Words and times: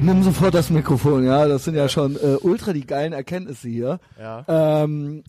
nimm 0.00 0.22
sofort 0.22 0.54
das 0.54 0.70
Mikrofon, 0.70 1.24
ja. 1.24 1.46
Das 1.46 1.64
sind 1.64 1.74
ja 1.74 1.88
schon 1.88 2.16
äh, 2.16 2.36
ultra 2.40 2.72
die 2.72 2.86
geilen 2.86 3.12
Erkenntnisse 3.12 3.68
hier. 3.68 4.00
Ja. 4.18 4.44
Ähm, 4.84 5.24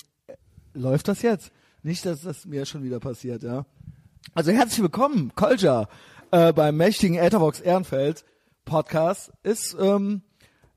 läuft 0.73 1.07
das 1.07 1.21
jetzt? 1.21 1.51
Nicht, 1.81 2.05
dass 2.05 2.21
das 2.21 2.45
mir 2.45 2.65
schon 2.65 2.84
wieder 2.84 2.99
passiert, 2.99 3.43
ja. 3.43 3.65
Also 4.34 4.52
herzlich 4.52 4.81
willkommen, 4.81 5.31
Kolja, 5.36 5.88
äh, 6.31 6.54
beim 6.54 6.77
mächtigen 6.77 7.18
Etherbox 7.18 7.59
Ehrenfeld 7.59 8.23
Podcast. 8.65 9.31
Ist, 9.43 9.75
ähm, 9.79 10.21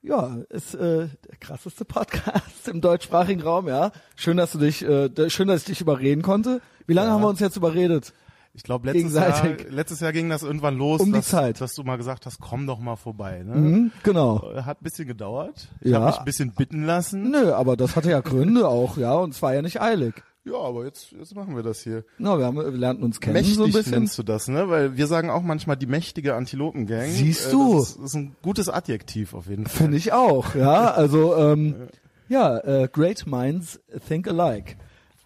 ja, 0.03 0.39
ist 0.51 0.75
äh, 0.75 1.09
der 1.29 1.37
krasseste 1.39 1.85
Podcast 1.85 2.69
im 2.69 2.81
deutschsprachigen 2.81 3.43
Raum, 3.43 3.69
ja. 3.69 3.93
Schön, 4.17 4.37
dass 4.37 4.53
du 4.53 4.59
dich, 4.59 4.83
äh, 4.85 5.11
schön, 5.31 5.49
dass 5.49 5.61
ich 5.61 5.67
dich 5.67 5.81
überreden 5.81 6.23
konnte. 6.23 6.61
Wie 6.87 6.95
lange 6.95 7.09
Ja. 7.09 7.15
haben 7.15 7.23
wir 7.23 7.29
uns 7.29 7.41
jetzt 7.41 7.57
überredet? 7.57 8.13
Ich 8.57 8.63
glaube, 8.63 8.91
letztes 8.91 9.15
Jahr, 9.15 9.47
letztes 9.69 10.01
Jahr 10.01 10.13
ging 10.13 10.31
das 10.31 10.43
irgendwann 10.43 10.77
los, 10.79 11.01
Um 11.01 11.09
die 11.09 11.19
dass, 11.19 11.29
Zeit. 11.29 11.61
dass 11.61 11.75
du 11.75 11.83
mal 11.85 11.97
gesagt 11.97 12.25
hast, 12.27 12.41
komm 12.41 12.67
doch 12.67 12.81
mal 12.81 12.97
vorbei. 12.97 13.43
Ne? 13.45 13.55
Hm, 13.55 13.93
genau. 14.03 14.51
Hat 14.65 14.81
ein 14.81 14.85
bisschen 14.85 15.07
gedauert. 15.07 15.69
Ich 15.83 15.91
Ja. 15.93 15.99
habe 16.01 16.07
mich 16.07 16.19
ein 16.19 16.25
bisschen 16.25 16.53
bitten 16.55 16.83
lassen. 16.85 17.31
Nö, 17.31 17.53
aber 17.53 17.77
das 17.77 17.95
hatte 17.97 18.11
ja 18.11 18.21
Gründe 18.21 18.67
auch, 18.67 18.97
ja, 18.97 19.13
und 19.15 19.35
es 19.35 19.43
war 19.43 19.55
ja 19.55 19.61
nicht 19.63 19.81
eilig. 19.81 20.15
Ja, 20.45 20.55
aber 20.59 20.85
jetzt, 20.85 21.11
jetzt 21.13 21.35
machen 21.35 21.55
wir 21.57 21.63
das 21.65 21.81
hier. 21.83 22.05
Na, 22.19 22.39
wir, 22.39 22.47
haben, 22.47 22.57
wir 22.57 22.71
lernten 22.71 23.03
uns 23.03 23.21
kennen 23.21 23.35
Mächtig 23.35 23.57
so 23.57 23.65
ein 23.65 23.73
bisschen. 23.73 23.93
nennst 23.93 24.17
du 24.17 24.23
das, 24.23 24.47
ne? 24.49 24.69
Weil 24.71 24.97
wir 24.97 25.07
sagen 25.09 25.29
auch 25.29 25.43
manchmal 25.43 25.77
die 25.77 25.87
mächtige 25.87 26.35
Antilopengang. 26.35 27.11
Siehst 27.11 27.49
Äh, 27.49 27.51
du? 27.51 27.75
Das 27.75 27.89
ist, 27.91 27.97
das 27.99 28.05
ist 28.07 28.15
ein 28.15 28.37
gutes 28.43 28.69
Adjektiv 28.69 29.35
auf 29.35 29.49
jeden 29.49 29.67
Fall. 29.67 29.77
Finde 29.77 29.97
ich 29.99 30.13
auch, 30.13 30.55
ja. 30.55 30.93
Also 30.93 31.37
ähm, 31.37 31.89
ja, 32.29 32.57
äh, 32.59 32.89
great 32.91 33.27
minds 33.27 33.81
think 34.09 34.29
alike. 34.29 34.77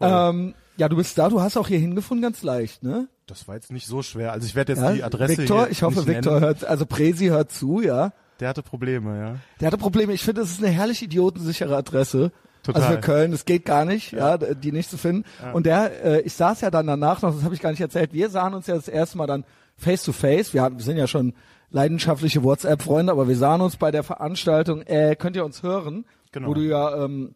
Ähm, 0.01 0.55
ja, 0.81 0.89
du 0.89 0.97
bist 0.97 1.19
da, 1.19 1.29
du 1.29 1.43
hast 1.43 1.59
auch 1.59 1.69
hier 1.69 1.79
hingefunden, 1.79 2.23
ganz 2.23 2.43
leicht, 2.43 2.83
ne? 2.83 3.07
Das 3.27 3.47
war 3.47 3.55
jetzt 3.55 3.71
nicht 3.71 3.87
so 3.87 4.01
schwer. 4.01 4.33
Also 4.33 4.47
ich 4.47 4.55
werde 4.55 4.73
jetzt 4.73 4.81
Ja, 4.81 4.93
die 4.93 5.05
Adresse 5.05 5.37
Victor, 5.37 5.69
ich 5.69 5.83
hoffe, 5.83 6.07
Victor 6.07 6.41
hört, 6.41 6.65
also 6.65 6.87
Presi 6.87 7.27
hört 7.27 7.53
zu, 7.53 7.83
ja. 7.83 8.15
Der 8.41 8.49
hatte 8.49 8.63
Probleme, 8.63 9.19
ja. 9.19 9.37
Der 9.61 9.67
hatte 9.67 9.77
Probleme. 9.77 10.15
Ich 10.15 10.25
finde, 10.25 10.41
das 10.41 10.53
ist 10.53 10.65
eine 10.65 10.73
herrlich 10.73 11.03
idiotensichere 11.03 11.77
Adresse. 11.77 12.33
Total. 12.63 12.83
Also 12.83 12.95
für 12.95 13.01
Köln, 13.03 13.31
das 13.31 13.45
geht 13.45 13.67
gar 13.67 13.85
nicht, 13.85 14.13
ja, 14.13 14.39
die 14.39 14.73
nicht 14.73 14.89
zu 14.89 14.97
finden. 14.97 15.25
Und 15.53 15.67
der, 15.67 16.03
äh, 16.03 16.21
ich 16.23 16.33
saß 16.33 16.63
ja 16.63 16.71
dann 16.71 16.87
danach 16.87 17.21
noch, 17.21 17.35
das 17.35 17.45
habe 17.45 17.55
ich 17.55 17.61
gar 17.61 17.73
nicht 17.73 17.81
erzählt. 17.83 18.15
Wir 18.15 18.31
sahen 18.31 18.55
uns 18.55 18.67
ja 18.67 18.75
das 18.75 18.89
erste 18.89 19.19
Mal 19.19 19.27
dann 19.27 19.45
face 19.77 20.03
to 20.03 20.13
face. 20.13 20.55
Wir, 20.55 20.63
hatten, 20.63 20.79
wir 20.79 20.85
sind 20.85 20.97
ja 20.97 21.07
schon 21.07 21.35
leidenschaftliche 21.71 22.43
WhatsApp-Freunde, 22.43 23.13
aber 23.13 23.29
wir 23.29 23.37
sahen 23.37 23.61
uns 23.61 23.77
bei 23.77 23.91
der 23.91 24.03
Veranstaltung. 24.03 24.81
Äh, 24.83 25.15
könnt 25.17 25.37
ihr 25.37 25.45
uns 25.45 25.63
hören? 25.63 26.07
Genau. 26.33 26.49
Wo 26.49 26.55
du 26.55 26.63
ja 26.63 27.05
ähm, 27.05 27.35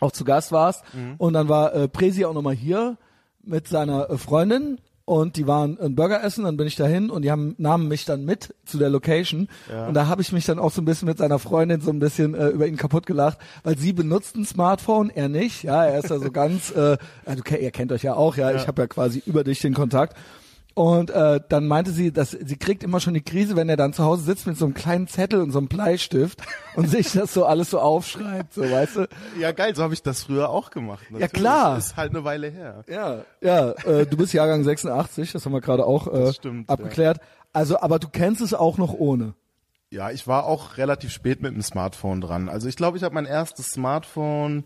auch 0.00 0.12
zu 0.12 0.24
Gast 0.24 0.52
warst. 0.52 0.84
Und 1.18 1.32
dann 1.32 1.48
war 1.48 1.74
äh, 1.74 1.88
Presi 1.88 2.24
auch 2.24 2.34
nochmal 2.34 2.54
hier 2.54 2.96
mit 3.42 3.68
seiner 3.68 4.10
äh, 4.10 4.18
Freundin. 4.18 4.78
Und 5.08 5.36
die 5.36 5.46
waren 5.46 5.78
ein 5.78 5.94
Burger 5.94 6.24
essen, 6.24 6.42
dann 6.42 6.56
bin 6.56 6.66
ich 6.66 6.74
dahin 6.74 7.10
und 7.10 7.22
die 7.22 7.30
haben 7.30 7.54
nahmen 7.58 7.86
mich 7.86 8.06
dann 8.06 8.24
mit 8.24 8.56
zu 8.64 8.76
der 8.76 8.90
Location. 8.90 9.48
Ja. 9.70 9.86
und 9.86 9.94
da 9.94 10.08
habe 10.08 10.20
ich 10.20 10.32
mich 10.32 10.46
dann 10.46 10.58
auch 10.58 10.72
so 10.72 10.82
ein 10.82 10.84
bisschen 10.84 11.06
mit 11.06 11.18
seiner 11.18 11.38
Freundin 11.38 11.80
so 11.80 11.92
ein 11.92 12.00
bisschen 12.00 12.34
äh, 12.34 12.48
über 12.48 12.66
ihn 12.66 12.76
kaputt 12.76 13.06
gelacht, 13.06 13.38
weil 13.62 13.78
sie 13.78 13.92
benutzt 13.92 14.34
ein 14.34 14.44
Smartphone, 14.44 15.10
er 15.10 15.28
nicht, 15.28 15.62
ja, 15.62 15.84
er 15.84 16.00
ist 16.00 16.10
da 16.10 16.18
so 16.18 16.28
ganz, 16.32 16.72
äh, 16.72 16.98
ja, 17.24 17.34
du, 17.36 17.56
ihr 17.56 17.70
kennt 17.70 17.92
euch 17.92 18.02
ja 18.02 18.14
auch, 18.14 18.36
ja, 18.36 18.52
ich 18.52 18.66
habe 18.66 18.82
ja 18.82 18.88
quasi 18.88 19.22
über 19.26 19.44
dich 19.44 19.60
den 19.60 19.74
Kontakt 19.74 20.16
und 20.76 21.08
äh, 21.08 21.40
dann 21.48 21.66
meinte 21.66 21.90
sie, 21.90 22.12
dass 22.12 22.32
sie 22.32 22.58
kriegt 22.58 22.82
immer 22.82 23.00
schon 23.00 23.14
die 23.14 23.22
Krise, 23.22 23.56
wenn 23.56 23.70
er 23.70 23.78
dann 23.78 23.94
zu 23.94 24.04
Hause 24.04 24.24
sitzt 24.24 24.46
mit 24.46 24.58
so 24.58 24.66
einem 24.66 24.74
kleinen 24.74 25.08
Zettel 25.08 25.40
und 25.40 25.50
so 25.50 25.56
einem 25.56 25.68
Bleistift 25.68 26.42
und 26.76 26.90
sich 26.90 27.12
das 27.12 27.32
so 27.32 27.46
alles 27.46 27.70
so 27.70 27.80
aufschreibt, 27.80 28.52
so 28.52 28.60
weißt 28.60 28.96
du. 28.96 29.08
Ja, 29.40 29.52
geil, 29.52 29.74
so 29.74 29.82
habe 29.82 29.94
ich 29.94 30.02
das 30.02 30.24
früher 30.24 30.50
auch 30.50 30.70
gemacht. 30.70 31.06
Natürlich. 31.08 31.32
klar. 31.32 31.78
Ist 31.78 31.96
halt 31.96 32.10
eine 32.10 32.24
Weile 32.24 32.50
her. 32.50 32.84
Ja, 32.88 33.22
ja, 33.40 33.70
äh, 33.86 34.04
du 34.04 34.18
bist 34.18 34.34
Jahrgang 34.34 34.64
86, 34.64 35.32
das 35.32 35.46
haben 35.46 35.52
wir 35.52 35.62
gerade 35.62 35.86
auch 35.86 36.12
äh, 36.12 36.34
stimmt, 36.34 36.68
abgeklärt. 36.68 37.20
Also, 37.54 37.80
aber 37.80 37.98
du 37.98 38.08
kennst 38.08 38.42
es 38.42 38.52
auch 38.52 38.76
noch 38.76 38.92
ohne. 38.92 39.32
Ja, 39.88 40.10
ich 40.10 40.26
war 40.26 40.44
auch 40.44 40.76
relativ 40.76 41.10
spät 41.10 41.40
mit 41.40 41.54
dem 41.54 41.62
Smartphone 41.62 42.20
dran. 42.20 42.50
Also 42.50 42.68
ich 42.68 42.76
glaube, 42.76 42.98
ich 42.98 43.02
habe 43.02 43.14
mein 43.14 43.24
erstes 43.24 43.68
Smartphone, 43.68 44.64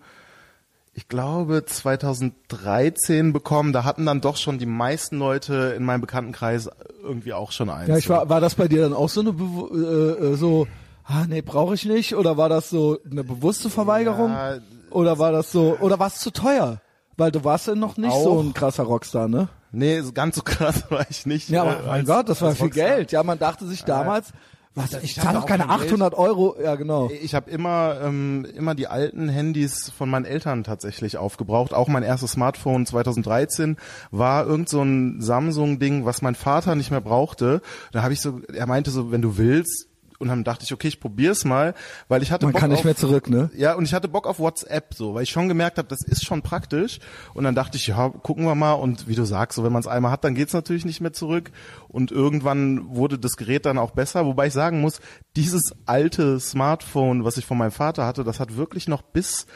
ich 1.00 1.08
glaube 1.08 1.64
2013 1.64 3.32
bekommen. 3.32 3.72
Da 3.72 3.84
hatten 3.84 4.04
dann 4.06 4.20
doch 4.20 4.36
schon 4.36 4.58
die 4.58 4.66
meisten 4.66 5.18
Leute 5.18 5.74
in 5.76 5.84
meinem 5.84 6.00
Bekanntenkreis 6.02 6.68
irgendwie 7.02 7.32
auch 7.32 7.52
schon 7.52 7.70
eins. 7.70 7.88
Ja, 7.88 7.96
ich 7.96 8.08
war, 8.08 8.28
war 8.28 8.40
das 8.40 8.54
bei 8.54 8.68
dir 8.68 8.82
dann 8.82 8.92
auch 8.92 9.08
so 9.08 9.20
eine 9.20 9.30
Bewu- 9.30 9.70
äh, 9.74 10.32
äh, 10.32 10.36
so, 10.36 10.66
ah 11.04 11.24
nee, 11.26 11.40
brauche 11.42 11.74
ich 11.74 11.84
nicht? 11.86 12.14
Oder 12.16 12.36
war 12.36 12.48
das 12.48 12.70
so 12.70 12.98
eine 13.10 13.24
bewusste 13.24 13.70
Verweigerung? 13.70 14.30
Ja, 14.30 14.58
oder 14.90 15.18
war 15.18 15.32
das 15.32 15.50
so, 15.52 15.78
oder 15.80 15.98
war 15.98 16.08
es 16.08 16.16
zu 16.18 16.30
teuer? 16.32 16.80
Weil 17.16 17.32
du 17.32 17.44
warst 17.44 17.66
ja 17.66 17.74
noch 17.74 17.96
nicht 17.96 18.12
so 18.12 18.38
Auch. 18.38 18.42
ein 18.42 18.54
krasser 18.54 18.84
Rockstar, 18.84 19.28
ne? 19.28 19.48
Nee, 19.72 20.00
so 20.02 20.12
ganz 20.12 20.36
so 20.36 20.42
krass 20.44 20.84
war 20.90 21.06
ich 21.08 21.24
nicht. 21.26 21.48
Ja, 21.48 21.64
äh, 21.64 21.68
aber 21.68 21.80
mein 21.86 21.90
als- 22.00 22.06
Gott, 22.08 22.28
das 22.28 22.42
war 22.42 22.52
viel 22.54 22.66
Rockstar. 22.66 22.88
Geld. 22.88 23.12
Ja, 23.12 23.22
man 23.22 23.38
dachte 23.38 23.66
sich 23.66 23.84
damals, 23.84 24.32
was, 24.74 24.94
ich 24.94 25.02
ich 25.02 25.14
zahle 25.16 25.34
doch 25.34 25.42
auch 25.42 25.46
keine 25.46 25.66
kein 25.66 25.78
Geld. 25.78 25.90
800 25.90 26.14
Euro. 26.14 26.56
Ja, 26.62 26.76
genau. 26.76 27.10
Ich 27.10 27.34
habe 27.34 27.50
immer 27.50 28.00
ähm, 28.02 28.46
immer 28.54 28.76
die 28.76 28.86
alten 28.86 29.28
Handys 29.28 29.90
von 29.90 30.08
meinen 30.08 30.24
Eltern 30.24 30.62
tatsächlich 30.62 31.16
aufgebraucht. 31.16 31.74
Auch 31.74 31.88
mein 31.88 32.04
erstes 32.04 32.32
Smartphone 32.32 32.86
2013 32.86 33.76
war 34.12 34.46
irgend 34.46 34.68
so 34.68 34.82
ein 34.82 35.20
Samsung-Ding, 35.20 36.04
was 36.04 36.22
mein 36.22 36.36
Vater 36.36 36.76
nicht 36.76 36.92
mehr 36.92 37.00
brauchte. 37.00 37.62
Da 37.90 38.02
habe 38.02 38.12
ich 38.12 38.20
so, 38.20 38.40
er 38.52 38.66
meinte 38.66 38.90
so, 38.92 39.10
wenn 39.10 39.22
du 39.22 39.36
willst. 39.36 39.89
Und 40.20 40.28
dann 40.28 40.44
dachte 40.44 40.64
ich, 40.64 40.72
okay, 40.74 40.88
ich 40.88 41.00
probier's 41.00 41.46
mal, 41.46 41.74
weil 42.08 42.22
ich 42.22 42.30
hatte 42.30 42.44
Man 42.44 42.52
Bock 42.52 42.60
kann 42.60 42.70
nicht 42.70 42.80
auf, 42.80 42.84
mehr 42.84 42.94
zurück, 42.94 43.30
ne? 43.30 43.50
Ja, 43.56 43.72
und 43.72 43.84
ich 43.86 43.94
hatte 43.94 44.06
Bock 44.06 44.26
auf 44.26 44.38
WhatsApp 44.38 44.92
so, 44.92 45.14
weil 45.14 45.22
ich 45.22 45.30
schon 45.30 45.48
gemerkt 45.48 45.78
habe, 45.78 45.88
das 45.88 46.02
ist 46.02 46.26
schon 46.26 46.42
praktisch. 46.42 46.98
Und 47.32 47.44
dann 47.44 47.54
dachte 47.54 47.78
ich, 47.78 47.86
ja, 47.86 48.10
gucken 48.10 48.44
wir 48.44 48.54
mal. 48.54 48.74
Und 48.74 49.08
wie 49.08 49.14
du 49.14 49.24
sagst, 49.24 49.56
so 49.56 49.64
wenn 49.64 49.72
man 49.72 49.80
es 49.80 49.86
einmal 49.86 50.12
hat, 50.12 50.22
dann 50.22 50.34
geht's 50.34 50.52
natürlich 50.52 50.84
nicht 50.84 51.00
mehr 51.00 51.14
zurück. 51.14 51.50
Und 51.88 52.12
irgendwann 52.12 52.94
wurde 52.94 53.18
das 53.18 53.38
Gerät 53.38 53.64
dann 53.64 53.78
auch 53.78 53.92
besser. 53.92 54.26
Wobei 54.26 54.48
ich 54.48 54.52
sagen 54.52 54.82
muss, 54.82 55.00
dieses 55.36 55.74
alte 55.86 56.38
Smartphone, 56.38 57.24
was 57.24 57.38
ich 57.38 57.46
von 57.46 57.56
meinem 57.56 57.70
Vater 57.70 58.04
hatte, 58.04 58.22
das 58.22 58.40
hat 58.40 58.58
wirklich 58.58 58.88
noch 58.88 59.00
bis 59.00 59.46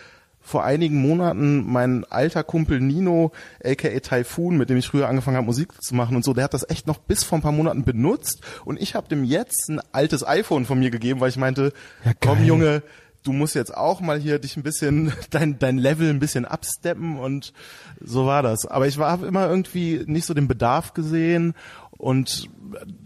vor 0.44 0.62
einigen 0.62 1.00
Monaten 1.00 1.65
mein 1.66 2.05
alter 2.05 2.44
Kumpel 2.44 2.78
Nino, 2.78 3.32
aka 3.65 3.99
Typhoon, 3.99 4.59
mit 4.59 4.69
dem 4.69 4.77
ich 4.77 4.87
früher 4.87 5.09
angefangen 5.09 5.38
habe, 5.38 5.47
Musik 5.47 5.82
zu 5.82 5.94
machen 5.94 6.15
und 6.15 6.25
so, 6.25 6.34
der 6.34 6.44
hat 6.44 6.55
das 6.55 6.69
echt 6.69 6.87
noch 6.87 6.99
bis 6.99 7.25
vor 7.25 7.38
ein 7.38 7.43
paar 7.43 7.50
Monaten 7.50 7.84
benutzt 7.84 8.43
und 8.65 8.81
ich 8.81 8.94
habe 8.94 9.09
dem 9.09 9.25
jetzt 9.25 9.71
ein 9.71 9.81
altes 9.93 10.25
iPhone 10.27 10.66
von 10.66 10.78
mir 10.78 10.91
gegeben, 10.91 11.21
weil 11.21 11.31
ich 11.31 11.38
meinte, 11.38 11.72
komm 12.21 12.38
geil. 12.38 12.47
Junge, 12.47 12.82
du 13.25 13.32
musst 13.32 13.55
jetzt 13.55 13.75
auch 13.75 14.00
mal 14.00 14.21
hier 14.21 14.38
dich 14.38 14.56
ein 14.56 14.62
bisschen, 14.62 15.12
dein, 15.31 15.59
dein 15.59 15.78
Level 15.78 16.10
ein 16.10 16.21
bisschen 16.21 16.44
absteppen 16.44 17.19
und 17.19 17.53
so 18.00 18.26
war 18.26 18.43
das. 18.43 18.66
Aber 18.66 18.87
ich 18.87 18.99
war 18.99 19.11
hab 19.11 19.22
immer 19.22 19.49
irgendwie 19.49 20.05
nicht 20.06 20.26
so 20.26 20.34
den 20.34 20.47
Bedarf 20.47 20.93
gesehen 20.93 21.55
und 21.97 22.50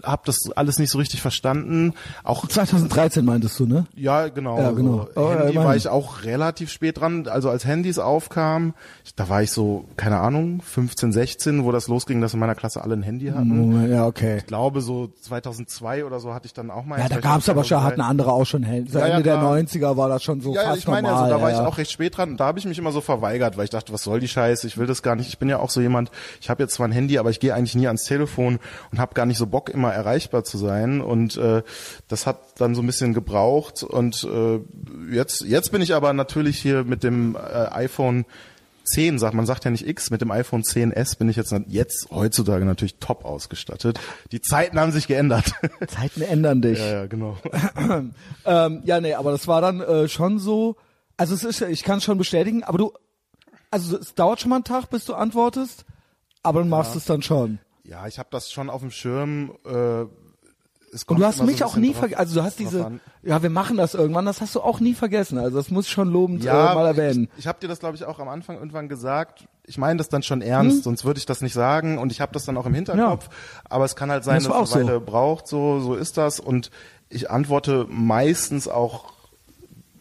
habe 0.03 0.23
das 0.27 0.51
alles 0.57 0.79
nicht 0.79 0.91
so 0.91 0.99
richtig 0.99 1.21
verstanden. 1.23 1.95
Auch 2.25 2.47
2013 2.47 3.25
meintest 3.25 3.59
du, 3.61 3.67
ne? 3.67 3.87
ja, 3.97 4.29
genau. 4.29 4.59
Ja, 4.59 4.71
genau. 4.71 5.09
So, 5.15 5.21
Oh, 5.21 5.23
ja, 5.23 5.31
Handy 5.39 5.53
immerhin. 5.53 5.69
war 5.69 5.77
ich 5.77 5.89
auch 5.89 6.23
relativ 6.25 6.71
spät 6.71 7.01
dran. 7.01 7.27
Also 7.29 7.51
als 7.51 7.65
Handys 7.65 7.99
aufkamen, 7.99 8.75
da 9.17 9.29
war 9.29 9.43
ich 9.43 9.51
so, 9.51 9.85
keine 9.97 10.19
Ahnung, 10.19 10.61
15, 10.63 11.13
16, 11.13 11.65
wo 11.65 11.73
das 11.73 11.89
losging, 11.89 12.21
dass 12.21 12.35
in 12.35 12.41
meiner 12.41 12.55
Klasse 12.55 12.83
alle 12.83 12.95
ein 12.95 13.03
Handy 13.03 13.27
hatten. 13.29 13.91
Ja, 13.91 14.07
okay. 14.07 14.39
Ich 14.39 14.47
glaube, 14.47 14.81
so 14.81 15.11
2002 15.23 16.05
oder 16.05 16.21
so 16.21 16.35
hatte 16.35 16.47
ich 16.47 16.55
dann 16.55 16.71
auch 16.71 16.85
mal. 16.85 16.99
Ja, 16.99 17.09
da 17.09 17.17
gab's 17.21 17.49
auch 17.49 17.53
aber 17.53 17.65
schon, 17.65 17.79
2003 17.79 17.85
hatten 17.85 18.01
andere 18.01 18.33
auch 18.33 18.45
schon 18.47 18.63
Handy. 18.63 18.91
So 18.91 18.99
Ja, 18.99 19.07
ja, 19.07 19.13
Ende 19.15 19.25
der 19.25 19.39
klar. 19.39 19.55
90er 19.57 19.97
war 19.97 20.09
das 20.09 20.23
schon 20.23 20.41
so 20.41 20.55
ja, 20.55 20.63
ja, 20.63 20.69
fast 20.71 20.79
ich 20.81 20.87
meine, 20.89 21.09
normal. 21.09 21.25
also 21.25 21.37
da 21.37 21.43
war 21.43 21.51
ja, 21.51 21.61
ich 21.61 21.67
auch 21.67 21.79
recht 21.79 21.91
spät 21.91 22.17
dran 22.17 22.31
und 22.31 22.41
da 22.41 22.47
habe 22.47 22.59
ich 22.59 22.65
mich 22.67 22.79
immer 22.79 22.93
so 22.93 23.01
verweigert, 23.01 23.57
weil 23.57 23.65
ich 23.65 23.71
dachte, 23.71 23.93
was 23.93 24.03
soll 24.03 24.21
die 24.21 24.29
Scheiße, 24.29 24.67
ich 24.67 24.79
will 24.79 24.87
das 24.87 25.03
gar 25.03 25.17
nicht. 25.17 25.29
Ich 25.29 25.39
bin 25.39 25.49
ja 25.49 25.59
auch 25.59 25.71
so 25.71 25.81
jemand, 25.81 26.11
ich 26.41 26.49
habe 26.51 26.63
jetzt 26.63 26.75
zwar 26.75 26.87
ein 26.89 26.93
Handy, 26.93 27.19
aber 27.19 27.31
ich 27.31 27.41
gehe 27.41 27.55
eigentlich 27.55 27.75
nie 27.75 27.87
ans 27.87 28.05
Telefon 28.05 28.59
und 28.93 28.99
habe 28.99 29.15
gar 29.15 29.27
nicht 29.27 29.39
so 29.39 29.47
Bock, 29.49 29.69
immer 29.71 29.93
erreichbar 29.93 30.45
zu 30.45 30.59
sein. 30.59 31.01
Und 31.01 31.37
äh, 31.37 31.63
das 32.09 32.27
hat 32.27 32.39
dann 32.59 32.75
so 32.75 32.83
ein 32.83 32.87
bisschen 32.87 33.15
gebraucht. 33.15 33.83
Und 33.83 34.25
äh, 34.25 34.61
jetzt, 35.15 35.43
jetzt 35.43 35.73
bin 35.73 35.83
ich 35.83 35.95
aber 35.95 36.13
natürlich 36.13 36.59
hier 36.61 36.85
mit 36.85 37.03
dem 37.03 37.35
äh, 37.37 37.39
iPhone 37.73 38.25
10, 38.95 39.19
sagt 39.19 39.35
man 39.35 39.45
sagt 39.45 39.67
ja 39.67 39.71
nicht 39.71 39.87
X, 39.87 40.11
mit 40.11 40.23
dem 40.23 40.31
iPhone 40.31 40.63
10s 40.63 41.19
bin 41.19 41.29
ich 41.29 41.37
jetzt 41.37 41.55
jetzt 41.67 42.09
heutzutage 42.11 42.65
natürlich 42.65 42.95
top 42.97 43.27
ausgestattet. 43.27 44.01
Die 44.33 44.41
Zeiten 44.41 44.81
haben 44.81 44.93
sich 44.93 45.07
geändert. 45.07 45.53
Zeiten 45.89 46.23
ändern 46.23 46.63
dich. 46.63 46.79
ja, 46.79 46.87
ja, 46.87 47.07
genau. 47.07 47.37
Ähm, 48.47 48.81
ja, 48.85 49.01
nee, 49.01 49.13
aber 49.15 49.31
das 49.33 49.47
war 49.47 49.61
dann 49.61 49.81
äh, 49.81 50.09
schon 50.09 50.39
so. 50.39 50.77
Also 51.19 51.35
es 51.35 51.45
ist, 51.45 51.61
ja- 51.61 51.69
ich 51.69 51.83
kann 51.85 51.99
es 51.99 52.05
schon 52.05 52.17
bestätigen, 52.17 52.65
aber 52.65 52.79
du, 52.79 52.93
also 53.71 53.99
es 53.99 54.15
dauert 54.15 54.41
schon 54.41 54.49
mal 54.51 54.57
einen 54.57 54.65
Tag, 54.65 54.89
bis 54.89 55.05
du 55.05 55.15
antwortest, 55.15 55.85
aber 56.43 56.63
du 56.63 56.67
machst 56.69 56.97
es 56.97 57.05
dann 57.05 57.21
schon. 57.21 57.59
Ja, 57.89 58.07
ich 58.07 58.19
habe 58.19 58.29
das 58.31 58.53
schon 58.53 58.69
auf 58.69 58.83
dem 58.83 58.91
Schirm. 58.91 59.53
Äh, 59.65 60.03
es 60.93 61.03
Und 61.03 61.07
kommt 61.07 61.21
du 61.21 61.25
hast 61.27 61.39
so 61.39 61.45
mich 61.45 61.63
ein 61.63 61.69
auch 61.69 61.77
nie 61.77 61.93
vergessen, 61.95 62.19
also 62.21 62.35
du 62.41 62.43
hast 62.47 62.59
diese, 62.59 62.93
ja, 63.23 63.43
wir 63.43 63.51
machen 63.51 63.77
das 63.77 63.95
irgendwann, 63.95 64.25
das 64.25 64.41
hast 64.41 64.55
du 64.55 64.61
auch 64.63 64.81
nie 64.81 64.95
vergessen, 64.95 65.37
also 65.39 65.57
das 65.59 65.71
muss 65.71 65.85
ich 65.87 65.93
schon 65.93 66.11
lobend 66.11 66.43
Ja, 66.45 66.73
äh, 66.73 66.75
mal 66.75 66.87
erwähnen. 66.87 67.29
ich, 67.35 67.41
ich 67.41 67.47
habe 67.47 67.59
dir 67.61 67.69
das, 67.69 67.79
glaube 67.81 67.97
ich, 67.97 68.05
auch 68.05 68.19
am 68.21 68.29
Anfang 68.29 68.57
irgendwann 68.57 68.89
gesagt. 68.89 69.47
Ich 69.65 69.77
meine 69.77 69.99
das 69.99 70.09
dann 70.09 70.23
schon 70.23 70.41
ernst, 70.41 70.85
sonst 70.85 71.05
würde 71.05 71.19
ich 71.19 71.27
das 71.27 71.43
nicht 71.43 71.53
sagen. 71.53 71.99
Und 71.99 72.11
ich 72.11 72.23
habe 72.23 72.33
das 72.33 72.47
dann 72.47 72.57
auch 72.57 72.65
im 72.65 72.73
Hinterkopf. 72.73 73.29
Aber 73.69 73.85
es 73.85 73.97
kann 73.97 74.11
halt 74.11 74.25
sein, 74.25 74.37
Das 74.43 74.45
dass 74.49 74.71
es 74.71 74.75
eine 74.77 74.83
so. 74.85 74.89
Weile 74.89 75.01
braucht. 75.01 75.47
So, 75.47 75.81
so 75.81 75.95
ist 75.95 76.17
das. 76.17 76.41
Und 76.41 76.71
ich 77.11 77.31
antworte 77.31 77.85
meistens 77.91 78.67
auch 78.67 79.13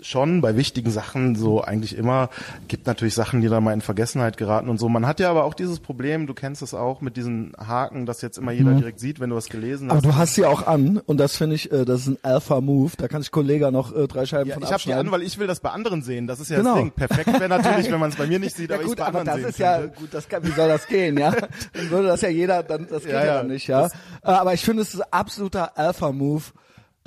schon 0.08 0.42
bei 0.42 0.56
wichtigen 0.56 0.90
Sachen 0.92 1.36
so 1.36 1.62
eigentlich 1.62 1.98
immer. 1.98 2.30
Gibt 2.68 2.88
natürlich 2.88 3.14
Sachen, 3.14 3.42
die 3.42 3.48
da 3.50 3.60
mal 3.62 3.74
in 3.74 3.82
Vergessenheit 3.82 4.38
geraten 4.38 4.70
und 4.70 4.80
so. 4.80 4.90
Man 4.90 5.06
hat 5.06 5.20
ja 5.20 5.30
aber 5.30 5.44
auch 5.44 5.54
dieses 5.54 5.80
Problem, 5.80 6.28
du 6.28 6.34
kennst 6.34 6.62
es 6.62 6.74
auch 6.74 7.02
mit 7.02 7.18
diesen 7.18 7.54
Haken, 7.58 8.06
dass 8.06 8.22
jetzt 8.22 8.38
immer 8.38 8.52
jeder 8.52 8.74
direkt 8.74 9.00
sieht, 9.00 9.20
wenn 9.20 9.30
du 9.30 9.36
was 9.36 9.50
gelesen 9.50 9.90
hast. 9.90 9.98
Aber 9.98 10.08
du 10.08 10.16
hast 10.16 10.36
sie 10.36 10.46
auch 10.46 10.66
an 10.66 10.98
und 11.06 11.18
das 11.20 11.36
finde 11.36 11.56
ich, 11.56 11.72
äh, 11.72 11.86
das 11.86 12.02
ist 12.02 12.08
ein 12.08 12.18
Alpha-Move. 12.24 12.94
Da 12.98 13.08
kann 13.08 13.22
sich 13.22 13.32
Kollege 13.32 13.72
noch 13.72 13.94
äh, 13.96 14.08
drei 14.08 14.26
Scheiben 14.26 14.50
ja, 14.50 14.54
von 14.56 14.64
ich 14.64 14.70
habe 14.72 14.82
die 14.82 14.92
abschneiden. 14.94 15.08
an, 15.08 15.12
weil 15.12 15.22
ich 15.24 15.38
will 15.38 15.48
das 15.48 15.60
bei 15.60 15.70
anderen 15.72 16.02
sehen. 16.02 16.28
Das 16.28 16.40
ist 16.40 16.50
ja 16.50 16.58
Genau. 16.58 16.74
das 16.76 16.80
Ding. 16.84 16.92
Perfekt 16.92 17.28
wäre 17.40 17.50
natürlich, 17.50 17.92
wenn 17.92 18.00
man 18.00 18.10
es 18.10 18.16
bei 18.16 18.28
mir 18.28 18.40
nicht 18.40 18.56
sieht, 18.56 18.70
ja 18.70 18.76
aber 18.76 18.84
ich 18.84 18.90
gut, 18.90 18.98
bei 18.98 19.06
aber 19.06 19.20
anderen 19.20 19.42
das 19.42 19.50
ist 19.52 19.58
sehen 19.58 19.66
ja 19.66 19.78
könnte. 19.80 20.00
gut, 20.00 20.14
das 20.14 20.28
kann, 20.30 20.44
wie 20.46 20.52
soll 20.52 20.68
das 20.68 20.88
gehen, 20.88 21.18
ja? 21.18 21.32
Dann 21.74 21.90
würde 21.90 22.08
das 22.08 22.22
ja 22.22 22.30
jeder, 22.30 22.64
dann 22.64 22.88
das 22.90 23.04
geht 23.04 23.12
Ja, 23.14 23.20
ja, 23.20 23.26
ja, 23.26 23.38
dann 23.40 23.48
nicht, 23.48 23.68
ja. 23.68 23.86
Äh, 23.88 23.90
Aber 24.24 24.54
ich 24.54 24.64
finde, 24.64 24.84
es 24.84 24.94
ist 24.94 25.02
ein 25.02 25.08
absoluter 25.12 25.78
Alpha-Move, 25.78 26.44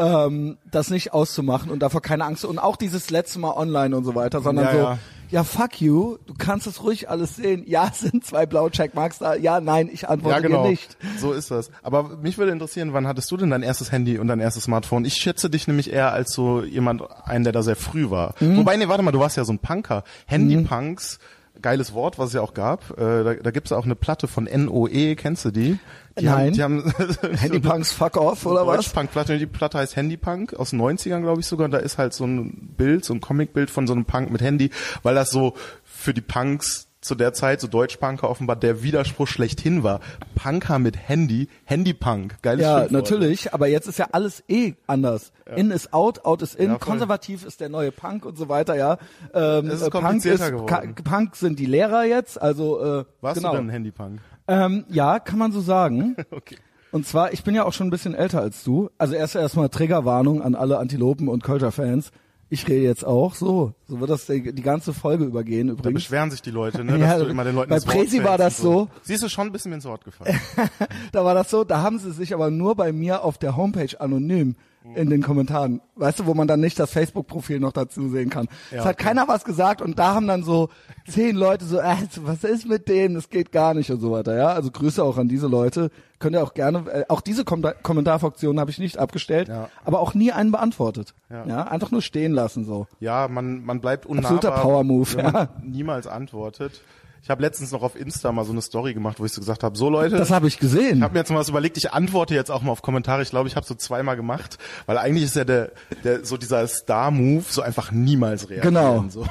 ähm, 0.00 0.56
das 0.70 0.88
nicht 0.90 1.12
auszumachen 1.12 1.70
und 1.70 1.80
davor 1.80 2.00
keine 2.00 2.24
Angst 2.24 2.44
und 2.44 2.58
auch 2.58 2.76
dieses 2.76 3.10
letzte 3.10 3.38
Mal 3.38 3.52
online 3.52 3.94
und 3.96 4.04
so 4.04 4.14
weiter, 4.14 4.40
sondern 4.40 4.64
Ja, 4.64 4.72
so, 4.72 4.78
ja. 4.78 4.98
ja. 5.30 5.44
fuck 5.44 5.80
you, 5.80 6.16
du 6.26 6.32
kannst 6.38 6.66
es 6.66 6.82
ruhig 6.82 7.10
alles 7.10 7.36
sehen. 7.36 7.64
Ja, 7.66 7.90
sind 7.92 8.24
zwei 8.24 8.46
blaue 8.46 8.70
Checkmarks 8.70 9.18
da. 9.18 9.34
Ja, 9.34 9.60
nein, 9.60 9.90
ich 9.92 10.08
antworte 10.08 10.36
Ja, 10.36 10.40
genau. 10.40 10.62
dir 10.64 10.70
nicht. 10.70 10.96
So 11.18 11.32
ist 11.32 11.50
das. 11.50 11.70
Aber 11.82 12.16
mich 12.22 12.38
würde 12.38 12.52
interessieren, 12.52 12.92
wann 12.94 13.06
hattest 13.06 13.30
du 13.30 13.36
denn 13.36 13.50
dein 13.50 13.62
erstes 13.62 13.92
Handy 13.92 14.18
und 14.18 14.28
dein 14.28 14.40
erstes 14.40 14.64
Smartphone? 14.64 15.04
Ich 15.04 15.14
schätze 15.14 15.50
dich 15.50 15.68
nämlich 15.68 15.92
eher 15.92 16.12
als 16.12 16.32
so 16.32 16.62
jemand, 16.62 17.02
einen, 17.24 17.44
der 17.44 17.52
da 17.52 17.62
sehr 17.62 17.76
früh 17.76 18.08
war. 18.10 18.34
Mhm. 18.40 18.56
Wobei, 18.56 18.76
nee, 18.76 18.88
warte 18.88 19.02
mal, 19.02 19.12
du 19.12 19.20
warst 19.20 19.36
ja 19.36 19.44
so 19.44 19.52
ein 19.52 19.58
Punker. 19.58 20.02
Handypunks, 20.26 21.18
geiles 21.62 21.92
Wort, 21.94 22.18
was 22.18 22.28
es 22.28 22.34
ja 22.34 22.40
auch 22.40 22.54
gab. 22.54 22.98
Äh, 22.98 23.24
da 23.24 23.34
da 23.34 23.50
gibt's 23.50 23.72
auch 23.72 23.84
eine 23.84 23.94
Platte 23.94 24.28
von 24.28 24.44
NOE, 24.44 25.16
kennst 25.16 25.44
du 25.44 25.50
die? 25.50 25.78
die 26.18 26.24
Nein. 26.24 26.46
Haben, 26.46 26.52
die 26.52 26.62
haben 26.62 26.94
Handypunks 27.36 27.92
fuck 27.92 28.16
off 28.16 28.46
oder 28.46 28.66
was? 28.66 28.76
Deutschpunk-Platte. 28.76 29.38
Die 29.38 29.46
Platte 29.46 29.78
heißt 29.78 29.96
Handypunk 29.96 30.54
aus 30.54 30.70
den 30.70 30.80
90ern, 30.80 31.20
glaube 31.22 31.40
ich 31.40 31.46
sogar. 31.46 31.66
Und 31.66 31.70
da 31.70 31.78
ist 31.78 31.98
halt 31.98 32.12
so 32.12 32.24
ein 32.24 32.74
Bild, 32.76 33.04
so 33.04 33.14
ein 33.14 33.20
Comicbild 33.20 33.70
von 33.70 33.86
so 33.86 33.92
einem 33.92 34.04
Punk 34.04 34.30
mit 34.30 34.40
Handy, 34.40 34.70
weil 35.02 35.14
das 35.14 35.30
so 35.30 35.54
für 35.84 36.14
die 36.14 36.20
Punks 36.20 36.89
zu 37.00 37.14
der 37.14 37.32
Zeit, 37.32 37.60
so 37.60 37.66
Deutschpunker 37.66 38.28
offenbar 38.28 38.56
der 38.56 38.82
Widerspruch 38.82 39.26
schlechthin 39.26 39.82
war. 39.82 40.00
Punker 40.34 40.78
mit 40.78 40.96
Handy, 40.96 41.48
Handypunk. 41.64 42.42
Geiles 42.42 42.62
Ja, 42.62 42.80
Schimpfwort. 42.80 42.92
natürlich, 42.92 43.54
aber 43.54 43.68
jetzt 43.68 43.86
ist 43.86 43.98
ja 43.98 44.08
alles 44.12 44.44
eh 44.48 44.74
anders. 44.86 45.32
In 45.56 45.70
ist 45.70 45.92
out, 45.94 46.24
out 46.24 46.42
ist 46.42 46.54
in, 46.54 46.70
Ja, 46.70 46.78
konservativ 46.78 47.44
ist 47.44 47.60
der 47.60 47.68
neue 47.70 47.90
Punk 47.90 48.24
und 48.26 48.36
so 48.36 48.48
weiter, 48.48 48.76
ja. 48.76 48.98
Ähm, 49.32 49.66
Es 49.68 49.74
ist 49.80 49.86
äh, 49.86 49.90
Punk 49.90 50.04
komplizierter 50.04 50.44
ist, 50.46 50.50
geworden. 50.52 50.94
Punk 51.02 51.36
sind 51.36 51.58
die 51.58 51.66
Lehrer 51.66 52.04
jetzt, 52.04 52.40
also 52.40 52.80
äh, 53.00 53.04
Warst 53.20 53.38
genau. 53.40 53.52
du 53.52 53.58
denn 53.58 53.70
Handypunk? 53.70 54.20
Ähm, 54.46 54.84
ja, 54.88 55.18
kann 55.20 55.38
man 55.38 55.52
so 55.52 55.60
sagen. 55.60 56.16
Okay. 56.30 56.56
Und 56.92 57.06
zwar, 57.06 57.32
ich 57.32 57.44
bin 57.44 57.54
ja 57.54 57.64
auch 57.64 57.72
schon 57.72 57.86
ein 57.86 57.90
bisschen 57.90 58.14
älter 58.16 58.40
als 58.40 58.64
du. 58.64 58.90
Also 58.98 59.14
erst 59.14 59.36
erstmal 59.36 59.68
Triggerwarnung 59.68 60.42
an 60.42 60.56
alle 60.56 60.78
Antilopen 60.78 61.28
und 61.28 61.44
Kölscher-Fans. 61.44 62.10
Ich 62.52 62.66
rede 62.66 62.82
jetzt 62.82 63.06
auch 63.06 63.34
so. 63.34 63.74
So 63.86 64.00
wird 64.00 64.10
das 64.10 64.26
die, 64.26 64.52
die 64.52 64.62
ganze 64.62 64.92
Folge 64.92 65.24
übergehen 65.24 65.68
Da 65.68 65.74
übrigens. 65.74 66.02
beschweren 66.02 66.32
sich 66.32 66.42
die 66.42 66.50
Leute, 66.50 66.84
ne, 66.84 66.92
Ja, 66.98 67.14
dass 67.16 67.22
du 67.22 67.30
immer 67.30 67.44
den 67.44 67.54
Leuten 67.54 67.70
bei 67.70 67.78
Presi 67.78 68.24
war 68.24 68.38
das 68.38 68.58
so. 68.58 68.88
Siehst 69.02 69.22
du 69.22 69.28
schon 69.28 69.46
ein 69.46 69.52
bisschen 69.52 69.72
ins 69.72 69.84
Wort 69.84 70.04
gefallen. 70.04 70.38
Da 71.12 71.24
war 71.24 71.34
das 71.34 71.48
so, 71.48 71.62
da 71.62 71.82
haben 71.82 71.98
sie 72.00 72.10
sich 72.12 72.34
aber 72.34 72.50
nur 72.50 72.74
bei 72.74 72.92
mir 72.92 73.24
auf 73.24 73.38
der 73.38 73.56
Homepage 73.56 74.00
anonym 74.00 74.56
in 74.94 75.10
den 75.10 75.22
Kommentaren, 75.22 75.82
weißt 75.96 76.20
du, 76.20 76.26
wo 76.26 76.32
man 76.32 76.48
dann 76.48 76.60
nicht 76.60 76.78
das 76.78 76.90
Facebook-Profil 76.90 77.60
noch 77.60 77.72
dazu 77.72 78.08
sehen 78.08 78.30
kann. 78.30 78.48
es 78.70 78.78
hat 78.78 78.94
okay. 78.94 79.04
keiner 79.04 79.28
was 79.28 79.44
gesagt 79.44 79.82
und 79.82 79.98
da 79.98 80.14
haben 80.14 80.26
dann 80.26 80.42
so 80.42 80.70
zehn 81.06 81.36
Leute 81.36 81.66
so, 81.66 81.78
äh, 81.78 81.96
was 82.22 82.44
ist 82.44 82.66
mit 82.66 82.88
dem, 82.88 83.14
das 83.14 83.28
geht 83.28 83.52
gar 83.52 83.74
nicht 83.74 83.90
und 83.90 84.00
so 84.00 84.10
weiter, 84.10 84.34
ja. 84.36 84.48
Also 84.48 84.70
Grüße 84.70 85.04
auch 85.04 85.18
an 85.18 85.28
diese 85.28 85.48
Leute. 85.48 85.90
Könnt 86.20 86.36
ihr 86.36 86.42
auch 86.44 86.54
gerne, 86.54 86.84
äh, 86.88 87.04
auch 87.08 87.20
diese 87.22 87.44
Kom 87.44 87.66
Kommentarfunktion 87.82 88.60
habe 88.60 88.70
ich 88.70 88.78
nicht 88.78 88.98
abgestellt, 88.98 89.48
Ja. 89.48 89.68
aber 89.84 89.98
auch 90.00 90.14
nie 90.14 90.30
einen 90.30 90.52
beantwortet. 90.52 91.14
Ja. 91.30 91.44
Ja. 91.46 91.62
einfach 91.64 91.90
nur 91.90 92.02
stehen 92.02 92.32
lassen 92.32 92.64
so. 92.64 92.86
Ja, 93.00 93.26
man, 93.26 93.64
man 93.64 93.80
bleibt 93.80 94.06
unnahbar. 94.06 94.36
Absoluter 94.36 94.60
Power-Move, 94.62 95.16
ja. 95.16 95.48
niemals 95.64 96.06
antwortet. 96.06 96.82
Ich 97.22 97.28
habe 97.28 97.42
letztens 97.42 97.70
noch 97.72 97.82
auf 97.82 97.96
Insta 98.00 98.32
mal 98.32 98.44
so 98.46 98.52
eine 98.52 98.62
Story 98.62 98.94
gemacht, 98.94 99.20
wo 99.20 99.26
ich 99.26 99.32
so 99.32 99.40
gesagt 99.42 99.62
habe, 99.62 99.76
so 99.76 99.90
Leute, 99.90 100.16
Das 100.16 100.30
habe 100.30 100.46
ich 100.48 100.58
gesehen. 100.58 100.98
ich 100.98 101.02
habe 101.02 101.12
mir 101.12 101.18
jetzt 101.20 101.30
mal 101.30 101.38
was 101.38 101.50
überlegt, 101.50 101.76
ich 101.76 101.92
antworte 101.92 102.34
jetzt 102.34 102.50
auch 102.50 102.62
mal 102.62 102.72
auf 102.72 102.80
Kommentare. 102.80 103.20
Ich 103.20 103.28
glaube, 103.30 103.46
ich 103.46 103.56
habe 103.56 103.66
so 103.66 103.74
zweimal 103.74 104.16
gemacht, 104.16 104.56
weil 104.86 104.96
eigentlich 104.96 105.24
ist 105.24 105.36
ja 105.36 105.44
der, 105.44 105.72
der 106.02 106.24
so 106.24 106.38
dieser 106.38 106.66
Star-Move 106.66 107.44
so 107.46 107.60
einfach 107.60 107.92
niemals 107.92 108.48
reagieren. 108.48 108.74
Genau. 108.74 109.04
So. 109.10 109.26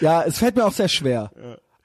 Ja, 0.00 0.22
es 0.22 0.38
fällt 0.38 0.56
mir 0.56 0.66
auch 0.66 0.72
sehr 0.72 0.88
schwer. 0.88 1.30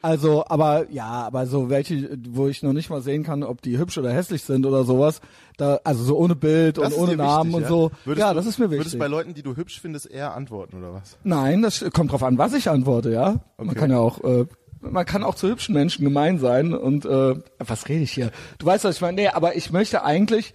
Also, 0.03 0.43
aber 0.47 0.91
ja, 0.91 1.05
aber 1.05 1.47
so 1.47 1.69
welche, 1.69 2.17
wo 2.29 2.47
ich 2.49 2.61
noch 2.61 2.73
nicht 2.73 2.89
mal 2.89 3.01
sehen 3.01 3.23
kann, 3.23 3.41
ob 3.41 3.61
die 3.61 3.77
hübsch 3.77 3.97
oder 3.97 4.11
hässlich 4.11 4.43
sind 4.43 4.65
oder 4.65 4.83
sowas, 4.83 5.21
da, 5.55 5.79
also 5.85 6.03
so 6.03 6.17
ohne 6.17 6.35
Bild 6.35 6.77
Das 6.77 6.93
und 6.93 6.99
ohne 6.99 7.15
Namen 7.15 7.51
wichtig, 7.51 7.55
und 7.55 7.61
ja? 7.63 7.67
so. 7.69 7.91
Würdest 8.03 8.19
ja, 8.27 8.29
du, 8.33 8.35
das 8.35 8.45
ist 8.45 8.59
mir 8.59 8.69
Würdest 8.69 8.87
wichtig. 8.87 8.99
bei 8.99 9.07
Leuten, 9.07 9.33
die 9.33 9.43
du 9.43 9.55
hübsch 9.55 9.79
findest, 9.79 10.11
eher 10.11 10.33
antworten 10.35 10.77
oder 10.77 10.93
was? 10.93 11.17
Nein, 11.23 11.61
das 11.61 11.85
kommt 11.93 12.11
drauf 12.11 12.21
an, 12.21 12.37
was 12.37 12.53
ich 12.53 12.69
antworte, 12.69 13.11
ja. 13.13 13.39
Man 13.57 13.69
Okay. 13.69 13.79
kann 13.79 13.91
ja 13.91 13.99
auch, 13.99 14.21
äh, 14.25 14.45
man 14.81 15.05
kann 15.05 15.23
auch 15.23 15.35
zu 15.35 15.47
hübschen 15.47 15.73
Menschen 15.73 16.03
gemein 16.03 16.37
sein 16.37 16.73
und 16.73 17.05
äh, 17.05 17.35
was 17.59 17.87
rede 17.87 18.03
ich 18.03 18.11
hier? 18.11 18.31
Du 18.57 18.65
weißt, 18.65 18.83
was 18.83 18.95
ich 18.97 19.01
meine. 19.01 19.15
Nee, 19.15 19.29
aber 19.29 19.55
ich 19.55 19.71
möchte 19.71 20.03
eigentlich, 20.03 20.53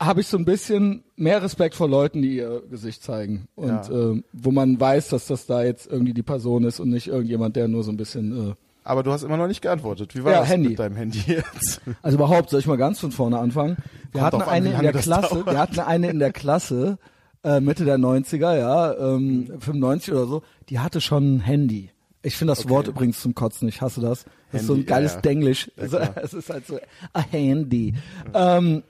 habe 0.00 0.22
ich 0.22 0.28
so 0.28 0.38
ein 0.38 0.44
bisschen 0.46 1.04
mehr 1.16 1.42
Respekt 1.42 1.74
vor 1.74 1.88
Leuten, 1.88 2.22
die 2.22 2.36
ihr 2.36 2.62
Gesicht 2.70 3.02
zeigen 3.02 3.46
und 3.54 3.68
Ja. 3.68 4.12
äh, 4.12 4.22
wo 4.32 4.50
man 4.50 4.80
weiß, 4.80 5.08
dass 5.08 5.26
das 5.26 5.44
da 5.46 5.62
jetzt 5.62 5.86
irgendwie 5.90 6.14
die 6.14 6.22
Person 6.22 6.64
ist 6.64 6.80
und 6.80 6.88
nicht 6.88 7.06
irgendjemand, 7.08 7.54
der 7.54 7.68
nur 7.68 7.84
so 7.84 7.90
ein 7.92 7.98
bisschen 7.98 8.50
äh, 8.50 8.54
Aber 8.82 9.02
du 9.02 9.12
hast 9.12 9.22
immer 9.24 9.36
noch 9.36 9.46
nicht 9.46 9.60
geantwortet. 9.60 10.16
Wie 10.16 10.24
war 10.24 10.32
Ja, 10.32 10.40
das 10.40 10.48
Handy. 10.48 10.70
mit 10.70 10.78
deinem 10.78 10.96
Handy 10.96 11.20
jetzt? 11.26 11.82
Also 12.02 12.16
überhaupt, 12.16 12.48
soll 12.50 12.60
ich 12.60 12.66
mal 12.66 12.78
ganz 12.78 12.98
von 12.98 13.12
vorne 13.12 13.38
anfangen? 13.38 13.76
Wir 14.12 14.22
Kommt 14.22 14.32
hatten 14.32 14.42
an, 14.42 14.48
eine 14.48 14.70
wie 14.70 14.74
in 14.76 14.82
der 14.82 14.92
Klasse, 14.92 15.34
dauert. 15.34 15.46
wir 15.46 15.58
hatten 15.58 15.80
eine 15.80 16.08
in 16.10 16.18
der 16.18 16.32
Klasse, 16.32 16.98
äh, 17.44 17.60
Mitte 17.60 17.84
der 17.84 17.98
90er, 17.98 18.56
ja, 18.56 18.94
ähm, 19.14 19.48
95 19.60 20.14
oder 20.14 20.26
so, 20.26 20.42
die 20.70 20.78
hatte 20.78 21.00
schon 21.02 21.36
ein 21.36 21.40
Handy. 21.40 21.90
Ich 22.22 22.36
finde 22.36 22.52
das 22.52 22.68
Wort 22.70 22.88
übrigens 22.88 23.20
zum 23.20 23.34
Kotzen, 23.34 23.68
ich 23.68 23.80
hasse 23.82 24.00
das. 24.00 24.24
Das 24.52 24.62
ist 24.62 24.66
so 24.66 24.72
ein 24.72 24.76
Handy, 24.78 24.88
geiles 24.88 25.14
ja. 25.14 25.20
Denglisch. 25.20 25.70
Ja, 25.76 26.14
es 26.22 26.32
ist 26.34 26.48
halt 26.50 26.66
so, 26.66 26.78
a 27.12 27.20
Handy. 27.20 27.94
Ähm, 28.34 28.82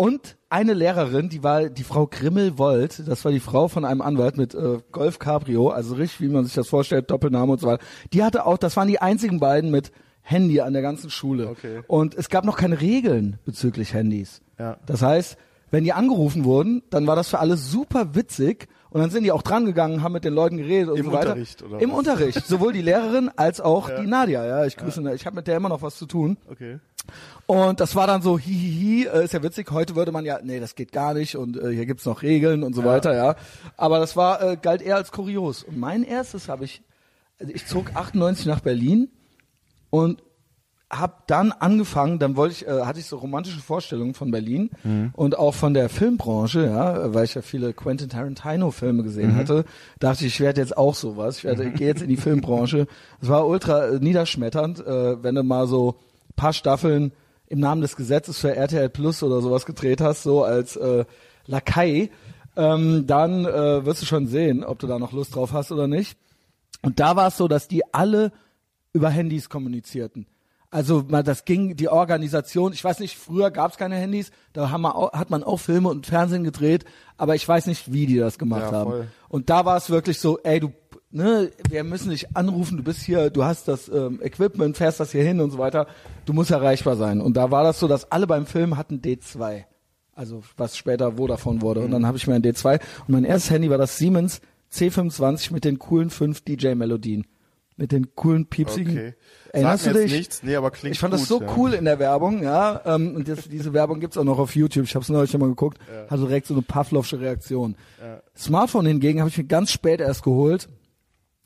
und 0.00 0.38
eine 0.48 0.72
Lehrerin, 0.72 1.28
die 1.28 1.42
war 1.42 1.68
die 1.68 1.84
Frau 1.84 2.06
Grimmel-Wold, 2.06 3.06
das 3.06 3.22
war 3.26 3.32
die 3.32 3.38
Frau 3.38 3.68
von 3.68 3.84
einem 3.84 4.00
Anwalt 4.00 4.38
mit 4.38 4.54
äh, 4.54 4.78
Golf 4.92 5.18
Cabrio, 5.18 5.68
also 5.68 5.94
richtig, 5.94 6.22
wie 6.22 6.32
man 6.32 6.46
sich 6.46 6.54
das 6.54 6.68
vorstellt, 6.68 7.10
Doppelname 7.10 7.52
und 7.52 7.60
so 7.60 7.66
weiter. 7.66 7.84
Die 8.14 8.24
hatte 8.24 8.46
auch, 8.46 8.56
das 8.56 8.78
waren 8.78 8.88
die 8.88 8.98
einzigen 8.98 9.40
beiden 9.40 9.70
mit 9.70 9.92
Handy 10.22 10.62
an 10.62 10.72
der 10.72 10.80
ganzen 10.80 11.10
Schule. 11.10 11.48
Okay. 11.48 11.82
Und 11.86 12.14
es 12.14 12.30
gab 12.30 12.46
noch 12.46 12.56
keine 12.56 12.80
Regeln 12.80 13.38
bezüglich 13.44 13.92
Handys. 13.92 14.40
Ja. 14.58 14.78
Das 14.86 15.02
heißt, 15.02 15.36
wenn 15.70 15.84
die 15.84 15.92
angerufen 15.92 16.44
wurden, 16.46 16.82
dann 16.88 17.06
war 17.06 17.14
das 17.14 17.28
für 17.28 17.38
alle 17.38 17.58
super 17.58 18.14
witzig 18.14 18.68
und 18.90 19.00
dann 19.00 19.10
sind 19.10 19.24
die 19.24 19.32
auch 19.32 19.42
dran 19.42 19.64
gegangen, 19.64 20.02
haben 20.02 20.12
mit 20.12 20.24
den 20.24 20.34
Leuten 20.34 20.56
geredet 20.56 20.90
und 20.90 20.98
Im 20.98 21.06
so 21.06 21.12
weiter. 21.12 21.30
Unterricht, 21.30 21.62
oder 21.62 21.80
Im 21.80 21.90
was? 21.90 21.98
Unterricht, 21.98 22.46
sowohl 22.46 22.72
die 22.72 22.82
Lehrerin 22.82 23.30
als 23.36 23.60
auch 23.60 23.88
die 23.88 24.06
Nadia. 24.06 24.44
Ja, 24.44 24.64
ich 24.64 24.76
grüße, 24.76 25.02
ich 25.14 25.26
habe 25.26 25.36
mit 25.36 25.46
der 25.46 25.56
immer 25.56 25.68
noch 25.68 25.82
was 25.82 25.96
zu 25.96 26.06
tun. 26.06 26.36
Okay. 26.50 26.78
Und 27.46 27.80
das 27.80 27.94
war 27.94 28.06
dann 28.06 28.22
so, 28.22 28.38
hihihi, 28.38 29.06
äh, 29.06 29.24
ist 29.24 29.32
ja 29.32 29.42
witzig, 29.42 29.70
heute 29.70 29.96
würde 29.96 30.12
man 30.12 30.24
ja, 30.24 30.40
nee, 30.42 30.60
das 30.60 30.74
geht 30.74 30.92
gar 30.92 31.14
nicht 31.14 31.36
und 31.36 31.56
äh, 31.56 31.70
hier 31.70 31.86
gibt's 31.86 32.04
noch 32.04 32.22
Regeln 32.22 32.62
und 32.62 32.74
so 32.74 32.84
weiter, 32.84 33.14
ja. 33.14 33.36
Aber 33.76 33.98
das 33.98 34.16
war, 34.16 34.42
äh, 34.42 34.56
galt 34.60 34.82
eher 34.82 34.96
als 34.96 35.12
kurios. 35.12 35.62
Und 35.62 35.78
mein 35.78 36.02
erstes 36.02 36.48
habe 36.48 36.64
ich, 36.64 36.82
also 37.38 37.52
ich 37.52 37.66
zog 37.66 37.94
98 37.94 38.46
nach 38.46 38.60
Berlin 38.60 39.08
und 39.90 40.22
hab 40.90 41.28
dann 41.28 41.52
angefangen, 41.52 42.18
dann 42.18 42.34
wollte 42.36 42.54
ich, 42.54 42.66
äh, 42.66 42.82
hatte 42.82 42.98
ich 42.98 43.06
so 43.06 43.16
romantische 43.18 43.60
Vorstellungen 43.60 44.14
von 44.14 44.30
Berlin 44.32 44.70
und 45.14 45.38
auch 45.38 45.54
von 45.54 45.72
der 45.72 45.88
Filmbranche, 45.88 46.64
ja, 46.64 47.14
weil 47.14 47.24
ich 47.24 47.34
ja 47.34 47.42
viele 47.42 47.72
Quentin 47.72 48.08
Tarantino 48.08 48.72
Filme 48.72 49.04
gesehen 49.04 49.36
hatte, 49.36 49.64
dachte 50.00 50.26
ich, 50.26 50.34
ich 50.34 50.40
werde 50.40 50.60
jetzt 50.60 50.76
auch 50.76 50.96
sowas, 50.96 51.38
ich 51.38 51.44
werde, 51.44 51.64
ich 51.64 51.74
gehe 51.74 51.86
jetzt 51.86 52.02
in 52.02 52.08
die 52.08 52.16
Filmbranche. 52.18 52.88
Es 53.22 53.28
war 53.28 53.46
ultra 53.46 53.86
äh, 53.86 54.00
niederschmetternd, 54.00 54.80
äh, 54.84 55.22
wenn 55.22 55.36
du 55.36 55.44
mal 55.44 55.68
so 55.68 55.96
paar 56.34 56.52
Staffeln 56.52 57.12
im 57.46 57.60
Namen 57.60 57.82
des 57.82 57.96
Gesetzes 57.96 58.38
für 58.38 58.54
RTL 58.54 58.88
Plus 58.88 59.22
oder 59.22 59.40
sowas 59.40 59.66
gedreht 59.66 60.00
hast, 60.00 60.22
so 60.22 60.42
als 60.42 60.76
äh, 60.76 61.04
Lakai, 61.46 62.10
ähm, 62.56 63.06
dann 63.06 63.44
äh, 63.44 63.84
wirst 63.84 64.02
du 64.02 64.06
schon 64.06 64.26
sehen, 64.26 64.64
ob 64.64 64.78
du 64.78 64.86
da 64.86 64.98
noch 64.98 65.12
Lust 65.12 65.34
drauf 65.34 65.52
hast 65.52 65.70
oder 65.70 65.86
nicht. 65.86 66.18
Und 66.82 66.98
da 66.98 67.16
war 67.16 67.28
es 67.28 67.36
so, 67.36 67.46
dass 67.46 67.68
die 67.68 67.82
alle 67.92 68.32
über 68.92 69.10
Handys 69.10 69.48
kommunizierten. 69.48 70.26
Also 70.72 71.04
mal, 71.08 71.24
das 71.24 71.44
ging, 71.44 71.74
die 71.74 71.88
Organisation, 71.88 72.72
ich 72.72 72.84
weiß 72.84 73.00
nicht, 73.00 73.18
früher 73.18 73.50
gab 73.50 73.72
es 73.72 73.76
keine 73.76 73.96
Handys, 73.96 74.30
da 74.52 74.70
haben 74.70 74.82
wir 74.82 74.94
auch, 74.94 75.12
hat 75.12 75.28
man 75.28 75.42
auch 75.42 75.56
Filme 75.58 75.88
und 75.88 76.06
Fernsehen 76.06 76.44
gedreht, 76.44 76.84
aber 77.16 77.34
ich 77.34 77.46
weiß 77.46 77.66
nicht, 77.66 77.92
wie 77.92 78.06
die 78.06 78.18
das 78.18 78.38
gemacht 78.38 78.70
Ja, 78.70 78.72
haben. 78.72 78.90
voll. 78.90 79.06
Und 79.28 79.50
da 79.50 79.64
war 79.64 79.76
es 79.76 79.90
wirklich 79.90 80.20
so, 80.20 80.38
ey, 80.38 80.60
du, 80.60 80.72
ne, 81.10 81.50
wir 81.68 81.82
müssen 81.82 82.10
dich 82.10 82.36
anrufen, 82.36 82.76
du 82.76 82.84
bist 82.84 83.00
hier, 83.02 83.30
du 83.30 83.42
hast 83.42 83.66
das 83.66 83.88
ähm, 83.88 84.20
Equipment, 84.22 84.76
fährst 84.76 85.00
das 85.00 85.10
hier 85.10 85.24
hin 85.24 85.40
und 85.40 85.50
so 85.50 85.58
weiter, 85.58 85.88
du 86.24 86.32
musst 86.32 86.52
erreichbar 86.52 86.94
sein. 86.94 87.20
Und 87.20 87.36
da 87.36 87.50
war 87.50 87.64
das 87.64 87.80
so, 87.80 87.88
dass 87.88 88.12
alle 88.12 88.28
beim 88.28 88.46
Film 88.46 88.76
hatten 88.76 89.00
D2. 89.00 89.64
Also 90.14 90.42
was 90.56 90.76
später 90.76 91.16
Vodafone 91.16 91.62
wurde. 91.62 91.80
Und 91.80 91.90
dann 91.90 92.06
habe 92.06 92.16
ich 92.16 92.26
mir 92.28 92.34
ein 92.34 92.42
D2 92.42 92.74
und 93.06 93.08
mein 93.08 93.24
erstes 93.24 93.50
Handy 93.50 93.70
war 93.70 93.78
das 93.78 93.96
Siemens 93.96 94.40
C25 94.72 95.52
mit 95.52 95.64
den 95.64 95.78
coolen 95.80 96.10
fünf 96.10 96.42
DJ-Melodien. 96.42 97.26
Mit 97.80 97.92
den 97.92 98.14
coolen 98.14 98.46
piepsigen. 98.46 98.92
Okay. 98.92 99.14
Erinnerst 99.52 99.84
Sag 99.84 99.94
du 99.94 100.00
dich? 100.00 100.12
nichts, 100.12 100.42
nee, 100.42 100.54
aber 100.54 100.70
klingt 100.70 100.94
Ich 100.94 101.00
fand 101.00 101.12
gut, 101.12 101.22
das 101.22 101.28
so 101.28 101.40
ja. 101.40 101.56
cool 101.56 101.72
in 101.72 101.86
der 101.86 101.98
Werbung, 101.98 102.42
ja. 102.42 102.82
Ähm, 102.84 103.16
und 103.16 103.26
das, 103.26 103.48
diese 103.48 103.72
Werbung 103.72 104.00
gibt's 104.00 104.18
auch 104.18 104.24
noch 104.24 104.38
auf 104.38 104.54
YouTube. 104.54 104.84
Ich 104.84 104.94
habe 104.94 105.02
es 105.02 105.08
neulich 105.08 105.30
schon 105.30 105.40
mal 105.40 105.48
geguckt. 105.48 105.78
Hatte 106.08 106.22
direkt 106.22 106.46
so 106.46 106.54
eine 106.54 106.62
Pavlovsche 106.62 107.18
Reaktion. 107.18 107.74
Smartphone 108.36 108.84
hingegen 108.84 109.20
habe 109.20 109.30
ich 109.30 109.38
mir 109.38 109.44
ganz 109.44 109.72
spät 109.72 110.00
erst 110.00 110.22
geholt. 110.22 110.68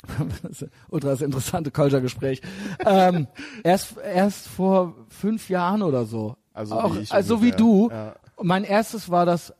Das 0.42 0.60
ist 0.62 0.70
ultra 0.88 1.10
das 1.10 1.22
interessante 1.22 1.70
Culture-Gespräch. 1.70 2.42
ähm, 2.84 3.26
erst, 3.64 3.96
erst 3.96 4.48
vor 4.48 4.94
fünf 5.08 5.48
Jahren 5.48 5.80
oder 5.82 6.04
so. 6.04 6.36
Also 6.52 6.74
auch, 6.74 6.94
wie 6.94 7.00
ich 7.00 7.12
also 7.12 7.40
wie 7.40 7.52
ungefähr. 7.52 7.56
du. 7.56 7.90
Ja. 7.90 8.14
Mein 8.42 8.64
erstes 8.64 9.08
war 9.08 9.24
das 9.24 9.54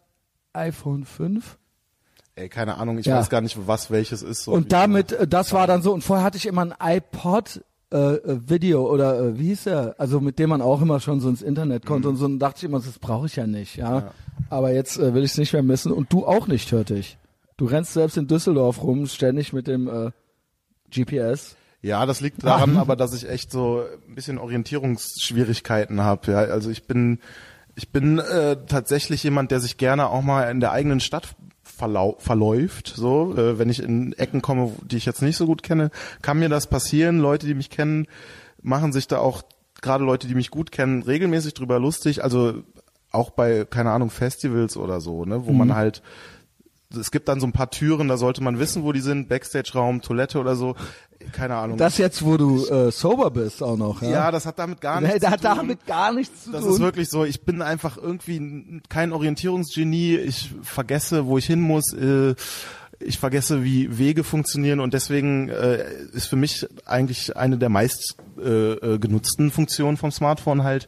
iPhone 0.52 1.07
5. 1.07 1.57
Ey, 2.37 2.49
keine 2.49 2.76
Ahnung, 2.79 2.99
ich 2.99 3.07
Ja. 3.07 3.19
weiß 3.19 3.31
gar 3.31 3.41
nicht, 3.41 3.57
was 3.69 3.91
welches 3.91 4.23
ist. 4.23 4.45
So 4.45 4.53
Und 4.53 4.73
damit, 4.73 5.12
äh, 5.12 5.26
das 5.29 5.53
war 5.53 5.67
dann 5.67 5.83
so, 5.83 5.93
und 5.93 6.03
vorher 6.03 6.25
hatte 6.25 6.37
ich 6.37 6.47
immer 6.47 6.62
ein 6.62 6.75
iPod 6.97 7.62
äh, 7.93 7.97
äh, 7.97 8.41
Video 8.49 8.91
oder 8.93 9.21
äh, 9.21 9.38
wie 9.38 9.49
hieß 9.49 9.64
der? 9.64 9.95
Also 9.99 10.21
mit 10.21 10.41
dem 10.41 10.50
man 10.50 10.61
auch 10.61 10.83
immer 10.83 10.99
schon 10.99 11.21
so 11.21 11.29
ins 11.29 11.43
Internet 11.43 11.87
konnte 11.87 12.09
und 12.09 12.17
so, 12.17 12.25
und 12.25 12.41
dachte 12.41 12.59
ich 12.59 12.64
immer, 12.64 12.81
das 12.81 12.99
brauche 12.99 13.26
ich 13.26 13.37
ja 13.37 13.47
nicht, 13.47 13.76
ja. 13.76 14.11
Aber 14.50 14.73
jetzt 14.73 14.99
äh, 14.99 15.14
will 15.14 15.23
ich 15.23 15.31
es 15.33 15.38
nicht 15.38 15.53
mehr 15.53 15.62
missen 15.62 15.93
und 15.93 16.12
du 16.12 16.26
auch 16.26 16.49
nicht, 16.49 16.73
hörte 16.73 16.95
ich. 16.97 17.19
Du 17.57 17.67
rennst 17.67 17.93
selbst 17.93 18.17
in 18.17 18.26
Düsseldorf 18.26 18.83
rum, 18.83 19.07
ständig 19.07 19.53
mit 19.53 19.69
dem 19.69 19.87
äh, 19.87 20.11
GPS. 20.91 21.55
Ja, 21.83 22.05
das 22.07 22.21
liegt 22.21 22.43
daran, 22.43 22.76
aber 22.79 22.97
dass 22.97 23.14
ich 23.14 23.29
echt 23.29 23.53
so 23.53 23.85
ein 24.09 24.14
bisschen 24.17 24.38
Orientierungsschwierigkeiten 24.38 26.00
habe. 26.00 26.33
Ja, 26.33 26.38
also 26.38 26.71
ich 26.71 26.87
bin, 26.87 27.21
ich 27.76 27.91
bin 27.93 28.19
äh, 28.19 28.57
tatsächlich 28.67 29.23
jemand, 29.23 29.50
der 29.50 29.61
sich 29.61 29.76
gerne 29.76 30.09
auch 30.09 30.23
mal 30.23 30.50
in 30.50 30.61
der 30.61 30.73
eigenen 30.73 31.00
Stadt 31.00 31.37
verlau 31.76 32.16
verläuft. 32.19 32.93
So, 32.97 33.35
äh, 33.37 33.59
wenn 33.59 33.69
ich 33.69 33.83
in 33.83 34.12
Ecken 34.14 34.43
komme, 34.43 34.73
die 34.83 34.97
ich 34.97 35.07
jetzt 35.07 35.23
nicht 35.23 35.37
so 35.37 35.47
gut 35.47 35.62
kenne, 35.62 35.90
kann 36.23 36.38
mir 36.38 36.49
das 36.49 36.66
passieren. 36.66 37.19
Leute, 37.19 37.47
die 37.47 37.54
mich 37.54 37.71
kennen, 37.71 38.07
machen 38.62 38.93
sich 38.93 39.07
da 39.09 39.19
auch 39.19 39.43
gerade 39.83 40.04
Leute, 40.04 40.26
die 40.26 40.35
mich 40.35 40.50
gut 40.50 40.73
kennen, 40.73 41.02
regelmäßig 41.02 41.54
drüber 41.54 41.78
lustig. 41.78 42.25
Also 42.25 42.54
auch 43.11 43.31
bei 43.31 43.64
keine 43.64 43.90
Ahnung 43.90 44.11
Festivals 44.11 44.76
oder 44.76 45.00
so, 45.00 45.25
ne, 45.25 45.47
wo 45.47 45.52
Mhm. 45.52 45.59
man 45.59 45.75
halt 45.75 46.02
es 46.97 47.11
gibt 47.11 47.28
dann 47.28 47.40
so 47.40 47.47
ein 47.47 47.52
paar 47.52 47.71
Türen, 47.71 48.07
da 48.07 48.16
sollte 48.16 48.40
man 48.40 48.61
wissen, 48.61 48.85
wo 48.85 48.93
die 48.93 49.00
sind, 49.00 49.28
Backstage-Raum, 49.28 50.00
Toilette 50.00 50.38
oder 50.38 50.54
so, 50.54 50.76
keine 51.33 51.57
Ahnung. 51.57 51.76
Das 51.78 51.99
jetzt, 51.99 52.25
wo 52.25 52.37
du 52.37 52.64
äh, 52.66 52.90
sober 52.90 53.31
bist 53.31 53.62
auch 53.62 53.76
noch, 53.76 54.02
ja. 54.02 54.11
ja, 54.11 54.31
das 54.31 54.47
hat 54.47 54.59
damit 54.59 54.81
gar 54.81 55.00
Nee, 55.00 55.07
nichts 55.14 55.21
das 55.23 55.28
zu 55.28 55.33
hat 55.33 55.40
tun. 55.43 55.57
damit 55.66 55.87
gar 55.87 56.12
nichts 56.12 56.45
zu 56.45 56.52
das 56.52 56.62
tun. 56.62 56.73
ist 56.73 56.81
wirklich 56.81 57.09
so, 57.09 57.25
ich 57.25 57.43
bin 57.43 57.62
einfach 57.62 57.97
irgendwie 57.97 58.81
kein 58.88 59.12
Orientierungsgenie, 59.12 60.16
ich 60.16 60.52
vergesse, 60.62 61.26
wo 61.26 61.38
ich 61.38 61.47
hin 61.47 61.61
muss, 61.61 61.93
äh, 61.93 62.35
ich 63.00 63.19
vergesse, 63.19 63.64
wie 63.64 63.99
Wege 63.99 64.23
funktionieren 64.25 64.78
und 64.81 64.95
deswegen 64.95 65.49
äh, 65.49 65.85
ist 66.12 66.26
für 66.26 66.37
mich 66.37 66.66
eigentlich 66.87 67.37
eine 67.37 67.59
der 67.59 67.69
meist 67.69 68.16
äh, 68.38 68.49
äh, 68.75 68.99
genutzten 68.99 69.50
Funktionen 69.50 69.97
vom 69.97 70.11
Smartphone 70.12 70.62
halt 70.62 70.87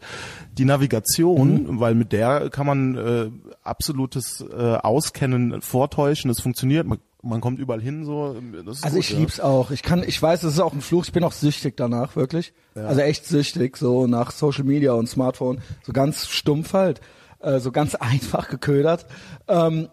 die 0.57 0.65
Navigation, 0.65 1.65
Mhm. 1.65 1.81
weil 1.81 1.95
mit 1.95 2.13
der 2.13 2.49
kann 2.51 2.65
man 2.67 2.97
äh, 2.97 3.31
absolutes 3.63 4.43
äh, 4.57 4.77
Auskennen 4.77 5.61
vortäuschen, 5.61 6.31
es 6.31 6.41
funktioniert, 6.41 6.87
man, 6.87 6.99
man 7.27 7.41
kommt 7.41 7.59
überall 7.59 7.81
hin 7.81 8.05
so. 8.05 8.37
Also 8.63 8.89
gut, 8.89 8.99
ich 8.99 9.11
ja. 9.11 9.19
lieb's 9.19 9.41
auch. 9.41 9.71
Ich 9.71 9.83
kann, 9.83 10.03
ich 10.07 10.21
weiß, 10.21 10.41
das 10.41 10.55
ist 10.55 10.61
auch 10.61 10.73
ein 10.73 10.81
Fluch. 10.81 11.05
Ich 11.05 11.13
bin 11.13 11.25
auch 11.25 11.33
süchtig 11.33 11.77
danach, 11.77 12.17
wirklich. 12.17 12.53
Also 12.75 13.01
echt 13.01 13.27
süchtig, 13.27 13.77
so 13.77 14.07
nach 14.07 14.31
Social 14.31 14.65
Media 14.65 14.93
und 14.93 15.09
Smartphone, 15.09 15.61
so 15.83 15.93
ganz 15.93 16.29
stumpf 16.29 16.73
halt, 16.73 17.01
äh, 17.41 17.59
so 17.59 17.73
ganz 17.73 17.95
einfach 17.97 18.49
geködert. 18.49 19.07
Ähm, 19.49 19.89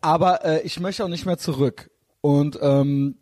aber 0.00 0.44
äh, 0.44 0.62
ich 0.62 0.78
möchte 0.80 1.04
auch 1.04 1.08
nicht 1.08 1.26
mehr 1.26 1.38
zurück. 1.38 1.90
Und 2.20 2.58
ähm, 2.62 3.16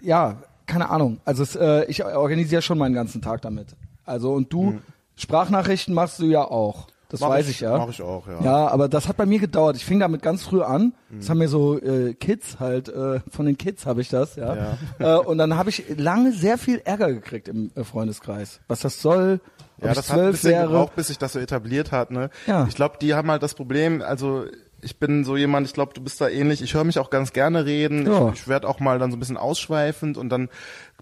ja, 0.00 0.42
keine 0.66 0.90
Ahnung. 0.90 1.20
Also 1.24 1.42
es, 1.42 1.56
äh, 1.56 1.84
ich 1.86 2.04
organisiere 2.04 2.62
schon 2.62 2.78
meinen 2.78 2.94
ganzen 2.94 3.22
Tag 3.22 3.42
damit. 3.42 3.76
Also 4.04 4.32
und 4.32 4.52
du 4.52 4.80
Sprachnachrichten 5.16 5.94
machst 5.94 6.18
du 6.18 6.26
ja 6.26 6.42
auch. 6.44 6.88
Das 7.12 7.20
Mach 7.20 7.28
weiß 7.28 7.44
ich- 7.48 7.56
ich, 7.56 7.60
ja. 7.60 7.78
mach 7.78 7.88
ich 7.90 8.02
auch, 8.02 8.26
ja. 8.26 8.40
Ja, 8.42 8.68
aber 8.68 8.88
das 8.88 9.06
hat 9.06 9.16
bei 9.16 9.26
mir 9.26 9.38
gedauert. 9.38 9.76
Ich 9.76 9.84
fing 9.84 10.00
damit 10.00 10.22
ganz 10.22 10.42
früh 10.42 10.62
an. 10.62 10.94
Das 11.10 11.28
haben 11.30 11.38
mir 11.38 11.46
so 11.48 11.78
äh, 11.80 12.14
Kids 12.14 12.58
halt, 12.58 12.88
äh, 12.88 13.20
von 13.30 13.46
den 13.46 13.56
Kids 13.58 13.86
habe 13.86 14.00
ich 14.00 14.08
das, 14.08 14.34
ja. 14.36 14.78
Äh, 14.98 15.16
und 15.16 15.38
dann 15.38 15.56
habe 15.56 15.70
ich 15.70 15.84
lange 15.96 16.32
sehr 16.32 16.58
viel 16.58 16.80
Ärger 16.84 17.12
gekriegt 17.12 17.46
im 17.48 17.70
äh, 17.76 17.84
Freundeskreis. 17.84 18.60
Was 18.66 18.80
das 18.80 19.00
soll, 19.00 19.40
ob 19.78 19.84
Ja, 19.84 19.94
das 19.94 20.10
hat 20.10 20.18
ein 20.18 20.30
bisschen 20.32 20.50
wäre. 20.50 20.66
gebraucht, 20.68 20.96
bis 20.96 21.08
sich 21.08 21.18
das 21.18 21.34
so 21.34 21.38
etabliert 21.38 21.92
hat. 21.92 22.10
Ne? 22.10 22.30
Ja. 22.46 22.66
Ich 22.68 22.74
glaube, 22.74 22.96
die 23.00 23.14
haben 23.14 23.30
halt 23.30 23.42
das 23.42 23.54
Problem, 23.54 24.00
also 24.02 24.44
ich 24.84 24.98
bin 24.98 25.24
so 25.24 25.36
jemand, 25.36 25.66
ich 25.68 25.74
glaube, 25.74 25.92
du 25.94 26.00
bist 26.00 26.20
da 26.20 26.28
ähnlich. 26.28 26.60
Ich 26.60 26.74
höre 26.74 26.82
mich 26.82 26.98
auch 26.98 27.08
ganz 27.10 27.32
gerne 27.32 27.64
reden. 27.66 28.04
Ja. 28.06 28.30
Ich, 28.30 28.40
ich 28.40 28.48
werde 28.48 28.66
auch 28.68 28.80
mal 28.80 28.98
dann 28.98 29.10
so 29.12 29.16
ein 29.16 29.20
bisschen 29.20 29.36
ausschweifend 29.36 30.16
und 30.18 30.28
dann 30.30 30.48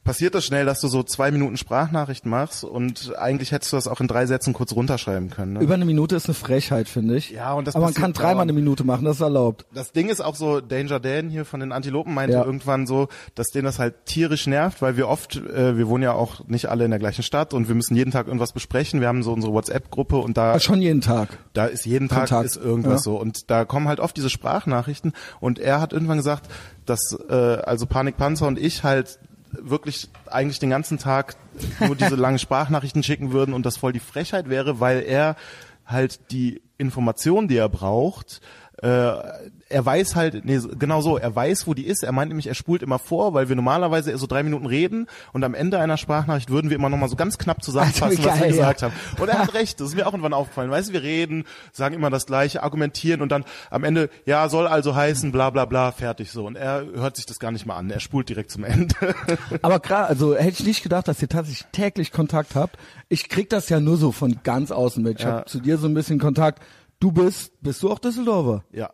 passiert 0.02 0.34
das 0.34 0.44
schnell, 0.46 0.64
dass 0.64 0.80
du 0.80 0.88
so 0.88 1.02
zwei 1.02 1.30
Minuten 1.30 1.56
Sprachnachricht 1.56 2.24
machst 2.26 2.64
und 2.64 3.12
eigentlich 3.18 3.52
hättest 3.52 3.72
du 3.72 3.76
das 3.76 3.86
auch 3.86 4.00
in 4.00 4.08
drei 4.08 4.24
Sätzen 4.26 4.52
kurz 4.54 4.72
runterschreiben 4.72 5.28
können. 5.30 5.52
Ne? 5.54 5.60
Über 5.60 5.74
eine 5.74 5.84
Minute 5.84 6.16
ist 6.16 6.26
eine 6.26 6.34
Frechheit, 6.34 6.88
finde 6.88 7.16
ich. 7.16 7.30
Ja, 7.30 7.52
und 7.52 7.66
das 7.68 7.76
Aber 7.76 7.84
man 7.84 7.94
kann 7.94 8.12
dreimal 8.12 8.42
eine 8.42 8.52
Minute 8.54 8.82
machen, 8.82 9.04
das 9.04 9.16
ist 9.16 9.20
erlaubt. 9.20 9.66
Das 9.74 9.92
Ding 9.92 10.08
ist 10.08 10.20
auch 10.20 10.34
so, 10.34 10.60
Danger 10.60 11.00
Dan 11.00 11.28
hier 11.28 11.44
von 11.44 11.60
den 11.60 11.70
Antilopen 11.70 12.14
meinte 12.14 12.32
Ja. 12.36 12.44
irgendwann 12.44 12.86
so, 12.86 13.08
dass 13.34 13.48
denen 13.48 13.66
das 13.66 13.78
halt 13.78 14.06
tierisch 14.06 14.46
nervt, 14.46 14.80
weil 14.82 14.96
wir 14.96 15.06
oft, 15.06 15.36
äh, 15.36 15.76
wir 15.76 15.86
wohnen 15.88 16.02
ja 16.02 16.12
auch 16.14 16.46
nicht 16.48 16.66
alle 16.70 16.84
in 16.86 16.90
der 16.90 16.98
gleichen 16.98 17.22
Stadt 17.22 17.52
und 17.52 17.68
wir 17.68 17.74
müssen 17.74 17.94
jeden 17.94 18.10
Tag 18.10 18.26
irgendwas 18.26 18.52
besprechen. 18.52 19.00
Wir 19.00 19.08
haben 19.08 19.22
so 19.22 19.32
unsere 19.32 19.52
WhatsApp-Gruppe 19.52 20.16
und 20.16 20.36
da 20.38 20.50
Aber 20.52 20.60
schon 20.60 20.80
jeden 20.80 21.02
Tag. 21.02 21.28
da 21.52 21.66
ist 21.66 21.84
jeden 21.84 22.08
Tag 22.08 22.28
Kontakt. 22.30 22.46
ist 22.46 22.56
irgendwas 22.56 22.92
Ja. 23.04 23.12
so 23.12 23.20
und 23.20 23.50
da 23.50 23.64
kommen 23.66 23.86
halt 23.86 24.00
oft 24.00 24.16
diese 24.16 24.30
Sprachnachrichten 24.30 25.12
und 25.40 25.58
er 25.58 25.80
hat 25.80 25.92
irgendwann 25.92 26.16
gesagt, 26.16 26.48
dass 26.86 27.16
äh, 27.28 27.34
also 27.34 27.86
Panikpanzer 27.86 28.46
und 28.46 28.58
ich 28.58 28.82
halt 28.82 29.18
wirklich 29.52 30.08
eigentlich 30.26 30.58
den 30.58 30.70
ganzen 30.70 30.98
Tag 30.98 31.36
nur 31.80 31.96
diese 31.96 32.16
langen 32.16 32.38
Sprachnachrichten 32.38 33.02
schicken 33.02 33.32
würden 33.32 33.54
und 33.54 33.66
das 33.66 33.76
voll 33.76 33.92
die 33.92 34.00
Frechheit 34.00 34.48
wäre, 34.48 34.80
weil 34.80 35.02
er 35.02 35.36
halt 35.86 36.30
die 36.30 36.62
Information, 36.78 37.48
die 37.48 37.56
er 37.56 37.68
braucht, 37.68 38.40
äh, 38.82 39.12
er 39.70 39.86
weiß 39.86 40.16
halt, 40.16 40.44
nee, 40.44 40.60
genau 40.78 41.00
so, 41.00 41.16
er 41.16 41.34
weiß, 41.34 41.66
wo 41.66 41.74
die 41.74 41.86
ist. 41.86 42.02
Er 42.02 42.12
meint 42.12 42.28
nämlich, 42.28 42.46
er 42.48 42.54
spult 42.54 42.82
immer 42.82 42.98
vor, 42.98 43.32
weil 43.34 43.48
wir 43.48 43.56
normalerweise 43.56 44.16
so 44.18 44.26
drei 44.26 44.42
Minuten 44.42 44.66
reden 44.66 45.06
und 45.32 45.42
am 45.44 45.54
Ende 45.54 45.78
einer 45.78 45.96
Sprachnachricht 45.96 46.50
würden 46.50 46.70
wir 46.70 46.76
immer 46.76 46.88
noch 46.88 46.98
mal 46.98 47.08
so 47.08 47.16
ganz 47.16 47.38
knapp 47.38 47.62
zusammenfassen, 47.62 48.18
Also, 48.18 48.24
was 48.24 48.34
wir 48.34 48.40
geil, 48.40 48.50
gesagt 48.50 48.80
ja. 48.82 48.88
haben. 48.90 48.96
Und 49.20 49.28
er 49.28 49.38
hat 49.38 49.54
recht, 49.54 49.80
das 49.80 49.88
ist 49.88 49.94
mir 49.94 50.06
auch 50.06 50.12
irgendwann 50.12 50.32
aufgefallen. 50.34 50.70
Weißt 50.70 50.90
du, 50.90 50.92
wir 50.92 51.02
reden, 51.02 51.44
sagen 51.72 51.94
immer 51.94 52.10
das 52.10 52.26
Gleiche, 52.26 52.62
argumentieren 52.62 53.22
und 53.22 53.30
dann 53.32 53.44
am 53.70 53.84
Ende, 53.84 54.10
ja, 54.26 54.48
soll 54.48 54.66
also 54.66 54.94
heißen, 54.94 55.32
bla 55.32 55.50
bla 55.50 55.64
bla, 55.64 55.92
fertig 55.92 56.30
so. 56.30 56.46
Und 56.46 56.56
er 56.56 56.84
hört 56.94 57.16
sich 57.16 57.26
das 57.26 57.38
gar 57.38 57.50
nicht 57.52 57.64
mal 57.64 57.76
an, 57.76 57.90
er 57.90 58.00
spult 58.00 58.28
direkt 58.28 58.50
zum 58.50 58.64
Ende. 58.64 58.94
Aber 59.62 59.78
gerade, 59.80 60.08
also 60.08 60.34
hätte 60.36 60.60
ich 60.60 60.64
nicht 60.66 60.82
gedacht, 60.82 61.06
dass 61.08 61.22
ihr 61.22 61.28
tatsächlich 61.28 61.66
täglich 61.72 62.12
Kontakt 62.12 62.54
habt. 62.56 62.76
Ich 63.08 63.28
krieg 63.28 63.48
das 63.50 63.68
ja 63.68 63.80
nur 63.80 63.96
so 63.96 64.10
von 64.12 64.40
ganz 64.42 64.70
außen 64.70 65.02
mit. 65.02 65.18
Ich 65.20 65.24
Ja. 65.24 65.32
habe 65.32 65.44
zu 65.46 65.60
dir 65.60 65.78
so 65.78 65.86
ein 65.86 65.94
bisschen 65.94 66.18
Kontakt. 66.18 66.62
Du 66.98 67.12
bist, 67.12 67.52
bist 67.62 67.82
du 67.82 67.90
auch 67.90 67.98
Düsseldorfer? 67.98 68.64
ja. 68.72 68.90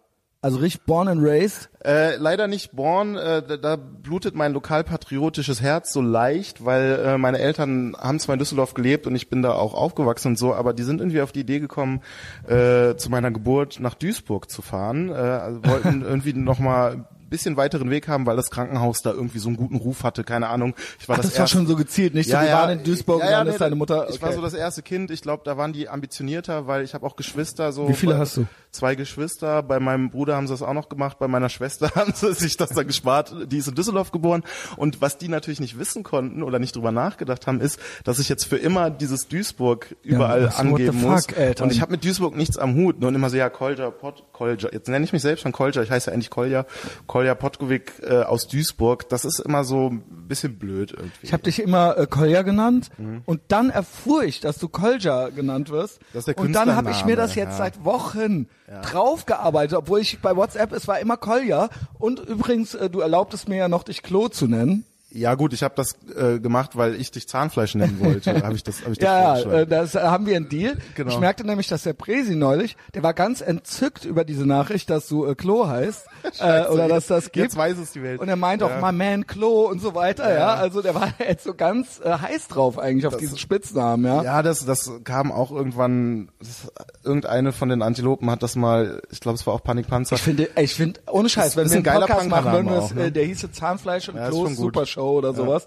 Also 0.47 0.59
richtig 0.59 0.83
born 0.83 1.09
and 1.09 1.21
raised? 1.25 1.69
Äh, 1.85 2.15
leider 2.19 2.47
nicht 2.47 2.71
Born, 2.71 3.17
äh, 3.17 3.59
da, 3.59 3.75
blutet 3.75 4.37
mein 4.37 4.53
lokalpatriotisches 4.53 5.61
Herz 5.61 5.93
so 5.93 6.00
leicht, 6.00 6.65
weil 6.65 7.00
äh, 7.05 7.19
meine 7.19 7.41
Eltern 7.41 7.97
haben 7.99 8.21
zwar 8.21 8.35
in 8.35 8.38
Düsseldorf 8.38 8.73
gelebt 8.73 9.09
und 9.09 9.17
ich 9.17 9.29
bin 9.29 9.43
da 9.43 9.55
auch 9.55 9.75
aufgewachsen 9.75 10.29
und 10.29 10.38
so, 10.38 10.55
aber 10.55 10.73
die 10.73 10.85
sind 10.85 11.00
irgendwie 11.00 11.21
auf 11.21 11.33
die 11.33 11.41
Idee 11.41 11.59
gekommen, 11.59 12.00
äh, 12.47 12.95
zu 12.95 13.11
meiner 13.11 13.33
Geburt 13.33 13.81
nach 13.81 13.95
Duisburg 13.95 14.49
zu 14.49 14.62
fahren, 14.62 15.09
äh, 15.09 15.15
also 15.15 15.65
wollten 15.65 16.03
irgendwie 16.07 16.33
nochmal 16.33 17.09
bisschen 17.37 17.57
weiteren 17.57 17.90
Weg 17.90 18.09
haben, 18.09 18.25
weil 18.26 18.37
das 18.37 18.50
Krankenhaus 18.50 19.02
da 19.02 19.12
irgendwie 19.12 19.38
so 19.38 19.49
einen 19.49 19.57
guten 19.57 19.76
Ruf 19.76 20.02
hatte, 20.05 20.25
keine 20.25 20.49
Ahnung. 20.49 20.75
Ich 20.99 21.09
war 21.09 21.14
Ach, 21.16 21.19
das, 21.19 21.26
das 21.31 21.35
war 21.38 21.45
erste- 21.45 21.57
schon 21.59 21.66
so 21.66 21.76
gezielt, 21.76 22.14
nicht 22.14 22.31
so, 22.31 22.33
wir 22.33 22.50
waren 22.52 22.78
in 22.78 22.85
Duisburg 22.85 23.23
und 23.23 23.28
dann 23.31 23.47
nee, 23.47 23.52
ist 23.52 23.61
deine 23.61 23.76
Mutter, 23.76 24.09
Ich 24.11 24.21
war 24.23 24.28
okay. 24.31 24.37
so 24.37 24.43
das 24.43 24.55
erste 24.55 24.83
Kind, 24.83 25.11
ich 25.11 25.21
glaube, 25.23 25.43
da 25.45 25.57
waren 25.57 25.73
die 25.73 25.88
ambitionierter, 25.88 26.66
weil 26.66 26.83
ich 26.85 26.95
habe 26.95 27.05
auch 27.07 27.16
Geschwister 27.16 27.73
so. 27.73 27.88
Wie 27.88 27.95
viele 27.95 28.14
bei- 28.14 28.21
hast 28.21 28.37
du? 28.38 28.47
Zwei 28.73 28.95
Geschwister, 28.95 29.62
bei 29.62 29.81
meinem 29.81 30.11
Bruder 30.11 30.37
haben 30.37 30.47
sie 30.47 30.52
das 30.52 30.61
auch 30.61 30.75
noch 30.75 30.90
gemacht, 30.90 31.19
bei 31.19 31.28
meiner 31.28 31.49
Schwester 31.49 31.90
haben 31.95 32.12
sie 32.14 32.33
sich 32.35 32.57
das 32.59 32.71
dann 32.71 32.87
gespart, 32.87 33.35
die 33.50 33.57
ist 33.59 33.69
in 33.69 33.75
Düsseldorf 33.75 34.12
geboren. 34.12 34.43
Und 34.76 35.00
was 35.00 35.16
die 35.16 35.28
natürlich 35.28 35.61
nicht 35.61 35.78
wissen 35.78 36.02
konnten 36.02 36.43
oder 36.43 36.59
nicht 36.59 36.76
drüber 36.76 36.93
nachgedacht 36.93 37.47
haben, 37.47 37.61
ist, 37.62 37.78
dass 38.05 38.19
ich 38.19 38.28
jetzt 38.28 38.45
für 38.45 38.57
immer 38.59 38.90
dieses 38.90 39.28
Duisburg 39.28 39.97
überall 40.02 40.47
what 40.49 40.59
angeben 40.59 40.99
the 41.00 41.07
muss. 41.07 41.26
Fuck, 41.26 41.38
Eltern? 41.38 41.64
und 41.69 41.73
ich 41.73 41.81
habe 41.81 41.93
mit 41.93 42.05
Duisburg 42.05 42.37
nichts 42.37 42.59
am 42.59 42.75
Hut. 42.75 43.00
Nur 43.00 43.14
immer 43.14 43.31
so, 43.31 43.37
ja, 43.38 43.49
Kolja, 43.49 43.90
Pot, 43.90 44.25
Kolja, 44.33 44.57
jetzt 44.71 44.88
nenne 44.88 45.05
ich 45.07 45.12
mich 45.14 45.23
selbst 45.23 45.40
schon 45.43 45.52
Kolja, 45.52 45.81
ich 45.83 45.90
heiße 45.90 46.11
ja 46.11 46.12
eigentlich 46.14 46.28
Kolja, 46.31 46.66
Kolja 47.07 47.25
Potkovic 47.35 47.92
äh, 48.02 48.23
aus 48.23 48.47
Duisburg, 48.49 49.09
das 49.09 49.25
ist 49.25 49.40
immer 49.40 49.64
so 49.64 49.88
ein 49.90 50.02
bisschen 50.28 50.59
blöd 50.59 50.92
irgendwie. 50.92 51.11
Ich 51.23 51.33
habe 51.33 51.42
dich 51.42 51.61
immer 51.61 51.97
äh, 51.99 52.06
Kolja 52.06 52.42
genannt 52.42 52.90
Mhm. 52.99 53.23
und 53.26 53.40
dann 53.49 53.71
erfuhr 53.71 54.25
ich, 54.25 54.40
dass 54.40 54.59
du 54.59 54.68
Kolja 54.68 55.28
genannt 55.30 55.71
wirst. 55.71 55.99
Das 56.12 56.26
ist 56.26 56.28
der 56.28 56.38
und 56.38 56.52
dann 56.52 56.75
habe 56.76 56.90
ich 56.90 57.04
mir 57.04 57.16
das 57.16 57.35
jetzt 57.35 57.52
ja. 57.52 57.56
seit 57.56 57.85
Wochen 57.85 58.49
draufgearbeitet, 58.83 59.76
obwohl 59.78 60.00
ich 60.00 60.21
bei 60.21 60.37
WhatsApp, 60.37 60.73
es 60.73 60.88
war 60.88 60.99
immer 61.00 61.16
Kolja. 61.16 61.68
Und 61.99 62.21
übrigens, 62.21 62.75
äh, 62.75 62.90
du 62.90 63.00
erlaubtest 63.00 63.49
mir 63.49 63.56
ja 63.56 63.68
noch, 63.68 63.83
dich 63.85 64.02
Klo 64.02 64.28
zu 64.28 64.47
nennen. 64.47 64.85
Ja 65.16 65.35
gut, 65.35 65.52
ich 65.52 65.62
habe 65.62 65.75
das 65.76 65.96
äh, 66.16 66.38
gemacht, 66.38 66.76
weil 66.76 66.94
ich 66.94 67.11
dich 67.11 67.28
Zahnfleisch 67.28 67.75
nennen 67.75 67.99
wollte. 68.00 68.42
habe 68.42 68.54
ich 68.54 68.62
das, 68.62 68.82
hab 68.82 68.92
ich 68.92 68.99
das 68.99 69.06
Ja, 69.06 69.38
ja, 69.38 69.52
äh, 69.61 69.66
das 69.66 69.94
äh, 69.94 70.00
haben 70.00 70.26
wir 70.26 70.37
einen 70.37 70.49
Deal. 70.49 70.76
Genau. 70.94 71.11
Ich 71.11 71.18
merkte 71.18 71.44
nämlich, 71.46 71.68
dass 71.68 71.82
der 71.82 71.94
Presi 71.94 72.37
neulich, 72.37 72.76
der 72.94 73.02
war 73.02 73.14
ganz 73.14 73.40
entzückt 73.40 74.04
über 74.04 74.25
diese 74.25 74.46
Nachricht, 74.46 74.90
dass 74.90 75.08
du 75.08 75.26
äh, 75.26 75.35
Klo 75.35 75.66
heißt 75.66 76.06
äh, 76.40 76.66
oder 76.66 76.88
dass 76.88 77.06
das 77.06 77.32
gibt. 77.32 77.44
Jetzt 77.44 77.56
weiß 77.56 77.78
es 77.78 77.92
die 77.92 78.02
Welt. 78.02 78.20
Und 78.20 78.28
er 78.28 78.37
meint 78.37 78.62
auch 78.62 78.70
Ja. 78.70 78.80
my 78.80 78.92
man 78.92 79.26
Klo 79.26 79.68
und 79.68 79.80
so 79.80 79.94
weiter, 79.94 80.28
ja. 80.28 80.37
Ja. 80.37 80.54
Also 80.54 80.82
der 80.82 80.94
war 80.94 81.12
jetzt 81.18 81.44
so 81.44 81.54
ganz 81.54 82.00
äh, 82.04 82.11
heiß 82.11 82.49
drauf 82.49 82.78
eigentlich 82.78 83.06
auf 83.06 83.16
diesen 83.16 83.38
Spitznamen, 83.38 84.04
ja. 84.04 84.23
Ja, 84.23 84.42
das, 84.42 84.64
das 84.64 84.90
kam 85.04 85.32
auch 85.32 85.50
irgendwann, 85.50 86.28
das, 86.38 86.73
irgendeine 87.04 87.52
von 87.52 87.68
den 87.68 87.82
Antilopen 87.82 88.30
hat 88.30 88.42
das 88.42 88.56
mal, 88.56 89.02
ich 89.11 89.20
glaube, 89.20 89.37
es 89.37 89.46
war 89.46 89.54
auch 89.54 89.62
Panikpanzer. 89.62 90.16
Ich 90.16 90.23
finde, 90.23 90.49
ich 90.56 90.75
finde, 90.75 91.00
ohne 91.11 91.28
Scheiß, 91.28 91.56
wenn 91.56 91.66
wir 91.70 91.73
ein 91.73 91.76
einen 91.76 91.85
geiler 91.85 92.06
Podcast 92.06 92.28
machen, 92.28 92.52
würden 92.52 92.68
auch, 92.68 92.94
ne? 92.94 93.06
äh, 93.06 93.11
der 93.11 93.25
hieße 93.25 93.52
Zahnfleisch 93.52 94.08
und 94.08 94.16
gut. 94.30 94.56
Super 94.56 94.87
Show 94.87 95.06
oder 95.13 95.35
sowas. 95.35 95.67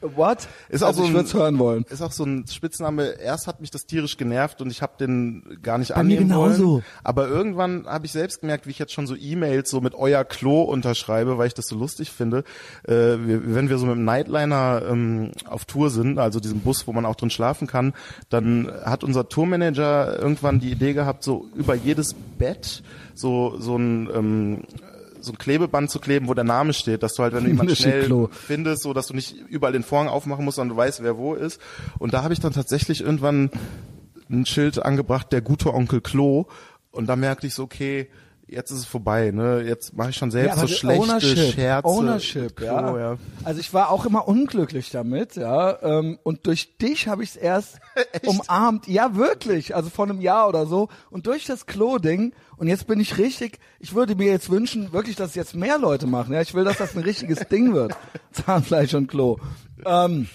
What? 0.00 0.48
Ist 0.68 0.82
auch 0.82 0.88
also 0.88 1.00
so 1.00 1.04
ich 1.04 1.10
ein- 1.10 1.14
würde 1.14 1.28
es 1.28 1.34
hören 1.34 1.58
wollen. 1.58 1.84
Ist 1.88 2.02
auch 2.02 2.12
so 2.12 2.24
ein 2.24 2.44
Spitzname. 2.46 3.20
Erst 3.20 3.46
hat 3.46 3.60
mich 3.60 3.70
das 3.70 3.86
tierisch 3.86 4.16
genervt 4.16 4.60
und 4.60 4.70
ich 4.70 4.82
habe 4.82 4.92
den 4.98 5.58
gar 5.62 5.78
nicht 5.78 5.88
Bei 5.90 5.96
mir 5.96 6.00
annehmen 6.16 6.28
genauso. 6.28 6.66
wollen. 6.74 6.84
Aber 7.04 7.28
irgendwann 7.28 7.86
habe 7.86 8.06
ich 8.06 8.12
selbst 8.12 8.40
gemerkt, 8.40 8.66
wie 8.66 8.70
ich 8.70 8.78
jetzt 8.78 8.92
schon 8.92 9.06
so 9.06 9.14
E-Mails 9.16 9.70
so 9.70 9.80
mit 9.80 9.94
euer 9.94 10.24
Klo 10.24 10.62
unterschreibe, 10.62 11.38
weil 11.38 11.46
ich 11.46 11.54
das 11.54 11.66
so 11.66 11.76
lustig 11.76 12.10
finde. 12.10 12.44
Äh, 12.86 13.16
wenn 13.18 13.68
wir 13.68 13.78
so 13.78 13.86
mit 13.86 13.96
dem 13.96 14.04
Nightliner 14.04 14.82
ähm, 14.90 15.32
auf 15.46 15.64
Tour 15.64 15.90
sind, 15.90 16.18
also 16.18 16.40
diesem 16.40 16.60
Bus, 16.60 16.86
wo 16.86 16.92
man 16.92 17.06
auch 17.06 17.16
drin 17.16 17.30
schlafen 17.30 17.66
kann, 17.66 17.92
dann 18.28 18.70
hat 18.84 19.04
unser 19.04 19.28
Tourmanager 19.28 20.18
irgendwann 20.18 20.60
die 20.60 20.70
Idee 20.70 20.92
gehabt, 20.92 21.22
so 21.24 21.46
über 21.54 21.74
jedes 21.74 22.14
Bett 22.38 22.82
so 23.14 23.56
so 23.58 23.76
ein 23.76 24.08
ähm, 24.14 24.62
so 25.24 25.32
ein 25.32 25.38
Klebeband 25.38 25.90
zu 25.90 25.98
kleben, 25.98 26.28
wo 26.28 26.34
der 26.34 26.44
Name 26.44 26.72
steht, 26.72 27.02
dass 27.02 27.14
du 27.14 27.22
halt, 27.22 27.34
wenn 27.34 27.44
du 27.44 27.50
jemanden 27.50 27.76
schnell 27.76 28.04
Klo. 28.04 28.28
findest, 28.30 28.82
so 28.82 28.92
dass 28.92 29.06
du 29.06 29.14
nicht 29.14 29.36
überall 29.48 29.72
den 29.72 29.82
Vorhang 29.82 30.08
aufmachen 30.08 30.44
musst, 30.44 30.56
sondern 30.56 30.76
du 30.76 30.82
weißt, 30.82 31.02
wer 31.02 31.16
wo 31.16 31.34
ist. 31.34 31.60
Und 31.98 32.14
da 32.14 32.22
habe 32.22 32.34
ich 32.34 32.40
dann 32.40 32.52
tatsächlich 32.52 33.00
irgendwann 33.00 33.50
ein 34.30 34.46
Schild 34.46 34.82
angebracht, 34.82 35.32
der 35.32 35.40
gute 35.40 35.72
Onkel 35.74 36.00
Klo. 36.00 36.46
Und 36.90 37.06
da 37.06 37.16
merkte 37.16 37.46
ich 37.46 37.54
so, 37.54 37.64
okay, 37.64 38.08
jetzt 38.52 38.70
ist 38.70 38.78
es 38.78 38.84
vorbei, 38.84 39.30
ne? 39.30 39.62
Jetzt 39.62 39.96
mache 39.96 40.10
ich 40.10 40.16
schon 40.16 40.30
selbst 40.30 40.58
so 40.60 40.66
die 40.66 40.72
schlechte 40.72 41.20
Scherze. 41.20 41.88
Ownership, 41.88 42.56
Klo, 42.56 42.98
ja. 42.98 43.16
Also 43.44 43.60
ich 43.60 43.72
war 43.74 43.90
auch 43.90 44.06
immer 44.06 44.28
unglücklich 44.28 44.90
damit, 44.90 45.36
ja. 45.36 45.82
Ähm, 45.82 46.18
und 46.22 46.46
durch 46.46 46.76
dich 46.76 47.08
habe 47.08 47.22
ich 47.24 47.30
es 47.30 47.36
erst 47.36 47.78
umarmt. 48.26 48.86
Ja, 48.88 49.16
wirklich. 49.16 49.74
Also 49.74 49.90
vor 49.90 50.04
einem 50.04 50.20
Jahr 50.20 50.48
oder 50.48 50.66
so. 50.66 50.88
Und 51.10 51.26
durch 51.26 51.44
das 51.46 51.66
Klo-Ding. 51.66 52.32
Und 52.56 52.68
jetzt 52.68 52.86
bin 52.86 53.00
ich 53.00 53.18
richtig. 53.18 53.58
Ich 53.80 53.94
würde 53.94 54.14
mir 54.14 54.28
jetzt 54.30 54.50
wünschen, 54.50 54.92
wirklich, 54.92 55.16
dass 55.16 55.34
jetzt 55.34 55.54
mehr 55.54 55.78
Leute 55.78 56.06
machen. 56.06 56.32
Ja, 56.32 56.40
ich 56.40 56.54
will, 56.54 56.64
dass 56.64 56.78
das 56.78 56.96
ein 56.96 57.02
richtiges 57.02 57.38
Ding 57.50 57.74
wird. 57.74 57.94
Zahnfleisch 58.30 58.94
und 58.94 59.08
Klo. 59.08 59.38
Ähm, 59.84 60.28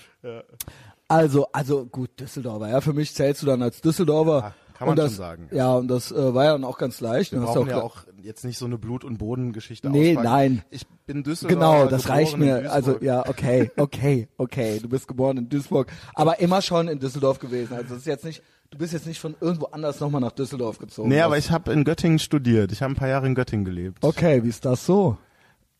Also, 1.09 1.47
also 1.53 1.85
gut, 1.85 2.19
Düsseldorfer. 2.19 2.67
Ja, 2.69 2.81
für 2.81 2.91
mich 2.91 3.13
zählst 3.15 3.41
du 3.41 3.45
dann 3.45 3.61
als 3.61 3.79
Düsseldorfer. 3.79 4.39
Ja, 4.39 4.53
kann 4.77 4.87
man 4.87 4.95
das, 4.95 5.11
schon 5.11 5.17
sagen. 5.17 5.49
Ja, 5.51 5.73
und 5.75 5.87
das 5.87 6.11
äh, 6.11 6.33
war 6.33 6.45
ja 6.45 6.51
dann 6.53 6.63
auch 6.63 6.77
ganz 6.77 7.01
leicht. 7.01 7.31
Wir 7.31 7.39
Du 7.39 7.47
hast 7.47 7.53
brauchen 7.55 7.69
ja 7.69 7.77
ja 7.77 7.81
auch 7.83 7.97
auch 7.97 8.07
jetzt 8.21 8.43
nicht 8.45 8.57
so 8.57 8.65
eine 8.65 8.77
Blut- 8.77 9.03
und 9.03 9.17
Bodengeschichte 9.17 9.89
Nee, 9.89 10.11
auspacken. 10.17 10.29
nein. 10.29 10.61
Ich 10.69 10.85
bin 11.05 11.23
Düsseldorfer. 11.23 11.77
Genau, 11.79 11.89
das 11.89 12.09
reicht 12.09 12.37
mir. 12.37 12.71
Also 12.71 12.97
ja, 13.01 13.27
okay, 13.27 13.71
okay, 13.77 14.27
okay. 14.37 14.79
Du 14.81 14.89
bist 14.89 15.07
geboren 15.07 15.37
in 15.37 15.49
Duisburg, 15.49 15.87
aber 16.13 16.39
immer 16.39 16.61
schon 16.61 16.87
in 16.87 16.99
Düsseldorf 16.99 17.39
gewesen. 17.39 17.73
Also 17.73 17.89
das 17.89 17.99
ist 17.99 18.05
jetzt 18.07 18.25
nicht, 18.25 18.41
du 18.71 18.77
bist 18.77 18.91
jetzt 18.93 19.07
nicht 19.07 19.19
von 19.19 19.35
irgendwo 19.39 19.67
anders 19.67 19.99
nochmal 19.99 20.21
nach 20.21 20.31
Düsseldorf 20.33 20.77
gezogen. 20.79 21.09
Nee, 21.09 21.21
aber 21.21 21.37
ich 21.37 21.51
habe 21.51 21.71
in 21.71 21.83
Göttingen 21.85 22.19
studiert. 22.19 22.71
Ich 22.71 22.81
habe 22.81 22.93
ein 22.93 22.97
paar 22.97 23.07
Jahre 23.07 23.27
in 23.27 23.35
Göttingen 23.35 23.63
gelebt. 23.65 23.99
Okay, 24.03 24.43
wie 24.43 24.49
ist 24.49 24.65
das 24.65 24.85
so? 24.85 25.17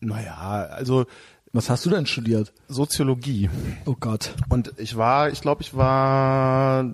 Naja, 0.00 0.36
also 0.70 1.04
Was 1.52 1.68
hast 1.70 1.84
du 1.86 1.90
denn 1.90 2.06
studiert? 2.06 2.52
Soziologie. 2.68 3.50
Oh 3.84 3.96
Gott. 3.98 4.34
Und 4.48 4.72
ich 4.78 4.96
war, 4.96 5.30
ich 5.30 5.40
glaube, 5.40 5.62
ich 5.62 5.74
war 5.76 6.84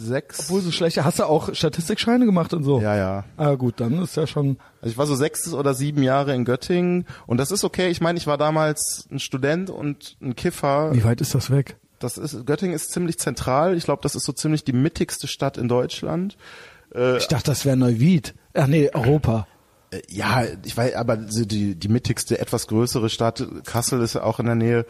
sechs. 0.00 0.40
Obwohl 0.40 0.60
so 0.60 0.70
schlecht, 0.70 1.02
hast 1.02 1.18
du 1.18 1.24
auch 1.24 1.54
Statistikscheine 1.54 2.24
gemacht 2.26 2.52
und 2.54 2.64
so? 2.64 2.80
ja, 2.80 2.96
ja. 2.96 3.24
Ah 3.36 3.54
gut, 3.54 3.80
dann 3.80 4.02
ist 4.02 4.16
ja 4.16 4.26
schon. 4.26 4.56
Also 4.80 4.92
ich 4.92 4.98
war 4.98 5.06
so 5.06 5.14
sechs 5.14 5.52
oder 5.52 5.74
sieben 5.74 6.02
Jahre 6.02 6.34
in 6.34 6.44
Göttingen 6.44 7.06
und 7.26 7.38
das 7.38 7.50
ist 7.50 7.64
okay. 7.64 7.88
Ich 7.88 8.00
meine, 8.00 8.18
ich 8.18 8.26
war 8.26 8.38
damals 8.38 9.06
ein 9.10 9.18
Student 9.18 9.70
und 9.70 10.16
ein 10.20 10.34
Kiffer. 10.36 10.92
Wie 10.94 11.04
weit 11.04 11.20
ist 11.20 11.34
das 11.34 11.50
weg? 11.50 11.76
Das 11.98 12.16
ist 12.18 12.46
Göttingen 12.46 12.74
ist 12.74 12.92
ziemlich 12.92 13.18
zentral. 13.18 13.76
Ich 13.76 13.84
glaube, 13.84 14.00
das 14.02 14.14
ist 14.14 14.24
so 14.24 14.32
ziemlich 14.32 14.64
die 14.64 14.72
mittigste 14.72 15.26
Stadt 15.28 15.58
in 15.58 15.68
Deutschland. 15.68 16.36
Ich 16.92 17.28
dachte, 17.28 17.44
das 17.50 17.64
wäre 17.64 17.76
Neuwied. 17.76 18.34
Ach 18.52 18.66
nee, 18.66 18.90
Europa. 18.92 19.46
Äh, 19.92 20.00
Ja, 20.08 20.42
ich 20.64 20.76
weiß, 20.76 20.94
aber 20.96 21.16
die 21.16 21.76
die 21.76 21.88
mittigste, 21.88 22.38
etwas 22.40 22.66
größere 22.66 23.08
Stadt 23.10 23.46
Kassel 23.64 24.00
ist 24.00 24.14
ja 24.14 24.22
auch 24.24 24.40
in 24.40 24.46
der 24.46 24.54
Nähe. 24.56 24.86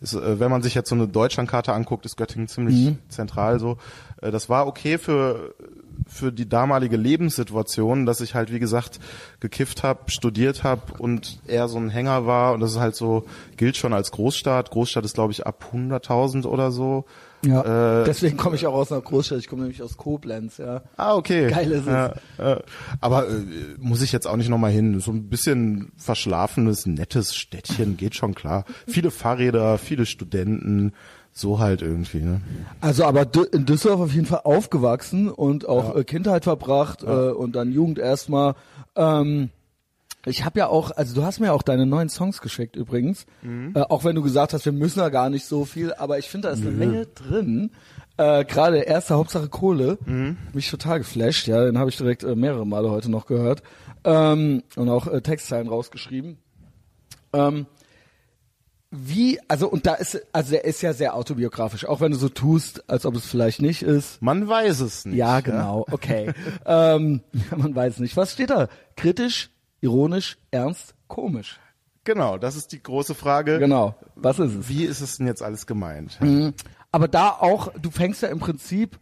Ist, 0.00 0.14
äh, 0.14 0.40
wenn 0.40 0.50
man 0.50 0.62
sich 0.62 0.74
jetzt 0.74 0.88
so 0.88 0.94
eine 0.94 1.08
Deutschlandkarte 1.08 1.72
anguckt, 1.74 2.06
ist 2.06 2.16
Göttingen 2.16 2.48
ziemlich 2.48 2.96
zentral 3.08 3.60
so. 3.60 3.76
Äh, 4.22 4.30
Das 4.30 4.48
war 4.48 4.66
okay 4.66 4.98
für 4.98 5.54
für 6.08 6.32
die 6.32 6.48
damalige 6.48 6.96
Lebenssituation, 6.96 8.06
dass 8.06 8.20
ich 8.20 8.34
halt 8.34 8.52
wie 8.52 8.58
gesagt 8.58 8.98
gekifft 9.40 9.82
habe, 9.82 10.10
studiert 10.10 10.62
habe 10.64 10.82
und 10.98 11.38
eher 11.46 11.68
so 11.68 11.78
ein 11.78 11.88
Hänger 11.90 12.26
war 12.26 12.52
und 12.54 12.60
das 12.60 12.72
ist 12.72 12.80
halt 12.80 12.96
so 12.96 13.24
gilt 13.56 13.76
schon 13.76 13.92
als 13.92 14.10
Großstadt. 14.10 14.70
Großstadt 14.70 15.04
ist 15.04 15.14
glaube 15.14 15.32
ich 15.32 15.46
ab 15.46 15.64
100.000 15.72 16.44
oder 16.46 16.70
so. 16.72 17.04
Ja. 17.44 18.02
Äh, 18.02 18.04
Deswegen 18.04 18.36
komme 18.36 18.56
ich 18.56 18.66
auch 18.66 18.74
aus 18.74 18.92
einer 18.92 19.00
Großstadt. 19.00 19.38
Ich 19.38 19.48
komme 19.48 19.62
nämlich 19.62 19.82
aus 19.82 19.96
Koblenz. 19.96 20.58
Ja. 20.58 20.82
Ah, 20.96 21.14
okay. 21.16 21.48
Geil 21.50 21.70
ist 21.72 21.86
es. 21.86 21.86
Ja, 21.86 22.14
äh, 22.38 22.60
aber 23.00 23.28
äh, 23.28 23.32
muss 23.78 24.02
ich 24.02 24.12
jetzt 24.12 24.26
auch 24.26 24.36
nicht 24.36 24.48
nochmal 24.50 24.70
hin. 24.70 25.00
So 25.00 25.10
ein 25.12 25.28
bisschen 25.28 25.92
verschlafenes, 25.96 26.86
nettes 26.86 27.34
Städtchen, 27.34 27.96
geht 27.96 28.14
schon 28.14 28.34
klar. 28.34 28.64
Viele 28.86 29.10
Fahrräder, 29.10 29.78
viele 29.78 30.06
Studenten, 30.06 30.92
so 31.32 31.58
halt 31.58 31.82
irgendwie. 31.82 32.20
Ne? 32.20 32.40
Also 32.80 33.04
aber 33.04 33.26
in 33.52 33.64
Düsseldorf 33.66 34.00
auf 34.00 34.14
jeden 34.14 34.26
Fall 34.26 34.42
aufgewachsen 34.44 35.30
und 35.30 35.68
auch 35.68 35.96
äh, 35.96 36.04
Kindheit 36.04 36.44
verbracht 36.44 37.02
äh, 37.02 37.06
und 37.06 37.56
dann 37.56 37.72
Jugend 37.72 37.98
erstmal. 37.98 38.54
Ähm, 38.96 39.50
ich 40.24 40.44
habe 40.44 40.60
ja 40.60 40.68
auch, 40.68 40.92
also 40.92 41.16
du 41.16 41.24
hast 41.24 41.40
mir 41.40 41.52
auch 41.52 41.62
deine 41.62 41.84
neuen 41.84 42.08
Songs 42.08 42.40
geschickt 42.40 42.76
übrigens, 42.76 43.26
äh, 43.74 43.80
auch 43.80 44.04
wenn 44.04 44.14
du 44.14 44.22
gesagt 44.22 44.52
hast, 44.52 44.64
wir 44.64 44.72
müssen 44.72 45.00
ja 45.00 45.08
gar 45.08 45.30
nicht 45.30 45.46
so 45.46 45.64
viel, 45.64 45.92
aber 45.94 46.18
ich 46.18 46.28
finde 46.28 46.46
da 46.46 46.54
ist 46.54 46.60
eine 46.60 46.70
Menge 46.70 47.06
drin. 47.06 47.72
Äh, 48.18 48.44
Gerade 48.44 48.76
der 48.76 48.86
erste 48.86 49.14
Hauptsache 49.14 49.48
Kohle, 49.48 49.98
mich 50.52 50.70
total 50.70 50.98
geflasht, 50.98 51.48
ja, 51.48 51.64
den 51.64 51.76
habe 51.76 51.90
ich 51.90 51.96
direkt 51.96 52.22
äh, 52.22 52.36
mehrere 52.36 52.64
Male 52.64 52.90
heute 52.90 53.10
noch 53.10 53.26
gehört 53.26 53.64
ähm, 54.04 54.62
und 54.76 54.88
auch 54.88 55.08
äh, 55.08 55.20
Textzeilen 55.22 55.68
rausgeschrieben. 55.68 56.38
Ähm, 57.32 57.66
wie, 58.94 59.40
also 59.48 59.70
und 59.70 59.86
da 59.86 59.94
ist, 59.94 60.20
also 60.32 60.50
der 60.50 60.66
ist 60.66 60.82
ja 60.82 60.92
sehr 60.92 61.14
autobiografisch, 61.14 61.86
auch 61.86 62.02
wenn 62.02 62.12
du 62.12 62.18
so 62.18 62.28
tust, 62.28 62.90
als 62.90 63.06
ob 63.06 63.16
es 63.16 63.24
vielleicht 63.24 63.62
nicht 63.62 63.82
ist. 63.82 64.20
Man 64.20 64.46
weiß 64.46 64.80
es 64.80 65.06
nicht. 65.06 65.16
Ja, 65.16 65.40
genau, 65.40 65.86
okay. 65.90 66.34
ähm, 66.66 67.22
man 67.56 67.74
weiß 67.74 68.00
nicht. 68.00 68.18
Was 68.18 68.32
steht 68.32 68.50
da? 68.50 68.68
Kritisch, 68.94 69.48
ironisch, 69.80 70.36
ernst, 70.50 70.94
komisch. 71.08 71.58
Genau, 72.04 72.36
das 72.36 72.54
ist 72.54 72.72
die 72.72 72.82
große 72.82 73.14
Frage. 73.14 73.58
Genau. 73.58 73.94
Was 74.14 74.38
ist 74.38 74.54
es? 74.54 74.68
Wie 74.68 74.84
ist 74.84 75.00
es 75.00 75.16
denn 75.16 75.26
jetzt 75.26 75.42
alles 75.42 75.66
gemeint? 75.66 76.18
Aber 76.90 77.08
da 77.08 77.30
auch, 77.30 77.72
du 77.80 77.90
fängst 77.90 78.20
ja 78.20 78.28
im 78.28 78.40
Prinzip 78.40 78.98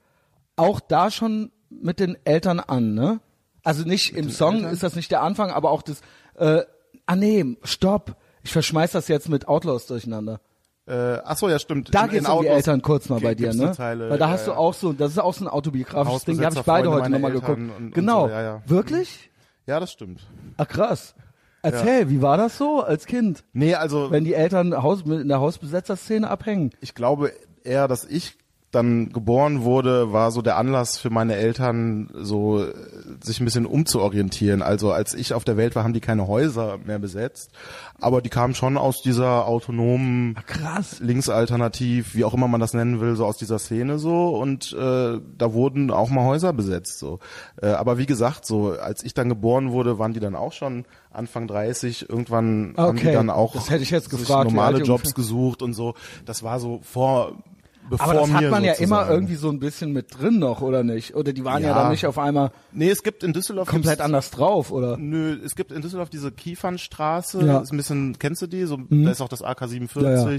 auch 0.54 0.78
da 0.78 1.10
schon 1.10 1.50
mit 1.68 1.98
den 1.98 2.16
Eltern 2.24 2.60
an, 2.60 2.94
ne? 2.94 3.18
Also 3.64 3.82
nicht 3.84 4.14
im 4.14 4.30
Song 4.30 4.64
ist 4.64 4.84
das 4.84 4.94
nicht 4.94 5.10
der 5.10 5.22
Anfang, 5.22 5.50
aber 5.50 5.72
auch 5.72 5.82
das. 5.82 6.00
Äh, 6.36 6.62
ah 7.06 7.16
nee, 7.16 7.56
stopp. 7.64 8.16
Ich 8.42 8.52
verschmeiß 8.52 8.92
das 8.92 9.08
jetzt 9.08 9.28
mit 9.28 9.48
Outlaws 9.48 9.86
durcheinander. 9.86 10.40
Äh, 10.86 11.18
ach 11.24 11.36
so, 11.36 11.48
ja, 11.48 11.58
stimmt. 11.58 11.94
Da 11.94 12.04
In- 12.04 12.10
geht's 12.10 12.26
in 12.26 12.32
um 12.32 12.42
die 12.42 12.48
Eltern 12.48 12.82
kurz 12.82 13.08
mal 13.08 13.20
bei 13.20 13.34
dir, 13.34 13.52
ne? 13.54 13.72
Zeile, 13.72 14.10
Weil 14.10 14.18
da 14.18 14.26
ja, 14.26 14.32
hast 14.32 14.46
du 14.46 14.52
ja. 14.52 14.56
auch 14.56 14.74
so, 14.74 14.92
das 14.92 15.12
ist 15.12 15.18
auch 15.18 15.34
so 15.34 15.44
ein 15.44 15.48
autobiografisches 15.48 16.24
Ding, 16.24 16.38
die 16.38 16.44
habe 16.44 16.54
ich 16.56 16.62
beide 16.62 16.88
Hausbesetzer, 16.88 17.02
heute 17.04 17.10
nochmal 17.12 17.30
Freunde 17.32 17.40
geguckt. 17.64 17.78
und- 17.80 17.86
und 17.86 17.94
genau. 17.94 18.26
so, 18.26 18.32
ja, 18.32 18.42
ja. 18.42 18.62
Wirklich? 18.66 19.30
Ja, 19.66 19.78
das 19.78 19.92
stimmt. 19.92 20.20
Ach 20.56 20.66
krass. 20.66 21.14
Erzähl, 21.62 22.08
wie 22.08 22.22
war 22.22 22.38
das 22.38 22.56
so 22.56 22.80
als 22.82 23.04
Kind? 23.04 23.44
Nee, 23.52 23.74
also 23.74 24.10
Wenn 24.10 24.24
die 24.24 24.32
Eltern 24.34 24.82
Haus, 24.82 25.02
in 25.02 25.28
der 25.28 25.40
Hausbesetzerszene 25.40 26.28
abhängen. 26.28 26.70
ich 26.80 26.94
glaube 26.94 27.32
eher, 27.62 27.86
dass 27.86 28.04
ich 28.06 28.38
dann 28.70 29.12
geboren 29.12 29.62
wurde, 29.62 30.12
war 30.12 30.30
so 30.30 30.42
der 30.42 30.56
Anlass 30.56 30.96
für 30.98 31.10
meine 31.10 31.34
Eltern, 31.34 32.08
so 32.14 32.62
äh, 32.62 32.72
sich 33.20 33.40
ein 33.40 33.44
bisschen 33.44 33.66
umzuorientieren. 33.66 34.62
Also 34.62 34.92
als 34.92 35.12
ich 35.14 35.34
auf 35.34 35.44
der 35.44 35.56
Welt 35.56 35.74
war, 35.74 35.82
haben 35.82 35.92
die 35.92 36.00
keine 36.00 36.28
Häuser 36.28 36.78
mehr 36.78 37.00
besetzt, 37.00 37.50
aber 38.00 38.22
die 38.22 38.28
kamen 38.28 38.54
schon 38.54 38.78
aus 38.78 39.02
dieser 39.02 39.46
autonomen 39.46 40.36
Krass. 40.46 41.00
Linksalternativ, 41.00 42.14
wie 42.14 42.24
auch 42.24 42.32
immer 42.32 42.46
man 42.46 42.60
das 42.60 42.72
nennen 42.72 43.00
will, 43.00 43.16
so 43.16 43.26
aus 43.26 43.38
dieser 43.38 43.58
Szene 43.58 43.98
so 43.98 44.28
und 44.36 44.72
äh, 44.72 45.18
da 45.36 45.52
wurden 45.52 45.90
auch 45.90 46.10
mal 46.10 46.24
Häuser 46.24 46.52
besetzt 46.52 47.00
so. 47.00 47.18
Äh, 47.60 47.68
aber 47.68 47.98
wie 47.98 48.06
gesagt, 48.06 48.46
so 48.46 48.70
als 48.70 49.02
ich 49.02 49.14
dann 49.14 49.28
geboren 49.28 49.72
wurde, 49.72 49.98
waren 49.98 50.12
die 50.12 50.20
dann 50.20 50.36
auch 50.36 50.52
schon 50.52 50.84
Anfang 51.12 51.48
30. 51.48 52.08
Irgendwann 52.08 52.74
haben 52.76 52.96
die 52.96 53.02
Okay, 53.02 53.12
dann 53.12 53.30
auch 53.30 53.54
normale 54.44 54.82
Jobs 54.82 55.14
gesucht 55.14 55.60
und 55.62 55.72
so. 55.72 55.94
Das 56.24 56.44
war 56.44 56.60
so 56.60 56.80
vor 56.82 57.36
bevor 57.90 58.06
Aber 58.06 58.14
das 58.20 58.32
hat 58.32 58.50
man 58.50 58.64
ja 58.64 58.74
sozusagen. 58.74 59.02
immer 59.02 59.10
irgendwie 59.10 59.34
so 59.34 59.50
ein 59.50 59.58
bisschen 59.60 59.92
mit 59.92 60.18
drin 60.18 60.38
noch, 60.38 60.62
oder 60.62 60.82
nicht? 60.82 61.14
Oder 61.14 61.32
die 61.34 61.44
waren 61.44 61.62
ja, 61.62 61.68
Ja. 61.70 61.74
dann 61.82 61.90
nicht 61.90 62.06
auf 62.06 62.18
einmal 62.18 62.50
Nee, 62.72 62.90
es 62.90 63.02
gibt 63.02 63.22
in 63.24 63.32
Düsseldorf 63.32 63.68
komplett 63.68 63.94
gibt's- 63.98 64.04
anders 64.04 64.30
drauf, 64.30 64.70
oder? 64.70 64.96
Nö, 64.96 65.38
es 65.44 65.54
gibt 65.56 65.72
in 65.72 65.82
Düsseldorf 65.82 66.10
diese 66.10 66.30
Kiefernstraße, 66.32 67.44
Ja. 67.44 67.58
Mhm. 67.58 67.62
ist 67.64 67.72
ein 67.72 67.76
bisschen, 67.76 68.18
kennst 68.18 68.42
du 68.42 68.46
die? 68.46 68.64
So, 68.64 68.78
Da 68.88 69.10
ist 69.10 69.20
auch 69.20 69.28
das 69.28 69.42
AK47. 69.42 70.02
Ja, 70.02 70.30
ja. 70.30 70.38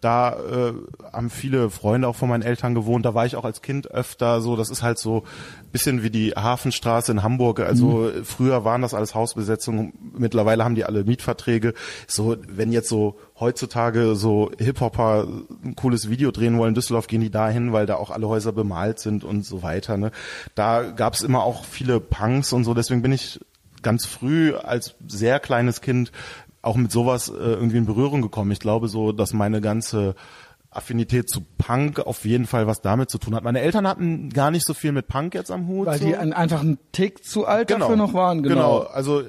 Da 0.00 0.32
äh, 0.36 0.72
haben 1.12 1.30
viele 1.30 1.70
Freunde 1.70 2.08
auch 2.08 2.16
von 2.16 2.28
meinen 2.28 2.42
Eltern 2.42 2.74
gewohnt. 2.74 3.04
Da 3.04 3.14
war 3.14 3.26
ich 3.26 3.36
auch 3.36 3.44
als 3.44 3.62
Kind 3.62 3.90
öfter 3.90 4.40
so. 4.40 4.56
Das 4.56 4.70
ist 4.70 4.82
halt 4.82 4.98
so 4.98 5.24
bisschen 5.72 6.02
wie 6.02 6.10
die 6.10 6.30
Hafenstraße 6.32 7.12
in 7.12 7.22
Hamburg. 7.22 7.60
Also 7.60 8.12
Mhm. 8.14 8.24
früher 8.24 8.64
waren 8.64 8.82
das 8.82 8.94
alles 8.94 9.14
Hausbesetzungen. 9.14 9.92
Mittlerweile 10.16 10.64
haben 10.64 10.74
die 10.74 10.84
alle 10.84 11.04
Mietverträge. 11.04 11.74
So, 12.06 12.36
wenn 12.48 12.72
jetzt 12.72 12.88
so 12.88 13.18
heutzutage 13.38 14.14
so 14.16 14.50
Hip-Hopper 14.58 15.26
ein 15.62 15.76
cooles 15.76 16.08
Video 16.08 16.30
drehen 16.30 16.56
wollen 16.56 16.68
in 16.70 16.74
Düsseldorf, 16.74 17.06
gehen 17.06 17.20
die 17.20 17.30
dahin, 17.30 17.72
weil 17.74 17.84
da 17.84 17.96
auch 17.96 18.10
alle 18.10 18.28
Häuser 18.28 18.52
bemalt 18.52 18.98
sind 18.98 19.24
und 19.24 19.44
so 19.44 19.62
weiter. 19.62 19.98
Ne? 19.98 20.10
Da 20.54 20.82
gab's 20.90 21.20
immer 21.22 21.42
auch 21.44 21.65
viele 21.66 22.00
Punks 22.00 22.52
und 22.52 22.64
so. 22.64 22.74
Deswegen 22.74 23.02
bin 23.02 23.12
ich 23.12 23.40
ganz 23.82 24.06
früh 24.06 24.54
als 24.54 24.94
sehr 25.06 25.40
kleines 25.40 25.80
Kind 25.80 26.12
auch 26.62 26.76
mit 26.76 26.90
sowas 26.90 27.28
äh, 27.28 27.32
irgendwie 27.32 27.76
in 27.76 27.86
Berührung 27.86 28.22
gekommen. 28.22 28.50
Ich 28.50 28.58
glaube 28.58 28.88
so, 28.88 29.12
dass 29.12 29.32
meine 29.32 29.60
ganze 29.60 30.16
Affinität 30.76 31.28
zu 31.30 31.40
Punk 31.58 32.00
auf 32.00 32.24
jeden 32.24 32.46
Fall 32.46 32.66
was 32.66 32.80
damit 32.80 33.10
zu 33.10 33.18
tun 33.18 33.34
hat. 33.34 33.42
Meine 33.42 33.60
Eltern 33.60 33.86
hatten 33.86 34.30
gar 34.30 34.50
nicht 34.50 34.66
so 34.66 34.74
viel 34.74 34.92
mit 34.92 35.08
Punk 35.08 35.34
jetzt 35.34 35.50
am 35.50 35.66
Hut. 35.68 35.86
Weil 35.86 35.98
so. 35.98 36.06
die 36.06 36.16
ein, 36.16 36.32
einfach 36.32 36.60
einen 36.60 36.78
Tick 36.92 37.24
zu 37.24 37.46
alt 37.46 37.70
dafür 37.70 37.96
noch 37.96 38.14
waren, 38.14 38.42
genau. 38.42 38.80
Also 38.80 39.20
äh, 39.20 39.24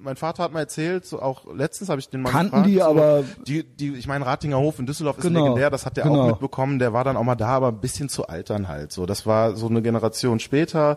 mein 0.00 0.16
Vater 0.16 0.42
hat 0.42 0.52
mir 0.52 0.60
erzählt, 0.60 1.06
so 1.06 1.20
auch 1.20 1.44
letztens 1.54 1.88
habe 1.88 2.00
ich 2.00 2.08
den 2.08 2.22
mal 2.22 2.30
Kannten 2.30 2.64
gefragt, 2.64 2.68
die, 2.68 2.78
so, 2.78 2.84
aber- 2.84 3.24
die, 3.46 3.64
die, 3.64 3.94
ich 3.94 4.06
meine 4.06 4.26
Ratinger 4.26 4.58
Hof 4.58 4.78
in 4.78 4.86
Düsseldorf 4.86 5.18
ist 5.18 5.24
Genau, 5.24 5.40
legendär, 5.44 5.70
das 5.70 5.86
hat 5.86 5.96
der 5.96 6.04
genau. 6.04 6.22
auch 6.22 6.26
mitbekommen. 6.28 6.78
Der 6.78 6.92
war 6.92 7.04
dann 7.04 7.16
auch 7.16 7.24
mal 7.24 7.36
da, 7.36 7.48
aber 7.48 7.68
ein 7.68 7.80
bisschen 7.80 8.08
zu 8.08 8.26
alt 8.26 8.50
dann 8.50 8.68
halt. 8.68 8.92
So, 8.92 9.06
das 9.06 9.26
war 9.26 9.56
so 9.56 9.68
eine 9.68 9.82
Generation 9.82 10.40
später. 10.40 10.96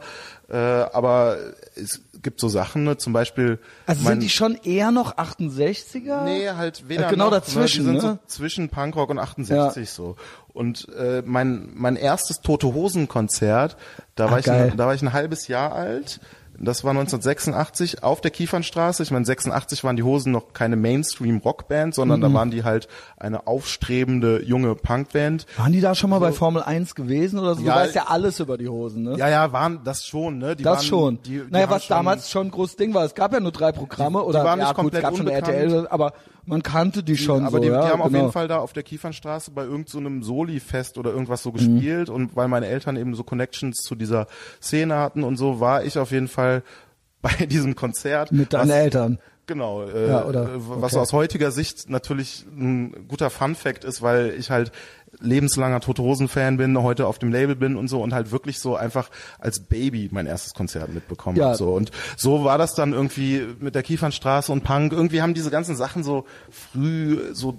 Äh, 0.50 0.58
aber 0.58 1.38
es 1.76 2.02
gibt 2.24 2.40
so 2.40 2.48
Sachen, 2.48 2.84
ne? 2.84 2.98
zum 2.98 3.14
Beispiel. 3.14 3.60
Also 3.86 4.04
mein, 4.04 4.14
sind 4.14 4.24
die 4.24 4.30
schon 4.30 4.56
eher 4.64 4.92
noch 4.92 5.18
68er? 5.18 6.24
Nee, 6.24 6.50
halt 6.50 6.88
weder 6.90 7.08
Äh, 7.08 7.10
genau 7.12 7.26
noch, 7.26 7.32
dazwischen, 7.32 7.86
Ne? 7.86 7.94
Die 7.94 8.00
sind 8.00 8.10
ne? 8.10 8.20
so 8.24 8.28
zwischen 8.28 8.70
Punkrock 8.70 9.10
und 9.10 9.20
68 9.20 9.90
so. 9.90 10.16
Und 10.54 10.88
äh, 10.98 11.22
mein 11.26 11.70
mein 11.74 11.96
erstes 11.96 12.42
Tote 12.42 12.74
Hosen 12.74 13.08
Konzert, 13.08 13.78
da 14.16 14.32
war 14.32 14.40
ich 14.40 14.50
ein, 14.50 14.78
da 14.78 14.88
war 14.88 14.94
ich 14.94 15.02
ein 15.02 15.14
halbes 15.14 15.48
Jahr 15.48 15.74
alt. 15.74 16.20
Das 16.60 16.84
war 16.84 16.92
1986 16.92 18.04
auf 18.04 18.22
der 18.22 18.32
Kiefernstraße. 18.32 19.02
Ich 19.04 19.12
meine, 19.12 19.26
86 19.26 19.84
waren 19.84 19.96
die 19.96 20.04
Hosen 20.04 20.32
noch 20.32 20.54
keine 20.54 20.76
Mainstream-Rockband, 20.76 21.96
sondern 21.96 22.20
Mhm. 22.20 22.24
da 22.24 22.34
waren 22.34 22.52
die 22.52 22.64
halt 22.64 22.88
eine 23.18 23.48
aufstrebende 23.48 24.44
junge 24.46 24.76
Punkband. 24.76 25.46
Waren 25.58 25.72
die 25.74 25.82
da 25.82 25.96
schon 25.96 26.10
mal 26.10 26.20
bei 26.20 26.32
Formel 26.32 26.62
1 26.62 26.96
gewesen 26.96 27.40
oder 27.40 27.56
so? 27.56 27.64
Ja, 27.64 27.74
du 27.76 27.80
weißt 27.82 27.96
ja 27.96 28.04
alles 28.08 28.40
über 28.40 28.58
die 28.58 28.70
Hosen, 28.70 29.04
ne? 29.04 29.16
Ja, 29.18 29.30
ja, 29.30 29.52
waren 29.52 29.80
das 29.84 30.06
schon, 30.06 30.38
ne? 30.38 30.56
Die 30.56 30.64
das 30.64 30.78
waren, 30.78 30.86
schon. 30.86 31.22
Die, 31.24 31.40
die 31.40 31.44
naja, 31.50 31.70
was 31.70 31.86
schon- 31.86 31.98
damals 31.98 32.30
schon 32.30 32.48
ein 32.48 32.52
großes 32.52 32.76
Ding 32.76 32.94
war. 32.94 33.04
Es 33.06 33.16
gab 33.16 33.34
ja 33.34 33.40
nur 33.40 33.52
drei 33.52 33.72
Programme 33.72 34.22
oder 34.24 34.44
waren 34.44 34.60
nicht 34.60 34.68
ja, 34.68 34.74
gut, 34.74 34.94
es 34.94 35.02
komplett 35.02 35.02
gab 35.04 35.18
schon 35.18 35.28
unbekannt. 35.28 35.48
RTL, 35.48 35.88
aber 35.88 36.14
man 36.46 36.62
kannte 36.64 37.04
die 37.04 37.18
schon 37.18 37.44
aber 37.46 37.58
so. 37.58 37.64
die, 37.64 37.70
ja, 37.70 37.86
die 37.86 37.92
haben 37.92 38.02
auf 38.02 38.08
genau. 38.08 38.20
jeden 38.22 38.32
Fall 38.32 38.48
da 38.48 38.58
auf 38.60 38.74
der 38.74 38.84
Kiefernstraße 38.84 39.52
bei 39.52 39.64
irgendeinem 39.64 40.22
so 40.24 40.34
Soli-Fest 40.36 40.98
oder 40.98 41.12
irgendwas 41.12 41.44
so 41.44 41.52
Mhm. 41.52 41.54
gespielt 41.56 42.10
und 42.10 42.36
weil 42.36 42.48
meine 42.48 42.68
Eltern 42.68 42.96
eben 42.98 43.16
so 43.16 43.24
Connections 43.24 43.78
zu 43.82 43.96
dieser 43.96 44.28
Szene 44.62 44.96
hatten 44.98 45.24
und 45.24 45.38
so, 45.38 45.60
war 45.60 45.84
ich 45.84 45.98
auf 45.98 46.12
jeden 46.12 46.28
Fall 46.28 46.64
bei 47.22 47.46
diesem 47.46 47.76
Konzert. 47.76 48.32
mit 48.32 48.52
deinen 48.54 48.70
was, 48.70 48.76
Eltern. 48.76 49.20
Genau, 49.46 49.84
äh, 49.84 50.08
Ja, 50.10 50.26
oder- 50.26 50.50
was 50.56 50.94
okay. 50.94 51.02
aus 51.02 51.14
heutiger 51.14 51.52
Sicht 51.52 51.90
natürlich 51.90 52.46
ein 52.58 53.08
guter 53.08 53.30
Fun-Fact 53.30 53.84
ist, 53.84 54.02
weil 54.02 54.34
ich 54.38 54.50
halt 54.52 54.72
lebenslanger 55.20 55.80
Tote 55.80 56.02
Hosen-Fan 56.04 56.58
bin, 56.58 56.78
heute 56.82 57.08
auf 57.08 57.20
dem 57.20 57.32
Label 57.32 57.56
bin 57.56 57.76
und 57.76 57.88
so 57.88 58.02
und 58.02 58.14
halt 58.14 58.32
wirklich 58.32 58.60
so 58.60 58.76
einfach 58.76 59.10
als 59.40 59.62
Baby 59.62 60.10
mein 60.12 60.26
erstes 60.26 60.54
Konzert 60.54 60.94
mitbekommen 60.94 61.38
Ja. 61.38 61.50
hab, 61.50 61.56
so 61.58 61.74
und 61.74 61.92
so 62.18 62.44
war 62.44 62.58
das 62.58 62.74
dann 62.74 62.94
irgendwie 62.94 63.44
mit 63.60 63.76
der 63.76 63.84
Kiefernstraße 63.84 64.52
und 64.52 64.64
Punk. 64.64 64.92
Irgendwie 64.92 65.22
haben 65.22 65.34
diese 65.34 65.52
ganzen 65.52 65.76
Sachen 65.76 66.04
so 66.04 66.26
früh 66.50 67.20
so 67.34 67.58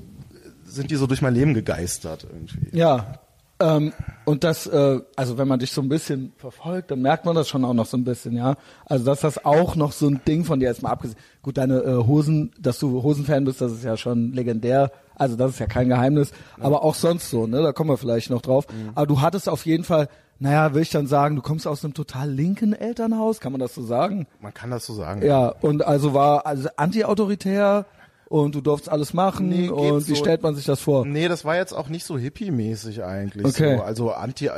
sind 0.65 0.91
die 0.91 0.97
so 0.97 1.07
durch 1.07 1.23
mein 1.23 1.35
Leben 1.35 1.55
gegeistert 1.55 2.27
irgendwie. 2.31 2.77
Ja. 2.77 3.21
Ähm, 3.61 3.93
und 4.25 4.43
das, 4.43 4.67
äh, 4.67 4.99
also 5.15 5.39
wenn 5.39 5.47
man 5.47 5.61
dich 5.61 5.71
so 5.71 5.81
ein 5.81 5.89
bisschen 5.89 6.33
verfolgt, 6.37 6.91
dann 6.91 7.01
merkt 7.01 7.25
man 7.25 7.37
das 7.37 7.49
schon 7.49 7.65
auch 7.65 7.73
noch 7.75 7.87
so 7.87 7.97
ein 7.97 8.03
bisschen, 8.05 8.35
ja. 8.37 8.57
Also 8.85 9.05
dass 9.05 9.21
das 9.21 9.45
auch 9.45 9.77
noch 9.77 9.93
so 9.93 10.09
ein 10.09 10.21
Ding 10.27 10.45
von 10.45 10.59
dir 10.59 10.71
ist 10.73 10.83
mal 10.83 10.91
abgesehen. 10.91 11.19
Gut, 11.41 11.57
deine 11.59 11.79
äh, 11.83 11.95
Hosen, 12.05 12.51
dass 12.59 12.81
du 12.81 13.03
Hosenfan 13.05 13.45
bist, 13.45 13.61
das 13.61 13.71
ist 13.73 13.85
ja 13.85 13.97
schon 13.97 14.33
legendär. 14.33 14.91
Also 15.17 15.37
das 15.37 15.53
ist 15.53 15.59
ja 15.59 15.67
kein 15.67 15.89
Geheimnis. 15.89 16.33
Aber 16.61 16.83
auch 16.83 16.95
sonst 16.95 17.31
so, 17.31 17.47
ne? 17.47 17.63
Da 17.63 17.73
kommen 17.73 17.91
wir 17.91 17.99
vielleicht 17.99 18.31
noch 18.31 18.43
drauf. 18.43 18.67
Aber 18.95 19.07
du 19.07 19.21
hattest 19.21 19.49
auf 19.49 19.67
jeden 19.67 19.85
Fall, 19.85 20.09
naja, 20.39 20.75
will 20.75 20.83
ich 20.83 20.91
dann 20.91 21.07
sagen, 21.07 21.37
du 21.37 21.43
kommst 21.43 21.67
aus 21.67 21.85
einem 21.85 21.95
total 21.95 22.31
linken 22.31 22.73
Elternhaus, 22.73 23.41
kann 23.41 23.53
man 23.53 23.61
das 23.61 23.75
so 23.75 23.83
sagen? 23.83 24.27
Man 24.41 24.53
kann 24.53 24.71
das 24.71 24.85
so 24.87 24.93
sagen. 24.95 25.25
Ja, 25.25 25.49
und 25.49 25.85
also 25.85 26.15
war 26.15 26.47
also 26.47 26.69
anti-autoritär 26.77 27.87
und 28.29 28.55
du 28.55 28.61
durftest 28.61 28.91
alles 28.91 29.15
machen 29.15 29.49
Nee, 29.49 29.69
und 29.69 30.09
wie 30.09 30.15
so. 30.15 30.17
stellt 30.17 30.43
man 30.43 30.55
sich 30.55 30.65
das 30.65 30.81
vor? 30.81 31.05
Nee, 31.05 31.29
das 31.29 31.45
war 31.45 31.57
jetzt 31.57 31.73
auch 31.73 31.89
nicht 31.89 32.05
so 32.05 32.17
hippie-mäßig 32.17 33.05
eigentlich. 33.05 33.45
Okay. 33.47 33.77
So. 33.77 33.83
Also 33.83 34.13
anti, 34.13 34.51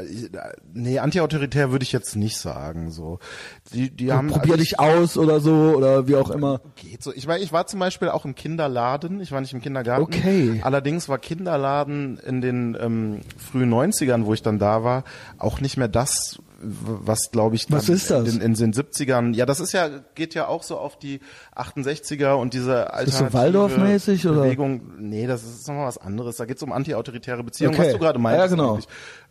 nee, 0.72 0.98
anti-autoritär 0.98 1.72
würde 1.72 1.82
ich 1.82 1.92
jetzt 1.92 2.16
nicht 2.16 2.38
sagen. 2.38 2.90
So, 2.90 3.18
die, 3.72 3.90
die 3.90 4.12
haben 4.12 4.28
Probier 4.28 4.52
also 4.52 4.62
dich 4.62 4.78
aus 4.80 5.16
oder 5.18 5.40
so 5.40 5.74
oder 5.76 6.06
wie 6.08 6.16
auch 6.16 6.30
immer. 6.30 6.60
Geht 6.76 7.02
so. 7.02 7.12
Ich 7.12 7.26
war, 7.26 7.38
ich 7.38 7.52
war 7.52 7.66
zum 7.66 7.80
Beispiel 7.80 8.08
auch 8.08 8.24
im 8.24 8.34
Kinderladen. 8.34 9.20
Ich 9.20 9.32
war 9.32 9.40
nicht 9.40 9.52
im 9.52 9.60
Kindergarten. 9.60 10.02
Okay. 10.02 10.60
Allerdings 10.62 11.08
war 11.08 11.18
Kinderladen 11.18 12.18
in 12.18 12.40
den 12.40 12.76
ähm, 12.80 13.20
frühen 13.36 13.72
90ern, 13.72 14.24
wo 14.26 14.34
ich 14.34 14.42
dann 14.42 14.58
da 14.58 14.84
war, 14.84 15.04
auch 15.38 15.60
nicht 15.60 15.76
mehr 15.76 15.88
das, 15.88 16.38
was 16.58 17.30
glaube 17.30 17.54
ich 17.56 17.66
Was 17.70 17.88
ist 17.88 18.10
das? 18.10 18.34
In, 18.34 18.40
in 18.40 18.54
den 18.54 18.72
70ern. 18.72 19.34
Ja, 19.34 19.44
das 19.44 19.60
ist 19.60 19.72
ja 19.72 19.88
geht 20.14 20.34
ja 20.34 20.48
auch 20.48 20.62
so 20.62 20.78
auf 20.78 20.98
die 20.98 21.20
68er 21.54 22.32
und 22.32 22.54
diese 22.54 22.72
das 22.72 22.86
so 22.86 22.92
alternative 22.92 23.32
Waldorf-mäßig, 23.34 24.26
oder? 24.26 24.42
Bewegung. 24.42 24.80
Nee, 24.98 25.26
das 25.26 25.42
ist 25.44 25.68
nochmal 25.68 25.86
was 25.86 25.98
anderes. 25.98 26.36
Da 26.36 26.46
geht 26.46 26.56
es 26.56 26.62
um 26.62 26.72
antiautoritäre 26.72 27.44
Beziehungen, 27.44 27.74
Okay. 27.74 27.88
was 27.88 27.92
du 27.92 27.98
gerade 27.98 28.18
meintest. 28.18 28.50
Ja, 28.50 28.56
genau. 28.56 28.78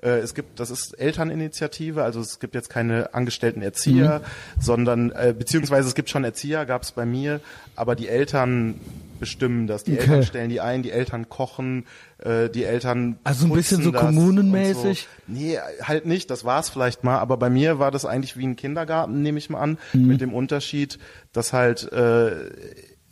Äh, 0.04 0.20
es 0.20 0.36
gibt, 0.36 0.60
das 0.60 0.70
ist 0.70 0.94
Elterninitiative, 1.00 2.04
also 2.04 2.20
es 2.20 2.40
gibt 2.40 2.54
jetzt 2.54 2.70
keine 2.70 3.14
angestellten 3.14 3.62
Erzieher, 3.64 4.20
Mhm. 4.20 4.62
sondern 4.62 5.12
äh, 5.12 5.34
beziehungsweise 5.38 5.88
es 5.88 5.96
gibt 5.96 6.10
schon 6.10 6.24
Erzieher, 6.24 6.66
gab 6.66 6.84
es 6.84 6.92
bei 6.92 7.06
mir, 7.06 7.40
aber 7.76 7.96
die 7.96 8.08
Eltern 8.08 8.80
bestimmen 9.20 9.68
das. 9.68 9.84
Die 9.84 9.94
Okay. 9.94 10.02
Eltern 10.02 10.24
stellen 10.24 10.50
die 10.50 10.62
ein, 10.62 10.84
die 10.84 10.92
Eltern 10.92 11.30
kochen, 11.30 11.86
äh, 12.20 12.50
die 12.50 12.64
Eltern 12.64 13.18
Also 13.24 13.46
ein 13.48 13.54
bisschen 13.54 13.82
so 13.84 13.92
kommunenmäßig? 13.92 15.08
So. 15.28 15.34
Nee, 15.34 15.58
halt 15.82 16.06
nicht, 16.06 16.30
das 16.30 16.46
war 16.46 16.60
es 16.60 16.70
vielleicht 16.70 17.04
mal, 17.04 17.20
aber 17.20 17.38
bei 17.38 17.50
mir 17.50 17.80
war 17.80 17.92
das 17.92 18.06
eigentlich 18.06 18.38
wie 18.38 18.46
ein 18.46 18.56
Kindergarten, 18.56 19.22
nehme 19.22 19.38
ich 19.38 19.50
mal 19.50 19.60
an, 19.60 19.78
Mhm. 19.94 20.08
mit 20.08 20.22
dem 20.22 20.34
Unterschied, 20.34 21.00
dass 21.34 21.54
halt 21.54 21.92
äh, 21.92 22.32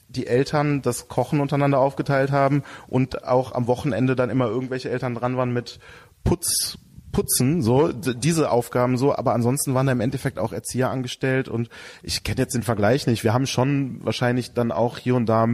die 0.09 0.27
Eltern 0.27 0.81
das 0.81 1.07
Kochen 1.07 1.39
untereinander 1.39 1.79
aufgeteilt 1.79 2.31
haben 2.31 2.63
und 2.87 3.23
auch 3.25 3.51
am 3.53 3.67
Wochenende 3.67 4.15
dann 4.15 4.29
immer 4.29 4.45
irgendwelche 4.47 4.89
Eltern 4.89 5.15
dran 5.15 5.37
waren 5.37 5.51
mit 5.53 5.79
Putz, 6.23 6.77
Putzen, 7.11 7.61
so, 7.61 7.91
diese 7.91 8.49
Aufgaben 8.49 8.97
so, 8.97 9.15
aber 9.15 9.33
ansonsten 9.33 9.75
waren 9.75 9.85
da 9.85 9.91
im 9.91 10.01
Endeffekt 10.01 10.39
auch 10.39 10.51
Erzieher 10.51 10.89
angestellt 10.89 11.47
und 11.47 11.69
ich 12.01 12.23
kenne 12.23 12.39
jetzt 12.39 12.55
den 12.55 12.63
Vergleich 12.63 13.05
nicht. 13.05 13.23
Wir 13.23 13.33
haben 13.35 13.45
schon 13.45 13.99
wahrscheinlich 14.03 14.53
dann 14.53 14.71
auch 14.71 14.97
hier 14.97 15.13
und 15.15 15.27
da 15.27 15.47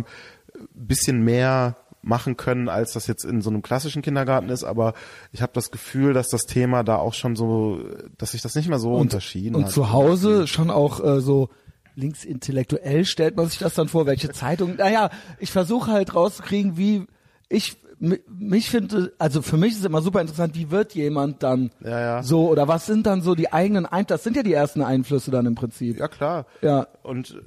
bisschen 0.73 1.21
mehr 1.23 1.77
machen 2.01 2.37
können, 2.37 2.69
als 2.69 2.93
das 2.93 3.07
jetzt 3.07 3.25
in 3.25 3.41
so 3.41 3.49
einem 3.49 3.61
klassischen 3.61 4.01
Kindergarten 4.01 4.49
ist, 4.49 4.63
aber 4.63 4.93
ich 5.33 5.41
habe 5.41 5.51
das 5.53 5.69
Gefühl, 5.69 6.13
dass 6.13 6.29
das 6.29 6.43
Thema 6.45 6.83
da 6.83 6.95
auch 6.95 7.13
schon 7.13 7.35
so, 7.35 7.81
dass 8.17 8.31
sich 8.31 8.41
das 8.41 8.55
nicht 8.55 8.69
mehr 8.69 8.79
so 8.79 8.93
unterschieden 8.93 9.55
Und 9.55 9.65
hat. 9.65 9.71
zu 9.71 9.91
Hause 9.91 10.47
schon 10.47 10.69
auch 10.71 11.03
äh, 11.03 11.19
so 11.19 11.49
linksintellektuell 11.95 13.05
stellt 13.05 13.35
man 13.35 13.47
sich 13.47 13.59
das 13.59 13.73
dann 13.73 13.89
vor, 13.89 14.05
welche 14.05 14.31
Zeitung. 14.31 14.75
Naja, 14.77 15.09
ich 15.39 15.51
versuche 15.51 15.91
halt 15.91 16.15
rauszukriegen, 16.15 16.77
wie 16.77 17.05
ich 17.49 17.75
mi- 17.99 18.21
mich 18.29 18.69
finde, 18.69 19.13
also 19.19 19.41
für 19.41 19.57
mich 19.57 19.73
ist 19.73 19.79
es 19.79 19.85
immer 19.85 20.01
super 20.01 20.21
interessant, 20.21 20.55
wie 20.55 20.71
wird 20.71 20.95
jemand 20.95 21.43
dann 21.43 21.71
Ja, 21.83 21.99
ja. 21.99 22.23
so 22.23 22.47
oder 22.49 22.67
was 22.69 22.85
sind 22.85 23.05
dann 23.05 23.21
so 23.21 23.35
die 23.35 23.51
eigenen 23.51 23.85
Ein 23.85 24.05
das 24.07 24.23
sind 24.23 24.35
ja 24.37 24.43
die 24.43 24.53
ersten 24.53 24.81
Einflüsse 24.81 25.31
dann 25.31 25.45
im 25.45 25.55
Prinzip. 25.55 25.99
Ja, 25.99 26.07
klar. 26.07 26.45
Ja. 26.61 26.87
Und 27.03 27.41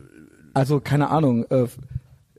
Also 0.55 0.81
keine 0.81 1.09
Ahnung, 1.09 1.45
äh, 1.51 1.67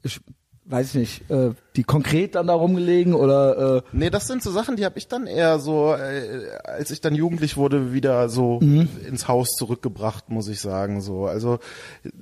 ich 0.04 0.20
weiß 0.66 0.96
nicht, 0.96 1.30
äh, 1.30 1.52
die 1.76 1.84
konkret 1.84 2.36
dann 2.36 2.46
da 2.48 2.54
rumgelegen 2.54 3.16
oder 3.16 3.78
äh, 3.78 3.82
Nee, 3.94 4.10
das 4.12 4.28
sind 4.28 4.44
so 4.44 4.52
Sachen, 4.52 4.76
die 4.76 4.86
habe 4.86 4.98
ich 5.00 5.08
dann 5.08 5.26
eher 5.26 5.58
so, 5.60 5.94
äh, 5.94 6.48
als 6.64 6.92
ich 6.92 7.02
dann 7.02 7.16
jugendlich 7.16 7.58
wurde, 7.58 7.94
wieder 7.94 8.30
so 8.30 8.60
Mhm. 8.62 8.88
ins 9.08 9.28
Haus 9.28 9.50
zurückgebracht, 9.58 10.30
muss 10.30 10.48
ich 10.50 10.60
sagen. 10.62 11.02
So, 11.02 11.26
also 11.26 11.58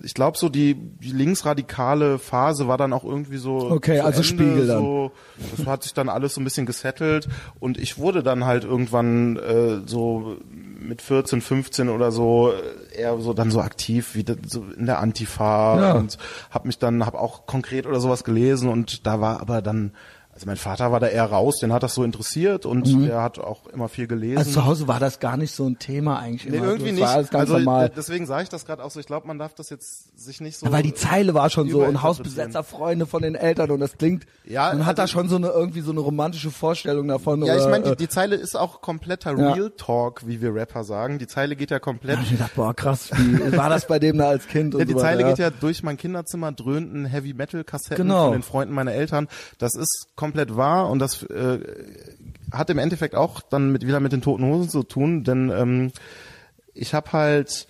ich 0.03 0.13
glaube 0.13 0.37
so 0.37 0.47
die, 0.47 0.75
die 0.75 1.11
linksradikale 1.11 2.17
Phase 2.19 2.67
war 2.67 2.77
dann 2.77 2.93
auch 2.93 3.03
irgendwie 3.03 3.37
so. 3.37 3.57
Okay, 3.71 3.99
also 3.99 4.21
Ende, 4.21 4.23
Spiegel 4.23 4.67
dann. 4.67 4.77
So, 4.79 5.11
das 5.57 5.65
hat 5.65 5.83
sich 5.83 5.93
dann 5.93 6.07
alles 6.09 6.33
so 6.35 6.41
ein 6.41 6.43
bisschen 6.45 6.65
gesettelt 6.65 7.27
und 7.59 7.77
ich 7.77 7.97
wurde 7.97 8.23
dann 8.23 8.45
halt 8.45 8.63
irgendwann 8.63 9.35
äh, 9.37 9.81
so 9.85 10.37
mit 10.79 11.01
14, 11.01 11.41
15 11.41 11.89
oder 11.89 12.11
so 12.11 12.51
äh, 12.93 13.01
eher 13.01 13.17
so 13.19 13.33
dann 13.33 13.51
so 13.51 13.59
aktiv 13.61 14.15
wie 14.15 14.25
so 14.47 14.63
in 14.77 14.85
der 14.85 14.99
Antifa 14.99 15.79
Ja. 15.81 15.93
und 15.93 16.17
habe 16.49 16.67
mich 16.67 16.77
dann 16.79 17.05
habe 17.05 17.19
auch 17.19 17.45
konkret 17.45 17.85
oder 17.85 17.99
sowas 17.99 18.23
gelesen 18.23 18.69
und 18.69 19.05
da 19.05 19.19
war 19.21 19.40
aber 19.41 19.61
dann 19.63 19.91
Also 20.33 20.45
mein 20.45 20.55
Vater 20.55 20.93
war 20.93 21.01
da 21.01 21.07
eher 21.07 21.25
raus, 21.25 21.59
den 21.59 21.73
hat 21.73 21.83
das 21.83 21.93
so 21.93 22.05
interessiert 22.05 22.65
und 22.65 22.87
mhm. 22.87 23.07
der 23.07 23.21
hat 23.21 23.37
auch 23.37 23.67
immer 23.67 23.89
viel 23.89 24.07
gelesen. 24.07 24.37
Also 24.37 24.51
zu 24.51 24.65
Hause 24.65 24.87
war 24.87 24.99
das 24.99 25.19
gar 25.19 25.35
nicht 25.35 25.53
so 25.53 25.67
ein 25.67 25.77
Thema 25.77 26.19
eigentlich. 26.19 26.49
Nee, 26.49 26.57
immer. 26.57 26.67
irgendwie 26.67 26.99
das 26.99 27.17
nicht. 27.17 27.35
also 27.35 27.57
normal. 27.57 27.91
deswegen 27.93 28.25
sage 28.25 28.43
ich 28.43 28.49
das 28.49 28.65
gerade 28.65 28.81
auch 28.81 28.91
so. 28.91 29.01
Ich 29.01 29.07
glaube, 29.07 29.27
man 29.27 29.39
darf 29.39 29.53
das 29.55 29.69
jetzt 29.69 30.17
sich 30.17 30.39
nicht 30.39 30.57
so. 30.57 30.67
Ja, 30.67 30.71
weil 30.71 30.83
die 30.83 30.93
Zeile 30.93 31.33
war 31.33 31.49
schon 31.49 31.69
so 31.69 31.83
und 31.83 32.01
Hausbesetzer 32.01 32.63
Freunde 32.63 33.07
von 33.07 33.21
den 33.21 33.35
Eltern 33.35 33.71
und 33.71 33.81
das 33.81 33.97
klingt. 33.97 34.25
Ja. 34.45 34.69
Man 34.69 34.77
also, 34.77 34.85
hat 34.85 34.99
da 34.99 35.07
schon 35.07 35.27
so 35.27 35.35
eine 35.35 35.49
irgendwie 35.49 35.81
so 35.81 35.91
eine 35.91 35.99
romantische 35.99 36.49
Vorstellung 36.49 37.09
davon. 37.09 37.43
Ja, 37.43 37.53
oder, 37.53 37.63
ich 37.63 37.69
meine, 37.69 37.83
die, 37.83 37.91
äh, 37.91 37.95
die, 37.97 38.07
Zeile 38.07 38.37
ist 38.37 38.55
auch 38.55 38.81
kompletter 38.81 39.37
ja. 39.37 39.51
Real 39.51 39.71
Talk, 39.71 40.25
wie 40.27 40.41
wir 40.41 40.55
Rapper 40.55 40.85
sagen. 40.85 41.19
Die 41.19 41.27
Zeile 41.27 41.57
geht 41.57 41.71
ja 41.71 41.79
komplett. 41.79 42.17
Ja, 42.17 42.23
ich 42.31 42.39
dachte, 42.39 42.55
boah 42.55 42.73
krass, 42.73 43.11
wie 43.11 43.51
war 43.57 43.69
das 43.69 43.85
bei 43.85 43.99
dem 43.99 44.17
da 44.17 44.29
als 44.29 44.47
Kind? 44.47 44.75
ja, 44.75 44.85
die 44.85 44.93
so 44.93 44.99
Zeile 44.99 45.19
weiter, 45.19 45.29
geht 45.29 45.39
ja 45.39 45.49
durch 45.49 45.83
mein 45.83 45.97
Kinderzimmer 45.97 46.53
dröhnten 46.53 47.05
Heavy 47.05 47.33
Metal 47.33 47.65
Kassetten 47.65 48.07
genau. 48.07 48.25
von 48.25 48.33
den 48.33 48.43
Freunden 48.43 48.73
meiner 48.73 48.93
Eltern. 48.93 49.27
Das 49.57 49.75
ist 49.75 50.07
komplett 50.21 50.55
wahr 50.55 50.87
und 50.87 50.99
das 50.99 51.23
äh, 51.23 51.59
hat 52.51 52.69
im 52.69 52.77
Endeffekt 52.77 53.15
auch 53.15 53.41
dann 53.41 53.71
mit, 53.71 53.87
wieder 53.87 53.99
mit 53.99 54.11
den 54.11 54.21
Toten 54.21 54.45
Hosen 54.45 54.69
zu 54.69 54.83
tun, 54.83 55.23
denn 55.23 55.49
ähm, 55.49 55.91
ich 56.75 56.93
habe 56.93 57.11
halt 57.11 57.67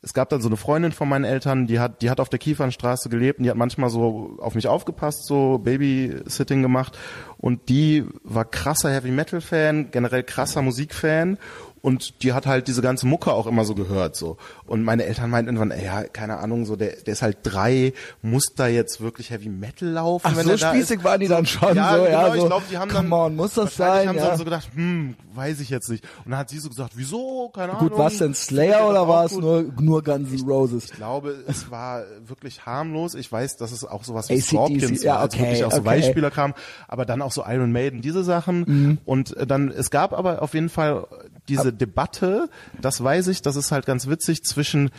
es 0.00 0.14
gab 0.14 0.28
dann 0.28 0.40
so 0.40 0.48
eine 0.48 0.56
Freundin 0.56 0.92
von 0.92 1.08
meinen 1.08 1.24
Eltern, 1.24 1.66
die 1.66 1.80
hat, 1.80 2.02
die 2.02 2.08
hat 2.08 2.20
auf 2.20 2.28
der 2.28 2.38
Kiefernstraße 2.38 3.08
gelebt 3.08 3.40
und 3.40 3.44
die 3.44 3.50
hat 3.50 3.56
manchmal 3.56 3.90
so 3.90 4.36
auf 4.38 4.54
mich 4.54 4.68
aufgepasst, 4.68 5.26
so 5.26 5.58
Babysitting 5.58 6.62
gemacht 6.62 6.96
und 7.36 7.68
die 7.68 8.04
war 8.22 8.44
krasser 8.44 8.92
Heavy 8.92 9.10
Metal 9.10 9.40
Fan, 9.40 9.90
generell 9.90 10.22
krasser 10.22 10.62
Musikfan 10.62 11.36
und 11.82 12.22
die 12.22 12.32
hat 12.32 12.46
halt 12.46 12.68
diese 12.68 12.82
ganze 12.82 13.06
Mucke 13.06 13.32
auch 13.32 13.46
immer 13.46 13.64
so 13.64 13.74
gehört 13.74 14.16
so. 14.16 14.36
Und 14.66 14.82
meine 14.82 15.04
Eltern 15.04 15.30
meinten 15.30 15.54
irgendwann 15.54 15.70
ey, 15.70 15.84
ja 15.84 16.04
keine 16.04 16.38
Ahnung 16.38 16.66
so 16.66 16.76
der 16.76 16.96
der 16.96 17.12
ist 17.12 17.22
halt 17.22 17.38
drei 17.42 17.92
muss 18.22 18.54
da 18.56 18.66
jetzt 18.66 19.00
wirklich 19.00 19.30
Heavy 19.30 19.48
Metal 19.48 19.88
laufen 19.88 20.26
Ach, 20.28 20.36
wenn 20.36 20.46
so 20.46 20.56
spießig 20.56 21.04
waren 21.04 21.20
die 21.20 21.28
dann 21.28 21.46
schon 21.46 21.76
ja, 21.76 21.96
so 21.96 22.04
genau, 22.04 22.10
ja 22.10 22.28
so, 22.30 22.36
ich 22.36 22.46
glaube 22.46 22.64
die 22.70 22.78
haben 22.78 22.92
dann 22.92 23.12
on, 23.12 23.36
muss 23.36 23.54
das 23.54 23.76
sein 23.76 24.08
haben 24.08 24.16
ja. 24.16 24.28
dann 24.28 24.38
so 24.38 24.44
gedacht 24.44 24.68
hm 24.74 25.16
weiß 25.38 25.60
ich 25.60 25.70
jetzt 25.70 25.88
nicht. 25.88 26.04
Und 26.24 26.32
dann 26.32 26.40
hat 26.40 26.50
sie 26.50 26.58
so 26.58 26.68
gesagt 26.68 26.92
wieso? 26.96 27.50
Keine 27.54 27.72
Ahnung. 27.72 27.88
gut 27.88 27.98
was 27.98 28.18
denn 28.18 28.34
Slayer 28.34 28.88
oder 28.88 29.08
war 29.08 29.24
es 29.24 29.32
nur 29.32 29.64
nur 29.80 30.02
Guns 30.02 30.32
N' 30.32 30.48
Roses? 30.48 30.86
ich 30.86 30.92
glaube 30.92 31.36
es 31.46 31.70
war 31.70 32.02
wirklich 32.26 32.66
harmlos. 32.66 33.14
Ich 33.14 33.30
weiß 33.30 33.56
dass 33.56 33.72
es 33.72 33.84
auch 33.84 34.04
sowas 34.04 34.28
wie 34.28 34.40
Scorpions 34.40 35.02
ja, 35.02 35.14
war 35.14 35.20
also 35.20 35.36
okay, 35.36 35.46
wirklich 35.46 35.64
auch 35.64 35.70
so 35.70 35.78
okay. 35.78 35.86
Beispieler 35.86 36.30
kam 36.30 36.54
aber 36.88 37.06
dann 37.06 37.22
auch 37.22 37.32
so 37.32 37.44
Iron 37.46 37.72
Maiden 37.72 38.02
diese 38.02 38.24
Sachen. 38.24 38.64
Mhm. 38.66 38.98
und 39.04 39.36
dann 39.46 39.68
es 39.70 39.90
gab 39.90 40.12
aber 40.12 40.42
auf 40.42 40.54
jeden 40.54 40.68
Fall 40.68 41.06
diese 41.48 41.72
Debatte, 41.72 42.48
das 42.80 43.02
weiß 43.02 43.28
ich, 43.28 43.42
das 43.42 43.56
ist 43.56 43.72
halt 43.72 43.86
ganz 43.86 44.08
witzig 44.08 44.44
zwischen 44.44 44.90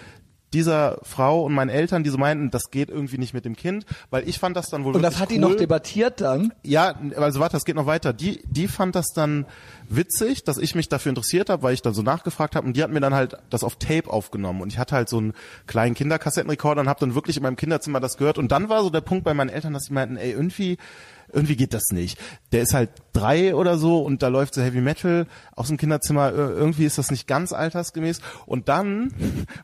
dieser 0.54 1.00
Frau 1.04 1.44
und 1.44 1.54
meinen 1.54 1.70
Eltern, 1.70 2.04
die 2.04 2.10
so 2.10 2.18
meinten, 2.18 2.50
das 2.50 2.72
geht 2.72 2.90
irgendwie 2.90 3.18
nicht 3.18 3.34
mit 3.34 3.46
dem 3.46 3.56
Kind, 3.56 3.86
weil 4.10 4.28
ich 4.28 4.40
fand 4.40 4.58
das 4.58 4.70
dann 4.70 4.84
wohl 4.84 4.96
Und 4.96 5.04
das 5.04 5.20
hat 5.20 5.30
cool. 5.30 5.36
die 5.36 5.40
noch 5.40 5.56
debattiert 5.56 6.22
dann? 6.22 6.54
Ja, 6.64 6.96
also 7.16 7.40
warte, 7.40 7.54
das 7.54 7.66
geht 7.66 7.76
noch 7.76 7.86
weiter. 7.86 8.14
Die, 8.14 8.42
die 8.48 8.68
fand 8.68 8.96
das 8.96 9.14
dann 9.14 9.46
witzig, 9.88 10.44
dass 10.44 10.58
ich 10.58 10.76
mich 10.76 10.90
dafür 10.90 11.12
interessiert 11.12 11.50
habe, 11.50 11.64
weil 11.64 11.74
ich 11.74 11.82
dann 11.82 11.94
so 11.94 12.02
nachgefragt 12.02 12.56
habe 12.56 12.66
und 12.66 12.76
die 12.76 12.84
hat 12.84 12.92
mir 12.92 13.00
dann 13.00 13.14
halt 13.14 13.38
das 13.50 13.64
auf 13.64 13.76
Tape 13.76 14.10
aufgenommen 14.10 14.62
und 14.62 14.74
ich 14.74 14.80
hatte 14.80 14.96
halt 14.96 15.10
so 15.10 15.18
einen 15.18 15.34
kleinen 15.68 15.94
Kinderkassettenrekorder 15.94 16.82
und 16.82 16.90
habe 16.90 17.00
dann 17.00 17.16
wirklich 17.16 17.38
in 17.38 17.44
meinem 17.44 17.56
Kinderzimmer 17.56 18.00
das 18.00 18.18
gehört 18.18 18.38
und 18.38 18.52
dann 18.52 18.70
war 18.70 18.82
so 18.82 18.90
der 18.90 19.02
Punkt 19.02 19.24
bei 19.24 19.34
meinen 19.34 19.50
Eltern, 19.50 19.74
dass 19.74 19.84
sie 19.84 19.94
meinten, 19.94 20.18
ey, 20.18 20.32
irgendwie 20.32 20.78
irgendwie 21.34 21.56
geht 21.56 21.74
das 21.74 21.92
nicht. 21.92 22.18
Der 22.52 22.62
ist 22.62 22.74
halt 22.74 22.90
drei 23.14 23.56
oder 23.56 23.78
so 23.78 24.00
und 24.00 24.22
da 24.24 24.28
läuft 24.28 24.54
so 24.54 24.62
Heavy 24.62 24.82
Metal 24.82 25.28
aus 25.56 25.68
dem 25.68 25.78
Kinderzimmer. 25.78 26.32
Irgendwie 26.34 26.86
ist 26.86 26.98
das 26.98 27.12
nicht 27.12 27.28
ganz 27.28 27.54
altersgemäß. 27.54 28.22
Und 28.46 28.70
dann 28.70 29.14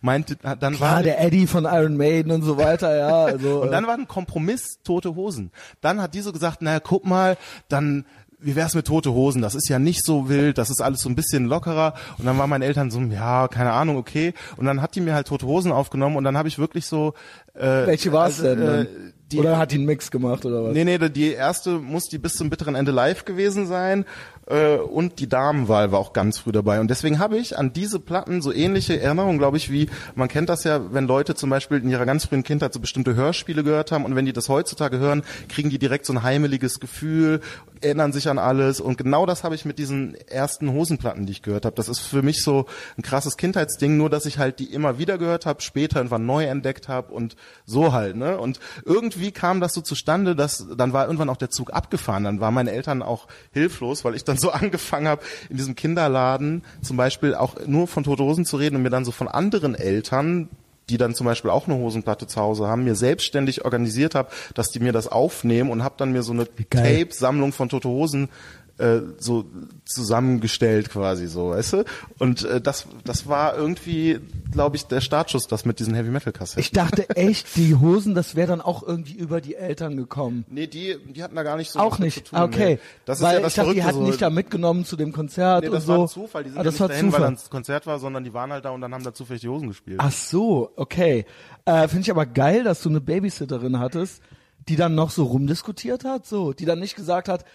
meinte, 0.02 0.36
dann 0.36 0.76
Klar, 0.76 0.96
war 0.96 1.04
der 1.04 1.22
Eddie 1.22 1.48
von 1.48 1.66
Iron 1.66 1.98
Maiden 1.98 2.32
und 2.32 2.44
so 2.44 2.58
weiter, 2.58 2.96
ja. 2.96 3.26
Also, 3.36 3.62
und 3.64 3.72
dann 3.72 3.88
war 3.88 3.96
ein 3.96 4.08
Kompromiss 4.08 4.80
Tote 4.84 5.16
Hosen. 5.16 5.52
Dann 5.82 6.02
hat 6.02 6.14
die 6.14 6.22
so 6.22 6.32
gesagt, 6.32 6.62
naja, 6.62 6.80
guck 6.80 7.06
mal, 7.06 7.38
dann 7.70 8.06
wie 8.46 8.56
wär's 8.56 8.76
mit 8.76 8.86
tote 8.88 9.12
Hosen? 9.12 9.42
Das 9.42 9.56
ist 9.56 9.70
ja 9.70 9.80
nicht 9.80 10.06
so 10.06 10.30
wild, 10.30 10.58
das 10.58 10.70
ist 10.70 10.82
alles 10.82 11.02
so 11.02 11.10
ein 11.10 11.16
bisschen 11.16 11.46
lockerer. 11.46 11.94
Und 12.18 12.26
dann 12.26 12.38
waren 12.38 12.50
meine 12.50 12.66
Eltern 12.66 12.92
so, 12.92 13.00
ja, 13.02 13.48
keine 13.48 13.72
Ahnung, 13.72 13.98
okay. 13.98 14.34
Und 14.58 14.66
dann 14.66 14.82
hat 14.82 14.96
die 14.96 15.02
mir 15.02 15.16
halt 15.16 15.28
tote 15.28 15.48
Hosen 15.48 15.72
aufgenommen 15.72 16.16
und 16.16 16.24
dann 16.24 16.38
habe 16.38 16.48
ich 16.48 16.60
wirklich 16.60 16.86
so. 16.86 17.14
Äh, 17.56 17.88
Welche 17.88 18.12
war's 18.12 18.42
also, 18.42 18.56
denn? 18.56 18.86
Äh, 18.86 18.86
die, 19.32 19.40
oder 19.40 19.58
hat 19.58 19.72
die 19.72 19.78
einen 19.78 19.86
Mix 19.86 20.12
gemacht 20.12 20.46
oder 20.46 20.66
was? 20.66 20.74
Nee, 20.74 20.84
nee, 20.84 21.00
die 21.10 21.32
erste 21.32 21.80
muss 21.80 22.10
die 22.10 22.20
bis 22.20 22.36
zum 22.36 22.52
bitteren 22.52 22.76
Ende 22.76 22.92
live 22.92 23.26
gewesen 23.26 23.66
sein 23.66 24.06
äh, 24.46 24.76
und 24.76 25.20
die 25.20 25.28
Damenwahl 25.28 25.92
war 25.92 26.00
auch 26.00 26.14
ganz 26.14 26.38
früh 26.38 26.52
dabei. 26.52 26.80
Und 26.80 26.90
deswegen 26.90 27.18
habe 27.18 27.38
ich 27.38 27.58
an 27.58 27.74
diese 27.74 28.00
Platten 28.00 28.44
so 28.44 28.54
ähnliche 28.54 29.00
Erinnerungen, 29.00 29.40
glaube 29.40 29.58
ich, 29.58 29.72
wie 29.72 29.90
man 30.14 30.28
kennt 30.28 30.50
das 30.50 30.64
ja, 30.64 30.94
wenn 30.94 31.08
Leute 31.08 31.34
zum 31.34 31.50
Beispiel 31.50 31.80
in 31.80 31.90
ihrer 31.90 32.06
ganz 32.06 32.26
frühen 32.26 32.44
Kindheit 32.44 32.72
so 32.72 32.80
bestimmte 32.80 33.16
Hörspiele 33.16 33.64
gehört 33.64 33.92
haben 33.92 34.06
und 34.06 34.16
wenn 34.16 34.26
die 34.26 34.34
das 34.34 34.48
heutzutage 34.48 35.00
hören, 35.00 35.24
kriegen 35.50 35.72
die 35.72 35.80
direkt 35.80 36.06
so 36.06 36.14
ein 36.14 36.22
heimeliges 36.22 36.80
Gefühl, 36.80 37.42
erinnern 37.82 38.14
sich 38.14 38.30
an 38.30 38.38
alles. 38.38 38.80
Und 38.80 38.98
genau 38.98 39.26
das 39.26 39.44
habe 39.44 39.56
ich 39.56 39.66
mit 39.66 39.80
diesen 39.80 40.14
ersten 40.28 40.72
Hosenplatten, 40.72 41.26
die 41.26 41.32
ich 41.32 41.42
gehört 41.42 41.66
habe. 41.66 41.76
Das 41.76 41.90
ist 41.90 42.00
für 42.00 42.22
mich 42.22 42.44
so 42.44 42.68
ein 42.98 43.02
krasses 43.02 43.38
Kindheitsding, 43.38 43.98
nur 43.98 44.12
dass 44.12 44.28
ich 44.28 44.38
halt 44.38 44.60
die 44.60 44.72
immer 44.72 45.00
wieder 45.00 45.18
gehört 45.18 45.48
habe, 45.48 45.64
später 45.64 45.98
irgendwann 45.98 46.28
neu 46.28 46.46
entdeckt 46.46 46.88
habe 46.88 47.12
und 47.12 47.36
so 47.66 47.94
halt. 47.94 48.16
Ne? 48.16 48.38
Und 48.38 48.60
irgendwie 48.86 49.32
kam 49.32 49.60
das 49.60 49.74
so 49.74 49.82
zustande, 49.82 50.36
dass 50.36 50.66
dann 50.78 50.94
war 50.94 51.06
irgendwann 51.06 51.30
auch 51.30 51.38
der 51.38 51.50
Zug 51.50 51.74
abgefahren. 51.74 52.24
Dann 52.24 52.40
waren 52.40 52.54
meine 52.54 52.72
Eltern 52.72 53.02
auch 53.02 53.28
hilflos, 53.52 54.06
weil 54.06 54.16
ich 54.16 54.24
dann 54.24 54.38
so 54.38 54.52
angefangen 54.52 55.08
habe, 55.08 55.22
in 55.50 55.58
diesem 55.58 55.76
Kinderladen 55.76 56.64
zum 56.82 56.98
Beispiel 56.98 57.36
auch 57.36 57.56
nur 57.68 57.88
von 57.88 58.04
Tote 58.04 58.24
Hosen 58.24 58.46
zu 58.46 58.58
reden 58.58 58.76
und 58.76 58.84
mir 58.84 58.90
dann 58.90 59.06
so 59.06 59.12
von 59.12 59.28
anderen 59.28 59.76
Eltern, 59.76 60.50
die 60.90 60.98
dann 60.98 61.16
zum 61.16 61.26
Beispiel 61.26 61.50
auch 61.50 61.68
eine 61.68 61.78
Hosenplatte 61.78 62.28
zu 62.28 62.40
Hause 62.40 62.68
haben, 62.68 62.84
mir 62.84 62.96
selbstständig 62.96 63.66
organisiert 63.66 64.16
habe, 64.16 64.30
dass 64.54 64.70
die 64.70 64.80
mir 64.80 64.94
das 64.94 65.08
aufnehmen 65.08 65.72
und 65.72 65.84
habe 65.84 65.96
dann 65.98 66.12
mir 66.12 66.22
so 66.22 66.34
eine 66.34 66.46
Tape-Sammlung 66.70 67.54
von 67.54 67.70
Tote 67.70 67.90
Hosen 67.90 68.30
äh, 68.78 69.02
so 69.18 69.46
zusammengestellt 69.86 70.90
quasi 70.90 71.28
so, 71.28 71.52
weißt 71.52 71.74
du? 71.74 71.86
Und 72.20 72.44
äh, 72.44 72.60
das 72.60 72.88
das 73.04 73.28
war 73.28 73.56
irgendwie, 73.56 74.20
glaube 74.52 74.76
ich, 74.76 74.86
der 74.88 75.02
Startschuss, 75.02 75.48
das 75.48 75.66
mit 75.66 75.80
diesen 75.80 75.94
Heavy 75.94 76.10
Metal 76.10 76.34
Kassetten. 76.34 76.60
Ich 76.62 76.72
dachte 76.72 77.10
echt, 77.12 77.56
die 77.56 77.76
Hosen, 77.76 78.16
das 78.16 78.36
wäre 78.36 78.48
dann 78.48 78.62
auch 78.62 78.84
irgendwie 78.84 79.14
über 79.14 79.40
die 79.42 79.56
Eltern 79.56 79.96
gekommen. 79.96 80.46
Nee, 80.50 80.68
die 80.68 80.98
die 81.08 81.24
hatten 81.24 81.36
da 81.36 81.44
gar 81.44 81.58
nicht 81.58 81.72
so 81.72 81.80
auch 81.80 82.00
nicht. 82.00 82.28
zu 82.28 82.36
tun. 82.36 82.40
Okay. 82.40 82.76
Nee. 82.76 82.80
Das 83.06 83.22
weil 83.22 83.36
ist 83.36 83.38
ja 83.38 83.42
das 83.42 83.52
ich 83.52 83.56
dachte, 83.56 83.74
die 83.74 83.84
hatten 83.84 84.00
so. 84.00 84.06
nicht 84.06 84.22
da 84.22 84.30
mitgenommen 84.30 84.86
zu 84.86 84.96
dem 84.96 85.14
Konzert 85.14 85.62
nee, 85.62 85.70
und 85.70 85.76
das 85.76 85.86
so. 85.86 85.94
war 85.94 86.00
ein 86.00 86.08
Zufall, 86.08 86.44
die 86.44 86.50
sind 86.50 86.58
ah, 86.58 86.62
ja 86.62 86.64
das 86.66 86.74
nicht 86.74 86.82
war 86.82 86.88
dahin, 86.90 87.06
Zufall. 87.06 87.22
weil 87.22 87.32
das 87.32 87.50
Konzert 87.50 87.88
war, 87.88 88.00
sondern 88.00 88.24
die 88.24 88.34
waren 88.34 88.52
halt 88.52 88.66
da 88.66 88.72
und 88.72 88.82
dann 88.82 88.94
haben 88.94 89.04
da 89.04 89.14
zufällig 89.14 89.42
die 89.42 89.50
Hosen 89.50 89.70
gespielt. 89.70 90.00
Ach 90.02 90.12
so, 90.12 90.72
okay. 90.76 91.26
Äh, 91.66 91.88
Finde 91.88 92.02
ich 92.02 92.12
aber 92.12 92.26
geil, 92.26 92.64
dass 92.64 92.82
du 92.82 92.90
eine 92.90 93.02
Babysitterin 93.02 93.80
hattest, 93.80 94.22
die 94.68 94.76
dann 94.76 94.96
noch 94.96 95.12
so 95.12 95.24
rumdiskutiert 95.24 96.04
hat, 96.04 96.26
so, 96.26 96.54
die 96.54 96.66
dann 96.66 96.80
nicht 96.80 96.96
gesagt 96.96 97.30
hat, 97.30 97.46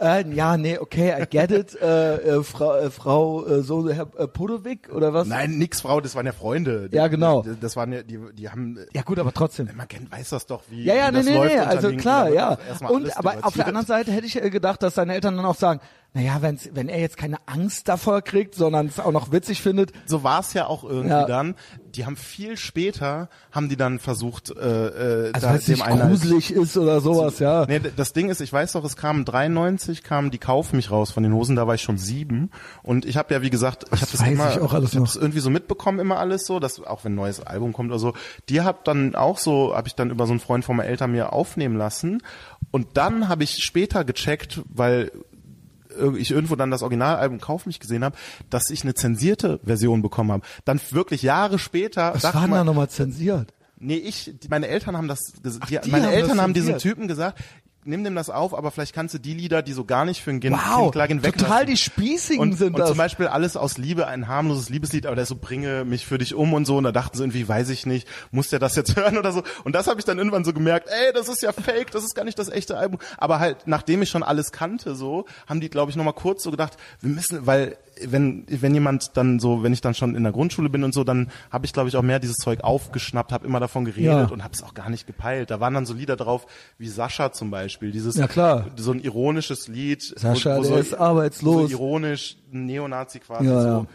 äh, 0.00 0.28
ja, 0.32 0.56
nee, 0.56 0.78
okay, 0.78 1.14
I 1.20 1.26
get 1.28 1.50
it. 1.50 1.74
Äh, 1.80 2.16
äh, 2.16 2.42
Frau, 2.42 2.76
äh, 2.76 2.90
Frau 2.90 3.46
äh, 3.46 3.62
so 3.62 3.88
Herr 3.90 4.08
äh, 4.16 4.26
Podovic 4.28 4.92
oder 4.92 5.12
was? 5.12 5.26
Nein, 5.28 5.58
nix 5.58 5.80
Frau, 5.80 6.00
das 6.00 6.14
waren 6.14 6.26
ja 6.26 6.32
Freunde. 6.32 6.88
Die, 6.88 6.96
Ja, 6.96 7.08
genau. 7.08 7.42
Die, 7.42 7.58
das 7.60 7.76
waren 7.76 7.92
ja, 7.92 8.02
die, 8.02 8.18
die 8.34 8.48
haben. 8.48 8.78
Ja 8.92 9.02
gut, 9.02 9.18
aber 9.18 9.32
trotzdem. 9.32 9.68
Man 9.76 9.88
kennt, 9.88 10.10
weiß 10.10 10.30
das 10.30 10.46
doch, 10.46 10.62
wie, 10.68 10.84
Ja, 10.84 10.94
ja, 10.94 11.08
wie 11.08 11.12
nee, 11.12 11.16
das 11.18 11.26
nee, 11.26 11.34
läuft 11.34 11.54
nee, 11.54 11.60
also 11.60 11.90
klar, 11.92 12.28
ja. 12.30 12.58
Und 12.88 13.16
aber 13.16 13.36
auf 13.42 13.54
der 13.54 13.66
anderen 13.66 13.86
Seite 13.86 14.12
hätte 14.12 14.26
ich 14.26 14.42
äh, 14.42 14.50
gedacht, 14.50 14.82
dass 14.82 14.94
seine 14.94 15.14
Eltern 15.14 15.36
dann 15.36 15.46
auch 15.46 15.56
sagen, 15.56 15.80
naja, 16.14 16.38
wenn's, 16.40 16.70
wenn 16.72 16.88
er 16.88 17.00
jetzt 17.00 17.16
keine 17.18 17.36
Angst 17.46 17.86
davor 17.88 18.22
kriegt, 18.22 18.54
sondern 18.54 18.86
es 18.86 18.98
auch 18.98 19.12
noch 19.12 19.30
witzig 19.30 19.60
findet. 19.62 19.92
so 20.06 20.22
war 20.22 20.40
es 20.40 20.54
ja 20.54 20.66
auch 20.66 20.82
irgendwie 20.84 21.10
Ja. 21.10 21.26
dann. 21.26 21.54
Die 21.98 22.06
haben 22.06 22.16
viel 22.16 22.56
später, 22.56 23.28
haben 23.50 23.68
die 23.68 23.76
dann 23.76 23.98
versucht, 23.98 24.50
äh, 24.50 25.26
äh, 25.26 25.32
Also 25.32 25.46
da 25.48 25.54
es 25.56 25.66
nicht 25.68 25.82
einen- 25.82 26.08
gruselig 26.08 26.52
ist 26.52 26.76
oder 26.78 27.00
sowas, 27.00 27.40
ja. 27.40 27.66
Nee, 27.66 27.80
das 27.96 28.12
Ding 28.12 28.30
ist, 28.30 28.40
ich 28.40 28.52
weiß 28.52 28.72
doch, 28.72 28.84
es 28.84 28.96
kam 28.96 29.24
93, 29.24 30.04
kam 30.04 30.30
die 30.30 30.38
Kauf 30.38 30.72
mich 30.72 30.90
raus 30.92 31.10
von 31.10 31.24
den 31.24 31.34
Hosen, 31.34 31.56
da 31.56 31.66
war 31.66 31.74
ich 31.74 31.82
schon 31.82 31.98
sieben 31.98 32.50
und 32.84 33.04
ich 33.04 33.16
habe 33.16 33.34
ja, 33.34 33.42
wie 33.42 33.50
gesagt, 33.50 33.84
ich 33.92 34.00
habe 34.00 34.12
das 34.12 34.20
immer, 34.26 34.52
ich 34.52 34.60
auch 34.60 34.72
alles 34.72 34.90
ich 34.90 34.94
hab 34.96 35.00
noch. 35.02 35.12
das 35.12 35.16
irgendwie 35.20 35.40
so 35.40 35.50
mitbekommen, 35.50 35.98
immer 35.98 36.18
alles 36.18 36.46
so, 36.46 36.60
dass 36.60 36.80
auch 36.80 37.04
wenn 37.04 37.12
ein 37.12 37.16
neues 37.16 37.40
Album 37.40 37.72
kommt 37.72 37.90
oder 37.90 37.98
so, 37.98 38.14
die 38.48 38.60
hab 38.62 38.84
dann 38.84 39.16
auch 39.16 39.38
so, 39.38 39.74
habe 39.74 39.88
ich 39.88 39.94
dann 39.96 40.10
über 40.10 40.26
so 40.26 40.32
einen 40.32 40.40
Freund 40.40 40.64
von 40.64 40.76
meinen 40.76 40.86
Eltern 40.88 41.10
mir 41.10 41.32
aufnehmen 41.32 41.76
lassen 41.76 42.22
und 42.70 42.96
dann 42.96 43.28
habe 43.28 43.42
ich 43.42 43.64
später 43.64 44.04
gecheckt, 44.04 44.60
weil 44.68 45.10
ich 46.16 46.30
irgendwo 46.30 46.56
dann 46.56 46.70
das 46.70 46.82
Originalalbum 46.82 47.40
Kauf 47.40 47.66
mich 47.66 47.80
gesehen 47.80 48.04
habe, 48.04 48.16
dass 48.50 48.70
ich 48.70 48.82
eine 48.82 48.94
zensierte 48.94 49.60
Version 49.64 50.02
bekommen 50.02 50.32
habe. 50.32 50.42
Dann 50.64 50.80
wirklich 50.90 51.22
Jahre 51.22 51.58
später 51.58 52.14
Was 52.14 52.24
war 52.24 52.32
denn 52.42 52.50
da 52.50 52.64
nochmal 52.64 52.88
zensiert? 52.88 53.52
Nee, 53.80 53.96
ich, 53.96 54.34
meine 54.48 54.66
Eltern 54.66 54.96
haben 54.96 55.06
das, 55.06 55.20
die, 55.44 55.78
die 55.84 55.90
meine 55.90 56.06
haben 56.06 56.12
Eltern 56.12 56.40
haben 56.40 56.52
diesen 56.52 56.72
zensiert. 56.72 56.94
Typen 56.94 57.08
gesagt, 57.08 57.38
nimm 57.88 58.04
dem 58.04 58.14
das 58.14 58.30
auf, 58.30 58.54
aber 58.54 58.70
vielleicht 58.70 58.94
kannst 58.94 59.14
du 59.14 59.18
die 59.18 59.34
Lieder, 59.34 59.62
die 59.62 59.72
so 59.72 59.84
gar 59.84 60.04
nicht 60.04 60.22
für 60.22 60.30
ein 60.30 60.40
Kind, 60.40 60.54
Wow, 60.56 60.80
kind 60.82 60.92
klar 60.92 61.08
gehen, 61.08 61.22
total 61.22 61.32
weglassen. 61.42 61.66
die 61.66 61.76
Spießigen 61.76 62.40
und, 62.40 62.52
sind 62.52 62.74
und 62.74 62.78
das. 62.80 62.88
zum 62.90 62.98
Beispiel 62.98 63.26
alles 63.26 63.56
aus 63.56 63.78
Liebe, 63.78 64.06
ein 64.06 64.28
harmloses 64.28 64.68
Liebeslied, 64.68 65.06
aber 65.06 65.16
der 65.16 65.26
so 65.26 65.34
bringe 65.36 65.84
mich 65.84 66.06
für 66.06 66.18
dich 66.18 66.34
um 66.34 66.52
und 66.52 66.64
so 66.66 66.76
und 66.76 66.84
da 66.84 66.92
dachten 66.92 67.16
sie 67.16 67.22
irgendwie, 67.24 67.48
weiß 67.48 67.70
ich 67.70 67.86
nicht, 67.86 68.06
muss 68.30 68.48
der 68.48 68.58
das 68.58 68.76
jetzt 68.76 68.94
hören 68.96 69.18
oder 69.18 69.32
so 69.32 69.42
und 69.64 69.74
das 69.74 69.86
habe 69.88 69.98
ich 69.98 70.04
dann 70.04 70.18
irgendwann 70.18 70.44
so 70.44 70.52
gemerkt, 70.52 70.88
ey, 70.88 71.12
das 71.12 71.28
ist 71.28 71.42
ja 71.42 71.52
fake, 71.52 71.90
das 71.90 72.04
ist 72.04 72.14
gar 72.14 72.24
nicht 72.24 72.38
das 72.38 72.48
echte 72.48 72.76
Album, 72.76 73.00
aber 73.16 73.40
halt 73.40 73.66
nachdem 73.66 74.02
ich 74.02 74.10
schon 74.10 74.22
alles 74.22 74.52
kannte 74.52 74.94
so, 74.94 75.24
haben 75.46 75.60
die 75.60 75.70
glaube 75.70 75.90
ich 75.90 75.96
noch 75.96 76.04
mal 76.04 76.12
kurz 76.12 76.42
so 76.42 76.50
gedacht, 76.50 76.76
wir 77.00 77.10
müssen, 77.10 77.46
weil 77.46 77.76
wenn 78.06 78.44
wenn 78.48 78.74
jemand 78.74 79.16
dann 79.16 79.38
so, 79.40 79.62
wenn 79.62 79.72
ich 79.72 79.80
dann 79.80 79.94
schon 79.94 80.14
in 80.14 80.22
der 80.22 80.32
Grundschule 80.32 80.68
bin 80.68 80.84
und 80.84 80.94
so, 80.94 81.04
dann 81.04 81.28
habe 81.50 81.66
ich 81.66 81.72
glaube 81.72 81.88
ich 81.88 81.96
auch 81.96 82.02
mehr 82.02 82.18
dieses 82.18 82.36
Zeug 82.36 82.60
aufgeschnappt, 82.62 83.32
habe 83.32 83.46
immer 83.46 83.60
davon 83.60 83.84
geredet 83.84 84.04
Ja. 84.12 84.24
und 84.26 84.44
habe 84.44 84.54
es 84.54 84.62
auch 84.62 84.74
gar 84.74 84.90
nicht 84.90 85.06
gepeilt. 85.06 85.50
Da 85.50 85.60
waren 85.60 85.74
dann 85.74 85.86
so 85.86 85.94
Lieder 85.94 86.16
drauf 86.16 86.46
wie 86.78 86.88
Sascha 86.88 87.32
zum 87.32 87.50
Beispiel, 87.50 87.90
dieses 87.92 88.16
Ja, 88.16 88.26
klar. 88.28 88.66
so 88.76 88.92
ein 88.92 89.00
ironisches 89.00 89.68
Lied, 89.68 90.02
Sascha, 90.02 90.54
wo, 90.56 90.58
wo 90.58 90.62
der 90.62 90.70
so, 90.70 90.76
ist 90.76 90.94
arbeitslos. 90.94 91.70
so 91.70 91.76
ironisch 91.76 92.36
ein 92.52 92.66
Neonazi 92.66 93.18
quasi 93.20 93.46
Ja, 93.46 93.60
so 93.60 93.68
ja. 93.68 93.86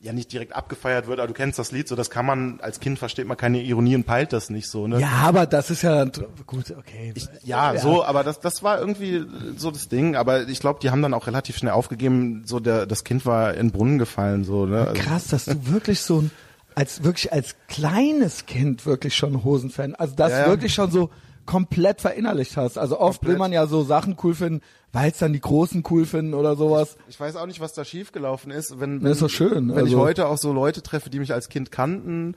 Ja 0.00 0.12
nicht 0.12 0.32
direkt 0.32 0.54
abgefeiert 0.54 1.06
wird, 1.06 1.18
aber 1.18 1.28
du 1.28 1.34
kennst 1.34 1.58
das 1.58 1.72
Lied, 1.72 1.88
so 1.88 1.96
das 1.96 2.10
kann 2.10 2.26
man 2.26 2.60
als 2.60 2.80
Kind 2.80 2.98
versteht 2.98 3.26
man 3.26 3.36
keine 3.36 3.62
Ironie 3.62 3.96
und 3.96 4.04
peilt 4.04 4.32
das 4.32 4.50
nicht 4.50 4.68
so, 4.68 4.86
ne? 4.86 5.00
Ja, 5.00 5.10
aber 5.24 5.46
das 5.46 5.70
ist 5.70 5.82
ja 5.82 6.04
gut, 6.46 6.74
okay. 6.78 7.12
Ja, 7.42 7.76
so, 7.78 8.04
aber 8.04 8.22
das, 8.22 8.40
das 8.40 8.62
war 8.62 8.78
irgendwie 8.78 9.24
so 9.56 9.70
das 9.70 9.88
Ding. 9.88 10.16
Aber 10.16 10.48
ich 10.48 10.60
glaube, 10.60 10.80
die 10.80 10.90
haben 10.90 11.02
dann 11.02 11.14
auch 11.14 11.26
relativ 11.26 11.56
schnell 11.56 11.72
aufgegeben. 11.72 12.42
So 12.46 12.60
der, 12.60 12.86
das 12.86 13.04
Kind 13.04 13.26
war 13.26 13.54
in 13.54 13.68
den 13.68 13.72
Brunnen 13.72 13.98
gefallen, 13.98 14.44
so. 14.44 14.66
Ne? 14.66 14.92
Krass, 14.94 15.28
dass 15.28 15.46
du 15.46 15.66
wirklich 15.68 16.00
so 16.00 16.22
ein, 16.22 16.30
als 16.74 17.02
wirklich 17.02 17.32
als 17.32 17.56
kleines 17.68 18.46
Kind 18.46 18.86
wirklich 18.86 19.16
schon 19.16 19.44
Hosenfan, 19.44 19.94
also 19.94 20.14
das 20.14 20.32
Ja, 20.32 20.40
ja. 20.40 20.46
wirklich 20.48 20.74
schon 20.74 20.90
so 20.90 21.10
komplett 21.46 22.00
verinnerlicht 22.00 22.56
hast. 22.56 22.76
Also 22.78 22.98
oft 23.00 23.22
will 23.22 23.36
Komplett. 23.36 23.38
man 23.38 23.52
ja 23.52 23.66
so 23.66 23.82
Sachen 23.84 24.16
cool 24.22 24.34
finden, 24.34 24.60
weil 24.92 25.10
es 25.10 25.18
dann 25.18 25.32
die 25.32 25.40
Großen 25.40 25.82
cool 25.90 26.04
finden 26.04 26.34
oder 26.34 26.56
sowas. 26.56 26.96
Ich 27.08 27.18
weiß 27.18 27.36
auch 27.36 27.46
nicht, 27.46 27.60
was 27.60 27.72
da 27.72 27.84
schiefgelaufen 27.84 28.50
ist. 28.50 28.78
Wenn, 28.80 29.00
Das 29.00 29.12
ist 29.12 29.22
doch 29.22 29.30
schön, 29.30 29.68
Wenn 29.74 29.86
ich 29.86 29.92
also- 29.92 30.00
heute 30.00 30.26
auch 30.28 30.38
so 30.38 30.52
Leute 30.52 30.82
treffe, 30.82 31.08
die 31.10 31.18
mich 31.20 31.32
als 31.32 31.48
Kind 31.48 31.70
kannten, 31.70 32.34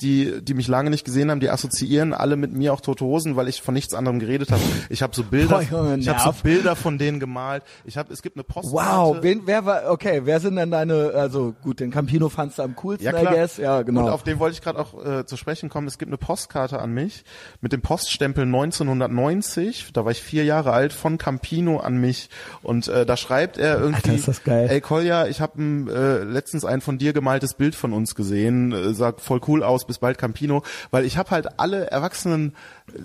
die, 0.00 0.42
die 0.42 0.54
mich 0.54 0.68
lange 0.68 0.90
nicht 0.90 1.04
gesehen 1.04 1.30
haben, 1.30 1.40
die 1.40 1.50
assoziieren 1.50 2.14
alle 2.14 2.36
mit 2.36 2.52
mir 2.52 2.72
auch 2.72 2.80
Tote 2.80 3.04
Hosen, 3.04 3.34
weil 3.34 3.48
ich 3.48 3.62
von 3.62 3.74
nichts 3.74 3.94
anderem 3.94 4.20
geredet 4.20 4.52
habe. 4.52 4.62
Ich 4.90 5.02
habe 5.02 5.14
so 5.14 5.24
Bilder, 5.24 5.56
Boah, 5.56 5.96
ich 5.96 6.08
habe 6.08 6.20
so. 6.20 6.42
Bilder 6.42 6.76
von 6.76 6.98
denen 6.98 7.18
gemalt. 7.18 7.64
Ich 7.84 7.96
habe, 7.96 8.12
es 8.12 8.22
gibt 8.22 8.36
eine 8.36 8.44
Postkarte. 8.44 8.74
Wow, 8.96 9.16
wen, 9.22 9.42
wer 9.46 9.64
war, 9.64 9.90
okay, 9.90 10.22
wer 10.24 10.38
sind 10.40 10.56
denn 10.56 10.70
deine, 10.70 11.12
also 11.14 11.54
gut, 11.62 11.80
den 11.80 11.90
Campino 11.90 12.28
fandst 12.28 12.58
du 12.58 12.62
am 12.62 12.76
coolsten, 12.76 13.04
Ja, 13.06 13.16
I 13.16 13.20
klar. 13.20 13.34
guess. 13.34 13.56
Ja, 13.56 13.82
genau. 13.82 14.04
Und 14.04 14.10
auf 14.10 14.22
den 14.22 14.38
wollte 14.38 14.54
ich 14.54 14.62
gerade 14.62 14.78
auch 14.78 15.04
äh, 15.04 15.26
zu 15.26 15.36
sprechen 15.36 15.68
kommen. 15.68 15.88
Es 15.88 15.98
gibt 15.98 16.10
eine 16.10 16.18
Postkarte 16.18 16.78
an 16.78 16.92
mich 16.92 17.24
mit 17.60 17.72
dem 17.72 17.80
Poststempel 17.82 18.44
1990. 18.44 19.90
Da 19.92 20.04
war 20.04 20.12
ich 20.12 20.22
vier 20.22 20.44
Jahre 20.44 20.72
alt 20.72 20.92
von 20.92 21.18
Campino 21.18 21.78
an 21.78 21.96
mich. 21.98 22.30
Und 22.62 22.88
äh, 22.88 23.04
da 23.04 23.16
schreibt 23.16 23.58
er 23.58 23.78
irgendwie, 23.80 23.96
Alter, 23.96 24.14
ist 24.14 24.28
das 24.28 24.44
geil. 24.44 24.68
ey 24.70 24.80
Kolja, 24.80 25.26
ich 25.26 25.40
habe 25.40 25.60
äh, 25.60 26.24
letztens 26.24 26.64
ein 26.64 26.80
von 26.80 26.98
dir 26.98 27.12
gemaltes 27.12 27.54
Bild 27.54 27.74
von 27.74 27.92
uns 27.92 28.14
gesehen. 28.14 28.72
Äh, 28.72 28.94
sah 28.94 29.12
voll 29.16 29.40
cool 29.48 29.62
aus, 29.62 29.87
bis 29.88 29.98
bald 29.98 30.18
Campino. 30.18 30.62
Weil 30.92 31.04
ich 31.04 31.18
habe 31.18 31.30
halt 31.30 31.58
alle 31.58 31.90
Erwachsenen 31.90 32.54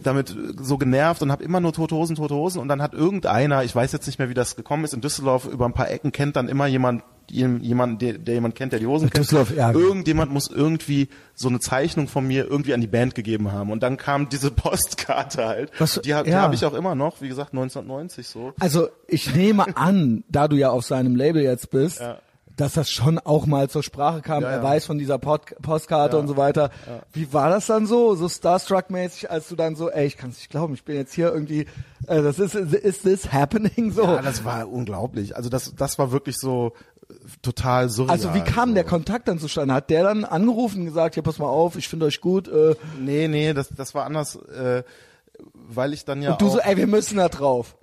damit 0.03 0.35
so 0.61 0.77
genervt 0.77 1.23
und 1.23 1.31
habe 1.31 1.43
immer 1.43 1.59
nur 1.59 1.73
tote 1.73 1.95
Hosen, 1.95 2.15
tote 2.15 2.35
Hosen. 2.35 2.61
Und 2.61 2.67
dann 2.67 2.81
hat 2.81 2.93
irgendeiner, 2.93 3.63
ich 3.63 3.75
weiß 3.75 3.91
jetzt 3.91 4.05
nicht 4.05 4.19
mehr, 4.19 4.29
wie 4.29 4.35
das 4.35 4.55
gekommen 4.55 4.83
ist, 4.83 4.93
in 4.93 5.01
Düsseldorf 5.01 5.45
über 5.45 5.65
ein 5.65 5.73
paar 5.73 5.89
Ecken 5.89 6.11
kennt 6.11 6.35
dann 6.35 6.47
immer 6.47 6.67
jemand, 6.67 7.03
jemand, 7.29 8.01
der, 8.01 8.17
der 8.17 8.35
jemand 8.35 8.55
kennt, 8.55 8.73
der 8.73 8.79
die 8.79 8.87
Hosen 8.87 9.09
kennt. 9.09 9.25
Düsseldorf, 9.25 9.55
ja. 9.55 9.71
Irgendjemand 9.71 10.31
muss 10.31 10.49
irgendwie 10.49 11.09
so 11.33 11.47
eine 11.47 11.59
Zeichnung 11.59 12.07
von 12.07 12.27
mir 12.27 12.45
irgendwie 12.49 12.73
an 12.73 12.81
die 12.81 12.87
Band 12.87 13.15
gegeben 13.15 13.51
haben. 13.51 13.71
Und 13.71 13.81
dann 13.81 13.97
kam 13.97 14.29
diese 14.29 14.51
Postkarte 14.51 15.45
halt. 15.45 15.71
Was- 15.79 15.95
die 15.95 16.01
die 16.01 16.09
ja. 16.09 16.41
habe 16.41 16.55
ich 16.55 16.65
auch 16.65 16.73
immer 16.73 16.95
noch, 16.95 17.21
wie 17.21 17.29
gesagt, 17.29 17.53
1990 17.53 18.27
so. 18.27 18.53
Also 18.59 18.89
ich 19.07 19.33
nehme 19.33 19.75
an, 19.77 20.23
da 20.29 20.47
du 20.47 20.55
ja 20.55 20.69
auf 20.69 20.85
seinem 20.85 21.15
Label 21.15 21.41
jetzt 21.41 21.71
bist, 21.71 22.01
dass 22.55 22.73
das 22.73 22.89
schon 22.89 23.19
auch 23.19 23.45
mal 23.45 23.69
zur 23.69 23.83
Sprache 23.83 24.21
kam. 24.21 24.43
Ja, 24.43 24.49
er 24.49 24.57
ja. 24.57 24.63
weiß 24.63 24.85
von 24.85 24.97
dieser 24.97 25.17
Pod 25.17 25.55
Postkarte 25.61 26.17
und 26.17 26.27
so 26.27 26.37
weiter. 26.37 26.69
Wie 27.11 27.33
war 27.33 27.49
das 27.49 27.67
dann 27.67 27.87
so, 27.87 28.15
so 28.15 28.27
Starstruck-mäßig, 28.27 29.29
als 29.29 29.47
du 29.47 29.55
dann 29.55 29.75
so, 29.75 29.89
ey, 29.89 30.05
ich 30.05 30.17
kann 30.17 30.29
es 30.29 30.37
nicht 30.37 30.49
glauben, 30.49 30.73
ich 30.73 30.83
bin 30.83 30.95
jetzt 30.95 31.13
hier 31.13 31.33
irgendwie, 31.33 31.61
äh, 32.07 32.21
das 32.21 32.39
ist, 32.39 32.55
is 32.55 33.01
this 33.01 33.31
happening 33.31 33.91
so? 33.91 34.03
Ja, 34.03 34.21
das 34.21 34.45
war 34.45 34.69
unglaublich. 34.69 35.35
Also 35.35 35.49
das, 35.49 35.73
das 35.75 35.97
war 35.97 36.11
wirklich 36.11 36.37
so 36.37 36.73
äh, 37.09 37.13
total 37.41 37.89
surreal. 37.89 38.11
also 38.11 38.33
wie 38.33 38.41
kam 38.41 38.69
so. 38.69 38.75
der 38.75 38.83
Kontakt 38.83 39.27
dann 39.27 39.39
zustande? 39.39 39.73
Hat 39.73 39.89
der 39.89 40.03
dann 40.03 40.23
angerufen 40.23 40.81
und 40.81 40.85
gesagt, 40.85 41.15
hier 41.15 41.23
pass 41.23 41.39
mal 41.39 41.47
auf, 41.47 41.75
ich 41.75 41.87
finde 41.87 42.05
euch 42.05 42.21
gut. 42.21 42.47
Äh, 42.47 42.75
Nee, 42.99 43.27
nee, 43.27 43.53
das, 43.53 43.69
das 43.69 43.95
war 43.95 44.05
anders, 44.05 44.35
äh, 44.35 44.83
weil 45.53 45.93
ich 45.93 46.05
dann 46.05 46.21
ja 46.21 46.33
und 46.33 46.41
du 46.41 46.49
so, 46.49 46.59
ey, 46.59 46.77
wir 46.77 46.87
müssen 46.87 47.17
da 47.17 47.29
drauf. 47.29 47.75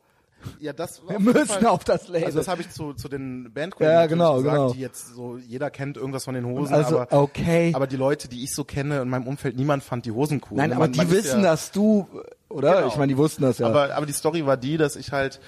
Ja, 0.60 0.72
das 0.72 1.02
Wir 1.08 1.18
müssen 1.20 1.46
Fall- 1.46 1.66
auf 1.66 1.84
das 1.84 2.08
Label. 2.08 2.26
Also 2.26 2.38
das 2.38 2.48
habe 2.48 2.62
ich 2.62 2.70
zu, 2.70 2.92
zu 2.94 3.08
den 3.08 3.52
Bandkollegen 3.52 3.94
Ja, 3.98 4.06
genau, 4.06 4.36
gesagt, 4.36 4.56
genau. 4.56 4.72
die 4.72 4.80
jetzt 4.80 5.14
so, 5.14 5.36
jeder 5.38 5.70
kennt 5.70 5.96
irgendwas 5.96 6.24
von 6.24 6.34
den 6.34 6.44
Hosen, 6.46 6.74
Also, 6.74 7.00
aber, 7.00 7.20
okay. 7.22 7.72
aber 7.74 7.86
die 7.86 7.96
Leute, 7.96 8.28
die 8.28 8.42
ich 8.44 8.54
so 8.54 8.64
kenne 8.64 9.02
in 9.02 9.08
meinem 9.08 9.26
Umfeld, 9.26 9.56
niemand 9.56 9.82
fand 9.82 10.06
die 10.06 10.12
Hosen 10.12 10.40
cool. 10.50 10.56
Nein, 10.58 10.70
Man- 10.70 10.76
aber 10.78 10.86
man 10.86 10.92
die 10.92 11.00
ist 11.00 11.10
wissen, 11.24 11.42
ja, 11.42 11.50
dass 11.50 11.70
du, 11.72 12.06
oder? 12.48 12.74
Genau. 12.76 12.88
Ich 12.88 12.96
meine, 12.96 13.12
die 13.12 13.16
wussten 13.18 13.42
das 13.42 13.58
ja. 13.58 13.66
Aber, 13.66 13.94
aber 13.94 14.06
die 14.06 14.12
Story 14.12 14.44
war 14.46 14.56
die, 14.56 14.76
dass 14.76 14.96
ich 14.96 15.12
halt, 15.12 15.40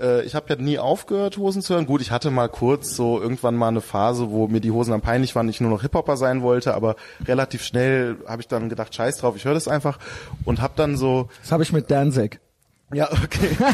äh, 0.00 0.22
ich 0.22 0.34
habe 0.34 0.46
ja 0.48 0.56
nie 0.56 0.78
aufgehört, 0.78 1.36
Hosen 1.38 1.60
zu 1.62 1.74
hören. 1.74 1.86
Gut, 1.86 2.00
ich 2.00 2.10
hatte 2.10 2.30
mal 2.30 2.48
kurz 2.48 2.94
so 2.94 3.20
irgendwann 3.20 3.54
mal 3.56 3.68
eine 3.68 3.80
Phase, 3.80 4.30
wo 4.30 4.46
mir 4.48 4.60
die 4.60 4.70
Hosen 4.70 4.92
am 4.92 5.00
peinlich 5.00 5.34
waren, 5.34 5.48
ich 5.48 5.60
nur 5.60 5.70
noch 5.70 5.82
Hip-Hopper 5.82 6.16
sein 6.16 6.42
wollte, 6.42 6.74
aber 6.74 6.96
relativ 7.26 7.62
schnell 7.64 8.16
habe 8.26 8.40
ich 8.42 8.48
dann 8.48 8.68
gedacht, 8.68 8.94
scheiß 8.94 9.18
drauf, 9.18 9.34
ich 9.36 9.44
höre 9.44 9.54
das 9.54 9.66
einfach 9.68 9.98
und 10.44 10.60
habe 10.62 10.74
dann 10.76 10.96
so, 10.96 11.28
das 11.42 11.50
habe 11.52 11.62
ich 11.64 11.72
mit 11.72 11.90
Danzig. 11.90 12.40
ja, 12.92 13.08
okay. 13.12 13.50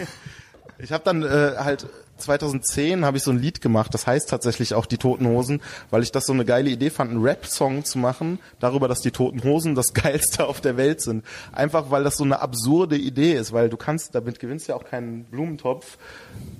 ich 0.78 0.92
habe 0.92 1.04
dann 1.04 1.22
äh, 1.22 1.54
halt 1.58 1.86
2010 2.16 3.04
habe 3.04 3.16
ich 3.16 3.22
so 3.22 3.30
ein 3.30 3.38
Lied 3.38 3.60
gemacht, 3.60 3.92
das 3.92 4.06
heißt 4.06 4.28
tatsächlich 4.28 4.74
auch 4.74 4.86
die 4.86 4.98
Toten 4.98 5.26
Hosen, 5.26 5.60
weil 5.90 6.02
ich 6.02 6.12
das 6.12 6.26
so 6.26 6.32
eine 6.32 6.44
geile 6.44 6.70
Idee 6.70 6.90
fand, 6.90 7.10
einen 7.10 7.22
Rap-Song 7.22 7.84
zu 7.84 7.98
machen, 7.98 8.38
darüber, 8.60 8.88
dass 8.88 9.00
die 9.00 9.10
Toten 9.10 9.42
Hosen 9.42 9.74
das 9.74 9.92
geilste 9.94 10.46
auf 10.46 10.60
der 10.60 10.76
Welt 10.76 11.00
sind. 11.00 11.24
Einfach 11.52 11.90
weil 11.90 12.04
das 12.04 12.16
so 12.16 12.24
eine 12.24 12.40
absurde 12.40 12.96
Idee 12.96 13.34
ist, 13.34 13.52
weil 13.52 13.68
du 13.68 13.76
kannst, 13.76 14.14
damit 14.14 14.38
gewinnst 14.38 14.68
ja 14.68 14.76
auch 14.76 14.84
keinen 14.84 15.24
Blumentopf, 15.24 15.98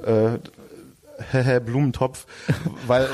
äh, 0.05 0.39
Blumentopf, 1.65 2.27
weil, 2.87 3.09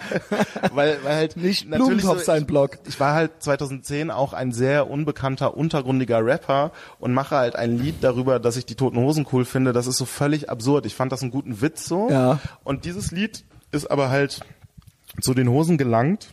weil, 0.72 0.98
weil 1.02 1.14
halt 1.14 1.36
Nicht 1.36 1.68
natürlich 1.68 2.02
Blumentopf 2.02 2.24
sein 2.24 2.46
Blog. 2.46 2.78
ich 2.86 2.98
war 3.00 3.14
halt 3.14 3.42
2010 3.42 4.10
auch 4.10 4.32
ein 4.32 4.52
sehr 4.52 4.90
unbekannter, 4.90 5.56
untergrundiger 5.56 6.24
Rapper 6.24 6.72
und 6.98 7.12
mache 7.14 7.36
halt 7.36 7.56
ein 7.56 7.78
Lied 7.78 7.96
darüber, 8.00 8.38
dass 8.38 8.56
ich 8.56 8.66
die 8.66 8.74
Toten 8.74 8.98
Hosen 8.98 9.26
cool 9.32 9.44
finde. 9.44 9.72
Das 9.72 9.86
ist 9.86 9.96
so 9.96 10.04
völlig 10.04 10.50
absurd. 10.50 10.86
Ich 10.86 10.94
fand 10.94 11.12
das 11.12 11.22
einen 11.22 11.30
guten 11.30 11.60
Witz 11.60 11.86
so. 11.86 12.10
Ja. 12.10 12.40
Und 12.64 12.84
dieses 12.84 13.10
Lied 13.10 13.44
ist 13.70 13.90
aber 13.90 14.10
halt 14.10 14.40
zu 15.20 15.34
den 15.34 15.48
Hosen 15.48 15.78
gelangt. 15.78 16.28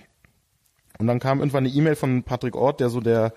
Und 0.98 1.08
dann 1.08 1.20
kam 1.20 1.40
irgendwann 1.40 1.66
eine 1.66 1.74
E-Mail 1.74 1.96
von 1.96 2.24
Patrick 2.24 2.56
Ort, 2.56 2.80
der 2.80 2.90
so 2.90 3.00
der 3.00 3.34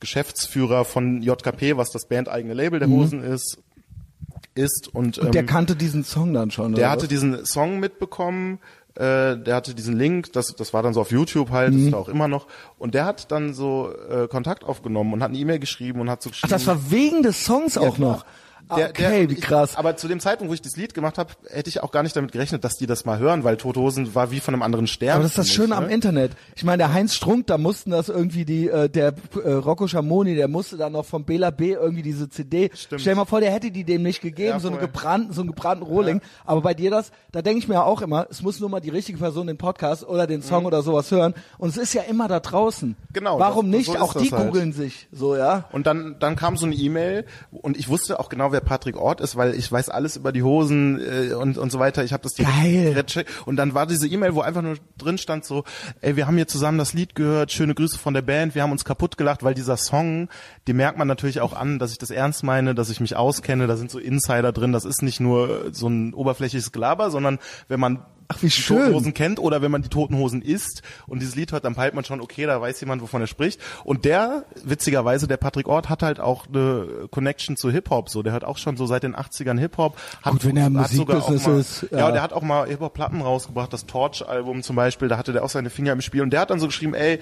Geschäftsführer 0.00 0.84
von 0.84 1.22
JKP, 1.22 1.76
was 1.76 1.90
das 1.90 2.08
bandeigene 2.08 2.54
Label 2.54 2.80
der 2.80 2.88
Hosen 2.88 3.22
ist, 3.22 3.58
ist. 4.54 4.88
Und. 4.92 5.18
Und 5.18 5.34
der 5.34 5.42
ähm, 5.42 5.46
kannte 5.46 5.76
diesen 5.76 6.04
Song 6.04 6.32
dann 6.34 6.50
schon. 6.50 6.74
der 6.74 6.90
hatte 6.90 7.02
was? 7.02 7.08
diesen 7.08 7.44
Song 7.44 7.80
mitbekommen, 7.80 8.58
äh, 8.94 9.36
der 9.36 9.54
hatte 9.56 9.74
diesen 9.74 9.96
Link, 9.98 10.32
das, 10.32 10.54
das 10.56 10.72
war 10.72 10.82
dann 10.82 10.94
so 10.94 11.00
auf 11.00 11.10
YouTube 11.10 11.50
halt, 11.50 11.72
Mhm. 11.72 11.76
das 11.76 11.84
ist 11.86 11.92
da 11.92 11.96
auch 11.98 12.08
immer 12.08 12.28
noch. 12.28 12.46
Und 12.78 12.94
der 12.94 13.04
hat 13.06 13.30
dann 13.32 13.52
so 13.54 13.90
äh, 14.08 14.28
Kontakt 14.28 14.62
aufgenommen 14.64 15.12
und 15.12 15.22
hat 15.22 15.30
eine 15.30 15.38
E-Mail 15.38 15.58
geschrieben 15.58 16.00
und 16.00 16.10
hat 16.10 16.22
so 16.22 16.28
Ach, 16.28 16.32
geschrieben. 16.32 16.50
das 16.52 16.66
war 16.66 16.90
wegen 16.90 17.22
des 17.22 17.44
Songs 17.44 17.76
auch 17.76 17.96
klar. 17.96 18.12
noch. 18.12 18.24
Der- 18.76 18.88
okay, 18.90 19.20
der- 19.20 19.30
wie 19.30 19.34
ich- 19.34 19.40
krass. 19.40 19.76
Aber 19.76 19.96
zu 19.96 20.08
dem 20.08 20.20
Zeitpunkt, 20.20 20.50
wo 20.50 20.54
ich 20.54 20.62
das 20.62 20.76
Lied 20.76 20.94
gemacht 20.94 21.18
habe, 21.18 21.32
hätte 21.50 21.68
ich 21.68 21.82
auch 21.82 21.90
gar 21.92 22.02
nicht 22.02 22.16
damit 22.16 22.32
gerechnet, 22.32 22.64
dass 22.64 22.74
die 22.76 22.86
das 22.86 23.04
mal 23.04 23.18
hören, 23.18 23.44
weil 23.44 23.56
Tote 23.56 23.80
Hosen 23.80 24.14
war 24.14 24.30
wie 24.30 24.40
von 24.40 24.54
einem 24.54 24.62
anderen 24.62 24.86
Stern. 24.86 25.14
Aber 25.16 25.22
das 25.22 25.32
ist 25.32 25.38
das 25.38 25.48
Schöne 25.50 25.68
mich, 25.68 25.76
am 25.76 25.84
ne? 25.86 25.92
Internet. 25.94 26.32
Ich 26.56 26.64
meine, 26.64 26.78
der 26.78 26.92
Heinz 26.94 27.14
Strunk, 27.14 27.46
da 27.46 27.58
mussten 27.58 27.90
das 27.90 28.08
irgendwie 28.08 28.44
die, 28.44 28.68
äh, 28.68 28.88
der 28.88 29.14
äh, 29.44 29.50
Rocco 29.52 29.86
Schamoni, 29.86 30.34
der 30.34 30.48
musste 30.48 30.76
dann 30.76 30.92
noch 30.92 31.04
vom 31.04 31.24
Bela 31.24 31.50
B 31.50 31.72
irgendwie 31.72 32.02
diese 32.02 32.28
CD. 32.28 32.70
Stimmt. 32.74 33.00
Stell 33.02 33.14
dir 33.14 33.20
mal 33.20 33.24
vor, 33.26 33.40
der 33.40 33.50
hätte 33.52 33.70
die 33.70 33.84
dem 33.84 34.02
nicht 34.02 34.22
gegeben, 34.22 34.48
Ja, 34.50 34.60
so 34.60 34.68
einen 34.68 34.78
gebrannten, 34.78 35.32
so 35.32 35.42
einen 35.42 35.50
gebrannten 35.50 35.84
Rohling. 35.84 36.20
Aber 36.46 36.60
bei 36.62 36.72
dir 36.74 36.90
das, 36.90 37.10
da 37.32 37.42
denke 37.42 37.58
ich 37.58 37.68
mir 37.68 37.84
auch 37.84 38.00
immer, 38.02 38.26
es 38.30 38.40
muss 38.42 38.60
nur 38.60 38.70
mal 38.70 38.80
die 38.80 38.90
richtige 38.90 39.18
Person 39.18 39.46
den 39.46 39.58
Podcast 39.58 40.04
oder 40.08 40.26
den 40.26 40.42
Song 40.42 40.64
oder 40.64 40.82
sowas 40.82 41.10
hören. 41.10 41.34
Und 41.58 41.68
es 41.68 41.76
ist 41.76 41.92
ja 41.92 42.02
immer 42.02 42.28
da 42.28 42.40
draußen. 42.40 42.90
Mhm. 42.90 42.96
Genau, 43.12 43.38
Warum 43.38 43.70
das- 43.70 43.78
nicht? 43.80 43.92
so 43.92 43.98
auch 43.98 44.14
die 44.14 44.30
halt. 44.30 44.46
googeln 44.46 44.72
sich, 44.72 45.06
so, 45.12 45.36
ja. 45.36 45.64
Und 45.72 45.86
dann, 45.86 46.16
dann 46.18 46.34
kam 46.36 46.56
so 46.56 46.64
eine 46.66 46.74
E-Mail 46.74 47.26
und 47.50 47.76
ich 47.76 47.88
wusste 47.88 48.18
auch 48.18 48.28
genau, 48.28 48.52
wer 48.54 48.62
Patrick 48.62 48.96
Ort 48.96 49.20
ist, 49.20 49.36
weil 49.36 49.54
ich 49.54 49.70
weiß 49.70 49.90
alles 49.90 50.16
über 50.16 50.32
die 50.32 50.42
Hosen 50.42 50.98
äh, 51.00 51.34
und, 51.34 51.58
und 51.58 51.70
so 51.70 51.78
weiter. 51.78 52.04
Ich 52.04 52.12
habe 52.12 52.22
das 52.22 52.32
direkt 52.32 53.26
Und 53.44 53.56
dann 53.56 53.74
war 53.74 53.86
diese 53.86 54.08
E-Mail, 54.08 54.34
wo 54.34 54.40
einfach 54.40 54.62
nur 54.62 54.76
drin 54.96 55.18
stand 55.18 55.44
so, 55.44 55.64
ey, 56.00 56.16
wir 56.16 56.26
haben 56.26 56.36
hier 56.36 56.48
zusammen 56.48 56.78
das 56.78 56.94
Lied 56.94 57.14
gehört, 57.14 57.52
schöne 57.52 57.74
Grüße 57.74 57.98
von 57.98 58.14
der 58.14 58.22
Band, 58.22 58.54
wir 58.54 58.62
haben 58.62 58.72
uns 58.72 58.84
kaputt 58.84 59.18
gelacht, 59.18 59.42
weil 59.42 59.54
dieser 59.54 59.76
Song, 59.76 60.28
den 60.66 60.76
merkt 60.76 60.96
man 60.96 61.08
natürlich 61.08 61.40
auch 61.40 61.52
an, 61.52 61.78
dass 61.78 61.92
ich 61.92 61.98
das 61.98 62.10
ernst 62.10 62.42
meine, 62.42 62.74
dass 62.74 62.88
ich 62.88 63.00
mich 63.00 63.16
auskenne, 63.16 63.66
da 63.66 63.76
sind 63.76 63.90
so 63.90 63.98
Insider 63.98 64.52
drin, 64.52 64.72
das 64.72 64.84
ist 64.84 65.02
nicht 65.02 65.20
nur 65.20 65.72
so 65.72 65.88
ein 65.88 66.14
oberflächliches 66.14 66.72
Gelaber, 66.72 67.10
sondern 67.10 67.38
wenn 67.68 67.80
man 67.80 68.04
Ach, 68.28 68.36
wie 68.42 68.46
die 68.46 68.50
schön. 68.52 68.78
Toten 68.78 68.94
Hosen 68.94 69.14
kennt 69.14 69.38
oder 69.38 69.60
wenn 69.62 69.70
man 69.70 69.82
die 69.82 69.88
Toten 69.88 70.16
Hosen 70.16 70.40
isst 70.42 70.82
und 71.06 71.20
dieses 71.20 71.34
Lied 71.36 71.52
hört, 71.52 71.64
dann 71.64 71.74
peilt 71.74 71.94
man 71.94 72.04
schon, 72.04 72.20
okay, 72.20 72.46
da 72.46 72.60
weiß 72.60 72.80
jemand, 72.80 73.02
wovon 73.02 73.20
er 73.20 73.26
spricht. 73.26 73.60
Und 73.84 74.04
der, 74.04 74.44
witzigerweise, 74.64 75.26
der 75.28 75.36
Patrick 75.36 75.68
Ort 75.68 75.88
hat 75.88 76.02
halt 76.02 76.20
auch 76.20 76.46
eine 76.46 77.06
Connection 77.10 77.56
zu 77.56 77.70
Hip-Hop, 77.70 78.08
so, 78.08 78.22
der 78.22 78.32
hört 78.32 78.44
auch 78.44 78.58
schon 78.58 78.76
so 78.76 78.86
seit 78.86 79.02
den 79.02 79.14
80ern 79.14 79.58
Hip-Hop. 79.58 79.96
Hat- 80.22 80.32
Gut, 80.32 80.44
wenn 80.46 80.56
er 80.56 80.66
im 80.68 80.76
auch 80.76 80.82
Musikbusiness 80.82 81.46
mal- 81.46 81.58
ist, 81.60 81.86
Ja, 81.90 81.98
ja. 81.98 82.12
der 82.12 82.22
hat 82.22 82.32
auch 82.32 82.42
mal 82.42 82.66
Hip-Hop-Platten 82.66 83.20
rausgebracht, 83.20 83.72
das 83.72 83.86
Torch-Album 83.86 84.62
zum 84.62 84.76
Beispiel, 84.76 85.08
da 85.08 85.18
hatte 85.18 85.32
der 85.32 85.44
auch 85.44 85.50
seine 85.50 85.70
Finger 85.70 85.92
im 85.92 86.00
Spiel 86.00 86.22
und 86.22 86.30
der 86.30 86.40
hat 86.40 86.50
dann 86.50 86.60
so 86.60 86.66
geschrieben, 86.66 86.94
ey, 86.94 87.18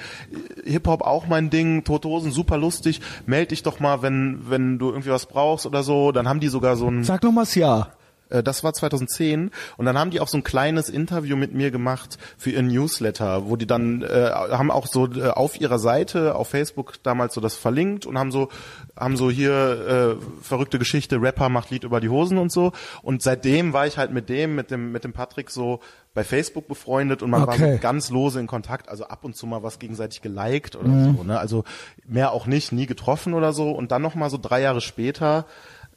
Hip-Hop 0.65 1.03
auch 1.03 1.27
mein 1.27 1.51
Ding, 1.51 1.85
Tote 1.85 2.09
Hosen, 2.09 2.31
super 2.33 2.57
lustig, 2.59 3.01
meld 3.27 3.51
dich 3.51 3.63
doch 3.63 3.81
mal, 3.81 4.03
wenn, 4.03 4.41
wenn 4.49 4.79
du 4.79 4.91
irgendwie 4.91 5.11
was 5.11 5.27
brauchst 5.27 5.67
oder 5.67 5.83
so, 5.83 6.13
dann 6.13 6.29
haben 6.29 6.41
die 6.41 6.49
sogar 6.49 6.77
so 6.77 6.89
ein, 6.89 7.05
Sag 7.05 7.23
noch 7.23 7.33
mal 7.33 7.43
das 7.43 7.55
Ja. 7.55 7.89
Äh, 8.33 8.43
das 8.43 8.65
war 8.65 8.73
2010 8.73 9.51
und 9.77 9.85
dann 9.85 9.99
haben 9.99 10.11
die 10.11 10.21
auch 10.21 10.29
so 10.29 10.39
ein 10.39 10.45
kleines 10.45 10.89
Interview 10.89 11.37
mit 11.37 11.53
mir 11.53 11.71
gemacht 11.71 12.19
für 12.37 12.51
ihren 12.51 12.69
Newsletter, 12.69 13.49
wo 13.49 13.57
die 13.57 13.67
dann 13.67 14.03
äh, 14.03 14.31
haben 14.33 14.71
auch 14.71 14.87
so 14.87 15.07
äh, 15.13 15.29
auf 15.29 15.61
ihrer 15.61 15.79
Seite 15.79 16.35
auf 16.35 16.49
Facebook 16.49 17.03
damals 17.03 17.35
so 17.35 17.41
das 17.41 17.55
verlinkt 17.55 18.07
und 18.07 18.19
haben 18.19 18.33
so 18.33 18.49
haben 18.97 19.17
so 19.17 19.31
hier 19.31 20.19
äh, 20.19 20.43
verrückte 20.43 20.79
Geschichte 20.79 21.21
Rapper 21.21 21.49
macht 21.49 21.71
Lied 21.71 21.85
über 21.85 22.01
die 22.01 22.09
Hosen 22.09 22.39
und 22.39 22.53
so. 22.53 22.73
Und 23.03 23.23
seitdem 23.23 23.73
war 23.73 23.87
ich 23.87 23.99
halt 23.99 24.13
mit 24.13 24.29
dem 24.29 24.55
mit 24.55 24.71
dem 24.71 24.93
mit 24.93 25.05
dem 25.05 25.13
Patrick 25.13 25.51
so 25.51 25.81
bei 26.15 26.25
Facebook 26.25 26.69
befreundet 26.69 27.23
und 27.23 27.31
man 27.31 27.43
Okay. 27.43 27.61
war 27.61 27.73
so 27.73 27.79
ganz 27.79 28.11
lose 28.11 28.39
in 28.39 28.47
Kontakt, 28.47 28.89
also 28.89 29.05
ab 29.05 29.25
und 29.25 29.35
zu 29.35 29.47
mal 29.47 29.63
was 29.63 29.79
gegenseitig 29.79 30.21
geliked 30.23 30.77
oder 30.77 30.91
so, 31.17 31.23
ne? 31.25 31.39
Also 31.39 31.65
mehr 32.07 32.33
auch 32.33 32.47
nicht, 32.47 32.71
nie 32.71 32.87
getroffen 32.87 33.33
oder 33.35 33.53
so. 33.53 33.71
Und 33.71 33.93
dann 33.93 34.03
noch 34.03 34.15
mal 34.15 34.29
so 34.31 34.39
drei 34.41 34.61
Jahre 34.61 34.81
später 34.83 35.47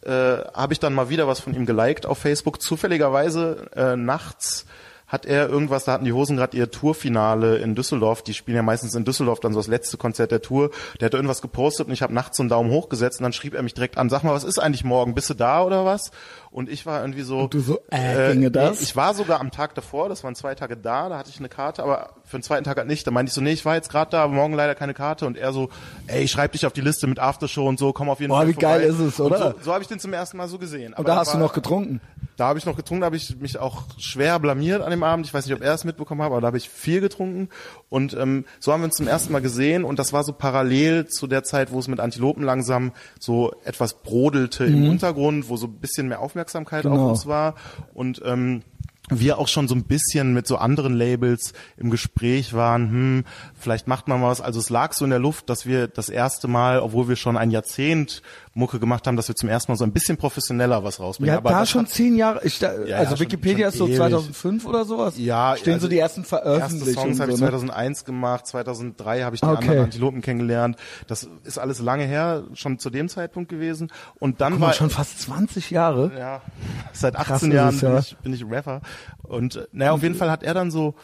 äh, 0.05 0.43
habe 0.53 0.73
ich 0.73 0.79
dann 0.79 0.93
mal 0.93 1.09
wieder 1.09 1.27
was 1.27 1.39
von 1.39 1.53
ihm 1.53 1.65
geliked 1.65 2.05
auf 2.05 2.17
Facebook. 2.17 2.61
Zufälligerweise 2.61 3.67
äh, 3.75 3.95
nachts 3.95 4.65
hat 5.07 5.25
er 5.25 5.49
irgendwas, 5.49 5.85
da 5.85 5.93
hatten 5.93 6.05
die 6.05 6.13
Hosen 6.13 6.37
gerade 6.37 6.57
ihr 6.57 6.71
Tourfinale 6.71 7.57
in 7.57 7.75
Düsseldorf, 7.75 8.23
die 8.23 8.33
spielen 8.33 8.57
ja 8.57 8.63
meistens 8.63 8.95
in 8.95 9.05
Düsseldorf 9.05 9.39
dann 9.39 9.53
so 9.53 9.59
das 9.59 9.67
letzte 9.67 9.97
Konzert 9.97 10.31
der 10.31 10.41
Tour. 10.41 10.71
Der 10.99 11.05
hat 11.05 11.13
irgendwas 11.13 11.43
gepostet 11.43 11.87
und 11.87 11.93
ich 11.93 12.01
habe 12.01 12.13
nachts 12.13 12.37
so 12.37 12.43
einen 12.43 12.49
Daumen 12.49 12.71
hoch 12.71 12.89
gesetzt 12.89 13.19
und 13.19 13.23
dann 13.23 13.33
schrieb 13.33 13.53
er 13.53 13.61
mich 13.61 13.75
direkt 13.75 13.97
an, 13.97 14.09
sag 14.09 14.23
mal, 14.23 14.33
was 14.33 14.43
ist 14.43 14.57
eigentlich 14.57 14.83
morgen? 14.83 15.13
Bist 15.13 15.29
du 15.29 15.35
da 15.35 15.63
oder 15.63 15.85
was? 15.85 16.11
Und 16.55 16.69
ich 16.69 16.85
war 16.85 17.01
irgendwie 17.01 17.23
so, 17.23 17.47
du 17.47 17.59
so, 17.59 17.81
äh, 17.91 18.31
ginge 18.31 18.49
das? 18.49 18.79
ich 18.79 18.95
war 18.95 19.13
sogar 19.13 19.41
am 19.41 19.51
Tag 19.51 19.75
davor, 19.75 20.07
das 20.07 20.23
waren 20.23 20.35
zwei 20.35 20.55
Tage 20.55 20.77
da, 20.77 21.09
da 21.09 21.17
hatte 21.17 21.29
ich 21.29 21.37
eine 21.37 21.49
Karte, 21.49 21.83
aber 21.83 22.11
für 22.23 22.37
den 22.37 22.43
zweiten 22.43 22.63
Tag 22.63 22.77
halt 22.77 22.87
nicht. 22.87 23.05
Da 23.05 23.11
meinte 23.11 23.29
ich 23.29 23.33
so, 23.33 23.41
nee, 23.41 23.51
ich 23.51 23.65
war 23.65 23.75
jetzt 23.75 23.89
gerade 23.89 24.11
da, 24.11 24.23
aber 24.23 24.31
morgen 24.31 24.53
leider 24.53 24.73
keine 24.73 24.93
Karte. 24.93 25.25
Und 25.25 25.35
er 25.35 25.51
so, 25.51 25.67
ey, 26.07 26.23
ich 26.23 26.31
schreib 26.31 26.53
dich 26.53 26.65
auf 26.65 26.71
die 26.71 26.79
Liste 26.79 27.07
mit 27.07 27.19
Aftershow 27.19 27.67
und 27.67 27.77
so, 27.77 27.91
komm 27.91 28.07
auf 28.07 28.21
jeden 28.21 28.29
Boah, 28.29 28.37
Fall 28.37 28.47
wie 28.47 28.53
vorbei. 28.53 28.79
geil 28.79 28.89
ist 28.89 28.99
es, 28.99 29.19
oder? 29.19 29.47
Und 29.47 29.57
so 29.57 29.63
so 29.65 29.73
habe 29.73 29.81
ich 29.81 29.89
den 29.89 29.99
zum 29.99 30.13
ersten 30.13 30.37
Mal 30.37 30.47
so 30.47 30.57
gesehen. 30.57 30.93
Und 30.93 31.05
da 31.05 31.17
hast 31.17 31.33
du 31.33 31.37
noch 31.37 31.51
getrunken. 31.51 31.99
Da 32.37 32.47
habe 32.47 32.59
ich 32.59 32.65
noch 32.65 32.75
getrunken, 32.75 33.01
da 33.01 33.05
habe 33.05 33.15
ich 33.17 33.37
mich 33.39 33.57
auch 33.57 33.83
schwer 33.97 34.39
blamiert 34.39 34.81
an 34.81 34.91
dem 34.91 35.03
Abend. 35.03 35.25
Ich 35.25 35.33
weiß 35.33 35.45
nicht, 35.45 35.55
ob 35.55 35.61
er 35.61 35.73
es 35.73 35.83
mitbekommen 35.83 36.21
hat, 36.21 36.31
aber 36.31 36.41
da 36.41 36.47
habe 36.47 36.57
ich 36.57 36.69
viel 36.69 37.01
getrunken. 37.01 37.49
Und 37.89 38.13
ähm, 38.13 38.45
so 38.59 38.71
haben 38.71 38.81
wir 38.81 38.85
uns 38.85 38.95
zum 38.95 39.07
ersten 39.07 39.31
Mal 39.33 39.41
gesehen 39.41 39.83
und 39.83 39.99
das 39.99 40.13
war 40.13 40.23
so 40.23 40.31
parallel 40.33 41.07
zu 41.07 41.27
der 41.27 41.43
Zeit, 41.43 41.71
wo 41.71 41.79
es 41.79 41.87
mit 41.87 41.99
Antilopen 41.99 42.43
langsam 42.43 42.93
so 43.19 43.53
etwas 43.65 43.93
brodelte 43.95 44.65
im 44.65 44.89
Untergrund, 44.89 45.47
wo 45.49 45.57
so 45.57 45.67
ein 45.67 45.75
bisschen 45.75 46.07
mehr 46.07 46.19
Aufmerksamkeit 46.19 46.44
Mhm. 46.85 46.93
Genau. 46.93 47.05
auf 47.05 47.11
uns 47.11 47.25
war. 47.27 47.55
Und 47.93 48.21
ähm, 48.25 48.61
wir 49.09 49.37
auch 49.37 49.47
schon 49.47 49.67
so 49.67 49.75
ein 49.75 49.83
bisschen 49.83 50.33
mit 50.33 50.47
so 50.47 50.57
anderen 50.57 50.93
Labels 50.95 51.53
im 51.77 51.91
Gespräch 51.91 52.53
waren, 52.53 52.89
hm, 52.89 53.23
vielleicht 53.59 53.87
macht 53.87 54.07
man 54.07 54.21
was. 54.21 54.41
Also 54.41 54.59
es 54.59 54.69
lag 54.69 54.93
so 54.93 55.03
in 55.05 55.11
der 55.11 55.19
Luft, 55.19 55.49
dass 55.49 55.65
wir 55.65 55.87
das 55.87 56.09
erste 56.09 56.47
Mal, 56.47 56.79
obwohl 56.79 57.07
wir 57.07 57.15
schon 57.15 57.37
ein 57.37 57.51
Jahrzehnt 57.51 58.21
Mucke 58.57 58.79
gemacht 58.79 59.05
haben, 59.05 59.17
dass 59.17 59.27
wir 59.27 59.35
zum 59.35 59.49
ersten 59.49 59.71
Mal 59.71 59.75
so 59.75 59.83
ein 59.83 59.91
bisschen 59.91 60.15
professioneller 60.17 60.81
was 60.83 60.99
rausbringen. 61.01 61.33
Ja, 61.33 61.37
Aber 61.39 61.49
da 61.49 61.65
schon 61.65 61.81
hat- 61.83 61.89
zehn 61.91 62.15
Jahre. 62.15 62.39
Ich, 62.45 62.57
da, 62.59 62.83
ja, 62.85 62.97
also 62.97 63.11
schon- 63.17 63.25
Wikipedia 63.25 63.65
schon 63.65 63.73
ist 63.73 63.77
so 63.79 63.87
ewig. 63.87 63.97
2005 63.97 64.65
oder 64.65 64.85
sowas. 64.85 65.15
Ja, 65.17 65.55
stehen 65.57 65.73
also 65.73 65.85
so 65.85 65.89
die 65.89 65.99
ersten 65.99 66.21
Erste 66.21 66.29
Veröffentlichungen. 66.37 66.95
Songs 67.15 67.19
habe 67.19 67.31
ich 67.31 67.37
so, 67.37 67.43
ne? 67.43 67.49
2001 67.51 68.05
gemacht, 68.05 68.47
2003 68.47 69.23
habe 69.23 69.35
ich 69.35 69.41
die 69.41 69.47
Okay. 69.47 69.57
anderen 69.57 69.79
Antilopen 69.83 70.21
kennengelernt. 70.21 70.77
Das 71.07 71.27
ist 71.43 71.57
alles 71.59 71.79
lange 71.79 72.05
her, 72.05 72.43
schon 72.53 72.79
zu 72.79 72.89
dem 72.89 73.09
Zeitpunkt 73.09 73.49
gewesen. 73.49 73.91
Und 74.19 74.39
dann 74.39 74.53
Guck 74.53 74.61
mal, 74.61 74.67
war 74.67 74.73
schon 74.73 74.89
fast 74.89 75.19
20 75.21 75.69
Jahre. 75.71 76.11
ja, 76.17 76.41
seit 76.93 77.15
Krass 77.15 77.31
18 77.43 77.49
ist 77.49 77.55
Jahren 77.55 77.79
ja. 77.79 77.89
bin, 77.89 77.99
ich, 77.99 78.17
bin 78.17 78.33
ich 78.33 78.45
Rapper. 78.49 78.81
Und 79.23 79.55
äh, 79.57 79.67
naja, 79.71 79.91
auf 79.91 80.03
jeden 80.03 80.15
Fall 80.15 80.29
hat 80.31 80.43
er 80.43 80.53
dann 80.53 80.71
so 80.71 80.95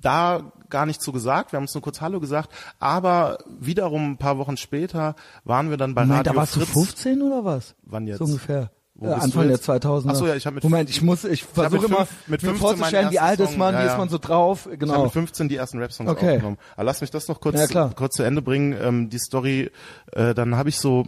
da 0.00 0.52
gar 0.70 0.86
nicht 0.86 1.02
so 1.02 1.12
gesagt. 1.12 1.52
Wir 1.52 1.56
haben 1.58 1.64
uns 1.64 1.74
nur 1.74 1.82
kurz 1.82 2.00
Hallo 2.00 2.20
gesagt. 2.20 2.50
Aber 2.78 3.38
wiederum 3.60 4.12
ein 4.12 4.16
paar 4.18 4.38
Wochen 4.38 4.56
später 4.56 5.14
waren 5.44 5.70
wir 5.70 5.76
dann 5.76 5.94
bei 5.94 6.02
Moment, 6.02 6.20
Radio 6.20 6.32
da 6.32 6.38
warst 6.38 6.54
Fritz. 6.54 6.72
du 6.72 6.80
15 6.84 7.22
oder 7.22 7.44
was? 7.44 7.74
Wann 7.84 8.06
jetzt? 8.06 8.18
So 8.18 8.24
ungefähr. 8.24 8.70
Wo 8.96 9.06
bist 9.08 9.22
Anfang 9.24 9.42
der 9.48 9.52
jetzt? 9.56 9.68
2000er. 9.68 10.04
Ach 10.08 10.14
so, 10.14 10.26
ja, 10.28 10.36
ich 10.36 10.46
hab 10.46 10.54
mit- 10.54 10.62
Moment, 10.62 10.88
ich 10.88 11.02
muss, 11.02 11.24
ich 11.24 11.42
versuche 11.44 11.86
immer, 11.86 12.06
mit 12.28 12.42
mir 12.42 12.50
15 12.50 12.56
vorzustellen, 12.56 13.04
meinen 13.06 13.12
wie 13.12 13.18
alt 13.18 13.40
ist 13.40 13.58
man, 13.58 13.74
wie 13.74 13.78
ja, 13.78 13.84
ist 13.86 13.92
ja. 13.92 13.98
man 13.98 14.08
so 14.08 14.18
drauf, 14.18 14.60
Ich 14.60 14.66
habe 14.66 14.78
genau. 14.78 15.02
mit 15.04 15.12
15 15.12 15.48
die 15.48 15.56
ersten 15.56 15.78
Rap-Songs 15.78 16.10
Okay. 16.10 16.34
aufgenommen. 16.34 16.58
Aber 16.74 16.84
lass 16.84 17.00
mich 17.00 17.10
das 17.10 17.26
noch 17.26 17.40
kurz, 17.40 17.72
Ja, 17.72 17.88
kurz 17.88 18.14
zu 18.14 18.22
Ende 18.22 18.40
bringen. 18.40 18.76
Ähm, 18.80 19.10
die 19.10 19.18
Story, 19.18 19.70
äh, 20.12 20.32
dann 20.32 20.56
habe 20.56 20.68
ich 20.68 20.78
so, 20.78 21.06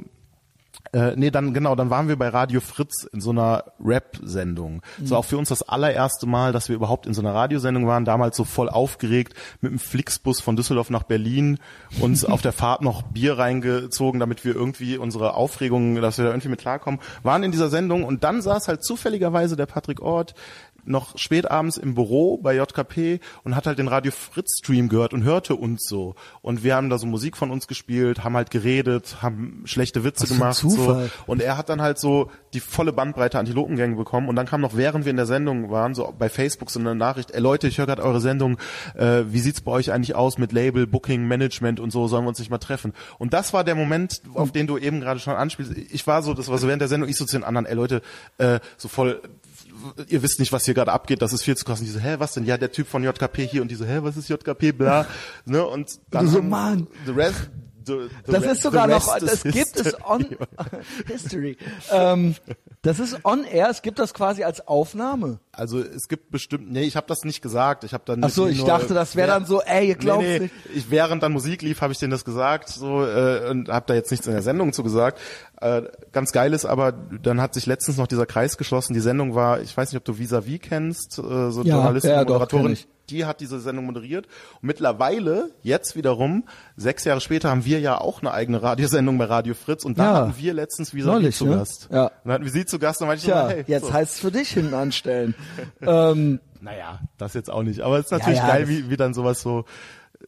äh, 0.92 1.14
nee, 1.16 1.30
dann 1.30 1.52
genau, 1.52 1.74
dann 1.74 1.90
waren 1.90 2.08
wir 2.08 2.16
bei 2.16 2.28
Radio 2.28 2.60
Fritz 2.60 3.04
in 3.12 3.20
so 3.20 3.30
einer 3.30 3.64
Rap-Sendung. 3.84 4.82
Mhm. 4.98 5.06
So 5.06 5.16
auch 5.16 5.24
für 5.24 5.38
uns 5.38 5.48
das 5.48 5.62
allererste 5.62 6.26
Mal, 6.26 6.52
dass 6.52 6.68
wir 6.68 6.76
überhaupt 6.76 7.06
in 7.06 7.14
so 7.14 7.20
einer 7.20 7.34
Radiosendung 7.34 7.86
waren. 7.86 8.04
Damals 8.04 8.36
so 8.36 8.44
voll 8.44 8.68
aufgeregt 8.68 9.34
mit 9.60 9.72
dem 9.72 9.78
Flixbus 9.78 10.40
von 10.40 10.56
Düsseldorf 10.56 10.90
nach 10.90 11.02
Berlin, 11.02 11.58
uns 12.00 12.24
auf 12.26 12.42
der 12.42 12.52
Fahrt 12.52 12.82
noch 12.82 13.02
Bier 13.02 13.38
reingezogen, 13.38 14.20
damit 14.20 14.44
wir 14.44 14.54
irgendwie 14.54 14.96
unsere 14.96 15.34
Aufregung, 15.34 15.96
dass 15.96 16.18
wir 16.18 16.24
da 16.24 16.30
irgendwie 16.30 16.48
mit 16.48 16.60
klarkommen, 16.60 17.00
waren 17.22 17.42
in 17.42 17.52
dieser 17.52 17.68
Sendung 17.68 18.04
und 18.04 18.24
dann 18.24 18.40
saß 18.42 18.68
halt 18.68 18.84
zufälligerweise 18.84 19.56
der 19.56 19.66
Patrick 19.66 20.00
Ort 20.00 20.34
noch 20.86 21.18
spät 21.18 21.50
abends 21.50 21.76
im 21.76 21.94
Büro 21.94 22.38
bei 22.38 22.56
JKP 22.56 23.20
und 23.44 23.56
hat 23.56 23.66
halt 23.66 23.78
den 23.78 23.88
Radio 23.88 24.12
Fritz 24.12 24.58
Stream 24.58 24.88
gehört 24.88 25.12
und 25.12 25.24
hörte 25.24 25.54
uns 25.54 25.86
so. 25.86 26.14
Und 26.42 26.64
wir 26.64 26.76
haben 26.76 26.90
da 26.90 26.98
so 26.98 27.06
Musik 27.06 27.36
von 27.36 27.50
uns 27.50 27.66
gespielt, 27.66 28.24
haben 28.24 28.36
halt 28.36 28.50
geredet, 28.50 29.18
haben 29.22 29.62
schlechte 29.64 30.04
Witze 30.04 30.24
Was 30.24 30.28
gemacht. 30.30 30.56
So. 30.56 31.08
Und 31.26 31.42
er 31.42 31.56
hat 31.56 31.68
dann 31.68 31.82
halt 31.82 31.98
so 31.98 32.30
die 32.54 32.60
volle 32.60 32.92
Bandbreite 32.92 33.38
Antilopengänge 33.38 33.96
bekommen. 33.96 34.28
Und 34.28 34.36
dann 34.36 34.46
kam 34.46 34.60
noch, 34.60 34.76
während 34.76 35.04
wir 35.04 35.10
in 35.10 35.16
der 35.16 35.26
Sendung 35.26 35.70
waren, 35.70 35.94
so 35.94 36.14
bei 36.18 36.28
Facebook 36.28 36.70
so 36.70 36.80
eine 36.80 36.94
Nachricht, 36.94 37.32
ey 37.32 37.40
Leute, 37.40 37.68
ich 37.68 37.78
höre 37.78 37.86
gerade 37.86 38.02
eure 38.02 38.20
Sendung, 38.20 38.58
äh, 38.94 39.24
wie 39.28 39.40
sieht's 39.40 39.60
bei 39.60 39.72
euch 39.72 39.92
eigentlich 39.92 40.14
aus 40.14 40.38
mit 40.38 40.52
Label, 40.52 40.86
Booking, 40.86 41.26
Management 41.26 41.80
und 41.80 41.90
so, 41.90 42.08
sollen 42.08 42.24
wir 42.24 42.28
uns 42.28 42.38
nicht 42.38 42.50
mal 42.50 42.58
treffen? 42.58 42.92
Und 43.18 43.32
das 43.32 43.52
war 43.52 43.64
der 43.64 43.74
Moment, 43.74 44.22
auf 44.34 44.52
den 44.52 44.66
du 44.66 44.78
eben 44.78 45.00
gerade 45.00 45.20
schon 45.20 45.34
anspielst. 45.34 45.72
Ich 45.90 46.06
war 46.06 46.22
so, 46.22 46.34
das 46.34 46.48
war 46.48 46.58
so 46.58 46.66
während 46.66 46.80
der 46.80 46.88
Sendung, 46.88 47.08
ich 47.08 47.16
so 47.16 47.24
zu 47.24 47.36
den 47.36 47.44
anderen, 47.44 47.66
ey 47.66 47.74
Leute, 47.74 48.02
äh, 48.38 48.60
so 48.76 48.88
voll 48.88 49.20
ihr 50.08 50.22
wisst 50.22 50.38
nicht, 50.40 50.52
was 50.52 50.64
hier 50.64 50.74
gerade 50.74 50.92
abgeht, 50.92 51.22
das 51.22 51.32
ist 51.32 51.42
viel 51.42 51.56
zu 51.56 51.64
krass. 51.64 51.80
Und 51.80 51.86
die 51.86 51.92
so, 51.92 52.00
hä, 52.00 52.16
was 52.18 52.32
denn? 52.34 52.44
Ja, 52.44 52.56
der 52.58 52.72
Typ 52.72 52.86
von 52.88 53.02
JKP 53.04 53.46
hier 53.46 53.62
und 53.62 53.70
die 53.70 53.74
so, 53.74 53.84
hä, 53.84 53.98
was 54.02 54.16
ist 54.16 54.28
JKP, 54.28 54.72
bla, 54.72 55.06
ne, 55.44 55.64
und 55.66 55.98
dann 56.10 56.28
so, 56.28 56.42
Mann. 56.42 56.86
the 57.06 57.12
rest, 57.12 57.50
the, 57.86 58.08
the 58.26 58.32
Das 58.32 58.42
re- 58.42 58.52
ist 58.52 58.62
sogar 58.62 58.86
noch, 58.86 59.18
das 59.18 59.42
gibt 59.42 59.76
es 59.76 59.96
on, 60.04 60.26
History. 61.06 61.56
Ähm, 61.90 62.34
das 62.82 62.98
ist 63.00 63.24
on 63.24 63.44
air, 63.44 63.68
es 63.70 63.82
gibt 63.82 63.98
das 63.98 64.14
quasi 64.14 64.44
als 64.44 64.66
Aufnahme. 64.66 65.40
Also 65.56 65.80
es 65.80 66.08
gibt 66.08 66.30
bestimmt, 66.30 66.70
nee, 66.70 66.82
ich 66.82 66.96
habe 66.96 67.06
das 67.06 67.24
nicht 67.24 67.40
gesagt. 67.42 67.82
Ich 67.84 67.92
habe 67.94 68.04
dann 68.06 68.22
Ach 68.22 68.28
so, 68.30 68.46
ich 68.46 68.60
ihm 68.60 68.66
dachte, 68.66 68.92
das 68.94 69.16
wäre 69.16 69.28
dann 69.28 69.46
so, 69.46 69.62
ey, 69.62 69.88
ihr 69.88 69.94
glaubt 69.94 70.22
nee, 70.22 70.34
nee, 70.38 70.44
nicht. 70.44 70.54
Ich, 70.74 70.90
während 70.90 71.22
dann 71.22 71.32
Musik 71.32 71.62
lief, 71.62 71.80
habe 71.80 71.92
ich 71.92 71.98
denen 71.98 72.10
das 72.10 72.24
gesagt 72.24 72.68
so 72.68 73.04
äh, 73.04 73.48
und 73.50 73.68
habe 73.70 73.86
da 73.86 73.94
jetzt 73.94 74.10
nichts 74.10 74.26
in 74.26 74.32
der 74.34 74.42
Sendung 74.42 74.72
zu 74.72 74.82
gesagt. 74.82 75.18
Äh, 75.60 75.82
ganz 76.12 76.32
geil 76.32 76.52
ist 76.52 76.66
aber, 76.66 76.92
dann 76.92 77.40
hat 77.40 77.54
sich 77.54 77.64
letztens 77.66 77.96
noch 77.96 78.06
dieser 78.06 78.26
Kreis 78.26 78.58
geschlossen. 78.58 78.92
Die 78.92 79.00
Sendung 79.00 79.34
war, 79.34 79.60
ich 79.62 79.74
weiß 79.74 79.90
nicht, 79.90 79.96
ob 79.98 80.04
du 80.04 80.18
Vis-a-vis 80.18 80.60
kennst, 80.60 81.18
äh, 81.18 81.50
so 81.50 81.62
Ja, 81.62 81.76
Journalistin, 81.76 82.10
ja, 82.10 82.24
doch, 82.24 82.34
Moderatorin. 82.34 82.72
ich. 82.72 82.86
Die 83.08 83.24
hat 83.24 83.40
diese 83.40 83.60
Sendung 83.60 83.86
moderiert. 83.86 84.26
Und 84.60 84.64
mittlerweile, 84.66 85.50
jetzt 85.62 85.94
wiederum, 85.94 86.42
sechs 86.76 87.04
Jahre 87.04 87.20
später, 87.20 87.50
haben 87.50 87.64
wir 87.64 87.78
ja 87.78 88.00
auch 88.00 88.20
eine 88.20 88.32
eigene 88.32 88.60
Radiosendung 88.62 89.16
bei 89.16 89.26
Radio 89.26 89.54
Fritz. 89.54 89.84
Und 89.84 89.96
da 89.96 90.04
Ja. 90.04 90.14
hatten 90.14 90.34
wir 90.36 90.52
letztens 90.54 90.92
Vis-a-vis 90.92 91.12
Neulich, 91.12 91.36
zu 91.36 91.46
ne? 91.46 91.56
Gast. 91.58 91.88
Ja. 91.92 92.06
Und 92.06 92.12
dann 92.24 92.32
hatten 92.32 92.44
wir 92.44 92.50
sie 92.50 92.66
zu 92.66 92.80
Gast 92.80 93.00
und 93.00 93.06
meinte 93.06 93.20
ich 93.20 93.26
Tja, 93.26 93.44
so, 93.44 93.50
hey, 93.54 93.64
jetzt 93.68 93.86
so. 93.86 93.92
heißt 93.92 94.14
es 94.14 94.20
für 94.20 94.32
dich 94.32 94.48
hinten 94.50 94.74
anstellen. 94.74 95.36
ähm, 95.80 96.40
Naja, 96.60 97.00
das 97.18 97.34
jetzt 97.34 97.50
auch 97.50 97.62
nicht. 97.62 97.80
Aber 97.80 97.98
es 97.98 98.06
ist 98.06 98.12
natürlich 98.12 98.38
ja, 98.38 98.46
geil, 98.48 98.60
das- 98.62 98.70
wie, 98.70 98.90
wie 98.90 98.96
dann 98.96 99.14
sowas 99.14 99.40
so 99.40 99.64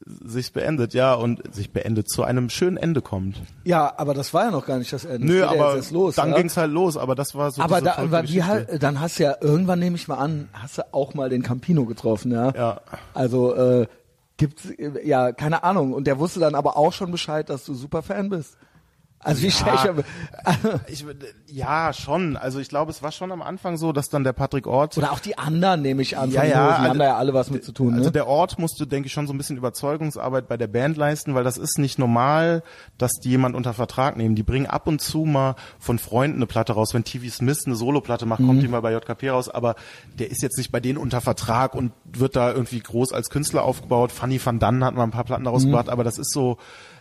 sich 0.05 0.53
beendet, 0.53 0.93
ja, 0.95 1.15
und 1.15 1.53
sich 1.55 1.73
beendet 1.73 2.09
zu 2.11 2.23
einem 2.23 2.51
schönen 2.51 2.77
Ende 2.77 3.01
kommt. 3.01 3.41
ja, 3.65 3.93
aber 3.97 4.13
das 4.15 4.33
war 4.35 4.45
ja 4.45 4.51
noch 4.51 4.67
gar 4.67 4.79
nicht 4.79 4.93
das 4.93 5.05
Ende. 5.07 5.27
Nö, 5.27 5.41
Das 5.41 5.51
ja 5.53 5.59
aber 5.61 5.77
erst 5.77 5.91
los, 5.93 6.15
dann 6.15 6.31
ja? 6.31 6.37
ging's 6.37 6.57
halt 6.59 6.71
los, 6.71 6.97
aber 6.99 7.15
das 7.15 7.35
war 7.35 7.51
so 7.51 7.63
Aber 7.63 7.81
da, 7.81 7.97
aber 7.97 8.23
wie 8.29 8.45
halt, 8.45 8.83
dann 8.83 9.01
hast 9.01 9.19
du 9.19 9.25
ja 9.25 9.37
irgendwann 9.41 9.79
nehme 9.79 9.97
ich 9.97 10.07
mal 10.07 10.19
an, 10.19 10.49
hast 10.53 10.79
du 10.79 10.83
auch 10.93 11.15
mal 11.15 11.31
den 11.31 11.43
Campino 11.43 11.85
getroffen, 11.87 12.31
ja? 12.33 12.53
Ja. 12.55 12.81
Also 13.15 13.55
äh, 13.55 13.87
gibt's 14.37 14.67
äh, 14.71 15.07
ja 15.07 15.33
keine 15.33 15.65
Ahnung 15.65 15.95
und 15.95 16.07
der 16.07 16.19
wusste 16.19 16.39
dann 16.39 16.55
aber 16.55 16.77
auch 16.77 16.93
schon 16.93 17.11
Bescheid, 17.11 17.49
dass 17.49 17.65
du 17.65 17.73
super 17.75 18.03
Fan 18.03 18.29
bist. 18.29 18.57
Also 19.21 19.43
wie 19.43 19.47
Ja, 19.47 19.53
schlecht. 19.53 20.05
ich, 20.87 21.05
ja, 21.57 21.93
schon. 21.93 22.37
Also 22.37 22.61
ich 22.61 22.69
glaube, 22.69 22.91
es 22.93 23.03
war 23.03 23.11
schon 23.11 23.33
am 23.33 23.43
Anfang 23.43 23.77
so, 23.77 23.93
dass 23.93 24.09
dann 24.09 24.23
der 24.23 24.33
Patrick 24.33 24.67
Ort 24.69 24.97
Oder 24.97 25.11
auch 25.13 25.19
die 25.19 25.37
anderen 25.37 25.83
nehme 25.83 26.03
ich 26.03 26.17
an. 26.17 26.31
Ja, 26.31 26.45
ja, 26.45 26.49
Hosen. 26.49 26.55
Die 26.55 26.61
also- 26.77 26.89
haben 26.91 26.99
da 27.01 27.05
ja 27.05 27.17
alle 27.17 27.35
was 27.35 27.51
mit 27.51 27.65
zu 27.65 27.73
tun. 27.73 27.95
Also 27.95 28.07
ne? 28.07 28.13
der 28.13 28.29
Ort 28.29 28.59
musste, 28.61 28.87
denke 28.87 29.09
ich, 29.09 29.13
schon 29.13 29.27
so 29.27 29.33
ein 29.35 29.39
bisschen 29.39 29.57
Überzeugungsarbeit 29.57 30.47
bei 30.47 30.57
der 30.57 30.69
Band 30.69 30.97
leisten, 30.97 31.35
weil 31.35 31.43
das 31.43 31.59
ist 31.59 31.79
nicht 31.79 31.99
normal, 31.99 32.63
dass 32.97 33.13
die 33.15 33.31
jemand 33.31 33.57
unter 33.57 33.75
Vertrag 33.75 34.17
nehmen. 34.17 34.37
Die 34.37 34.45
bringen 34.45 34.67
ab 34.67 34.87
und 34.87 35.01
zu 35.01 35.25
mal 35.25 35.57
von 35.81 35.99
Freunden 35.99 36.37
eine 36.37 36.47
Platte 36.47 36.73
raus. 36.75 36.95
Wenn 36.95 37.03
TV 37.05 37.29
Smith 37.35 37.65
eine 37.67 37.75
Soloplatte 37.75 38.25
macht, 38.25 38.41
Mhm. 38.41 38.47
kommt 38.47 38.63
die 38.63 38.69
mal 38.69 38.81
bei 38.83 38.93
JKP 38.93 39.31
raus, 39.31 39.49
aber 39.49 39.75
der 40.17 40.31
ist 40.31 40.43
jetzt 40.43 40.59
nicht 40.59 40.71
bei 40.71 40.79
denen 40.81 40.97
unter 40.99 41.21
Vertrag 41.21 41.75
und 41.75 41.93
wird 42.05 42.37
da 42.37 42.53
irgendwie 42.53 42.81
groß 42.81 43.13
als 43.13 43.31
Künstler 43.31 43.65
aufgebaut. 43.65 44.13
Fanny 44.13 44.41
van 44.45 44.61
Dannen 44.61 44.85
hat 44.85 44.95
mal 44.95 45.03
ein 45.03 45.11
paar 45.11 45.25
Platten 45.25 45.45
daraus 45.45 45.65
gebracht, 45.65 45.89
aber 45.89 46.05
das 46.05 46.19
ist 46.19 46.33
so, 46.33 46.57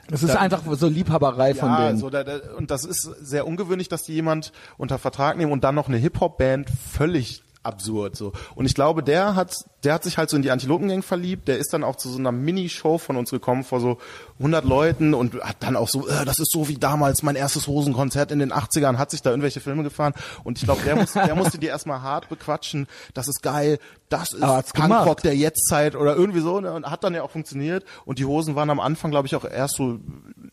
Das 0.09 0.23
ist 0.23 0.33
da- 0.33 0.39
einfach 0.39 0.61
so 0.73 0.87
Liebhaberei 0.87 1.53
von 1.53 1.69
ja, 1.69 1.87
denen. 1.87 1.99
so 1.99 2.09
da, 2.09 2.23
da, 2.23 2.39
und 2.57 2.71
das 2.71 2.85
ist 2.85 3.01
sehr 3.21 3.45
ungewöhnlich, 3.47 3.89
dass 3.89 4.03
die 4.03 4.13
jemand 4.13 4.51
unter 4.77 4.97
Vertrag 4.97 5.37
nehmen 5.37 5.51
und 5.51 5.63
dann 5.63 5.75
noch 5.75 5.87
eine 5.87 5.97
Hip-Hop-Band 5.97 6.69
völlig 6.69 7.43
absurd 7.63 8.15
so. 8.15 8.31
Und 8.55 8.65
ich 8.65 8.73
glaube, 8.73 9.03
der 9.03 9.35
hat, 9.35 9.55
der 9.83 9.93
hat 9.93 10.03
sich 10.03 10.17
halt 10.17 10.29
so 10.29 10.35
in 10.35 10.41
die 10.41 10.49
Antilopengang 10.51 11.03
verliebt. 11.03 11.47
Der 11.47 11.57
ist 11.59 11.71
dann 11.71 11.83
auch 11.83 11.95
zu 11.97 12.09
so 12.09 12.17
einer 12.17 12.31
Mini-Show 12.31 12.97
von 12.97 13.15
uns 13.15 13.29
gekommen 13.29 13.63
vor 13.63 13.79
so 13.79 13.97
100 14.39 14.65
Leuten 14.65 15.13
und 15.13 15.35
hat 15.41 15.57
dann 15.59 15.75
auch 15.75 15.87
so, 15.87 16.07
äh, 16.07 16.25
das 16.25 16.39
ist 16.39 16.51
so 16.51 16.67
wie 16.67 16.75
damals 16.77 17.21
mein 17.23 17.35
erstes 17.35 17.67
Hosenkonzert 17.67 18.31
in 18.31 18.39
den 18.39 18.51
80ern, 18.51 18.97
hat 18.97 19.11
sich 19.11 19.21
da 19.21 19.29
irgendwelche 19.29 19.59
Filme 19.59 19.83
gefahren. 19.83 20.13
Und 20.43 20.57
ich 20.57 20.63
glaube, 20.65 20.81
der, 20.83 20.95
muss, 20.95 21.13
der 21.13 21.35
musste 21.35 21.57
die 21.59 21.67
erstmal 21.67 22.01
hart 22.01 22.27
bequatschen. 22.29 22.87
Das 23.13 23.27
ist 23.27 23.43
geil. 23.43 23.77
Das 24.09 24.31
ist 24.33 24.41
Punkrock 24.73 25.21
der 25.21 25.35
Jetztzeit 25.35 25.95
oder 25.95 26.15
irgendwie 26.15 26.39
so. 26.39 26.59
Ne? 26.59 26.71
Und 26.73 26.89
hat 26.89 27.03
dann 27.03 27.13
ja 27.13 27.21
auch 27.23 27.31
funktioniert. 27.31 27.83
Und 28.05 28.19
die 28.19 28.25
Hosen 28.25 28.55
waren 28.55 28.69
am 28.69 28.79
Anfang, 28.79 29.11
glaube 29.11 29.27
ich, 29.27 29.35
auch 29.35 29.43
erst 29.45 29.75
so, 29.75 29.99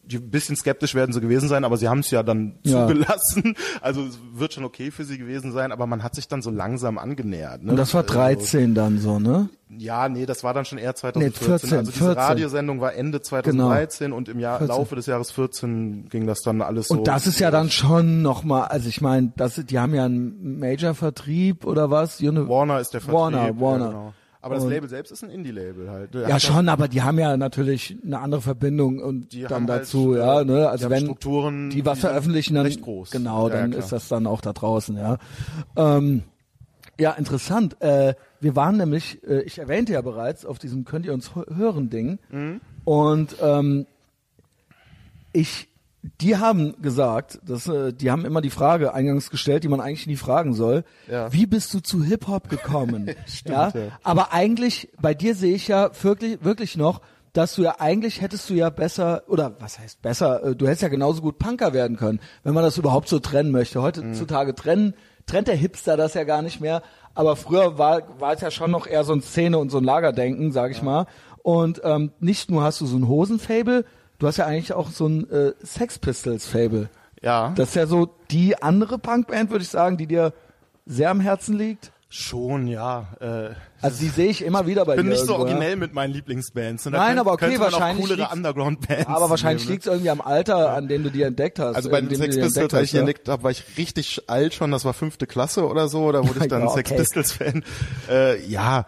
die 0.02 0.16
ein 0.16 0.30
bisschen 0.30 0.56
skeptisch 0.56 0.94
werden 0.94 1.12
sie 1.12 1.20
gewesen 1.20 1.48
sein, 1.48 1.64
aber 1.64 1.76
sie 1.78 1.88
haben 1.88 2.00
es 2.00 2.10
ja 2.10 2.22
dann 2.22 2.58
Ja. 2.64 2.86
zugelassen. 2.86 3.54
Also 3.80 4.02
es 4.04 4.18
wird 4.34 4.52
schon 4.52 4.64
okay 4.64 4.90
für 4.90 5.04
sie 5.04 5.18
gewesen 5.18 5.52
sein, 5.52 5.72
aber 5.72 5.86
man 5.86 6.02
hat 6.02 6.14
sich 6.14 6.28
dann 6.28 6.42
so 6.42 6.50
langsam 6.50 6.98
angenähert. 6.98 7.62
Ne? 7.62 7.70
Und 7.70 7.76
das 7.76 7.94
war 7.94 8.02
Also, 8.02 8.12
13 8.14 8.74
dann 8.74 8.98
so, 8.98 9.18
ne? 9.24 9.48
ja, 9.76 10.08
nee, 10.08 10.24
das 10.24 10.44
war 10.44 10.54
dann 10.54 10.64
schon 10.64 10.78
eher 10.78 10.94
2014. 10.94 11.46
14, 11.48 11.78
also 11.78 11.90
diese 11.90 12.04
14. 12.04 12.22
Radiosendung 12.22 12.80
war 12.80 12.94
Ende 12.94 13.20
2013 13.20 14.12
und 14.12 14.28
im 14.28 14.38
Jahr 14.38 14.58
14. 14.58 14.68
Laufe 14.76 14.94
des 14.94 15.06
Jahres 15.06 15.32
14 15.32 16.08
ging 16.10 16.26
das 16.28 16.42
dann 16.42 16.62
alles 16.62 16.86
so. 16.88 16.94
Und 16.94 17.08
das 17.08 17.26
ist 17.26 17.40
ja 17.40 17.50
dann 17.50 17.70
schon 17.70 18.22
nochmal, 18.22 18.68
also 18.68 18.88
ich 18.88 19.00
meine, 19.00 19.32
das, 19.36 19.56
die 19.56 19.78
haben 19.80 19.92
ja 19.94 20.04
einen 20.04 20.60
Major-Vertrieb 20.60 21.66
oder 21.66 21.90
was? 21.90 22.22
Warner 22.22 22.78
ist 22.80 22.94
der 22.94 23.00
Vertrieb. 23.00 23.18
Warner, 23.20 23.60
Warner. 23.60 23.84
Ja, 23.84 23.90
genau. 23.90 24.14
Aber 24.42 24.56
das 24.56 24.64
Und- 24.64 24.70
Label 24.70 24.88
selbst 24.90 25.10
ist 25.10 25.24
ein 25.24 25.30
Indie-Label 25.30 25.90
halt. 25.90 26.12
Der 26.12 26.28
Ja 26.28 26.38
schon, 26.38 26.68
aber 26.68 26.86
die 26.86 27.00
haben 27.00 27.18
ja 27.18 27.34
natürlich 27.36 27.96
eine 28.04 28.20
andere 28.20 28.42
Verbindung 28.42 28.98
und 28.98 29.32
Die 29.32 29.40
dann 29.40 29.52
haben 29.62 29.68
halt, 29.70 29.82
dazu, 29.84 30.14
äh, 30.14 30.18
ja, 30.18 30.44
ne? 30.44 30.58
die 30.58 30.66
Also 30.66 30.90
wenn 30.90 31.04
Strukturen, 31.04 31.70
die 31.70 31.86
was 31.86 31.94
die 31.96 32.00
veröffentlichen, 32.02 32.54
dann 32.54 32.66
recht 32.66 32.82
groß. 32.82 33.10
genau, 33.10 33.48
Ja, 33.48 33.54
ja, 33.54 33.60
dann 33.62 33.70
klar. 33.70 33.82
ist 33.82 33.90
das 33.92 34.08
dann 34.08 34.26
auch 34.26 34.42
da 34.42 34.52
draußen, 34.52 34.98
ja. 34.98 35.16
Ähm, 35.76 36.24
ja, 36.98 37.12
interessant. 37.12 37.80
Äh, 37.80 38.14
wir 38.40 38.54
waren 38.56 38.76
nämlich, 38.76 39.22
äh, 39.26 39.40
ich 39.42 39.58
erwähnte 39.58 39.92
ja 39.94 40.00
bereits 40.02 40.44
auf 40.46 40.58
diesem 40.58 40.84
könnt 40.84 41.06
ihr 41.06 41.12
uns 41.14 41.30
hö- 41.30 41.56
hören 41.56 41.90
Ding 41.90 42.18
Mhm. 42.30 42.60
und 42.84 43.36
ähm, 43.42 43.86
ich 45.32 45.68
die 46.20 46.36
haben 46.36 46.74
gesagt, 46.82 47.38
dass, 47.46 47.66
äh, 47.66 47.94
die 47.94 48.10
haben 48.10 48.26
immer 48.26 48.42
die 48.42 48.50
Frage 48.50 48.92
eingangs 48.92 49.30
gestellt, 49.30 49.64
die 49.64 49.68
man 49.68 49.80
eigentlich 49.80 50.06
nie 50.06 50.16
fragen 50.16 50.52
soll. 50.52 50.84
Ja. 51.10 51.32
Wie 51.32 51.46
bist 51.46 51.72
du 51.72 51.80
zu 51.80 52.04
Hip-Hop 52.04 52.50
gekommen? 52.50 53.06
ja? 53.46 53.68
ja. 53.70 53.72
Aber 54.02 54.34
eigentlich, 54.34 54.90
bei 55.00 55.14
dir 55.14 55.34
sehe 55.34 55.54
ich 55.54 55.66
ja 55.66 55.90
wirklich, 56.02 56.44
wirklich 56.44 56.76
noch, 56.76 57.00
dass 57.32 57.54
du 57.54 57.62
ja 57.62 57.76
eigentlich 57.80 58.20
hättest 58.20 58.50
du 58.50 58.54
ja 58.54 58.68
besser, 58.68 59.22
oder 59.28 59.56
was 59.60 59.78
heißt 59.78 60.02
besser, 60.02 60.44
äh, 60.44 60.54
du 60.54 60.66
hättest 60.66 60.82
ja 60.82 60.88
genauso 60.88 61.22
gut 61.22 61.38
Punker 61.38 61.72
werden 61.72 61.96
können, 61.96 62.20
wenn 62.42 62.52
man 62.52 62.64
das 62.64 62.76
überhaupt 62.76 63.08
so 63.08 63.18
trennen 63.18 63.50
möchte. 63.50 63.80
Heutzutage 63.80 64.54
trennen, 64.54 64.92
trennt 65.26 65.48
der 65.48 65.56
Hipster 65.56 65.96
das 65.96 66.14
ja 66.14 66.24
gar 66.24 66.42
nicht 66.42 66.60
mehr, 66.60 66.82
aber 67.14 67.36
früher 67.36 67.78
war, 67.78 68.02
war 68.20 68.32
es 68.32 68.40
ja 68.40 68.50
schon 68.50 68.70
noch 68.70 68.86
eher 68.86 69.04
so 69.04 69.12
ein 69.12 69.22
Szene- 69.22 69.58
und 69.58 69.70
so 69.70 69.78
ein 69.78 69.84
Lagerdenken, 69.84 70.52
sag 70.52 70.70
ich 70.70 70.82
mal. 70.82 71.06
Und 71.42 71.80
ähm, 71.84 72.12
nicht 72.20 72.50
nur 72.50 72.62
hast 72.62 72.80
du 72.80 72.86
so 72.86 72.96
ein 72.96 73.06
Hosenfable, 73.08 73.84
du 74.18 74.26
hast 74.26 74.38
ja 74.38 74.46
eigentlich 74.46 74.72
auch 74.72 74.90
so 74.90 75.06
ein 75.06 75.30
äh, 75.30 75.52
Sex 75.62 75.98
Pistols-Fable. 75.98 76.88
Ja, 77.22 77.52
Das 77.56 77.70
ist 77.70 77.74
ja 77.74 77.86
so 77.86 78.10
die 78.30 78.62
andere 78.62 78.98
Punkband, 78.98 79.50
würde 79.50 79.62
ich 79.62 79.70
sagen, 79.70 79.96
die 79.96 80.06
dir 80.06 80.32
sehr 80.86 81.10
am 81.10 81.20
Herzen 81.20 81.56
liegt. 81.56 81.92
Schon, 82.14 82.68
ja. 82.68 83.08
Äh, 83.20 83.54
Also 83.80 84.00
die 84.00 84.08
sehe 84.08 84.28
ich 84.28 84.44
immer 84.44 84.66
wieder 84.66 84.84
bei 84.84 84.92
ich 84.92 84.96
bin 84.98 85.06
dir. 85.06 85.12
nicht 85.12 85.24
so 85.24 85.32
irgendwo, 85.32 85.46
ja. 85.48 85.54
originell 85.54 85.76
mit 85.76 85.94
meinen 85.94 86.12
Lieblingsbands. 86.12 86.84
Da 86.84 86.90
Nein, 86.90 87.18
aber 87.18 87.32
okay, 87.32 87.58
wahrscheinlich 87.58 88.22
auch 88.22 88.32
Underground-Bands. 88.32 89.06
Aber 89.08 89.30
wahrscheinlich 89.30 89.66
ne? 89.66 89.72
liegt 89.72 89.86
es 89.86 89.92
irgendwie 89.92 90.10
am 90.10 90.20
Alter, 90.20 90.74
an 90.74 90.86
dem 90.86 91.02
du 91.02 91.10
die 91.10 91.22
entdeckt 91.22 91.58
hast. 91.58 91.74
Also 91.74 91.90
bei 91.90 92.00
den 92.00 92.14
Sex 92.14 92.36
Pistols, 92.36 92.72
als 92.72 92.84
ich 92.84 92.90
die 92.90 92.96
ja. 92.96 93.00
entdeckt 93.02 93.28
habe, 93.28 93.42
war 93.42 93.50
ich 93.50 93.64
richtig 93.76 94.22
alt 94.28 94.54
schon. 94.54 94.70
Das 94.70 94.84
war 94.84 94.94
fünfte 94.94 95.26
Klasse 95.26 95.66
oder 95.66 95.88
so. 95.88 96.12
Da 96.12 96.26
wurde 96.26 96.40
ich 96.40 96.48
dann 96.48 96.62
Ja, 96.62 96.68
Sex 96.68 96.90
okay. 96.90 97.00
Pistols 97.00 97.32
Fan. 97.32 97.64
Äh, 98.08 98.46
ja, 98.46 98.86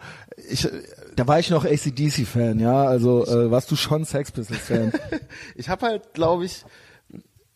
ich 0.49 0.67
Da 1.15 1.27
war 1.27 1.39
ich 1.39 1.49
noch 1.49 1.65
ACDC-Fan, 1.65 2.59
ja. 2.59 2.85
Also 2.85 3.25
äh, 3.25 3.51
warst 3.51 3.69
du 3.71 3.75
schon 3.75 4.05
Sex 4.05 4.31
Pistols-Fan. 4.31 4.93
ich 5.55 5.67
habe 5.67 5.85
halt, 5.85 6.13
glaube 6.13 6.45
ich, 6.45 6.63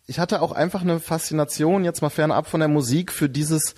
ich 0.05 0.19
hatte 0.19 0.41
auch 0.41 0.51
einfach 0.51 0.81
eine 0.81 0.99
Faszination 0.99 1.85
jetzt 1.85 2.01
mal 2.01 2.09
fernab 2.09 2.47
von 2.47 2.59
der 2.59 2.67
Musik 2.67 3.13
für 3.13 3.29
dieses 3.29 3.75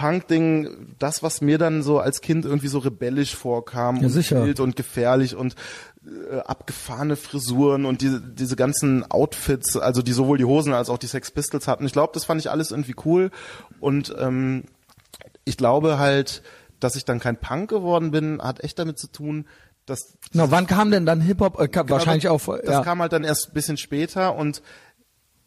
Punk-Ding, 0.00 0.94
das, 0.98 1.22
was 1.22 1.40
mir 1.42 1.58
dann 1.58 1.82
so 1.82 1.98
als 1.98 2.20
Kind 2.22 2.44
irgendwie 2.44 2.68
so 2.68 2.78
rebellisch 2.78 3.36
vorkam 3.36 3.96
Ja, 3.96 4.02
und 4.04 4.08
sicher. 4.10 4.44
wild 4.44 4.58
und 4.60 4.76
gefährlich 4.76 5.36
und 5.36 5.54
äh, 6.30 6.38
abgefahrene 6.38 7.16
Frisuren 7.16 7.84
und 7.84 8.00
diese, 8.00 8.20
diese 8.20 8.56
ganzen 8.56 9.10
Outfits, 9.10 9.76
also 9.76 10.00
die 10.00 10.12
sowohl 10.12 10.38
die 10.38 10.44
Hosen 10.46 10.72
als 10.72 10.88
auch 10.88 10.96
die 10.98 11.06
Sex 11.06 11.30
Pistols 11.30 11.68
hatten. 11.68 11.84
Ich 11.84 11.92
glaube, 11.92 12.12
das 12.14 12.24
fand 12.24 12.40
ich 12.40 12.50
alles 12.50 12.70
irgendwie 12.70 12.94
cool 13.04 13.30
und 13.78 14.14
ähm, 14.18 14.64
ich 15.44 15.56
glaube 15.58 15.98
halt, 15.98 16.42
dass 16.80 16.96
ich 16.96 17.04
dann 17.04 17.20
kein 17.20 17.36
Punk 17.36 17.68
geworden 17.68 18.10
bin, 18.10 18.40
hat 18.40 18.64
echt 18.64 18.78
damit 18.78 18.98
zu 18.98 19.08
tun, 19.08 19.46
dass 19.84 20.14
Na, 20.32 20.50
wann 20.50 20.66
kam 20.66 20.90
denn 20.90 21.04
dann 21.04 21.20
Hip-Hop? 21.20 21.60
Äh, 21.60 21.68
kam, 21.68 21.90
wahrscheinlich 21.90 22.26
aber 22.28 22.36
auch. 22.36 22.56
Das 22.64 22.70
Ja. 22.76 22.82
kam 22.82 23.00
halt 23.02 23.12
dann 23.12 23.24
erst 23.24 23.48
ein 23.48 23.52
bisschen 23.54 23.76
später 23.76 24.34
und 24.34 24.62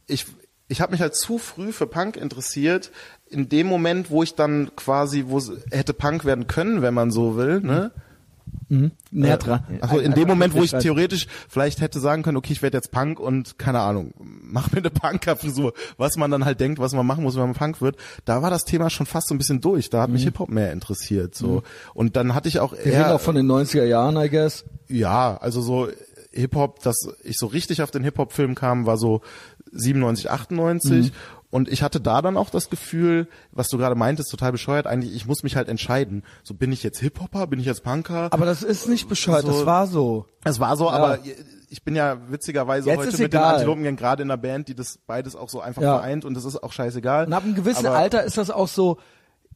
ich 0.05 0.25
ich 0.69 0.81
habe 0.81 0.91
mich 0.93 1.01
halt 1.01 1.15
zu 1.15 1.37
früh 1.37 1.71
für 1.71 1.87
Punk 1.87 2.15
interessiert. 2.17 2.91
In 3.33 3.49
dem 3.49 3.67
Moment, 3.67 4.09
wo 4.09 4.23
ich 4.23 4.35
dann 4.35 4.71
quasi, 4.75 5.25
wo 5.27 5.41
hätte 5.71 5.93
Punk 5.93 6.23
werden 6.23 6.47
können, 6.47 6.81
wenn 6.81 6.93
man 6.93 7.11
so 7.11 7.35
will, 7.35 7.61
ne? 7.61 7.91
Näher 9.11 9.37
dran. 9.37 9.63
Also 9.81 9.99
in 9.99 10.13
dem 10.13 10.27
Moment, 10.27 10.53
wo 10.53 10.63
ich 10.63 10.71
theoretisch 10.71 11.27
vielleicht 11.47 11.81
hätte 11.81 11.99
sagen 11.99 12.23
können, 12.23 12.37
okay, 12.37 12.53
ich 12.53 12.61
werde 12.61 12.77
jetzt 12.77 12.91
Punk 12.91 13.19
und 13.19 13.59
keine 13.59 13.79
Ahnung, 13.79 14.13
mach 14.19 14.71
mir 14.71 14.79
eine 14.79 14.89
Punker-Frisur, 14.89 15.73
was 15.97 16.17
man 16.17 16.31
dann 16.31 16.43
halt 16.43 16.59
denkt, 16.59 16.79
was 16.79 16.93
man 16.93 17.05
machen 17.05 17.23
muss, 17.23 17.35
wenn 17.35 17.43
man 17.43 17.53
Punk 17.53 17.81
wird, 17.81 17.97
da 18.25 18.41
war 18.41 18.49
das 18.49 18.65
Thema 18.65 18.89
schon 18.89 19.05
fast 19.05 19.27
so 19.27 19.35
ein 19.35 19.37
bisschen 19.37 19.61
durch. 19.61 19.89
Da 19.89 20.01
hat 20.01 20.09
mich 20.09 20.23
Hip-Hop 20.23 20.49
mehr 20.49 20.71
interessiert, 20.71 21.35
so. 21.35 21.63
Und 21.93 22.15
dann 22.15 22.33
hatte 22.33 22.49
ich 22.49 22.59
auch 22.59 22.73
Wir 22.73 22.79
reden 22.79 22.93
eher, 22.93 23.15
auch 23.15 23.21
von 23.21 23.35
den 23.35 23.47
90er 23.47 23.85
Jahren, 23.85 24.17
I 24.17 24.29
guess. 24.29 24.65
ja, 24.87 25.37
also 25.37 25.61
so 25.61 25.89
Hip-Hop, 26.31 26.81
dass 26.81 26.95
ich 27.23 27.37
so 27.37 27.45
richtig 27.47 27.81
auf 27.81 27.91
den 27.91 28.03
Hip-Hop-Film 28.03 28.55
kam, 28.55 28.85
war 28.85 28.97
so 28.97 29.21
97, 29.71 30.31
98. 30.31 31.11
Und 31.53 31.69
ich 31.69 31.83
hatte 31.83 32.01
da 32.01 32.23
dann 32.23 32.35
auch 32.35 32.49
das 32.49 32.71
Gefühl, 32.71 33.27
was 33.51 33.69
du 33.69 33.77
gerade 33.77 33.93
meintest, 33.93 34.31
total 34.31 34.51
bescheuert, 34.51 34.87
eigentlich, 34.87 35.15
ich 35.15 35.27
muss 35.27 35.43
mich 35.43 35.55
halt 35.55 35.69
entscheiden. 35.69 36.23
So, 36.43 36.55
bin 36.55 36.71
ich 36.71 36.81
jetzt 36.81 36.99
Hip-Hopper, 36.99 37.45
bin 37.45 37.59
ich 37.59 37.67
jetzt 37.67 37.83
Punker? 37.83 38.29
Aber 38.31 38.45
das 38.47 38.63
ist 38.63 38.89
nicht 38.89 39.07
bescheuert, 39.07 39.43
So- 39.43 39.51
das 39.51 39.65
war 39.67 39.85
so. 39.85 40.25
Es 40.43 40.59
war 40.59 40.75
so, 40.77 40.89
aber 40.89 41.19
ich 41.69 41.83
bin 41.83 41.95
ja 41.95 42.17
witzigerweise 42.29 42.89
Jetzt 42.89 42.97
heute 42.97 43.11
mit 43.11 43.19
den 43.19 43.25
egal. 43.27 43.53
Antilopen 43.53 43.95
gerade 43.95 44.23
in 44.23 44.31
einer 44.31 44.37
Band, 44.41 44.67
die 44.67 44.73
das 44.73 44.97
beides 45.05 45.35
auch 45.35 45.47
so 45.49 45.61
einfach 45.61 45.83
Ja. 45.83 45.99
vereint 45.99 46.25
und 46.25 46.33
das 46.33 46.43
ist 46.45 46.63
auch 46.63 46.71
scheißegal. 46.71 47.27
Und 47.27 47.33
ab 47.33 47.43
einem 47.43 47.53
gewissen 47.53 47.85
aber, 47.85 47.97
Alter 47.97 48.23
ist 48.23 48.39
das 48.39 48.49
auch 48.49 48.67
so, 48.67 48.97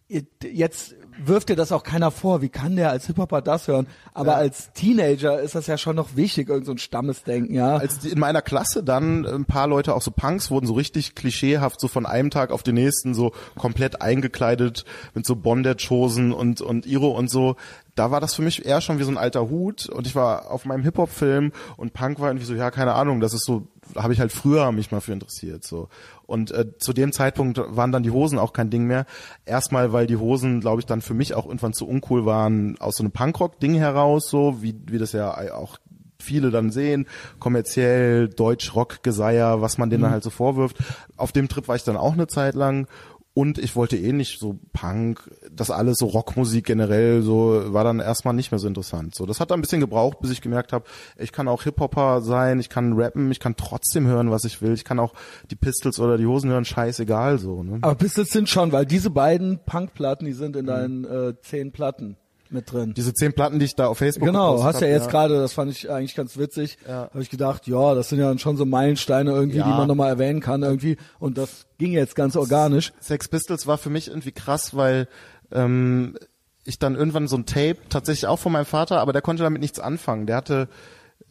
jetzt 0.09 0.95
wirft 1.23 1.49
dir 1.49 1.55
das 1.55 1.71
auch 1.71 1.83
keiner 1.83 2.11
vor, 2.11 2.41
wie 2.41 2.49
kann 2.49 2.75
der 2.75 2.91
als 2.91 3.07
Hip-Hopper 3.07 3.41
das 3.41 3.67
hören? 3.67 3.87
Aber 4.13 4.33
Ja. 4.33 4.37
als 4.37 4.71
Teenager 4.73 5.41
ist 5.41 5.55
das 5.55 5.67
ja 5.67 5.77
schon 5.77 5.95
noch 5.95 6.15
wichtig, 6.15 6.47
irgend 6.47 6.65
so 6.65 6.71
ein 6.71 6.77
Stammesdenken, 6.77 7.53
ja. 7.55 7.75
Als 7.77 8.05
in 8.05 8.19
meiner 8.19 8.41
Klasse 8.41 8.83
dann 8.83 9.25
ein 9.25 9.45
paar 9.45 9.67
Leute, 9.67 9.95
auch 9.95 10.01
so 10.01 10.11
Punks, 10.11 10.51
wurden 10.51 10.67
so 10.67 10.73
richtig 10.73 11.15
klischeehaft 11.15 11.79
so 11.81 11.87
von 11.87 12.05
einem 12.05 12.29
Tag 12.29 12.51
auf 12.51 12.63
den 12.63 12.75
nächsten 12.75 13.13
so 13.13 13.31
komplett 13.57 14.01
eingekleidet 14.01 14.85
mit 15.13 15.25
so 15.25 15.35
Bondage-Hosen 15.35 16.31
und, 16.31 16.61
und 16.61 16.85
Iro 16.85 17.09
und 17.09 17.29
so. 17.29 17.55
Da 17.95 18.11
war 18.11 18.21
das 18.21 18.35
für 18.35 18.43
mich 18.43 18.63
eher 18.65 18.79
schon 18.79 18.99
wie 18.99 19.03
so 19.03 19.11
ein 19.11 19.17
alter 19.17 19.49
Hut 19.49 19.89
und 19.89 20.05
ich 20.05 20.13
war 20.15 20.51
auf 20.51 20.65
meinem 20.65 20.83
Hip-Hop-Film 20.83 21.51
und 21.77 21.93
Punk 21.93 22.19
war 22.19 22.29
irgendwie 22.29 22.45
so, 22.45 22.53
ja, 22.53 22.69
keine 22.69 22.93
Ahnung, 22.93 23.19
das 23.19 23.33
ist 23.33 23.45
so, 23.45 23.67
habe 23.95 24.13
ich 24.13 24.19
halt 24.19 24.31
früher 24.31 24.71
mich 24.71 24.91
mal 24.91 25.01
für 25.01 25.13
interessiert, 25.13 25.63
so. 25.63 25.89
Und 26.25 26.51
äh, 26.51 26.77
zu 26.77 26.93
dem 26.93 27.11
Zeitpunkt 27.11 27.57
waren 27.57 27.91
dann 27.91 28.03
die 28.03 28.11
Hosen 28.11 28.37
auch 28.37 28.53
kein 28.53 28.69
Ding 28.69 28.85
mehr. 28.85 29.05
Erstmal, 29.45 29.93
weil 29.93 30.07
die 30.07 30.17
Hosen, 30.17 30.59
glaube 30.59 30.81
ich, 30.81 30.85
dann 30.85 31.01
für 31.01 31.13
mich 31.13 31.33
auch 31.33 31.45
irgendwann 31.45 31.73
zu 31.73 31.87
uncool 31.87 32.25
waren, 32.25 32.77
aus 32.79 32.97
so 32.97 33.03
einem 33.03 33.11
Punkrock-Ding 33.11 33.75
heraus, 33.75 34.29
so, 34.29 34.61
wie, 34.61 34.75
wie 34.87 34.97
das 34.97 35.13
ja 35.13 35.53
auch 35.53 35.77
viele 36.19 36.51
dann 36.51 36.71
sehen, 36.71 37.07
kommerziell, 37.39 38.27
Deutsch-Rock-Geseier, 38.27 39.61
was 39.61 39.77
man 39.77 39.89
denen 39.89 40.03
dann 40.03 40.11
halt 40.11 40.23
so 40.23 40.29
vorwirft. 40.29 40.77
Auf 41.15 41.31
dem 41.31 41.47
Trip 41.47 41.67
war 41.67 41.75
ich 41.75 41.83
dann 41.83 41.97
auch 41.97 42.13
eine 42.13 42.27
Zeit 42.27 42.55
lang 42.55 42.87
und 43.33 43.59
ich 43.59 43.75
wollte 43.75 43.97
eh 43.97 44.13
nicht 44.13 44.39
so 44.39 44.59
Punk, 44.73 45.29
das 45.59 45.71
alles 45.71 45.97
so 45.97 46.05
Rockmusik 46.07 46.65
generell, 46.65 47.21
so 47.21 47.73
war 47.73 47.83
dann 47.83 47.99
erstmal 47.99 48.33
nicht 48.33 48.51
mehr 48.51 48.59
so 48.59 48.67
interessant. 48.67 49.15
So, 49.15 49.25
das 49.25 49.39
hat 49.39 49.51
dann 49.51 49.59
ein 49.59 49.61
bisschen 49.61 49.81
gebraucht, 49.81 50.19
bis 50.21 50.31
ich 50.31 50.41
gemerkt 50.41 50.73
habe, 50.73 50.85
ich 51.17 51.31
kann 51.31 51.47
auch 51.47 51.63
Hip-Hopper 51.63 52.21
sein, 52.21 52.59
ich 52.59 52.69
kann 52.69 52.93
rappen, 52.93 53.31
ich 53.31 53.39
kann 53.39 53.55
trotzdem 53.55 54.07
hören, 54.07 54.31
was 54.31 54.43
ich 54.45 54.61
will, 54.61 54.73
ich 54.73 54.85
kann 54.85 54.99
auch 54.99 55.13
die 55.51 55.55
Pistols 55.55 55.99
oder 55.99 56.17
die 56.17 56.25
Hosen 56.25 56.49
hören, 56.49 56.65
scheißegal 56.65 57.39
so. 57.39 57.63
Ne? 57.63 57.79
Aber 57.81 57.95
Pistols 57.95 58.29
sind 58.29 58.49
schon, 58.49 58.71
weil 58.71 58.85
diese 58.85 59.09
beiden 59.09 59.59
Punkplatten, 59.65 60.25
die 60.25 60.33
sind 60.33 60.55
in 60.55 60.65
deinen 60.65 61.05
äh, 61.05 61.33
zehn 61.41 61.71
Platten 61.71 62.17
mit 62.49 62.71
drin. 62.71 62.93
Diese 62.95 63.13
zehn 63.13 63.33
Platten, 63.33 63.59
die 63.59 63.65
ich 63.65 63.75
da 63.75 63.87
auf 63.87 63.97
Facebook 63.97 64.25
Genau, 64.27 64.63
hast 64.63 64.79
ja 64.79 64.87
jetzt 64.87 65.09
gerade, 65.09 65.37
das 65.37 65.51
fand 65.51 65.69
ich 65.69 65.89
eigentlich 65.91 66.15
ganz 66.15 66.37
witzig, 66.37 66.77
Ja. 66.87 67.09
habe 67.11 67.21
ich 67.21 67.29
gedacht, 67.29 67.67
ja, 67.67 67.93
das 67.93 68.07
sind 68.07 68.19
ja 68.19 68.37
schon 68.37 68.55
so 68.55 68.65
Meilensteine 68.65 69.31
irgendwie, 69.31 69.57
Ja. 69.57 69.65
die 69.65 69.71
man 69.71 69.85
nochmal 69.85 70.07
erwähnen 70.09 70.39
kann 70.39 70.63
irgendwie 70.63 70.95
und 71.19 71.37
das 71.37 71.65
ging 71.77 71.91
jetzt 71.91 72.15
ganz 72.15 72.37
organisch. 72.37 72.93
Sex 73.01 73.27
Pistols 73.27 73.67
war 73.67 73.77
für 73.77 73.89
mich 73.89 74.07
irgendwie 74.07 74.31
krass, 74.31 74.73
weil 74.75 75.09
ähm, 75.51 76.17
ich 76.63 76.79
dann 76.79 76.95
irgendwann 76.95 77.27
so 77.27 77.37
ein 77.37 77.45
Tape, 77.45 77.77
tatsächlich 77.89 78.27
auch 78.27 78.39
von 78.39 78.51
meinem 78.51 78.65
Vater, 78.65 78.99
aber 78.99 79.13
der 79.13 79.21
konnte 79.21 79.43
damit 79.43 79.61
nichts 79.61 79.79
anfangen. 79.79 80.27
Der 80.27 80.35
hatte 80.35 80.67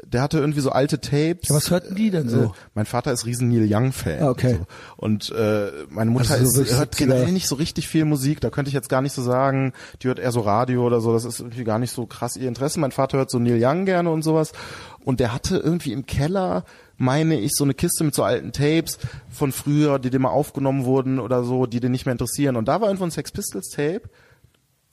der 0.05 0.21
hatte 0.23 0.39
irgendwie 0.39 0.61
so 0.61 0.71
alte 0.71 1.01
Tapes. 1.01 1.49
Ja, 1.49 1.55
was 1.55 1.71
hörten 1.71 1.95
die 1.95 2.11
denn 2.11 2.29
so? 2.29 2.43
Äh, 2.43 2.51
mein 2.75 2.87
Vater 2.87 3.13
ist 3.13 3.25
riesen 3.25 3.49
Neil 3.49 3.67
Young 3.69 3.93
Fan. 3.93 4.23
Ah, 4.23 4.31
okay. 4.31 4.59
So. 4.59 4.67
Und 4.97 5.31
äh, 5.31 5.71
meine 5.89 6.11
Mutter 6.11 6.35
Also 6.35 6.47
so 6.47 6.63
ist, 6.63 6.77
hört 6.77 6.95
70er. 6.95 6.99
generell 6.99 7.33
nicht 7.33 7.49
so 7.49 7.55
richtig 7.55 7.89
viel 7.89 8.05
Musik. 8.05 8.41
Da 8.41 8.51
könnte 8.51 8.69
ich 8.69 8.75
jetzt 8.75 8.89
gar 8.89 9.01
nicht 9.01 9.15
so 9.15 9.23
sagen, 9.23 9.73
die 10.03 10.09
hört 10.09 10.19
eher 10.19 10.33
so 10.33 10.41
Radio 10.41 10.87
oder 10.87 11.01
so. 11.01 11.13
Das 11.13 11.25
ist 11.25 11.41
irgendwie 11.41 11.65
gar 11.65 11.79
nicht 11.79 11.93
so 11.93 12.07
krass 12.07 12.37
ihr 12.37 12.49
Interesse. 12.49 12.79
Mein 12.79 12.93
Vater 12.93 13.19
hört 13.19 13.31
so 13.31 13.39
Neil 13.39 13.59
Young 13.61 13.87
gerne 13.87 14.11
und 14.11 14.23
sowas. 14.23 14.53
Und 15.05 15.19
der 15.19 15.33
hatte 15.33 15.57
irgendwie 15.57 15.93
im 15.93 16.05
Keller 16.05 16.65
meine 16.99 17.39
ich, 17.39 17.53
so 17.55 17.65
eine 17.65 17.75
Kiste 17.75 18.05
mit 18.05 18.15
so 18.15 18.23
alten 18.23 18.53
Tapes 18.53 18.99
von 19.29 19.53
früher, 19.53 19.99
die 19.99 20.11
dir 20.11 20.19
mal 20.19 20.31
aufgenommen 20.31 20.85
wurden 20.85 21.19
oder 21.19 21.45
so, 21.45 21.67
die 21.67 21.81
dir 21.81 21.91
nicht 21.91 22.07
mehr 22.07 22.13
interessieren. 22.13 22.57
Und 22.57 22.69
da 22.69 22.81
war 22.81 22.89
irgendwo 22.89 23.05
ein 23.05 23.11
Sex 23.11 23.33
Pistols 23.33 23.69
Tape. 23.69 24.03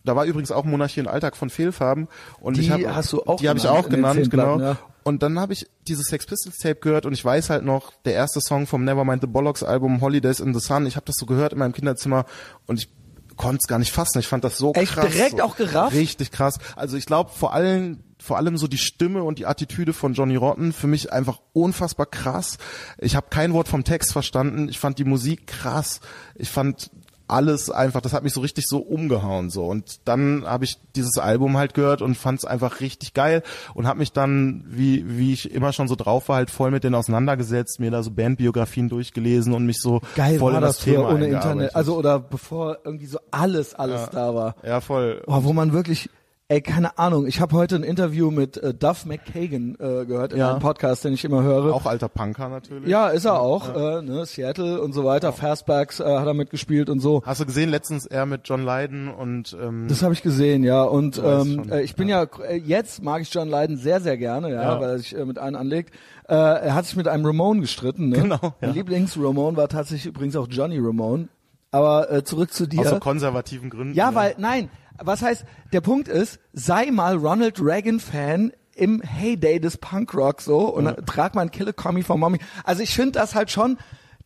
Da 0.04 0.16
war 0.16 0.26
übrigens 0.26 0.52
auch 0.52 0.66
Monarchie 0.66 1.00
und 1.00 1.08
Alltag 1.08 1.38
von 1.38 1.50
Fehlfarben. 1.50 2.10
Und 2.42 2.58
Die 2.58 2.62
ich 2.62 2.72
hab, 2.72 2.82
hast 2.94 3.14
du 3.14 3.24
auch 3.24 3.38
Die 3.40 3.48
habe 3.48 3.58
ich 3.58 3.68
auch 3.68 3.84
den 3.84 4.02
genannt, 4.02 4.30
genau. 4.30 4.60
Ja. 4.60 4.78
Und 5.04 5.24
dann 5.24 5.40
habe 5.40 5.54
ich 5.54 5.68
dieses 5.88 6.08
Sex 6.08 6.26
Pistols 6.26 6.58
Tape 6.58 6.76
gehört 6.76 7.06
und 7.06 7.14
ich 7.14 7.24
weiß 7.24 7.50
halt 7.50 7.64
noch, 7.64 7.94
der 8.06 8.14
erste 8.14 8.40
Song 8.42 8.68
vom 8.68 8.84
Nevermind 8.84 9.22
the 9.22 9.28
Bollocks 9.28 9.64
Album 9.64 10.02
Holidays 10.02 10.40
in 10.40 10.54
the 10.54 10.60
Sun, 10.60 10.86
ich 10.86 10.96
habe 10.96 11.06
das 11.06 11.16
so 11.18 11.26
gehört 11.26 11.54
in 11.54 11.60
meinem 11.60 11.74
Kinderzimmer 11.74 12.26
und 12.68 12.80
ich 12.80 12.90
konnte 13.36 13.60
es 13.62 13.68
gar 13.68 13.80
nicht 13.80 13.92
fassen. 13.92 14.20
Ich 14.20 14.28
fand 14.28 14.44
das 14.44 14.58
so 14.58 14.74
Echt 14.74 14.94
krass. 14.94 15.12
direkt 15.12 15.38
so, 15.38 15.44
auch 15.44 15.56
gerafft? 15.56 15.96
Richtig 15.96 16.32
krass. 16.32 16.60
Also 16.76 16.98
ich 16.98 17.06
glaube 17.06 17.32
vor 17.34 17.54
allem 17.54 18.04
vor 18.24 18.38
allem 18.38 18.58
so 18.58 18.68
die 18.68 18.78
Stimme 18.78 19.24
und 19.24 19.38
die 19.38 19.46
Attitüde 19.46 19.92
von 19.92 20.14
Johnny 20.14 20.38
Rotten 20.38 20.72
für 20.72 20.88
mich 20.88 21.12
einfach 21.12 21.42
unfassbar 21.52 22.06
krass. 22.06 22.58
Ich 22.98 23.18
habe 23.18 23.28
kein 23.30 23.52
Wort 23.52 23.68
vom 23.68 23.84
Text 23.84 24.14
verstanden. 24.14 24.70
Ich 24.70 24.80
fand 24.80 24.98
die 24.98 25.04
Musik 25.04 25.46
krass. 25.46 26.00
Ich 26.36 26.50
fand 26.50 26.90
alles 27.34 27.70
einfach, 27.70 28.02
das 28.02 28.14
hat 28.14 28.24
mich 28.24 28.34
so 28.34 28.42
richtig 28.42 28.66
so 28.68 28.80
umgehauen 28.80 29.50
so 29.50 29.66
und 29.66 30.00
dann 30.06 30.46
habe 30.46 30.66
ich 30.66 30.78
dieses 30.96 31.18
Album 31.18 31.58
halt 31.58 31.74
gehört 31.74 32.02
und 32.02 32.16
fand 32.16 32.40
es 32.40 32.46
einfach 32.46 32.80
richtig 32.80 33.14
geil 33.14 33.44
und 33.74 33.88
habe 33.88 34.00
mich 34.00 34.12
dann 34.14 34.64
wie 34.68 35.04
wie 35.18 35.34
ich 35.34 35.52
immer 35.52 35.74
schon 35.74 35.88
so 35.88 35.96
drauf 35.96 36.30
war 36.30 36.38
halt 36.38 36.50
voll 36.50 36.72
mit 36.72 36.84
denen 36.84 36.96
auseinandergesetzt, 36.96 37.80
mir 37.80 37.92
da 37.92 38.04
so 38.04 38.12
Bandbiografien 38.12 38.90
durchgelesen 38.90 39.54
und 39.54 39.66
mich 39.66 39.80
so 39.80 40.02
Geil 40.16 40.40
voll 40.40 40.54
war 40.54 40.60
in 40.60 40.66
das, 40.66 40.78
das 40.78 40.86
Thema 40.86 41.10
ohne. 41.10 41.28
Internet. 41.28 41.76
Also 41.76 41.98
oder 41.98 42.20
bevor 42.20 42.78
irgendwie 42.84 43.08
so 43.08 43.20
alles, 43.32 43.74
alles 43.74 44.10
da 44.12 44.36
war. 44.36 44.56
ja 44.64 44.82
voll. 44.82 45.24
Oh, 45.28 45.44
wo 45.44 45.54
man 45.54 45.74
wirklich, 45.74 46.10
ey, 46.54 46.62
keine 46.62 46.98
Ahnung. 47.00 47.26
Ich 47.26 47.42
habe 47.42 47.56
heute 47.56 47.76
ein 47.76 47.84
Interview 47.84 48.30
mit 48.30 48.58
äh, 48.58 48.74
Duff 48.76 49.06
McKagan 49.06 49.76
äh, 49.80 50.06
gehört 50.06 50.34
in 50.34 50.40
Ja. 50.40 50.52
einem 50.52 50.60
Podcast, 50.60 51.04
den 51.04 51.14
ich 51.14 51.26
immer 51.26 51.42
höre. 51.42 51.74
Auch 51.74 51.86
alter 51.88 52.10
Punker 52.10 52.48
natürlich. 52.50 52.88
ja, 52.88 53.08
ist 53.10 53.26
er 53.26 53.40
auch. 53.40 53.76
Äh, 53.76 54.02
ne, 54.04 54.26
Seattle 54.26 54.80
und 54.82 54.94
so 54.94 55.04
weiter. 55.04 55.34
Fastbacks 55.34 56.00
äh, 56.00 56.04
hat 56.04 56.28
er 56.28 56.34
mitgespielt 56.36 56.90
und 56.90 57.00
so. 57.00 57.24
Hast 57.26 57.42
du 57.42 57.46
gesehen 57.48 57.70
letztens 57.70 58.06
er 58.06 58.26
mit 58.28 58.42
John 58.48 58.64
Lydon 58.64 59.08
und 59.08 59.58
ähm, 59.60 59.88
Das 59.88 60.04
habe 60.04 60.14
ich 60.14 60.22
gesehen, 60.22 60.64
ja. 60.64 60.84
Und 60.84 61.18
ähm, 61.18 61.56
schon, 61.64 61.70
äh, 61.72 61.82
ich 61.82 61.96
bin 61.96 62.08
ja. 62.08 62.24
äh, 62.48 62.56
jetzt 62.58 63.02
mag 63.02 63.22
ich 63.24 63.34
John 63.34 63.50
Lydon 63.50 63.78
sehr, 63.78 64.00
sehr 64.00 64.18
gerne, 64.18 64.52
ja, 64.52 64.62
Ja. 64.62 64.80
weil 64.80 64.90
er 64.92 64.98
sich 65.00 65.18
äh, 65.18 65.26
mit 65.26 65.40
einem 65.40 65.56
anlegt. 65.56 65.94
Äh, 66.30 66.36
er 66.36 66.76
hat 66.76 66.86
sich 66.86 66.96
mit 66.96 67.08
einem 67.08 67.26
Ramone 67.26 67.62
gestritten. 67.62 68.10
Ne? 68.10 68.18
Genau, 68.20 68.38
ja. 68.42 68.54
Mein 68.62 68.74
Lieblings-Ramone 68.76 69.58
war 69.58 69.68
tatsächlich 69.70 70.06
übrigens 70.06 70.36
auch 70.36 70.48
Johnny 70.50 70.78
Ramone. 70.80 71.28
Aber 71.74 72.12
äh, 72.12 72.24
zurück 72.24 72.54
zu 72.54 72.68
dir. 72.68 72.82
aus 72.82 72.90
so 72.90 73.00
konservativen 73.00 73.72
Gründen. 73.72 73.96
Ja, 73.96 74.14
weil, 74.14 74.36
nein, 74.38 74.70
was 75.02 75.24
heißt, 75.24 75.44
der 75.74 75.82
Punkt 75.82 76.08
ist, 76.08 76.40
sei 76.54 76.92
mal 76.92 77.18
Ronald 77.18 77.60
Reagan-Fan 77.60 78.54
im 78.76 79.02
Heyday 79.02 79.60
des 79.60 79.78
Punkrock 79.78 80.42
so 80.42 80.60
und 80.74 80.86
dann 80.86 81.06
trag 81.06 81.34
mal 81.34 81.42
ein 81.42 81.52
Kill 81.52 81.70
a 81.70 81.72
Commie 81.72 82.04
for 82.04 82.18
Mommy. 82.18 82.38
Also 82.64 82.84
ich 82.84 82.94
finde 82.94 83.14
das 83.14 83.34
halt 83.34 83.50
schon, 83.50 83.78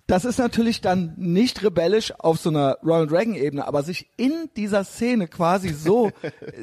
das 0.08 0.26
ist 0.26 0.40
natürlich 0.40 0.82
dann 0.82 1.14
nicht 1.16 1.64
rebellisch 1.64 2.14
auf 2.20 2.38
so 2.38 2.50
einer 2.50 2.78
Ronald 2.84 3.14
Reagan-Ebene, 3.14 3.66
aber 3.66 3.82
sich 3.82 4.10
in 4.18 4.50
dieser 4.58 4.84
Szene 4.84 5.30
quasi 5.30 5.70
so, 5.70 6.12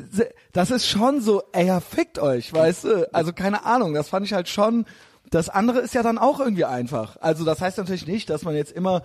das 0.52 0.70
ist 0.70 0.86
schon 0.86 1.22
so, 1.22 1.42
ey, 1.52 1.66
ja, 1.66 1.80
fickt 1.80 2.18
euch, 2.18 2.52
weißt 2.52 2.84
du? 2.84 3.14
Also 3.14 3.32
keine 3.32 3.64
Ahnung, 3.64 3.94
das 3.94 4.10
fand 4.10 4.26
ich 4.26 4.34
halt 4.34 4.50
schon, 4.50 4.84
das 5.30 5.48
andere 5.48 5.80
ist 5.80 5.94
ja 5.94 6.02
dann 6.02 6.18
auch 6.18 6.40
irgendwie 6.40 6.66
einfach. 6.66 7.16
Also 7.22 7.44
das 7.46 7.62
heißt 7.62 7.78
natürlich 7.78 8.06
nicht, 8.06 8.28
dass 8.28 8.42
man 8.44 8.54
jetzt 8.54 8.72
immer 8.72 9.02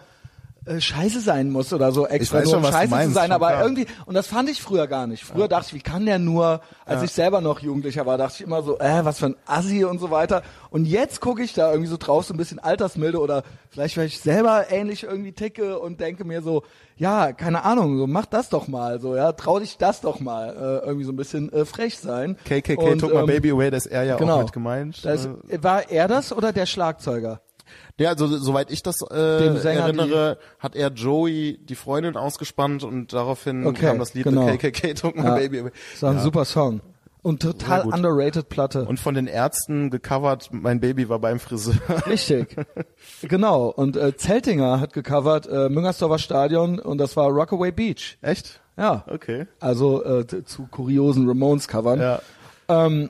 scheiße 0.68 1.22
sein 1.22 1.50
muss 1.50 1.74
oder 1.74 1.92
so 1.92 2.06
extra 2.08 2.42
nur 2.42 2.52
schon, 2.52 2.66
um 2.66 2.72
scheiße 2.72 2.90
zu 2.90 2.96
meinst, 2.96 3.14
sein, 3.16 3.28
schon 3.28 3.32
aber 3.32 3.48
klar. 3.50 3.64
irgendwie 3.64 3.88
und 4.06 4.14
das 4.14 4.28
fand 4.28 4.50
ich 4.50 4.62
früher 4.62 4.88
gar 4.88 5.08
nicht. 5.08 5.24
Früher 5.24 5.48
dachte 5.48 5.68
ich, 5.68 5.74
wie 5.74 5.82
kann 5.82 6.06
der 6.06 6.20
nur, 6.20 6.62
als 6.86 7.04
ich 7.04 7.12
selber 7.12 7.42
noch 7.42 7.60
Jugendlicher 7.60 8.06
war, 8.06 8.18
dachte 8.18 8.36
ich 8.38 8.42
immer 8.42 8.62
so, 8.62 8.78
äh, 8.80 9.06
was 9.06 9.20
für 9.20 9.28
ein 9.28 9.36
Assi 9.46 9.86
und 9.86 10.00
so 10.00 10.12
weiter. 10.12 10.44
Und 10.70 10.86
jetzt 10.86 11.22
gucke 11.22 11.42
ich 11.44 11.54
da 11.54 11.72
irgendwie 11.72 11.90
so 11.90 11.98
drauf, 11.98 12.26
so 12.26 12.34
ein 12.34 12.38
bisschen 12.38 12.60
Altersmilde 12.60 13.20
oder 13.20 13.44
vielleicht, 13.70 13.98
weil 13.98 14.06
ich 14.06 14.20
selber 14.20 14.70
ähnlich 14.70 15.04
irgendwie 15.04 15.32
ticke 15.32 15.80
und 15.80 16.00
denke 16.00 16.26
mir 16.26 16.42
so, 16.42 16.64
ja, 16.98 17.32
keine 17.32 17.64
Ahnung, 17.64 17.98
so 17.98 18.08
mach 18.08 18.26
das 18.26 18.50
doch 18.50 18.68
mal, 18.68 19.00
so 19.00 19.16
ja, 19.16 19.32
trau 19.32 19.60
dich 19.60 19.78
das 19.78 20.02
doch 20.02 20.20
mal, 20.20 20.50
äh, 20.50 20.86
irgendwie 20.86 21.06
so 21.06 21.14
ein 21.14 21.16
bisschen 21.16 21.52
äh, 21.54 21.66
frech 21.66 21.98
sein. 21.98 22.36
KKK 22.46 22.78
und, 22.78 23.00
took 23.00 23.14
my 23.14 23.20
ähm, 23.22 23.26
baby 23.26 23.52
away, 23.52 23.72
das 23.72 23.86
ist 23.86 23.92
er 23.92 24.04
ja 24.04 24.18
genau. 24.18 24.36
auch 24.36 24.44
mit 24.44 24.54
gemeint. 24.54 25.04
Da 25.04 25.14
ist, 25.14 25.30
Äh, 25.48 25.64
war 25.64 25.90
er 25.90 26.08
das 26.08 26.34
oder 26.34 26.52
der 26.52 26.66
Schlagzeuger? 26.66 27.42
Ja, 28.00 28.10
also 28.10 28.28
soweit 28.38 28.72
ich 28.72 28.82
das 28.82 29.02
äh, 29.02 29.40
Dem 29.40 29.58
Sänger 29.58 29.82
erinnere, 29.82 30.38
hat 30.58 30.76
er 30.76 30.90
Joey 30.92 31.60
die 31.62 31.76
Freundin 31.76 32.16
ausgespannt 32.16 32.84
und 32.84 33.14
daraufhin 33.14 33.68
Okay, 33.68 33.86
kam 33.88 34.00
das 34.00 34.14
Lied 34.14 34.24
genau. 34.24 34.48
The 34.50 34.58
KKK 34.58 34.94
Took 34.96 35.16
My 35.18 35.24
Ja. 35.26 35.36
Baby. 35.36 35.64
Das 35.92 36.02
war 36.02 36.12
ein 36.12 36.20
super 36.20 36.46
Song. 36.46 36.82
Und 37.22 37.42
total 37.42 37.86
underrated 37.86 38.48
Platte. 38.48 38.86
Und 38.86 38.98
von 38.98 39.14
den 39.14 39.28
Ärzten 39.28 39.90
gecovert, 39.90 40.50
mein 40.54 40.80
Baby 40.80 41.10
war 41.10 41.20
beim 41.20 41.40
Friseur. 41.42 41.76
Richtig. 42.08 42.56
genau. 43.24 43.68
Und 43.68 43.98
äh, 43.98 44.16
Zeltinger 44.16 44.80
hat 44.80 44.94
gecovert 44.94 45.46
äh, 45.48 45.68
Müngersdorfer 45.68 46.18
Stadion 46.18 46.80
und 46.80 46.98
das 46.98 47.18
war 47.18 47.28
Rockaway 47.30 47.72
Beach. 47.74 48.18
Echt? 48.22 48.62
Ja. 48.78 49.04
Okay. 49.08 49.48
Also 49.60 50.02
äh, 50.06 50.26
zu 50.46 50.68
kuriosen 50.72 51.28
Ramones-Covern. 51.28 52.00
Ja. 52.00 52.22
Ähm, 52.70 53.10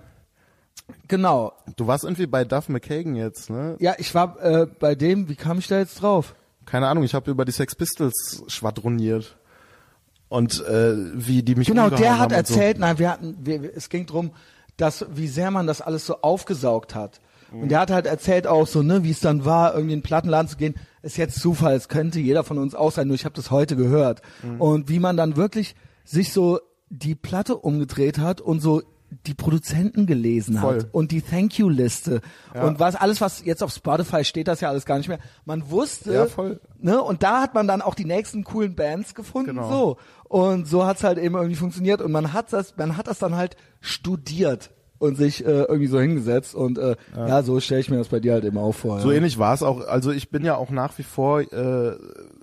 genau. 1.07 1.53
Du 1.75 1.87
warst 1.87 2.03
irgendwie 2.03 2.27
bei 2.27 2.45
Duff 2.45 2.69
McKagan 2.69 3.15
jetzt, 3.15 3.49
ne? 3.49 3.75
Ja, 3.79 3.95
ich 3.97 4.13
war 4.15 4.39
äh, 4.41 4.67
bei 4.67 4.95
dem, 4.95 5.29
wie 5.29 5.35
kam 5.35 5.59
ich 5.59 5.67
da 5.67 5.77
jetzt 5.77 6.01
drauf? 6.01 6.35
Keine 6.65 6.87
Ahnung, 6.87 7.03
ich 7.03 7.13
habe 7.13 7.31
über 7.31 7.45
die 7.45 7.51
Sex 7.51 7.75
Pistols 7.75 8.43
schwadroniert. 8.47 9.37
Und 10.27 10.63
äh, 10.65 10.93
wie 11.15 11.41
die 11.41 11.55
mich 11.55 11.67
Genau, 11.67 11.89
der 11.89 12.19
hat 12.19 12.31
und 12.31 12.47
so. 12.47 12.53
erzählt, 12.53 12.77
nein, 12.77 12.99
wir 12.99 13.09
hatten, 13.09 13.37
wir, 13.41 13.75
es 13.75 13.89
ging 13.89 14.05
drum, 14.05 14.31
dass, 14.77 15.05
wie 15.13 15.27
sehr 15.27 15.49
man 15.49 15.65
das 15.65 15.81
alles 15.81 16.05
so 16.05 16.21
aufgesaugt 16.21 16.93
hat. 16.95 17.19
Und 17.51 17.69
der 17.69 17.79
hat 17.79 17.89
halt 17.89 18.05
erzählt 18.05 18.45
auch 18.45 18.67
so, 18.67 18.83
ne, 18.83 19.03
wie 19.03 19.09
es 19.09 19.21
dann 19.21 19.43
war, 19.43 19.73
irgendwie 19.73 19.93
in 19.93 19.99
den 20.01 20.03
Plattenladen 20.03 20.47
zu 20.47 20.55
gehen. 20.55 20.75
Ist 21.01 21.17
jetzt 21.17 21.39
Zufall, 21.39 21.73
es 21.73 21.87
könnte 21.89 22.19
jeder 22.19 22.43
von 22.43 22.59
uns 22.59 22.75
auch 22.75 22.91
sein, 22.91 23.07
nur 23.07 23.15
ich 23.15 23.25
habe 23.25 23.33
das 23.33 23.49
heute 23.49 23.75
gehört. 23.75 24.21
Und 24.59 24.87
wie 24.87 24.99
man 24.99 25.17
dann 25.17 25.35
wirklich 25.35 25.75
sich 26.03 26.31
so 26.31 26.59
die 26.91 27.15
Platte 27.15 27.55
umgedreht 27.57 28.19
hat 28.19 28.39
und 28.39 28.59
so 28.59 28.83
die 29.25 29.33
Produzenten 29.33 30.05
gelesen 30.05 30.57
Voll. 30.57 30.79
hat 30.79 30.87
und 30.91 31.11
die 31.11 31.21
Thank 31.21 31.57
You 31.57 31.69
Liste 31.69 32.21
und 32.53 32.79
was 32.79 32.95
alles 32.95 33.21
was 33.21 33.43
jetzt 33.43 33.63
auf 33.63 33.71
Spotify 33.71 34.23
steht 34.23 34.47
das 34.47 34.61
ja 34.61 34.69
alles 34.69 34.85
gar 34.85 34.97
nicht 34.97 35.07
mehr. 35.09 35.19
Man 35.45 35.69
wusste, 35.71 36.13
Ja, 36.13 36.25
voll. 36.27 36.59
ne 36.79 37.01
und 37.01 37.23
da 37.23 37.41
hat 37.41 37.53
man 37.53 37.67
dann 37.67 37.81
auch 37.81 37.95
die 37.95 38.05
nächsten 38.05 38.43
coolen 38.43 38.75
Bands 38.75 39.15
gefunden 39.15 39.55
Genau. 39.55 39.69
so 39.69 39.97
und 40.25 40.67
so 40.67 40.85
hat's 40.85 41.03
halt 41.03 41.17
eben 41.17 41.35
irgendwie 41.35 41.55
funktioniert 41.55 42.01
und 42.01 42.11
man 42.11 42.33
hat 42.33 42.53
das 42.53 42.77
man 42.77 42.97
hat 42.97 43.07
das 43.07 43.19
dann 43.19 43.35
halt 43.35 43.57
studiert 43.81 44.71
und 44.99 45.15
sich 45.15 45.45
äh, 45.45 45.49
irgendwie 45.63 45.87
so 45.87 45.99
hingesetzt 45.99 46.53
und 46.53 46.77
äh, 46.77 46.95
ja. 47.15 47.41
so 47.41 47.59
stelle 47.59 47.79
ich 47.81 47.89
mir 47.89 47.97
das 47.97 48.09
bei 48.09 48.19
dir 48.19 48.33
halt 48.33 48.43
eben 48.43 48.57
auch 48.57 48.73
vor. 48.73 48.99
So 48.99 49.11
ja. 49.11 49.17
ähnlich 49.17 49.39
war 49.39 49.53
es 49.53 49.63
auch. 49.63 49.87
Also 49.87 50.11
ich 50.11 50.29
bin 50.29 50.43
ja 50.43 50.55
auch 50.55 50.69
nach 50.71 50.97
wie 50.97 51.03
vor 51.03 51.39
äh, 51.41 51.95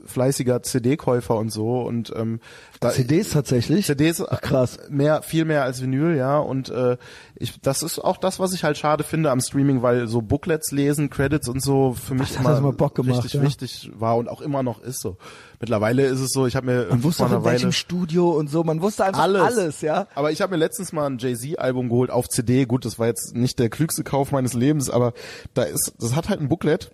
fleißiger 0.06 0.62
CD-Käufer 0.62 1.36
und 1.36 1.50
so 1.50 1.80
und 1.80 2.12
ähm, 2.16 2.40
da, 2.80 2.90
CDs 2.90 3.30
tatsächlich. 3.30 3.86
CDs 3.86 4.22
Ach, 4.26 4.40
krass. 4.40 4.78
mehr 4.88 5.22
viel 5.22 5.44
mehr 5.44 5.64
als 5.64 5.82
Vinyl, 5.82 6.16
ja 6.16 6.38
und 6.38 6.68
äh, 6.68 6.96
ich 7.34 7.60
das 7.60 7.82
ist 7.82 7.98
auch 7.98 8.16
das, 8.16 8.38
was 8.38 8.52
ich 8.52 8.64
halt 8.64 8.76
schade 8.76 9.04
finde 9.04 9.30
am 9.30 9.40
Streaming, 9.40 9.82
weil 9.82 10.08
so 10.08 10.22
Booklets 10.22 10.72
lesen, 10.72 11.10
Credits 11.10 11.48
und 11.48 11.62
so 11.62 11.94
für 11.94 12.14
mich 12.14 12.34
das 12.34 12.58
immer 12.58 12.72
Bock 12.72 12.94
gemacht, 12.94 13.18
richtig 13.18 13.34
ja. 13.34 13.42
wichtig 13.42 13.90
war 13.94 14.16
und 14.16 14.28
auch 14.28 14.40
immer 14.40 14.62
noch 14.62 14.80
ist 14.80 15.00
so. 15.00 15.16
Mittlerweile 15.60 16.04
ist 16.04 16.20
es 16.20 16.32
so, 16.32 16.46
ich 16.46 16.54
habe 16.56 16.66
mir 16.66 16.86
Man 16.90 17.02
wusste 17.02 17.18
vor 17.18 17.26
auch 17.26 17.30
in 17.30 17.36
einer 17.36 17.44
Weile 17.44 17.54
welchem 17.54 17.72
Studio 17.72 18.30
und 18.30 18.50
so, 18.50 18.62
man 18.64 18.82
wusste 18.82 19.04
einfach 19.04 19.22
alles. 19.22 19.42
alles, 19.42 19.80
ja. 19.80 20.06
Aber 20.14 20.30
ich 20.30 20.42
habe 20.42 20.52
mir 20.52 20.58
letztens 20.58 20.92
mal 20.92 21.06
ein 21.06 21.18
Jay-Z-Album 21.18 21.88
geholt 21.88 22.10
auf 22.10 22.28
CD. 22.28 22.66
Gut, 22.66 22.84
das 22.84 22.98
war 22.98 23.06
jetzt 23.06 23.34
nicht 23.34 23.58
der 23.58 23.70
klügste 23.70 24.04
Kauf 24.04 24.32
meines 24.32 24.52
Lebens, 24.52 24.90
aber 24.90 25.14
da 25.54 25.62
ist, 25.62 25.94
das 25.98 26.14
hat 26.14 26.28
halt 26.28 26.40
ein 26.40 26.48
Booklet. 26.48 26.90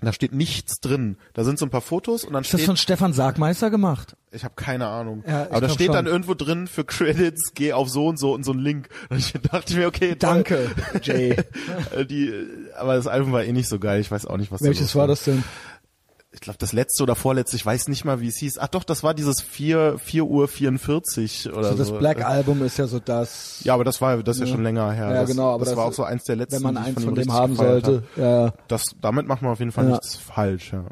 Da 0.00 0.12
steht 0.12 0.32
nichts 0.32 0.80
drin. 0.80 1.16
Da 1.34 1.42
sind 1.42 1.58
so 1.58 1.66
ein 1.66 1.70
paar 1.70 1.80
Fotos 1.80 2.24
und 2.24 2.32
dann 2.32 2.42
Ist 2.42 2.52
das 2.52 2.60
steht, 2.60 2.66
von 2.66 2.76
Stefan 2.76 3.12
Sargmeister 3.12 3.68
gemacht? 3.70 4.16
ich 4.30 4.44
habe 4.44 4.54
keine 4.54 4.86
Ahnung. 4.86 5.24
Ja, 5.26 5.48
aber 5.50 5.62
da 5.62 5.68
steht 5.70 5.86
schon. 5.86 5.94
dann 5.94 6.06
irgendwo 6.06 6.34
drin 6.34 6.66
für 6.66 6.84
Credits, 6.84 7.52
geh 7.54 7.72
auf 7.72 7.88
so 7.88 8.06
und 8.08 8.18
so 8.18 8.32
und 8.34 8.44
so 8.44 8.52
ein 8.52 8.58
Link. 8.58 8.88
Und 9.08 9.18
ich 9.18 9.32
dachte 9.32 9.74
mir, 9.74 9.88
okay. 9.88 10.14
Danke, 10.18 10.70
Jay. 11.02 11.34
Die, 12.08 12.32
aber 12.76 12.94
das 12.94 13.06
Album 13.06 13.32
war 13.32 13.42
eh 13.44 13.52
nicht 13.52 13.68
so 13.68 13.78
geil. 13.78 14.00
Ich 14.00 14.10
weiß 14.10 14.26
auch 14.26 14.36
nicht, 14.36 14.52
was 14.52 14.60
da 14.60 14.66
Welches 14.66 14.94
los 14.94 14.96
war 14.96 15.06
das 15.06 15.24
denn? 15.24 15.42
Ich 16.30 16.40
glaube, 16.40 16.58
das 16.58 16.72
letzte 16.74 17.02
oder 17.02 17.14
vorletzte, 17.14 17.56
ich 17.56 17.64
weiß 17.64 17.88
nicht 17.88 18.04
mal, 18.04 18.20
wie 18.20 18.28
es 18.28 18.36
hieß. 18.36 18.58
Ach 18.58 18.68
doch, 18.68 18.84
das 18.84 19.02
war 19.02 19.14
dieses 19.14 19.40
4, 19.40 19.98
4 19.98 20.24
Uhr 20.24 20.46
44 20.46 21.48
oder 21.48 21.68
Also 21.68 21.82
so. 21.84 21.92
das 21.92 21.98
Black 21.98 22.22
Album 22.24 22.62
ist 22.62 22.76
ja 22.78 22.86
so 22.86 22.98
das, 23.00 23.60
Ja, 23.64 23.72
aber 23.72 23.84
das 23.84 24.00
war 24.02 24.22
das 24.22 24.36
ist 24.36 24.40
ja 24.40 24.46
Ja. 24.46 24.52
schon 24.52 24.62
länger 24.62 24.92
her. 24.92 25.06
Ja, 25.08 25.20
das, 25.22 25.30
genau, 25.30 25.54
aber 25.54 25.60
das, 25.60 25.70
das 25.70 25.76
war 25.78 25.86
auch 25.86 25.92
so 25.94 26.04
eins 26.04 26.24
der 26.24 26.36
letzten, 26.36 26.56
wenn 26.56 26.74
man 26.74 26.76
eins 26.76 26.94
von, 26.94 27.02
von 27.04 27.14
dem 27.14 27.32
haben 27.32 27.56
sollte. 27.56 28.02
hab. 28.14 28.22
Ja, 28.22 28.52
Das, 28.68 28.84
damit 29.00 29.26
macht 29.26 29.40
man 29.40 29.52
auf 29.52 29.58
jeden 29.58 29.72
Fall 29.72 29.84
Ja. 29.86 29.90
nichts 29.92 30.16
falsch, 30.16 30.72
ja. 30.74 30.84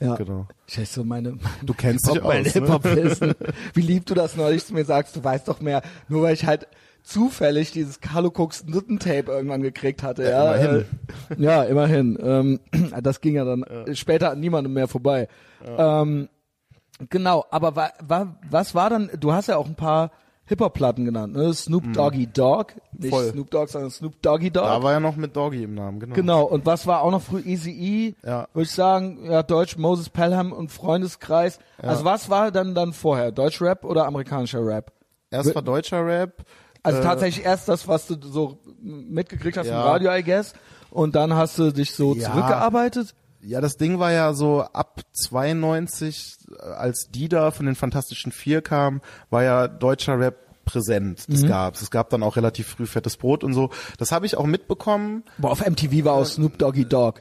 ja. 0.00 0.16
Genau. 0.16 0.48
Ich 0.66 0.76
weiß 0.78 0.92
so 0.92 1.04
meine, 1.04 1.38
Du 1.62 1.72
kennst 1.72 2.06
dich 2.06 2.14
Hip-Hop, 2.14 2.84
mein 2.84 3.06
aus, 3.12 3.20
ne? 3.20 3.36
Wie 3.74 3.82
lieb 3.82 4.06
du 4.06 4.14
das 4.14 4.34
neulich 4.36 4.66
zu 4.66 4.74
mir 4.74 4.84
sagst, 4.84 5.14
du 5.14 5.22
weißt 5.22 5.46
doch 5.46 5.60
mehr, 5.60 5.82
nur 6.08 6.22
weil 6.22 6.34
ich 6.34 6.44
halt 6.46 6.66
zufällig 7.02 7.72
dieses 7.72 8.00
Carlo 8.00 8.28
Cooks 8.36 8.64
Nuttentape 8.66 9.30
irgendwann 9.30 9.62
gekriegt 9.62 10.02
hatte. 10.02 10.24
Ja, 10.24 10.30
Ja, 10.30 10.54
immerhin. 10.54 10.84
Äh, 11.30 11.42
ja 11.42 11.62
immerhin. 11.64 12.18
Ähm, 12.22 12.60
das 13.02 13.20
ging 13.20 13.34
ja 13.34 13.44
dann 13.44 13.64
später 13.94 14.30
an 14.32 14.40
niemandem 14.40 14.72
mehr 14.72 14.88
vorbei. 14.88 15.28
Ähm, 15.64 16.28
genau, 17.08 17.44
aber 17.50 17.76
wa, 17.76 17.90
wa, 18.06 18.36
was 18.50 18.74
war 18.74 18.90
dann, 18.90 19.10
du 19.18 19.32
hast 19.32 19.48
ja 19.48 19.56
auch 19.56 19.66
ein 19.66 19.74
paar 19.74 20.10
Hip-Hop-Platten 20.46 21.04
genannt, 21.04 21.36
ne? 21.36 21.54
Snoop 21.54 21.92
Doggy 21.92 22.26
Dogg, 22.26 22.72
nicht 22.92 23.04
Mhm. 23.04 23.10
Voll. 23.10 23.30
Snoop 23.30 23.50
Dogg, 23.52 23.68
sondern 23.70 23.90
Snoop 23.92 24.20
Doggy 24.20 24.50
Dogg. 24.50 24.66
Da 24.66 24.82
war 24.82 24.92
ja 24.92 24.98
noch 24.98 25.14
mit 25.14 25.36
Doggy 25.36 25.62
im 25.62 25.74
Namen, 25.76 26.00
genau. 26.00 26.14
Genau, 26.16 26.42
und 26.42 26.66
was 26.66 26.88
war 26.88 27.02
auch 27.02 27.12
noch 27.12 27.22
früh 27.22 27.40
Easy 27.40 27.70
E? 27.70 28.14
Ja. 28.26 28.48
Würde 28.52 28.64
ich 28.64 28.72
sagen, 28.72 29.30
ja, 29.30 29.44
Deutsch, 29.44 29.76
Moses 29.76 30.08
Pelham 30.08 30.52
und 30.52 30.72
Freundeskreis. 30.72 31.60
Also 31.78 32.04
was 32.04 32.30
war 32.30 32.50
dann 32.50 32.74
dann 32.74 32.92
vorher? 32.92 33.30
Deutsch-Rap 33.30 33.84
oder 33.84 34.06
amerikanischer 34.06 34.66
Rap? 34.66 34.92
Erst 35.30 35.54
war 35.54 35.62
deutscher 35.62 36.04
Rap. 36.04 36.44
Also 36.82 37.00
äh, 37.00 37.02
tatsächlich 37.02 37.44
erst 37.44 37.68
das, 37.68 37.86
was 37.88 38.06
du 38.06 38.16
so 38.20 38.58
mitgekriegt 38.80 39.56
hast 39.56 39.66
Ja. 39.66 39.80
im 39.82 39.86
Radio, 39.88 40.12
I 40.14 40.22
guess. 40.22 40.54
Und 40.90 41.14
dann 41.14 41.34
hast 41.34 41.58
du 41.58 41.70
dich 41.72 41.94
so 41.94 42.14
Ja. 42.14 42.30
zurückgearbeitet. 42.30 43.14
Ja, 43.42 43.60
das 43.60 43.76
Ding 43.76 43.98
war 43.98 44.12
ja 44.12 44.34
so 44.34 44.60
ab 44.62 45.00
92, 45.12 46.36
äh, 46.58 46.62
als 46.72 47.10
Dida 47.10 47.50
von 47.50 47.66
den 47.66 47.74
Fantastischen 47.74 48.32
Vier 48.32 48.60
kam, 48.62 49.00
war 49.30 49.42
ja 49.42 49.68
deutscher 49.68 50.18
Rap 50.18 50.36
präsent. 50.64 51.26
Mhm. 51.28 51.32
Das 51.32 51.46
gab's. 51.46 51.82
Es 51.82 51.90
gab 51.90 52.10
dann 52.10 52.22
auch 52.22 52.36
relativ 52.36 52.68
früh 52.68 52.86
fettes 52.86 53.16
Brot 53.16 53.42
und 53.44 53.54
so. 53.54 53.70
Das 53.98 54.12
habe 54.12 54.26
ich 54.26 54.36
auch 54.36 54.46
mitbekommen. 54.46 55.24
Boah, 55.38 55.50
auf 55.52 55.66
MTV 55.66 56.04
war 56.04 56.14
auch 56.14 56.26
Snoop 56.26 56.58
Doggy 56.58 56.84
Dogg. 56.84 57.20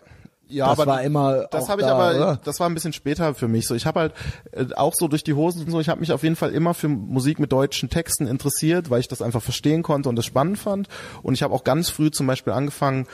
Ja, 0.49 0.67
das 0.69 0.79
aber 0.79 0.91
war 0.91 1.03
immer 1.03 1.45
das 1.51 1.69
habe 1.69 1.81
ich 1.81 1.87
da, 1.87 1.95
aber 1.95 2.15
oder? 2.15 2.39
das 2.43 2.59
war 2.59 2.67
ein 2.67 2.73
bisschen 2.73 2.91
später 2.91 3.35
für 3.35 3.47
mich 3.47 3.67
so 3.67 3.75
ich 3.75 3.85
habe 3.85 3.99
halt 3.99 4.13
äh, 4.51 4.65
auch 4.75 4.95
so 4.95 5.07
durch 5.07 5.23
die 5.23 5.35
Hosen 5.35 5.63
und 5.63 5.71
so 5.71 5.79
ich 5.79 5.89
habe 5.89 5.99
mich 5.99 6.11
auf 6.11 6.23
jeden 6.23 6.35
Fall 6.35 6.51
immer 6.51 6.73
für 6.73 6.87
Musik 6.87 7.39
mit 7.39 7.51
deutschen 7.51 7.89
Texten 7.89 8.25
interessiert 8.25 8.89
weil 8.89 8.99
ich 8.99 9.07
das 9.07 9.21
einfach 9.21 9.43
verstehen 9.43 9.83
konnte 9.83 10.09
und 10.09 10.15
das 10.15 10.25
spannend 10.25 10.57
fand 10.57 10.87
und 11.21 11.35
ich 11.35 11.43
habe 11.43 11.53
auch 11.53 11.63
ganz 11.63 11.89
früh 11.89 12.09
zum 12.09 12.25
Beispiel 12.25 12.51
angefangen 12.51 13.05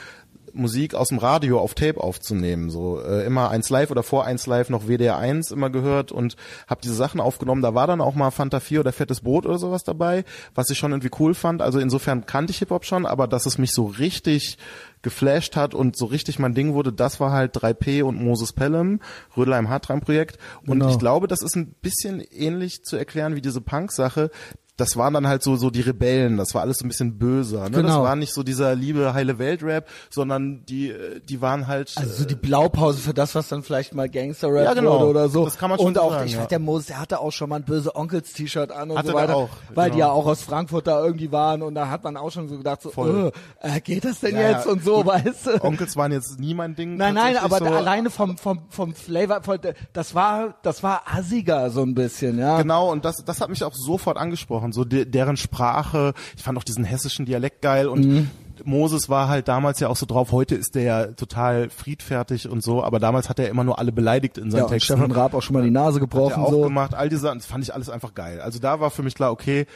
Musik 0.56 0.94
aus 0.94 1.08
dem 1.08 1.18
Radio 1.18 1.60
auf 1.60 1.74
Tape 1.74 2.00
aufzunehmen, 2.00 2.70
so 2.70 3.00
äh, 3.00 3.24
immer 3.26 3.50
eins 3.50 3.68
live 3.70 3.90
oder 3.90 4.02
vor 4.02 4.24
eins 4.24 4.46
live 4.46 4.70
noch 4.70 4.86
WDR 4.86 5.18
1 5.18 5.50
immer 5.50 5.70
gehört 5.70 6.12
und 6.12 6.36
habe 6.66 6.80
diese 6.82 6.94
Sachen 6.94 7.20
aufgenommen. 7.20 7.62
Da 7.62 7.74
war 7.74 7.86
dann 7.86 8.00
auch 8.00 8.14
mal 8.14 8.30
Fanta 8.30 8.60
4 8.60 8.80
oder 8.80 8.92
Fettes 8.92 9.20
Brot 9.20 9.46
oder 9.46 9.58
sowas 9.58 9.84
dabei, 9.84 10.24
was 10.54 10.70
ich 10.70 10.78
schon 10.78 10.92
irgendwie 10.92 11.10
cool 11.20 11.34
fand. 11.34 11.62
Also 11.62 11.78
insofern 11.78 12.26
kannte 12.26 12.50
ich 12.52 12.58
Hip 12.58 12.70
Hop 12.70 12.84
schon, 12.84 13.06
aber 13.06 13.28
dass 13.28 13.46
es 13.46 13.58
mich 13.58 13.72
so 13.72 13.84
richtig 13.84 14.58
geflasht 15.06 15.54
hat 15.54 15.72
und 15.72 15.96
so 15.96 16.06
richtig 16.06 16.40
mein 16.40 16.52
Ding 16.52 16.74
wurde, 16.74 16.92
das 16.92 17.20
war 17.20 17.30
halt 17.30 17.56
3P 17.56 18.02
und 18.02 18.20
Moses 18.20 18.52
Pelham, 18.52 18.98
Rödler 19.36 19.56
im 19.56 19.68
Hartreim 19.68 20.00
Projekt. 20.00 20.36
Und 20.66 20.80
Genau. 20.80 20.90
ich 20.90 20.98
glaube, 20.98 21.28
das 21.28 21.42
ist 21.42 21.54
ein 21.54 21.76
bisschen 21.80 22.20
ähnlich 22.20 22.82
zu 22.82 22.96
erklären 22.96 23.36
wie 23.36 23.40
diese 23.40 23.60
Punk-Sache. 23.60 24.32
Das 24.76 24.96
waren 24.96 25.14
dann 25.14 25.26
halt 25.26 25.42
so 25.42 25.56
so 25.56 25.70
die 25.70 25.80
Rebellen, 25.80 26.36
das 26.36 26.54
war 26.54 26.60
alles 26.62 26.78
so 26.78 26.84
ein 26.84 26.88
bisschen 26.88 27.18
böser. 27.18 27.64
Ne? 27.64 27.70
Das 27.70 27.80
Genau. 27.82 28.02
war 28.02 28.14
nicht 28.16 28.34
so 28.34 28.42
dieser 28.42 28.74
liebe 28.74 29.14
heile 29.14 29.38
Welt-Rap, 29.38 29.88
sondern 30.10 30.64
die 30.66 30.90
äh, 30.90 31.20
die 31.20 31.40
waren 31.40 31.66
halt 31.66 31.92
Also 31.96 32.12
so 32.12 32.24
die 32.26 32.34
Blaupause 32.34 32.98
für 33.00 33.14
das, 33.14 33.34
was 33.34 33.48
dann 33.48 33.62
vielleicht 33.62 33.94
mal 33.94 34.08
Gangster-Rap 34.08 34.64
Ja, 34.64 34.74
genau. 34.74 35.00
wurde 35.00 35.06
oder 35.10 35.28
so. 35.30 35.44
Das 35.46 35.56
kann 35.56 35.70
man 35.70 35.78
schon 35.78 35.88
Und 35.88 35.98
auch, 35.98 36.10
sagen, 36.12 36.26
ich 36.26 36.32
ja. 36.32 36.38
fand, 36.40 36.50
der 36.50 36.58
Moses, 36.58 36.86
der 36.88 37.00
hatte 37.00 37.20
auch 37.20 37.30
schon 37.32 37.48
mal 37.48 37.56
ein 37.56 37.64
böse 37.64 37.94
Onkels-T-Shirt 37.96 38.70
an 38.70 38.90
und 38.90 38.98
Hatte 38.98 39.08
so 39.08 39.14
weiter. 39.14 39.36
auch, 39.36 39.48
weil 39.74 39.90
die 39.90 39.96
genau. 39.96 40.06
ja 40.08 40.12
auch 40.12 40.26
aus 40.26 40.42
Frankfurt 40.42 40.86
da 40.86 41.02
irgendwie 41.04 41.32
waren 41.32 41.62
und 41.62 41.74
da 41.74 41.88
hat 41.88 42.04
man 42.04 42.16
auch 42.18 42.30
schon 42.30 42.48
so 42.48 42.58
gedacht, 42.58 42.82
so, 42.82 42.90
Voll. 42.90 43.32
äh, 43.60 43.80
geht 43.80 44.04
das 44.04 44.20
denn 44.20 44.36
Ja, 44.36 44.50
jetzt 44.50 44.66
und 44.66 44.84
so, 44.84 44.96
Gut, 44.98 45.06
weißt 45.06 45.46
du? 45.46 45.64
Onkels 45.64 45.96
waren 45.96 46.12
jetzt 46.12 46.38
nie 46.38 46.52
mein 46.54 46.74
Ding. 46.76 46.96
Nein, 46.96 47.14
nein, 47.14 47.36
aber 47.38 47.58
so. 47.58 47.64
alleine 47.64 48.10
vom, 48.10 48.36
vom, 48.36 48.60
vom 48.68 48.94
Flavor, 48.94 49.42
von, 49.42 49.58
das 49.92 50.14
war, 50.14 50.56
das 50.62 50.82
war 50.82 51.02
assiger 51.10 51.70
so 51.70 51.82
ein 51.82 51.94
bisschen, 51.94 52.38
ja. 52.38 52.60
Genau, 52.60 52.90
und 52.92 53.04
das, 53.06 53.24
das 53.24 53.40
hat 53.40 53.48
mich 53.48 53.64
auch 53.64 53.72
sofort 53.74 54.18
angesprochen, 54.18 54.65
so 54.72 54.84
de, 54.84 55.04
deren 55.04 55.36
Sprache. 55.36 56.14
Ich 56.36 56.42
fand 56.42 56.56
auch 56.58 56.64
diesen 56.64 56.84
hessischen 56.84 57.26
Dialekt 57.26 57.62
geil 57.62 57.86
und 57.88 58.04
Mhm. 58.04 58.30
Moses 58.64 59.10
war 59.10 59.28
halt 59.28 59.48
damals 59.48 59.80
ja 59.80 59.88
auch 59.88 59.96
so 59.96 60.06
drauf. 60.06 60.32
Heute 60.32 60.54
ist 60.54 60.74
der 60.76 60.82
ja 60.82 61.06
total 61.08 61.68
friedfertig 61.68 62.48
und 62.48 62.62
so, 62.62 62.82
aber 62.82 62.98
damals 62.98 63.28
hat 63.28 63.38
er 63.38 63.48
immer 63.50 63.64
nur 63.64 63.78
alle 63.78 63.92
beleidigt 63.92 64.38
in 64.38 64.50
seinen 64.50 64.60
Ja, 64.60 64.64
und 64.64 64.70
Texten. 64.70 64.94
Stefan 64.94 65.12
Raab 65.12 65.34
auch 65.34 65.42
schon 65.42 65.54
mal 65.54 65.62
die 65.62 65.70
Nase 65.70 65.96
hat 65.96 65.96
er 65.96 66.00
gebrochen, 66.00 66.42
auch 66.42 66.50
so. 66.50 66.62
gemacht, 66.62 66.94
all 66.94 67.08
diese 67.10 67.20
Sachen, 67.20 67.38
das 67.38 67.46
fand 67.46 67.62
ich 67.64 67.74
alles 67.74 67.90
einfach 67.90 68.14
geil. 68.14 68.40
Also 68.40 68.58
da 68.58 68.80
war 68.80 68.90
für 68.90 69.02
mich 69.02 69.14
klar, 69.14 69.30
okay, 69.30 69.66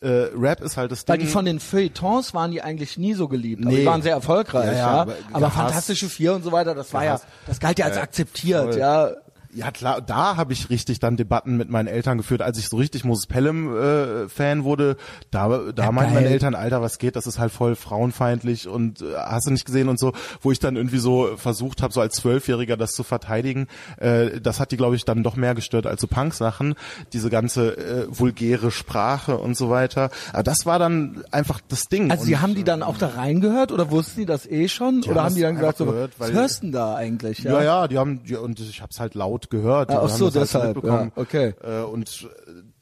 äh, 0.00 0.28
Rap 0.36 0.60
ist 0.62 0.76
halt 0.78 0.90
das 0.90 1.06
Weil 1.06 1.18
Ding. 1.18 1.26
die 1.26 1.32
von 1.32 1.44
den 1.44 1.60
Feuilletons 1.60 2.32
waren 2.34 2.50
die 2.50 2.62
eigentlich 2.62 2.96
nie 2.98 3.12
so 3.14 3.28
geliebt. 3.28 3.62
Aber 3.62 3.70
Nee. 3.72 3.80
die 3.80 3.86
waren 3.86 4.02
sehr 4.02 4.12
erfolgreich, 4.14 4.66
Ja, 4.66 4.72
ja. 4.72 4.78
ja, 4.78 5.00
Aber, 5.02 5.14
aber. 5.32 5.50
Fantastische 5.50 6.08
Vier 6.08 6.34
und 6.34 6.44
so 6.44 6.52
weiter, 6.52 6.74
das 6.74 6.92
war 6.94 7.02
ja, 7.04 7.10
Gehasst. 7.16 7.26
das 7.46 7.60
galt 7.60 7.78
ja 7.78 7.86
als 7.86 7.96
akzeptiert, 7.98 8.70
voll. 8.72 8.78
ja. 8.78 9.10
Ja 9.54 9.70
klar, 9.70 10.00
da 10.00 10.36
habe 10.36 10.52
ich 10.52 10.68
richtig 10.70 10.98
dann 10.98 11.16
Debatten 11.16 11.56
mit 11.56 11.70
meinen 11.70 11.86
Eltern 11.86 12.18
geführt, 12.18 12.42
als 12.42 12.58
ich 12.58 12.68
so 12.68 12.76
richtig 12.76 13.04
Moses 13.04 13.26
Pelham 13.26 13.76
äh, 13.76 14.28
Fan 14.28 14.64
wurde. 14.64 14.96
Da, 15.30 15.48
da 15.72 15.84
Ja, 15.84 15.92
meinten 15.92 16.14
meine 16.14 16.26
Eltern, 16.28 16.54
Alter, 16.54 16.82
was 16.82 16.98
geht? 16.98 17.14
Das 17.16 17.26
ist 17.26 17.38
halt 17.38 17.52
voll 17.52 17.76
frauenfeindlich 17.76 18.66
und 18.68 19.00
äh, 19.02 19.14
hast 19.16 19.46
du 19.46 19.50
nicht 19.52 19.64
gesehen 19.64 19.88
und 19.88 19.98
so, 19.98 20.12
wo 20.42 20.50
ich 20.50 20.58
dann 20.58 20.76
irgendwie 20.76 20.98
so 20.98 21.36
versucht 21.36 21.82
habe, 21.82 21.92
so 21.92 22.00
als 22.00 22.16
Zwölfjähriger 22.16 22.76
das 22.76 22.92
zu 22.92 23.04
verteidigen. 23.04 23.68
Äh, 23.98 24.40
das 24.40 24.58
hat 24.60 24.72
die, 24.72 24.76
glaube 24.76 24.96
ich, 24.96 25.04
dann 25.04 25.22
doch 25.22 25.36
mehr 25.36 25.54
gestört 25.54 25.86
als 25.86 26.00
so 26.00 26.06
Punk-Sachen, 26.08 26.74
diese 27.12 27.30
ganze 27.30 27.76
äh, 27.76 28.06
vulgäre 28.08 28.70
Sprache 28.72 29.36
und 29.38 29.56
so 29.56 29.70
weiter. 29.70 30.10
Aber 30.32 30.42
das 30.42 30.66
war 30.66 30.78
dann 30.80 31.22
einfach 31.30 31.60
das 31.68 31.84
Ding. 31.84 32.10
Also 32.10 32.24
die 32.26 32.34
Und, 32.34 32.42
haben 32.42 32.54
die 32.56 32.64
dann 32.64 32.82
auch 32.82 32.98
da 32.98 33.08
reingehört 33.08 33.70
oder 33.72 33.90
wussten 33.90 34.20
die 34.20 34.26
das 34.26 34.46
eh 34.46 34.68
schon? 34.68 35.02
Die 35.02 35.10
oder 35.10 35.22
haben 35.24 35.34
die 35.36 35.42
dann 35.42 35.54
gesagt, 35.54 35.78
so, 35.78 35.86
gehört, 35.86 36.12
was 36.18 36.28
weil- 36.28 36.34
hörst 36.34 36.58
du 36.58 36.66
denn 36.66 36.72
da 36.72 36.94
eigentlich? 36.96 37.38
Ja, 37.40 37.62
ja, 37.62 37.88
die 37.88 37.98
haben, 37.98 38.20
ja, 38.26 38.40
und 38.40 38.58
ich 38.58 38.82
hab's 38.82 38.98
halt 38.98 39.14
laut 39.14 39.43
gehört. 39.50 39.90
Ah, 39.90 40.02
ach 40.04 40.08
so, 40.08 40.30
deshalb, 40.30 40.82
ja, 40.84 41.10
okay. 41.16 41.54
Äh, 41.62 41.82
und 41.82 42.28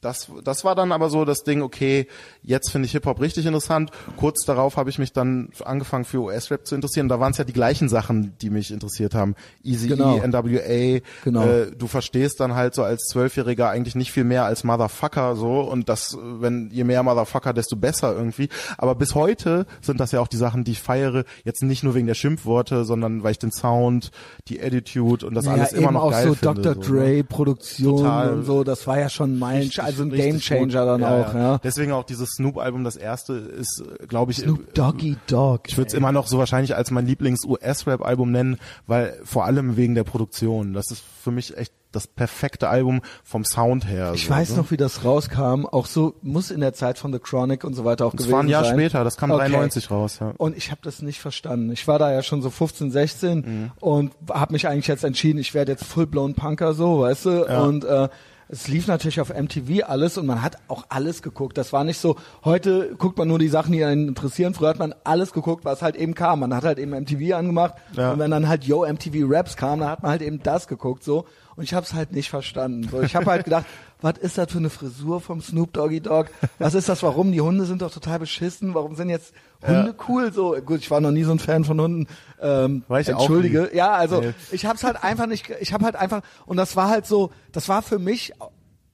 das, 0.02 0.28
das 0.42 0.64
war 0.64 0.74
dann 0.74 0.90
aber 0.90 1.08
so 1.08 1.24
das 1.24 1.44
Ding, 1.44 1.62
okay, 1.62 2.08
jetzt 2.42 2.70
finde 2.70 2.86
ich 2.86 2.92
Hip-Hop 2.92 3.20
richtig 3.20 3.46
interessant. 3.46 3.90
Kurz 4.16 4.44
darauf 4.44 4.76
habe 4.76 4.90
ich 4.90 4.98
mich 4.98 5.12
dann 5.12 5.50
angefangen 5.64 6.04
für 6.04 6.18
US-Rap 6.18 6.66
zu 6.66 6.74
interessieren. 6.74 7.08
Da 7.08 7.20
waren 7.20 7.30
es 7.30 7.38
ja 7.38 7.44
die 7.44 7.52
gleichen 7.52 7.88
Sachen, 7.88 8.36
die 8.40 8.50
mich 8.50 8.72
interessiert 8.72 9.14
haben. 9.14 9.36
Easy 9.62 9.88
Genau. 9.88 10.16
E, 10.16 10.26
NWA. 10.26 11.00
Genau. 11.24 11.44
Äh, 11.44 11.70
du 11.70 11.86
verstehst 11.86 12.40
dann 12.40 12.54
halt 12.54 12.74
so 12.74 12.82
als 12.82 13.04
Zwölfjähriger 13.04 13.70
eigentlich 13.70 13.94
nicht 13.94 14.10
viel 14.10 14.24
mehr 14.24 14.44
als 14.44 14.64
Motherfucker 14.64 15.36
so 15.36 15.60
und 15.60 15.88
das, 15.88 16.18
wenn 16.20 16.70
je 16.72 16.82
mehr 16.82 17.02
Motherfucker, 17.04 17.52
desto 17.52 17.76
besser 17.76 18.12
irgendwie. 18.14 18.48
Aber 18.78 18.96
bis 18.96 19.14
heute 19.14 19.66
sind 19.80 20.00
das 20.00 20.10
ja 20.10 20.20
auch 20.20 20.28
die 20.28 20.36
Sachen, 20.36 20.64
die 20.64 20.72
ich 20.72 20.82
feiere. 20.82 21.24
Jetzt 21.44 21.62
nicht 21.62 21.84
nur 21.84 21.94
wegen 21.94 22.08
der 22.08 22.14
Schimpfworte, 22.14 22.84
sondern 22.84 23.22
weil 23.22 23.32
ich 23.32 23.38
den 23.38 23.52
Sound, 23.52 24.10
die 24.48 24.60
Attitude 24.60 25.24
und 25.24 25.34
das 25.34 25.44
Ja, 25.44 25.52
alles 25.52 25.72
immer 25.72 25.92
noch 25.92 26.02
auch 26.04 26.10
geil 26.10 26.26
so 26.26 26.34
finde. 26.34 26.62
Dr. 26.62 26.74
so, 26.74 26.92
ne? 26.92 27.00
Dre 27.00 27.24
Produktion 27.24 27.98
Total. 27.98 28.32
und 28.32 28.44
so, 28.44 28.64
das 28.64 28.86
war 28.88 28.98
ja 28.98 29.08
schon 29.08 29.38
mein, 29.38 29.70
also 29.92 30.02
ein 30.04 30.10
richtig 30.10 30.30
Game 30.48 30.68
Changer 30.70 30.92
gut. 30.92 31.02
dann 31.02 31.04
auch, 31.04 31.34
ja. 31.34 31.58
Deswegen 31.58 31.92
auch 31.92 32.04
dieses 32.04 32.30
Snoop-Album, 32.36 32.84
das 32.84 32.96
erste, 32.96 33.34
ist, 33.34 33.82
glaube 34.08 34.32
ich, 34.32 34.38
Snoop 34.38 34.74
Doggy 34.74 35.16
Dog. 35.26 35.62
ich 35.68 35.76
würde 35.76 35.88
es 35.88 35.94
immer 35.94 36.12
noch 36.12 36.26
so 36.26 36.38
wahrscheinlich 36.38 36.74
als 36.76 36.90
mein 36.90 37.06
Lieblings-US-Rap-Album 37.06 38.30
nennen, 38.30 38.58
weil 38.86 39.18
vor 39.24 39.44
allem 39.44 39.76
wegen 39.76 39.94
der 39.94 40.04
Produktion. 40.04 40.72
Das 40.72 40.90
ist 40.90 41.02
für 41.22 41.30
mich 41.30 41.56
echt 41.56 41.72
das 41.92 42.06
perfekte 42.06 42.70
Album 42.70 43.02
vom 43.22 43.44
Sound 43.44 43.86
her. 43.86 44.12
Ich 44.14 44.24
so, 44.24 44.30
weiß 44.30 44.50
ne? 44.52 44.56
noch, 44.58 44.70
wie 44.70 44.78
das 44.78 45.04
rauskam. 45.04 45.66
Auch 45.66 45.84
so 45.84 46.14
muss 46.22 46.50
in 46.50 46.60
der 46.60 46.72
Zeit 46.72 46.96
von 46.98 47.12
The 47.12 47.18
Chronic 47.18 47.64
und 47.64 47.74
so 47.74 47.84
weiter 47.84 48.06
auch 48.06 48.12
Das 48.12 48.20
gewesen 48.22 48.32
war 48.32 48.42
ein 48.42 48.48
Jahr 48.48 48.64
sein. 48.64 48.74
später, 48.78 49.04
das 49.04 49.18
kam 49.18 49.30
Okay. 49.30 49.40
93 49.50 49.90
raus. 49.90 50.16
Ja. 50.20 50.32
Und 50.38 50.56
ich 50.56 50.70
habe 50.70 50.80
das 50.82 51.02
nicht 51.02 51.20
verstanden. 51.20 51.70
Ich 51.70 51.86
war 51.86 51.98
da 51.98 52.10
ja 52.10 52.22
schon 52.22 52.40
so 52.40 52.48
15, 52.48 52.90
16 52.90 53.38
Mhm. 53.40 53.72
und 53.80 54.12
habe 54.30 54.52
mich 54.54 54.66
eigentlich 54.68 54.86
jetzt 54.86 55.04
entschieden, 55.04 55.38
ich 55.38 55.52
werde 55.52 55.72
jetzt 55.72 55.84
full-blown 55.84 56.32
Punker 56.34 56.72
so, 56.72 57.00
weißt 57.00 57.26
du? 57.26 57.30
Ja. 57.46 57.60
Und 57.62 57.84
äh, 57.84 58.08
es 58.52 58.68
lief 58.68 58.86
natürlich 58.86 59.18
auf 59.18 59.30
MTV 59.30 59.82
alles 59.88 60.18
und 60.18 60.26
man 60.26 60.42
hat 60.42 60.58
auch 60.68 60.84
alles 60.90 61.22
geguckt. 61.22 61.56
Das 61.56 61.72
war 61.72 61.84
nicht 61.84 61.98
so, 61.98 62.16
heute 62.44 62.94
guckt 62.98 63.16
man 63.16 63.26
nur 63.26 63.38
die 63.38 63.48
Sachen, 63.48 63.72
die 63.72 63.82
einen 63.82 64.08
interessieren. 64.08 64.52
Früher 64.52 64.68
hat 64.68 64.78
man 64.78 64.94
alles 65.04 65.32
geguckt, 65.32 65.64
was 65.64 65.80
halt 65.80 65.96
eben 65.96 66.14
kam. 66.14 66.40
Man 66.40 66.54
hat 66.54 66.62
halt 66.64 66.78
eben 66.78 66.90
MTV 66.92 67.34
angemacht 67.34 67.74
Ja. 67.96 68.12
und 68.12 68.18
wenn 68.18 68.30
dann 68.30 68.48
halt 68.48 68.64
Yo 68.64 68.84
MTV 68.86 69.24
Raps 69.26 69.56
kam, 69.56 69.80
dann 69.80 69.88
hat 69.88 70.02
man 70.02 70.10
halt 70.12 70.20
eben 70.20 70.42
das 70.42 70.68
geguckt 70.68 71.02
so. 71.02 71.24
Und 71.54 71.64
ich 71.64 71.74
habe 71.74 71.84
es 71.84 71.92
halt 71.92 72.12
nicht 72.12 72.30
verstanden. 72.30 72.88
So, 72.90 73.02
ich 73.02 73.14
habe 73.14 73.26
halt 73.26 73.44
gedacht, 73.44 73.66
was 74.00 74.18
ist 74.18 74.38
das 74.38 74.50
für 74.50 74.58
eine 74.58 74.70
Frisur 74.70 75.20
vom 75.20 75.40
Snoop 75.42 75.72
Doggy 75.72 76.00
Dog? 76.00 76.28
Was 76.58 76.74
ist 76.74 76.88
das? 76.88 77.02
Warum? 77.02 77.30
Die 77.32 77.40
Hunde 77.40 77.66
sind 77.66 77.82
doch 77.82 77.92
total 77.92 78.18
beschissen. 78.18 78.74
Warum 78.74 78.94
sind 78.96 79.10
jetzt 79.10 79.34
Hunde 79.66 79.94
cool? 80.08 80.32
So 80.32 80.56
gut, 80.64 80.80
ich 80.80 80.90
war 80.90 81.00
noch 81.00 81.10
nie 81.10 81.24
so 81.24 81.32
ein 81.32 81.38
Fan 81.38 81.64
von 81.64 81.80
Hunden. 81.80 82.06
Ähm, 82.40 82.84
War 82.88 83.00
ich 83.00 83.12
auch 83.12 83.18
entschuldige. 83.20 83.68
nie. 83.70 83.76
Ja, 83.76 83.92
also 83.92 84.20
Nee. 84.20 84.34
ich 84.50 84.64
habe 84.66 84.76
es 84.76 84.84
halt 84.84 85.02
einfach 85.04 85.26
nicht. 85.26 85.50
Ich 85.60 85.72
habe 85.72 85.84
halt 85.84 85.96
einfach 85.96 86.22
und 86.46 86.56
das 86.56 86.74
war 86.76 86.88
halt 86.88 87.06
so. 87.06 87.30
Das 87.52 87.68
war 87.68 87.82
für 87.82 87.98
mich. 87.98 88.32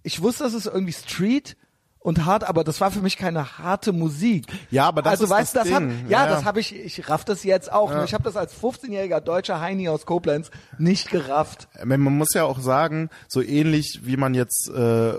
Ich 0.02 0.22
wusste, 0.22 0.44
das 0.44 0.54
ist 0.54 0.66
irgendwie 0.66 0.92
Street 0.92 1.56
und 2.01 2.24
hart, 2.24 2.44
aber 2.49 2.64
das 2.64 2.80
war 2.80 2.90
für 2.90 3.01
mich 3.01 3.16
keine 3.16 3.59
harte 3.59 3.92
Musik. 3.92 4.46
Ja, 4.70 4.86
aber 4.86 5.03
das 5.03 5.12
also 5.12 5.24
ist 5.24 5.30
weißt 5.30 5.55
du, 5.55 5.59
das 5.59 5.68
das 5.68 5.74
hab, 5.74 5.82
Ding. 5.82 6.05
ja, 6.09 6.20
Ja, 6.22 6.26
ja. 6.26 6.30
das 6.34 6.44
habe 6.44 6.61
ich. 6.61 6.74
Ich 6.74 7.09
raff 7.09 7.24
das 7.24 7.44
jetzt 7.44 7.72
auch. 7.72 7.92
nur 7.92 8.05
Ich 8.05 8.14
habe 8.14 8.24
das 8.24 8.36
als 8.36 8.55
15-jähriger 8.61 9.20
deutscher 9.20 9.61
Heini 9.61 9.88
aus 9.88 10.07
Koblenz 10.07 10.51
nicht 10.78 11.11
gerafft. 11.11 11.68
Meine, 11.78 11.99
Man 11.99 12.16
muss 12.16 12.34
ja 12.34 12.44
auch 12.44 12.61
sagen, 12.61 13.11
so 13.26 13.42
ähnlich 13.42 14.01
wie 14.05 14.16
man 14.16 14.34
jetzt 14.34 14.70
äh, 14.70 15.12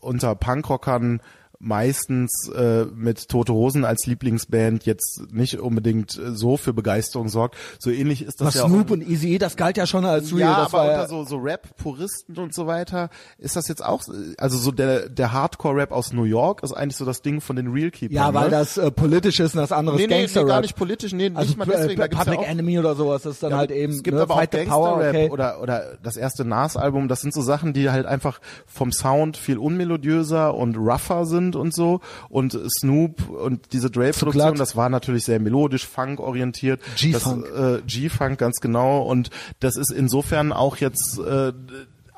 unter 0.00 0.34
Punkrockern 0.34 1.20
meistens 1.58 2.50
äh, 2.54 2.84
mit 2.94 3.28
Tote 3.28 3.52
Hosen 3.52 3.84
als 3.84 4.06
Lieblingsband 4.06 4.84
jetzt 4.86 5.22
nicht 5.32 5.58
unbedingt 5.60 6.18
äh, 6.18 6.32
so 6.32 6.56
für 6.56 6.72
Begeisterung 6.72 7.28
sorgt. 7.28 7.56
So 7.78 7.90
ähnlich 7.90 8.22
ist 8.22 8.40
das 8.40 8.48
Was 8.48 8.54
ja 8.54 8.66
Snoop 8.66 8.88
auch. 8.88 8.92
und 8.92 9.08
Easy, 9.08 9.38
das 9.38 9.56
galt 9.56 9.76
ja 9.76 9.86
schon 9.86 10.04
als 10.04 10.30
real. 10.32 10.40
Ja, 10.40 10.56
das 10.64 10.74
aber 10.74 10.88
war 10.88 10.94
unter 10.94 11.08
so, 11.08 11.24
so 11.24 11.36
Rap-Puristen 11.36 12.38
und 12.38 12.54
so 12.54 12.66
weiter 12.66 13.10
ist 13.38 13.56
das 13.56 13.68
jetzt 13.68 13.84
auch, 13.84 14.02
also 14.38 14.58
so 14.58 14.70
der, 14.70 15.08
der 15.08 15.32
Hardcore-Rap 15.32 15.92
aus 15.92 16.12
New 16.12 16.24
York 16.24 16.62
ist 16.62 16.72
eigentlich 16.72 16.96
so 16.96 17.04
das 17.04 17.22
Ding 17.22 17.40
von 17.40 17.56
den 17.56 17.68
Real 17.68 17.90
Keepers. 17.90 18.14
ja, 18.14 18.34
weil 18.34 18.46
ne? 18.46 18.50
das 18.50 18.76
äh, 18.76 18.90
politisch 18.90 19.40
ist 19.40 19.54
und 19.54 19.60
das 19.60 19.72
andere 19.72 19.96
nee, 19.96 20.02
ist 20.02 20.08
nee, 20.08 20.14
nee, 20.14 20.20
Gangster-Rap. 20.22 20.48
gar 20.48 20.60
nicht 20.60 20.76
politisch, 20.76 21.12
nee, 21.12 21.30
also 21.34 21.48
nicht 21.48 21.56
mal 21.58 21.66
deswegen. 21.66 22.00
Äh, 22.00 22.08
Public 22.08 22.40
ja 22.40 22.46
Enemy 22.46 22.78
oder 22.78 22.94
sowas, 22.94 23.22
das 23.22 23.34
ist 23.34 23.42
dann 23.42 23.50
Ja, 23.50 23.58
halt 23.58 23.70
eben 23.70 23.92
es 23.92 24.02
gibt 24.02 24.16
ne, 24.16 24.22
aber 24.22 24.34
auch 24.34 24.38
Fight 24.38 24.50
Gangster-Rap 24.50 25.14
okay. 25.14 25.30
oder, 25.30 25.62
oder 25.62 25.98
das 26.02 26.16
erste 26.16 26.44
Nas-Album, 26.44 27.08
das 27.08 27.20
sind 27.20 27.32
so 27.32 27.42
Sachen, 27.42 27.72
die 27.72 27.90
halt 27.90 28.06
einfach 28.06 28.40
vom 28.66 28.92
Sound 28.92 29.36
viel 29.36 29.58
unmelodiöser 29.58 30.54
und 30.54 30.76
rougher 30.76 31.24
sind 31.24 31.45
und 31.54 31.74
so. 31.74 32.00
Und 32.28 32.58
Snoop 32.80 33.28
und 33.28 33.72
diese 33.72 33.90
Dre-Produktion, 33.90 34.56
das 34.56 34.74
war 34.74 34.88
natürlich 34.88 35.24
sehr 35.24 35.38
melodisch, 35.38 35.86
Funk-orientiert. 35.86 36.80
G-Funk. 36.96 37.46
Äh, 37.46 37.82
G-Funk, 37.86 38.38
ganz 38.38 38.60
genau. 38.60 39.02
Und 39.02 39.30
das 39.60 39.76
ist 39.76 39.92
insofern 39.92 40.52
auch 40.52 40.78
jetzt... 40.78 41.18
Äh, 41.18 41.52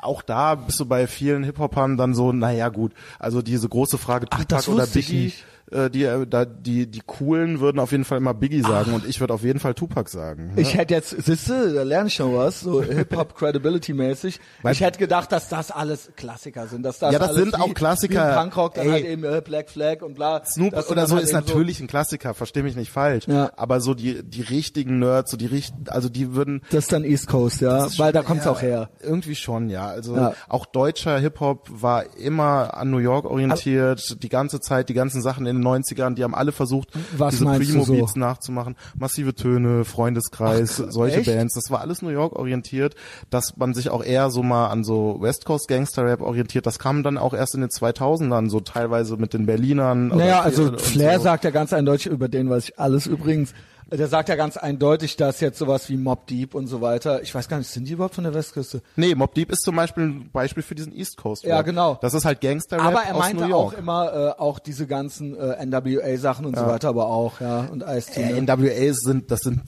auch 0.00 0.22
da 0.22 0.54
bist 0.54 0.78
du 0.78 0.86
bei 0.86 1.08
vielen 1.08 1.42
Hip-Hopern 1.42 1.96
dann 1.96 2.14
so, 2.14 2.32
naja 2.32 2.68
gut, 2.68 2.92
also 3.18 3.42
diese 3.42 3.68
große 3.68 3.98
Frage 3.98 4.26
Ach, 4.30 4.38
Tupac 4.38 4.48
das 4.48 4.68
oder 4.68 4.86
Biggie. 4.86 5.32
Äh, 5.70 5.90
die, 5.90 6.04
äh, 6.04 6.26
da, 6.26 6.44
die, 6.44 6.86
die 6.86 7.02
coolen 7.06 7.60
würden 7.60 7.78
auf 7.78 7.92
jeden 7.92 8.04
Fall 8.04 8.18
immer 8.18 8.34
Biggie 8.34 8.62
sagen 8.62 8.92
und 8.94 9.06
ich 9.06 9.20
würde 9.20 9.34
auf 9.34 9.42
jeden 9.42 9.60
Fall 9.60 9.74
Tupac 9.74 10.08
sagen. 10.10 10.54
ne? 10.54 10.60
Ich 10.60 10.74
hätte 10.76 10.94
jetzt, 10.94 11.10
siehste, 11.24 11.72
da 11.74 11.82
lerne 11.82 12.08
ich 12.08 12.14
schon 12.14 12.34
was, 12.34 12.60
so 12.60 12.82
Hip-Hop 12.82 13.34
Credibility 13.36 13.92
mäßig. 13.92 14.40
Weil- 14.62 14.72
ich 14.72 14.80
hätte 14.80 14.98
gedacht, 14.98 15.30
dass 15.32 15.48
das 15.48 15.70
alles 15.70 16.10
Klassiker 16.16 16.66
sind, 16.66 16.82
dass 16.82 16.98
das 16.98 17.12
Ja, 17.12 17.18
das 17.18 17.34
sind 17.34 17.52
wie, 17.56 17.60
auch 17.60 17.74
Klassiker. 17.74 18.34
Punkrock, 18.40 18.74
dann 18.74 18.86
Ey. 18.86 18.92
halt 18.92 19.04
eben 19.06 19.24
äh, 19.24 19.42
Black 19.44 19.68
Flag 19.70 20.02
und 20.02 20.14
bla. 20.14 20.44
Snoop 20.44 20.72
oder 20.90 21.06
so 21.06 21.14
halt 21.16 21.24
ist 21.24 21.32
natürlich 21.32 21.80
ein 21.80 21.86
Klassiker, 21.86 22.34
versteh 22.34 22.62
mich 22.62 22.76
nicht 22.76 22.90
falsch. 22.90 23.26
Ja. 23.28 23.50
Aber 23.56 23.80
so 23.80 23.94
die, 23.94 24.22
die 24.22 24.42
richtigen 24.42 24.98
Nerds, 24.98 25.30
so 25.30 25.36
die 25.36 25.46
richten, 25.46 25.84
also 25.88 26.08
die 26.08 26.34
würden. 26.34 26.62
Das 26.70 26.84
ist 26.84 26.92
dann 26.92 27.04
East 27.04 27.26
Coast, 27.28 27.60
ja, 27.60 27.86
weil 27.98 28.12
da 28.12 28.22
kommt's 28.22 28.44
eher- 28.46 28.52
auch 28.52 28.62
her. 28.62 28.90
Irgendwie 29.02 29.34
schon, 29.34 29.68
ja. 29.70 29.86
Also 29.88 30.16
Ja. 30.16 30.34
auch 30.48 30.66
deutscher 30.66 31.18
Hip-Hop 31.18 31.68
war 31.70 32.16
immer 32.16 32.74
an 32.74 32.90
New 32.90 32.98
York 32.98 33.24
orientiert, 33.24 34.22
die 34.22 34.28
ganze 34.28 34.60
Zeit, 34.60 34.88
die 34.88 34.94
ganzen 34.94 35.22
Sachen 35.22 35.46
in 35.46 35.57
den 35.58 35.66
90ern, 35.66 36.14
die 36.14 36.24
haben 36.24 36.34
alle 36.34 36.52
versucht, 36.52 36.90
Was 37.16 37.32
diese 37.38 37.44
du 37.44 37.52
so? 37.52 37.58
Primo-Beats 37.58 38.16
nachzumachen. 38.16 38.76
Massive 38.98 39.34
Töne, 39.34 39.84
Freundeskreis, 39.84 40.82
Ach, 40.86 40.90
solche 40.90 41.18
echt? 41.18 41.26
Bands. 41.26 41.54
Das 41.54 41.70
war 41.70 41.80
alles 41.80 42.02
New 42.02 42.08
York 42.10 42.34
orientiert, 42.34 42.94
dass 43.30 43.56
man 43.56 43.74
sich 43.74 43.90
auch 43.90 44.02
eher 44.02 44.30
so 44.30 44.42
mal 44.42 44.68
an 44.68 44.84
so 44.84 45.16
West 45.20 45.44
Coast 45.44 45.68
Gangster 45.68 46.04
Rap 46.04 46.20
orientiert. 46.20 46.66
Das 46.66 46.78
kam 46.78 47.02
dann 47.02 47.18
auch 47.18 47.34
erst 47.34 47.54
in 47.54 47.60
den 47.60 47.70
2000ern, 47.70 48.48
so 48.50 48.60
teilweise 48.60 49.16
mit 49.16 49.34
den 49.34 49.46
Berlinern. 49.46 50.08
Naja, 50.08 50.40
also 50.40 50.76
Flair 50.78 51.18
so. 51.18 51.24
sagt 51.24 51.44
ja 51.44 51.50
ganz 51.50 51.72
eindeutig, 51.72 52.06
über 52.06 52.28
den 52.28 52.48
weiß 52.50 52.64
ich 52.64 52.78
alles 52.78 53.06
übrigens, 53.06 53.52
der 53.90 54.08
sagt 54.08 54.28
ja 54.28 54.36
ganz 54.36 54.56
eindeutig, 54.56 55.16
dass 55.16 55.40
jetzt 55.40 55.58
sowas 55.58 55.88
wie 55.88 55.96
Mob 55.96 56.26
Deep 56.26 56.54
und 56.54 56.66
so 56.66 56.80
weiter, 56.80 57.22
ich 57.22 57.34
weiß 57.34 57.48
gar 57.48 57.58
nicht, 57.58 57.70
sind 57.70 57.88
die 57.88 57.92
überhaupt 57.94 58.14
von 58.14 58.24
der 58.24 58.34
Westküste? 58.34 58.82
Nee, 58.96 59.14
Mob 59.14 59.34
Deep 59.34 59.50
ist 59.50 59.62
zum 59.62 59.76
Beispiel 59.76 60.04
ein 60.04 60.30
Beispiel 60.30 60.62
für 60.62 60.74
diesen 60.74 60.94
East 60.94 61.16
Coast 61.16 61.44
Rap. 61.44 61.50
Ja, 61.50 61.62
genau. 61.62 61.98
Das 62.02 62.12
ist 62.12 62.24
halt 62.24 62.40
Gangster 62.40 62.76
Rap 62.76 62.84
Aber 62.84 63.02
er 63.02 63.14
meinte 63.16 63.46
auch 63.54 63.72
immer 63.72 64.34
äh, 64.36 64.40
auch 64.40 64.58
diese 64.58 64.86
ganzen 64.86 65.36
äh, 65.38 65.64
NWA-Sachen 65.64 66.44
und 66.44 66.56
so 66.56 66.66
weiter, 66.66 66.88
aber 66.88 67.06
auch, 67.06 67.40
ja, 67.40 67.60
und 67.72 67.82
Ice-T. 67.82 68.20
äh, 68.20 68.40
ne? 68.40 68.42
NWAs 68.42 68.98
sind, 69.00 69.30
das 69.30 69.40
sind 69.40 69.62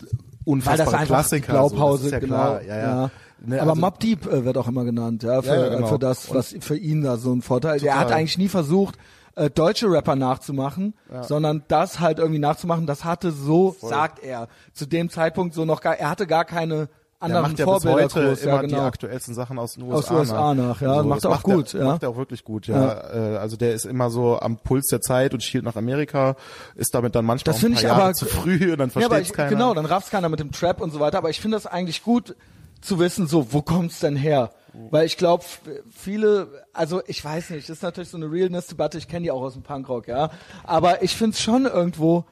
unfassbare 0.45 1.07
Klassiker. 1.07 1.53
Blaupause, 1.53 1.79
so, 1.79 1.97
das 1.97 2.07
ist 2.07 2.13
ja 2.13 2.19
genau. 2.19 2.35
klar. 2.35 2.63
Ja, 2.63 2.77
ja. 2.79 3.11
Ne, 3.43 3.61
Aber 3.61 3.71
also- 3.71 3.81
Mob 3.81 4.01
Deep 4.01 4.27
äh, 4.27 4.45
wird 4.45 4.59
auch 4.59 4.69
immer 4.69 4.85
genannt, 4.85 5.23
ja, 5.23 5.41
für, 5.41 5.49
Ja, 5.49 5.61
ja, 5.63 5.69
genau. 5.77 5.87
für 5.87 5.99
das, 5.99 6.33
was 6.35 6.55
für 6.61 6.77
ihn 6.77 7.03
da 7.03 7.17
so 7.17 7.33
ein 7.33 7.41
Vorteil. 7.41 7.79
Der 7.81 7.93
Total. 7.93 8.05
hat 8.05 8.13
eigentlich 8.13 8.37
nie 8.37 8.49
versucht, 8.49 8.97
äh, 9.41 9.49
deutsche 9.51 9.91
Rapper 9.91 10.17
nachzumachen, 10.17 10.95
sondern 11.23 11.65
das 11.69 11.99
halt 11.99 12.19
irgendwie 12.19 12.39
nachzumachen. 12.39 12.87
Das 12.87 13.05
hatte 13.05 13.33
so, 13.33 13.75
sagt 13.81 14.23
er, 14.23 14.49
zu 14.75 14.85
dem 14.87 15.09
Zeitpunkt 15.09 15.55
so 15.55 15.65
noch 15.65 15.81
gar, 15.81 15.97
er 15.97 16.11
hatte 16.11 16.27
gar 16.27 16.45
keine 16.45 16.75
Der 16.77 16.89
anderen 17.21 17.43
macht 17.43 17.59
ja 17.59 17.65
bis 17.65 17.83
Vorbilder 17.83 18.03
heute 18.03 18.27
groß, 18.29 18.43
immer 18.43 18.53
ja, 18.57 18.63
die 18.63 18.69
genau. 18.69 18.83
aktuellsten 18.83 19.35
Sachen 19.35 19.59
aus 19.59 19.75
den 19.75 19.85
USA, 19.85 19.97
Aus 19.97 20.11
USA 20.11 20.55
nach, 20.55 20.81
ja. 20.83 20.93
Also, 20.93 21.09
Macht 21.09 21.25
er 21.25 21.31
auch 21.31 21.43
gut, 21.43 21.73
er, 21.73 21.81
ja. 21.81 21.87
Macht 21.87 22.03
er 22.03 22.11
auch 22.11 22.17
wirklich 22.19 22.45
gut, 22.45 22.67
ja. 22.67 22.93
Äh, 23.13 23.37
also 23.39 23.57
der 23.57 23.73
ist 23.73 23.87
immer 23.87 24.11
so 24.11 24.39
am 24.39 24.59
Puls 24.59 24.89
der 24.89 25.01
Zeit 25.01 25.33
und 25.33 25.43
schielt 25.43 25.65
nach 25.65 25.77
Amerika, 25.77 26.37
ist 26.75 26.95
damit 26.95 27.15
dann 27.15 27.25
manchmal 27.25 27.55
Das 27.55 27.63
auch 27.63 27.67
ein 27.67 27.73
paar 27.73 27.81
ich 27.81 27.89
Jahre 27.89 28.03
aber 28.03 28.15
zu 28.15 28.27
früh 28.27 28.73
und 28.73 28.79
dann 28.79 28.89
Ja, 28.89 28.93
versteht's 28.93 29.05
aber 29.07 29.21
ich, 29.23 29.33
keiner. 29.33 29.49
genau, 29.49 29.73
dann 29.73 29.87
rafft's 29.87 30.11
keiner 30.11 30.29
mit 30.29 30.41
dem 30.41 30.53
Trap 30.53 30.83
und 30.83 30.93
so 30.93 31.01
weiter. 31.01 31.17
Aber 31.19 31.31
ich 31.31 31.41
finde 31.41 31.57
das 31.57 31.67
eigentlich 31.67 32.03
gut 32.03 32.37
zu 32.83 32.99
wissen, 32.99 33.27
so 33.27 33.53
wo 33.53 33.63
kommt's 33.63 34.01
denn 34.01 34.17
her? 34.17 34.51
Weil 34.91 35.07
ich 35.07 35.17
glaube, 35.17 35.45
viele, 35.91 36.65
also 36.73 37.03
ich 37.07 37.25
weiß 37.25 37.51
nicht, 37.51 37.69
das 37.69 37.79
ist 37.79 37.83
natürlich 37.83 38.09
so 38.11 38.17
eine 38.17 38.31
Realness-Debatte. 38.31 38.99
Ich 38.99 39.09
kenne 39.09 39.25
die 39.25 39.31
auch 39.31 39.43
aus 39.43 39.55
dem 39.55 39.63
Punkrock, 39.63 40.09
ja. 40.09 40.31
Aber 40.65 41.03
ich 41.03 41.17
finde 41.17 41.35
es 41.35 41.41
schon 41.41 41.67
irgendwo, 41.67 42.25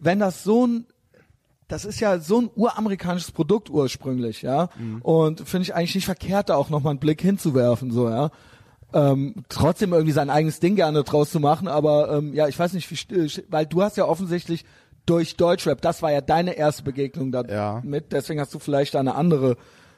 wenn 0.00 0.18
das 0.20 0.44
so 0.44 0.66
ein 0.66 0.86
das 1.68 1.84
ist 1.84 1.98
ja 1.98 2.20
so 2.20 2.42
ein 2.42 2.50
uramerikanisches 2.54 3.32
Produkt 3.32 3.70
ursprünglich, 3.70 4.42
ja. 4.42 4.68
Und 5.02 5.40
finde 5.48 5.62
ich 5.64 5.74
eigentlich 5.74 5.96
nicht 5.96 6.04
verkehrt, 6.04 6.48
da 6.48 6.54
auch 6.54 6.70
nochmal 6.70 6.90
einen 6.92 7.00
Blick 7.00 7.20
hinzuwerfen, 7.20 7.90
so, 7.90 8.08
ja. 8.08 8.30
Ähm, 8.94 9.44
trotzdem 9.48 9.92
irgendwie 9.92 10.12
sein 10.12 10.30
eigenes 10.30 10.60
Ding 10.60 10.76
gerne 10.76 11.02
draus 11.02 11.30
zu 11.32 11.40
machen, 11.40 11.66
aber 11.66 12.12
ähm, 12.12 12.32
ja, 12.34 12.46
ich 12.46 12.56
weiß 12.56 12.72
nicht, 12.72 12.88
wie, 12.88 13.42
weil 13.48 13.66
du 13.66 13.82
hast 13.82 13.96
ja 13.96 14.04
offensichtlich 14.06 14.64
durch 15.06 15.36
Deutschrap, 15.36 15.80
das 15.82 16.02
war 16.02 16.12
ja 16.12 16.20
deine 16.20 16.52
erste 16.56 16.84
Begegnung 16.84 17.32
damit, 17.32 17.50
Ja. 17.50 17.82
deswegen 18.12 18.40
hast 18.40 18.54
du 18.54 18.60
vielleicht 18.60 18.94
eine 18.94 19.16
andere 19.16 19.56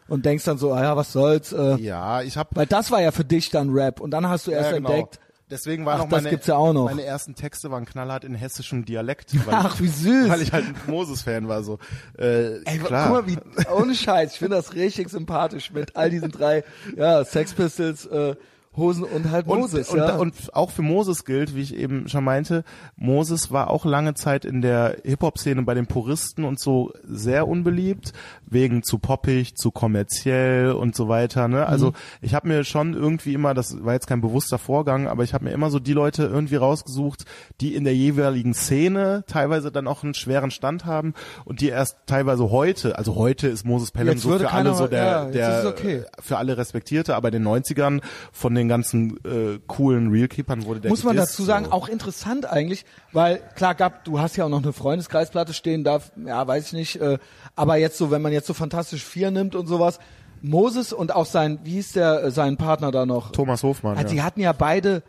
und 0.08 0.24
denkst 0.26 0.44
dann 0.44 0.58
so, 0.58 0.72
ah 0.72 0.82
ja, 0.82 0.96
was 0.96 1.12
soll's, 1.12 1.52
äh, 1.52 1.76
Ja, 1.76 2.22
ich 2.22 2.36
habe 2.36 2.50
weil 2.54 2.66
das 2.66 2.90
war 2.90 3.00
ja 3.00 3.12
für 3.12 3.24
dich 3.24 3.50
dann 3.50 3.70
Rap 3.70 4.00
und 4.00 4.10
dann 4.10 4.28
hast 4.28 4.46
du 4.46 4.50
erst 4.50 4.70
ja, 4.70 4.76
genau. 4.76 4.90
entdeckt, 4.90 5.20
Deswegen 5.50 5.86
waren 5.86 6.00
auch 6.00 6.08
das 6.08 6.22
meine, 6.22 6.30
gibt's 6.30 6.46
ja 6.46 6.56
auch 6.56 6.72
noch. 6.72 6.84
meine 6.84 7.04
ersten 7.04 7.34
Texte 7.34 7.70
waren 7.70 7.86
knallhart 7.86 8.24
in 8.24 8.34
hessischem 8.34 8.84
Dialekt. 8.84 9.34
Weil 9.46 9.54
ach 9.54 9.80
wie 9.80 9.88
süß. 9.88 10.28
Weil 10.28 10.42
ich 10.42 10.52
halt 10.52 10.66
ein 10.66 10.76
Moses-Fan 10.86 11.48
war, 11.48 11.62
so. 11.62 11.78
Äh, 12.18 12.62
Ey, 12.64 12.78
klar. 12.78 13.08
guck 13.08 13.26
mal, 13.26 13.26
wie, 13.26 13.38
ohne 13.72 13.94
Scheiß, 13.94 14.32
ich 14.32 14.38
finde 14.38 14.56
das 14.56 14.74
richtig 14.74 15.08
sympathisch 15.08 15.72
mit 15.72 15.96
all 15.96 16.10
diesen 16.10 16.30
drei, 16.30 16.64
ja, 16.96 17.24
Sex 17.24 17.54
Pistols, 17.54 18.04
äh, 18.06 18.36
Hosen 18.76 19.04
und 19.04 19.30
halt 19.30 19.46
und, 19.46 19.58
Moses, 19.58 19.88
und, 19.90 19.98
ja. 19.98 20.16
und 20.16 20.54
auch 20.54 20.70
für 20.70 20.82
Moses 20.82 21.24
gilt, 21.24 21.54
wie 21.54 21.62
ich 21.62 21.74
eben 21.74 22.08
schon 22.08 22.22
meinte, 22.22 22.64
Moses 22.96 23.50
war 23.50 23.70
auch 23.70 23.84
lange 23.84 24.14
Zeit 24.14 24.44
in 24.44 24.62
der 24.62 24.98
Hip-Hop-Szene 25.04 25.62
bei 25.62 25.74
den 25.74 25.86
Puristen 25.86 26.44
und 26.44 26.60
so 26.60 26.92
sehr 27.02 27.48
unbeliebt, 27.48 28.12
wegen 28.50 28.82
zu 28.82 28.98
poppig, 28.98 29.56
zu 29.56 29.70
kommerziell 29.70 30.72
und 30.72 30.94
so 30.96 31.08
weiter. 31.08 31.48
Ne? 31.48 31.66
Also 31.66 31.92
ich 32.20 32.34
habe 32.34 32.48
mir 32.48 32.64
schon 32.64 32.94
irgendwie 32.94 33.34
immer, 33.34 33.54
das 33.54 33.84
war 33.84 33.94
jetzt 33.94 34.06
kein 34.06 34.20
bewusster 34.20 34.58
Vorgang, 34.58 35.08
aber 35.08 35.24
ich 35.24 35.34
habe 35.34 35.44
mir 35.44 35.52
immer 35.52 35.70
so 35.70 35.78
die 35.78 35.92
Leute 35.92 36.24
irgendwie 36.24 36.56
rausgesucht, 36.56 37.24
die 37.60 37.74
in 37.74 37.84
der 37.84 37.94
jeweiligen 37.94 38.54
Szene 38.54 39.24
teilweise 39.26 39.70
dann 39.72 39.86
auch 39.86 40.02
einen 40.02 40.14
schweren 40.14 40.50
Stand 40.50 40.84
haben 40.84 41.14
und 41.44 41.60
die 41.60 41.68
erst 41.68 41.96
teilweise 42.06 42.50
heute, 42.50 42.96
also 42.98 43.16
heute 43.16 43.48
ist 43.48 43.64
Moses 43.64 43.90
Pelham 43.90 44.18
so 44.18 44.30
für 44.30 44.50
alle 44.50 44.70
keiner- 44.70 44.74
so 44.74 44.86
der, 44.86 45.04
ja, 45.04 45.24
der 45.26 45.68
okay. 45.68 46.04
für 46.20 46.38
alle 46.38 46.56
respektierte, 46.56 47.16
aber 47.16 47.28
in 47.28 47.34
den 47.34 47.46
90ern 47.46 48.00
von 48.32 48.54
den 48.54 48.68
ganzen 48.68 49.16
äh, 49.24 49.58
coolen 49.66 50.10
Realkeepern 50.10 50.64
wurde 50.64 50.80
der 50.80 50.90
Muss 50.90 51.04
man 51.04 51.16
dazu 51.16 51.42
sagen, 51.42 51.66
so. 51.66 51.72
auch 51.72 51.88
interessant 51.88 52.46
eigentlich, 52.46 52.84
weil 53.12 53.40
klar 53.56 53.74
gab, 53.74 54.04
du 54.04 54.20
hast 54.20 54.36
ja 54.36 54.44
auch 54.44 54.48
noch 54.48 54.62
eine 54.62 54.72
Freundeskreisplatte 54.72 55.52
stehen, 55.52 55.84
darf, 55.84 56.12
ja, 56.24 56.46
weiß 56.46 56.66
ich 56.68 56.72
nicht, 56.72 57.00
äh, 57.00 57.18
aber 57.56 57.76
jetzt 57.76 57.98
so, 57.98 58.10
wenn 58.10 58.22
man 58.22 58.32
jetzt 58.32 58.37
so 58.46 58.54
fantastisch 58.54 59.04
vier 59.04 59.30
nimmt 59.30 59.54
und 59.54 59.66
sowas, 59.66 59.98
Moses 60.40 60.92
und 60.92 61.14
auch 61.14 61.26
sein, 61.26 61.58
wie 61.64 61.72
hieß 61.72 61.92
der, 61.92 62.24
äh, 62.24 62.30
sein 62.30 62.56
Partner 62.56 62.90
da 62.90 63.06
noch? 63.06 63.32
Thomas 63.32 63.62
Hofmann. 63.62 63.96
Also 63.96 64.08
ja. 64.08 64.14
die 64.14 64.22
hatten 64.22 64.40
ja 64.40 64.52
beide 64.52 65.02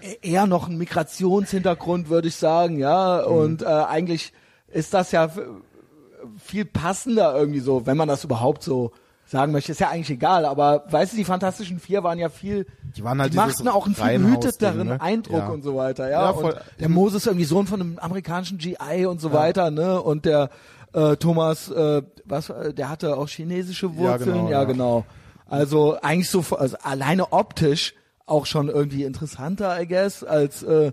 e- 0.00 0.16
eher 0.22 0.46
noch 0.46 0.68
einen 0.68 0.78
Migrationshintergrund, 0.78 2.08
würde 2.08 2.28
ich 2.28 2.36
sagen, 2.36 2.78
ja. 2.78 3.22
Mhm. 3.26 3.32
Und 3.34 3.62
äh, 3.62 3.66
eigentlich 3.66 4.32
ist 4.68 4.94
das 4.94 5.12
ja 5.12 5.30
viel 6.38 6.64
passender 6.64 7.34
irgendwie 7.36 7.60
so, 7.60 7.86
wenn 7.86 7.96
man 7.96 8.08
das 8.08 8.24
überhaupt 8.24 8.62
so 8.62 8.92
sagen 9.26 9.52
möchte. 9.52 9.72
Ist 9.72 9.80
ja 9.80 9.90
eigentlich 9.90 10.10
egal, 10.10 10.44
aber 10.44 10.84
weißt 10.90 11.12
du, 11.12 11.16
die 11.16 11.24
Fantastischen 11.24 11.78
Vier 11.80 12.02
waren 12.02 12.18
ja 12.18 12.28
viel, 12.28 12.66
Die 12.96 13.04
waren 13.04 13.20
halt 13.20 13.32
die 13.32 13.36
machten 13.36 13.68
auch 13.68 13.86
einen 13.86 13.94
viel 13.94 14.18
behüteteren 14.18 14.88
ne? 14.88 15.00
Eindruck 15.00 15.38
Ja. 15.38 15.48
und 15.48 15.62
so 15.62 15.76
weiter, 15.76 16.10
ja. 16.10 16.22
Ja, 16.22 16.30
und 16.30 16.56
der 16.80 16.88
Moses 16.88 17.26
irgendwie 17.26 17.44
Sohn 17.44 17.66
von 17.66 17.80
einem 17.80 17.98
amerikanischen 17.98 18.58
GI 18.58 19.06
und 19.06 19.20
so 19.20 19.32
weiter, 19.32 19.70
ne? 19.70 20.00
Und 20.00 20.24
der 20.24 20.50
äh, 20.98 21.16
Thomas, 21.16 21.70
äh, 21.70 22.02
was, 22.24 22.50
äh, 22.50 22.74
der 22.74 22.90
hatte 22.90 23.16
auch 23.16 23.28
chinesische 23.28 23.96
Wurzeln, 23.96 24.32
genau, 24.32 24.50
ja 24.50 24.60
ja. 24.60 24.64
genau. 24.64 25.04
Also 25.46 25.98
eigentlich 26.02 26.28
so, 26.28 26.44
also 26.56 26.76
alleine 26.82 27.32
optisch 27.32 27.94
auch 28.26 28.44
schon 28.46 28.68
irgendwie 28.68 29.04
interessanter, 29.04 29.80
I 29.80 29.86
guess, 29.86 30.24
als, 30.24 30.62
äh, 30.62 30.92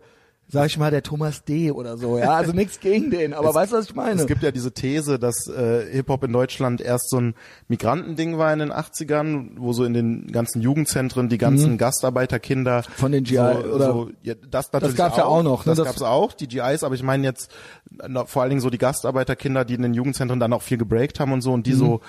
sag 0.56 0.66
ich 0.66 0.78
mal, 0.80 0.90
der 0.90 1.04
Thomas 1.04 1.44
D. 1.44 1.70
oder 1.72 1.98
so, 1.98 2.18
ja. 2.18 2.32
Also 2.32 2.52
nichts 2.54 2.80
gegen 2.80 3.12
den, 3.12 3.34
aber 3.34 3.54
weißt 3.54 3.72
du, 3.72 3.78
was 3.78 3.86
ich 3.86 3.94
meine? 3.96 4.20
Es 4.20 4.26
gibt 4.28 4.42
ja 4.42 4.50
diese 4.52 4.72
These, 4.72 5.20
dass 5.20 5.48
äh, 5.48 5.86
Hip-Hop 5.92 6.24
in 6.24 6.34
Deutschland 6.34 6.82
erst 6.82 7.10
so 7.12 7.18
ein 7.20 7.36
Migrantending 7.68 8.38
war 8.38 8.52
in 8.52 8.60
den 8.60 8.72
80ern, 8.74 9.52
wo 9.58 9.74
so 9.74 9.84
in 9.84 9.94
den 9.94 10.28
ganzen 10.32 10.62
Jugendzentren 10.62 11.30
die 11.30 11.38
ganzen 11.38 11.78
Gastarbeiterkinder 11.78 12.80
Mhm. 12.88 12.92
Von 12.96 13.12
den 13.12 13.24
GI 13.24 13.36
so, 13.36 13.42
oder- 13.44 13.86
so, 13.86 14.10
ja, 14.24 14.34
das 14.50 14.72
natürlich 14.74 14.96
gab's 14.96 15.18
ja 15.18 15.26
auch 15.26 15.44
noch, 15.44 15.66
ne? 15.66 15.72
Das, 15.72 15.78
Das- 15.78 15.88
gab's 15.88 16.02
auch, 16.02 16.34
die 16.34 16.48
GIs, 16.48 16.84
aber 16.84 16.96
ich 16.96 17.04
meine 17.04 17.24
jetzt 17.24 17.52
na, 18.08 18.26
vor 18.26 18.42
allen 18.42 18.50
Dingen 18.50 18.62
so 18.62 18.70
die 18.70 18.78
Gastarbeiterkinder, 18.78 19.66
die 19.66 19.76
in 19.76 19.82
den 19.82 19.94
Jugendzentren 19.94 20.40
dann 20.40 20.54
auch 20.54 20.62
viel 20.62 20.78
gebreakt 20.78 21.20
haben 21.20 21.32
und 21.34 21.42
so 21.42 21.54
und 21.54 21.68
die 21.68 21.74
Mhm. 21.74 21.78
so, 21.78 22.02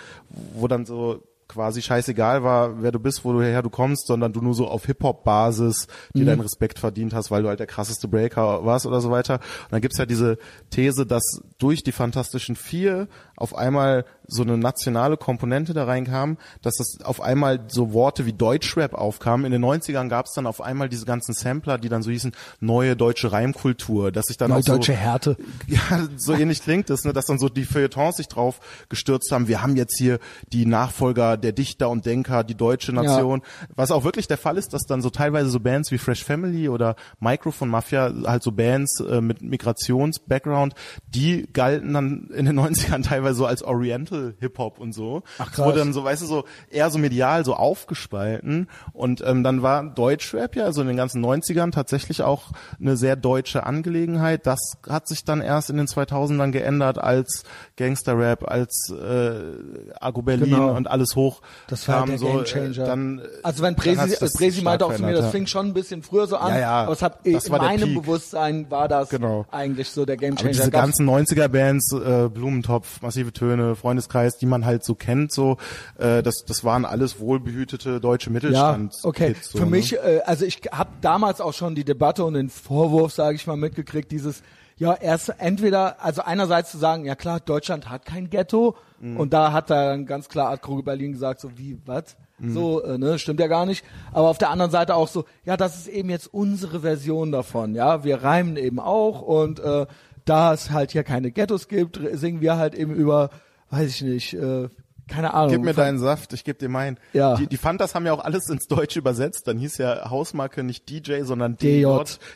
wo 0.55 0.69
dann 0.69 0.87
so 0.87 1.21
quasi 1.49 1.83
scheißegal 1.83 2.43
war, 2.43 2.83
wer 2.83 2.93
du 2.93 2.99
bist, 2.99 3.25
wo 3.25 3.33
du 3.33 3.43
her 3.43 3.63
du 3.63 3.71
kommst, 3.71 4.07
sondern 4.07 4.33
du 4.33 4.41
nur 4.41 4.55
so 4.55 4.67
auf 4.69 4.87
Hip-Hop-Basis 4.87 5.87
dir 6.15 6.23
mhm. 6.23 6.27
deinen 6.27 6.41
Respekt 6.41 6.79
verdient 6.79 7.15
hast, 7.15 7.31
weil 7.31 7.43
du 7.43 7.49
halt 7.49 7.61
der 7.61 7.67
krasseste 7.67 8.09
Breaker 8.09 8.65
warst 8.65 8.87
oder 8.87 9.01
so 9.01 9.11
weiter. 9.11 9.35
Und 9.35 9.73
dann 9.73 9.81
gibt's 9.81 9.99
ja 9.99 10.07
diese 10.07 10.39
These, 10.71 11.07
dass 11.07 11.41
durch 11.59 11.83
die 11.83 11.93
Fantastischen 11.93 12.57
Vier 12.57 13.09
auf 13.37 13.55
einmal 13.55 14.05
so 14.29 14.43
eine 14.43 14.59
nationale 14.59 15.17
Komponente 15.17 15.73
da 15.73 15.85
reinkam, 15.85 16.39
dass 16.63 16.77
das 16.77 16.99
auf 17.05 17.21
einmal 17.21 17.61
so 17.69 17.93
Worte 17.93 18.27
wie 18.27 18.33
Deutschrap 18.33 18.95
aufkamen. 18.95 19.47
In 19.47 19.53
den 19.53 19.65
90ern 19.65 20.09
gab's 20.09 20.35
dann 20.35 20.47
auf 20.47 20.61
einmal 20.61 20.89
diese 20.89 21.07
ganzen 21.07 21.33
Sampler, 21.33 21.79
die 21.79 21.89
dann 21.89 22.03
so 22.03 22.11
hießen, 22.11 22.33
neue 22.61 22.97
deutsche 22.97 23.33
Reimkultur, 23.33 24.11
dass 24.11 24.27
sich 24.27 24.37
dann 24.37 24.51
neue 24.51 24.61
auch 24.61 24.65
so, 24.65 24.73
deutsche 24.73 24.95
Härte. 24.95 25.37
Ja, 25.67 26.07
so 26.17 26.33
ähnlich 26.33 26.63
klingt 26.63 26.91
es, 26.91 27.05
ne, 27.05 27.13
dass 27.13 27.27
dann 27.27 27.39
so 27.39 27.49
die 27.49 27.65
Feuilletons 27.65 28.17
sich 28.17 28.29
drauf 28.29 28.61
gestürzt 28.89 29.31
haben. 29.33 29.49
Wir 29.49 29.63
haben 29.63 29.77
jetzt 29.77 29.99
hier 29.99 30.19
die 30.53 30.65
Nachfolger 30.65 31.37
der 31.37 31.53
Dichter 31.53 31.91
und 31.91 32.07
Denker, 32.07 32.45
die 32.45 32.55
deutsche 32.55 32.93
Nation. 32.93 33.41
Ja. 33.41 33.69
Was 33.75 33.91
auch 33.91 34.05
wirklich 34.05 34.29
der 34.29 34.39
Fall 34.39 34.59
ist, 34.59 34.73
dass 34.73 34.83
dann 34.83 35.03
so 35.03 35.11
teilweise 35.11 35.51
so 35.51 35.61
Bands 35.61 35.91
wie 35.91 35.99
Fresh 35.99 36.25
Family 36.25 36.69
oder 36.69 36.97
Microphone 37.21 37.69
Mafia, 37.69 38.13
halt 38.27 38.43
so 38.43 38.53
Bands 38.53 39.01
äh, 39.01 39.21
mit 39.21 39.43
Migrations-Background, 39.43 40.75
die 41.09 41.49
galten 41.53 41.95
dann 41.95 42.31
in 42.35 42.47
den 42.47 42.59
90ern 42.59 43.03
teilweise 43.09 43.26
so 43.35 43.47
als 43.47 43.63
Oriental 43.63 44.35
Hip-Hop 44.41 44.79
und 44.79 44.93
so. 44.93 45.23
Ach 45.39 45.51
krass. 45.51 45.67
Wurde 45.67 45.79
dann 45.79 45.93
so, 45.93 46.05
weißt 46.05 46.23
du, 46.23 46.27
so 46.27 46.45
eher 46.71 46.91
so 46.91 46.99
medial 46.99 47.45
so 47.45 47.55
aufgespalten. 47.55 48.69
Und 48.93 49.23
ähm, 49.25 49.43
dann 49.43 49.63
war 49.63 49.83
Deutschrap 49.85 50.57
ja, 50.57 50.65
also 50.65 50.81
in 50.81 50.89
den 50.89 50.97
ganzen 50.97 51.25
90ern 51.25 51.73
tatsächlich 51.73 52.23
auch 52.23 52.53
eine 52.81 52.97
sehr 52.97 53.17
deutsche 53.17 53.65
Angelegenheit. 53.65 54.47
Das 54.47 54.79
hat 54.89 55.09
sich 55.09 55.25
dann 55.25 55.41
erst 55.41 55.71
in 55.71 55.77
den 55.77 55.87
2000ern 55.87 56.51
geändert, 56.51 56.99
als 56.99 57.45
Gangster-Rap, 57.77 58.51
als 58.51 58.91
äh, 58.91 59.95
Argo 60.01 60.23
Berlin 60.23 60.51
genau. 60.51 60.77
und 60.77 60.89
alles 60.89 61.17
hoch 61.17 61.43
das 61.69 61.87
war 61.89 62.01
kam, 62.01 62.09
der 62.09 62.19
so. 62.19 62.43
Äh, 62.43 62.73
dann, 62.75 63.23
also 63.43 63.63
wenn 63.63 63.77
Presi, 63.77 64.17
Presi 64.37 64.63
meinte 64.63 64.87
auch 64.87 64.95
zu 64.95 65.03
mir, 65.03 65.15
das 65.15 65.31
fing 65.31 65.47
schon 65.47 65.67
ein 65.67 65.75
bisschen 65.75 66.03
früher 66.03 66.27
so 66.27 66.37
an, 66.37 66.55
ja, 66.55 66.61
ja, 66.61 66.83
aber 66.83 66.93
es 66.93 67.03
hat 67.03 67.27
in 67.27 67.39
meinem 67.51 67.95
Bewusstsein 67.95 68.71
war 68.71 68.89
das 68.89 69.09
genau. 69.09 69.47
eigentlich 69.51 69.91
so 69.91 70.05
der 70.05 70.17
Gamechanger. 70.17 70.51
diese 70.51 70.71
ganzen 70.71 71.09
90er 71.09 71.49
Bands, 71.49 71.93
äh, 71.93 72.29
Blumentopf, 72.29 73.03
massive 73.17 73.33
Töne, 73.33 73.77
Freundeskreis, 73.77 74.39
die 74.39 74.47
man 74.47 74.65
halt 74.65 74.85
so 74.85 74.95
kennt, 74.95 75.33
so 75.33 75.57
äh, 75.99 76.23
das 76.23 76.45
das 76.47 76.65
waren 76.65 76.85
alles 76.85 77.19
wohlbehütete 77.19 78.01
deutsche 78.01 78.31
Mittelstand. 78.31 78.95
Ja, 78.95 79.09
okay. 79.09 79.35
Kids, 79.35 79.53
so, 79.53 79.59
Für 79.59 79.67
mich, 79.67 79.93
ne? 79.93 79.99
äh, 79.99 80.21
also 80.23 80.45
ich 80.45 80.61
habe 80.71 80.91
damals 81.01 81.41
auch 81.41 81.55
schon 81.55 81.75
die 81.75 81.85
Debatte 81.85 82.25
und 82.25 82.35
den 82.35 82.51
Vorwurf, 82.51 83.13
sage 83.13 83.37
ich 83.37 83.47
mal, 83.47 83.57
mitgekriegt, 83.57 84.13
dieses 84.13 84.43
ja, 84.79 84.93
erst 84.93 85.33
entweder, 85.39 86.05
also 86.05 86.21
einerseits 86.21 86.71
zu 86.71 86.77
sagen, 86.77 87.07
ja 87.07 87.15
klar, 87.15 87.41
Deutschland 87.41 87.89
hat 87.89 88.05
kein 88.05 88.29
Ghetto 88.29 88.77
mhm. 89.01 89.17
und 89.17 89.33
da 89.33 89.53
hat 89.53 89.71
dann 89.71 90.05
ganz 90.05 90.29
klar 90.29 90.51
Art 90.51 90.61
Kruge 90.61 90.83
Berlin 90.83 91.13
gesagt, 91.13 91.41
so 91.41 91.57
wie, 91.57 91.79
was? 91.87 92.15
Mhm. 92.39 92.53
So, 92.53 92.83
äh, 92.83 92.99
ne, 92.99 93.19
stimmt 93.19 93.41
ja 93.41 93.47
gar 93.47 93.65
nicht. 93.65 93.87
Aber 94.13 94.29
auf 94.29 94.37
der 94.37 94.51
anderen 94.51 94.71
Seite 94.71 94.95
auch 94.95 95.09
so, 95.09 95.25
ja, 95.47 95.57
das 95.57 95.77
ist 95.79 95.89
eben 95.89 96.11
jetzt 96.11 96.27
unsere 96.27 96.81
Version 96.81 97.33
davon, 97.33 97.75
ja. 97.75 98.05
Wir 98.05 98.23
reimen 98.23 98.59
eben 98.59 98.79
auch 98.79 99.23
und 99.23 99.61
äh, 99.61 99.87
da 100.27 100.53
es 100.53 100.71
halt 100.71 100.93
hier 100.93 101.05
keine 101.05 101.31
Ghettos 101.31 101.69
gibt, 101.69 101.99
singen 102.13 102.43
wir 102.43 102.57
halt 102.57 102.75
eben 102.75 102.95
über, 102.95 103.31
weiß 103.71 103.89
ich 103.89 104.03
nicht, 104.03 104.35
äh, 104.35 104.69
keine 105.09 105.35
Ahnung. 105.35 105.53
Gib 105.53 105.63
mir 105.63 105.75
deinen 105.75 105.99
Saft, 105.99 106.33
ich 106.33 106.43
geb 106.43 106.59
dir 106.59 106.69
meinen. 106.69 106.99
Ja. 107.13 107.37
Die, 107.37 107.47
die 107.47 107.57
Fantas 107.57 107.95
haben 107.95 108.07
ja 108.07 108.13
auch 108.13 108.25
alles 108.25 108.49
ins 108.49 108.67
Deutsche 108.67 108.99
übersetzt. 108.99 109.47
Dann 109.47 109.59
hieß 109.59 109.79
ja 109.79 110.11
Hausmarke 110.11 110.65
nicht 110.65 110.91
DJ, 110.91 111.23
sondern 111.23 111.57
DJ. 111.57 111.87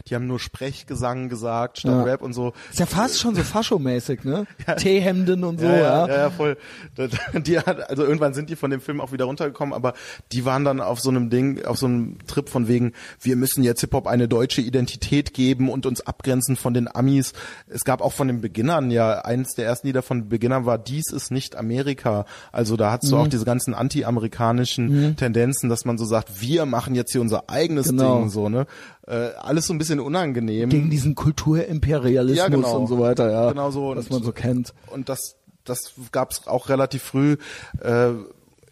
Die 0.06 0.14
haben 0.14 0.26
nur 0.26 0.38
Sprechgesang 0.38 1.28
gesagt 1.28 1.78
statt 1.80 1.92
ja. 1.92 2.02
Rap 2.02 2.22
und 2.22 2.32
so. 2.32 2.52
Ist 2.70 2.78
ja 2.78 2.86
fast 2.86 3.18
schon 3.18 3.34
so 3.34 3.42
Fascho-mäßig, 3.42 4.24
ne? 4.24 4.46
ja. 4.66 4.74
Teehemden 4.74 5.42
und 5.42 5.58
so, 5.58 5.66
ja. 5.66 5.72
Ja, 5.80 6.06
ja, 6.06 6.16
ja 6.16 6.30
voll. 6.30 6.56
Die, 7.34 7.58
also 7.58 8.04
irgendwann 8.04 8.34
sind 8.34 8.50
die 8.50 8.56
von 8.56 8.70
dem 8.70 8.80
Film 8.80 9.00
auch 9.00 9.12
wieder 9.12 9.24
runtergekommen, 9.24 9.74
aber 9.74 9.94
die 10.32 10.44
waren 10.44 10.64
dann 10.64 10.80
auf 10.80 11.00
so 11.00 11.10
einem 11.10 11.30
Ding, 11.30 11.64
auf 11.64 11.78
so 11.78 11.86
einem 11.86 12.18
Trip 12.26 12.48
von 12.48 12.68
wegen, 12.68 12.92
wir 13.20 13.36
müssen 13.36 13.62
jetzt 13.62 13.80
Hip-Hop 13.80 14.06
eine 14.06 14.28
deutsche 14.28 14.60
Identität 14.60 15.34
geben 15.34 15.70
und 15.70 15.86
uns 15.86 16.00
abgrenzen 16.00 16.56
von 16.56 16.74
den 16.74 16.94
Amis. 16.94 17.32
Es 17.68 17.84
gab 17.84 18.00
auch 18.00 18.12
von 18.12 18.28
den 18.28 18.40
Beginnern 18.40 18.90
ja, 18.90 19.20
eins 19.20 19.54
der 19.54 19.66
ersten 19.66 19.88
Lieder 19.88 20.02
von 20.02 20.28
Beginnern 20.28 20.66
war, 20.66 20.78
dies 20.78 21.10
ist 21.12 21.30
nicht 21.30 21.56
Amerika. 21.56 22.26
Also 22.52 22.59
da 22.76 22.92
hast 22.92 23.04
du 23.04 23.16
mhm. 23.16 23.22
auch 23.22 23.28
diese 23.28 23.44
ganzen 23.44 23.74
anti-amerikanischen 23.74 25.08
mhm. 25.08 25.16
Tendenzen, 25.16 25.68
dass 25.68 25.84
man 25.84 25.98
so 25.98 26.04
sagt, 26.04 26.40
wir 26.40 26.66
machen 26.66 26.94
jetzt 26.94 27.12
hier 27.12 27.20
unser 27.20 27.48
eigenes 27.48 27.88
genau. 27.88 28.18
Ding, 28.18 28.30
so, 28.30 28.48
ne? 28.48 28.66
Äh, 29.06 29.30
alles 29.40 29.66
so 29.66 29.74
ein 29.74 29.78
bisschen 29.78 30.00
unangenehm. 30.00 30.68
Gegen 30.68 30.90
diesen 30.90 31.14
Kulturimperialismus 31.14 32.38
ja, 32.38 32.48
genau. 32.48 32.78
und 32.78 32.86
so 32.86 32.98
weiter, 32.98 33.30
ja. 33.30 33.48
Genau 33.50 33.70
so. 33.70 33.94
Was 33.96 34.11
man 34.11 34.22
so 34.22 34.32
kennt. 34.32 34.74
Und 34.86 35.08
das, 35.08 35.36
das 35.64 35.92
gab's 36.12 36.46
auch 36.46 36.68
relativ 36.68 37.02
früh. 37.02 37.36
Äh, 37.80 38.12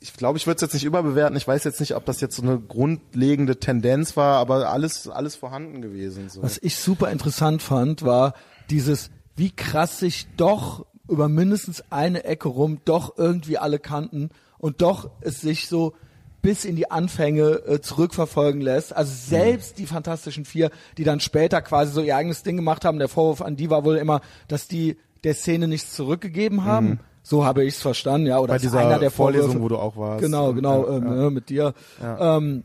ich 0.01 0.14
glaube, 0.14 0.39
ich 0.39 0.47
würde 0.47 0.57
es 0.57 0.62
jetzt 0.62 0.74
nicht 0.74 0.84
überbewerten. 0.84 1.36
Ich 1.36 1.47
weiß 1.47 1.64
jetzt 1.64 1.80
nicht, 1.80 1.95
ob 1.97 2.05
das 2.05 2.20
jetzt 2.20 2.36
so 2.36 2.43
eine 2.43 2.59
grundlegende 2.59 3.59
Tendenz 3.59 4.16
war, 4.16 4.36
aber 4.39 4.70
alles, 4.70 5.09
alles 5.09 5.34
vorhanden 5.34 5.82
gewesen. 5.82 6.28
So. 6.28 6.43
Was 6.43 6.59
ich 6.59 6.76
super 6.76 7.11
interessant 7.11 7.62
fand, 7.62 8.05
war 8.05 8.34
dieses, 8.70 9.11
wie 9.34 9.51
krass 9.51 9.99
sich 9.99 10.26
doch 10.36 10.86
über 11.09 11.29
mindestens 11.29 11.83
eine 11.91 12.25
Ecke 12.25 12.49
rum 12.49 12.79
doch 12.85 13.17
irgendwie 13.17 13.59
alle 13.59 13.79
kannten 13.79 14.31
und 14.59 14.83
doch 14.83 15.11
es 15.21 15.41
sich 15.41 15.69
so 15.69 15.95
bis 16.43 16.65
in 16.65 16.77
die 16.77 16.91
Anfänge 16.91 17.63
äh, 17.67 17.81
zurückverfolgen 17.81 18.61
lässt. 18.61 18.95
Also 18.95 19.13
selbst 19.13 19.73
mhm. 19.73 19.77
die 19.79 19.87
Fantastischen 19.87 20.45
Vier, 20.45 20.71
die 20.97 21.05
dann 21.05 21.21
später 21.21 21.61
quasi 21.63 21.93
so 21.93 22.01
ihr 22.01 22.17
eigenes 22.17 22.43
Ding 22.43 22.57
gemacht 22.57 22.85
haben, 22.85 22.99
der 22.99 23.09
Vorwurf 23.09 23.43
an 23.43 23.57
die 23.57 23.71
war 23.71 23.85
wohl 23.85 23.97
immer, 23.97 24.21
dass 24.47 24.69
die 24.69 24.97
der 25.25 25.35
Szene 25.35 25.67
nichts 25.67 25.95
zurückgegeben 25.95 26.65
haben. 26.65 26.89
Mhm. 26.89 27.01
So 27.23 27.45
habe 27.45 27.65
ich 27.65 27.75
es 27.75 27.83
verstanden, 27.83 28.29
ja. 28.29 28.39
Oder 28.39 28.55
Bei 28.55 28.59
dieser 28.59 28.79
einer 28.79 28.99
der 28.99 29.11
Vorlesung, 29.11 29.53
Vorwürfe. 29.53 29.65
wo 29.65 29.69
du 29.69 29.79
auch 29.79 29.97
warst. 29.97 30.23
Genau, 30.23 30.55
genau, 30.55 30.87
ja, 30.87 30.97
ähm, 30.97 31.05
ja. 31.05 31.15
Ne, 31.15 31.31
mit 31.31 31.49
dir. 31.51 31.75
Ja. 32.01 32.37
Ähm, 32.37 32.65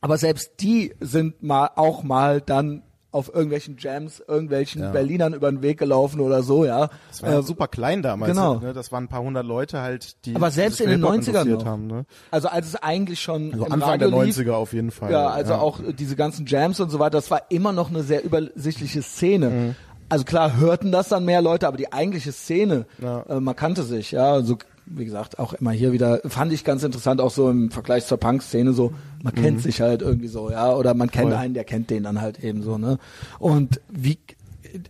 aber 0.00 0.16
selbst 0.16 0.52
die 0.60 0.94
sind 1.00 1.42
mal 1.42 1.70
auch 1.74 2.04
mal 2.04 2.40
dann 2.40 2.84
auf 3.10 3.32
irgendwelchen 3.32 3.76
Jams 3.78 4.22
irgendwelchen 4.26 4.82
ja. 4.82 4.90
Berlinern 4.90 5.32
über 5.32 5.50
den 5.50 5.62
Weg 5.62 5.78
gelaufen 5.78 6.20
oder 6.20 6.42
so, 6.42 6.66
ja. 6.66 6.90
Das 7.08 7.22
war 7.22 7.32
ja 7.32 7.38
äh, 7.38 7.42
super 7.42 7.66
klein 7.66 8.02
damals. 8.02 8.32
Genau. 8.32 8.56
Ne? 8.56 8.74
Das 8.74 8.92
waren 8.92 9.04
ein 9.04 9.08
paar 9.08 9.22
hundert 9.22 9.46
Leute 9.46 9.80
halt, 9.80 10.24
die 10.26 10.36
Aber 10.36 10.50
selbst 10.50 10.80
in 10.80 10.90
den 10.90 11.02
90ern 11.02 11.44
noch. 11.44 11.64
haben. 11.64 11.86
Ne? 11.86 12.04
Also 12.30 12.48
als 12.48 12.68
es 12.68 12.76
eigentlich 12.76 13.20
schon 13.20 13.52
also 13.52 13.64
Anfang 13.64 13.82
Radio 13.82 14.10
der 14.10 14.18
90er 14.18 14.42
lief, 14.42 14.48
auf 14.50 14.72
jeden 14.74 14.90
Fall. 14.90 15.10
Ja, 15.10 15.28
also 15.28 15.54
ja. 15.54 15.58
auch 15.58 15.80
diese 15.96 16.16
ganzen 16.16 16.44
Jams 16.44 16.80
und 16.80 16.90
so 16.90 16.98
weiter, 16.98 17.12
das 17.12 17.30
war 17.30 17.42
immer 17.50 17.72
noch 17.72 17.88
eine 17.88 18.02
sehr 18.02 18.22
übersichtliche 18.22 19.00
Szene. 19.02 19.50
Mhm. 19.50 19.74
Also 20.10 20.24
klar 20.24 20.56
hörten 20.58 20.92
das 20.92 21.08
dann 21.08 21.24
mehr 21.24 21.40
Leute, 21.40 21.66
aber 21.66 21.76
die 21.76 21.92
eigentliche 21.92 22.32
Szene, 22.32 22.86
ja. 23.00 23.22
äh, 23.22 23.40
man 23.40 23.56
kannte 23.56 23.84
sich, 23.84 24.12
ja. 24.12 24.32
Also 24.32 24.58
wie 24.90 25.04
gesagt, 25.04 25.38
auch 25.38 25.52
immer 25.54 25.72
hier 25.72 25.92
wieder, 25.92 26.20
fand 26.26 26.52
ich 26.52 26.64
ganz 26.64 26.82
interessant, 26.82 27.20
auch 27.20 27.30
so 27.30 27.50
im 27.50 27.70
Vergleich 27.70 28.06
zur 28.06 28.18
Punk-Szene 28.18 28.72
so, 28.72 28.92
man 29.22 29.34
mhm. 29.34 29.42
kennt 29.42 29.62
sich 29.62 29.80
halt 29.80 30.02
irgendwie 30.02 30.28
so, 30.28 30.50
ja, 30.50 30.74
oder 30.74 30.94
man 30.94 31.10
kennt 31.10 31.30
Voll. 31.30 31.38
einen, 31.38 31.54
der 31.54 31.64
kennt 31.64 31.90
den 31.90 32.04
dann 32.04 32.20
halt 32.20 32.42
eben 32.42 32.62
so, 32.62 32.78
ne? 32.78 32.98
Und 33.38 33.80
wie, 33.88 34.18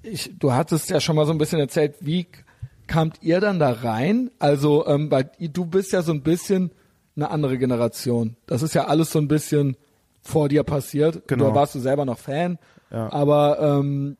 ich, 0.02 0.32
du 0.38 0.52
hattest 0.52 0.90
ja 0.90 1.00
schon 1.00 1.16
mal 1.16 1.26
so 1.26 1.32
ein 1.32 1.38
bisschen 1.38 1.58
erzählt, 1.58 1.96
wie 2.00 2.26
kamt 2.86 3.18
ihr 3.22 3.40
dann 3.40 3.58
da 3.58 3.70
rein? 3.70 4.30
Also, 4.38 4.86
ähm, 4.86 5.10
weil 5.10 5.30
du 5.38 5.66
bist 5.66 5.92
ja 5.92 6.02
so 6.02 6.12
ein 6.12 6.22
bisschen 6.22 6.70
eine 7.16 7.30
andere 7.30 7.58
Generation. 7.58 8.36
Das 8.46 8.62
ist 8.62 8.74
ja 8.74 8.86
alles 8.86 9.10
so 9.10 9.18
ein 9.18 9.28
bisschen 9.28 9.76
vor 10.20 10.48
dir 10.48 10.62
passiert. 10.62 11.26
Genau. 11.28 11.48
Da 11.48 11.54
warst 11.54 11.74
du 11.74 11.80
selber 11.80 12.04
noch 12.04 12.18
Fan, 12.18 12.58
ja. 12.90 13.12
aber 13.12 13.58
ähm, 13.60 14.16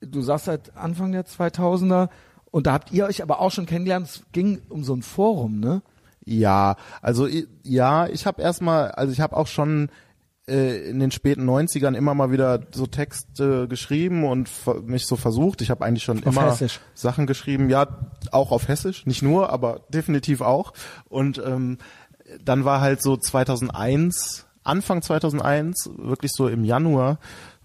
du 0.00 0.22
sagst 0.22 0.46
seit 0.46 0.76
Anfang 0.76 1.12
der 1.12 1.24
2000er, 1.26 2.08
und 2.50 2.66
da 2.66 2.72
habt 2.72 2.92
ihr 2.92 3.06
euch 3.06 3.22
aber 3.22 3.40
auch 3.40 3.50
schon 3.50 3.66
kennengelernt, 3.66 4.06
es 4.06 4.22
ging 4.32 4.60
um 4.68 4.84
so 4.84 4.94
ein 4.94 5.02
Forum, 5.02 5.60
ne? 5.60 5.82
Ja, 6.24 6.76
also 7.00 7.26
ja, 7.62 8.06
ich 8.06 8.26
habe 8.26 8.42
erstmal, 8.42 8.90
also 8.90 9.12
ich 9.12 9.20
habe 9.20 9.36
auch 9.36 9.46
schon 9.46 9.90
äh, 10.48 10.88
in 10.88 10.98
den 10.98 11.10
späten 11.10 11.48
90ern 11.48 11.94
immer 11.94 12.14
mal 12.14 12.30
wieder 12.30 12.60
so 12.70 12.86
Texte 12.86 13.68
geschrieben 13.68 14.24
und 14.24 14.50
mich 14.86 15.06
so 15.06 15.16
versucht. 15.16 15.62
Ich 15.62 15.70
habe 15.70 15.84
eigentlich 15.84 16.04
schon 16.04 16.18
auf 16.18 16.34
immer 16.36 16.50
Hessisch. 16.50 16.80
Sachen 16.94 17.26
geschrieben, 17.26 17.70
ja, 17.70 17.86
auch 18.30 18.50
auf 18.50 18.68
Hessisch, 18.68 19.06
nicht 19.06 19.22
nur, 19.22 19.50
aber 19.50 19.80
definitiv 19.88 20.40
auch. 20.40 20.72
Und 21.08 21.40
ähm, 21.44 21.78
dann 22.44 22.64
war 22.64 22.80
halt 22.80 23.02
so 23.02 23.16
2001, 23.16 24.46
Anfang 24.64 25.02
2001, 25.02 25.90
wirklich 25.96 26.32
so 26.34 26.48
im 26.48 26.64
Januar, 26.64 27.18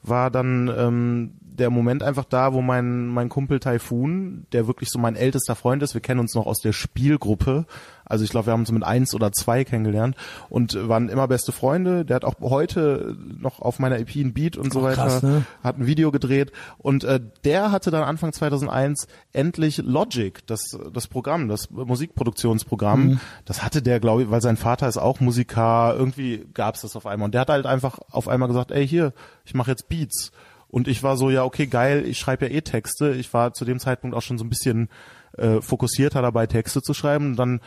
war 0.04 0.32
dann 0.32 0.72
ähm, 0.78 1.40
der 1.58 1.70
Moment 1.70 2.04
einfach 2.04 2.26
da, 2.26 2.54
wo 2.54 2.62
mein, 2.62 3.08
mein 3.08 3.30
Kumpel 3.30 3.60
Typhoon, 3.60 4.46
der 4.52 4.68
wirklich 4.68 4.90
so 4.90 5.00
mein 5.00 5.16
ältester 5.16 5.56
Freund 5.56 5.84
ist, 5.84 5.94
wir 5.94 6.02
kennen 6.02 6.20
uns 6.20 6.34
noch 6.34 6.46
aus 6.46 6.60
der 6.60 6.74
Spielgruppe, 6.74 7.66
also 8.06 8.24
ich 8.24 8.32
glaube, 8.32 8.48
wir 8.48 8.54
haben 8.54 8.62
uns 8.62 8.72
mit 8.72 8.84
eins 8.84 9.16
oder 9.16 9.32
zwei 9.32 9.64
kennengelernt 9.64 10.16
und 10.50 10.78
waren 10.88 11.10
immer 11.10 11.28
beste 11.28 11.52
Freunde. 11.52 12.06
Der 12.06 12.18
hat 12.18 12.26
auch 12.26 12.36
heute 12.42 13.18
noch 13.40 13.60
auf 13.60 13.80
meiner 13.80 13.98
EP 13.98 14.16
ein 14.18 14.34
Beat 14.34 14.58
und 14.58 14.74
so 14.74 14.82
oh, 14.82 14.84
weiter, 14.84 15.04
krass, 15.04 15.24
ne? 15.24 15.46
hat 15.64 15.78
ein 15.78 15.86
Video 15.86 16.12
gedreht 16.12 16.52
und 16.78 17.04
äh, 17.04 17.20
der 17.44 17.72
hatte 17.72 17.92
dann 17.92 18.04
Anfang 18.04 18.34
2001 18.34 19.08
endlich 19.32 19.78
Logic, 19.78 20.46
das 20.48 20.78
das 20.94 21.08
Programm, 21.08 21.48
das 21.48 21.70
Musikproduktionsprogramm. 21.70 23.04
Mhm. 23.04 23.20
Das 23.46 23.64
hatte 23.64 23.82
der, 23.82 24.00
glaube 24.00 24.24
ich, 24.24 24.32
weil 24.32 24.42
sein 24.42 24.58
Vater 24.58 24.88
ist 24.88 24.98
auch 24.98 25.20
Musiker. 25.20 25.96
Irgendwie 25.98 26.46
gab's 26.54 26.82
das 26.82 26.96
auf 26.96 27.06
einmal 27.06 27.26
und 27.26 27.34
der 27.34 27.42
hat 27.42 27.50
halt 27.50 27.66
einfach 27.66 28.00
auf 28.12 28.28
einmal 28.28 28.48
gesagt, 28.48 28.72
ey 28.72 28.88
hier, 28.88 29.14
ich 29.46 29.54
mache 29.54 29.72
jetzt 29.72 29.88
Beats. 29.88 30.32
Und 30.74 30.88
ich 30.88 31.04
war 31.04 31.18
so, 31.18 31.30
ja, 31.30 31.44
okay, 31.44 31.68
geil, 31.68 32.04
ich 32.04 32.18
schreibe 32.18 32.48
ja 32.48 32.52
eh 32.52 32.62
Texte. 32.62 33.12
Ich 33.12 33.32
war 33.32 33.54
zu 33.54 33.64
dem 33.64 33.78
Zeitpunkt 33.78 34.16
auch 34.16 34.24
schon 34.24 34.40
so 34.40 34.44
ein 34.44 34.50
bisschen 34.50 34.90
äh, 35.38 35.62
fokussierter 35.62 36.24
dabei, 36.24 36.48
Texte 36.48 36.82
zu 36.82 36.96
schreiben. 36.96 37.28
Und 37.28 37.36
dann 37.36 37.62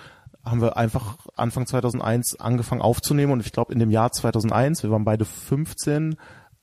haben 0.44 0.60
wir 0.60 0.76
einfach 0.76 1.16
Anfang 1.36 1.68
2001 1.68 2.40
angefangen 2.40 2.82
aufzunehmen 2.82 3.32
und 3.32 3.46
ich 3.46 3.52
glaube 3.52 3.72
in 3.72 3.78
dem 3.78 3.92
Jahr 3.92 4.10
2001, 4.10 4.82
wir 4.82 4.90
waren 4.90 5.04
beide 5.04 5.24
15, 5.24 6.16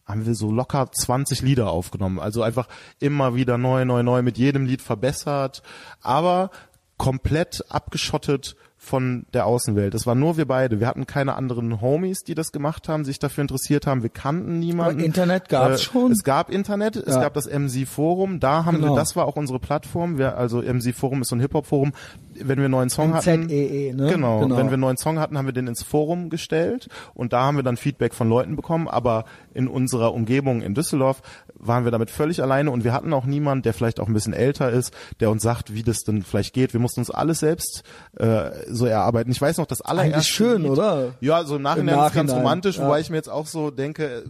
haben 0.06 0.26
wir 0.26 0.36
so 0.36 0.52
locker 0.52 0.92
20 0.92 1.42
Lieder 1.44 1.70
aufgenommen. 1.70 2.20
Also 2.20 2.42
einfach 2.44 2.68
immer 3.00 3.36
wieder 3.36 3.58
neu, 3.58 3.86
neu, 3.86 4.04
neu, 4.04 4.22
mit 4.22 4.38
jedem 4.38 4.66
Lied 4.66 4.82
verbessert, 4.82 5.64
aber 6.02 6.52
komplett 6.98 7.64
abgeschottet 7.70 8.58
von 8.84 9.26
der 9.34 9.46
Außenwelt. 9.46 9.94
Es 9.96 10.06
waren 10.06 10.20
nur 10.20 10.36
wir 10.36 10.46
beide. 10.46 10.80
Wir 10.82 10.88
hatten 10.88 11.08
keine 11.08 11.36
anderen 11.36 11.80
Homies, 11.80 12.24
die 12.24 12.36
das 12.36 12.52
gemacht 12.52 12.90
haben, 12.90 13.06
sich 13.06 13.18
dafür 13.18 13.44
interessiert 13.44 13.88
haben. 13.88 14.04
Wir 14.04 14.10
kannten 14.10 14.60
niemanden. 14.60 14.96
Aber 15.00 15.06
Internet 15.06 15.48
gab's 15.48 15.80
äh, 15.80 15.84
schon. 15.84 16.12
Es 16.12 16.24
gab 16.24 16.50
Internet, 16.50 16.98
es 16.98 17.16
Ja. 17.16 17.22
gab 17.22 17.34
das 17.34 17.46
MC 17.48 17.88
Forum. 17.88 18.40
Da 18.42 18.66
haben 18.66 18.78
Genau. 18.82 18.94
wir, 18.94 18.96
das 19.00 19.16
war 19.16 19.26
auch 19.26 19.38
unsere 19.38 19.60
Plattform. 19.60 20.18
Wir, 20.18 20.38
also 20.38 20.62
MC 20.62 20.94
Forum 20.94 21.22
ist 21.22 21.30
so 21.30 21.36
ein 21.38 21.40
Hip 21.40 21.54
Hop 21.54 21.66
Forum. 21.66 21.94
Wenn 22.40 22.58
wir 22.58 22.66
einen 22.66 22.72
neuen 22.72 22.90
Song 22.90 23.14
hatten, 23.14 23.50
ZEE, 23.50 23.94
ne? 23.94 24.10
Genau. 24.10 24.42
Genau. 24.42 24.58
Wenn 24.58 24.68
wir 24.68 24.74
einen 24.74 24.82
neuen 24.82 24.98
Song 24.98 25.20
hatten, 25.20 25.38
haben 25.38 25.46
wir 25.46 25.54
den 25.54 25.68
ins 25.68 25.84
Forum 25.84 26.30
gestellt 26.30 26.88
und 27.14 27.34
da 27.34 27.44
haben 27.44 27.58
wir 27.58 27.64
dann 27.64 27.78
Feedback 27.78 28.14
von 28.14 28.30
Leuten 28.30 28.56
bekommen. 28.56 28.88
Aber 28.88 29.26
in 29.54 29.68
unserer 29.68 30.14
Umgebung 30.14 30.62
in 30.62 30.74
Düsseldorf 30.74 31.22
waren 31.56 31.86
wir 31.86 31.92
damit 31.92 32.10
völlig 32.10 32.42
alleine 32.42 32.72
und 32.72 32.84
wir 32.84 32.94
hatten 32.94 33.14
auch 33.14 33.26
niemanden, 33.26 33.64
der 33.64 33.74
vielleicht 33.74 34.00
auch 34.00 34.08
ein 34.08 34.14
bisschen 34.14 34.34
älter 34.34 34.72
ist, 34.72 34.94
der 35.20 35.30
uns 35.30 35.44
sagt, 35.44 35.74
wie 35.74 35.84
das 35.84 36.00
denn 36.00 36.24
vielleicht 36.24 36.54
geht. 36.54 36.74
Wir 36.74 36.80
mussten 36.80 37.02
uns 37.02 37.12
alles 37.12 37.40
selbst 37.40 37.84
äh, 38.18 38.50
so 38.70 38.86
erarbeiten. 38.86 39.32
Ich 39.32 39.42
weiß 39.42 39.58
noch, 39.58 39.66
das 39.66 39.82
allererste 39.82 40.16
Eigentlich 40.16 40.28
schön, 40.28 40.62
Lied, 40.64 40.72
oder? 40.72 41.14
Ja, 41.22 41.44
so 41.44 41.56
im 41.56 41.62
Nachhinein, 41.62 41.96
Im 41.96 42.02
ist 42.02 42.08
es 42.08 42.14
ganz 42.14 42.30
Nachhinein, 42.30 42.46
romantisch, 42.46 42.78
ja. 42.78 42.86
wobei 42.86 43.00
ich 43.00 43.10
mir 43.10 43.18
jetzt 43.18 43.30
auch 43.30 43.48
so 43.48 43.72
denke, 43.72 44.06
äh, 44.06 44.22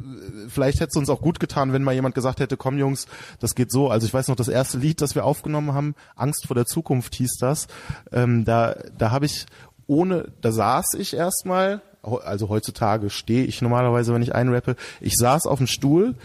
vielleicht 0.50 0.80
hätte 0.80 0.90
es 0.92 0.96
uns 0.96 1.10
auch 1.10 1.22
gut 1.22 1.40
getan, 1.40 1.74
wenn 1.74 1.84
mal 1.84 1.94
jemand 1.94 2.16
gesagt 2.16 2.40
hätte, 2.40 2.58
komm 2.58 2.78
Jungs, 2.78 3.08
das 3.40 3.56
geht 3.56 3.72
so. 3.72 3.90
Also 3.90 4.06
ich 4.06 4.14
weiß 4.14 4.28
noch, 4.28 4.36
das 4.36 4.48
erste 4.48 4.78
Lied, 4.78 5.02
das 5.02 5.16
wir 5.16 5.26
aufgenommen 5.26 5.74
haben, 5.74 5.96
Angst 6.16 6.48
vor 6.48 6.56
der 6.56 6.66
Zukunft 6.66 7.16
hieß 7.16 7.38
das. 7.40 7.68
Ähm, 8.12 8.46
da 8.46 8.76
da 8.98 9.12
habe 9.12 9.26
ich 9.26 9.46
ohne, 9.88 10.32
da 10.42 10.52
saß 10.52 10.94
ich 10.98 11.16
erstmal, 11.16 11.82
also 12.02 12.50
heutzutage 12.50 13.10
stehe 13.10 13.46
ich 13.46 13.62
normalerweise, 13.62 14.14
wenn 14.14 14.22
ich 14.22 14.36
einrappe, 14.36 14.76
ich 15.00 15.16
saß 15.16 15.46
auf 15.46 15.58
dem 15.58 15.68
Stuhl, 15.68 16.16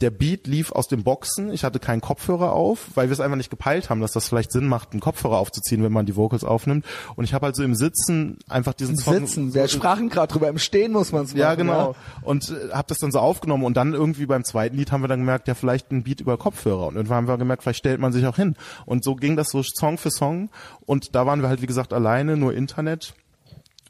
der 0.00 0.10
Beat 0.10 0.46
lief 0.46 0.70
aus 0.70 0.86
den 0.86 1.02
Boxen, 1.02 1.52
ich 1.52 1.64
hatte 1.64 1.80
keinen 1.80 2.00
Kopfhörer 2.00 2.52
auf, 2.52 2.86
weil 2.94 3.08
wir 3.08 3.12
es 3.12 3.20
einfach 3.20 3.36
nicht 3.36 3.50
gepeilt 3.50 3.90
haben, 3.90 4.00
dass 4.00 4.12
das 4.12 4.28
vielleicht 4.28 4.52
Sinn 4.52 4.68
macht, 4.68 4.92
einen 4.92 5.00
Kopfhörer 5.00 5.38
aufzuziehen, 5.38 5.82
wenn 5.82 5.92
man 5.92 6.06
die 6.06 6.14
Vocals 6.14 6.44
aufnimmt. 6.44 6.86
Und 7.16 7.24
ich 7.24 7.34
habe 7.34 7.46
halt 7.46 7.56
so 7.56 7.64
im 7.64 7.74
Sitzen 7.74 8.38
einfach 8.48 8.74
diesen 8.74 8.94
Im 8.94 9.00
Song 9.00 9.26
Sitzen. 9.26 9.54
Wir 9.54 9.66
sprachen 9.66 10.08
gerade 10.08 10.32
drüber. 10.32 10.48
Im 10.48 10.58
Stehen 10.58 10.92
muss 10.92 11.10
man 11.10 11.24
es 11.24 11.30
machen. 11.30 11.40
ja, 11.40 11.54
genau. 11.56 11.96
Und 12.22 12.50
äh, 12.50 12.72
habe 12.72 12.86
das 12.88 12.98
dann 12.98 13.10
so 13.10 13.18
aufgenommen 13.18 13.64
und 13.64 13.76
dann 13.76 13.92
irgendwie 13.92 14.26
beim 14.26 14.44
zweiten 14.44 14.76
Lied 14.76 14.92
haben 14.92 15.02
wir 15.02 15.08
dann 15.08 15.20
gemerkt, 15.20 15.48
ja, 15.48 15.54
vielleicht 15.54 15.90
ein 15.90 16.04
Beat 16.04 16.20
über 16.20 16.36
Kopfhörer. 16.36 16.86
Und 16.86 16.96
irgendwann 16.96 17.16
haben 17.18 17.28
wir 17.28 17.36
gemerkt, 17.36 17.64
vielleicht 17.64 17.80
stellt 17.80 18.00
man 18.00 18.12
sich 18.12 18.24
auch 18.26 18.36
hin. 18.36 18.54
Und 18.86 19.02
so 19.02 19.16
ging 19.16 19.36
das 19.36 19.48
so 19.48 19.62
Song 19.62 19.98
für 19.98 20.10
Song. 20.10 20.50
Und 20.86 21.14
da 21.16 21.26
waren 21.26 21.42
wir 21.42 21.48
halt, 21.48 21.60
wie 21.60 21.66
gesagt, 21.66 21.92
alleine, 21.92 22.36
nur 22.36 22.54
Internet 22.54 23.14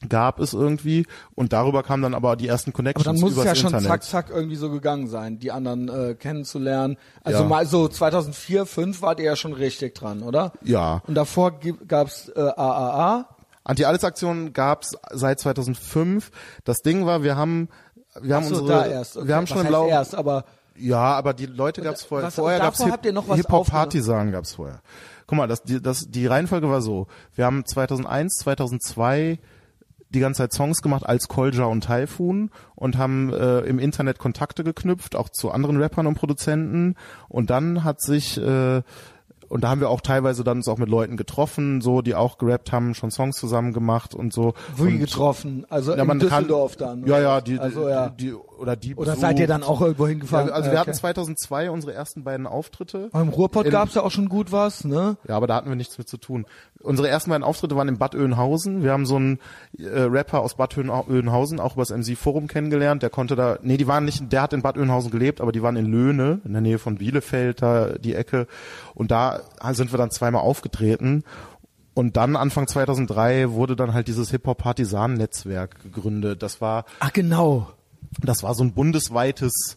gab 0.09 0.38
es 0.40 0.53
irgendwie 0.53 1.07
und 1.34 1.53
darüber 1.53 1.82
kamen 1.82 2.03
dann 2.05 2.14
aber 2.14 2.36
die 2.36 2.46
ersten 2.46 2.70
Aber 2.70 2.76
Connections 2.76 3.05
dann 3.05 3.20
muss 3.20 3.36
es 3.36 3.44
ja 3.44 3.55
schon 3.55 3.66
Internet. 3.74 3.88
zack, 3.88 4.05
zack 4.05 4.30
irgendwie 4.30 4.57
so 4.57 4.70
gegangen 4.70 5.09
sein, 5.09 5.38
die 5.38 5.51
anderen 5.51 5.88
äh, 5.88 6.14
kennenzulernen. 6.14 6.96
Also 7.24 7.40
Ja. 7.42 7.49
mal 7.49 7.66
so 7.66 7.88
2004, 7.88 8.59
2005 8.66 9.03
wart 9.03 9.18
ihr 9.18 9.26
ja 9.26 9.36
schon 9.36 9.53
richtig 9.53 9.94
dran, 9.94 10.22
oder? 10.22 10.53
Ja. 10.62 11.03
Und 11.07 11.14
davor 11.14 11.59
gab's 11.88 12.28
äh, 12.28 12.40
AAA. 12.40 13.28
Anti-Alles-Aktion 13.64 14.53
gab's 14.53 14.92
seit 15.12 15.40
2005. 15.40 16.30
Das 16.64 16.78
Ding 16.78 17.05
war, 17.05 17.22
wir 17.22 17.36
haben 17.36 17.68
wir 18.20 18.34
haben 18.36 18.44
so, 18.46 18.61
unsere 18.61 18.88
erst. 18.88 19.16
Okay. 19.16 19.28
wir 19.28 19.36
haben 19.36 19.42
Was 19.44 19.51
schon 19.51 19.66
im 19.66 19.72
Laufe 19.72 19.90
erst, 19.90 20.14
aber 20.14 20.44
Ja, 20.76 21.14
aber 21.14 21.34
die 21.34 21.46
Leute 21.46 21.82
gab's 21.82 22.05
vorher. 22.05 22.28
was- 22.28 22.34
vorher 22.36 22.61
gab's 22.61 22.78
was 22.80 23.36
Hip 23.36 23.49
Hop? 23.51 23.66
Partisan 23.68 24.30
gab's 24.32 24.55
vorher. 24.55 24.80
Guck 25.26 25.36
mal, 25.38 25.46
das 25.49 25.62
die 25.62 25.82
das 25.82 26.07
die 26.09 26.26
Reihenfolge 26.26 26.70
war 26.70 26.80
so. 26.80 27.07
Wir 27.34 27.44
haben 27.44 27.64
2001, 27.66 28.36
2002 28.38 29.38
die 30.11 30.20
ganze 30.20 30.38
Zeit 30.42 30.52
Songs 30.52 30.82
gemacht 30.82 31.04
als 31.06 31.28
Kolja 31.28 31.64
und 31.64 31.84
Typhoon 31.86 32.50
und 32.74 32.96
haben 32.96 33.32
äh, 33.32 33.61
im 33.61 33.78
Internet 33.78 34.18
Kontakte 34.18 34.64
geknüpft, 34.64 35.16
auch 35.16 35.28
zu 35.28 35.50
anderen 35.50 35.76
Rappern 35.80 36.06
und 36.06 36.14
Produzenten. 36.14 36.94
Und 37.28 37.50
dann 37.50 37.84
hat 37.84 38.00
sich 38.00 38.38
äh, 38.38 38.82
und 39.48 39.64
da 39.64 39.70
haben 39.70 39.80
wir 39.80 39.88
auch 39.88 40.02
teilweise 40.02 40.44
dann 40.44 40.59
uns 40.59 40.68
auch 40.68 40.78
mit 40.78 40.88
Leuten 40.88 41.16
getroffen, 41.16 41.80
so 41.80 42.02
die 42.02 42.14
auch 42.14 42.38
gerappt 42.38 42.70
haben, 42.70 42.94
schon 42.94 43.11
Songs 43.11 43.36
zusammen 43.36 43.72
gemacht 43.72 44.14
und 44.14 44.32
so. 44.32 44.54
wie 44.76 44.82
und, 44.82 44.98
getroffen? 44.98 45.66
Also 45.70 45.94
ja, 45.94 46.02
in 46.02 46.06
man 46.06 46.18
kann- 46.18 46.28
Düsseldorf 46.28 46.76
dann. 46.76 47.06
Ja, 47.06 47.18
ja, 47.18 47.40
die, 47.40 47.59
also, 47.59 47.88
ja. 47.88 48.11
die, 48.11 48.26
die 48.26 48.36
oder 48.59 48.76
die 48.76 48.94
Oder 48.94 49.12
besucht. 49.12 49.20
seid 49.20 49.38
ihr 49.38 49.46
dann 49.46 49.62
auch 49.62 49.80
irgendwo 49.80 50.06
hingefahren? 50.06 50.48
Ja, 50.48 50.54
also 50.54 50.68
Äh, 50.68 50.72
wir 50.72 50.78
okay. 50.80 50.88
hatten 50.90 50.98
2002 50.98 51.70
unsere 51.70 51.94
ersten 51.94 52.24
beiden 52.24 52.46
Auftritte. 52.46 53.09
Aber 53.12 53.22
Im 53.22 53.28
Ruhrpott 53.30 53.66
in- 53.66 53.72
gab's 53.72 53.94
ja 53.94 54.02
auch 54.02 54.11
schon 54.11 54.28
gut 54.28 54.52
was, 54.52 54.84
ne? 54.84 55.16
Ja, 55.28 55.36
aber 55.36 55.46
da 55.46 55.54
hatten 55.56 55.68
wir 55.68 55.76
nichts 55.76 55.96
mit 55.98 56.09
zu 56.09 56.16
tun. 56.16 56.46
Unsere 56.80 57.09
ersten 57.09 57.30
beiden 57.30 57.42
Auftritte 57.44 57.74
waren 57.76 57.88
in 57.88 57.98
Bad 57.98 58.14
Oeynhausen. 58.14 58.82
Wir 58.82 58.92
haben 58.92 59.06
so 59.06 59.16
einen 59.16 59.38
äh, 59.78 59.84
Rapper 60.02 60.40
aus 60.40 60.54
Bad 60.56 60.76
Oeyn- 60.76 60.90
Oeynhausen 60.90 61.59
auch 61.61 61.74
über 61.74 61.82
das 61.82 61.90
MC 61.90 62.16
Forum 62.16 62.46
kennengelernt. 62.46 63.02
Der 63.02 63.11
konnte 63.11 63.34
da, 63.36 63.59
nee, 63.62 63.76
die 63.76 63.86
waren 63.86 64.04
nicht, 64.04 64.32
der 64.32 64.42
hat 64.42 64.52
in 64.52 64.62
Bad 64.62 64.76
Oeynhausen 64.78 65.11
gelebt, 65.11 65.40
aber 65.40 65.52
die 65.52 65.62
waren 65.62 65.76
in 65.76 65.86
Löhne, 65.86 66.40
in 66.44 66.52
der 66.52 66.62
Nähe 66.62 66.78
von 66.78 66.96
Bielefeld, 66.96 67.62
da 67.62 67.92
die 67.98 68.14
Ecke. 68.14 68.46
Und 68.94 69.11
da 69.11 69.40
sind 69.72 69.92
wir 69.92 69.98
dann 69.98 70.11
zweimal 70.11 70.42
aufgetreten. 70.42 71.24
Und 71.94 72.16
dann 72.16 72.36
Anfang 72.36 72.68
2003 72.68 73.50
wurde 73.50 73.74
dann 73.74 73.92
halt 73.92 74.06
dieses 74.06 74.30
Hip-Hop-Partisan-Netzwerk 74.30 75.82
gegründet. 75.82 76.42
Das 76.42 76.61
war 76.61 76.84
Ach 77.00 77.12
genau. 77.12 77.68
Das 78.20 78.42
war 78.42 78.54
so 78.54 78.64
ein 78.64 78.72
bundesweites 78.72 79.76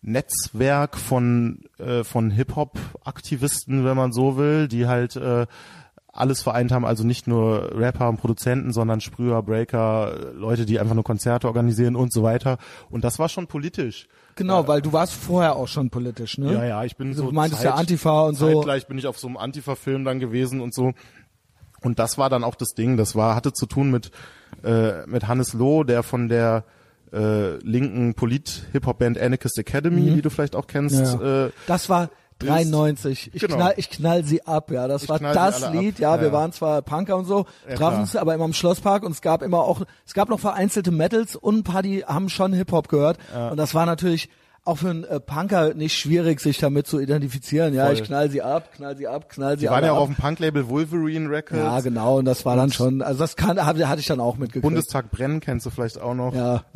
Netzwerk 0.00 0.96
von 0.96 1.60
äh, 1.78 2.02
von 2.04 2.30
Hip 2.30 2.56
Hop 2.56 2.78
Aktivisten, 3.04 3.84
wenn 3.84 3.96
man 3.96 4.12
so 4.12 4.36
will, 4.36 4.68
die 4.68 4.86
halt 4.86 5.16
äh, 5.16 5.46
alles 6.12 6.42
vereint 6.42 6.72
haben, 6.72 6.84
also 6.84 7.04
nicht 7.04 7.26
nur 7.26 7.74
Rapper 7.74 8.08
und 8.08 8.18
Produzenten, 8.18 8.72
sondern 8.72 9.00
Sprüher, 9.00 9.42
Breaker, 9.42 10.12
äh, 10.14 10.32
Leute, 10.32 10.66
die 10.66 10.78
einfach 10.78 10.94
nur 10.94 11.04
Konzerte 11.04 11.46
organisieren 11.46 11.96
und 11.96 12.12
so 12.12 12.22
weiter. 12.22 12.58
Und 12.90 13.02
das 13.04 13.18
war 13.18 13.28
schon 13.28 13.46
politisch. 13.46 14.08
Genau, 14.34 14.66
weil 14.68 14.82
du 14.82 14.92
warst 14.92 15.14
vorher 15.14 15.56
auch 15.56 15.68
schon 15.68 15.90
politisch, 15.90 16.36
ne? 16.38 16.52
Ja, 16.52 16.64
ja, 16.64 16.84
ich 16.84 16.96
bin 16.96 17.10
Du 17.10 17.16
so. 17.16 17.32
meintest 17.32 17.64
ja 17.64 17.74
Antifa 17.74 18.22
und 18.22 18.34
so. 18.34 18.46
Zeitgleich 18.46 18.86
bin 18.86 18.98
ich 18.98 19.06
auf 19.06 19.18
so 19.18 19.26
einem 19.26 19.36
Antifa-Film 19.36 20.04
dann 20.04 20.20
gewesen 20.20 20.60
und 20.60 20.74
so. 20.74 20.92
Und 21.80 21.98
das 21.98 22.18
war 22.18 22.28
dann 22.30 22.44
auch 22.44 22.54
das 22.54 22.74
Ding. 22.74 22.96
Das 22.96 23.16
war 23.16 23.34
hatte 23.34 23.52
zu 23.52 23.66
tun 23.66 23.90
mit 23.90 24.10
äh, 24.64 25.06
mit 25.06 25.28
Hannes 25.28 25.52
Loh, 25.54 25.82
der 25.84 26.02
von 26.02 26.28
der 26.28 26.64
äh, 27.12 27.56
linken 27.58 28.14
Polit-Hip-Hop-Band 28.14 29.18
Anarchist 29.18 29.58
Academy, 29.58 30.12
die 30.14 30.22
du 30.22 30.30
vielleicht 30.30 30.56
auch 30.56 30.66
kennst. 30.66 30.96
Mhm. 30.96 31.20
Ja. 31.20 31.46
Äh, 31.46 31.50
Das 31.66 31.88
war 31.88 32.10
93. 32.38 33.30
Ich 33.34 33.40
Genau. 33.42 33.56
knall, 33.56 33.74
ich 33.76 33.90
knall 33.90 34.24
sie 34.24 34.44
ab, 34.46 34.70
ja. 34.70 34.88
Das 34.88 35.04
Ich 35.04 35.08
war 35.08 35.18
das. 35.20 35.70
Lied, 35.72 35.98
ja. 35.98 36.14
Ja, 36.16 36.20
Wir 36.20 36.28
ja. 36.28 36.32
waren 36.32 36.52
zwar 36.52 36.82
Punker 36.82 37.16
und 37.16 37.24
so, 37.24 37.46
Ja, 37.68 37.76
trafen 37.76 38.00
uns 38.00 38.16
aber 38.16 38.34
immer 38.34 38.44
im 38.44 38.52
Schlosspark 38.52 39.04
und 39.04 39.12
es 39.12 39.20
gab 39.20 39.42
immer 39.42 39.58
auch, 39.60 39.82
es 40.06 40.14
gab 40.14 40.28
noch 40.28 40.40
vereinzelte 40.40 40.90
Metals 40.90 41.36
und 41.36 41.58
ein 41.58 41.62
paar, 41.64 41.82
die 41.82 42.04
haben 42.04 42.28
schon 42.28 42.52
Hip-Hop 42.52 42.88
gehört. 42.88 43.18
Und 43.50 43.56
das 43.56 43.74
war 43.74 43.86
natürlich 43.86 44.28
auch 44.64 44.78
für 44.78 44.90
einen 44.90 45.02
äh, 45.04 45.18
Punker 45.18 45.74
nicht 45.74 45.98
schwierig, 45.98 46.38
sich 46.40 46.58
damit 46.58 46.86
zu 46.86 47.00
identifizieren. 47.00 47.74
Ja, 47.74 47.86
Voll. 47.86 47.94
ich 47.94 48.04
knall 48.04 48.30
sie 48.30 48.42
ab, 48.42 48.70
knall 48.72 48.96
sie 48.96 49.08
ab, 49.08 49.28
knall 49.28 49.58
sie 49.58 49.66
die 49.66 49.70
waren 49.70 49.84
ja 49.84 49.90
auch 49.90 49.96
ab. 49.96 50.02
auf 50.02 50.08
dem 50.10 50.16
Punk-Label 50.16 50.68
Wolverine 50.68 51.28
Records. 51.28 51.60
Ja, 51.60 51.80
genau. 51.80 52.18
Und 52.18 52.26
das 52.26 52.44
war 52.44 52.54
dann 52.54 52.70
schon, 52.70 53.02
also 53.02 53.18
das 53.18 53.34
kann, 53.34 53.64
hatte 53.64 53.88
hatte 53.88 54.00
ich 54.00 54.06
dann 54.06 54.20
auch 54.20 54.36
mitgekriegt. 54.36 54.62
Bundestag 54.62 55.10
brennen 55.10 55.40
kennst 55.40 55.66
du 55.66 55.70
vielleicht 55.70 56.00
auch 56.00 56.14
noch. 56.14 56.34
ja. 56.34 56.62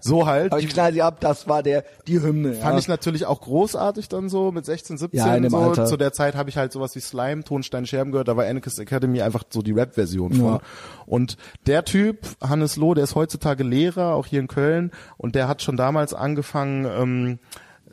So 0.00 0.26
halt. 0.26 0.52
Aber 0.52 0.60
ich 0.60 0.68
knall 0.68 0.92
sie 0.92 1.02
ab, 1.02 1.20
das 1.20 1.46
war 1.48 1.62
der, 1.62 1.84
die 2.06 2.20
Hymne. 2.22 2.54
Fand 2.54 2.74
ja. 2.74 2.78
ich 2.78 2.88
natürlich 2.88 3.26
auch 3.26 3.40
großartig 3.40 4.08
dann 4.08 4.28
so 4.28 4.50
mit 4.50 4.64
16, 4.64 4.96
17. 4.96 5.18
Ja, 5.18 5.34
in 5.36 5.42
dem 5.42 5.50
so. 5.50 5.58
Alter. 5.58 5.84
Zu 5.86 5.96
der 5.96 6.12
Zeit 6.12 6.34
habe 6.34 6.48
ich 6.48 6.56
halt 6.56 6.72
sowas 6.72 6.96
wie 6.96 7.00
Slime, 7.00 7.44
Tonstein, 7.44 7.86
Scherben 7.86 8.12
gehört. 8.12 8.28
Da 8.28 8.36
war 8.36 8.46
Anarchist 8.46 8.78
Academy 8.80 9.20
einfach 9.20 9.44
so 9.50 9.60
die 9.60 9.72
Rap-Version 9.72 10.32
von. 10.32 10.46
Ja. 10.46 10.60
Und 11.06 11.36
der 11.66 11.84
Typ, 11.84 12.20
Hannes 12.40 12.76
Loh, 12.76 12.94
der 12.94 13.04
ist 13.04 13.14
heutzutage 13.14 13.64
Lehrer, 13.64 14.14
auch 14.14 14.26
hier 14.26 14.40
in 14.40 14.48
Köln. 14.48 14.92
Und 15.18 15.34
der 15.34 15.46
hat 15.46 15.62
schon 15.62 15.76
damals 15.76 16.14
angefangen, 16.14 16.86
ähm, 17.02 17.38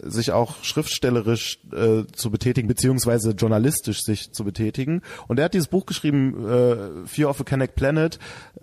sich 0.01 0.31
auch 0.31 0.63
schriftstellerisch 0.63 1.59
äh, 1.73 2.03
zu 2.13 2.31
betätigen, 2.31 2.67
beziehungsweise 2.67 3.31
journalistisch 3.31 4.01
sich 4.01 4.31
zu 4.31 4.43
betätigen. 4.43 5.01
Und 5.27 5.39
er 5.39 5.45
hat 5.45 5.53
dieses 5.53 5.67
Buch 5.67 5.85
geschrieben, 5.85 6.47
äh, 6.47 7.07
Fear 7.07 7.29
of 7.29 7.41
a 7.41 7.43
Connect 7.43 7.75
Planet, 7.75 8.19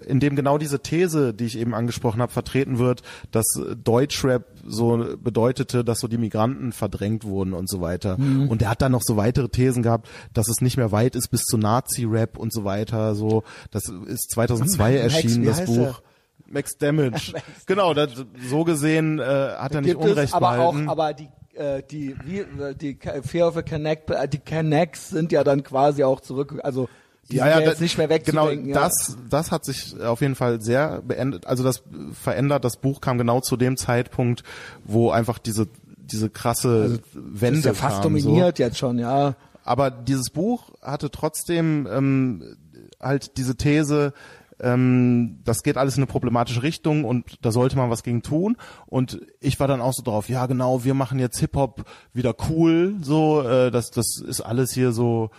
in 0.06 0.20
dem 0.20 0.36
genau 0.36 0.58
diese 0.58 0.80
These, 0.80 1.34
die 1.34 1.44
ich 1.44 1.58
eben 1.58 1.74
angesprochen 1.74 2.22
habe, 2.22 2.32
vertreten 2.32 2.78
wird, 2.78 3.02
dass 3.30 3.46
Deutschrap 3.82 4.46
so 4.66 5.16
bedeutete, 5.22 5.84
dass 5.84 6.00
so 6.00 6.08
die 6.08 6.18
Migranten 6.18 6.72
verdrängt 6.72 7.24
wurden 7.24 7.52
und 7.52 7.68
so 7.68 7.80
weiter. 7.80 8.18
Mhm. 8.18 8.48
Und 8.48 8.62
er 8.62 8.70
hat 8.70 8.82
dann 8.82 8.92
noch 8.92 9.02
so 9.02 9.16
weitere 9.16 9.48
Thesen 9.48 9.82
gehabt, 9.82 10.08
dass 10.32 10.48
es 10.48 10.60
nicht 10.60 10.76
mehr 10.76 10.92
weit 10.92 11.16
ist 11.16 11.28
bis 11.28 11.42
zu 11.42 11.58
Nazi-Rap 11.58 12.38
und 12.38 12.52
so 12.52 12.64
weiter. 12.64 13.14
So, 13.14 13.44
das 13.70 13.84
ist 14.06 14.30
2002 14.30 14.92
Max, 14.92 15.02
erschienen, 15.02 15.44
das 15.44 15.64
Buch. 15.64 15.76
er? 15.78 16.02
Max 16.48 16.78
Damage. 16.78 17.32
genau, 17.66 17.94
das, 17.94 18.10
so 18.48 18.64
gesehen 18.64 19.18
äh, 19.18 19.22
hat 19.22 19.74
er 19.74 19.80
nicht 19.80 19.96
Unrecht 19.96 20.28
es, 20.28 20.32
aber 20.32 20.58
auch, 20.58 20.72
behalten. 20.72 20.88
aber 20.88 21.14
die 21.14 21.28
äh, 21.54 21.82
die 21.82 22.14
wie 22.24 22.38
äh, 22.38 22.74
die 22.74 22.98
Fear 23.22 23.48
of 23.48 23.56
a 23.56 23.62
Connect, 23.62 24.10
äh, 24.10 24.28
die 24.28 24.38
Connects 24.38 25.10
sind 25.10 25.32
ja 25.32 25.42
dann 25.44 25.62
quasi 25.62 26.04
auch 26.04 26.20
zurück, 26.20 26.58
also 26.62 26.88
die 27.30 27.38
sind 27.38 27.46
ja, 27.46 27.58
jetzt 27.60 27.80
da- 27.80 27.82
nicht 27.82 27.98
mehr 27.98 28.08
wegzudenken. 28.08 28.66
Genau, 28.66 28.78
ja. 28.78 28.84
das, 28.84 29.16
das 29.28 29.50
hat 29.50 29.64
sich 29.64 30.00
auf 30.00 30.20
jeden 30.20 30.36
Fall 30.36 30.60
sehr 30.60 31.02
beendet, 31.02 31.46
also 31.46 31.64
das 31.64 31.82
verändert. 32.12 32.64
Das 32.64 32.76
Buch 32.76 33.00
kam 33.00 33.18
genau 33.18 33.40
zu 33.40 33.56
dem 33.56 33.76
Zeitpunkt, 33.76 34.42
wo 34.84 35.10
einfach 35.10 35.38
diese 35.38 35.68
diese 35.96 36.30
krasse 36.30 37.00
Wende 37.14 37.58
ist 37.58 37.64
ja 37.64 37.74
fast 37.74 38.02
kam, 38.02 38.14
dominiert 38.14 38.58
jetzt 38.58 38.78
schon, 38.78 38.98
ja. 38.98 39.30
So. 39.30 39.34
Aber 39.64 39.90
dieses 39.90 40.30
Buch 40.30 40.70
hatte 40.80 41.10
trotzdem 41.10 41.88
ähm, 41.90 42.56
halt 43.00 43.36
diese 43.36 43.56
These, 43.56 44.12
ähm, 44.60 45.40
das 45.44 45.62
geht 45.62 45.76
alles 45.76 45.96
in 45.96 46.02
eine 46.02 46.06
problematische 46.10 46.62
Richtung 46.62 47.04
und 47.04 47.44
da 47.44 47.52
sollte 47.52 47.76
man 47.76 47.90
was 47.90 48.02
gegen 48.02 48.22
tun. 48.22 48.56
Und 48.86 49.20
ich 49.40 49.60
war 49.60 49.68
dann 49.68 49.80
auch 49.80 49.92
so 49.92 50.02
drauf, 50.02 50.28
ja 50.28 50.46
genau, 50.46 50.84
wir 50.84 50.94
machen 50.94 51.18
jetzt 51.18 51.38
Hip-Hop 51.38 51.84
wieder 52.12 52.34
cool, 52.48 52.94
so, 53.02 53.42
äh, 53.42 53.70
das, 53.70 53.90
das 53.90 54.18
ist 54.26 54.40
alles 54.40 54.72
hier 54.72 54.92
so, 54.92 55.30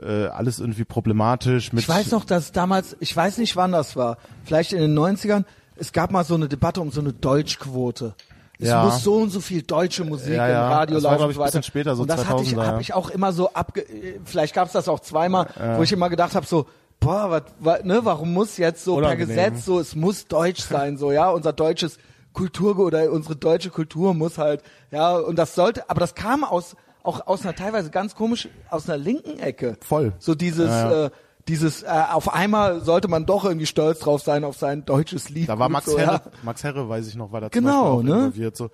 äh, 0.00 0.26
alles 0.26 0.60
irgendwie 0.60 0.84
problematisch. 0.84 1.72
Mit 1.72 1.82
Ich 1.82 1.88
weiß 1.88 2.10
noch, 2.12 2.24
dass 2.24 2.52
damals, 2.52 2.96
ich 3.00 3.14
weiß 3.16 3.38
nicht 3.38 3.56
wann 3.56 3.72
das 3.72 3.96
war, 3.96 4.18
vielleicht 4.44 4.72
in 4.72 4.80
den 4.80 4.98
90ern, 4.98 5.44
es 5.76 5.92
gab 5.92 6.10
mal 6.12 6.24
so 6.24 6.34
eine 6.34 6.48
Debatte 6.48 6.80
um 6.80 6.90
so 6.90 7.00
eine 7.00 7.12
Deutschquote. 7.12 8.14
Es 8.62 8.68
Ja. 8.68 8.84
muss 8.84 9.02
so 9.02 9.14
und 9.14 9.30
so 9.30 9.40
viel 9.40 9.62
deutsche 9.62 10.04
Musik 10.04 10.34
Ja, 10.34 10.46
ja. 10.48 10.66
im 10.66 10.72
Radio 10.72 10.94
Das 10.96 11.04
war, 11.04 11.12
laufen 11.12 11.24
und 11.24 11.30
ich, 11.30 11.38
weiter. 11.38 11.46
bisschen 11.46 11.62
später, 11.62 11.96
so 11.96 12.02
und 12.02 12.08
das 12.10 12.26
hatte 12.28 12.42
ich, 12.42 12.50
2000er, 12.54 12.66
habe 12.66 12.82
ich 12.82 12.92
auch 12.92 13.08
immer 13.08 13.32
so 13.32 13.52
abge, 13.54 13.84
vielleicht 14.24 14.54
gab 14.54 14.66
es 14.66 14.72
das 14.74 14.86
auch 14.88 15.00
zweimal, 15.00 15.48
wo 15.78 15.82
ich 15.82 15.92
immer 15.92 16.10
gedacht 16.10 16.34
habe 16.34 16.44
so, 16.46 16.66
boah, 17.00 17.30
wat, 17.30 17.54
wat, 17.58 17.84
ne, 17.84 18.00
warum 18.04 18.32
muss 18.32 18.56
jetzt 18.58 18.84
so 18.84 18.96
Unangenehm. 18.96 19.34
per 19.34 19.50
Gesetz 19.50 19.64
so, 19.64 19.80
es 19.80 19.96
muss 19.96 20.26
deutsch 20.26 20.60
sein, 20.62 20.96
so, 20.98 21.12
ja, 21.12 21.30
unser 21.30 21.52
deutsches 21.52 21.98
Kultur 22.32 22.78
oder 22.78 23.10
unsere 23.10 23.36
deutsche 23.36 23.70
Kultur 23.70 24.14
muss 24.14 24.38
halt, 24.38 24.62
ja, 24.90 25.16
und 25.16 25.36
das 25.36 25.54
sollte, 25.54 25.88
aber 25.90 26.00
das 26.00 26.14
kam 26.14 26.44
aus, 26.44 26.76
auch 27.02 27.26
aus 27.26 27.42
einer 27.42 27.54
teilweise 27.56 27.90
ganz 27.90 28.14
komisch, 28.14 28.48
aus 28.68 28.88
einer 28.88 28.98
linken 28.98 29.38
Ecke. 29.38 29.76
Voll. 29.80 30.12
So 30.18 30.34
dieses, 30.34 30.68
Ja, 30.68 30.90
ja. 30.90 31.06
Äh, 31.06 31.10
dieses, 31.48 31.82
äh, 31.82 31.86
auf 31.88 32.32
einmal 32.32 32.82
sollte 32.84 33.08
man 33.08 33.26
doch 33.26 33.44
irgendwie 33.44 33.66
stolz 33.66 33.98
drauf 33.98 34.22
sein 34.22 34.44
auf 34.44 34.56
sein 34.56 34.84
deutsches 34.84 35.30
Lied. 35.30 35.48
Da 35.48 35.58
war 35.58 35.68
Max 35.68 35.86
so, 35.86 35.98
Herre, 35.98 36.12
ja. 36.24 36.30
Max 36.42 36.62
Herre, 36.62 36.88
weiß 36.88 37.08
ich 37.08 37.16
noch, 37.16 37.32
war 37.32 37.40
da 37.40 37.48
Genau, 37.48 37.96
zum 37.96 38.06
Beispiel 38.06 38.12
auch 38.12 38.16
ne? 38.16 38.24
involviert. 38.26 38.56
So. 38.56 38.70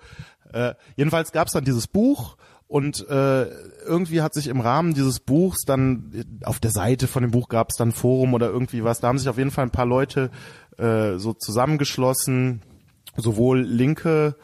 Äh, 0.53 0.73
jedenfalls 0.95 1.31
gab's 1.31 1.53
dann 1.53 1.63
dieses 1.63 1.87
Buch 1.87 2.37
und 2.67 3.07
äh, 3.09 3.45
irgendwie 3.85 4.21
hat 4.21 4.33
sich 4.33 4.47
im 4.47 4.59
Rahmen 4.59 4.93
dieses 4.93 5.21
Buchs 5.21 5.63
dann 5.65 6.25
auf 6.43 6.59
der 6.59 6.71
Seite 6.71 7.07
von 7.07 7.21
dem 7.23 7.31
Buch 7.31 7.47
gab's 7.47 7.77
dann 7.77 7.89
ein 7.89 7.93
Forum 7.93 8.33
oder 8.33 8.49
irgendwie 8.49 8.83
was. 8.83 8.99
Da 8.99 9.07
haben 9.07 9.19
sich 9.19 9.29
auf 9.29 9.37
jeden 9.37 9.51
Fall 9.51 9.65
ein 9.65 9.71
paar 9.71 9.85
Leute 9.85 10.31
äh, 10.77 11.17
so 11.17 11.33
zusammengeschlossen, 11.33 12.61
sowohl 13.15 13.61
Linke 13.61 14.35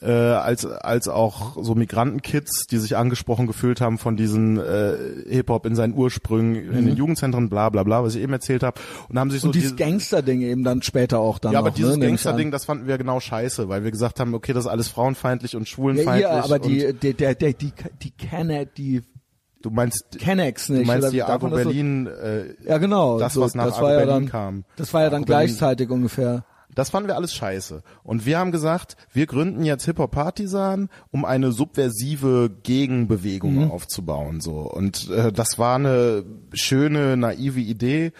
äh, 0.00 0.10
als 0.10 0.64
als 0.66 1.08
auch 1.08 1.56
so 1.62 1.74
Migrantenkids, 1.74 2.66
die 2.66 2.78
sich 2.78 2.96
angesprochen 2.96 3.46
gefühlt 3.46 3.80
haben 3.80 3.98
von 3.98 4.16
diesen 4.16 4.58
äh, 4.58 4.96
Hip-Hop 5.28 5.66
in 5.66 5.74
seinen 5.74 5.94
Ursprüngen 5.94 6.72
in 6.72 6.86
den 6.86 6.96
Jugendzentren, 6.96 7.48
bla 7.48 7.68
bla 7.70 7.82
bla, 7.82 8.02
was 8.04 8.14
ich 8.14 8.22
eben 8.22 8.32
erzählt 8.32 8.62
habe. 8.62 8.80
Und 9.08 9.18
haben 9.18 9.30
sich 9.30 9.40
so 9.40 9.46
Mhm. 9.46 9.50
Und 9.50 9.54
dieses 9.56 9.76
diese- 9.76 9.84
Gangster-Ding 9.90 10.42
eben 10.42 10.64
dann 10.64 10.82
später 10.82 11.18
auch 11.18 11.38
dann 11.38 11.52
ja, 11.52 11.60
noch, 11.60 11.66
aber 11.68 11.76
dieses 11.76 11.96
ne, 11.96 12.06
Gangster-Ding, 12.06 12.48
an. 12.48 12.52
das 12.52 12.64
fanden 12.64 12.86
wir 12.86 12.98
genau 12.98 13.20
scheiße, 13.20 13.68
weil 13.68 13.84
wir 13.84 13.90
gesagt 13.90 14.20
haben, 14.20 14.34
okay, 14.34 14.52
das 14.52 14.64
ist 14.64 14.70
alles 14.70 14.88
frauenfeindlich 14.88 15.56
und 15.56 15.62
Ja, 15.62 15.66
schwulenfeindlich. 15.66 16.20
ihr, 16.30 16.44
aber 16.44 16.54
und 16.56 16.66
die, 16.66 16.92
die, 16.94 17.14
der, 17.14 17.34
der, 17.34 17.52
die, 17.52 17.72
die 18.02 18.10
Kenneck, 18.10 18.74
die 18.74 19.02
du 19.62 19.70
meinst, 19.70 20.18
Kennex 20.18 20.68
du 20.68 20.74
nicht. 20.74 20.86
meinst 20.86 21.02
oder 21.04 21.10
die 21.12 21.22
Argo 21.22 21.48
das 21.48 21.62
so- 21.62 21.68
Berlin, 21.68 22.06
äh, 22.06 22.54
Ja, 22.64 22.78
genau. 22.78 23.18
das, 23.18 23.34
so, 23.34 23.40
was 23.40 23.54
nach 23.54 23.64
das 23.66 23.74
Argo 23.74 23.86
war 23.86 23.92
ja 23.94 23.98
Berlin 24.04 24.14
dann, 24.14 24.28
kam. 24.30 24.64
Das 24.76 24.94
war 24.94 25.02
ja 25.02 25.10
dann 25.10 25.22
Argo 25.22 25.26
Berlin. 25.26 25.46
gleichzeitig 25.48 25.90
ungefähr. 25.90 26.44
Das 26.78 26.90
fanden 26.90 27.08
wir 27.08 27.16
alles 27.16 27.34
scheiße. 27.34 27.82
Und 28.04 28.24
wir 28.24 28.38
haben 28.38 28.52
gesagt, 28.52 28.96
wir 29.12 29.26
gründen 29.26 29.64
jetzt 29.64 29.84
Hip-Hop 29.86 30.12
Partisan, 30.12 30.88
um 31.10 31.24
eine 31.24 31.50
subversive 31.50 32.50
Gegenbewegung 32.62 33.64
Mhm. 33.64 33.70
aufzubauen. 33.72 34.40
So. 34.40 34.60
Und 34.60 35.10
äh, 35.10 35.32
das 35.32 35.58
war 35.58 35.74
eine 35.74 36.24
schöne, 36.52 37.16
naive 37.16 37.58
Idee, 37.60 38.12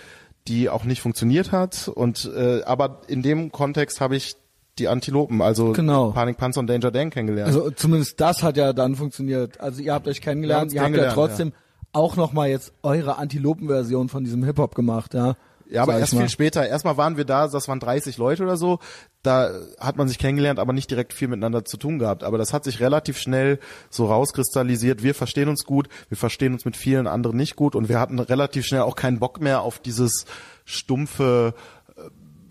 die 0.48 0.68
auch 0.70 0.82
nicht 0.84 1.00
funktioniert 1.00 1.52
hat. 1.52 1.88
Und 1.88 2.28
äh, 2.36 2.62
aber 2.64 3.02
in 3.06 3.22
dem 3.22 3.52
Kontext 3.52 4.00
habe 4.00 4.16
ich 4.16 4.34
die 4.78 4.88
Antilopen, 4.88 5.40
also 5.40 5.72
Genau. 5.72 6.10
Panik 6.10 6.36
Panzer 6.36 6.58
und 6.60 6.66
Danger 6.68 6.90
Dan 6.90 7.10
kennengelernt. 7.10 7.48
Also 7.54 7.70
zumindest 7.70 8.20
das 8.20 8.42
hat 8.42 8.56
ja 8.56 8.72
dann 8.72 8.96
funktioniert. 8.96 9.60
Also 9.60 9.82
ihr 9.82 9.92
habt 9.92 10.08
euch 10.08 10.20
kennengelernt, 10.20 10.72
ihr 10.72 10.80
habt 10.80 10.90
ja 10.90 10.96
kennengelernt, 11.02 11.14
trotzdem 11.14 11.52
auch 11.92 12.16
noch 12.16 12.32
mal 12.32 12.48
jetzt 12.48 12.72
eure 12.82 13.18
Antilopen-Version 13.18 14.08
von 14.08 14.24
diesem 14.24 14.42
Hip-Hop 14.44 14.74
gemacht, 14.74 15.14
ja. 15.14 15.34
Ja, 15.70 15.82
aber 15.82 15.98
erst 15.98 16.16
viel 16.16 16.28
später. 16.28 16.66
Erstmal 16.66 16.96
waren 16.96 17.16
wir 17.16 17.24
da, 17.24 17.46
das 17.46 17.68
waren 17.68 17.80
30 17.80 18.16
Leute 18.16 18.42
oder 18.42 18.56
so. 18.56 18.78
Da 19.22 19.52
hat 19.78 19.96
man 19.96 20.08
sich 20.08 20.18
kennengelernt, 20.18 20.58
aber 20.58 20.72
nicht 20.72 20.90
direkt 20.90 21.12
viel 21.12 21.28
miteinander 21.28 21.64
zu 21.64 21.76
tun 21.76 21.98
gehabt. 21.98 22.24
Aber 22.24 22.38
das 22.38 22.52
hat 22.52 22.64
sich 22.64 22.80
relativ 22.80 23.18
schnell 23.18 23.58
so 23.90 24.06
rauskristallisiert. 24.06 25.02
Wir 25.02 25.14
verstehen 25.14 25.48
uns 25.48 25.64
gut, 25.64 25.88
wir 26.08 26.16
verstehen 26.16 26.54
uns 26.54 26.64
mit 26.64 26.76
vielen 26.76 27.06
anderen 27.06 27.36
nicht 27.36 27.56
gut 27.56 27.74
und 27.74 27.88
wir 27.88 28.00
hatten 28.00 28.18
relativ 28.18 28.64
schnell 28.64 28.82
auch 28.82 28.96
keinen 28.96 29.18
Bock 29.18 29.40
mehr 29.40 29.60
auf 29.60 29.78
dieses 29.78 30.24
stumpfe 30.64 31.54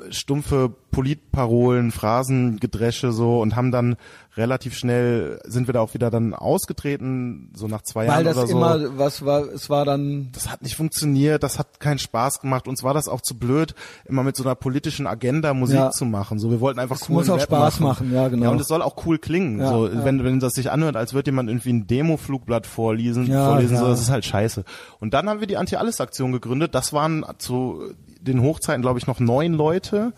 stumpfe 0.10 0.74
Politparolen, 0.92 1.92
Phrasengedresche 1.92 3.12
so 3.12 3.40
und 3.42 3.56
haben 3.56 3.72
dann 3.72 3.98
relativ 4.36 4.76
schnell 4.78 5.40
sind 5.46 5.68
wir 5.68 5.74
da 5.74 5.80
auch 5.82 5.94
wieder 5.96 6.12
dann 6.12 6.34
ausgetreten, 6.34 7.50
so 7.56 7.68
nach 7.68 7.82
zwei 7.82 8.02
Weil 8.02 8.08
Jahren 8.08 8.26
das 8.26 8.38
oder 8.38 8.48
so 8.48 8.58
immer, 8.58 8.98
was 8.98 9.26
war, 9.26 9.42
es 9.52 9.70
war 9.70 9.84
dann, 9.86 10.30
das 10.34 10.50
hat 10.50 10.62
nicht 10.62 10.76
funktioniert, 10.76 11.42
das 11.44 11.58
hat 11.60 11.80
keinen 11.80 11.98
Spaß 11.98 12.40
gemacht. 12.42 12.68
Uns 12.68 12.84
war 12.84 12.94
das 12.94 13.08
auch 13.08 13.22
zu 13.22 13.38
blöd, 13.38 13.74
immer 14.06 14.24
mit 14.24 14.36
so 14.36 14.44
einer 14.44 14.56
politischen 14.56 15.08
Agenda 15.08 15.54
Musik 15.54 15.78
Ja. 15.78 15.92
zu 15.92 16.06
machen. 16.06 16.38
So, 16.40 16.52
wir 16.52 16.60
wollten 16.62 16.80
einfach 16.80 16.96
Es 16.98 17.02
coolen 17.02 17.18
muss 17.20 17.30
auch 17.30 17.36
Rap 17.38 17.44
Spaß 17.44 17.80
machen. 17.80 18.10
machen, 18.10 18.14
ja, 18.16 18.28
genau. 18.28 18.46
Ja, 18.46 18.50
und 18.52 18.62
es 18.62 18.68
soll 18.68 18.82
auch 18.82 19.06
cool 19.06 19.18
klingen. 19.18 19.60
Ja, 19.60 19.70
so, 19.70 19.88
ja. 19.88 20.06
wenn 20.06 20.24
wenn 20.24 20.40
das 20.40 20.54
sich 20.54 20.70
anhört, 20.72 20.96
als 20.96 21.14
würde 21.14 21.32
jemand 21.32 21.50
irgendwie 21.50 21.74
ein 21.74 21.88
Demo-Flugblatt 21.88 22.68
vorlesen, 22.68 23.26
Ja, 23.28 23.48
vorlesen, 23.50 23.74
ja. 23.76 23.80
so, 23.82 23.88
das 23.88 24.02
ist 24.02 24.10
halt 24.12 24.26
scheiße. 24.26 24.64
Und 25.00 25.14
dann 25.14 25.30
haben 25.30 25.40
wir 25.40 25.48
die 25.48 25.58
Anti-Alles-Aktion 25.58 26.32
gegründet. 26.32 26.76
Das 26.76 26.94
waren 26.94 27.26
zu 27.40 27.82
den 28.28 28.42
Hochzeiten, 28.42 28.82
glaube 28.82 29.00
ich, 29.00 29.08
noch 29.08 29.20
neun 29.20 29.54
Leute. 29.54 30.14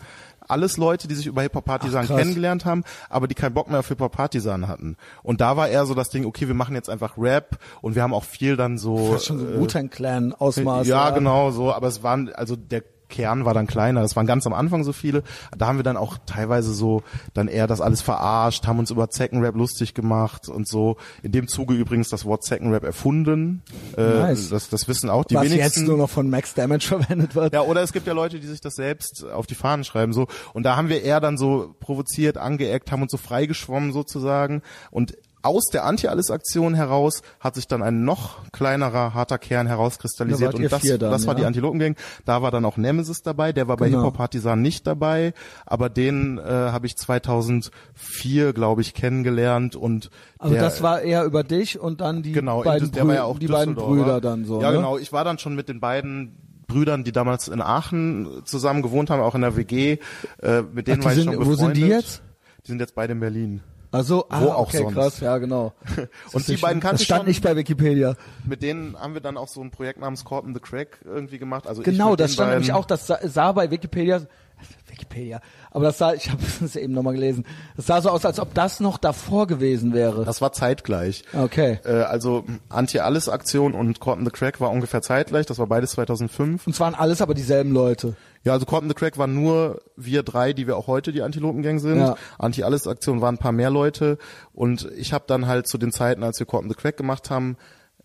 Alles 0.48 0.76
Leute, 0.76 1.06
die 1.06 1.14
sich 1.14 1.26
über 1.26 1.42
Hip-Hop-Partisan 1.42 2.06
kennengelernt 2.08 2.64
haben, 2.64 2.82
aber 3.08 3.28
die 3.28 3.36
keinen 3.36 3.54
Bock 3.54 3.70
mehr 3.70 3.78
auf 3.80 3.88
Hip-Hop-Partisan 3.88 4.66
hatten. 4.66 4.96
Und 5.22 5.40
da 5.40 5.56
war 5.56 5.68
eher 5.68 5.86
so 5.86 5.94
das 5.94 6.10
Ding, 6.10 6.26
okay, 6.26 6.48
wir 6.48 6.54
machen 6.54 6.74
jetzt 6.74 6.90
einfach 6.90 7.16
Rap 7.16 7.58
und 7.82 7.94
wir 7.94 8.02
haben 8.02 8.12
auch 8.12 8.24
viel 8.24 8.56
dann 8.56 8.76
so 8.76 9.12
fast 9.12 9.26
schon 9.26 9.38
so 9.38 9.78
äh, 9.78 9.88
Clan 9.88 10.34
Ausmaß. 10.34 10.88
ja, 10.88 11.10
genau 11.10 11.52
so, 11.52 11.72
aber 11.72 11.86
es 11.86 12.02
waren, 12.02 12.32
also 12.32 12.56
der 12.56 12.82
Kern 13.10 13.44
war 13.44 13.52
dann 13.52 13.66
kleiner, 13.66 14.00
das 14.00 14.16
waren 14.16 14.26
ganz 14.26 14.46
am 14.46 14.54
Anfang 14.54 14.84
so 14.84 14.92
viele. 14.94 15.22
Da 15.58 15.66
haben 15.66 15.76
wir 15.78 15.82
dann 15.82 15.98
auch 15.98 16.16
teilweise 16.24 16.72
so 16.72 17.02
dann 17.34 17.48
eher 17.48 17.66
das 17.66 17.82
alles 17.82 18.00
verarscht, 18.00 18.66
haben 18.66 18.78
uns 18.78 18.90
über 18.90 19.10
Zeckenrap 19.10 19.54
lustig 19.54 19.92
gemacht 19.92 20.48
und 20.48 20.66
so. 20.66 20.96
In 21.22 21.32
dem 21.32 21.48
Zuge 21.48 21.74
übrigens 21.74 22.08
das 22.08 22.24
Wort 22.24 22.44
Zeckenrap 22.44 22.84
erfunden. 22.84 23.62
Äh, 23.98 24.02
Nice. 24.02 24.48
das, 24.48 24.70
das 24.70 24.88
wissen 24.88 25.10
auch 25.10 25.24
die 25.24 25.34
Was 25.34 25.44
wenigsten. 25.44 25.80
jetzt 25.80 25.88
nur 25.88 25.98
noch 25.98 26.08
von 26.10 26.30
Max 26.30 26.54
Damage 26.54 26.86
verwendet 26.88 27.34
wird. 27.34 27.52
Ja, 27.52 27.62
oder 27.62 27.82
es 27.82 27.92
gibt 27.92 28.06
ja 28.06 28.12
Leute, 28.14 28.40
die 28.40 28.46
sich 28.46 28.60
das 28.60 28.74
selbst 28.76 29.24
auf 29.26 29.46
die 29.46 29.54
Fahnen 29.54 29.84
schreiben, 29.84 30.12
so. 30.12 30.26
Und 30.54 30.62
da 30.62 30.76
haben 30.76 30.88
wir 30.88 31.02
eher 31.02 31.20
dann 31.20 31.36
so 31.36 31.74
provoziert, 31.80 32.38
angeeckt, 32.38 32.92
haben 32.92 33.02
uns 33.02 33.10
so 33.12 33.18
freigeschwommen 33.18 33.92
sozusagen. 33.92 34.62
Und 34.90 35.16
aus 35.42 35.66
der 35.72 35.84
Anti-Alles-Aktion 35.84 36.74
heraus 36.74 37.22
hat 37.40 37.54
sich 37.54 37.66
dann 37.66 37.82
ein 37.82 38.04
noch 38.04 38.50
kleinerer, 38.52 39.14
harter 39.14 39.38
Kern 39.38 39.66
herauskristallisiert. 39.66 40.52
Da 40.52 40.56
Und 40.56 40.70
das, 40.70 40.82
dann, 40.82 40.98
das 41.10 41.26
war 41.26 41.34
ja. 41.34 41.40
die 41.40 41.46
Antilopen-Gang. 41.46 41.96
Da 42.24 42.42
war 42.42 42.50
dann 42.50 42.64
auch 42.64 42.76
Nemesis 42.76 43.22
dabei, 43.22 43.52
der 43.52 43.66
war 43.68 43.76
bei 43.76 43.86
Genau. 43.88 43.98
Hip 44.00 44.06
Hop 44.08 44.16
Partisan 44.18 44.60
nicht 44.62 44.86
dabei, 44.86 45.32
aber 45.66 45.88
den 45.88 46.38
äh, 46.38 46.42
habe 46.42 46.86
ich 46.86 46.96
2004, 46.96 48.52
glaube 48.52 48.82
ich, 48.82 48.94
kennengelernt 48.94 49.76
und 49.76 50.10
Also 50.38 50.54
der, 50.54 50.62
das 50.62 50.82
war 50.82 51.00
eher 51.02 51.24
über 51.24 51.42
dich 51.44 51.78
und 51.80 52.00
dann 52.00 52.22
die 52.22 52.32
genau, 52.32 52.62
beiden, 52.62 52.92
der 52.92 53.06
war 53.08 53.14
ja 53.14 53.24
auch 53.24 53.38
die 53.38 53.46
beiden. 53.46 53.74
Brüder 53.74 54.20
dann 54.20 54.44
so. 54.44 54.60
Ja, 54.60 54.70
ne? 54.70 54.76
genau. 54.76 54.98
Ich 54.98 55.12
war 55.12 55.24
dann 55.24 55.38
schon 55.38 55.54
mit 55.54 55.68
den 55.68 55.80
beiden 55.80 56.36
Brüdern, 56.66 57.02
die 57.04 57.12
damals 57.12 57.48
in 57.48 57.60
Aachen 57.60 58.42
zusammen 58.44 58.82
gewohnt 58.82 59.10
haben, 59.10 59.20
auch 59.22 59.34
in 59.34 59.40
der 59.40 59.56
WG. 59.56 59.98
Äh, 60.40 60.62
mit 60.72 60.86
denen 60.86 61.00
Ach, 61.00 61.06
war 61.06 61.12
ich 61.12 61.18
sind- 61.18 61.32
schon 61.32 61.34
wo 61.44 61.50
befreundet. 61.50 61.76
sind 61.76 61.76
die 61.76 61.90
jetzt? 61.90 62.22
Die 62.66 62.70
sind 62.72 62.80
jetzt 62.80 62.94
beide 62.94 63.12
in 63.14 63.20
Berlin. 63.20 63.60
Also, 63.92 64.26
ah, 64.28 64.40
Wo 64.40 64.50
auch 64.50 64.68
okay, 64.68 64.78
sonst. 64.78 64.94
krass, 64.94 65.20
ja, 65.20 65.36
genau. 65.38 65.72
Und 66.32 66.46
die 66.46 66.56
beiden 66.56 66.80
kannte 66.80 66.94
Das 66.94 67.00
ich 67.02 67.06
stand 67.06 67.20
schon. 67.22 67.28
nicht 67.28 67.42
bei 67.42 67.56
Wikipedia. 67.56 68.14
Mit 68.46 68.62
denen 68.62 68.96
haben 68.98 69.14
wir 69.14 69.20
dann 69.20 69.36
auch 69.36 69.48
so 69.48 69.60
ein 69.60 69.70
Projekt 69.72 69.98
namens 69.98 70.24
Caught 70.24 70.44
in 70.44 70.54
the 70.54 70.60
Crack 70.60 71.00
irgendwie 71.04 71.38
gemacht. 71.38 71.66
Also 71.66 71.82
Genau, 71.82 72.14
das 72.14 72.34
stand 72.34 72.50
nämlich 72.52 72.72
auch, 72.72 72.84
das 72.84 73.08
sah, 73.08 73.18
sah 73.24 73.50
bei 73.50 73.70
Wikipedia, 73.72 74.20
Wikipedia, 74.88 75.40
aber 75.72 75.86
das 75.86 75.98
sah, 75.98 76.12
ich 76.14 76.30
habe 76.30 76.40
es 76.64 76.76
eben 76.76 76.92
nochmal 76.92 77.14
gelesen, 77.14 77.44
das 77.76 77.86
sah 77.86 78.00
so 78.00 78.10
aus, 78.10 78.24
als 78.24 78.38
ob 78.38 78.54
das 78.54 78.78
noch 78.78 78.96
davor 78.98 79.48
gewesen 79.48 79.92
wäre. 79.92 80.24
Das 80.24 80.40
war 80.40 80.52
zeitgleich. 80.52 81.24
Okay. 81.32 81.80
Äh, 81.84 82.02
also 82.02 82.44
Anti-Alles-Aktion 82.68 83.74
und 83.74 84.00
Caught 84.00 84.18
in 84.20 84.24
the 84.24 84.30
Crack 84.30 84.60
war 84.60 84.70
ungefähr 84.70 85.02
zeitgleich. 85.02 85.46
Das 85.46 85.58
war 85.58 85.66
beides 85.66 85.92
2005. 85.92 86.64
Und 86.66 86.74
zwar 86.74 86.92
waren 86.92 87.00
alles 87.00 87.20
aber 87.22 87.34
dieselben 87.34 87.72
Leute. 87.72 88.14
Ja, 88.42 88.52
also 88.54 88.64
in 88.78 88.88
the 88.88 88.94
Crack 88.94 89.18
waren 89.18 89.34
nur 89.34 89.82
wir 89.96 90.22
drei, 90.22 90.52
die 90.52 90.66
wir 90.66 90.76
auch 90.76 90.86
heute 90.86 91.12
die 91.12 91.22
Antilopengang 91.22 91.78
sind. 91.78 91.98
Ja. 91.98 92.16
Anti-Alles-Aktion 92.38 93.20
waren 93.20 93.34
ein 93.34 93.38
paar 93.38 93.52
mehr 93.52 93.70
Leute. 93.70 94.16
Und 94.52 94.90
ich 94.96 95.12
habe 95.12 95.24
dann 95.26 95.46
halt 95.46 95.66
zu 95.66 95.76
den 95.76 95.92
Zeiten, 95.92 96.22
als 96.22 96.40
wir 96.40 96.46
in 96.60 96.68
the 96.68 96.74
Crack 96.74 96.96
gemacht 96.96 97.30
haben, 97.30 97.56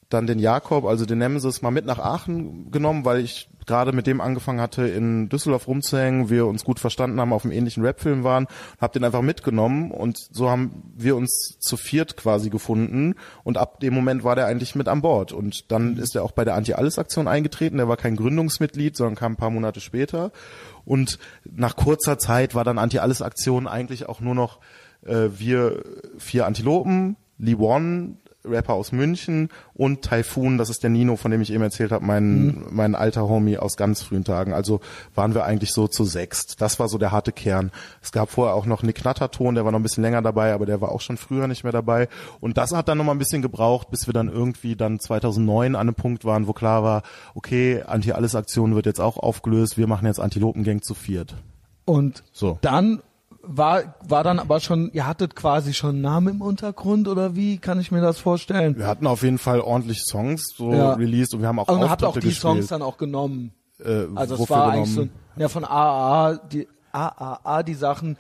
dann 0.10 0.28
den 0.28 0.40
Jakob, 0.40 0.86
also 0.86 1.06
den 1.06 1.20
Nemesis, 1.20 1.62
mal 1.62 1.72
mit 1.72 1.86
nach 1.86 2.00
Aachen 2.00 2.70
genommen, 2.72 3.06
weil 3.06 3.22
ich 3.22 3.50
gerade 3.66 3.92
mit 3.92 4.08
dem 4.08 4.22
angefangen 4.22 4.62
hatte, 4.62 4.88
in 4.88 5.30
Düsseldorf 5.30 5.68
rumzuhängen, 5.68 6.30
wir 6.30 6.46
uns 6.46 6.64
gut 6.64 6.80
verstanden 6.80 7.20
haben, 7.20 7.34
auf 7.34 7.44
einem 7.44 7.54
ähnlichen 7.54 7.84
Rap-Film 7.84 8.24
waren, 8.24 8.48
hab 8.80 8.94
den 8.94 9.04
einfach 9.04 9.22
mitgenommen 9.22 9.92
und 9.92 10.18
so 10.32 10.50
haben 10.50 10.94
wir 10.96 11.16
uns 11.16 11.58
zu 11.60 11.78
viert 11.78 12.18
quasi 12.18 12.50
gefunden 12.50 13.16
und 13.44 13.58
ab 13.58 13.80
dem 13.80 13.94
Moment 13.94 14.24
war 14.24 14.36
der 14.36 14.46
eigentlich 14.46 14.76
mit 14.76 14.88
an 14.88 15.02
Bord. 15.02 15.32
Und 15.32 15.72
dann 15.72 15.98
ist 15.98 16.16
er 16.16 16.24
auch 16.24 16.32
bei 16.32 16.46
der 16.46 16.56
Anti-Alles-Aktion 16.56 17.28
eingetreten, 17.28 17.78
der 17.78 17.88
war 17.88 17.98
kein 17.98 18.16
Gründungsmitglied, 18.16 18.96
sondern 18.96 19.16
kam 19.16 19.34
ein 19.34 19.38
paar 19.38 19.50
Monate 19.50 19.82
später. 19.82 20.32
Und 20.86 21.18
nach 21.44 21.76
kurzer 21.76 22.18
Zeit 22.18 22.56
war 22.56 22.64
dann 22.64 22.78
Anti-Alles-Aktion 22.78 23.68
eigentlich 23.68 24.08
auch 24.08 24.20
nur 24.20 24.36
noch 24.36 24.60
äh, 25.06 25.30
wir 25.38 25.84
vier 26.18 26.46
Antilopen, 26.46 27.16
Lee 27.38 27.56
One, 27.56 28.18
Rapper 28.48 28.74
aus 28.74 28.92
München 28.92 29.50
und 29.74 30.02
Typhoon, 30.02 30.58
das 30.58 30.70
ist 30.70 30.84
der 30.84 30.90
Nino, 30.90 31.16
von 31.16 31.32
dem 31.32 31.42
ich 31.42 31.52
eben 31.52 31.64
erzählt 31.64 31.92
habe, 31.92 32.06
mein, 32.06 32.46
mhm. 32.46 32.66
mein 32.72 32.96
alter 32.96 33.28
Homie 33.28 33.58
aus 33.58 33.78
ganz 33.78 34.02
frühen 34.02 34.24
Tagen. 34.24 34.54
Also 34.54 34.80
waren 35.14 35.34
wir 35.34 35.46
eigentlich 35.46 35.74
so 35.74 35.88
zu 35.88 36.06
sechst. 36.06 36.62
Das 36.62 36.80
war 36.80 36.88
so 36.88 36.98
der 36.98 37.12
harte 37.12 37.32
Kern. 37.32 37.72
Es 38.02 38.12
gab 38.12 38.30
vorher 38.30 38.56
auch 38.56 38.66
noch 38.66 38.84
Nick 38.84 38.98
Knatterton, 38.98 39.56
der 39.56 39.66
war 39.66 39.72
noch 39.72 39.80
ein 39.80 39.84
bisschen 39.84 40.04
länger 40.04 40.22
dabei, 40.22 40.54
aber 40.54 40.66
der 40.66 40.82
war 40.82 40.92
auch 40.92 41.02
schon 41.02 41.18
früher 41.18 41.48
nicht 41.48 41.64
mehr 41.64 41.74
dabei. 41.74 42.08
Und 42.40 42.58
das 42.58 42.72
hat 42.72 42.88
dann 42.88 42.98
noch 42.98 43.06
mal 43.06 43.14
ein 43.14 43.20
bisschen 43.20 43.42
gebraucht, 43.42 43.90
bis 43.92 44.08
wir 44.08 44.14
dann 44.14 44.30
irgendwie 44.30 44.76
dann 44.76 45.00
2009 45.00 45.76
an 45.76 45.82
einem 45.82 45.96
Punkt 45.96 46.26
waren, 46.26 46.48
wo 46.48 46.54
klar 46.54 46.84
war, 46.84 47.04
okay, 47.34 47.84
Anti-Alles-Aktion 47.86 48.76
wird 48.76 48.86
jetzt 48.86 49.02
auch 49.02 49.18
aufgelöst, 49.18 49.78
wir 49.78 49.88
machen 49.88 50.06
jetzt 50.06 50.20
Antilopengang 50.20 50.82
zu 50.82 50.94
viert. 50.94 51.36
Und 51.86 52.24
so. 52.32 52.58
dann 52.62 53.02
war, 53.48 53.96
war 54.08 54.24
dann 54.24 54.40
aber 54.40 54.60
schon, 54.60 54.92
ihr 54.94 55.08
hattet 55.08 55.36
quasi 55.36 55.74
schon 55.74 56.02
Namen 56.02 56.36
im 56.36 56.42
Untergrund 56.42 57.08
oder 57.08 57.36
wie 57.36 57.58
kann 57.58 57.80
ich 57.80 57.92
mir 57.92 58.02
das 58.02 58.20
vorstellen? 58.20 58.78
Wir 58.78 58.88
hatten 58.88 59.08
auf 59.08 59.24
jeden 59.24 59.38
Fall 59.38 59.62
ordentlich 59.62 60.04
Songs 60.04 60.54
so 60.56 60.72
ja. 60.72 60.94
released 60.94 61.34
und 61.34 61.42
wir 61.42 61.48
haben 61.48 61.60
auch 61.60 61.68
also 61.68 61.82
Auftritte 61.82 61.92
habt 61.92 62.04
auch 62.04 62.14
die 62.14 62.28
gespielt. 62.28 62.42
Songs 62.42 62.68
dann 62.68 62.82
auch 62.82 62.98
genommen. 62.98 63.54
Äh, 63.80 64.06
also 64.16 64.36
es 64.36 64.50
war 64.50 64.72
genommen? 64.72 64.84
eigentlich 64.84 65.12
so, 65.36 65.42
ja 65.42 65.50
von 65.50 65.66
AAA, 65.66 66.36
die 66.52 66.68
AAA 66.92 67.64
die 67.64 67.74
Sachen 67.74 68.18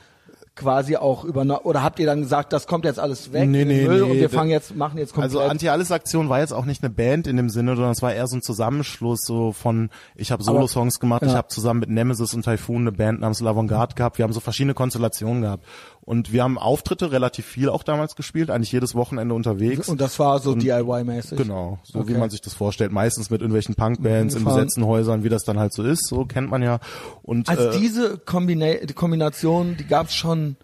quasi 0.55 0.95
auch 0.95 1.25
über 1.25 1.65
oder 1.65 1.83
habt 1.83 1.99
ihr 1.99 2.05
dann 2.05 2.21
gesagt, 2.21 2.53
das 2.53 2.65
kommt 2.65 2.85
jetzt 2.85 2.99
alles 2.99 3.33
weg 3.33 3.49
nee, 3.49 3.65
nee, 3.65 3.85
Müll 3.85 4.01
nee, 4.03 4.11
und 4.11 4.17
wir 4.17 4.29
fangen 4.29 4.49
jetzt 4.49 4.75
machen 4.75 4.97
jetzt 4.97 5.13
komplett 5.13 5.35
Also 5.35 5.49
Anti-Alles-Aktion 5.49 6.29
war 6.29 6.39
jetzt 6.39 6.53
auch 6.53 6.63
nicht 6.63 6.81
eine 6.81 6.89
Band 6.89 7.27
in 7.27 7.35
dem 7.35 7.49
Sinne, 7.49 7.75
sondern 7.75 7.91
es 7.91 8.01
war 8.01 8.13
eher 8.13 8.25
so 8.27 8.37
ein 8.37 8.41
Zusammenschluss 8.41 9.19
so 9.25 9.51
von 9.51 9.89
ich 10.15 10.31
habe 10.31 10.43
Solo-Songs 10.43 10.99
gemacht, 10.99 11.23
ja. 11.23 11.27
ich 11.27 11.35
habe 11.35 11.49
zusammen 11.49 11.81
mit 11.81 11.89
Nemesis 11.89 12.33
und 12.33 12.43
Typhoon 12.43 12.81
eine 12.81 12.93
Band 12.93 13.19
namens 13.19 13.41
L'Avantgarde 13.41 13.95
gehabt, 13.95 14.17
wir 14.17 14.23
haben 14.23 14.33
so 14.33 14.39
verschiedene 14.39 14.73
Konstellationen 14.73 15.41
gehabt 15.41 15.65
und 16.05 16.31
wir 16.31 16.43
haben 16.43 16.59
Auftritte 16.59 17.11
relativ 17.11 17.45
viel 17.47 17.67
auch 17.67 17.81
damals 17.81 18.15
gespielt, 18.15 18.51
eigentlich 18.51 18.71
jedes 18.71 18.93
Wochenende 18.93 19.33
unterwegs. 19.33 19.89
Und 19.89 19.99
das 19.99 20.19
war 20.19 20.39
so 20.39 20.53
DIY-mäßig? 20.53 21.35
Genau, 21.35 21.79
so 21.83 21.99
okay. 21.99 22.09
wie 22.09 22.17
man 22.17 22.29
sich 22.29 22.41
das 22.41 22.53
vorstellt. 22.53 22.91
Meistens 22.91 23.31
mit 23.31 23.41
irgendwelchen 23.41 23.73
Punkbands 23.73 24.35
in 24.35 24.45
besetzten 24.45 24.85
Häusern, 24.85 25.23
wie 25.23 25.29
das 25.29 25.43
dann 25.43 25.57
halt 25.57 25.73
so 25.73 25.83
ist, 25.83 26.07
so 26.07 26.25
kennt 26.25 26.49
man 26.49 26.61
ja. 26.61 26.79
Und 27.23 27.49
Also 27.49 27.69
äh, 27.69 27.79
diese 27.79 28.19
Kombina 28.19 28.75
Kombination, 28.93 29.77
die 29.77 29.87
gab's 29.87 30.13
schon 30.13 30.57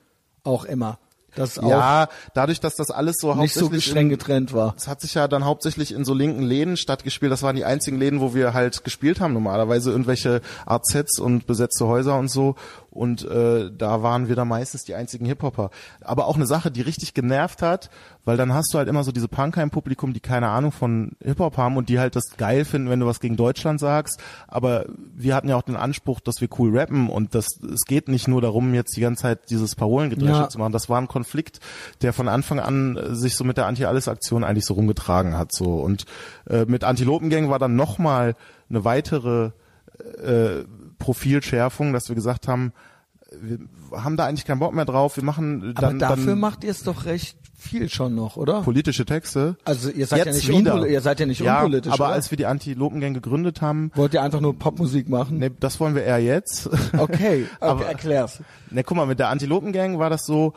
auch 0.43 0.63
immer. 0.63 0.99
Das 1.35 1.55
ja, 1.55 2.09
dadurch, 2.33 2.59
dass 2.59 2.75
das 2.75 2.91
alles 2.91 3.17
so 3.19 3.33
nicht 3.35 3.53
so 3.53 3.71
streng 3.79 4.09
getrennt 4.09 4.53
war. 4.53 4.73
Es 4.77 4.87
hat 4.87 5.01
sich 5.01 5.13
ja 5.13 5.27
dann 5.27 5.45
hauptsächlich 5.45 5.93
in 5.93 6.03
so 6.03 6.13
linken 6.13 6.43
Läden 6.43 6.77
stattgespielt. 6.77 7.31
Das 7.31 7.43
waren 7.43 7.55
die 7.55 7.65
einzigen 7.65 7.97
Läden, 7.97 8.19
wo 8.19 8.33
wir 8.33 8.53
halt 8.53 8.83
gespielt 8.83 9.19
haben 9.19 9.33
normalerweise 9.33 9.91
irgendwelche 9.91 10.41
AZs 10.65 11.19
und 11.19 11.47
besetzte 11.47 11.87
Häuser 11.87 12.17
und 12.17 12.29
so 12.29 12.55
und 12.91 13.23
äh, 13.23 13.71
da 13.75 14.03
waren 14.03 14.27
wir 14.27 14.35
dann 14.35 14.49
meistens 14.49 14.83
die 14.83 14.95
einzigen 14.95 15.25
Hip-Hopper. 15.25 15.69
Aber 16.01 16.27
auch 16.27 16.35
eine 16.35 16.45
Sache, 16.45 16.71
die 16.71 16.81
richtig 16.81 17.13
genervt 17.13 17.61
hat, 17.61 17.89
weil 18.25 18.35
dann 18.35 18.53
hast 18.53 18.73
du 18.73 18.77
halt 18.77 18.89
immer 18.89 19.05
so 19.05 19.13
diese 19.13 19.29
Punkheim-Publikum, 19.29 20.11
die 20.11 20.19
keine 20.19 20.49
Ahnung 20.49 20.73
von 20.73 21.13
Hip-Hop 21.23 21.55
haben 21.55 21.77
und 21.77 21.87
die 21.87 21.99
halt 21.99 22.17
das 22.17 22.35
geil 22.37 22.65
finden, 22.65 22.89
wenn 22.89 22.99
du 22.99 23.05
was 23.05 23.21
gegen 23.21 23.37
Deutschland 23.37 23.79
sagst. 23.79 24.19
Aber 24.49 24.85
wir 25.15 25.35
hatten 25.35 25.47
ja 25.47 25.55
auch 25.55 25.61
den 25.61 25.77
Anspruch, 25.77 26.19
dass 26.19 26.41
wir 26.41 26.49
cool 26.59 26.77
rappen 26.77 27.09
und 27.09 27.33
das, 27.33 27.47
es 27.63 27.85
geht 27.85 28.09
nicht 28.09 28.27
nur 28.27 28.41
darum, 28.41 28.73
jetzt 28.73 28.97
die 28.97 29.01
ganze 29.01 29.23
Zeit 29.23 29.49
dieses 29.49 29.75
Parolengedresche 29.75 30.33
ja. 30.33 30.49
zu 30.49 30.59
machen. 30.59 30.73
Das 30.73 30.89
war 30.89 30.99
ein 30.99 31.07
Konflikt, 31.21 31.59
der 32.01 32.13
von 32.13 32.27
Anfang 32.27 32.59
an 32.59 32.97
sich 33.11 33.35
so 33.35 33.43
mit 33.43 33.57
der 33.57 33.67
Anti-Alles-Aktion 33.67 34.43
eigentlich 34.43 34.65
so 34.65 34.73
rumgetragen 34.73 35.37
hat. 35.37 35.53
So 35.53 35.75
Und 35.75 36.05
äh, 36.49 36.65
mit 36.65 36.83
Antilopengang 36.83 37.49
war 37.49 37.59
dann 37.59 37.75
nochmal 37.75 38.35
eine 38.69 38.83
weitere 38.83 39.51
äh, 40.23 40.63
Profilschärfung, 40.97 41.93
dass 41.93 42.09
wir 42.09 42.15
gesagt 42.15 42.47
haben, 42.47 42.73
wir 43.39 43.59
haben 43.91 44.17
da 44.17 44.25
eigentlich 44.25 44.45
keinen 44.45 44.59
Bock 44.59 44.73
mehr 44.73 44.85
drauf. 44.85 45.15
Wir 45.15 45.23
machen 45.23 45.73
dann. 45.75 45.85
Aber 45.85 45.93
dafür 45.93 46.25
dann 46.25 46.39
macht 46.39 46.63
ihr 46.63 46.71
es 46.71 46.83
doch 46.83 47.05
recht 47.05 47.37
viel 47.61 47.89
schon 47.89 48.15
noch, 48.15 48.37
oder? 48.37 48.61
Politische 48.61 49.05
Texte. 49.05 49.55
Also 49.63 49.89
ihr 49.89 50.07
seid 50.07 50.25
Jetzt 50.25 50.43
ja 50.47 50.53
nicht 50.53 50.67
unpol 50.67 50.87
ihr 50.87 51.01
seid 51.01 51.19
ja 51.19 51.25
nicht 51.25 51.39
ja, 51.39 51.59
unpolitisch. 51.59 51.93
Aber 51.93 52.05
oder? 52.05 52.13
als 52.13 52.31
wir 52.31 52.37
die 52.37 52.47
Anti-Lopengang 52.47 53.13
gegründet 53.13 53.61
haben, 53.61 53.91
wollt 53.95 54.13
ihr 54.13 54.21
einfach 54.21 54.41
nur 54.41 54.57
Popmusik 54.57 55.07
machen? 55.07 55.37
Nee, 55.37 55.51
das 55.59 55.79
wollen 55.79 55.95
wir 55.95 56.03
eher 56.03 56.19
jetzt. 56.19 56.67
Okay, 56.67 56.97
okay 56.97 57.45
aber, 57.59 57.85
erklär's. 57.85 58.41
Ne, 58.71 58.83
guck 58.83 58.97
mal, 58.97 59.05
mit 59.05 59.19
der 59.19 59.29
Anti-Lopengang 59.29 59.99
war 59.99 60.09
das 60.09 60.25
so. 60.25 60.53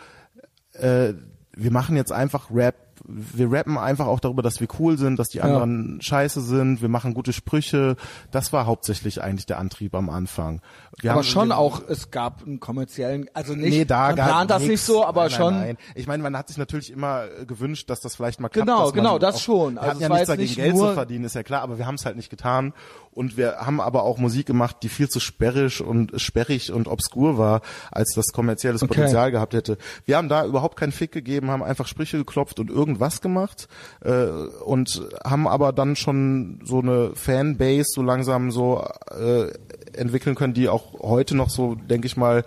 Äh, 0.74 1.14
wir 1.56 1.70
machen 1.70 1.96
jetzt 1.96 2.12
einfach 2.12 2.50
Rap 2.50 2.74
wir 3.06 3.50
rappen 3.50 3.76
einfach 3.76 4.06
auch 4.06 4.20
darüber, 4.20 4.42
dass 4.42 4.60
wir 4.60 4.68
cool 4.78 4.98
sind, 4.98 5.18
dass 5.18 5.28
die 5.28 5.42
anderen 5.42 5.96
ja. 5.96 6.02
scheiße 6.02 6.40
sind, 6.40 6.80
wir 6.80 6.88
machen 6.88 7.14
gute 7.14 7.32
Sprüche. 7.32 7.96
Das 8.30 8.52
war 8.52 8.66
hauptsächlich 8.66 9.22
eigentlich 9.22 9.46
der 9.46 9.58
Antrieb 9.58 9.94
am 9.94 10.08
Anfang. 10.10 10.60
Wir 11.00 11.12
aber 11.12 11.22
schon 11.22 11.52
auch, 11.52 11.82
es 11.86 12.10
gab 12.10 12.42
einen 12.42 12.60
kommerziellen, 12.60 13.28
also 13.34 13.54
nicht, 13.54 13.70
nee, 13.70 13.84
da 13.84 14.08
man 14.08 14.14
plant 14.14 14.50
das 14.50 14.62
nix. 14.62 14.70
nicht 14.70 14.82
so, 14.82 15.04
aber 15.04 15.22
nein, 15.22 15.30
schon. 15.30 15.54
Nein, 15.54 15.76
Ich 15.94 16.06
meine, 16.06 16.22
man 16.22 16.36
hat 16.36 16.48
sich 16.48 16.56
natürlich 16.56 16.90
immer 16.90 17.24
äh, 17.24 17.46
gewünscht, 17.46 17.90
dass 17.90 18.00
das 18.00 18.16
vielleicht 18.16 18.40
mal 18.40 18.48
klappt. 18.48 18.66
Genau, 18.66 18.92
genau, 18.92 19.18
das 19.18 19.42
schon. 19.42 19.74
Wir 19.74 19.82
also 19.82 19.90
hatten 19.90 20.02
ja 20.02 20.08
nichts 20.08 20.28
dagegen, 20.28 20.54
Geld 20.54 20.76
zu 20.76 20.94
verdienen, 20.94 21.24
ist 21.24 21.34
ja 21.34 21.42
klar, 21.42 21.62
aber 21.62 21.78
wir 21.78 21.86
haben 21.86 21.96
es 21.96 22.06
halt 22.06 22.16
nicht 22.16 22.30
getan. 22.30 22.72
Und 23.14 23.36
wir 23.36 23.58
haben 23.58 23.80
aber 23.80 24.02
auch 24.02 24.18
Musik 24.18 24.46
gemacht, 24.46 24.78
die 24.82 24.88
viel 24.88 25.08
zu 25.08 25.20
sperrig 25.20 25.80
und 25.80 26.20
sperrig 26.20 26.72
und 26.72 26.88
obskur 26.88 27.38
war, 27.38 27.62
als 27.90 28.12
das 28.14 28.32
kommerzielles 28.32 28.82
okay. 28.82 28.94
Potenzial 28.94 29.30
gehabt 29.30 29.54
hätte. 29.54 29.78
Wir 30.04 30.16
haben 30.16 30.28
da 30.28 30.44
überhaupt 30.44 30.76
keinen 30.76 30.92
Fick 30.92 31.12
gegeben, 31.12 31.50
haben 31.50 31.62
einfach 31.62 31.86
Sprüche 31.86 32.18
geklopft 32.18 32.58
und 32.58 32.70
irgendwas 32.70 33.20
gemacht 33.20 33.68
äh, 34.00 34.26
und 34.26 35.02
haben 35.24 35.46
aber 35.46 35.72
dann 35.72 35.94
schon 35.96 36.60
so 36.64 36.80
eine 36.80 37.12
Fanbase 37.14 37.86
so 37.94 38.02
langsam 38.02 38.50
so 38.50 38.84
äh, 39.10 39.52
entwickeln 39.92 40.34
können, 40.34 40.54
die 40.54 40.68
auch 40.68 41.00
heute 41.00 41.36
noch 41.36 41.50
so, 41.50 41.76
denke 41.76 42.06
ich 42.06 42.16
mal, 42.16 42.44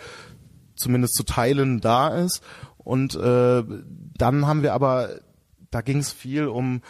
zumindest 0.76 1.16
zu 1.16 1.24
Teilen 1.24 1.80
da 1.80 2.10
ist. 2.10 2.44
Und 2.78 3.16
äh, 3.16 3.64
dann 4.18 4.48
haben 4.48 4.64
wir 4.64 4.74
aber, 4.74 5.10
da 5.72 5.82
ging 5.82 6.00
es 6.00 6.12
viel 6.12 6.48
um 6.48 6.82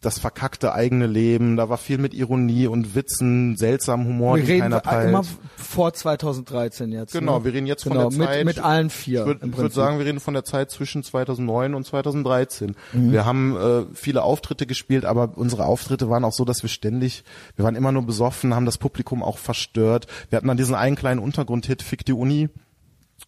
das 0.00 0.18
verkackte 0.18 0.72
eigene 0.72 1.06
Leben, 1.06 1.56
da 1.56 1.68
war 1.68 1.78
viel 1.78 1.98
mit 1.98 2.14
Ironie 2.14 2.66
und 2.66 2.94
Witzen, 2.94 3.56
seltsamen 3.56 4.06
Humor, 4.06 4.36
wir 4.36 4.44
den 4.44 4.62
reden 4.62 4.82
keiner 4.82 5.08
immer 5.08 5.22
vor 5.56 5.92
2013 5.92 6.92
jetzt. 6.92 7.12
Genau, 7.12 7.38
ne? 7.38 7.44
wir 7.44 7.52
reden 7.54 7.66
jetzt 7.66 7.84
genau, 7.84 8.10
von 8.10 8.18
der 8.18 8.26
Zeit. 8.26 8.44
Mit, 8.44 8.56
mit 8.56 8.64
allen 8.64 8.90
vier. 8.90 9.20
Ich 9.20 9.26
würde 9.26 9.56
würd 9.56 9.72
sagen, 9.72 9.98
wir 9.98 10.06
reden 10.06 10.20
von 10.20 10.34
der 10.34 10.44
Zeit 10.44 10.70
zwischen 10.70 11.02
2009 11.02 11.74
und 11.74 11.86
2013. 11.86 12.76
Mhm. 12.92 13.12
Wir 13.12 13.24
haben 13.24 13.56
äh, 13.56 13.94
viele 13.94 14.22
Auftritte 14.22 14.66
gespielt, 14.66 15.04
aber 15.04 15.32
unsere 15.36 15.64
Auftritte 15.64 16.10
waren 16.10 16.24
auch 16.24 16.32
so, 16.32 16.44
dass 16.44 16.62
wir 16.62 16.70
ständig, 16.70 17.24
wir 17.56 17.64
waren 17.64 17.74
immer 17.74 17.92
nur 17.92 18.04
besoffen, 18.04 18.54
haben 18.54 18.66
das 18.66 18.78
Publikum 18.78 19.22
auch 19.22 19.38
verstört. 19.38 20.06
Wir 20.28 20.36
hatten 20.36 20.48
dann 20.48 20.56
diesen 20.56 20.74
einen 20.74 20.96
kleinen 20.96 21.20
Untergrundhit, 21.20 21.82
Fick 21.82 22.04
die 22.04 22.12
Uni 22.12 22.48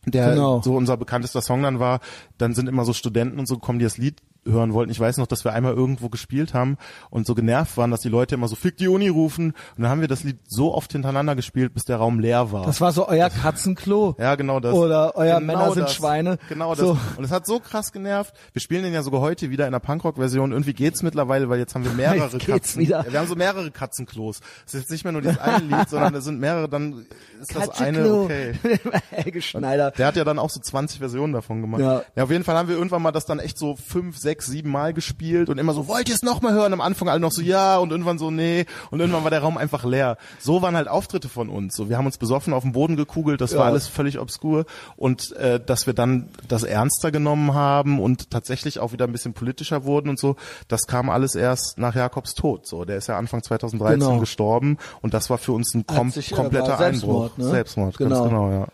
der 0.07 0.31
genau. 0.31 0.61
so 0.63 0.77
unser 0.77 0.97
bekanntester 0.97 1.43
Song 1.43 1.63
dann 1.63 1.81
war, 1.81 2.01
dann 2.37 2.55
sind 2.55 2.69
immer 2.69 2.85
so 2.85 2.93
Studenten 2.93 3.39
und 3.39 3.47
so 3.47 3.59
kommen, 3.59 3.79
die 3.79 3.85
das 3.85 3.99
Lied 3.99 4.23
hören 4.49 4.73
wollten. 4.73 4.91
Ich 4.91 5.01
weiß 5.01 5.19
noch, 5.19 5.27
dass 5.27 5.45
wir 5.45 5.53
einmal 5.53 5.75
irgendwo 5.75 6.09
gespielt 6.09 6.55
haben 6.55 6.77
und 7.11 7.27
so 7.27 7.35
genervt 7.35 7.77
waren, 7.77 7.91
dass 7.91 8.01
die 8.01 8.09
Leute 8.09 8.35
immer 8.35 8.49
so 8.49 8.57
fick 8.57 8.77
die 8.77 8.89
Uni 8.89 9.09
rufen. 9.09 9.53
Und 9.77 9.83
dann 9.83 9.91
haben 9.91 10.01
wir 10.01 10.09
das 10.09 10.25
Lied 10.25 10.39
so 10.47 10.75
oft 10.75 10.93
hintereinander 10.93 11.37
gespielt, 11.37 11.75
bis 11.75 11.85
der 11.85 11.97
Raum 11.97 12.19
leer 12.19 12.53
war. 12.53 12.67
Das 12.67 12.81
war 12.81 12.93
so 12.93 13.09
euer 13.09 13.31
Katzenklo. 13.31 14.17
Ja, 14.19 14.35
genau 14.35 14.61
das. 14.61 14.75
Oder 14.75 15.17
euer 15.17 15.41
genau 15.41 15.47
Männer 15.47 15.73
sind 15.73 15.85
das. 15.85 15.95
Schweine. 15.95 16.39
Genau 16.49 16.75
das. 16.75 16.81
So. 16.81 16.99
Und 17.17 17.25
es 17.25 17.31
hat 17.31 17.47
so 17.47 17.61
krass 17.61 17.93
genervt. 17.93 18.35
Wir 18.53 18.61
spielen 18.61 18.83
den 18.83 18.93
ja 18.93 19.03
sogar 19.03 19.21
heute 19.21 19.51
wieder 19.51 19.67
in 19.67 19.73
der 19.73 19.81
Punkrock-Version. 19.81 20.53
Irgendwie 20.53 20.75
geht's 20.75 21.03
mittlerweile, 21.03 21.49
weil 21.49 21.59
jetzt 21.59 21.75
haben 21.75 21.85
wir 21.85 21.93
mehrere 21.93 22.39
Katzen. 22.39 22.83
Wieder. 22.83 23.05
Ja, 23.07 23.13
wir 23.13 23.19
haben 23.21 23.29
so 23.29 23.37
mehrere 23.37 23.71
Katzenklos. 23.71 24.41
Es 24.67 24.75
ist 24.75 24.81
jetzt 24.81 24.91
nicht 24.91 25.05
mehr 25.05 25.13
nur 25.13 25.23
dieses 25.23 25.39
eine 25.39 25.65
Lied, 25.65 25.89
sondern 25.89 26.15
es 26.15 26.25
sind 26.25 26.41
mehrere, 26.41 26.69
dann 26.69 27.07
ist 27.41 27.55
das 27.55 27.71
eine 27.81 28.13
okay. 28.13 28.55
Helge 29.11 29.43
Schneider. 29.43 29.91
Der 29.93 30.07
hat 30.07 30.17
ja 30.17 30.25
dann 30.25 30.39
auch 30.39 30.51
so 30.51 30.61
20 30.61 30.99
Versionen 30.99 31.33
davon 31.33 31.61
gemacht. 31.61 31.81
Ja. 31.81 32.03
ja, 32.17 32.25
auf 32.25 32.31
jeden 32.31 32.45
Fall 32.45 32.57
haben 32.57 32.69
wir 32.69 32.77
irgendwann 32.77 33.03
mal 33.03 33.13
das 33.13 33.27
dann 33.27 33.39
echt 33.39 33.59
so 33.59 33.77
fünf, 33.77 34.17
sechs, 34.19 34.38
sieben 34.47 34.71
Mal 34.71 34.93
gespielt 34.93 35.49
und 35.49 35.59
immer 35.59 35.75
so, 35.75 35.89
wollt 35.89 36.09
ihr 36.09 36.15
es 36.15 36.23
nochmal 36.23 36.53
hören? 36.53 36.73
Am 36.73 36.81
Anfang 36.81 37.09
alle 37.09 37.21
noch 37.21 37.33
so, 37.33 37.43
ja 37.43 37.79
und 37.79 37.91
irgendwann 37.91 38.19
so, 38.19 38.31
nee 38.31 38.67
und 38.91 39.01
irgendwann 39.01 39.25
war 39.25 39.31
der 39.31 39.41
Raum 39.41 39.59
einfach 39.59 39.85
leer. 39.85 40.17
So 40.39 40.63
waren 40.63 40.77
halt 40.77 40.89
Auftritte 40.89 41.29
von 41.29 41.49
uns. 41.49 41.75
So, 41.75 41.89
wir 41.89 41.99
haben 41.99 42.07
uns 42.07 42.19
besoffen 42.19 42.53
auf 42.53 42.63
den 42.63 42.73
Boden 42.73 42.97
gekugelt, 42.97 43.41
das 43.41 43.53
ja. 43.53 43.59
war 43.59 43.67
alles 43.67 43.87
völlig 43.87 44.19
obskur 44.19 44.67
und 44.97 45.33
äh, 45.33 45.61
dass 45.65 45.87
wir 45.87 45.95
dann 45.95 46.29
das 46.47 46.63
ernster 46.63 47.11
genommen 47.11 47.55
haben 47.55 48.01
und 48.01 48.31
tatsächlich 48.31 48.81
auch 48.81 48.93
wieder 48.93 49.07
ein 49.07 49.13
bisschen 49.13 49.35
politischer 49.35 49.85
wurden 49.85 50.09
und 50.09 50.19
so, 50.19 50.37
das 50.69 50.87
kam 50.87 51.11
alles 51.11 51.35
erst 51.35 51.79
nach 51.79 51.95
Jakobs 51.95 52.35
Tod. 52.35 52.67
So, 52.67 52.85
der 52.85 52.97
ist 52.97 53.09
ja 53.09 53.19
Anfang 53.19 53.43
2013 53.43 54.01
genau. 54.01 54.19
gestorben 54.21 54.79
und 55.01 55.15
das 55.15 55.31
war 55.31 55.39
für 55.39 55.53
uns 55.53 55.75
ein 55.75 55.87
kom 55.87 56.11
sich, 56.11 56.33
äh, 56.33 56.35
kompletter 56.35 56.77
Selbstmord, 56.77 57.33
Einbruch. 57.33 57.39
Ne? 57.39 57.51
Selbstmord, 57.51 57.99
genau. 57.99 58.11
ganz 58.11 58.29
genau, 58.29 58.51
ja. 58.51 58.67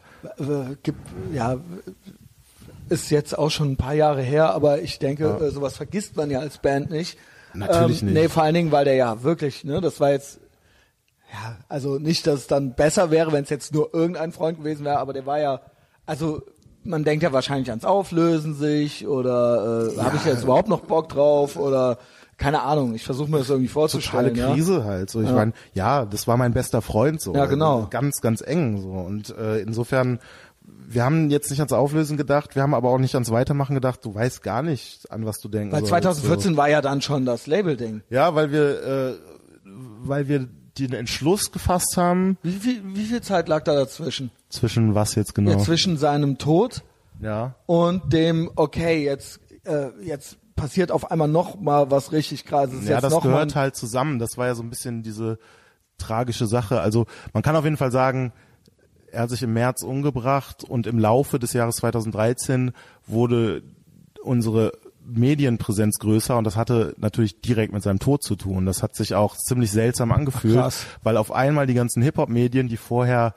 Gibt, 0.82 1.00
ja, 1.32 1.56
ist 2.88 3.10
jetzt 3.10 3.36
auch 3.36 3.50
schon 3.50 3.72
ein 3.72 3.76
paar 3.76 3.94
Jahre 3.94 4.22
her, 4.22 4.54
aber 4.54 4.80
ich 4.82 4.98
denke, 4.98 5.24
ja. 5.24 5.46
äh, 5.46 5.50
sowas 5.50 5.76
vergisst 5.76 6.16
man 6.16 6.30
ja 6.30 6.40
als 6.40 6.58
Band 6.58 6.90
nicht. 6.90 7.18
Natürlich 7.54 8.02
ähm, 8.02 8.08
nicht. 8.08 8.14
Nee, 8.14 8.28
vor 8.28 8.42
allen 8.42 8.54
Dingen, 8.54 8.72
weil 8.72 8.84
der 8.84 8.94
ja 8.94 9.22
wirklich, 9.22 9.64
ne, 9.64 9.80
das 9.80 10.00
war 10.00 10.10
jetzt, 10.10 10.40
ja, 11.32 11.56
also 11.68 11.98
nicht, 11.98 12.26
dass 12.26 12.40
es 12.40 12.46
dann 12.46 12.74
besser 12.74 13.10
wäre, 13.10 13.32
wenn 13.32 13.44
es 13.44 13.50
jetzt 13.50 13.72
nur 13.72 13.94
irgendein 13.94 14.32
Freund 14.32 14.58
gewesen 14.58 14.84
wäre, 14.84 14.98
aber 14.98 15.12
der 15.12 15.26
war 15.26 15.38
ja, 15.38 15.60
also 16.06 16.42
man 16.84 17.04
denkt 17.04 17.22
ja 17.22 17.32
wahrscheinlich 17.32 17.70
ans 17.70 17.84
Auflösen 17.84 18.54
sich 18.54 19.06
oder 19.06 19.88
äh, 19.88 19.96
ja. 19.96 20.04
habe 20.04 20.16
ich 20.16 20.24
jetzt 20.24 20.44
überhaupt 20.44 20.68
noch 20.68 20.80
Bock 20.80 21.08
drauf 21.08 21.56
oder 21.56 21.98
keine 22.36 22.62
Ahnung, 22.62 22.94
ich 22.94 23.04
versuche 23.04 23.30
mir 23.30 23.38
das 23.38 23.48
irgendwie 23.48 23.68
vorzustellen. 23.68 24.34
Totale 24.34 24.54
Krise 24.54 24.78
ja? 24.78 24.84
halt. 24.84 25.10
So, 25.10 25.20
ich 25.20 25.28
ja. 25.28 25.34
meine, 25.34 25.52
ja, 25.72 26.04
das 26.04 26.26
war 26.26 26.36
mein 26.36 26.52
bester 26.52 26.82
Freund 26.82 27.20
so. 27.20 27.34
Ja, 27.34 27.46
genau. 27.46 27.86
Ganz, 27.90 28.20
ganz 28.20 28.40
eng 28.40 28.80
so. 28.80 28.90
Und 28.90 29.36
äh, 29.36 29.58
insofern 29.58 30.18
wir 30.86 31.04
haben 31.04 31.30
jetzt 31.30 31.50
nicht 31.50 31.60
ans 31.60 31.72
Auflösen 31.72 32.16
gedacht, 32.16 32.54
wir 32.54 32.62
haben 32.62 32.74
aber 32.74 32.90
auch 32.90 32.98
nicht 32.98 33.14
ans 33.14 33.30
Weitermachen 33.30 33.74
gedacht. 33.74 34.04
Du 34.04 34.14
weißt 34.14 34.42
gar 34.42 34.62
nicht, 34.62 35.10
an 35.10 35.26
was 35.26 35.40
du 35.40 35.48
denkst. 35.48 35.72
Weil 35.72 35.84
2014 35.84 36.52
so. 36.52 36.56
war 36.56 36.68
ja 36.68 36.80
dann 36.80 37.02
schon 37.02 37.26
das 37.26 37.46
Label-Ding. 37.46 38.02
Ja, 38.10 38.34
weil 38.34 38.52
wir, 38.52 38.82
äh, 38.82 39.14
weil 39.64 40.28
wir 40.28 40.48
den 40.78 40.92
Entschluss 40.92 41.52
gefasst 41.52 41.96
haben. 41.96 42.36
Wie 42.42 42.52
viel, 42.52 42.82
wie 42.94 43.04
viel 43.04 43.22
Zeit 43.22 43.48
lag 43.48 43.62
da 43.64 43.74
dazwischen? 43.74 44.30
Zwischen 44.48 44.94
was 44.94 45.14
jetzt 45.14 45.34
genau? 45.34 45.52
Ja, 45.52 45.58
zwischen 45.58 45.96
seinem 45.96 46.38
Tod 46.38 46.82
ja. 47.20 47.54
und 47.66 48.12
dem, 48.12 48.50
okay, 48.56 49.04
jetzt, 49.04 49.40
äh, 49.64 49.88
jetzt 50.02 50.38
passiert 50.56 50.90
auf 50.90 51.10
einmal 51.10 51.28
noch 51.28 51.60
mal 51.60 51.90
was 51.90 52.12
richtig 52.12 52.44
krasses. 52.44 52.86
Ja, 52.86 53.00
das 53.00 53.20
gehört 53.20 53.54
halt 53.54 53.76
zusammen. 53.76 54.18
Das 54.18 54.36
war 54.36 54.46
ja 54.46 54.54
so 54.54 54.62
ein 54.62 54.70
bisschen 54.70 55.02
diese 55.02 55.38
tragische 55.98 56.46
Sache. 56.46 56.80
Also 56.80 57.06
man 57.32 57.42
kann 57.42 57.56
auf 57.56 57.64
jeden 57.64 57.76
Fall 57.76 57.92
sagen, 57.92 58.32
er 59.14 59.22
hat 59.22 59.30
sich 59.30 59.42
im 59.42 59.52
März 59.52 59.82
umgebracht 59.82 60.64
und 60.64 60.86
im 60.86 60.98
Laufe 60.98 61.38
des 61.38 61.52
Jahres 61.52 61.76
2013 61.76 62.72
wurde 63.06 63.62
unsere 64.22 64.72
Medienpräsenz 65.06 65.98
größer 65.98 66.36
und 66.36 66.44
das 66.44 66.56
hatte 66.56 66.94
natürlich 66.96 67.40
direkt 67.40 67.72
mit 67.72 67.82
seinem 67.82 67.98
Tod 67.98 68.22
zu 68.22 68.36
tun. 68.36 68.66
Das 68.66 68.82
hat 68.82 68.96
sich 68.96 69.14
auch 69.14 69.36
ziemlich 69.36 69.70
seltsam 69.70 70.12
angefühlt, 70.12 70.58
Ach, 70.58 70.74
weil 71.02 71.16
auf 71.16 71.30
einmal 71.30 71.66
die 71.66 71.74
ganzen 71.74 72.02
Hip-Hop-Medien, 72.02 72.68
die 72.68 72.76
vorher 72.76 73.34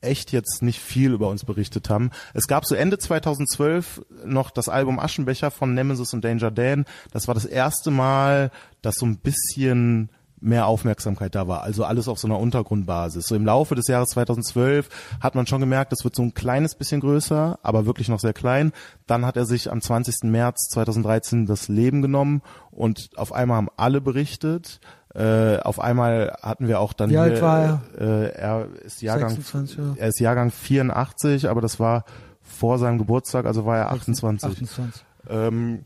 echt 0.00 0.32
jetzt 0.32 0.62
nicht 0.62 0.80
viel 0.80 1.12
über 1.12 1.28
uns 1.28 1.44
berichtet 1.44 1.90
haben. 1.90 2.10
Es 2.32 2.46
gab 2.46 2.64
so 2.64 2.74
Ende 2.74 2.96
2012 2.98 4.02
noch 4.24 4.50
das 4.50 4.68
Album 4.68 4.98
Aschenbecher 4.98 5.50
von 5.50 5.74
Nemesis 5.74 6.14
und 6.14 6.24
Danger 6.24 6.50
Dan. 6.50 6.86
Das 7.12 7.28
war 7.28 7.34
das 7.34 7.44
erste 7.44 7.90
Mal, 7.90 8.50
dass 8.80 8.96
so 8.96 9.06
ein 9.06 9.18
bisschen 9.18 10.10
mehr 10.40 10.66
Aufmerksamkeit 10.66 11.34
da 11.34 11.48
war. 11.48 11.62
Also 11.62 11.84
alles 11.84 12.08
auf 12.08 12.18
so 12.18 12.26
einer 12.26 12.38
Untergrundbasis. 12.38 13.26
So 13.26 13.34
im 13.34 13.44
Laufe 13.44 13.74
des 13.74 13.86
Jahres 13.88 14.10
2012 14.10 14.88
hat 15.20 15.34
man 15.34 15.46
schon 15.46 15.60
gemerkt, 15.60 15.92
das 15.92 16.04
wird 16.04 16.14
so 16.14 16.22
ein 16.22 16.34
kleines 16.34 16.74
bisschen 16.74 17.00
größer, 17.00 17.58
aber 17.62 17.86
wirklich 17.86 18.08
noch 18.08 18.20
sehr 18.20 18.32
klein. 18.32 18.72
Dann 19.06 19.26
hat 19.26 19.36
er 19.36 19.44
sich 19.44 19.70
am 19.70 19.80
20. 19.80 20.24
März 20.24 20.68
2013 20.70 21.46
das 21.46 21.68
Leben 21.68 22.02
genommen 22.02 22.42
und 22.70 23.10
auf 23.16 23.32
einmal 23.32 23.58
haben 23.58 23.68
alle 23.76 24.00
berichtet. 24.00 24.80
Äh, 25.14 25.58
auf 25.58 25.80
einmal 25.80 26.36
hatten 26.40 26.68
wir 26.68 26.80
auch 26.80 26.92
dann 26.92 27.10
Wie 27.10 27.18
alt 27.18 27.42
war 27.42 27.60
er? 27.60 27.82
Äh, 27.98 28.30
er 28.30 28.68
ist 28.84 29.02
Jahrgang 29.02 29.30
26, 29.30 29.78
ja. 29.78 29.94
er 29.96 30.08
ist 30.08 30.20
Jahrgang 30.20 30.50
84, 30.52 31.48
aber 31.48 31.60
das 31.60 31.80
war 31.80 32.04
vor 32.42 32.78
seinem 32.78 32.98
Geburtstag, 32.98 33.44
also 33.44 33.66
war 33.66 33.76
er 33.76 33.90
28. 33.90 34.48
28. 34.48 35.04
Ähm, 35.28 35.84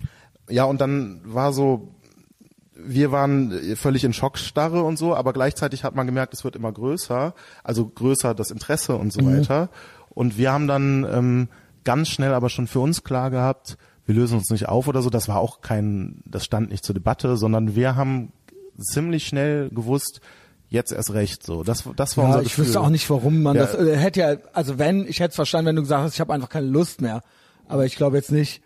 ja, 0.49 0.65
und 0.65 0.81
dann 0.81 1.23
war 1.25 1.53
so 1.53 1.95
wir 2.77 3.13
waren 3.13 3.53
völlig 3.77 4.05
in 4.05 4.13
Schockstarre 4.13 4.83
und 4.83 4.99
so, 4.99 5.15
aber 5.15 5.33
gleichzeitig 5.33 5.85
hat 5.85 5.95
man 5.95 6.07
gemerkt, 6.07 6.35
es 6.35 6.45
wird 6.45 6.57
immer 6.57 6.73
größer, 6.73 7.35
also 7.63 7.87
größer 7.87 8.35
das 8.35 8.51
Interesse 8.51 8.97
und 8.97 9.13
so 9.13 9.23
mhm. 9.23 9.39
weiter. 9.39 9.69
Und 10.11 10.39
wir 10.39 10.53
haben 10.53 10.67
dann 10.67 11.07
ähm, 11.11 11.49
ganz 11.85 12.09
schnell 12.09 12.35
aber 12.35 12.49
schon 12.49 12.67
für 12.67 12.81
uns 12.81 13.05
klar 13.05 13.31
gehabt, 13.31 13.77
wir 14.07 14.15
lösen 14.15 14.39
uns 14.39 14.51
nicht 14.51 14.69
auf 14.69 14.87
oder 14.87 15.03
so. 15.03 15.11
Das 15.11 15.29
war 15.29 15.39
auch 15.39 15.61
kein, 15.61 16.21
das 16.27 16.45
stand 16.45 16.71
nicht 16.71 16.85
zur 16.85 16.95
Debatte, 16.95 17.37
sondern 17.37 17.75
wir 17.75 17.97
haben 17.97 18.33
ziemlich 18.79 19.27
schnell 19.27 19.71
gewusst, 19.71 20.21
jetzt 20.69 20.93
erst 20.93 21.15
recht 21.15 21.45
so. 21.45 21.63
Das, 21.63 21.85
das 21.97 22.17
war 22.17 22.25
ja, 22.25 22.31
unser 22.31 22.43
ich 22.43 22.49
Gefühl. 22.49 22.65
wüsste 22.65 22.81
auch 22.81 22.91
nicht, 22.91 23.09
warum 23.09 23.43
man 23.43 23.57
ja. 23.57 23.67
das 23.67 23.75
äh, 23.75 23.97
hätte 23.97 24.21
ja, 24.21 24.37
also 24.53 24.79
wenn, 24.79 25.07
ich 25.07 25.21
hätte 25.21 25.31
es 25.31 25.37
verstanden, 25.37 25.69
wenn 25.69 25.77
du 25.77 25.83
gesagt 25.83 26.03
hast, 26.03 26.15
ich 26.15 26.21
habe 26.21 26.35
einfach 26.35 26.49
keine 26.49 26.67
Lust 26.67 27.01
mehr. 27.01 27.23
Aber 27.67 27.87
ich 27.87 27.97
glaube 27.97 28.17
jetzt 28.17 28.33
nicht, 28.33 28.63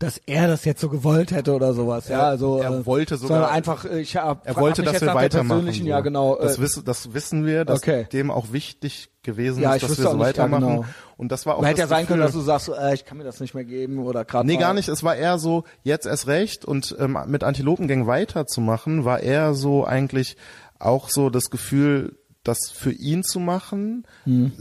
dass 0.00 0.16
er 0.24 0.48
das 0.48 0.64
jetzt 0.64 0.80
so 0.80 0.88
gewollt 0.88 1.30
hätte 1.30 1.54
oder 1.54 1.74
sowas. 1.74 2.08
Ja, 2.08 2.22
also 2.22 2.58
er 2.58 2.70
äh, 2.70 2.86
wollte 2.86 3.18
sogar 3.18 3.50
einfach 3.50 3.84
ich 3.84 4.16
hab, 4.16 4.46
er 4.46 4.56
wollte, 4.56 4.82
dass 4.82 4.98
wir 5.02 5.14
weitermachen. 5.14 5.70
So. 5.70 5.84
Ja, 5.84 6.00
genau. 6.00 6.38
Das, 6.40 6.56
äh, 6.56 6.62
wissen, 6.62 6.84
das 6.86 7.12
wissen 7.12 7.44
wir, 7.44 7.66
dass 7.66 7.82
okay. 7.82 8.06
dem 8.10 8.30
auch 8.30 8.50
wichtig 8.50 9.10
gewesen 9.22 9.62
ja, 9.62 9.74
ist, 9.74 9.82
dass 9.82 9.98
wir 9.98 10.10
so 10.10 10.18
weitermachen. 10.18 10.66
Genau. 10.66 10.84
Und 11.18 11.30
das 11.30 11.44
war 11.44 11.58
auch. 11.58 11.64
hätte 11.66 11.82
ja 11.82 11.86
sein 11.86 12.06
Gefühl, 12.06 12.16
können, 12.16 12.22
dass 12.22 12.32
du 12.32 12.40
sagst, 12.40 12.70
äh, 12.70 12.94
ich 12.94 13.04
kann 13.04 13.18
mir 13.18 13.24
das 13.24 13.40
nicht 13.40 13.54
mehr 13.54 13.64
geben 13.64 13.98
oder 13.98 14.24
gerade. 14.24 14.46
Nee, 14.46 14.56
gar 14.56 14.72
nicht. 14.72 14.88
Es 14.88 15.04
war 15.04 15.16
eher 15.16 15.38
so, 15.38 15.64
jetzt 15.82 16.06
erst 16.06 16.26
recht 16.26 16.64
und 16.64 16.96
ähm, 16.98 17.18
mit 17.26 17.44
Antilopengang 17.44 18.06
weiterzumachen, 18.06 19.04
war 19.04 19.20
eher 19.20 19.52
so 19.52 19.84
eigentlich 19.84 20.38
auch 20.78 21.10
so 21.10 21.28
das 21.28 21.50
Gefühl, 21.50 22.16
das 22.42 22.70
für 22.70 22.92
ihn 22.92 23.22
zu 23.22 23.38
machen, 23.38 24.06
mhm. 24.24 24.52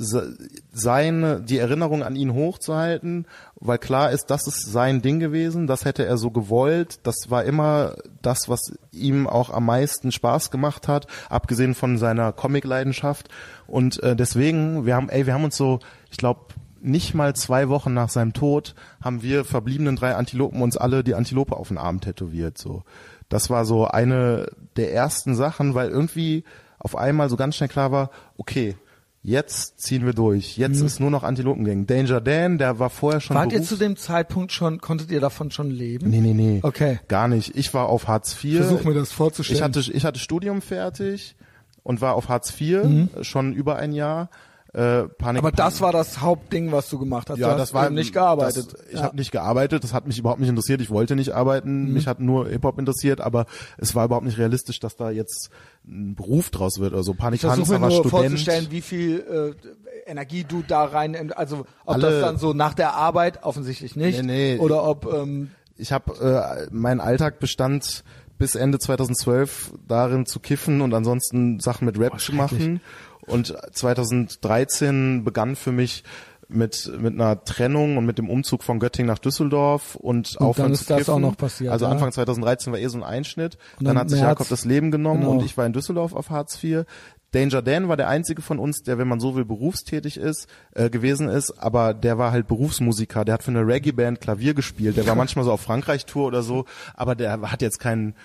seine, 0.72 1.41
die 1.41 1.57
Erinnerung 1.57 2.03
an 2.03 2.18
ihn 2.18 2.34
hochzuhalten, 2.34 3.26
weil 3.56 3.77
klar 3.77 4.11
ist, 4.11 4.26
das 4.26 4.47
ist 4.47 4.69
sein 4.69 5.01
Ding 5.01 5.19
gewesen, 5.19 5.65
das 5.65 5.85
hätte 5.85 6.06
er 6.06 6.18
so 6.18 6.30
gewollt, 6.30 6.99
das 7.03 7.15
war 7.30 7.45
immer 7.45 7.95
das, 8.22 8.49
was 8.49 8.73
ihm 8.91 9.27
auch 9.27 9.49
am 9.49 9.65
meisten 9.65 10.11
Spaß 10.11 10.51
gemacht 10.51 10.89
hat, 10.89 11.07
abgesehen 11.30 11.73
von 11.73 11.97
seiner 11.97 12.34
Comic-Leidenschaft 12.34 13.30
und 13.65 14.03
äh, 14.03 14.15
deswegen, 14.15 14.85
wir 14.85 14.95
haben, 14.95 15.07
ey, 15.07 15.26
wir 15.26 15.34
haben 15.34 15.45
uns 15.45 15.56
so, 15.56 15.80
ich 16.11 16.18
glaube, 16.18 16.41
nicht 16.81 17.14
mal 17.14 17.35
zwei 17.35 17.69
Wochen 17.69 17.93
nach 17.93 18.10
seinem 18.10 18.34
Tod 18.34 18.76
haben 19.01 19.22
wir 19.22 19.45
verbliebenen 19.45 19.95
drei 19.95 20.15
Antilopen 20.15 20.61
uns 20.61 20.77
alle 20.77 21.03
die 21.03 21.15
Antilope 21.15 21.56
auf 21.56 21.69
den 21.69 21.77
Arm 21.77 22.01
tätowiert, 22.01 22.57
so. 22.57 22.84
Das 23.30 23.51
war 23.51 23.64
so 23.64 23.85
eine 23.85 24.47
der 24.76 24.91
ersten 24.91 25.35
Sachen, 25.35 25.76
weil 25.76 25.89
irgendwie 25.89 26.43
auf 26.80 26.95
einmal 26.95 27.30
so 27.30 27.35
ganz 27.35 27.56
schnell 27.56 27.69
klar 27.69 27.91
war, 27.91 28.10
okay, 28.38 28.76
jetzt 29.22 29.80
ziehen 29.80 30.06
wir 30.06 30.14
durch. 30.14 30.57
Jetzt 30.57 30.80
mhm. 30.80 30.85
ist 30.85 30.99
nur 30.99 31.11
noch 31.11 31.23
Antilopengang. 31.23 31.85
Danger 31.85 32.22
Dan, 32.22 32.57
der 32.57 32.80
war 32.80 32.89
vorher 32.89 33.19
schon. 33.19 33.35
Wart 33.35 33.51
ihr 33.51 33.61
zu 33.61 33.76
dem 33.76 33.97
Zeitpunkt 33.97 34.51
schon, 34.51 34.80
konntet 34.80 35.11
ihr 35.11 35.19
davon 35.19 35.51
schon 35.51 35.69
leben? 35.69 36.10
Nee, 36.10 36.22
nee, 36.22 36.34
nee. 36.34 36.60
Okay. 36.64 36.99
Gar 37.07 37.27
nicht. 37.27 37.56
Ich 37.56 37.73
war 37.73 37.88
auf 37.88 38.07
Hartz 38.07 38.41
IV. 38.43 38.57
Versuch 38.57 38.84
mir 38.85 38.93
das 38.93 39.11
vorzustellen. 39.11 39.57
Ich 39.57 39.64
hatte, 39.64 39.91
ich 39.91 40.06
hatte 40.06 40.19
Studium 40.19 40.61
fertig 40.61 41.35
und 41.84 42.01
war 42.01 42.15
auf 42.15 42.30
Hartz 42.30 42.53
IV 42.60 42.84
mhm. 42.84 43.10
schon 43.22 43.53
über 43.53 43.76
ein 43.76 43.91
Jahr 43.91 44.30
äh, 44.73 45.07
Panik. 45.07 45.39
Aber 45.39 45.51
das 45.51 45.81
war 45.81 45.91
das 45.91 46.21
Hauptding, 46.21 46.71
was 46.71 46.89
du 46.89 46.99
gemacht 46.99 47.29
hast. 47.29 47.39
Ja, 47.39 47.55
das 47.55 47.73
war 47.73 47.89
nicht 47.89 48.13
gearbeitet. 48.13 48.73
Das, 48.73 48.85
ich 48.87 48.93
ja. 48.93 49.03
habe 49.03 49.15
nicht 49.15 49.31
gearbeitet. 49.31 49.83
Das 49.83 49.93
hat 49.93 50.05
mich 50.05 50.19
überhaupt 50.19 50.39
nicht 50.39 50.49
interessiert. 50.49 50.79
Ich 50.79 50.91
wollte 50.91 51.15
nicht 51.15 51.31
arbeiten. 51.31 51.85
Mhm. 51.85 51.93
Mich 51.93 52.07
hat 52.07 52.19
nur 52.19 52.47
Hip 52.47 52.63
Hop 52.63 52.77
interessiert, 52.77 53.19
aber 53.19 53.47
es 53.77 53.95
war 53.95 54.05
überhaupt 54.05 54.25
nicht 54.25 54.37
realistisch, 54.37 54.79
dass 54.79 54.95
da 54.95 55.09
jetzt 55.09 55.49
ein 55.87 56.13
Beruf 56.15 56.51
draus 56.51 56.79
wird. 56.79 56.93
Also 56.93 57.15
Panik 57.15 57.43
Hans 57.43 57.67
war 57.67 57.79
nur 57.79 57.91
Student. 57.91 58.11
vorzustellen, 58.11 58.67
wie 58.69 58.81
viel 58.81 59.55
äh, 59.65 60.09
Energie 60.09 60.43
du 60.43 60.63
da 60.67 60.83
rein, 60.83 61.31
also 61.33 61.65
ob 61.85 61.95
Alle, 61.95 62.11
das 62.11 62.21
dann 62.21 62.37
so 62.37 62.53
nach 62.53 62.75
der 62.75 62.93
Arbeit 62.93 63.43
offensichtlich 63.43 63.95
nicht 63.95 64.23
nee, 64.23 64.55
nee. 64.55 64.59
oder 64.59 64.83
ob 64.83 65.11
ähm, 65.11 65.51
ich 65.77 65.91
habe 65.91 66.13
äh, 66.19 66.67
mein 66.71 66.99
Alltag 66.99 67.39
bestand 67.39 68.03
bis 68.37 68.55
Ende 68.55 68.79
2012 68.79 69.73
darin 69.87 70.25
zu 70.25 70.39
kiffen 70.39 70.81
und 70.81 70.93
ansonsten 70.93 71.59
Sachen 71.59 71.85
mit 71.85 71.99
Rap 71.99 72.13
oh, 72.15 72.17
zu 72.17 72.33
machen 72.33 72.81
und 73.30 73.56
2013 73.73 75.23
begann 75.23 75.56
für 75.56 75.72
mich 75.72 76.03
mit 76.49 76.91
mit 76.99 77.14
einer 77.14 77.43
Trennung 77.43 77.97
und 77.97 78.06
mit 78.06 78.18
dem 78.18 78.30
Umzug 78.30 78.64
von 78.64 78.80
Göttingen 78.80 79.07
nach 79.07 79.19
Düsseldorf 79.19 79.95
und, 79.95 80.35
und 80.35 80.41
aufhören 80.41 80.73
zu 80.73 80.95
kiffen. 80.95 81.14
auch 81.14 81.19
noch 81.19 81.38
passiert. 81.38 81.72
Also 81.72 81.85
Anfang 81.85 82.11
2013 82.11 82.73
war 82.73 82.80
eh 82.80 82.88
so 82.88 82.97
ein 82.97 83.03
Einschnitt. 83.03 83.57
Dann, 83.77 83.85
dann 83.85 83.99
hat 83.99 84.10
sich 84.10 84.19
Jakob 84.19 84.49
das 84.49 84.65
Leben 84.65 84.89
genommen 84.89 85.22
genau. 85.22 85.34
und 85.34 85.45
ich 85.45 85.56
war 85.57 85.65
in 85.65 85.73
Düsseldorf 85.73 86.14
auf 86.14 86.31
Hartz 86.31 86.61
IV. 86.61 86.85
Danger 87.31 87.61
Dan 87.61 87.88
war 87.88 87.97
der 87.97 88.07
einzige 88.07 88.41
von 88.41 88.57
uns, 88.57 88.81
der, 88.81 88.97
wenn 88.97 89.07
man 89.07 89.19
so 89.19 89.35
will, 89.35 89.45
berufstätig 89.45 90.18
ist, 90.18 90.47
äh, 90.73 90.89
gewesen 90.89 91.30
ist, 91.30 91.51
aber 91.60 91.93
der 91.93 92.18
war 92.18 92.31
halt 92.31 92.47
Berufsmusiker, 92.47 93.23
der 93.23 93.35
hat 93.35 93.43
für 93.43 93.51
eine 93.51 93.68
Reggae-Band 93.68 94.19
Klavier 94.19 94.56
gespielt, 94.56 94.97
der 94.97 95.06
war 95.06 95.14
manchmal 95.15 95.45
so 95.45 95.51
auf 95.51 95.61
Frankreich-Tour 95.61 96.26
oder 96.26 96.41
so, 96.41 96.65
aber 96.95 97.14
der 97.14 97.39
hat 97.41 97.61
jetzt 97.61 97.80
keinen 97.80 98.15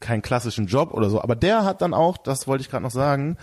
keinen 0.00 0.22
klassischen 0.22 0.66
Job 0.66 0.94
oder 0.94 1.10
so. 1.10 1.20
Aber 1.20 1.34
der 1.34 1.64
hat 1.64 1.82
dann 1.82 1.92
auch, 1.92 2.18
das 2.18 2.46
wollte 2.46 2.62
ich 2.62 2.70
gerade 2.70 2.84
noch 2.84 2.92
sagen, 2.92 3.36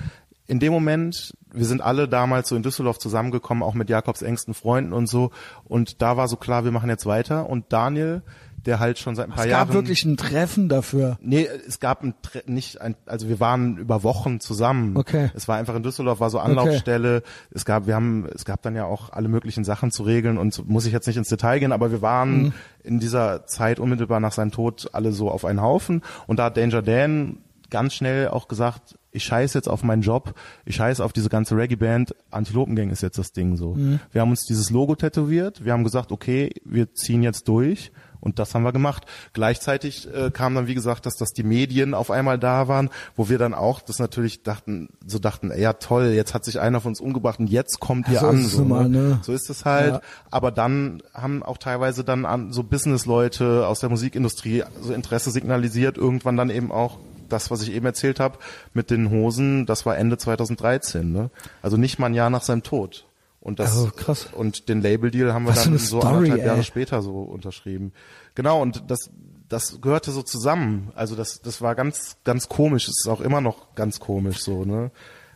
in 0.47 0.59
dem 0.59 0.71
Moment, 0.71 1.33
wir 1.51 1.65
sind 1.65 1.81
alle 1.81 2.07
damals 2.07 2.49
so 2.49 2.55
in 2.55 2.63
Düsseldorf 2.63 2.99
zusammengekommen, 2.99 3.63
auch 3.63 3.73
mit 3.73 3.89
Jakobs 3.89 4.21
engsten 4.21 4.53
Freunden 4.53 4.93
und 4.93 5.07
so. 5.07 5.31
Und 5.63 6.01
da 6.01 6.17
war 6.17 6.27
so 6.27 6.35
klar, 6.35 6.65
wir 6.65 6.71
machen 6.71 6.89
jetzt 6.89 7.05
weiter. 7.05 7.49
Und 7.49 7.73
Daniel, 7.73 8.21
der 8.65 8.79
halt 8.79 8.99
schon 8.99 9.15
seit 9.15 9.27
ein 9.27 9.31
paar 9.31 9.47
Jahren. 9.47 9.61
Es 9.61 9.67
gab 9.67 9.73
wirklich 9.73 10.05
ein 10.05 10.17
Treffen 10.17 10.69
dafür. 10.69 11.17
Nee, 11.21 11.47
es 11.67 11.79
gab 11.79 12.03
ein 12.03 12.15
Tre 12.21 12.43
nicht 12.45 12.81
ein, 12.81 12.95
also 13.05 13.29
wir 13.29 13.39
waren 13.39 13.77
über 13.77 14.03
Wochen 14.03 14.39
zusammen. 14.39 14.97
Okay. 14.97 15.31
Es 15.35 15.47
war 15.47 15.57
einfach 15.57 15.75
in 15.75 15.83
Düsseldorf, 15.83 16.19
war 16.19 16.29
so 16.29 16.39
Anlaufstelle. 16.39 17.17
Okay. 17.17 17.27
Es 17.51 17.65
gab, 17.65 17.87
wir 17.87 17.95
haben, 17.95 18.27
es 18.33 18.45
gab 18.45 18.61
dann 18.61 18.75
ja 18.75 18.85
auch 18.85 19.11
alle 19.11 19.27
möglichen 19.27 19.63
Sachen 19.63 19.91
zu 19.91 20.03
regeln 20.03 20.37
und 20.37 20.67
muss 20.67 20.85
ich 20.85 20.93
jetzt 20.93 21.07
nicht 21.07 21.17
ins 21.17 21.29
Detail 21.29 21.59
gehen, 21.59 21.71
aber 21.71 21.91
wir 21.91 22.01
waren 22.01 22.43
mhm. 22.43 22.53
in 22.83 22.99
dieser 22.99 23.45
Zeit 23.45 23.79
unmittelbar 23.79 24.19
nach 24.19 24.31
seinem 24.31 24.51
Tod 24.51 24.89
alle 24.93 25.11
so 25.11 25.29
auf 25.29 25.45
einen 25.45 25.61
Haufen 25.61 26.01
und 26.27 26.39
da 26.39 26.45
hat 26.45 26.57
Danger 26.57 26.81
Dan 26.81 27.37
ganz 27.69 27.93
schnell 27.93 28.29
auch 28.29 28.47
gesagt, 28.47 28.97
ich 29.15 29.23
scheiße 29.23 29.57
jetzt 29.57 29.67
auf 29.67 29.83
meinen 29.83 30.01
Job, 30.01 30.33
ich 30.65 30.75
scheiße 30.75 31.03
auf 31.03 31.13
diese 31.13 31.29
ganze 31.29 31.55
Reggae-Band, 31.55 32.15
Antilopengang 32.31 32.89
ist 32.89 33.01
jetzt 33.01 33.17
das 33.17 33.31
Ding 33.31 33.55
so. 33.55 33.75
Mhm. 33.75 33.99
Wir 34.11 34.21
haben 34.21 34.29
uns 34.29 34.45
dieses 34.45 34.69
Logo 34.69 34.95
tätowiert, 34.95 35.63
wir 35.65 35.73
haben 35.73 35.83
gesagt, 35.83 36.11
okay, 36.11 36.51
wir 36.63 36.93
ziehen 36.93 37.23
jetzt 37.23 37.47
durch 37.47 37.91
und 38.25 38.39
das 38.39 38.55
haben 38.55 38.63
wir 38.63 38.73
gemacht. 38.73 39.05
Gleichzeitig 39.33 40.11
äh, 40.11 40.31
kam 40.31 40.55
dann, 40.55 40.65
wie 40.65 40.73
gesagt, 40.73 41.05
dass, 41.05 41.15
dass 41.15 41.29
die 41.31 41.43
Medien 41.43 41.93
auf 41.93 42.09
einmal 42.09 42.39
da 42.39 42.67
waren, 42.67 42.89
wo 43.15 43.29
wir 43.29 43.37
dann 43.37 43.53
auch 43.53 43.81
das 43.81 43.99
natürlich 43.99 44.41
dachten, 44.41 44.89
so 45.05 45.19
dachten, 45.19 45.51
ey, 45.51 45.61
ja 45.61 45.73
toll, 45.73 46.07
jetzt 46.07 46.33
hat 46.33 46.43
sich 46.43 46.59
einer 46.59 46.81
von 46.81 46.89
uns 46.89 46.99
umgebracht 46.99 47.39
und 47.39 47.51
jetzt 47.51 47.79
kommt 47.79 48.09
ihr 48.09 48.19
so 48.19 48.27
an. 48.27 48.43
So, 48.43 48.65
mal, 48.65 48.89
ne? 48.89 49.19
so 49.21 49.31
ist 49.31 49.51
es 49.51 49.63
halt. 49.63 49.93
Ja. 49.93 50.01
Aber 50.31 50.51
dann 50.51 51.03
haben 51.13 51.43
auch 51.43 51.59
teilweise 51.59 52.03
dann 52.03 52.25
an, 52.25 52.51
so 52.51 52.63
Business-Leute 52.63 53.67
aus 53.67 53.79
der 53.79 53.89
Musikindustrie 53.89 54.63
so 54.81 54.91
Interesse 54.91 55.29
signalisiert, 55.29 55.97
irgendwann 55.97 56.35
dann 56.35 56.49
eben 56.49 56.71
auch 56.71 56.97
das, 57.29 57.51
was 57.51 57.61
ich 57.61 57.71
eben 57.71 57.85
erzählt 57.85 58.19
habe 58.19 58.37
mit 58.73 58.89
den 58.89 59.09
Hosen, 59.11 59.65
das 59.65 59.85
war 59.85 59.97
Ende 59.97 60.17
2013, 60.17 61.11
ne? 61.11 61.29
Also 61.61 61.77
nicht 61.77 61.99
mal 61.99 62.07
ein 62.07 62.13
Jahr 62.13 62.29
nach 62.29 62.43
seinem 62.43 62.63
Tod. 62.63 63.05
Und 63.39 63.59
das 63.59 63.77
Oh, 63.77 63.91
krass. 63.95 64.27
und 64.33 64.69
den 64.69 64.81
Label-Deal 64.81 65.31
haben 65.33 65.43
wir 65.45 65.51
Was 65.51 65.65
dann 65.65 65.77
so 65.77 65.99
Story, 65.99 66.15
anderthalb 66.15 66.41
ey. 66.41 66.47
Jahre 66.47 66.63
später 66.63 67.01
so 67.03 67.19
unterschrieben. 67.21 67.93
Genau, 68.33 68.61
und 68.61 68.83
das 68.89 69.09
das 69.47 69.79
gehörte 69.79 70.11
so 70.11 70.23
zusammen. 70.23 70.91
Also 70.95 71.15
das 71.15 71.41
das 71.41 71.61
war 71.61 71.75
ganz 71.75 72.17
ganz 72.23 72.49
komisch. 72.49 72.87
Es 72.87 73.01
ist 73.03 73.07
auch 73.07 73.21
immer 73.21 73.41
noch 73.41 73.75
ganz 73.75 73.99
komisch 73.99 74.39
so, 74.39 74.65
ne? 74.65 74.89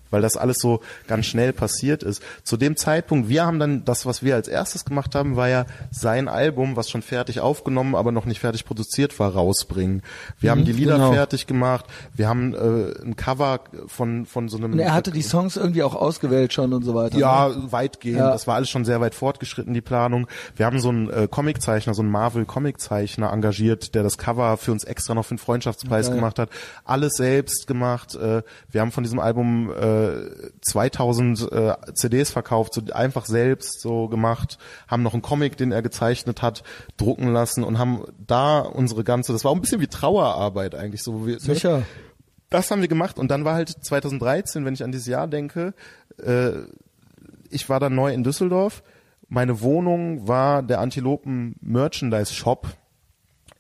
Weil 0.10 0.22
das 0.22 0.38
alles 0.38 0.60
so 0.60 0.82
ganz 1.08 1.26
schnell 1.26 1.54
passiert 1.54 2.04
ist. 2.04 2.22
Zu 2.44 2.58
dem 2.58 2.76
Zeitpunkt, 2.76 3.30
wir 3.30 3.46
haben 3.46 3.60
dann 3.60 3.86
das, 3.86 4.06
was 4.06 4.24
wir 4.24 4.36
als 4.36 4.48
erstes 4.48 4.86
gemacht 4.86 5.16
haben, 5.16 5.36
war 5.36 5.50
ja 5.50 5.66
sein 5.92 6.28
Album, 6.28 6.76
was 6.76 6.90
schon 6.90 7.02
fertig 7.02 7.40
aufgenommen, 7.40 7.96
aber 7.96 8.12
noch 8.12 8.26
nicht 8.26 8.40
fertig 8.40 8.66
produziert 8.66 9.18
war, 9.20 9.34
rausbringen. 9.34 10.02
Wir 10.40 10.52
haben 10.52 10.66
die 10.66 10.72
Lieder 10.72 10.96
genau. 10.96 11.14
fertig 11.14 11.48
gemacht. 11.48 11.86
Wir 12.16 12.28
haben 12.28 12.54
äh, 12.54 13.02
ein 13.04 13.16
Cover 13.16 13.62
von 13.88 14.26
von 14.26 14.50
so 14.50 14.58
einem 14.58 14.74
Und 14.74 14.80
er 14.80 14.94
hatte 14.94 15.12
die 15.12 15.22
Songs 15.22 15.58
irgendwie 15.58 15.84
auch 15.84 15.96
ausgewählt 15.96 16.54
schon 16.54 16.74
und 16.74 16.84
so 16.84 16.96
weiter. 16.96 17.16
ne? 17.16 17.22
ja, 17.22 17.72
weitgehend. 17.72 18.20
Ja. 18.20 18.32
Das 18.32 18.48
war 18.48 18.56
alles 18.56 18.70
schon 18.70 18.86
sehr 18.86 19.02
weit 19.02 19.16
fortgeschritten, 19.16 19.74
die 19.74 19.82
Planung. 19.82 20.28
Wir 20.56 20.66
haben 20.66 20.80
so 20.80 20.90
einen 20.90 21.10
äh, 21.10 21.28
Comiczeichner, 21.30 21.94
so 21.94 22.02
einen 22.02 22.12
Marvel-Comiczeichner 22.12 23.32
engagiert, 23.32 23.96
der 23.96 24.04
das 24.04 24.18
Cover 24.18 24.58
für 24.58 24.72
uns 24.72 24.84
extra 24.84 25.14
noch 25.14 25.26
für 25.26 25.36
den 25.36 25.40
Freundschaftspreis 25.40 26.08
Geil. 26.08 26.16
gemacht 26.16 26.40
hat. 26.40 26.50
Alles 26.86 27.14
selbst 27.14 27.68
gemacht. 27.68 28.16
Äh, 28.16 28.44
wir 28.72 28.82
haben 28.82 28.92
von 28.92 29.04
diesem 29.04 29.20
Album 29.20 29.72
äh, 29.72 29.99
2000 30.62 31.52
äh, 31.52 31.76
CDs 31.94 32.32
verkauft, 32.32 32.74
so 32.74 32.82
einfach 32.94 33.26
selbst 33.26 33.82
so 33.82 34.08
gemacht. 34.08 34.58
Haben 34.88 35.04
noch 35.04 35.14
einen 35.14 35.22
Comic, 35.22 35.58
den 35.58 35.72
er 35.72 35.82
gezeichnet 35.82 36.42
hat, 36.42 36.64
drucken 36.98 37.32
lassen 37.32 37.64
und 37.64 37.80
haben 37.80 38.04
da 38.26 38.60
unsere 38.60 39.04
ganze, 39.04 39.34
das 39.34 39.44
war 39.44 39.52
auch 39.52 39.56
ein 39.56 39.62
bisschen 39.62 39.82
wie 39.82 39.88
Trauerarbeit 39.88 40.76
eigentlich, 40.76 41.04
so 41.04 41.22
wo 41.22 41.26
wir, 41.26 41.40
Sicher. 41.40 41.84
das 42.50 42.72
haben 42.72 42.82
wir 42.82 42.88
gemacht 42.88 43.20
und 43.20 43.30
dann 43.30 43.46
war 43.46 43.56
halt 43.56 43.70
2013, 43.70 44.66
wenn 44.66 44.74
ich 44.74 44.84
an 44.84 44.92
dieses 44.92 45.08
Jahr 45.08 45.28
denke, 45.28 45.74
äh, 46.18 46.52
ich 47.50 47.70
war 47.70 47.80
dann 47.80 47.96
neu 47.96 48.14
in 48.14 48.24
Düsseldorf. 48.24 48.84
Meine 49.28 49.62
Wohnung 49.62 50.28
war 50.28 50.64
der 50.64 50.80
Antilopen 50.80 51.56
Merchandise 51.62 52.34
Shop. 52.34 52.68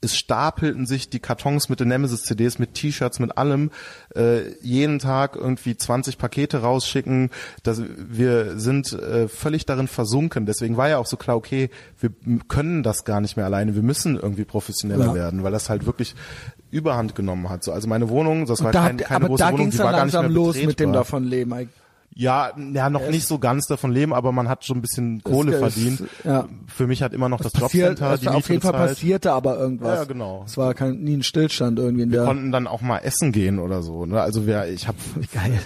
Es 0.01 0.15
stapelten 0.15 0.85
sich 0.85 1.09
die 1.09 1.19
Kartons 1.19 1.67
mit 1.67 1.79
den 1.81 1.89
Nemesis 1.89 2.23
CDs, 2.23 2.57
mit 2.57 2.73
T-Shirts, 2.73 3.19
mit 3.19 3.37
allem. 3.37 3.69
Äh, 4.15 4.53
jeden 4.61 4.99
Tag 4.99 5.35
irgendwie 5.35 5.75
20 5.75 6.17
Pakete 6.17 6.61
rausschicken. 6.61 7.29
Das, 7.63 7.81
wir 7.97 8.57
sind 8.59 8.93
äh, 8.93 9.27
völlig 9.27 9.65
darin 9.65 9.87
versunken. 9.89 10.45
Deswegen 10.45 10.77
war 10.77 10.87
ja 10.87 10.99
auch 10.99 11.05
so 11.05 11.17
klar, 11.17 11.35
okay, 11.35 11.69
wir 11.99 12.11
können 12.47 12.81
das 12.81 13.03
gar 13.03 13.19
nicht 13.19 13.35
mehr 13.35 13.45
alleine. 13.45 13.75
Wir 13.75 13.83
müssen 13.83 14.15
irgendwie 14.15 14.45
professioneller 14.45 15.07
Ja. 15.07 15.13
werden, 15.15 15.43
weil 15.43 15.51
das 15.51 15.69
halt 15.69 15.85
wirklich 15.85 16.15
Überhand 16.71 17.15
genommen 17.15 17.49
hat. 17.49 17.63
So, 17.63 17.71
also 17.73 17.87
meine 17.87 18.09
Wohnung, 18.09 18.45
das 18.45 18.63
war 18.63 18.71
da, 18.71 18.85
kein, 18.87 18.97
keine 18.97 19.15
aber 19.17 19.27
große 19.27 19.43
da 19.43 19.51
Wohnung, 19.51 19.69
die 19.71 19.79
war 19.79 19.91
gar 19.91 20.05
nicht 20.05 20.13
mehr 20.13 20.29
los 20.29 20.55
mit 20.55 20.63
dem 20.79 20.91
betretbar. 20.91 20.93
Davonleben. 20.93 21.69
Ja, 22.19 22.51
ja, 22.73 22.89
noch 22.89 23.07
nicht 23.09 23.25
so 23.25 23.39
ganz 23.39 23.65
davon 23.67 23.93
leben, 23.93 24.13
aber 24.13 24.33
man 24.33 24.49
hat 24.49 24.65
schon 24.65 24.79
ein 24.79 24.81
bisschen 24.81 25.23
Kohle 25.23 25.53
ist- 25.53 25.59
verdient. 25.59 26.03
ja. 26.25 26.49
Für 26.67 26.85
mich 26.85 27.01
hat 27.01 27.13
immer 27.13 27.29
noch 27.29 27.39
das 27.39 27.53
Passiert, 27.53 27.91
Jobcenter 27.97 28.17
die 28.17 28.27
auf 28.27 28.49
jeden 28.49 28.59
Fall 28.61 28.73
bezahlt. 28.73 28.89
passierte 28.89 29.31
aber 29.31 29.57
irgendwas. 29.57 29.99
Ja, 29.99 30.03
genau. 30.03 30.43
Es 30.45 30.57
war 30.57 30.73
kein, 30.73 30.99
nie 30.99 31.15
ein 31.15 31.23
Stillstand 31.23 31.79
irgendwie 31.79 32.03
in 32.03 32.11
Wir 32.11 32.17
der. 32.19 32.27
konnten 32.27 32.51
dann 32.51 32.67
auch 32.67 32.81
mal 32.81 32.97
essen 32.97 33.31
gehen 33.31 33.57
oder 33.57 33.81
so. 33.81 34.05
Ne? 34.05 34.19
Also 34.19 34.45
wir, 34.45 34.67
ich 34.67 34.85
habe 34.89 34.97
Geil. 35.33 35.59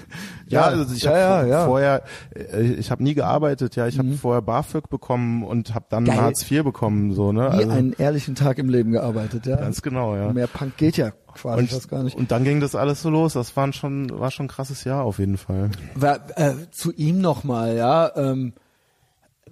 ja, 0.47 0.61
also 0.65 0.93
ich 0.93 1.01
ja, 1.01 1.11
habe 1.39 1.47
ja, 1.49 1.65
vorher, 1.65 2.03
äh, 2.35 2.61
ich 2.61 2.91
habe 2.91 3.01
nie 3.01 3.15
gearbeitet. 3.15 3.75
Ja, 3.75 3.88
ich 3.88 3.97
habe 3.97 4.11
vorher 4.13 4.43
BAföG 4.43 4.89
bekommen 4.89 5.43
und 5.43 5.73
habe 5.73 5.85
dann 5.89 6.05
Geil. 6.05 6.17
Hartz 6.21 6.51
IV 6.51 6.63
bekommen. 6.63 7.13
So 7.15 7.31
ne, 7.31 7.47
also 7.49 7.67
einen 7.67 7.93
ehrlichen 7.97 8.35
Tag 8.35 8.59
im 8.59 8.69
Leben 8.69 8.91
gearbeitet, 8.91 9.47
ja. 9.47 9.55
ganz 9.55 9.81
genau, 9.81 10.15
ja. 10.15 10.31
Mehr 10.31 10.45
Punk 10.45 10.77
geht 10.77 10.97
ja 10.97 11.13
quasi 11.34 11.61
Und, 11.61 11.69
fast 11.72 11.89
gar 11.89 12.03
nicht. 12.03 12.15
und 12.18 12.31
dann 12.31 12.43
ging 12.43 12.60
das 12.60 12.76
alles 12.76 13.01
so 13.01 13.10
los. 13.10 13.34
Das 13.34 13.55
war 13.55 13.72
schon, 13.73 14.10
war 14.19 14.31
schon 14.31 14.45
ein 14.45 14.49
krasses 14.49 14.84
Jahr 14.84 15.03
auf 15.03 15.19
jeden 15.19 15.38
Fall. 15.38 15.69
War, 15.95 16.19
äh, 16.38 16.53
zu 16.72 16.91
ihm 16.93 17.22
nochmal, 17.22 17.76
ja. 17.76 18.11
Ähm, 18.15 18.53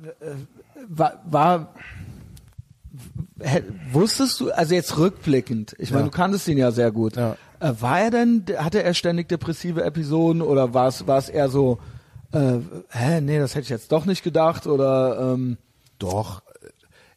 äh, 0.02 0.08
war, 0.88 1.22
war 1.26 1.74
wusstest 3.92 4.40
du, 4.40 4.52
also 4.52 4.76
jetzt 4.76 4.98
rückblickend, 4.98 5.76
ich 5.80 5.92
meine, 5.92 6.04
Ja. 6.04 6.10
du 6.10 6.16
kanntest 6.16 6.48
ihn 6.48 6.58
ja 6.58 6.72
sehr 6.72 6.92
gut. 6.92 7.16
Ja. 7.16 7.36
Äh, 7.60 7.74
war 7.80 8.00
er 8.00 8.12
denn, 8.12 8.46
hatte 8.58 8.84
er 8.84 8.94
ständig 8.94 9.30
depressive 9.30 9.84
Episoden 9.84 10.42
oder 10.42 10.74
war 10.74 10.88
es, 10.88 11.08
war 11.08 11.18
es 11.18 11.30
eher 11.30 11.50
so, 11.50 11.80
äh, 12.34 12.58
hä, 12.90 13.22
nee, 13.22 13.40
das 13.40 13.56
hätte 13.56 13.64
ich 13.64 13.70
jetzt 13.70 13.92
doch 13.92 14.06
nicht 14.06 14.24
gedacht 14.24 14.68
oder 14.68 15.34
ähm, 15.34 15.58
Doch, 16.00 16.42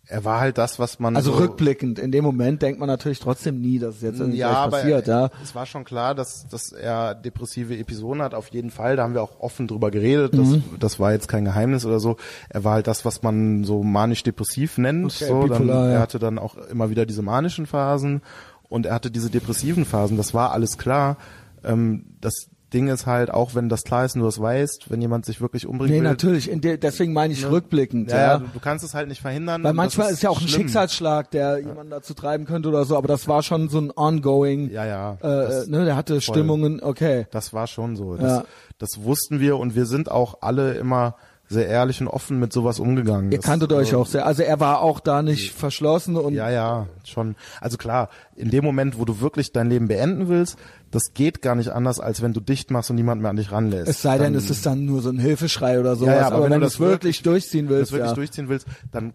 er 0.06 0.24
war 0.24 0.40
halt 0.40 0.58
das, 0.58 0.78
was 0.78 0.98
man 0.98 1.16
also 1.16 1.32
so, 1.32 1.38
rückblickend, 1.38 1.98
in 1.98 2.12
dem 2.12 2.24
Moment 2.24 2.60
denkt 2.60 2.78
man 2.78 2.88
natürlich 2.88 3.20
trotzdem 3.20 3.60
nie, 3.60 3.78
dass 3.78 3.96
es 3.96 4.02
jetzt 4.02 4.20
irgendwie 4.20 4.38
ja, 4.38 4.68
passiert, 4.68 5.06
ja. 5.06 5.30
es 5.42 5.54
war 5.54 5.64
schon 5.66 5.84
klar, 5.84 6.14
dass, 6.14 6.46
dass 6.48 6.72
er 6.72 7.14
depressive 7.14 7.76
Episoden 7.76 8.22
hat, 8.22 8.34
auf 8.34 8.48
jeden 8.48 8.70
Fall. 8.70 8.96
Da 8.96 9.02
haben 9.04 9.14
wir 9.14 9.22
auch 9.22 9.40
offen 9.40 9.66
drüber 9.66 9.90
geredet. 9.90 10.34
Das, 10.34 10.48
Mhm. 10.48 10.62
das 10.78 11.00
war 11.00 11.12
jetzt 11.12 11.28
kein 11.28 11.44
Geheimnis 11.44 11.86
oder 11.86 12.00
so. 12.00 12.16
Er 12.50 12.64
war 12.64 12.74
halt 12.74 12.86
das, 12.86 13.04
was 13.04 13.22
man 13.22 13.64
so 13.64 13.82
manisch-depressiv 13.82 14.78
nennt. 14.78 15.06
Okay, 15.06 15.26
so, 15.26 15.46
dann, 15.46 15.62
bipolar, 15.62 15.88
ja. 15.88 15.94
Er 15.94 16.00
hatte 16.00 16.18
dann 16.18 16.38
auch 16.38 16.56
immer 16.56 16.90
wieder 16.90 17.06
diese 17.06 17.22
manischen 17.22 17.66
Phasen 17.66 18.20
und 18.68 18.86
er 18.86 18.94
hatte 18.94 19.10
diese 19.10 19.30
depressiven 19.30 19.84
Phasen. 19.86 20.16
Das 20.16 20.34
war 20.34 20.52
alles 20.52 20.76
klar. 20.78 21.16
Ähm, 21.64 22.04
das 22.20 22.48
Ding 22.74 22.88
ist 22.88 23.06
halt, 23.06 23.30
auch 23.30 23.54
wenn 23.54 23.68
das 23.68 23.84
klar 23.84 24.04
ist 24.04 24.14
und 24.16 24.20
du 24.20 24.26
das 24.26 24.40
weißt, 24.40 24.90
wenn 24.90 25.00
jemand 25.00 25.24
sich 25.24 25.40
wirklich 25.40 25.66
umbringen 25.66 25.94
Nee, 25.94 26.02
will. 26.02 26.08
natürlich, 26.10 26.50
der, 26.52 26.76
deswegen 26.76 27.12
meine 27.12 27.32
ich 27.32 27.48
rückblickend, 27.48 28.10
Ja, 28.10 28.16
ja. 28.16 28.22
ja, 28.32 28.38
du, 28.38 28.46
du 28.52 28.58
kannst 28.60 28.84
es 28.84 28.92
halt 28.94 29.08
nicht 29.08 29.20
verhindern. 29.22 29.62
Weil 29.64 29.72
manchmal 29.72 30.10
ist, 30.12 30.22
ja 30.22 30.30
auch 30.30 30.40
ein 30.40 30.48
schlimm. 30.48 30.62
Schicksalsschlag, 30.62 31.30
der 31.30 31.58
jemanden 31.60 31.90
dazu 31.90 32.12
treiben 32.14 32.44
könnte 32.44 32.68
oder 32.68 32.84
so, 32.84 32.96
aber 32.98 33.08
das 33.08 33.28
war 33.28 33.42
schon 33.42 33.68
so 33.68 33.78
ein 33.80 33.92
ongoing, 33.94 34.70
Ja, 34.70 34.84
ja. 34.84 35.12
äh, 35.14 35.16
Das- 35.22 35.66
ne, 35.68 35.84
der 35.84 35.96
hatte 35.96 36.20
Stimmungen, 36.20 36.82
okay. 36.82 37.26
Das 37.30 37.52
war 37.54 37.66
schon 37.68 37.96
so. 37.96 38.16
Das, 38.16 38.30
Ja. 38.30 38.44
das 38.78 39.04
wussten 39.04 39.40
wir 39.40 39.56
und 39.56 39.74
wir 39.76 39.86
sind 39.86 40.10
auch 40.10 40.38
alle 40.42 40.74
immer 40.74 41.14
sehr 41.48 41.66
ehrlich 41.68 42.00
und 42.00 42.08
offen 42.08 42.38
mit 42.40 42.52
sowas 42.52 42.80
umgegangen. 42.80 43.30
Ihr 43.30 43.38
Das, 43.38 43.46
kanntet 43.46 43.72
euch 43.72 43.92
äh, 43.92 43.96
auch 43.96 44.06
sehr, 44.06 44.24
also 44.26 44.42
er 44.42 44.60
war 44.60 44.80
auch 44.80 44.98
da 45.00 45.22
nicht 45.22 45.52
verschlossen 45.52 46.16
und 46.16 46.34
Ja, 46.34 46.50
ja, 46.50 46.86
schon. 47.04 47.36
Also 47.60 47.76
klar, 47.76 48.08
in 48.34 48.50
dem 48.50 48.64
Moment, 48.64 48.98
wo 48.98 49.04
du 49.04 49.20
wirklich 49.20 49.52
dein 49.52 49.68
Leben 49.68 49.86
beenden 49.88 50.28
willst, 50.28 50.56
das 50.90 51.12
geht 51.12 51.42
gar 51.42 51.54
nicht 51.54 51.70
anders, 51.70 52.00
als 52.00 52.22
wenn 52.22 52.32
du 52.32 52.40
dicht 52.40 52.70
machst 52.70 52.90
und 52.90 52.96
niemand 52.96 53.20
mehr 53.20 53.30
an 53.30 53.36
dich 53.36 53.52
ranlässt. 53.52 53.88
es 53.88 54.00
sei 54.02 54.16
denn, 54.18 54.32
Dann- 54.32 54.42
es 54.42 54.48
ist 54.50 54.64
dann 54.64 54.84
nur 54.84 55.02
so 55.02 55.10
ein 55.10 55.18
Hilfeschrei 55.18 55.78
oder 55.80 55.96
sowas, 55.96 56.14
Ja, 56.14 56.20
ja, 56.20 56.26
aber 56.28 56.36
aber, 56.36 56.44
wenn 56.46 56.52
wenn, 56.52 56.60
du 56.60 56.66
das 56.66 56.80
wirklich 56.80 57.22
durchziehen 57.22 57.66
wenn 57.66 57.68
du 57.68 57.74
willst, 57.76 57.90
das 57.92 57.96
wirklich 57.98 58.10
ja. 58.10 58.14
durchziehen 58.14 58.48
willst, 58.48 58.66
dann 58.90 59.12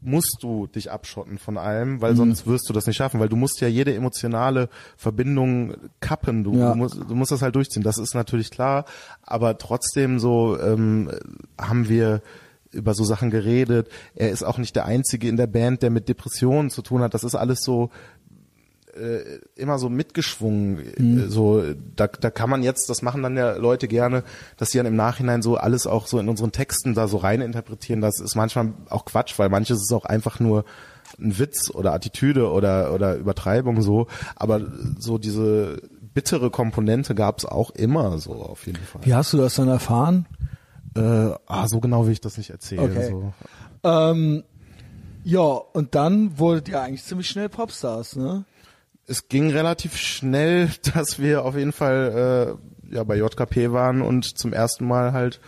musst 0.00 0.38
du 0.42 0.66
dich 0.66 0.90
abschotten 0.90 1.38
von 1.38 1.58
allem, 1.58 1.94
Mhm. 1.94 2.00
weil 2.00 2.16
sonst 2.16 2.46
wirst 2.46 2.68
du 2.68 2.72
das 2.72 2.86
nicht 2.86 2.96
schaffen, 2.96 3.20
weil 3.20 3.28
du 3.28 3.36
musst 3.36 3.60
ja 3.60 3.68
jede 3.68 3.94
emotionale 3.94 4.68
Verbindung 4.96 5.74
kappen. 6.00 6.44
Du, 6.44 6.54
Ja. 6.54 6.72
du, 6.72 6.78
musst, 6.78 6.96
du 6.96 7.14
musst 7.14 7.32
das 7.32 7.42
halt 7.42 7.54
durchziehen. 7.56 7.82
Das 7.82 7.98
ist 7.98 8.14
natürlich 8.14 8.50
klar, 8.50 8.84
aber 9.22 9.58
trotzdem 9.58 10.18
so 10.18 10.58
ähm, 10.60 11.10
haben 11.60 11.88
wir 11.88 12.22
über 12.70 12.92
so 12.92 13.02
Sachen 13.02 13.30
geredet. 13.30 13.88
Er 14.14 14.30
ist 14.30 14.42
auch 14.42 14.58
nicht 14.58 14.76
der 14.76 14.84
einzige 14.84 15.26
in 15.26 15.38
der 15.38 15.46
Band, 15.46 15.82
der 15.82 15.88
mit 15.90 16.08
Depressionen 16.08 16.68
zu 16.68 16.82
tun 16.82 17.00
hat. 17.00 17.14
Das 17.14 17.24
ist 17.24 17.34
alles 17.34 17.60
so 17.62 17.88
äh, 18.98 19.40
immer 19.54 19.78
so 19.78 19.88
mitgeschwungen. 19.88 20.92
Mhm. 20.98 21.18
äh, 21.20 21.28
So, 21.28 21.62
da, 21.96 22.06
da 22.06 22.30
kann 22.30 22.50
man 22.50 22.62
jetzt, 22.62 22.90
das 22.90 23.02
machen 23.02 23.22
dann 23.22 23.36
ja 23.36 23.56
Leute 23.56 23.88
gerne, 23.88 24.24
dass 24.56 24.70
sie 24.70 24.78
dann 24.78 24.86
im 24.86 24.96
Nachhinein 24.96 25.42
so 25.42 25.56
alles 25.56 25.86
auch 25.86 26.06
so 26.06 26.18
in 26.18 26.28
unseren 26.28 26.52
Texten 26.52 26.94
da 26.94 27.08
so 27.08 27.18
rein 27.18 27.40
interpretieren. 27.40 28.00
Das 28.00 28.20
ist 28.20 28.34
manchmal 28.34 28.72
auch 28.90 29.04
Quatsch, 29.04 29.38
weil 29.38 29.48
manches 29.48 29.80
ist 29.80 29.92
auch 29.92 30.04
einfach 30.04 30.40
nur 30.40 30.64
ein 31.18 31.38
Witz 31.38 31.70
oder 31.70 31.92
Attitüde 31.94 32.50
oder 32.50 32.92
oder 32.92 33.16
Übertreibung 33.16 33.82
so. 33.82 34.06
Aber 34.36 34.60
so 34.98 35.18
diese 35.18 35.80
bittere 36.14 36.50
Komponente 36.50 37.14
gab 37.14 37.38
es 37.38 37.44
auch 37.44 37.70
immer 37.70 38.18
so 38.18 38.34
auf 38.34 38.66
jeden 38.66 38.78
Fall. 38.84 39.02
Wie 39.04 39.14
hast 39.14 39.32
du 39.32 39.38
das 39.38 39.54
dann 39.54 39.68
erfahren? 39.68 40.26
Äh, 40.96 41.30
ah, 41.46 41.68
so 41.68 41.80
genau 41.80 42.06
will 42.06 42.12
ich 42.12 42.20
das 42.20 42.38
nicht 42.38 42.50
erzählen. 42.50 42.90
Okay. 42.90 43.08
So. 43.10 43.32
Ähm, 43.84 44.44
ja, 45.24 45.40
und 45.40 45.94
dann 45.94 46.38
wurdet 46.38 46.68
ihr 46.68 46.80
eigentlich 46.80 47.04
ziemlich 47.04 47.28
schnell 47.28 47.48
Popstars, 47.48 48.16
ne? 48.16 48.44
Es 49.08 49.28
ging 49.28 49.50
relativ 49.50 49.96
schnell, 49.96 50.70
dass 50.94 51.18
wir 51.18 51.44
auf 51.44 51.56
jeden 51.56 51.72
Fall 51.72 52.58
äh, 52.92 52.94
ja 52.94 53.04
bei 53.04 53.16
JKP 53.16 53.72
waren 53.72 54.02
und 54.02 54.38
zum 54.38 54.52
ersten 54.52 54.86
Mal 54.86 55.12
halt 55.12 55.40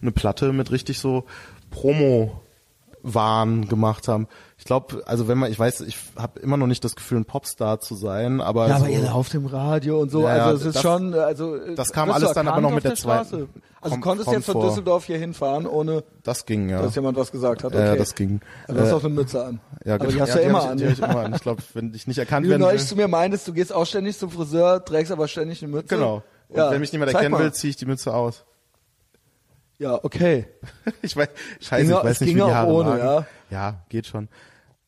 eine 0.00 0.12
Platte 0.12 0.52
mit 0.52 0.70
richtig 0.70 0.98
so 0.98 1.24
Promo 1.70 2.40
Wahn 3.14 3.68
gemacht 3.68 4.08
haben. 4.08 4.28
Ich 4.56 4.64
glaube, 4.64 5.02
also 5.06 5.28
wenn 5.28 5.38
man, 5.38 5.50
ich 5.52 5.58
weiß, 5.58 5.82
ich 5.82 5.96
habe 6.16 6.40
immer 6.40 6.56
noch 6.56 6.66
nicht 6.66 6.84
das 6.84 6.96
Gefühl, 6.96 7.18
ein 7.18 7.24
Popstar 7.24 7.80
zu 7.80 7.94
sein, 7.94 8.40
aber 8.40 8.66
Ja, 8.68 8.78
so, 8.78 8.84
aber 8.84 8.92
ihr 8.92 9.02
lauft 9.02 9.34
im 9.34 9.46
Radio 9.46 10.00
und 10.00 10.10
so, 10.10 10.22
Ja, 10.22 10.28
also 10.46 10.56
es 10.56 10.64
ist 10.66 10.74
das- 10.76 10.82
schon, 10.82 11.14
also 11.14 11.56
das 11.74 11.92
kam 11.92 12.08
du 12.08 12.14
alles 12.14 12.32
dann 12.32 12.48
aber 12.48 12.60
noch 12.60 12.72
mit 12.72 12.84
der 12.84 12.96
Straße? 12.96 13.30
zweiten- 13.30 13.62
Also 13.80 13.92
kommt- 13.94 14.02
konntest 14.04 14.24
kommt 14.26 14.36
jetzt 14.38 14.50
von. 14.50 14.60
Düsseldorf 14.66 15.04
hier 15.04 15.18
hinfahren, 15.18 15.66
ohne 15.66 16.02
das 16.24 16.44
ging 16.46 16.68
ja. 16.68 16.82
dass 16.82 16.94
jemand 16.96 17.16
was 17.16 17.30
gesagt 17.30 17.62
hat. 17.62 17.72
Okay. 17.72 17.84
Ja, 17.86 17.94
das 17.96 18.14
ging. 18.16 18.40
Also 18.66 18.74
du 18.74 18.80
hast 18.86 18.92
Äh, 18.92 18.94
auch 18.96 19.04
eine 19.04 19.14
Mütze 19.14 19.44
an. 19.44 19.60
Ja, 19.84 19.94
aber 19.94 20.06
genau. 20.06 20.16
die 20.16 20.20
hast 20.22 20.28
ja, 20.30 20.34
du 20.36 20.42
ja 20.42 20.48
immer 20.48 20.62
an. 20.68 20.78
ich, 20.78 20.84
Die 20.86 20.92
ich 20.94 20.98
immer 20.98 21.20
an. 21.20 21.34
Ich 21.34 21.42
glaube, 21.42 21.62
wenn 21.74 21.94
ich 21.94 22.06
nicht 22.08 22.18
erkannt 22.18 22.42
Wie 22.44 22.48
du 22.48 22.50
werden 22.52 22.62
neulich 22.62 22.84
zu 22.84 22.96
mir 22.96 23.06
meintest, 23.06 23.46
du 23.46 23.52
gehst 23.52 23.72
auch 23.72 23.86
ständig 23.86 24.18
zum 24.18 24.30
Friseur, 24.30 24.84
trägst 24.84 25.12
aber 25.12 25.28
ständig 25.28 25.62
eine 25.62 25.70
Mütze. 25.72 25.94
genau. 25.94 26.22
Und 26.48 26.56
wenn 26.56 26.80
mich 26.80 26.92
niemand 26.92 27.10
zeig 27.12 27.16
erkennen 27.20 27.32
mal. 27.34 27.44
will, 27.44 27.52
ziehe 27.52 27.70
ich 27.70 27.76
die 27.76 27.84
Mütze 27.86 28.12
aus. 28.14 28.44
Ja, 29.78 30.02
okay. 30.02 30.46
ich 31.02 31.16
weiß, 31.16 31.28
scheiße, 31.60 31.92
Ginge- 31.92 31.98
ich 31.98 32.04
weiß 32.04 32.20
nicht, 32.22 32.30
wie 32.30 32.34
die 32.34 32.42
Haare 32.42 32.70
ohne, 32.72 32.90
lagen. 32.90 33.02
ja. 33.02 33.26
Ja, 33.50 33.84
geht 33.88 34.06
schon. 34.06 34.28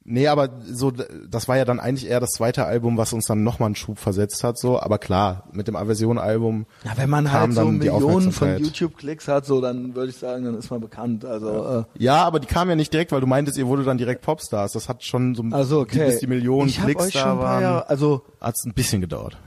Nee, 0.03 0.27
aber 0.29 0.49
so, 0.65 0.91
das 0.91 1.47
war 1.47 1.59
ja 1.59 1.65
dann 1.67 1.79
eigentlich 1.79 2.09
eher 2.11 2.21
das 2.21 2.31
zweite 2.31 2.65
Album, 2.65 2.97
was 2.97 3.13
uns 3.13 3.27
dann 3.27 3.45
nochmal 3.45 3.67
einen 3.67 3.77
Schub 3.77 3.99
versetzt 3.99 4.43
hat, 4.43 4.59
so. 4.59 4.81
Aber 4.81 4.99
klar, 4.99 5.45
mit 5.53 5.69
dem 5.69 5.77
Aversion-Album. 5.77 6.67
Ja, 6.85 6.93
wenn 6.97 7.11
man 7.11 7.31
halt 7.31 7.53
so 7.53 7.67
Millionen 7.67 8.33
von. 8.33 8.59
YouTube-Klicks 8.59 9.29
hat, 9.29 9.45
so, 9.47 9.61
dann 9.61 9.95
würde 9.95 10.11
ich 10.11 10.17
sagen, 10.17 10.45
dann 10.47 10.59
ist 10.59 10.71
man 10.71 10.81
bekannt. 10.81 11.25
Also, 11.25 11.85
äh, 11.99 12.03
Ja, 12.03 12.25
aber 12.25 12.41
die 12.41 12.47
kam 12.49 12.69
ja 12.71 12.77
nicht 12.77 12.93
direkt, 12.93 13.13
weil 13.13 13.21
du 13.21 13.27
meintest, 13.27 13.59
ihr 13.59 13.67
wurde 13.69 13.85
dann 13.85 13.99
direkt 13.99 14.23
Popstars. 14.23 14.73
Das 14.73 14.89
hat 14.89 15.05
schon 15.05 15.35
so, 15.35 15.45
also 15.53 15.81
okay. 15.81 16.07
bis 16.07 16.19
die 16.21 16.27
Millionen 16.27 16.71
ich 16.71 16.81
Klicks 16.83 17.05
euch 17.09 17.13
schon 17.13 17.23
da 17.23 17.35
paar 17.37 17.43
waren, 17.45 17.63
Jahre, 17.63 17.89
also, 17.89 18.25
hat's 18.41 18.65
ein 18.65 18.73
bisschen 18.75 19.03
gedauert. 19.03 19.39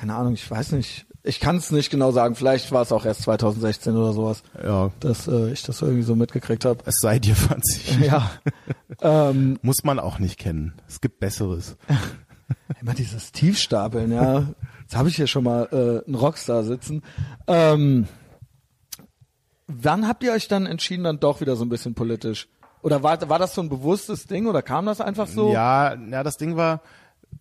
keine 0.00 0.14
Ahnung, 0.14 0.32
ich 0.32 0.50
weiß 0.50 0.72
nicht. 0.72 1.05
Ich 1.26 1.40
kann 1.40 1.56
es 1.56 1.70
nicht 1.72 1.90
genau 1.90 2.12
sagen. 2.12 2.34
Vielleicht 2.36 2.70
war 2.72 2.82
es 2.82 2.92
auch 2.92 3.04
erst 3.04 3.22
2016 3.22 3.96
oder 3.96 4.12
sowas, 4.12 4.42
Ja, 4.62 4.90
dass 5.00 5.26
äh, 5.28 5.50
ich 5.50 5.62
das 5.64 5.82
irgendwie 5.82 6.02
so 6.02 6.14
mitgekriegt 6.14 6.64
habe. 6.64 6.78
es 6.86 7.00
sei 7.00 7.18
dir 7.18 7.34
verziehen. 7.36 8.04
Ja. 8.04 8.30
ähm, 9.02 9.58
Muss 9.62 9.82
man 9.84 9.98
auch 9.98 10.18
nicht 10.18 10.38
kennen. 10.38 10.74
Es 10.88 11.00
gibt 11.00 11.18
Besseres. 11.20 11.76
immer 12.80 12.94
dieses 12.94 13.32
Tiefstapeln, 13.32 14.12
ja. 14.12 14.46
Jetzt 14.82 14.96
habe 14.96 15.08
ich 15.08 15.16
hier 15.16 15.26
schon 15.26 15.44
mal 15.44 15.68
äh, 15.72 16.06
einen 16.06 16.14
Rockstar 16.14 16.62
sitzen. 16.62 17.02
Ähm, 17.48 18.06
wann 19.66 20.06
habt 20.06 20.22
ihr 20.22 20.32
euch 20.32 20.48
dann 20.48 20.66
entschieden, 20.66 21.04
dann 21.04 21.18
doch 21.18 21.40
wieder 21.40 21.56
so 21.56 21.64
ein 21.64 21.68
bisschen 21.68 21.94
politisch? 21.94 22.48
Oder 22.82 23.02
war, 23.02 23.28
war 23.28 23.38
das 23.40 23.54
so 23.54 23.62
ein 23.62 23.68
bewusstes 23.68 24.26
Ding 24.26 24.46
oder 24.46 24.62
kam 24.62 24.86
das 24.86 25.00
einfach 25.00 25.26
so? 25.26 25.52
Ja, 25.52 25.94
ja, 25.96 26.22
das 26.22 26.36
Ding 26.36 26.56
war, 26.56 26.82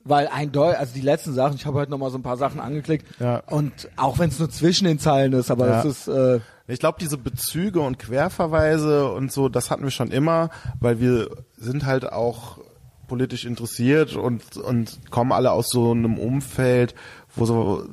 Weil 0.08 0.28
eindeutig, 0.28 0.78
also 0.80 0.94
die 0.94 1.02
letzten 1.02 1.34
Sachen, 1.34 1.56
ich 1.56 1.66
habe 1.66 1.80
heute 1.80 1.90
noch 1.90 1.98
mal 1.98 2.12
so 2.12 2.18
ein 2.20 2.24
paar 2.24 2.38
Sachen 2.38 2.60
angeklickt 2.60 3.08
Ja. 3.20 3.40
und 3.48 3.90
auch 3.96 4.20
wenn 4.20 4.30
es 4.30 4.38
nur 4.38 4.50
zwischen 4.52 4.86
den 4.86 5.00
Zeilen 5.00 5.34
ist, 5.34 5.50
aber 5.50 5.68
Ja. 5.68 5.80
es 5.80 5.86
ist 5.86 6.08
äh, 6.08 6.40
Ich 6.68 6.80
glaube, 6.80 6.98
diese 7.02 7.18
Bezüge 7.18 7.80
und 7.80 7.98
Querverweise 7.98 9.12
und 9.12 9.32
so, 9.32 9.50
das 9.50 9.72
hatten 9.72 9.84
wir 9.84 9.90
schon 9.92 10.12
immer, 10.12 10.50
weil 10.80 11.00
wir 11.00 11.30
sind 11.58 11.86
halt 11.86 12.12
auch 12.12 12.60
politisch 13.08 13.46
interessiert 13.46 14.16
und 14.16 14.58
und 14.58 15.00
kommen 15.12 15.32
alle 15.32 15.52
aus 15.52 15.70
so 15.70 15.92
einem 15.92 16.18
Umfeld, 16.20 16.94
wo 17.36 17.46
so 17.46 17.88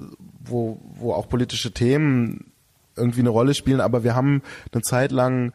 wo 0.44 0.80
wo 0.96 1.12
auch 1.14 1.28
politische 1.30 1.72
Themen 1.72 2.52
irgendwie 2.96 3.20
eine 3.20 3.30
Rolle 3.30 3.54
spielen, 3.54 3.80
aber 3.80 4.04
wir 4.04 4.14
haben 4.14 4.42
eine 4.72 4.82
Zeit 4.82 5.12
lang 5.12 5.52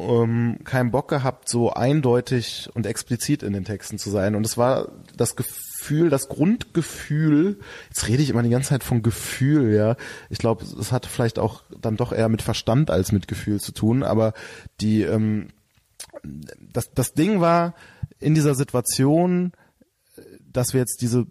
ähm, 0.00 0.58
keinen 0.64 0.90
Bock 0.90 1.08
gehabt, 1.08 1.48
so 1.48 1.72
eindeutig 1.72 2.68
und 2.74 2.86
explizit 2.86 3.42
in 3.42 3.52
den 3.52 3.64
Texten 3.64 3.98
zu 3.98 4.10
sein. 4.10 4.34
Und 4.34 4.44
es 4.46 4.56
war 4.56 4.88
das 5.16 5.36
Gefühl, 5.36 6.10
das 6.10 6.28
Grundgefühl, 6.28 7.58
jetzt 7.88 8.08
rede 8.08 8.22
ich 8.22 8.30
immer 8.30 8.42
die 8.42 8.50
ganze 8.50 8.70
Zeit 8.70 8.84
von 8.84 9.02
Gefühl, 9.02 9.74
ja. 9.74 9.96
Ich 10.28 10.38
glaube, 10.38 10.64
es 10.64 10.92
hat 10.92 11.06
vielleicht 11.06 11.38
auch 11.38 11.62
dann 11.80 11.96
doch 11.96 12.12
eher 12.12 12.28
mit 12.28 12.42
Verstand 12.42 12.90
als 12.90 13.12
mit 13.12 13.28
Gefühl 13.28 13.60
zu 13.60 13.72
tun, 13.72 14.02
aber 14.02 14.32
die, 14.80 15.02
ähm, 15.02 15.48
das, 16.60 16.92
das 16.92 17.14
Ding 17.14 17.40
war 17.40 17.74
in 18.18 18.34
dieser 18.34 18.54
Situation, 18.54 19.52
dass 20.52 20.72
wir 20.72 20.80
jetzt 20.80 21.00
diese 21.00 21.26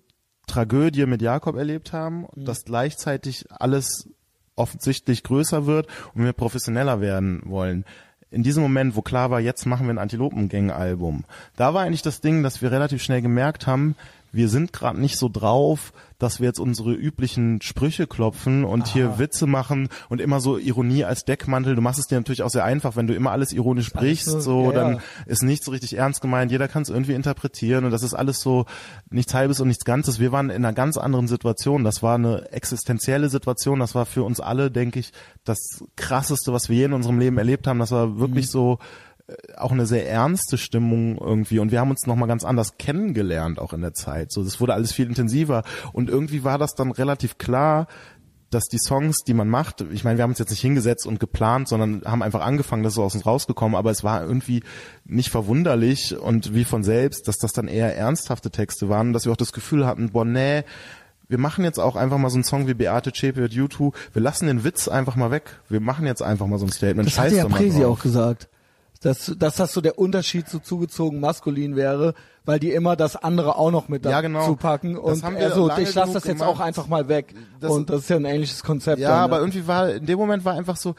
Tragödie 0.48 1.06
mit 1.06 1.22
Jakob 1.22 1.56
erlebt 1.56 1.94
haben, 1.94 2.28
dass 2.36 2.66
gleichzeitig 2.66 3.46
alles 3.52 4.10
offensichtlich 4.56 5.24
größer 5.24 5.66
wird 5.66 5.88
und 6.14 6.24
wir 6.24 6.34
professioneller 6.34 7.02
werden 7.02 7.42
wollen. 7.46 7.86
In 8.32 8.44
diesem 8.44 8.62
Moment, 8.62 8.96
wo 8.96 9.02
klar 9.02 9.32
war, 9.32 9.40
jetzt 9.40 9.66
machen 9.66 9.88
wir 9.88 9.94
ein 9.94 9.98
Antilopengang-Album, 9.98 11.24
da 11.56 11.74
war 11.74 11.84
eigentlich 11.84 12.04
das 12.04 12.22
Ding, 12.22 12.44
dass 12.44 12.62
wir 12.62 12.72
relativ 12.72 13.02
schnell 13.02 13.22
gemerkt 13.22 13.66
haben, 13.66 13.96
wir 14.32 14.50
sind 14.50 14.72
gerade 14.72 15.02
nicht 15.02 15.18
so 15.18 15.30
drauf, 15.30 15.94
dass 16.20 16.40
wir 16.40 16.48
jetzt 16.48 16.60
unsere 16.60 16.94
üblichen 16.94 17.62
Sprüche 17.62 18.06
klopfen 18.06 18.64
und 18.66 18.88
hier 18.88 19.18
Witze 19.18 19.48
machen 19.48 19.90
und 20.10 20.22
immer 20.22 20.40
so 20.40 20.58
Ironie 20.58 21.04
als 21.06 21.26
Deckmantel. 21.26 21.76
Du 21.76 21.82
machst 21.82 22.00
es 22.00 22.06
dir 22.08 22.16
natürlich 22.20 22.44
auch 22.44 22.50
sehr 22.50 22.66
einfach, 22.66 22.96
wenn 22.96 23.08
du 23.08 23.16
immer 23.16 23.32
alles 23.32 23.52
ironisch 23.54 23.88
sprichst, 23.88 24.26
so- 24.26 24.40
so, 24.40 24.66
ja, 24.66 24.72
dann 24.74 24.94
ja. 24.96 25.02
ist 25.26 25.42
nicht 25.44 25.64
so 25.64 25.72
richtig 25.72 25.98
ernst 25.98 26.22
gemeint, 26.22 26.52
jeder 26.52 26.68
kann 26.68 26.84
es 26.84 26.90
irgendwie 26.90 27.14
interpretieren 27.14 27.86
und 27.86 27.92
das 27.92 28.04
ist 28.04 28.14
alles 28.14 28.40
so 28.42 28.66
nichts 29.10 29.34
halbes 29.34 29.60
und 29.60 29.68
nichts 29.70 29.86
Ganzes. 29.86 30.20
Wir 30.20 30.32
waren 30.32 30.50
in 30.50 30.58
einer 30.66 30.74
ganz 30.74 30.98
anderen 30.98 31.28
Situation. 31.28 31.84
Das 31.84 32.04
war 32.04 32.16
eine 32.16 32.52
existenzielle 32.52 33.30
Situation. 33.30 33.80
Das 33.80 33.96
war 33.96 34.06
für 34.06 34.24
uns 34.24 34.40
alle, 34.40 34.70
denke 34.70 35.00
ich, 35.00 35.12
das 35.46 35.84
krasseste, 35.96 36.54
was 36.54 36.70
wir 36.70 36.76
je 36.76 36.84
in 36.86 36.94
unserem 36.94 37.18
Leben 37.18 37.38
erlebt 37.38 37.66
haben. 37.66 37.80
Das 37.80 37.92
war 37.92 38.20
wirklich 38.20 38.46
Mhm. 38.48 38.50
so 38.52 38.80
auch 39.58 39.72
eine 39.72 39.86
sehr 39.86 40.10
ernste 40.10 40.58
Stimmung 40.58 41.18
irgendwie 41.18 41.60
und 41.60 41.72
wir 41.72 41.80
haben 41.80 41.92
uns 41.92 42.06
noch 42.06 42.16
mal 42.16 42.26
ganz 42.26 42.44
anders 42.44 42.78
kennengelernt 42.78 43.60
auch 43.60 43.74
in 43.74 43.82
der 43.82 43.94
Zeit. 43.94 44.32
So, 44.32 44.44
das 44.44 44.60
wurde 44.60 44.74
alles 44.74 44.92
viel 44.92 45.08
intensiver 45.08 45.64
und 45.94 46.10
irgendwie 46.10 46.44
war 46.44 46.58
das 46.58 46.76
dann 46.76 46.92
relativ 46.92 47.38
klar, 47.38 47.88
dass 48.50 48.66
die 48.66 48.80
Songs, 48.80 49.24
die 49.24 49.34
man 49.34 49.48
macht, 49.48 49.82
ich 49.92 50.04
meine, 50.04 50.18
wir 50.18 50.24
haben 50.24 50.32
uns 50.32 50.40
jetzt 50.40 50.50
nicht 50.50 50.62
hingesetzt 50.62 51.06
und 51.06 51.20
geplant, 51.20 51.68
sondern 51.68 52.02
haben 52.06 52.24
einfach 52.24 52.42
angefangen, 52.42 52.84
das 52.84 52.94
ist 52.94 53.00
aus 53.00 53.14
uns 53.14 53.26
rausgekommen, 53.26 53.76
aber 53.76 53.92
es 53.92 54.04
war 54.04 54.24
irgendwie 54.24 54.64
nicht 55.06 55.30
verwunderlich 55.30 56.18
und 56.18 56.54
wie 56.54 56.66
von 56.66 56.84
selbst, 56.84 57.28
dass 57.28 57.38
das 57.38 57.54
dann 57.54 57.68
eher 57.68 57.96
ernsthafte 57.96 58.50
Texte 58.50 58.90
waren, 58.90 59.14
dass 59.14 59.26
wir 59.26 59.32
auch 59.32 59.38
das 59.38 59.54
Gefühl 59.54 59.86
hatten, 59.86 60.12
boah, 60.12 60.26
nee, 60.26 60.64
wir 61.28 61.38
machen 61.38 61.64
jetzt 61.64 61.80
auch 61.80 61.96
einfach 61.96 62.18
mal 62.18 62.30
so 62.30 62.38
einen 62.38 62.44
Song 62.44 62.68
wie 62.68 62.74
Beate 62.74 63.14
Zschäpe 63.14 63.44
und 63.44 63.52
U2, 63.52 63.94
wir 64.14 64.22
lassen 64.22 64.48
den 64.48 64.64
Witz 64.64 64.88
einfach 64.88 65.16
mal 65.16 65.30
weg, 65.30 65.60
wir 65.70 65.80
machen 65.80 66.08
jetzt 66.08 66.24
einfach 66.24 66.48
mal 66.48 66.58
so 66.58 66.66
ein 66.66 66.72
Statement. 66.72 67.08
das 67.08 67.18
hat 67.20 67.26
Scheiß 67.26 67.38
ja 67.38 67.44
doch 67.44 67.50
mal 67.52 67.58
Presi 67.58 67.86
auch 67.86 68.00
gesagt. 68.00 68.49
Dass, 69.02 69.34
dass 69.38 69.56
das 69.56 69.72
so 69.74 69.80
der 69.80 69.98
Unterschied 69.98 70.50
zu 70.50 70.60
zugezogen 70.60 71.22
maskulin 71.22 71.78
wäre, 71.78 72.14
weil 72.44 72.60
die 72.60 72.72
immer 72.72 72.98
das 72.98 73.16
andere 73.16 73.56
auch 73.58 73.72
noch 73.72 73.88
mit 73.88 74.04
Ja, 74.04 74.12
dazu 74.22 74.24
genau. 74.24 74.56
packen 74.56 74.96
Das 74.96 75.04
und 75.04 75.24
haben 75.24 75.36
wir 75.38 75.44
also 75.46 75.70
ich 75.78 75.94
lasse 75.96 76.14
das 76.14 76.26
jetzt 76.26 76.40
gemacht. 76.40 76.50
auch 76.50 76.60
einfach 76.60 76.88
mal 76.88 77.08
weg 77.08 77.34
Das- 77.62 77.72
und 77.72 77.90
das 77.90 78.02
ist 78.02 78.10
ja 78.10 78.18
ein 78.18 78.26
ähnliches 78.26 78.62
Konzept. 78.62 79.00
Ja, 79.00 79.10
dann, 79.12 79.20
aber 79.20 79.36
ne? 79.38 79.44
irgendwie 79.44 79.68
war, 79.68 79.90
in 79.92 80.06
dem 80.06 80.20
Moment 80.20 80.44
war 80.44 80.54
einfach 80.56 80.76
so, 80.76 80.96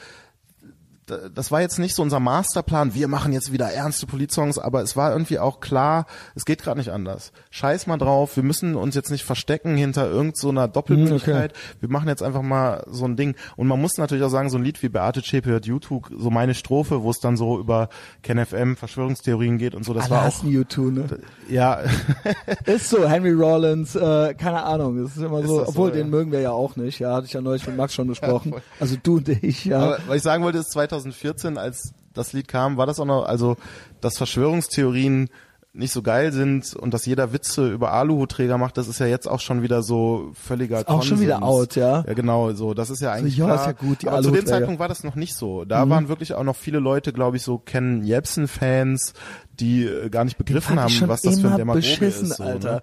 das 1.35 1.51
war 1.51 1.61
jetzt 1.61 1.79
nicht 1.79 1.95
so 1.95 2.03
unser 2.03 2.21
Masterplan, 2.21 2.95
wir 2.95 3.09
machen 3.09 3.33
jetzt 3.33 3.53
wieder 3.53 3.71
ernste 3.71 4.07
Politsongs, 4.07 4.59
aber 4.59 4.83
es 4.83 4.97
war 4.97 5.13
irgendwie 5.13 5.39
auch 5.39 5.61
klar, 5.61 6.07
es 6.35 6.45
geht 6.45 6.63
gerade 6.63 6.79
nicht 6.79 6.91
anders. 6.91 7.33
Scheiß 7.51 7.87
mal 7.87 7.99
drauf, 7.99 8.37
wir 8.37 8.43
müssen 8.43 8.75
uns 8.75 8.95
jetzt 8.95 9.11
nicht 9.11 9.25
verstecken 9.25 9.77
hinter 9.77 10.09
irgend 10.09 10.37
so 10.37 10.49
einer 10.49 10.69
Doppelmöglichkeit. 10.69 11.53
Wir 11.81 11.89
machen 11.89 12.09
jetzt 12.09 12.23
einfach 12.23 12.43
mal 12.43 12.85
so 12.91 13.05
ein 13.05 13.17
Ding. 13.17 13.35
Und 13.57 13.67
man 13.67 13.81
muss 13.81 13.99
natürlich 13.99 14.25
auch 14.25 14.31
sagen, 14.31 14.51
so 14.51 14.59
ein 14.59 14.65
Lied 14.65 14.83
wie 14.83 14.89
Beate 14.89 15.23
Zschäpe 15.23 15.51
hört 15.51 15.67
YouTube, 15.67 16.11
so 16.17 16.31
meine 16.31 16.55
Strophe, 16.55 17.03
wo 17.03 17.11
es 17.11 17.19
dann 17.19 17.37
so 17.37 17.59
über 17.59 17.89
KenFM, 18.23 18.77
Verschwörungstheorien 18.77 19.59
geht 19.59 19.75
und 19.75 19.85
so, 19.85 19.95
das 19.95 20.05
Alle 20.05 20.11
war 20.13 20.21
auch, 20.23 20.27
hassen 20.27 20.51
U2, 20.51 20.91
ne? 20.91 21.07
ja, 21.49 21.81
Ist 22.67 22.91
so, 22.91 23.09
Henry 23.09 23.33
Rollins, 23.33 23.95
äh, 23.95 24.35
keine 24.35 24.63
Ahnung, 24.63 25.03
das 25.03 25.17
ist 25.17 25.23
immer 25.23 25.43
so, 25.43 25.57
so, 25.57 25.69
obwohl 25.69 25.91
ja? 25.91 25.97
den 25.97 26.11
mögen 26.11 26.33
wir 26.33 26.41
ja 26.41 26.51
auch 26.51 26.77
nicht, 26.77 26.99
ja, 26.99 27.15
hatte 27.15 27.27
ich 27.27 27.33
ja 27.33 27.41
neulich 27.41 27.67
mit 27.67 27.77
Max 27.77 27.95
schon 27.95 28.07
besprochen. 28.09 28.55
also 28.79 28.97
du 29.03 29.17
und 29.17 29.29
ich, 29.29 29.65
ja. 29.65 29.81
Aber 29.81 29.99
was 30.07 30.17
ich 30.17 30.23
sagen 30.23 30.43
wollte, 30.45 30.59
ist 30.59 30.73
2014, 31.03 31.59
als 31.59 31.93
das 32.15 32.33
Lied 32.33 32.49
kam, 32.49 32.77
war 32.77 32.87
das 32.87 32.99
auch 33.01 33.05
noch, 33.05 33.25
also, 33.25 33.57
dass 34.01 34.17
Verschwörungstheorien 34.19 35.29
nicht 35.73 35.93
so 35.93 36.03
geil 36.03 36.33
sind 36.33 36.75
und 36.75 36.93
dass 36.93 37.07
jeder 37.07 37.33
Witze 37.33 37.71
über 37.71 37.93
Aluhutträger 37.93 38.59
macht, 38.59 38.77
das 38.77 38.89
ist 38.89 38.99
ja 38.99 39.07
jetzt 39.07 39.29
auch 39.29 39.39
schon 39.39 39.63
wieder 39.63 39.85
so 39.85 40.33
völliger 40.35 40.83
auch 40.89 41.05
schon 41.05 41.21
wieder 41.21 41.39
Konsens. 41.39 41.61
out, 41.61 41.77
ja? 41.77 42.05
Ja, 42.09 42.15
genau, 42.15 42.53
so, 42.55 42.75
das 42.75 42.91
ist 42.91 43.01
ja 43.01 43.13
eigentlich 43.13 43.37
ja, 43.37 43.45
klar. 43.45 43.61
ist 43.61 43.67
ja 43.67 43.73
gut, 43.73 44.03
die 44.03 44.09
Aber 44.09 44.21
zu 44.21 44.33
dem. 44.33 44.45
Zeitpunkt 44.47 44.81
war 44.81 44.89
das 44.89 45.05
noch 45.05 45.15
nicht 45.15 45.35
so. 45.37 45.65
Da 45.65 45.85
Mhm. 45.87 45.91
waren 45.91 46.09
wirklich 46.09 46.35
auch 46.35 46.43
noch 46.43 46.57
viele 46.57 46.81
Leute, 46.81 47.13
glaube 47.13 47.37
ich, 47.37 47.45
so 47.45 47.59
Ken 47.59 48.03
Jebsen-Fans, 48.05 49.15
die 49.61 49.85
äh, 49.85 50.09
gar 50.11 50.25
nicht 50.25 50.39
begriffen 50.39 50.81
haben, 50.81 50.93
was 51.07 51.23
das 51.23 51.39
für 51.41 51.51
ein 51.53 51.57
Demagoge 51.57 52.05
ist. 52.05 52.27
So, 52.37 52.43
Alter. 52.43 52.73
Ne? 52.77 52.83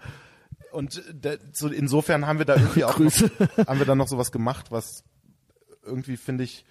Und 0.71 1.03
da, 1.13 1.31
so 1.51 1.67
insofern 1.67 2.25
haben 2.25 2.39
wir 2.39 2.45
da 2.45 2.55
irgendwie 2.57 2.85
auch 2.85 2.99
noch, 2.99 3.11
haben 3.67 3.79
wir 3.79 3.85
dann 3.85 3.97
noch 3.97 4.07
sowas 4.07 4.31
gemacht, 4.31 4.67
was 4.71 5.03
irgendwie 5.85 6.15
finde 6.15 6.45
ich, 6.45 6.63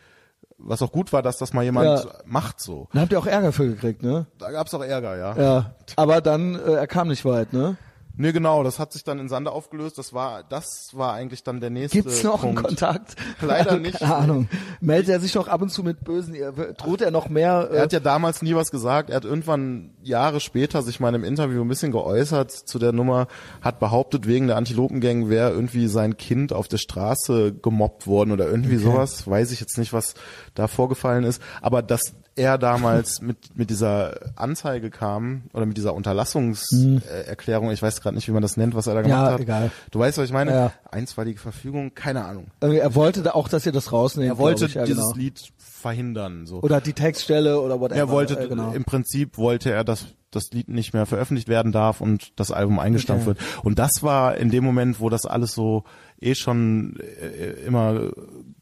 was 0.59 0.83
auch 0.83 0.93
gut 0.93 1.13
war, 1.13 1.23
dass 1.23 1.39
das 1.39 1.53
mal 1.53 1.63
jemand 1.65 2.05
Ja. 2.05 2.11
macht 2.25 2.61
so. 2.61 2.89
Da 2.93 3.01
habt 3.01 3.13
ihr 3.13 3.19
auch 3.19 3.27
Ärger 3.27 3.53
für 3.53 3.67
gekriegt, 3.69 4.03
ne? 4.03 4.27
Da 4.39 4.51
gab's 4.51 4.73
auch 4.75 4.83
Ärger, 4.83 5.17
ja. 5.17 5.37
Ja. 5.37 5.71
Aber 5.97 6.21
dann, 6.21 6.55
äh, 6.55 6.73
er 6.75 6.87
kam 6.87 7.09
nicht 7.09 7.25
weit, 7.25 7.53
ne? 7.53 7.77
Nee, 8.19 8.33
genau, 8.33 8.63
das 8.63 8.79
hat 8.79 8.93
sich 8.93 9.05
dann 9.05 9.19
in 9.19 9.29
Sande 9.29 9.51
aufgelöst. 9.53 9.99
Das 9.99 10.13
war, 10.13 10.43
das 10.43 10.91
war 10.93 11.13
eigentlich 11.13 11.43
dann 11.43 11.61
der 11.61 11.71
nächste 11.71 12.03
Gibt's 12.03 12.23
noch 12.23 12.43
einen 12.43 12.55
Punkt. 12.55 12.69
Kontakt? 12.69 13.17
Leider 13.43 13.73
also, 13.73 13.83
nicht. 13.83 13.99
Keine 13.99 14.15
Ahnung. 14.15 14.49
Meldet 14.81 15.11
er 15.11 15.21
sich 15.21 15.35
noch 15.35 15.49
ab 15.49 15.61
und 15.61 15.71
zu 15.71 15.83
mit 15.83 16.03
Bösen? 16.05 16.35
Droht 16.79 17.03
er 17.03 17.11
noch 17.11 17.29
mehr? 17.29 17.69
Er 17.73 17.83
hat 17.83 17.93
ja 17.93 18.01
damals 18.01 18.41
nie 18.41 18.55
was 18.55 18.71
gesagt. 18.71 19.11
Er 19.11 19.17
hat 19.17 19.25
irgendwann 19.25 19.95
Jahre 20.03 20.41
später 20.41 20.83
sich 20.83 20.99
mal 20.99 21.11
in 21.11 21.17
einem 21.17 21.25
Interview 21.25 21.63
ein 21.63 21.69
bisschen 21.69 21.93
geäußert 21.93 22.51
zu 22.51 22.79
der 22.79 22.93
Nummer, 22.93 23.27
hat 23.61 23.79
behauptet, 23.81 24.27
wegen 24.27 24.47
der 24.47 24.57
Antilopengang 24.57 25.29
wäre 25.29 25.51
irgendwie 25.51 25.87
sein 25.87 26.17
Kind 26.17 26.53
auf 26.53 26.69
der 26.69 26.79
Straße 26.79 27.55
gemobbt 27.55 28.07
worden 28.07 28.33
oder 28.33 28.47
irgendwie 28.49 28.77
sowas. 28.77 29.29
Weiß 29.29 29.53
ich 29.53 29.61
jetzt 29.61 29.77
nicht, 29.77 29.93
was 29.93 30.15
da 30.55 30.69
vorgefallen 30.69 31.25
ist. 31.25 31.43
Aber 31.61 31.83
dass 31.83 32.15
er 32.37 32.59
damals 32.59 33.21
mit, 33.23 33.57
mit 33.57 33.71
dieser 33.71 34.15
Anzeige 34.37 34.91
kam 34.91 35.45
oder 35.55 35.67
mit 35.67 35.77
dieser 35.77 35.95
Unterlassungserklärung, 35.95 37.71
ich 37.71 37.83
weiß 37.83 38.01
gerade 38.01 38.15
nicht, 38.15 38.29
wie 38.29 38.33
man 38.33 38.43
das 38.43 38.57
nennt, 38.57 38.75
was 38.75 38.87
er 38.87 38.95
da 38.95 39.03
gemacht 39.03 39.19
Ja, 39.27 39.33
hat. 39.33 39.41
egal. 39.41 39.71
Du 39.91 39.99
weißt, 39.99 40.19
was 40.19 40.27
ich 40.27 40.33
meine? 40.33 40.53
Ja. 40.53 40.73
Einstweilige 40.91 41.39
Verfügung, 41.41 41.95
keine 41.95 42.25
Ahnung. 42.25 42.47
er 42.61 42.95
wollte 42.95 43.23
da 43.23 43.33
auch, 43.33 43.49
dass 43.49 43.67
ihr 43.67 43.73
das 43.73 43.93
rausnehmt. 43.93 44.29
Er 44.29 44.39
wollte 44.39 44.67
ich, 44.67 44.75
ja, 44.75 44.85
dieses 44.85 45.05
genau. 45.05 45.17
Lied 45.17 45.41
verhindern. 45.59 46.47
So. 46.47 46.61
Oder 46.61 46.81
die 46.81 46.93
Textstelle 46.93 47.61
oder 47.61 47.81
whatever. 47.81 47.99
Er 47.99 48.09
wollte, 48.09 48.39
äh, 48.39 48.49
genau. 48.49 48.73
im 48.73 48.85
Prinzip 48.85 49.39
wollte 49.39 49.71
er, 49.73 49.85
dass 49.85 50.07
das 50.31 50.51
Lied 50.53 50.69
nicht 50.69 50.93
mehr 50.93 51.07
veröffentlicht 51.07 51.49
werden 51.49 51.73
darf 51.73 52.01
und 52.01 52.39
das 52.39 52.51
Album 52.51 52.79
eingestampft 52.79 53.27
Okay. 53.29 53.39
wird. 53.39 53.65
Und 53.65 53.79
das 53.79 54.03
war 54.03 54.37
in 54.37 54.51
dem 54.51 54.65
Moment, 54.65 55.01
wo 55.01 55.09
das 55.09 55.25
alles 55.25 55.55
so 55.55 55.85
eh 56.21 56.35
schon 56.35 56.97
äh, 56.99 57.65
immer 57.67 58.11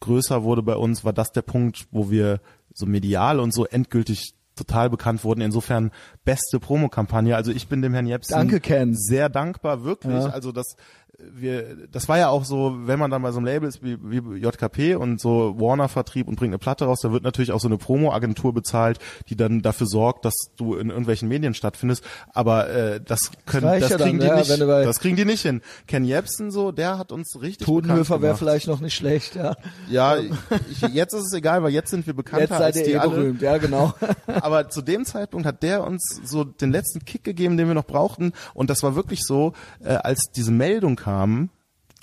größer 0.00 0.44
wurde 0.44 0.62
bei 0.62 0.76
uns, 0.76 1.04
war 1.04 1.12
das 1.12 1.32
der 1.32 1.42
Punkt, 1.42 1.86
wo 1.90 2.10
wir 2.10 2.40
so 2.74 2.86
medial 2.86 3.40
und 3.40 3.54
so 3.54 3.64
endgültig 3.64 4.34
total 4.56 4.90
bekannt 4.90 5.24
wurden. 5.24 5.40
Insofern 5.40 5.90
beste 6.24 6.60
Promokampagne. 6.60 7.34
Also 7.34 7.50
ich 7.50 7.68
bin 7.68 7.82
dem 7.82 7.92
Herrn 7.92 8.06
Jepsen 8.06 8.34
Danke, 8.34 8.60
Ken. 8.60 8.94
sehr 8.94 9.28
dankbar, 9.28 9.84
wirklich. 9.84 10.14
Ja. 10.14 10.30
Also 10.30 10.52
das 10.52 10.76
wir, 11.18 11.86
das 11.90 12.08
war 12.08 12.18
ja 12.18 12.28
auch 12.28 12.44
so, 12.44 12.76
wenn 12.86 12.98
man 12.98 13.10
dann 13.10 13.22
bei 13.22 13.30
so 13.30 13.38
einem 13.38 13.46
Label 13.46 13.68
ist 13.68 13.82
wie, 13.82 13.98
wie 14.02 14.38
JKP 14.38 14.96
und 14.96 15.20
so 15.20 15.54
Warner 15.58 15.88
Vertrieb 15.88 16.28
und 16.28 16.36
bringt 16.36 16.50
eine 16.50 16.58
Platte 16.58 16.86
raus, 16.86 17.00
da 17.02 17.12
wird 17.12 17.22
natürlich 17.22 17.52
auch 17.52 17.60
so 17.60 17.68
eine 17.68 17.78
Promo-Agentur 17.78 18.52
bezahlt, 18.52 18.98
die 19.28 19.36
dann 19.36 19.62
dafür 19.62 19.86
sorgt, 19.86 20.24
dass 20.24 20.34
du 20.56 20.74
in 20.74 20.88
irgendwelchen 20.88 21.28
Medien 21.28 21.54
stattfindest. 21.54 22.04
Aber 22.32 22.68
äh, 22.68 23.00
das 23.00 23.30
können, 23.46 23.66
reicht 23.66 23.84
das, 23.84 23.90
ja 23.90 23.98
dann, 23.98 24.08
kriegen 24.08 24.20
die 24.20 24.26
ja, 24.26 24.36
nicht, 24.36 24.60
das 24.60 24.98
kriegen 25.00 25.16
die 25.16 25.24
nicht 25.24 25.42
hin. 25.42 25.60
Ken 25.86 26.04
Jebsen 26.04 26.50
so, 26.50 26.72
der 26.72 26.98
hat 26.98 27.12
uns 27.12 27.40
richtig 27.40 27.66
Totenhöfer 27.66 28.20
wäre 28.20 28.36
vielleicht 28.36 28.66
noch 28.66 28.80
nicht 28.80 28.94
schlecht, 28.94 29.36
ja. 29.36 29.56
Ja, 29.88 30.16
ich, 30.16 30.80
jetzt 30.92 31.14
ist 31.14 31.26
es 31.26 31.32
egal, 31.32 31.62
weil 31.62 31.72
jetzt 31.72 31.90
sind 31.90 32.06
wir 32.06 32.14
bekannter 32.14 32.42
Jetzt 32.42 32.50
seid 32.50 32.62
als 32.62 32.76
ihr 32.78 32.84
die 32.84 32.90
eh 32.92 32.98
alle. 32.98 33.10
berühmt, 33.10 33.42
ja 33.42 33.58
genau. 33.58 33.94
Aber 34.26 34.68
zu 34.68 34.82
dem 34.82 35.04
Zeitpunkt 35.04 35.46
hat 35.46 35.62
der 35.62 35.84
uns 35.84 36.20
so 36.24 36.44
den 36.44 36.72
letzten 36.72 37.04
Kick 37.04 37.24
gegeben, 37.24 37.56
den 37.56 37.68
wir 37.68 37.74
noch 37.74 37.86
brauchten. 37.86 38.32
Und 38.52 38.70
das 38.70 38.82
war 38.82 38.96
wirklich 38.96 39.22
so, 39.22 39.52
äh, 39.82 39.94
als 39.94 40.30
diese 40.34 40.50
Meldung 40.50 40.96
kam, 41.04 41.50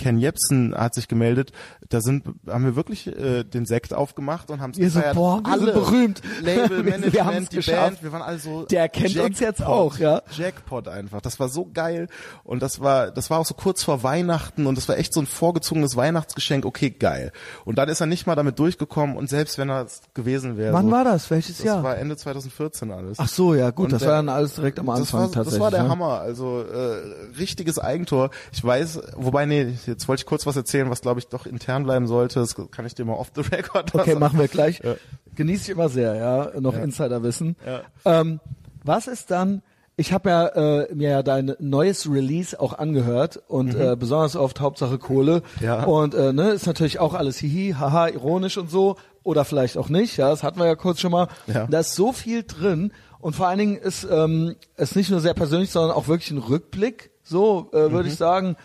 Ken 0.02 0.18
Jebsen 0.18 0.74
hat 0.76 0.96
sich 0.96 1.08
gemeldet, 1.08 1.52
da 1.90 2.02
sind, 2.02 2.26
haben 2.48 2.66
wir 2.66 2.76
wirklich 2.76 3.08
äh, 3.08 3.44
den 3.44 3.66
Sekt 3.66 3.94
aufgemacht 3.94 4.50
und 4.50 4.60
haben 4.60 4.72
es 4.72 4.78
Wir 4.80 4.90
so, 4.90 5.00
gefeiert. 5.00 5.16
boah, 5.16 5.40
wir 5.44 5.52
alle 5.52 5.64
sind 5.66 5.74
berühmt. 5.74 6.22
Label, 6.42 6.86
Wir- 6.86 6.86
wir 6.92 6.92
haben's 6.92 7.14
Management, 7.16 7.52
die 7.52 7.56
geschafft. 7.58 7.82
Band, 7.92 8.04
wir 8.04 8.12
waren 8.12 8.22
alle 8.24 8.40
so 8.40 8.66
Der 8.66 8.90
kennt 8.90 9.16
uns 9.18 9.40
jetzt 9.40 9.60
Jackpot, 9.60 9.68
auch, 9.68 9.98
ja. 10.00 10.22
Jackpot 10.36 10.88
einfach. 10.88 11.22
Das 11.22 11.40
war 11.40 11.50
so 11.50 11.70
geil 11.72 12.08
und 12.44 12.62
das 12.62 12.80
war, 12.82 13.12
das 13.12 13.30
war 13.30 13.40
auch 13.40 13.46
so 13.46 13.54
kurz 13.54 13.84
vor 13.84 14.04
Weihnachten 14.04 14.66
und 14.66 14.76
das 14.76 14.90
war 14.90 14.98
echt 14.98 15.14
so 15.14 15.20
ein 15.22 15.28
vorgezogenes 15.28 15.96
Weihnachtsgeschenk. 15.96 16.66
Okay, 16.66 16.90
geil. 16.90 17.32
Und 17.66 17.78
dann 17.78 17.88
ist 17.90 18.02
er 18.02 18.08
nicht 18.08 18.26
mal 18.28 18.36
damit 18.36 18.58
durchgekommen 18.60 19.16
und 19.18 19.30
selbst 19.30 19.58
wenn 19.58 19.70
er 19.70 19.84
es 19.86 20.02
gewesen 20.14 20.58
wäre, 20.58 20.74
Wann 20.74 20.86
so, 20.88 20.92
war 20.92 21.04
das? 21.04 21.30
Welches 21.30 21.58
das 21.58 21.66
Jahr? 21.66 21.84
war 21.84 21.98
Ende 21.98 22.18
2014 22.18 22.92
alles. 22.92 23.20
Ach 23.20 23.28
so, 23.28 23.54
ja 23.54 23.70
gut, 23.70 23.86
Und 23.86 23.94
das 23.94 24.00
der- 24.00 24.10
war 24.10 24.16
dann 24.18 24.30
alles 24.30 24.56
direkt 24.56 24.80
am 24.80 24.90
Anfang 24.90 25.04
das 25.04 25.14
war, 25.14 25.22
tatsächlich. 25.32 25.52
das 25.54 25.60
war 25.60 25.72
der 25.72 25.84
ne? 25.84 25.90
Hammer. 25.90 26.20
Also 26.22 26.62
äh, 26.62 27.38
richtiges 27.38 27.78
Eigentor. 27.80 28.32
Ich 28.52 28.64
weiß, 28.64 29.00
wobei 29.16 29.46
nee, 29.46 29.74
jetzt 29.92 30.08
wollte 30.08 30.22
ich 30.22 30.26
kurz 30.26 30.46
was 30.46 30.56
erzählen, 30.56 30.90
was 30.90 31.02
glaube 31.02 31.20
ich 31.20 31.28
doch 31.28 31.46
intern 31.46 31.84
bleiben 31.84 32.08
sollte. 32.08 32.40
Das 32.40 32.56
kann 32.72 32.86
ich 32.86 32.96
dir 32.96 33.06
mal 33.06 33.14
off 33.14 33.32
the 33.36 33.42
record. 33.52 33.94
Okay, 33.94 34.10
sagen. 34.12 34.20
machen 34.20 34.40
wir 34.40 34.48
gleich. 34.48 34.82
Ja. 34.84 34.96
Genieße 35.36 35.64
ich 35.64 35.70
immer 35.70 35.90
sehr, 35.90 36.16
ja, 36.16 36.60
noch 36.60 36.76
Insiderwissen. 36.76 37.56
Ja. 37.66 37.82
Ähm, 38.06 38.40
was 38.84 39.08
ist 39.08 39.30
dann, 39.32 39.62
ich 39.96 40.12
habe 40.14 40.30
ja 40.30 40.48
äh, 40.48 40.96
mir 40.96 41.10
ja 41.10 41.24
dein 41.24 41.54
neues 41.60 42.10
Release 42.10 42.60
auch 42.60 42.74
angehört 42.78 43.42
und 43.48 43.76
äh, 43.76 43.96
besonders 43.96 44.36
oft 44.36 44.60
Hauptsache 44.60 44.98
Kohle. 44.98 45.44
Mhm. 45.60 45.66
Ja. 45.66 45.84
Und 45.84 46.16
äh, 46.16 46.34
ne, 46.34 46.50
ist 46.52 46.66
natürlich 46.66 47.00
auch 47.00 47.14
alles 47.14 47.38
hihi, 47.38 47.76
haha, 47.80 48.08
ironisch 48.08 48.58
und 48.58 48.70
so. 48.72 48.96
Oder 49.24 49.46
vielleicht 49.46 49.78
auch 49.78 49.90
nicht, 49.90 50.18
ja, 50.18 50.30
das 50.30 50.42
hatten 50.42 50.58
wir 50.60 50.66
ja 50.66 50.76
kurz 50.76 51.00
schon 51.00 51.12
mal. 51.12 51.28
Ja. 51.46 51.68
Da 51.68 51.80
ist 51.82 51.94
so 51.94 52.12
viel 52.12 52.42
drin 52.44 52.92
und 53.20 53.36
vor 53.36 53.48
allen 53.48 53.60
Dingen 53.60 53.76
ist 53.78 54.08
ähm, 54.10 54.56
es 54.78 54.96
nicht 54.96 55.12
nur 55.12 55.20
sehr 55.20 55.36
persönlich, 55.36 55.70
sondern 55.70 55.92
auch 55.96 56.08
wirklich 56.08 56.32
ein 56.32 56.40
Rückblick, 56.40 57.12
so 57.22 57.70
äh, 57.72 57.92
würde 57.92 58.00
Mhm. 58.00 58.08
ich 58.08 58.16
sagen. 58.16 58.56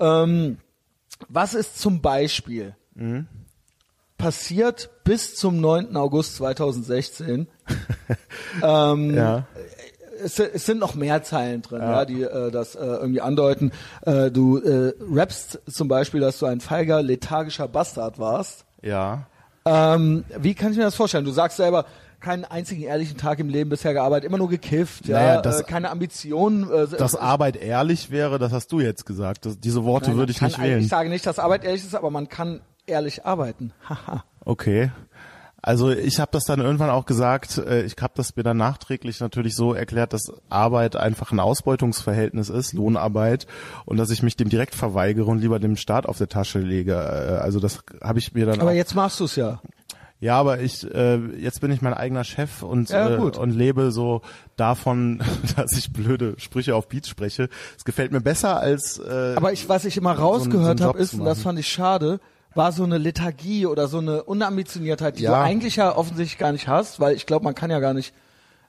Ähm, 0.00 0.56
was 1.28 1.54
ist 1.54 1.78
zum 1.78 2.00
Beispiel 2.00 2.74
passiert 4.18 4.90
bis 5.04 5.34
zum 5.36 5.60
9. 5.60 5.96
August 5.96 6.36
2016? 6.36 7.48
ähm, 8.62 9.14
Ja. 9.14 9.46
es, 10.22 10.38
es 10.38 10.66
sind 10.66 10.78
noch 10.78 10.94
mehr 10.94 11.22
Zeilen 11.22 11.62
drin, 11.62 11.82
ja, 11.82 12.04
die 12.04 12.22
äh, 12.22 12.50
das 12.50 12.74
äh, 12.74 12.78
irgendwie 12.84 13.20
andeuten. 13.20 13.72
Äh, 14.02 14.30
du 14.30 14.58
äh, 14.58 14.94
rappst 15.12 15.60
zum 15.70 15.88
Beispiel, 15.88 16.20
dass 16.20 16.38
du 16.38 16.46
ein 16.46 16.60
feiger, 16.60 17.02
lethargischer 17.02 17.68
Bastard 17.68 18.18
warst. 18.18 18.64
Ja. 18.82 19.26
Ähm, 19.66 20.24
wie 20.38 20.54
kann 20.54 20.70
ich 20.72 20.78
mir 20.78 20.84
das 20.84 20.94
vorstellen? 20.94 21.24
Du 21.24 21.32
sagst 21.32 21.56
selber, 21.56 21.84
keinen 22.20 22.44
einzigen 22.44 22.82
ehrlichen 22.82 23.16
Tag 23.16 23.38
im 23.38 23.48
Leben 23.48 23.70
bisher 23.70 23.92
gearbeitet, 23.92 24.26
immer 24.28 24.38
nur 24.38 24.48
gekifft, 24.48 25.06
ja, 25.06 25.18
Naja, 25.18 25.42
das- 25.42 25.60
äh, 25.60 25.64
keine 25.64 25.90
Ambitionen. 25.90 26.70
Äh, 26.70 26.86
Dass 26.96 27.14
Arbeit 27.14 27.56
ehrlich 27.56 28.10
wäre, 28.10 28.38
das 28.38 28.52
hast 28.52 28.72
du 28.72 28.80
jetzt 28.80 29.06
gesagt. 29.06 29.46
Das, 29.46 29.60
diese 29.60 29.84
Worte 29.84 30.10
Nein, 30.10 30.18
würde 30.18 30.32
ich 30.32 30.40
nicht 30.40 30.60
wählen. 30.60 30.80
Ich 30.80 30.88
sage 30.88 31.08
nicht, 31.08 31.26
dass 31.26 31.38
Arbeit 31.38 31.64
ehrlich 31.64 31.84
ist, 31.84 31.94
aber 31.94 32.10
man 32.10 32.28
kann 32.28 32.60
ehrlich 32.86 33.24
arbeiten. 33.26 33.72
Haha. 33.88 34.24
Okay. 34.44 34.90
Also 35.62 35.90
ich 35.90 36.20
habe 36.20 36.30
das 36.30 36.44
dann 36.44 36.60
irgendwann 36.60 36.90
auch 36.90 37.06
gesagt, 37.06 37.58
äh, 37.58 37.82
ich 37.82 37.96
habe 38.00 38.12
das 38.14 38.36
mir 38.36 38.44
dann 38.44 38.56
nachträglich 38.56 39.18
natürlich 39.18 39.56
so 39.56 39.74
erklärt, 39.74 40.12
dass 40.12 40.30
Arbeit 40.48 40.94
einfach 40.94 41.32
ein 41.32 41.40
Ausbeutungsverhältnis 41.40 42.50
ist, 42.50 42.72
Lohnarbeit, 42.72 43.48
und 43.84 43.96
dass 43.96 44.10
ich 44.10 44.22
mich 44.22 44.36
dem 44.36 44.48
direkt 44.48 44.76
verweigere 44.76 45.26
und 45.26 45.40
lieber 45.40 45.58
dem 45.58 45.74
Staat 45.76 46.06
auf 46.06 46.18
der 46.18 46.28
Tasche 46.28 46.60
lege. 46.60 46.92
Äh, 46.92 47.42
Also 47.42 47.58
das 47.58 47.80
habe 48.00 48.20
ich 48.20 48.32
mir 48.32 48.46
dann 48.46 48.60
aber 48.60 48.72
jetzt 48.74 48.94
machst 48.94 49.18
du 49.18 49.24
es 49.24 49.34
ja. 49.34 49.60
Ja, 50.18 50.38
aber 50.40 50.60
ich 50.60 50.82
äh, 50.94 51.16
jetzt 51.38 51.60
bin 51.60 51.70
ich 51.70 51.82
mein 51.82 51.92
eigener 51.92 52.24
Chef 52.24 52.62
und 52.62 52.88
Ja, 52.88 53.10
äh, 53.10 53.16
und 53.18 53.50
lebe 53.50 53.90
so 53.92 54.22
davon, 54.56 55.20
dass 55.56 55.72
ich 55.76 55.92
blöde 55.92 56.34
Sprüche 56.38 56.74
auf 56.74 56.88
Beats 56.88 57.08
spreche. 57.08 57.48
Es 57.76 57.84
gefällt 57.84 58.12
mir 58.12 58.20
besser 58.22 58.58
als 58.58 58.98
äh, 58.98 59.34
Aber 59.36 59.52
ich, 59.52 59.68
was 59.68 59.84
ich 59.84 59.96
immer 59.98 60.12
rausgehört 60.12 60.78
so 60.78 60.86
habe, 60.86 60.98
ist, 60.98 61.14
und 61.14 61.24
das 61.26 61.42
fand 61.42 61.58
ich 61.58 61.68
schade, 61.68 62.18
war 62.54 62.72
so 62.72 62.84
eine 62.84 62.96
Lethargie 62.96 63.66
oder 63.66 63.88
so 63.88 63.98
eine 63.98 64.22
Unambitioniertheit, 64.24 65.18
die 65.18 65.24
du 65.24 65.28
Ja. 65.32 65.42
eigentlich 65.42 65.76
ja 65.76 65.94
offensichtlich 65.94 66.38
gar 66.38 66.52
nicht 66.52 66.66
hast, 66.66 66.98
weil 66.98 67.14
ich 67.14 67.26
glaube, 67.26 67.44
man 67.44 67.54
kann 67.54 67.70
ja 67.70 67.78
gar 67.80 67.92
nicht 67.92 68.14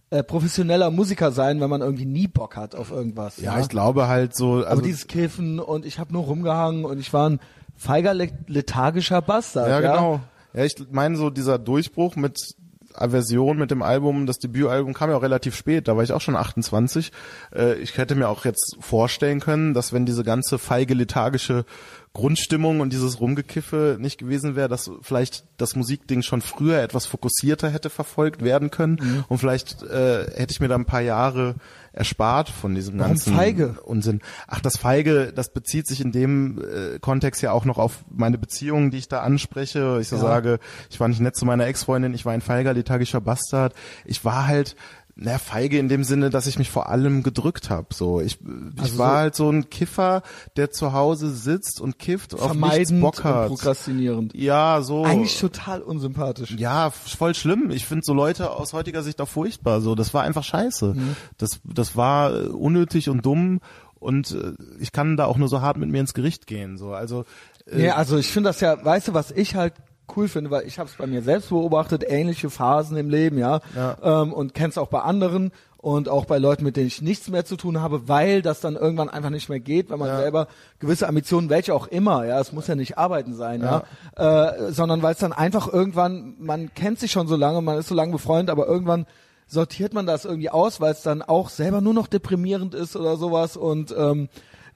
äh, 0.10 0.24
professioneller 0.24 0.92
Musiker 0.92 1.32
sein, 1.32 1.62
wenn 1.62 1.70
man 1.70 1.80
irgendwie 1.82 2.06
nie 2.06 2.28
Bock 2.28 2.58
hat 2.58 2.76
auf 2.76 2.92
irgendwas. 2.92 3.38
ja, 3.38 3.58
ich 3.60 3.70
glaube 3.70 4.10
halt 4.10 4.36
so 4.36 4.56
also 4.56 4.68
Aber 4.68 4.82
dieses 4.82 5.08
Kiffen 5.08 5.60
und 5.62 5.86
ich 5.86 5.98
habe 6.00 6.12
nur 6.12 6.24
rumgehangen 6.26 6.84
und 6.84 7.00
ich 7.00 7.14
war 7.14 7.30
ein 7.30 7.40
feiger, 7.78 8.14
le- 8.14 8.32
lethargischer 8.48 9.22
Bastard. 9.22 9.70
ja 9.70 9.80
Ja, 9.80 9.94
genau. 9.94 10.14
Ja, 10.16 10.22
ich 10.66 10.76
meine 10.92 11.16
so 11.18 11.30
dieser 11.30 11.60
Durchbruch 11.60 12.16
mit 12.16 12.56
Aversion 12.94 13.58
mit 13.60 13.70
dem 13.70 13.84
Album, 13.84 14.26
das 14.26 14.40
Debütalbum 14.40 14.94
kam 14.94 15.12
ja 15.12 15.18
auch 15.18 15.22
relativ 15.22 15.56
spät, 15.56 15.88
da 15.88 15.96
war 15.96 16.04
ich 16.04 16.14
auch 16.14 16.22
schon 16.22 16.36
28. 16.36 17.12
Äh, 17.56 17.76
ich 17.76 17.96
hätte 17.98 18.16
mir 18.16 18.28
auch 18.28 18.44
jetzt 18.44 18.76
vorstellen 18.80 19.40
können, 19.40 19.74
dass 19.76 19.94
wenn 19.94 20.06
diese 20.08 20.24
ganze 20.24 20.58
feige 20.58 20.96
lethargische 20.96 21.66
Grundstimmung 22.14 22.80
und 22.80 22.92
dieses 22.94 23.20
Rumgekiffe 23.20 23.98
nicht 24.00 24.18
gewesen 24.18 24.56
wäre, 24.56 24.68
dass 24.70 24.90
vielleicht 25.04 25.44
das 25.58 25.76
Musikding 25.76 26.24
schon 26.24 26.42
früher 26.42 26.82
etwas 26.82 27.06
fokussierter 27.06 27.70
hätte 27.70 27.92
verfolgt 27.92 28.44
werden 28.44 28.72
können 28.72 28.98
Mhm. 29.00 29.26
und 29.28 29.38
vielleicht 29.38 29.84
äh, 29.84 30.26
hätte 30.36 30.52
ich 30.52 30.60
mir 30.60 30.68
da 30.68 30.76
ein 30.76 30.86
paar 30.86 31.02
Jahre 31.02 31.54
erspart 31.98 32.48
von 32.50 32.76
diesem 32.76 33.00
Warum 33.00 33.12
ganzen 33.14 33.36
feige? 33.36 33.76
Unsinn. 33.84 34.22
Ach, 34.48 34.60
das 34.62 34.78
Feige, 34.78 35.34
das 35.34 35.52
bezieht 35.52 35.88
sich 35.88 36.00
in 36.02 36.12
dem 36.12 36.62
äh, 36.62 37.00
Kontext 37.00 37.42
ja 37.42 37.52
auch 37.52 37.66
noch 37.66 37.78
auf 37.78 38.06
meine 38.10 38.38
Beziehungen, 38.38 38.92
die 38.92 38.98
ich 39.00 39.08
da 39.08 39.22
anspreche. 39.22 39.98
Ich 40.00 40.08
so 40.10 40.16
Ja. 40.18 40.22
sage, 40.22 40.60
ich 40.90 41.00
war 41.00 41.08
nicht 41.08 41.20
nett 41.22 41.36
zu 41.36 41.46
meiner 41.46 41.66
Ex-Freundin, 41.66 42.14
ich 42.14 42.26
war 42.26 42.34
ein 42.34 42.42
feiger, 42.42 42.74
lethargischer 42.74 43.20
Bastard. 43.22 43.74
Ich 44.06 44.24
war 44.24 44.48
halt 44.48 44.76
na, 45.20 45.40
feige 45.40 45.80
in 45.80 45.90
dem 45.90 46.04
Sinne, 46.04 46.30
dass 46.30 46.46
ich 46.46 46.60
mich 46.60 46.70
vor 46.70 46.90
allem 46.90 47.24
gedrückt 47.24 47.72
habe. 47.72 47.88
So, 47.92 48.22
ich, 48.22 48.38
ich 48.40 48.80
Also 48.82 48.98
war 49.00 49.12
so- 49.14 49.18
halt 49.18 49.36
so 49.36 49.50
ein 49.50 49.70
Kiffer, 49.72 50.22
der 50.58 50.70
zu 50.70 50.94
Hause 50.94 51.32
sitzt 51.32 51.82
und 51.82 51.98
kifft, 51.98 52.36
auf 52.36 52.54
nichts 52.54 52.92
Bock 52.94 53.18
und 53.18 53.24
hat. 53.24 53.48
prokrastinierend. 53.48 54.36
Ja, 54.36 54.82
so. 54.84 55.04
Eigentlich 55.06 55.40
total 55.40 55.82
unsympathisch. 55.82 56.52
Ja, 56.58 56.92
voll 56.92 57.34
schlimm. 57.34 57.72
Ich 57.72 57.86
finde 57.86 58.04
so 58.06 58.14
Leute 58.14 58.52
aus 58.52 58.74
heutiger 58.74 59.02
Sicht 59.02 59.20
auch 59.20 59.28
furchtbar. 59.28 59.82
So, 59.82 59.96
das 59.96 60.14
war 60.14 60.22
einfach 60.24 60.44
scheiße. 60.44 60.94
Mhm. 60.94 61.16
Das, 61.40 61.60
das 61.64 61.96
war 61.96 62.34
äh, 62.36 62.48
unnötig 62.50 63.10
und 63.10 63.26
dumm 63.26 63.60
und 64.00 64.32
äh, 64.32 64.54
ich 64.80 64.92
kann 64.92 65.18
da 65.18 65.26
auch 65.26 65.38
nur 65.38 65.48
so 65.50 65.62
hart 65.62 65.78
mit 65.78 65.90
mir 65.90 66.00
ins 66.02 66.14
Gericht 66.14 66.46
gehen. 66.46 66.78
So, 66.78 66.94
also 66.94 67.26
äh, 67.66 67.78
Nee, 67.78 67.90
also 67.90 68.18
ich 68.18 68.28
finde 68.28 68.50
das 68.50 68.60
ja, 68.62 68.86
weißt 68.86 69.08
du, 69.08 69.14
was 69.16 69.32
ich 69.32 69.56
halt 69.56 69.74
cool 70.16 70.28
finde, 70.28 70.52
weil 70.52 70.66
ich 70.68 70.80
habe 70.80 70.90
es 70.90 70.96
bei 70.96 71.08
mir 71.08 71.22
selbst 71.22 71.50
beobachtet, 71.50 72.04
ähnliche 72.08 72.50
Phasen 72.50 72.96
im 72.98 73.10
Leben, 73.10 73.38
ja, 73.38 73.60
Ja. 73.76 73.98
Ähm, 74.24 74.34
und 74.34 74.54
kenn's 74.54 74.78
auch 74.78 74.88
bei 74.88 75.02
anderen 75.02 75.52
und 75.80 76.10
auch 76.10 76.26
bei 76.26 76.38
Leuten, 76.38 76.64
mit 76.64 76.76
denen 76.76 76.88
ich 76.88 77.02
nichts 77.02 77.30
mehr 77.30 77.46
zu 77.46 77.56
tun 77.56 77.80
habe, 77.82 78.08
weil 78.10 78.42
das 78.42 78.60
dann 78.62 78.76
irgendwann 78.76 79.10
einfach 79.10 79.30
nicht 79.30 79.48
mehr 79.48 79.60
geht, 79.60 79.90
wenn 79.90 80.00
man 80.00 80.10
Ja. 80.10 80.18
selber 80.20 80.48
gewisse 80.80 81.08
Ambitionen, 81.08 81.50
welche 81.50 81.74
auch 81.74 81.88
immer, 81.88 82.26
ja, 82.26 82.40
es 82.40 82.52
muss 82.52 82.68
ja 82.68 82.76
nicht 82.76 82.98
arbeiten 82.98 83.34
sein, 83.36 83.62
ja, 83.62 83.84
Äh, 84.16 84.72
sondern 84.72 85.02
weil 85.02 85.14
es 85.14 85.20
dann 85.20 85.34
einfach 85.34 85.72
irgendwann, 85.72 86.36
man 86.40 86.74
kennt 86.74 87.00
sich 87.00 87.12
schon 87.12 87.28
so 87.28 87.36
lange, 87.36 87.62
man 87.62 87.78
ist 87.78 87.88
so 87.90 87.96
lange 87.96 88.12
befreundet, 88.12 88.50
aber 88.50 88.68
irgendwann 88.68 89.06
sortiert 89.46 89.94
man 89.94 90.06
das 90.06 90.26
irgendwie 90.26 90.50
aus, 90.50 90.82
weil 90.82 90.92
es 90.92 91.04
dann 91.04 91.22
auch 91.22 91.50
selber 91.50 91.80
nur 91.80 91.94
noch 91.94 92.08
deprimierend 92.08 92.74
ist 92.74 92.96
oder 92.98 93.16
sowas 93.16 93.56
und 93.56 93.96
ähm, 93.98 94.28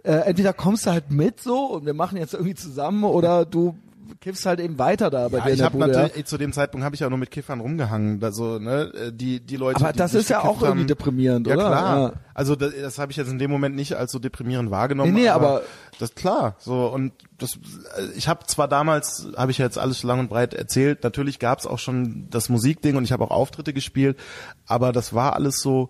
äh, 0.04 0.12
entweder 0.14 0.54
kommst 0.54 0.86
du 0.86 0.92
halt 0.92 1.12
mit 1.12 1.42
so 1.42 1.66
und 1.66 1.86
wir 1.86 1.94
machen 1.94 2.18
jetzt 2.18 2.34
irgendwie 2.34 2.56
zusammen 2.56 3.04
oder 3.04 3.44
du 3.46 3.76
kiffst 4.20 4.46
halt 4.46 4.60
eben 4.60 4.78
weiter 4.80 5.10
da 5.10 5.28
bei 5.30 5.38
ja, 5.40 5.44
dir 5.46 5.50
in 5.50 5.56
ich 5.56 5.62
der 5.62 5.70
Bude. 5.70 5.88
natürlich 5.88 6.16
Ja. 6.18 6.26
zu 6.26 6.38
dem 6.38 6.52
Zeitpunkt 6.54 6.84
habe 6.84 6.96
ich 6.96 7.00
ja 7.02 7.10
nur 7.10 7.18
mit 7.18 7.32
Kiffern 7.32 7.60
rumgehangen, 7.60 8.24
also 8.24 8.60
ne, 8.60 8.92
äh, 8.94 9.12
die 9.14 9.40
die 9.40 9.56
Leute. 9.56 9.82
Aber 9.82 9.94
die 9.94 9.98
das 10.00 10.14
ist 10.14 10.30
ja 10.30 10.42
auch 10.44 10.62
irgendwie 10.62 10.82
haben, 10.82 10.88
deprimierend, 10.88 11.48
ja, 11.48 11.56
oder? 11.56 11.68
klar. 11.68 12.00
Ja. 12.00 12.14
Also 12.34 12.56
das, 12.56 12.74
das 12.82 12.98
habe 13.00 13.12
ich 13.12 13.18
jetzt 13.18 13.30
in 13.30 13.40
dem 13.40 13.52
Moment 13.52 13.76
nicht 13.76 13.96
als 13.96 14.12
so 14.12 14.20
deprimierend 14.20 14.72
wahrgenommen. 14.72 15.14
Nee, 15.14 15.22
nee, 15.22 15.30
aber- 15.30 15.62
das 16.00 16.16
klar. 16.16 16.56
So 16.60 16.88
und 16.88 17.14
das, 17.38 17.56
äh, 17.56 18.06
ich 18.16 18.28
habe 18.28 18.46
zwar 18.48 18.68
damals, 18.68 19.28
habe 19.38 19.52
ich 19.52 19.60
ja 19.60 19.66
jetzt 19.66 19.78
alles 19.78 20.04
lang 20.04 20.20
und 20.20 20.30
breit 20.30 20.54
erzählt. 20.54 21.04
Natürlich 21.04 21.38
gab 21.40 21.60
es 21.60 21.68
auch 21.68 21.80
schon 21.80 22.28
das 22.30 22.50
Musikding 22.50 22.96
und 22.96 23.04
ich 23.04 23.12
habe 23.12 23.24
auch 23.24 23.32
Auftritte 23.32 23.72
gespielt, 23.74 24.18
aber 24.66 24.92
das 24.92 25.14
war 25.14 25.34
alles 25.36 25.62
so. 25.62 25.90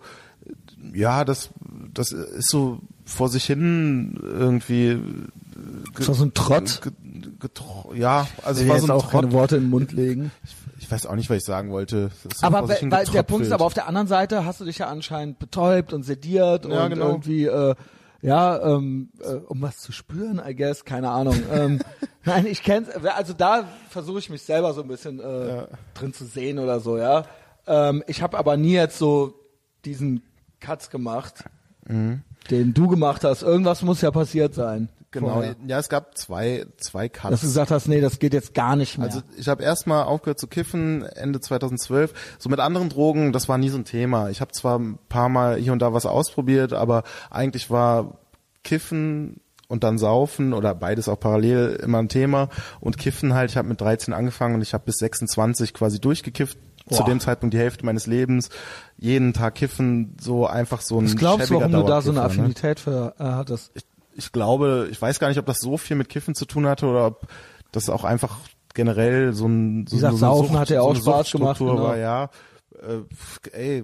Ja, 0.93 1.23
das 1.23 1.49
das 1.93 2.11
ist 2.11 2.49
so 2.49 2.80
vor 3.06 3.30
sich 3.30 3.45
hin 3.45 4.19
irgendwie. 4.23 4.99
Das 5.95 6.07
war 6.07 6.15
so 6.15 6.23
ein 6.26 6.34
Trott. 6.34 6.82
Ge, 6.82 6.91
getro- 7.40 7.94
ja, 7.95 8.28
also 8.44 8.61
Ich 8.61 8.65
es 8.65 8.69
war 8.69 8.76
jetzt 8.78 8.88
so 8.88 8.94
ein 8.94 8.98
auch 8.98 9.10
keine 9.11 9.23
Trott. 9.23 9.34
Worte 9.34 9.56
in 9.57 9.64
den 9.64 9.69
Mund 9.69 9.91
legen. 9.91 10.32
Ich 10.44 10.56
ich 10.80 10.91
weiß 10.91 11.06
auch 11.06 11.15
nicht, 11.15 11.30
was 11.30 11.38
ich 11.38 11.44
sagen 11.45 11.72
wollte. 11.72 12.10
Das 12.23 12.34
ist 12.38 12.44
Aber 12.44 12.68
weil, 12.68 12.91
weil 12.91 13.06
der. 13.06 13.23
Punkt 13.23 13.45
ist, 13.45 13.52
aber 13.52 13.65
auf 13.65 13.73
der 13.73 13.88
anderen 13.88 14.07
Seite 14.07 14.45
hast 14.45 14.60
du 14.61 14.65
dich 14.65 14.80
ja 14.80 14.88
anscheinend 14.88 15.38
betäubt 15.40 15.94
und 15.94 16.03
sediert 16.03 16.65
Ja, 16.65 16.84
und 16.86 16.90
genau. 16.94 17.07
irgendwie, 17.10 17.45
äh, 17.45 17.76
ja, 18.23 18.60
ähm, 18.76 19.10
äh, 19.19 19.34
um 19.36 19.61
was 19.61 19.78
zu 19.78 19.91
spüren, 19.91 20.41
I 20.45 20.56
guess, 20.56 20.84
keine 20.86 21.10
Ahnung. 21.10 21.36
ähm, 21.53 21.82
nein, 22.26 22.45
ich 22.48 22.64
kenn's, 22.64 22.90
also 22.90 23.34
da 23.34 23.65
versuche 23.90 24.19
ich 24.19 24.30
mich 24.30 24.41
selber 24.41 24.73
so 24.73 24.82
ein 24.82 24.88
bisschen 24.88 25.19
äh, 25.19 25.68
drin 25.94 26.14
zu 26.14 26.26
sehen 26.26 26.57
oder 26.60 26.80
so, 26.80 26.98
ja. 26.98 27.26
Ähm, 27.68 28.03
ich 28.07 28.22
habe 28.22 28.38
aber 28.40 28.57
nie 28.57 28.73
jetzt 28.73 28.98
so 28.98 29.36
diesen 29.86 30.23
Cuts 30.60 30.90
gemacht, 30.90 31.44
Mhm. 31.88 32.22
den 32.49 32.73
du 32.73 32.88
gemacht 32.88 33.23
hast. 33.23 33.41
Irgendwas 33.44 33.82
muss 33.82 34.02
ja 34.02 34.11
passiert 34.11 34.53
sein. 34.56 34.90
Genau, 35.12 35.34
vorher. 35.34 35.56
ja, 35.68 35.78
es 35.78 35.90
gab 35.90 36.18
zwei, 36.18 36.66
zwei 36.78 37.10
Cuts. 37.10 37.32
Dass 37.32 37.42
du 37.42 37.48
gesagt 37.48 37.72
hast, 37.72 37.88
nee, 37.88 38.00
das 38.00 38.20
geht 38.20 38.34
jetzt 38.34 38.54
gar 38.54 38.78
nicht 38.78 38.98
mehr. 38.98 39.08
Also 39.08 39.22
ich 39.38 39.50
habe 39.50 39.62
erstmal 39.62 40.06
aufgehört 40.06 40.40
zu 40.40 40.48
kiffen 40.48 41.04
Ende 41.04 41.42
2012. 41.42 42.14
So 42.40 42.50
mit 42.50 42.60
anderen 42.62 42.88
Drogen, 42.88 43.34
das 43.34 43.50
war 43.50 43.58
nie 43.58 43.70
so 43.70 43.78
ein 43.78 43.84
Thema. 43.84 44.30
Ich 44.30 44.40
habe 44.40 44.52
zwar 44.54 44.80
ein 44.80 44.98
paar 45.10 45.28
Mal 45.28 45.58
hier 45.58 45.74
und 45.74 45.80
da 45.80 45.94
was 45.94 46.06
ausprobiert, 46.06 46.72
aber 46.72 47.04
eigentlich 47.30 47.70
war 47.70 48.20
Kiffen 48.64 49.42
und 49.68 49.84
dann 49.84 49.98
Saufen 49.98 50.54
oder 50.54 50.76
beides 50.76 51.10
auch 51.10 51.20
parallel 51.20 51.80
immer 51.84 52.00
ein 52.00 52.10
Thema. 52.10 52.48
Und 52.80 52.98
Kiffen 52.98 53.34
halt, 53.34 53.52
ich 53.52 53.58
habe 53.58 53.68
mit 53.68 53.82
13 53.82 54.14
angefangen 54.14 54.56
und 54.56 54.62
ich 54.62 54.74
habe 54.74 54.86
bis 54.86 54.98
26 54.98 55.74
quasi 55.74 56.00
durchgekifft. 56.00 56.58
Zu 56.90 57.04
Boah. 57.04 57.06
dem 57.06 57.20
Zeitpunkt 57.20 57.54
die 57.54 57.60
Hälfte 57.60 57.86
meines 57.86 58.06
Lebens. 58.06 58.50
Jeden 58.98 59.34
Tag 59.34 59.56
kiffen, 59.56 60.18
so 60.20 60.48
einfach 60.48 60.82
so 60.82 61.00
ein 61.00 61.06
Was 61.06 61.16
glaubst 61.16 61.52
warum 61.52 61.72
du 61.72 61.84
da 61.84 62.02
so 62.02 62.10
eine 62.10 62.20
ne? 62.20 62.26
Affinität 62.26 62.80
für 62.80 63.14
äh, 63.18 63.24
hattest? 63.24 63.72
ich, 63.76 63.84
ich 64.16 64.32
glaube, 64.32 64.88
ich 64.92 65.02
weiß 65.02 65.20
gar 65.20 65.30
nicht, 65.30 65.38
ob 65.40 65.46
das 65.46 65.60
so 65.60 65.78
viel 65.78 65.96
mit 65.96 66.10
Kiffen 66.10 66.36
zu 66.36 66.46
tun 66.46 66.66
hatte 66.68 66.86
oder 66.88 67.08
ob 67.08 67.28
das 67.72 67.90
auch 67.90 68.04
einfach 68.04 68.38
generell 68.74 69.34
so 69.34 69.48
ein 69.48 69.86
so, 69.88 69.94
Wie 69.94 69.98
gesagt, 69.98 70.14
so 70.14 70.18
Saufen 70.20 70.58
hat 70.60 70.70
ja 70.70 70.82
so 70.82 70.88
auch 70.88 70.92
eine 70.92 71.00
Spaß 71.02 71.32
gemacht, 71.32 71.60
genau. 71.60 71.84
war, 71.84 71.98
ja. 71.98 72.30
Äh, 72.82 73.50
ey, 73.52 73.84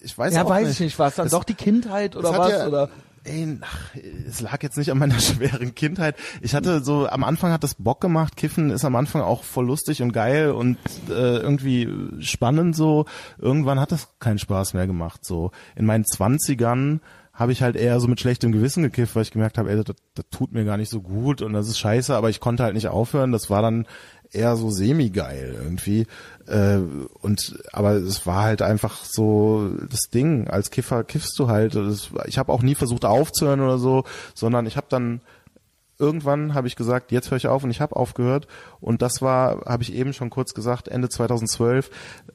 ich 0.00 0.16
weiß 0.16 0.34
Ja, 0.34 0.44
auch 0.44 0.48
weiß 0.50 0.66
nicht. 0.68 0.74
ich 0.80 0.86
nicht, 0.86 0.98
was 0.98 1.14
dann 1.16 1.26
Es- 1.26 1.32
doch 1.32 1.44
die 1.44 1.54
Kindheit 1.54 2.16
oder 2.16 2.32
hat 2.32 2.38
was 2.38 2.50
ja, 2.52 2.66
oder 2.66 2.88
Ey, 3.22 3.58
ach, 3.60 3.90
es 4.26 4.40
lag 4.40 4.62
jetzt 4.62 4.78
nicht 4.78 4.90
an 4.90 4.96
meiner 4.96 5.20
schweren 5.20 5.74
Kindheit. 5.74 6.16
Ich 6.40 6.54
hatte 6.54 6.82
so, 6.82 7.06
am 7.06 7.22
Anfang 7.22 7.52
hat 7.52 7.62
das 7.62 7.74
Bock 7.74 8.00
gemacht. 8.00 8.34
Kiffen 8.34 8.70
ist 8.70 8.86
am 8.86 8.96
Anfang 8.96 9.20
auch 9.20 9.44
voll 9.44 9.66
lustig 9.66 10.00
und 10.00 10.12
geil 10.12 10.52
und 10.52 10.78
äh, 11.10 11.36
irgendwie 11.36 11.86
spannend 12.20 12.74
so. 12.74 13.04
Irgendwann 13.36 13.78
hat 13.78 13.92
das 13.92 14.08
keinen 14.20 14.38
Spaß 14.38 14.72
mehr 14.72 14.86
gemacht. 14.86 15.22
So 15.26 15.50
in 15.76 15.84
meinen 15.84 16.06
Zwanzigern 16.06 17.02
habe 17.40 17.52
ich 17.52 17.62
halt 17.62 17.74
eher 17.74 17.98
so 18.00 18.06
mit 18.06 18.20
schlechtem 18.20 18.52
Gewissen 18.52 18.82
gekifft, 18.82 19.16
weil 19.16 19.22
ich 19.22 19.30
gemerkt 19.30 19.56
habe, 19.56 19.70
ey, 19.70 19.82
das, 19.82 19.96
das 20.14 20.26
tut 20.30 20.52
mir 20.52 20.66
gar 20.66 20.76
nicht 20.76 20.90
so 20.90 21.00
gut 21.00 21.40
und 21.40 21.54
das 21.54 21.68
ist 21.68 21.78
scheiße, 21.78 22.14
aber 22.14 22.28
ich 22.28 22.38
konnte 22.38 22.62
halt 22.62 22.74
nicht 22.74 22.88
aufhören. 22.88 23.32
Das 23.32 23.48
war 23.48 23.62
dann 23.62 23.86
eher 24.30 24.56
so 24.56 24.70
semi-geil 24.70 25.56
irgendwie. 25.58 26.06
Äh, 26.46 26.80
und 27.22 27.58
aber 27.72 27.92
es 27.94 28.26
war 28.26 28.42
halt 28.42 28.60
einfach 28.60 29.04
so 29.04 29.70
das 29.88 30.10
Ding. 30.12 30.48
Als 30.48 30.70
Kiffer 30.70 31.02
kiffst 31.02 31.38
du 31.38 31.48
halt. 31.48 31.74
Das, 31.74 32.10
ich 32.26 32.36
habe 32.36 32.52
auch 32.52 32.60
nie 32.60 32.74
versucht 32.74 33.06
aufzuhören 33.06 33.62
oder 33.62 33.78
so, 33.78 34.04
sondern 34.34 34.66
ich 34.66 34.76
habe 34.76 34.88
dann 34.90 35.22
irgendwann 36.00 36.54
habe 36.54 36.66
ich 36.66 36.76
gesagt, 36.76 37.12
jetzt 37.12 37.30
höre 37.30 37.36
ich 37.36 37.46
auf 37.46 37.62
und 37.62 37.70
ich 37.70 37.80
habe 37.80 37.94
aufgehört. 37.94 38.48
Und 38.80 39.02
das 39.02 39.20
war, 39.20 39.60
habe 39.66 39.82
ich 39.82 39.94
eben 39.94 40.12
schon 40.12 40.30
kurz 40.30 40.54
gesagt, 40.54 40.88
Ende 40.88 41.08
2012, 41.08 41.90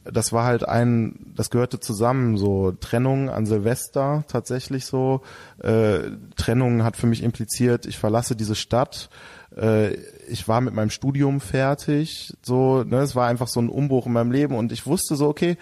das 0.06 0.32
war 0.32 0.46
halt 0.46 0.68
ein, 0.68 1.34
das 1.36 1.50
gehörte 1.50 1.80
zusammen, 1.80 2.38
so 2.38 2.72
Trennung 2.72 3.30
an 3.30 3.46
Silvester 3.46 4.24
tatsächlich 4.28 4.86
so, 4.86 5.22
äh, 5.62 6.00
Trennung 6.36 6.84
hat 6.84 6.96
für 6.96 7.08
mich 7.08 7.24
impliziert, 7.24 7.86
ich 7.86 7.98
verlasse 7.98 8.36
diese 8.36 8.56
Stadt, 8.56 9.10
äh, 9.58 9.96
ich 10.28 10.48
war 10.48 10.62
mit 10.62 10.74
meinem 10.74 10.90
Studium 10.92 11.42
fertig, 11.42 12.34
so, 12.42 12.84
ne, 12.84 13.00
es 13.00 13.16
war 13.16 13.28
einfach 13.28 13.48
so 13.48 13.60
ein 13.60 13.70
Umbruch 13.70 14.06
in 14.06 14.14
meinem 14.14 14.32
Leben. 14.32 14.56
Und 14.56 14.72
ich 14.72 14.86
wusste 14.86 15.16
so, 15.16 15.28
okay, 15.28 15.58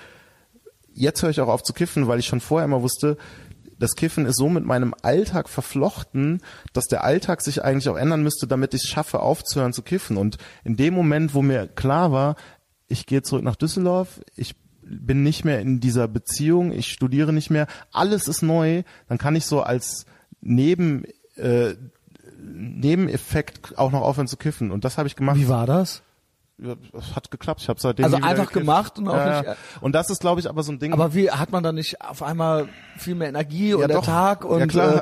jetzt 0.94 1.22
höre 1.24 1.30
ich 1.30 1.42
auch 1.42 1.48
auf 1.48 1.64
zu 1.64 1.74
kiffen, 1.74 2.08
weil 2.08 2.20
ich 2.20 2.28
schon 2.28 2.40
vorher 2.40 2.66
immer 2.66 2.82
wusste, 2.82 3.18
das 3.84 3.96
Kiffen 3.96 4.26
ist 4.26 4.38
so 4.38 4.48
mit 4.48 4.64
meinem 4.64 4.96
Alltag 5.02 5.50
verflochten, 5.50 6.42
dass 6.72 6.86
der 6.86 7.04
Alltag 7.04 7.42
sich 7.42 7.66
eigentlich 7.66 7.90
auch 7.90 7.98
ändern 7.98 8.24
müsste, 8.24 8.48
damit 8.48 8.74
ich 8.74 8.84
es 8.84 8.88
schaffe, 8.88 9.20
aufzuhören 9.20 9.74
zu 9.74 9.82
kiffen. 9.82 10.16
Und 10.16 10.38
in 10.64 10.78
dem 10.78 10.94
Moment, 10.94 11.34
wo 11.34 11.42
mir 11.42 11.68
klar 11.68 12.14
war, 12.14 12.38
ich 12.88 13.08
gehe 13.08 13.24
zurück 13.24 13.44
nach 13.44 13.58
Düsseldorf, 13.58 14.22
ich 14.38 14.56
bin 14.84 15.22
nicht 15.22 15.44
mehr 15.44 15.60
in 15.60 15.82
dieser 15.82 16.08
Beziehung, 16.08 16.72
ich 16.72 16.94
studiere 16.94 17.34
nicht 17.34 17.50
mehr, 17.50 17.68
alles 17.92 18.30
ist 18.30 18.42
neu, 18.42 18.84
dann 19.10 19.18
kann 19.18 19.36
ich 19.36 19.46
so 19.46 19.62
als 19.62 20.06
Neben, 20.40 21.04
äh, 21.36 21.76
Nebeneffekt 22.42 23.78
auch 23.78 23.92
noch 23.92 24.02
aufhören 24.02 24.30
zu 24.30 24.38
kiffen. 24.38 24.72
Und 24.72 24.86
das 24.86 24.98
habe 24.98 25.10
ich 25.10 25.18
gemacht. 25.18 25.36
wie 25.36 25.50
war 25.50 25.66
das? 25.66 26.04
Hat 27.16 27.32
geklappt. 27.32 27.62
Ich 27.62 27.70
habe 27.70 27.80
seitdem 27.80 28.06
Also 28.06 28.18
einfach 28.18 28.48
gekifft. 28.48 28.54
gemacht 28.54 28.98
und 29.00 29.08
auch 29.08 29.16
ja, 29.16 29.38
nicht- 29.40 29.48
ja. 29.50 29.56
Und 29.82 29.94
das 29.94 30.10
ist, 30.10 30.22
glaube 30.22 30.40
ich, 30.40 30.50
aber 30.50 30.64
so 30.64 30.72
ein 30.72 30.80
Ding. 30.80 30.94
Aber 30.94 31.14
wie 31.14 31.30
hat 31.30 31.52
man 31.52 31.64
dann 31.64 31.76
nicht 31.76 32.02
auf 32.02 32.24
einmal 32.24 32.68
viel 32.98 33.16
mehr 33.16 33.30
Energie 33.30 33.70
ja, 33.70 33.76
und 33.76 33.88
der 33.88 33.98
doch. 33.98 34.06
Tag 34.06 34.46
und 34.46 34.60
ja, 34.60 34.68
klar, 34.68 34.96
Äh, 34.98 35.02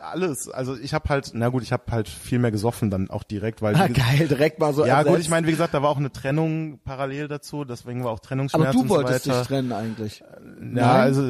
alles. 0.00 0.48
Also 0.48 0.76
ich 0.76 0.94
habe 0.94 1.08
halt, 1.08 1.30
na 1.34 1.48
gut, 1.48 1.62
ich 1.62 1.72
habe 1.72 1.84
halt 1.90 2.08
viel 2.08 2.38
mehr 2.38 2.50
gesoffen 2.50 2.90
dann 2.90 3.08
auch 3.10 3.22
direkt, 3.22 3.62
weil 3.62 3.74
ah, 3.76 3.86
geil, 3.88 4.26
direkt 4.28 4.58
mal 4.58 4.72
so 4.74 4.84
ja 4.84 4.98
ersetzt. 4.98 5.08
gut, 5.14 5.20
ich 5.20 5.30
meine, 5.30 5.46
wie 5.46 5.52
gesagt, 5.52 5.74
da 5.74 5.82
war 5.82 5.90
auch 5.90 5.96
eine 5.96 6.10
Trennung 6.12 6.80
parallel 6.84 7.28
dazu, 7.28 7.64
deswegen 7.64 8.02
war 8.04 8.10
auch 8.10 8.14
aber 8.18 8.22
Trennungsschmerz 8.22 8.72
du 8.72 8.80
und 8.80 8.88
so 8.88 8.94
wolltest 8.96 9.28
weiter. 9.28 9.38
dich 9.38 9.48
trennen 9.48 9.72
eigentlich. 9.72 10.20
Ja, 10.20 10.26
Nein? 10.60 10.86
also 10.86 11.22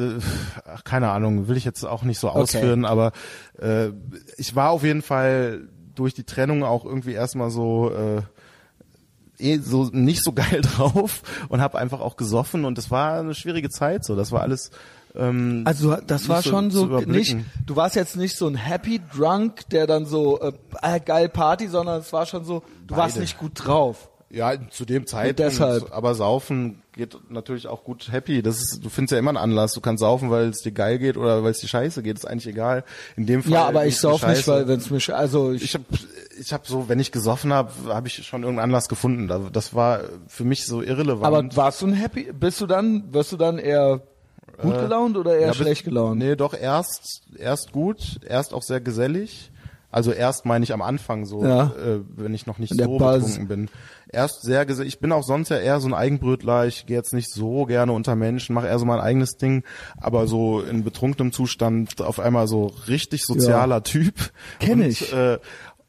ach, 0.65 0.83
keine 0.83 1.09
Ahnung, 1.11 1.47
will 1.47 1.57
ich 1.57 1.65
jetzt 1.65 1.83
auch 1.85 2.03
nicht 2.03 2.19
so 2.19 2.29
ausführen, 2.29 2.85
aber 2.85 3.11
äh, 3.59 3.89
ich 4.37 4.55
war 4.55 4.71
auf 4.71 4.83
jeden 4.83 5.01
Fall 5.03 5.67
durch 5.95 6.13
die 6.15 6.23
Trennung 6.23 6.63
auch 6.63 6.85
irgendwie 6.85 7.13
erstmal 7.13 7.51
so 7.51 7.91
äh, 7.91 8.21
eh 9.39 9.57
so 9.57 9.89
nicht 9.91 10.23
so 10.23 10.31
geil 10.33 10.61
drauf 10.61 11.21
und 11.49 11.61
habe 11.61 11.77
einfach 11.77 11.99
auch 11.99 12.17
gesoffen 12.17 12.65
und 12.65 12.77
es 12.77 12.91
war 12.91 13.19
eine 13.19 13.35
schwierige 13.35 13.69
Zeit 13.69 14.05
so, 14.05 14.15
das 14.15 14.31
war 14.31 14.41
alles 14.41 14.71
ähm, 15.15 15.63
Also 15.65 15.95
das 15.95 16.29
war 16.29 16.41
schon 16.41 16.71
so 16.71 16.85
nicht, 17.01 17.37
du 17.65 17.75
warst 17.75 17.95
jetzt 17.95 18.15
nicht 18.15 18.37
so 18.37 18.47
ein 18.47 18.55
Happy 18.55 19.01
Drunk, 19.15 19.69
der 19.69 19.87
dann 19.87 20.05
so 20.05 20.39
äh, 20.41 20.99
geil 20.99 21.29
Party, 21.29 21.67
sondern 21.67 22.01
es 22.01 22.11
war 22.13 22.25
schon 22.25 22.45
so, 22.45 22.63
du 22.87 22.95
warst 22.95 23.15
Beide. 23.15 23.21
nicht 23.21 23.37
gut 23.37 23.51
drauf. 23.55 24.09
Ja, 24.33 24.53
zu 24.71 24.83
dem 24.85 25.05
Zeitpunkt. 25.05 25.39
deshalb. 25.39 25.93
Aber 25.93 26.15
saufen 26.15 26.81
geht 26.93 27.15
natürlich 27.29 27.67
auch 27.67 27.83
gut 27.83 28.11
happy. 28.11 28.41
Das 28.41 28.55
ist, 28.57 28.79
du 28.83 28.89
findest 28.89 29.11
ja 29.11 29.19
immer 29.19 29.29
einen 29.29 29.37
Anlass. 29.37 29.73
Du 29.73 29.81
kannst 29.81 30.01
saufen, 30.01 30.31
weil 30.31 30.49
es 30.49 30.61
dir 30.61 30.71
geil 30.71 30.97
geht 30.97 31.17
oder 31.17 31.43
weil 31.43 31.51
es 31.51 31.59
dir 31.59 31.67
scheiße 31.67 32.01
geht. 32.01 32.17
ist 32.17 32.25
eigentlich 32.25 32.47
egal. 32.47 32.83
In 33.15 33.27
dem 33.27 33.43
Fall. 33.43 33.51
Ja, 33.53 33.65
aber 33.67 33.85
ich 33.85 33.97
sauf 33.99 34.25
nicht, 34.25 34.47
weil 34.47 34.67
wenn 34.67 34.79
es 34.79 34.89
mich 34.89 35.13
also 35.13 35.51
ich, 35.51 35.63
ich 35.63 35.73
habe 35.75 35.85
ich 36.39 36.51
hab 36.51 36.65
so, 36.65 36.89
wenn 36.89 36.99
ich 36.99 37.11
gesoffen 37.11 37.53
habe, 37.53 37.71
habe 37.89 38.07
ich 38.07 38.25
schon 38.25 38.41
irgendeinen 38.41 38.71
Anlass 38.71 38.87
gefunden. 38.89 39.27
Da- 39.27 39.49
Das 39.51 39.75
war 39.75 39.99
für 40.27 40.43
mich 40.45 40.65
so 40.65 40.81
irrelevant. 40.81 41.25
aber 41.25 41.55
warst 41.55 41.81
du 41.83 41.87
ein 41.87 41.93
Happy 41.93 42.31
bist 42.33 42.59
du 42.59 42.65
dann 42.65 43.13
wirst 43.13 43.31
du 43.31 43.37
dann 43.37 43.59
eher 43.59 44.01
gut 44.61 44.73
gelaunt 44.79 45.15
oder 45.15 45.35
eher 45.35 45.41
Äh, 45.43 45.47
Ja, 45.47 45.53
schlecht 45.53 45.83
gelaunt? 45.85 46.17
Nee, 46.17 46.35
doch 46.35 46.55
erst 46.55 47.21
erst 47.37 47.71
gut, 47.71 48.19
erst 48.27 48.53
auch 48.55 48.63
sehr 48.63 48.81
gesellig. 48.81 49.51
Also 49.91 50.11
erst 50.11 50.45
meine 50.45 50.63
ich 50.63 50.73
am 50.73 50.81
Anfang 50.81 51.27
so, 51.27 51.45
Ja. 51.45 51.67
äh, 51.77 51.99
wenn 52.15 52.33
ich 52.33 52.47
noch 52.47 52.57
nicht 52.57 52.73
so 52.73 52.97
Buzz. 52.97 53.19
betrunken 53.25 53.47
bin. 53.47 53.69
Erst 54.13 54.43
sehr 54.43 54.65
gesellig. 54.65 54.93
Ich 54.93 54.99
bin 54.99 55.11
auch 55.11 55.23
sonst 55.23 55.49
ja 55.49 55.57
eher 55.57 55.79
so 55.79 55.87
ein 55.87 55.93
Eigenbrötler. 55.93 56.67
Ich 56.67 56.85
gehe 56.85 56.95
jetzt 56.95 57.13
nicht 57.13 57.31
so 57.31 57.65
gerne 57.65 57.91
unter 57.91 58.15
Menschen, 58.15 58.53
mache 58.53 58.67
eher 58.67 58.79
so 58.79 58.85
mein 58.85 58.99
eigenes 58.99 59.37
Ding. 59.37 59.63
Aber 59.97 60.27
so 60.27 60.61
in 60.61 60.83
betrunkenem 60.83 61.31
Zustand 61.31 61.99
auf 62.01 62.19
einmal 62.19 62.47
so 62.47 62.67
richtig 62.87 63.25
sozialer 63.25 63.81
Typ. 63.83 64.31
Kenn 64.59 64.81
Und, 64.81 64.87
ich. 64.87 65.11
Äh, 65.11 65.39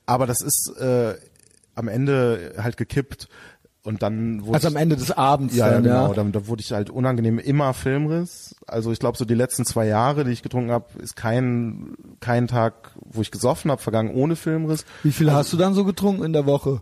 aber 0.07 0.27
das 0.27 0.41
ist 0.41 0.73
äh, 0.81 1.15
am 1.75 1.89
Ende 1.89 2.55
halt 2.59 2.77
gekippt. 2.77 3.29
Und 3.83 4.03
dann 4.03 4.47
wurde 4.47 4.55
Also 4.55 4.69
am 4.69 4.77
Ende 4.77 4.97
des 4.97 5.11
Abends 5.11 5.55
ja, 5.55 5.67
ja, 5.67 5.73
dann, 5.75 5.83
genau. 5.83 6.15
ja. 6.15 6.25
Da, 6.25 6.47
wurde 6.47 6.63
ich 6.63 6.73
halt 6.73 6.89
unangenehm 6.89 7.39
immer 7.39 7.75
Filmriss. 7.75 8.57
Also 8.67 8.91
ich 8.91 8.99
glaube, 8.99 9.19
so 9.19 9.27
die 9.27 9.35
letzten 9.35 9.67
zwei 9.67 9.87
Jahre, 9.87 10.25
die 10.25 10.31
ich 10.31 10.43
getrunken 10.43 10.71
habe, 10.71 10.87
ist 11.03 11.17
kein 11.17 11.95
kein 12.21 12.47
Tag, 12.47 12.93
wo 12.97 13.21
ich 13.21 13.31
gesoffen 13.31 13.71
habe, 13.71 13.83
vergangen 13.83 14.15
ohne 14.15 14.37
Filmriss. 14.37 14.87
Wie 15.03 15.13
viel 15.13 15.31
hast 15.31 15.53
du 15.53 15.59
dann 15.59 15.75
so 15.75 15.85
getrunken 15.85 16.25
in 16.25 16.33
der 16.33 16.47
Woche? 16.47 16.81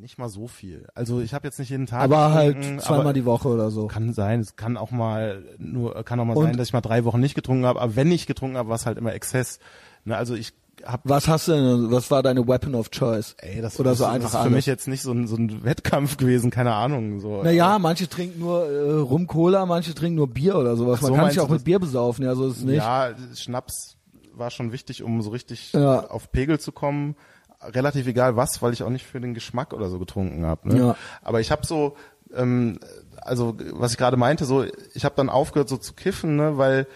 Nicht 0.00 0.18
mal 0.18 0.28
so 0.28 0.46
viel. 0.46 0.86
Also 0.94 1.20
ich 1.20 1.34
habe 1.34 1.46
jetzt 1.46 1.58
nicht 1.58 1.68
jeden 1.70 1.86
Tag. 1.86 2.00
Aber 2.02 2.32
halt 2.32 2.56
getrunken, 2.56 2.80
zweimal 2.80 3.00
aber 3.00 3.12
die 3.12 3.24
Woche 3.24 3.48
oder 3.48 3.70
so. 3.70 3.86
Kann 3.86 4.12
sein. 4.14 4.40
Es 4.40 4.56
kann 4.56 4.76
auch 4.76 4.90
mal 4.90 5.44
nur 5.58 6.02
kann 6.04 6.18
auch 6.20 6.24
mal 6.24 6.36
Und- 6.36 6.44
sein, 6.46 6.56
dass 6.56 6.68
ich 6.68 6.72
mal 6.72 6.80
drei 6.80 7.04
Wochen 7.04 7.20
nicht 7.20 7.34
getrunken 7.34 7.66
habe. 7.66 7.80
Aber 7.80 7.96
wenn 7.96 8.10
ich 8.10 8.26
getrunken 8.26 8.56
habe, 8.56 8.68
war 8.70 8.76
es 8.76 8.86
halt 8.86 8.96
immer 8.98 9.12
Exzess. 9.12 9.58
Ne, 10.04 10.16
also 10.16 10.34
ich 10.34 10.52
habe 10.86 11.02
Was 11.04 11.28
hast 11.28 11.48
du 11.48 11.52
denn? 11.52 11.90
Was 11.90 12.10
war 12.10 12.22
deine 12.22 12.48
Weapon 12.48 12.74
of 12.74 12.90
Choice? 12.90 13.36
Ey, 13.38 13.60
das, 13.60 13.78
oder 13.78 13.94
so 13.94 14.04
das 14.04 14.12
einfach 14.14 14.28
ist 14.28 14.32
für 14.32 14.38
alles. 14.38 14.52
mich 14.52 14.64
jetzt 14.66 14.88
nicht 14.88 15.02
so 15.02 15.12
ein, 15.12 15.26
so 15.26 15.36
ein 15.36 15.62
Wettkampf 15.62 16.16
gewesen, 16.16 16.50
keine 16.50 16.72
Ahnung. 16.72 17.20
So. 17.20 17.42
Naja, 17.42 17.78
manche 17.78 18.08
trinken 18.08 18.40
nur 18.40 18.64
äh, 18.66 18.92
Rum 19.00 19.26
Cola, 19.26 19.66
manche 19.66 19.94
trinken 19.94 20.16
nur 20.16 20.28
Bier 20.28 20.56
oder 20.56 20.76
sowas. 20.76 21.00
Ach 21.02 21.08
so, 21.08 21.12
Man 21.12 21.20
kann 21.20 21.30
sich 21.30 21.40
auch 21.40 21.50
mit? 21.50 21.64
Bier 21.64 21.78
besaufen, 21.78 22.24
ja, 22.24 22.34
so 22.34 22.48
ist 22.48 22.56
es 22.58 22.64
nicht. 22.64 22.76
Ja, 22.78 23.10
Schnaps 23.36 23.98
war 24.32 24.50
schon 24.50 24.72
wichtig, 24.72 25.02
um 25.02 25.20
so 25.20 25.28
richtig 25.28 25.74
Ja. 25.74 26.06
auf 26.08 26.32
Pegel 26.32 26.58
zu 26.58 26.72
kommen. 26.72 27.14
Relativ 27.62 28.06
egal 28.06 28.36
was, 28.36 28.62
weil 28.62 28.72
ich 28.72 28.82
auch 28.82 28.90
nicht 28.90 29.06
für 29.06 29.20
den 29.20 29.34
Geschmack 29.34 29.72
oder 29.72 29.88
so 29.88 29.98
getrunken 29.98 30.46
habe. 30.46 30.68
Ne? 30.68 30.78
Ja. 30.78 30.96
Aber 31.22 31.40
ich 31.40 31.50
habe 31.50 31.66
so, 31.66 31.96
ähm, 32.34 32.78
also 33.16 33.56
was 33.72 33.92
ich 33.92 33.98
gerade 33.98 34.16
meinte, 34.16 34.44
so 34.44 34.64
ich 34.94 35.04
habe 35.04 35.14
dann 35.16 35.28
aufgehört 35.28 35.68
so 35.68 35.76
zu 35.76 35.92
kiffen, 35.92 36.36
ne, 36.36 36.56
weil 36.56 36.86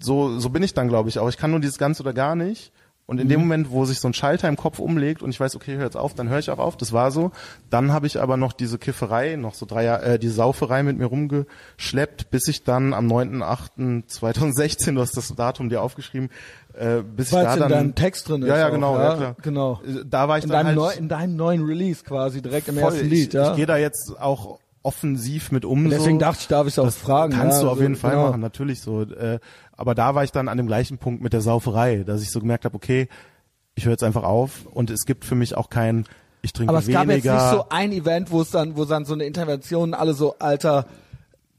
so 0.00 0.38
so 0.40 0.50
bin 0.50 0.62
ich 0.62 0.74
dann 0.74 0.88
glaube 0.88 1.08
ich 1.08 1.18
auch. 1.18 1.28
Ich 1.28 1.36
kann 1.36 1.50
nur 1.50 1.60
dieses 1.60 1.78
ganz 1.78 2.00
oder 2.00 2.12
gar 2.12 2.34
nicht. 2.34 2.72
Und 3.06 3.20
in 3.20 3.28
dem 3.28 3.40
Moment, 3.40 3.70
wo 3.70 3.84
sich 3.84 4.00
so 4.00 4.08
ein 4.08 4.14
Schalter 4.14 4.48
im 4.48 4.56
Kopf 4.56 4.78
umlegt 4.78 5.22
und 5.22 5.28
ich 5.28 5.38
weiß, 5.38 5.56
okay, 5.56 5.76
hör 5.76 5.84
jetzt 5.84 5.96
auf, 5.96 6.14
dann 6.14 6.30
höre 6.30 6.38
ich 6.38 6.48
auch 6.48 6.58
auf. 6.58 6.78
Das 6.78 6.94
war 6.94 7.10
so. 7.10 7.32
Dann 7.68 7.92
habe 7.92 8.06
ich 8.06 8.18
aber 8.18 8.38
noch 8.38 8.54
diese 8.54 8.78
Kifferei, 8.78 9.36
noch 9.36 9.52
so 9.52 9.66
drei 9.66 9.84
Jahre, 9.84 10.14
äh, 10.14 10.18
die 10.18 10.30
Sauferei 10.30 10.82
mit 10.82 10.96
mir 10.96 11.04
rumgeschleppt, 11.04 12.30
bis 12.30 12.48
ich 12.48 12.64
dann 12.64 12.94
am 12.94 13.06
9.8.2016, 13.06 14.94
du 14.94 15.02
hast 15.02 15.18
das 15.18 15.34
Datum 15.34 15.68
dir 15.68 15.82
aufgeschrieben, 15.82 16.30
äh, 16.78 17.02
bis 17.02 17.32
Weil 17.32 17.42
ich 17.42 17.48
da 17.48 17.54
in 17.54 17.60
dann 17.60 17.70
deinem 17.70 17.94
Text 17.94 18.28
drin 18.28 18.42
ist. 18.42 18.48
Ja, 18.48 18.58
ja, 18.58 18.68
auch, 18.68 18.72
genau, 18.72 18.98
ja, 18.98 19.16
klar. 19.16 19.36
Genau. 19.42 19.80
Äh, 19.86 20.04
Da 20.06 20.28
war 20.28 20.38
ich 20.38 20.44
In 20.44 20.50
dann 20.50 20.66
deinem, 20.66 20.80
halt 20.80 20.96
neu, 20.96 21.00
in 21.00 21.08
deinem 21.08 21.36
neuen 21.36 21.64
Release 21.64 22.02
quasi, 22.04 22.42
direkt 22.42 22.68
im 22.68 22.76
voll, 22.76 22.92
ersten 22.92 23.08
Lied, 23.08 23.28
ich, 23.28 23.34
ja. 23.34 23.50
ich 23.50 23.56
gehe 23.56 23.66
da 23.66 23.76
jetzt 23.76 24.14
auch 24.20 24.58
offensiv 24.82 25.50
mit 25.50 25.64
um. 25.64 25.88
Deswegen 25.88 26.18
dachte 26.18 26.40
ich, 26.42 26.48
darf 26.48 26.66
ich 26.66 26.74
es 26.74 26.78
auch 26.78 26.90
fragen. 26.90 27.32
Kannst 27.32 27.56
ja, 27.58 27.62
du 27.62 27.66
auf 27.68 27.72
also, 27.72 27.82
jeden 27.82 27.96
Fall 27.96 28.12
genau. 28.12 28.28
machen, 28.28 28.40
natürlich 28.40 28.80
so. 28.82 29.02
Äh, 29.02 29.38
aber 29.76 29.94
da 29.94 30.14
war 30.14 30.24
ich 30.24 30.32
dann 30.32 30.48
an 30.48 30.56
dem 30.58 30.66
gleichen 30.66 30.98
Punkt 30.98 31.22
mit 31.22 31.32
der 31.32 31.40
Sauferei, 31.40 32.04
dass 32.04 32.22
ich 32.22 32.30
so 32.30 32.40
gemerkt 32.40 32.64
habe, 32.64 32.74
okay, 32.76 33.08
ich 33.74 33.84
höre 33.86 33.92
jetzt 33.92 34.04
einfach 34.04 34.24
auf 34.24 34.66
und 34.66 34.90
es 34.90 35.04
gibt 35.06 35.24
für 35.24 35.34
mich 35.34 35.56
auch 35.56 35.70
kein, 35.70 36.04
ich 36.42 36.52
trinke 36.52 36.70
Aber 36.70 36.80
es 36.80 36.86
weniger. 36.86 37.04
gab 37.04 37.14
jetzt 37.14 37.24
nicht 37.24 37.50
so 37.50 37.66
ein 37.70 37.92
Event, 37.92 38.30
wo 38.30 38.40
es 38.42 38.50
dann, 38.50 38.76
wo 38.76 38.84
dann 38.84 39.04
so 39.04 39.14
eine 39.14 39.24
Intervention 39.24 39.94
alle 39.94 40.12
so, 40.12 40.36
Alter, 40.38 40.86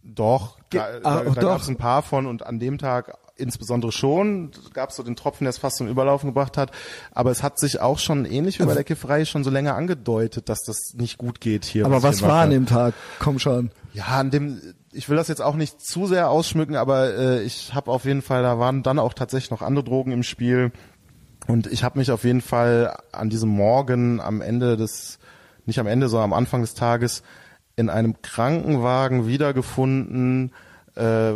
Doch, 0.04 0.58
da, 0.70 0.86
ah, 1.04 1.24
da, 1.24 1.24
da 1.24 1.24
doch. 1.24 1.42
gab 1.42 1.62
es 1.62 1.68
ein 1.68 1.78
paar 1.78 2.04
von 2.04 2.28
und 2.28 2.46
an 2.46 2.60
dem 2.60 2.78
Tag 2.78 3.18
insbesondere 3.38 3.91
schon 3.91 4.52
gab 4.74 4.90
es 4.90 4.95
so 4.95 5.03
den 5.03 5.16
Tropfen, 5.16 5.45
der 5.45 5.49
es 5.49 5.57
fast 5.57 5.78
zum 5.78 5.88
Überlaufen 5.88 6.30
gebracht 6.30 6.57
hat. 6.57 6.72
Aber 7.12 7.32
es 7.32 7.44
hat 7.44 7.60
sich 7.60 7.82
auch 7.82 7.99
schon 7.99 8.26
ähnlich 8.26 8.60
wie 8.60 8.66
bei 8.66 8.74
der 8.74 8.84
Kifferei 8.84 9.26
schon 9.26 9.44
so 9.44 9.49
länger 9.49 9.76
angedeutet, 9.76 10.49
dass 10.49 10.64
das 10.64 10.94
nicht 10.95 11.18
gut 11.18 11.41
geht 11.41 11.66
hier. 11.66 11.86
aber 11.86 12.03
was 12.03 12.20
hier 12.20 12.28
war 12.28 12.44
an 12.44 12.52
dem 12.52 12.66
Tag? 12.66 12.94
Komm 13.20 13.40
schon. 13.40 13.72
Ja, 13.94 14.06
an 14.06 14.32
dem, 14.32 14.62
ich 14.91 15.10
will 15.10 15.18
das 15.18 15.28
jetzt 15.28 15.41
auch 15.41 15.56
nicht 15.56 15.82
zu 15.82 16.07
sehr 16.07 16.30
ausschmücken, 16.30 16.76
aber 16.76 17.14
äh, 17.16 17.44
ich 17.44 17.74
habe 17.74 17.91
auf 17.91 18.06
jeden 18.06 18.22
Fall, 18.22 18.44
da 18.44 18.60
waren 18.60 18.84
dann 18.84 18.99
auch 18.99 19.14
tatsächlich 19.14 19.52
noch 19.52 19.62
andere 19.62 19.84
Drogen 19.84 20.12
im 20.12 20.24
Spiel. 20.24 20.72
Und 21.48 21.68
ich 21.68 21.84
habe 21.84 21.99
mich 21.99 22.12
auf 22.12 22.24
jeden 22.24 22.41
Fall 22.41 22.98
an 23.12 23.30
diesem 23.30 23.49
Morgen 23.49 24.20
am 24.20 24.41
Ende 24.41 24.78
des, 24.78 25.20
nicht 25.66 25.80
am 25.80 25.88
Ende, 25.88 26.10
sondern 26.10 26.32
am 26.32 26.38
Anfang 26.38 26.62
des 26.62 26.74
Tages 26.74 27.22
in 27.76 27.90
einem 27.90 28.22
Krankenwagen 28.22 29.28
wiedergefunden, 29.28 30.53
äh, 30.95 31.34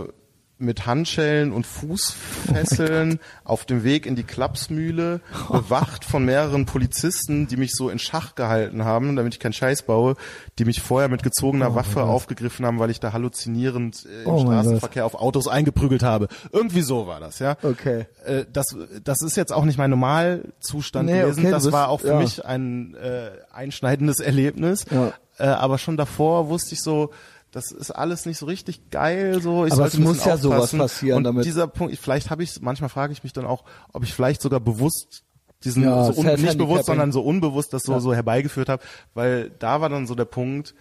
mit 0.60 0.86
Handschellen 0.86 1.52
und 1.54 1.66
Fußfesseln 1.66 3.20
auf 3.44 3.66
dem 3.66 3.84
Weg 3.84 4.06
in 4.06 4.16
die 4.16 4.24
Klapsmühle, 4.24 5.22
bewacht 5.50 6.04
von 6.06 6.26
mehreren 6.26 6.66
Polizisten, 6.66 7.48
die 7.48 7.58
mich 7.58 7.72
so 7.74 7.90
in 7.90 7.98
Schach 8.00 8.36
gehalten 8.36 8.84
haben, 8.84 9.16
damit 9.16 9.34
ich 9.34 9.40
keinen 9.40 9.54
Scheiß 9.54 9.84
baue, 9.84 10.16
die 10.58 10.66
mich 10.66 10.82
vorher 10.82 11.10
mit 11.10 11.24
gezogener 11.24 11.76
Waffe 11.76 12.04
aufgegriffen 12.04 12.66
haben, 12.66 12.80
weil 12.80 12.90
ich 12.90 13.00
da 13.00 13.14
halluzinierend 13.14 14.06
äh, 14.06 14.24
im 14.24 14.28
Oh 14.30 14.42
Straßenverkehr 14.42 15.06
auf 15.06 15.16
Autos 15.16 15.48
eingeprügelt 15.48 16.04
habe. 16.04 16.28
Irgendwie 16.52 16.82
so 16.82 17.08
war 17.08 17.20
das, 17.20 17.40
ja. 17.40 17.56
Okay. 17.64 18.06
Äh, 18.26 18.46
das, 18.52 18.76
das 19.04 19.22
ist 19.22 19.38
jetzt 19.38 19.54
auch 19.54 19.64
nicht 19.66 19.78
mein 19.78 19.90
Normalzustand 19.92 21.08
Nee, 21.10 21.22
gewesen. 21.22 21.40
okay, 21.42 21.52
das 21.52 21.64
bist- 21.64 21.74
war 21.74 21.90
auch 21.90 22.02
für 22.02 22.08
ja. 22.10 22.20
mich 22.20 22.46
ein 22.46 22.96
äh, 22.96 23.30
einschneidendes 23.54 24.20
Erlebnis. 24.20 24.86
Ja. 24.92 25.14
Äh, 25.38 25.48
aber 25.48 25.78
schon 25.78 25.96
davor 25.96 26.50
wusste 26.50 26.74
ich 26.74 26.82
so, 26.82 27.12
das 27.52 27.72
ist 27.72 27.92
alles 27.92 28.26
nicht 28.26 28.38
so 28.38 28.46
richtig 28.46 28.90
geil. 28.92 29.42
So, 29.42 29.66
ich 29.66 29.74
Aber 29.74 29.86
es 29.86 29.98
muss 29.98 30.24
ja 30.26 30.38
sowas 30.38 30.56
aufpassen. 30.58 30.80
passieren 30.80 31.18
Und 31.18 31.24
damit. 31.24 31.46
dieser 31.46 31.68
Punkt, 31.68 31.94
ich- 31.94 32.00
vielleicht 32.00 32.30
habe 32.30 32.44
ich, 32.44 32.62
manchmal 32.62 32.90
frage 32.90 33.14
ich 33.14 33.24
mich 33.24 33.34
dann 33.34 33.46
auch, 33.46 33.64
ob 33.94 34.04
ich 34.04 34.14
vielleicht 34.14 34.42
sogar 34.42 34.60
bewusst 34.60 35.24
diesen 35.64 35.84
Ja, 35.84 35.90
so 35.90 35.98
un, 35.98 36.06
nicht 36.08 36.16
Self-Handicapping. 36.16 36.58
bewusst, 36.58 36.86
sondern 36.86 37.12
so 37.12 37.22
unbewusst 37.22 37.74
das 37.74 37.84
so 37.84 37.94
Ja. 37.94 38.00
so 38.00 38.14
herbeigeführt 38.14 38.70
habe, 38.70 38.82
weil 39.14 39.50
da 39.60 39.82
war 39.82 39.90
dann 39.90 40.08
so 40.08 40.16
der 40.16 40.26
Punkt, 40.26 40.74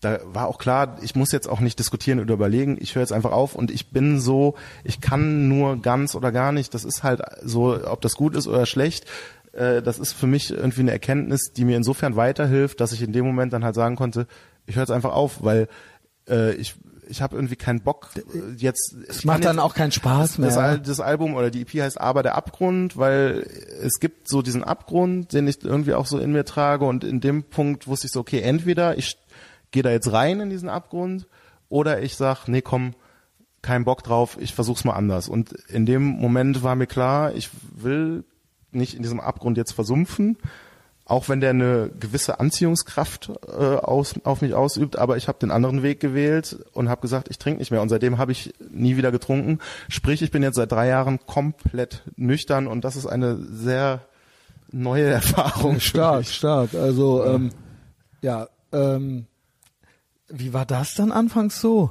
da 0.00 0.18
war 0.24 0.48
auch 0.48 0.58
klar, 0.58 0.98
ich 1.02 1.14
muss 1.14 1.30
jetzt 1.32 1.48
auch 1.48 1.60
nicht 1.60 1.78
diskutieren 1.78 2.20
oder 2.20 2.34
überlegen, 2.34 2.76
ich 2.80 2.94
höre 2.94 3.02
jetzt 3.02 3.12
einfach 3.12 3.32
auf 3.32 3.54
und 3.54 3.70
ich 3.70 3.90
bin 3.90 4.20
so, 4.20 4.54
ich 4.82 5.00
kann 5.00 5.48
nur 5.48 5.80
ganz 5.80 6.14
oder 6.14 6.32
gar 6.32 6.52
nicht, 6.52 6.74
das 6.74 6.84
ist 6.84 7.02
halt 7.02 7.22
so, 7.42 7.78
ob 7.86 8.00
das 8.00 8.14
gut 8.16 8.34
ist 8.36 8.46
oder 8.48 8.66
schlecht, 8.66 9.06
äh, 9.52 9.80
das 9.82 9.98
ist 9.98 10.12
für 10.12 10.26
mich 10.26 10.50
irgendwie 10.50 10.80
eine 10.80 10.90
Erkenntnis, 10.92 11.52
die 11.56 11.64
mir 11.64 11.76
insofern 11.76 12.16
weiterhilft, 12.16 12.80
dass 12.80 12.92
ich 12.92 13.02
in 13.02 13.12
dem 13.12 13.24
Moment 13.24 13.52
dann 13.52 13.64
halt 13.64 13.74
sagen 13.76 13.96
konnte, 13.96 14.26
ich 14.66 14.74
höre 14.76 14.82
jetzt 14.82 14.90
einfach 14.90 15.12
auf, 15.12 15.44
weil 15.44 15.68
äh, 16.28 16.54
ich 16.54 16.74
ich 17.08 17.22
habe 17.22 17.36
irgendwie 17.36 17.56
keinen 17.56 17.80
Bock 17.80 18.10
äh, 18.16 18.54
jetzt. 18.56 18.94
Es 19.08 19.24
macht 19.24 19.44
dann 19.44 19.58
auch 19.58 19.74
keinen 19.74 19.92
Spaß 19.92 20.38
mehr. 20.38 20.50
Das, 20.54 20.82
das 20.82 21.00
Album 21.00 21.34
oder 21.34 21.50
die 21.50 21.62
EP 21.62 21.74
heißt 21.74 22.00
Aber 22.00 22.22
der 22.22 22.34
Abgrund, 22.34 22.96
weil 22.96 23.46
es 23.82 24.00
gibt 24.00 24.28
so 24.28 24.42
diesen 24.42 24.64
Abgrund, 24.64 25.32
den 25.32 25.46
ich 25.46 25.62
irgendwie 25.62 25.94
auch 25.94 26.06
so 26.06 26.18
in 26.18 26.32
mir 26.32 26.44
trage 26.44 26.84
und 26.84 27.04
in 27.04 27.20
dem 27.20 27.44
Punkt 27.44 27.86
wusste 27.86 28.06
ich 28.06 28.12
so, 28.12 28.20
okay, 28.20 28.40
entweder 28.40 28.96
ich 28.98 29.18
gehe 29.70 29.82
da 29.82 29.90
jetzt 29.90 30.12
rein 30.12 30.40
in 30.40 30.50
diesen 30.50 30.68
Abgrund 30.68 31.26
oder 31.68 32.02
ich 32.02 32.16
sag, 32.16 32.46
nee, 32.48 32.62
komm, 32.62 32.94
kein 33.62 33.84
Bock 33.84 34.02
drauf, 34.02 34.36
ich 34.40 34.54
versuch's 34.54 34.84
mal 34.84 34.92
anders. 34.92 35.28
Und 35.28 35.52
in 35.68 35.86
dem 35.86 36.02
Moment 36.02 36.62
war 36.62 36.76
mir 36.76 36.86
klar, 36.86 37.34
ich 37.34 37.50
will 37.74 38.24
nicht 38.72 38.94
in 38.94 39.02
diesem 39.02 39.20
Abgrund 39.20 39.56
jetzt 39.56 39.72
versumpfen, 39.72 40.36
auch 41.06 41.28
wenn 41.28 41.40
der 41.40 41.50
eine 41.50 41.90
gewisse 42.00 42.40
Anziehungskraft 42.40 43.30
äh, 43.46 43.52
aus, 43.76 44.14
auf 44.24 44.40
mich 44.40 44.54
ausübt, 44.54 44.96
aber 44.96 45.16
ich 45.18 45.28
habe 45.28 45.38
den 45.38 45.50
anderen 45.50 45.82
Weg 45.82 46.00
gewählt 46.00 46.64
und 46.72 46.88
habe 46.88 47.02
gesagt, 47.02 47.28
ich 47.30 47.38
trinke 47.38 47.58
nicht 47.58 47.70
mehr. 47.70 47.82
Und 47.82 47.90
seitdem 47.90 48.16
habe 48.16 48.32
ich 48.32 48.54
nie 48.70 48.96
wieder 48.96 49.12
getrunken. 49.12 49.58
Sprich, 49.88 50.22
ich 50.22 50.30
bin 50.30 50.42
jetzt 50.42 50.56
seit 50.56 50.72
drei 50.72 50.88
Jahren 50.88 51.18
komplett 51.26 52.02
nüchtern 52.16 52.66
und 52.66 52.84
das 52.84 52.96
ist 52.96 53.06
eine 53.06 53.36
sehr 53.36 54.00
neue 54.72 55.04
Erfahrung. 55.10 55.74
für 55.74 55.80
Stark, 55.80 56.18
mich. 56.20 56.34
stark. 56.34 56.74
Also 56.74 57.24
ähm, 57.26 57.50
ja, 58.22 58.48
ähm, 58.72 59.26
wie 60.28 60.54
war 60.54 60.64
das 60.64 60.94
dann 60.94 61.12
anfangs 61.12 61.60
so? 61.60 61.90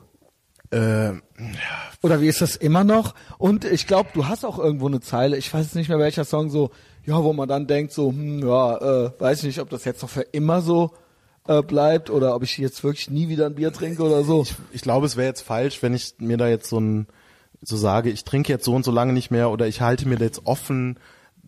Äh, 0.72 1.11
Oder 2.02 2.19
wie 2.19 2.27
ist 2.27 2.41
das 2.41 2.56
immer 2.56 2.84
noch? 2.84 3.14
Und 3.38 3.64
ich 3.64 3.85
glaube, 3.85 4.10
du 4.15 4.27
hast 4.27 4.44
auch 4.44 4.57
irgendwo 4.57 4.88
eine 4.88 5.02
Zeile, 5.02 5.38
ich 5.38 5.53
weiß 5.53 5.65
jetzt 5.68 5.76
nicht 5.76 5.88
mehr 5.90 5.99
welcher 5.99 6.26
Song, 6.26 6.49
so, 6.49 6.72
ja, 7.05 7.23
wo 7.23 7.34
man 7.34 7.49
dann 7.49 7.67
denkt, 7.67 7.93
so, 7.93 8.09
hm, 8.09 8.39
ja, 8.47 9.05
äh, 9.05 9.11
weiß 9.19 9.39
ich 9.39 9.45
nicht, 9.45 9.59
ob 9.59 9.69
das 9.69 9.85
jetzt 9.85 10.01
noch 10.01 10.09
für 10.09 10.21
immer 10.21 10.61
so 10.61 10.91
äh, 11.47 11.61
bleibt 11.61 12.09
oder 12.09 12.35
ob 12.35 12.43
ich 12.43 12.57
jetzt 12.57 12.84
wirklich 12.84 13.09
nie 13.09 13.27
wieder 13.30 13.45
ein 13.47 13.55
Bier 13.55 13.73
trinke 13.73 14.03
oder 14.03 14.23
so. 14.23 14.45
ich 14.71 14.81
glaube, 14.81 15.05
es 15.05 15.17
wäre 15.17 15.27
jetzt 15.27 15.41
falsch, 15.41 15.81
wenn 15.84 15.93
ich 15.93 16.15
mir 16.19 16.38
da 16.38 16.47
jetzt 16.47 16.69
so 16.69 16.80
ein 16.80 17.07
so 17.65 17.77
sage, 17.77 18.09
ich 18.09 18.23
trinke 18.25 18.51
jetzt 18.51 18.65
so 18.65 18.75
und 18.75 18.84
so 18.84 18.91
lange 18.91 19.13
nicht 19.13 19.31
mehr 19.31 19.49
oder 19.49 19.67
ich 19.67 19.81
halte 19.81 20.07
mir 20.07 20.17
da 20.17 20.25
jetzt 20.25 20.45
offen. 20.45 20.99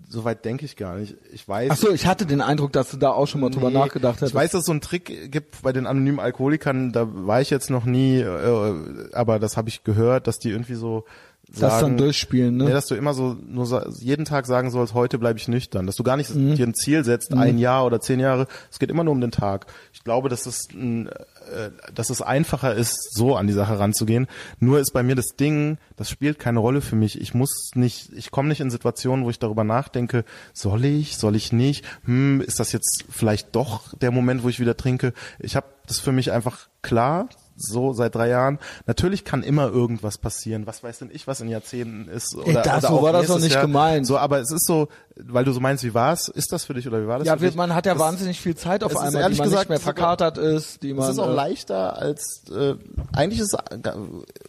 Soweit 0.07 0.45
denke 0.45 0.65
ich 0.65 0.75
gar 0.77 0.97
nicht. 0.97 1.15
Ich 1.33 1.47
weiß. 1.47 1.71
Ach 1.71 1.77
so, 1.77 1.91
ich 1.91 2.05
hatte 2.05 2.25
den 2.25 2.39
Eindruck, 2.39 2.71
dass 2.71 2.91
du 2.91 2.97
da 2.97 3.09
auch 3.11 3.27
schon 3.27 3.41
mal 3.41 3.49
drüber 3.49 3.69
Nee, 3.69 3.79
nachgedacht 3.79 4.17
hättest. 4.17 4.31
Ich 4.31 4.35
weiß, 4.35 4.51
dass 4.51 4.61
es 4.61 4.65
so 4.65 4.71
einen 4.71 4.81
Trick 4.81 5.31
gibt 5.31 5.61
bei 5.63 5.73
den 5.73 5.87
anonymen 5.87 6.19
Alkoholikern, 6.19 6.91
da 6.91 7.07
war 7.11 7.41
ich 7.41 7.49
jetzt 7.49 7.69
noch 7.69 7.85
nie, 7.85 8.19
äh, 8.19 9.09
aber 9.13 9.39
das 9.39 9.57
habe 9.57 9.67
ich 9.69 9.83
gehört, 9.83 10.27
dass 10.27 10.37
die 10.37 10.51
irgendwie 10.51 10.75
so 10.75 11.05
sagen, 11.51 11.71
das 11.71 11.81
dann 11.81 11.97
durchspielen, 11.97 12.57
ne? 12.57 12.65
Nee, 12.65 12.71
dass 12.71 12.87
du 12.87 12.95
immer 12.95 13.13
so 13.13 13.35
nur 13.47 13.87
jeden 13.99 14.25
Tag 14.25 14.45
sagen 14.45 14.71
sollst, 14.71 14.93
heute 14.93 15.17
bleibe 15.17 15.39
ich 15.39 15.47
nüchtern, 15.47 15.85
dass 15.85 15.95
du 15.95 16.03
gar 16.03 16.17
nicht 16.17 16.33
Mhm. 16.33 16.55
dir 16.55 16.67
ein 16.67 16.73
Ziel 16.75 17.03
setzt, 17.03 17.33
ein 17.33 17.57
Jahr 17.57 17.85
oder 17.85 18.01
zehn 18.01 18.19
Jahre. 18.19 18.47
Es 18.71 18.79
geht 18.79 18.89
immer 18.89 19.03
nur 19.03 19.13
um 19.13 19.21
den 19.21 19.31
Tag. 19.31 19.67
Ich 19.93 20.03
glaube, 20.03 20.29
dass 20.29 20.45
es 20.45 20.67
äh, 20.73 21.69
dass 21.93 22.09
es 22.09 22.21
einfacher 22.21 22.73
ist, 22.73 23.13
so 23.13 23.35
an 23.35 23.47
die 23.47 23.53
Sache 23.53 23.77
ranzugehen. 23.77 24.27
Nur 24.59 24.79
ist 24.79 24.91
bei 24.93 25.03
mir 25.03 25.15
das 25.15 25.35
Ding, 25.39 25.77
das 25.95 26.09
spielt 26.09 26.39
keine 26.39 26.59
Rolle 26.59 26.81
für 26.81 26.95
mich. 26.95 27.21
Ich 27.21 27.33
muss 27.33 27.71
nicht, 27.75 28.11
ich 28.13 28.31
komme 28.31 28.49
nicht 28.49 28.61
in 28.61 28.71
Situationen, 28.71 29.25
wo 29.25 29.29
ich 29.29 29.39
darüber 29.39 29.63
nachdenke, 29.63 30.25
soll 30.53 30.83
ich, 30.85 31.17
soll 31.17 31.35
ich 31.35 31.51
nicht? 31.53 31.85
Hm, 32.05 32.41
ist 32.41 32.59
das 32.59 32.71
jetzt 32.71 33.05
vielleicht 33.09 33.55
doch 33.55 33.93
der 33.99 34.11
Moment, 34.11 34.43
wo 34.43 34.49
ich 34.49 34.59
wieder 34.59 34.75
trinke? 34.75 35.13
Ich 35.39 35.55
habe 35.55 35.67
das 35.87 35.99
für 35.99 36.11
mich 36.11 36.31
einfach 36.31 36.67
klar. 36.81 37.29
So 37.57 37.93
seit 37.93 38.13
drei 38.15 38.27
Jahren. 38.29 38.59
Natürlich 38.85 39.23
kann 39.23 39.41
immer 39.41 39.67
irgendwas 39.69 40.17
passieren. 40.17 40.67
Was 40.67 40.83
weiß 40.83 40.99
denn 40.99 41.09
ich, 41.13 41.25
was 41.25 41.39
in 41.39 41.47
Jahrzehnten 41.47 42.09
ist? 42.09 42.35
Oder, 42.35 42.61
das- 42.61 42.83
oder 42.83 42.87
so 42.97 43.01
war 43.01 43.13
das 43.13 43.27
doch 43.27 43.39
nicht 43.39 43.53
Jahr. 43.53 43.61
gemeint. 43.61 44.05
So, 44.05 44.17
aber 44.17 44.39
es 44.39 44.51
ist 44.51 44.65
so, 44.67 44.89
weil 45.15 45.45
du 45.45 45.53
so 45.53 45.61
meinst, 45.61 45.83
wie 45.85 45.93
war's? 45.93 46.27
Ist 46.27 46.51
das 46.51 46.65
für 46.65 46.73
dich 46.73 46.85
oder 46.87 47.01
wie 47.01 47.07
war 47.07 47.19
das 47.19 47.27
ja, 47.27 47.37
für 47.37 47.45
dich? 47.45 47.55
man 47.55 47.73
hat 47.73 47.85
ja 47.85 47.93
das, 47.93 48.01
wahnsinnig 48.01 48.41
viel 48.41 48.55
Zeit 48.55 48.83
auf 48.83 48.95
einmal, 48.97 49.11
die 49.11 49.17
ehrlich 49.19 49.37
man 49.37 49.47
nicht 49.47 49.53
gesagt 49.53 49.69
mehr 49.69 49.77
sogar- 49.79 49.93
verkatert 49.93 50.37
ist, 50.37 50.83
die 50.83 50.93
man 50.93 51.05
Es 51.05 51.11
ist 51.13 51.19
auch 51.19 51.29
äh, 51.29 51.33
leichter 51.33 51.97
als 51.97 52.43
äh, 52.51 52.75
eigentlich 53.13 53.39
ist 53.39 53.53
es 53.53 53.81
ga- 53.81 53.95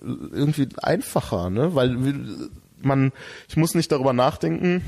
irgendwie 0.02 0.68
einfacher, 0.82 1.48
ne? 1.50 1.74
Weil 1.76 1.96
man, 2.82 3.12
ich 3.48 3.56
muss 3.56 3.74
nicht 3.74 3.92
darüber 3.92 4.12
nachdenken, 4.14 4.82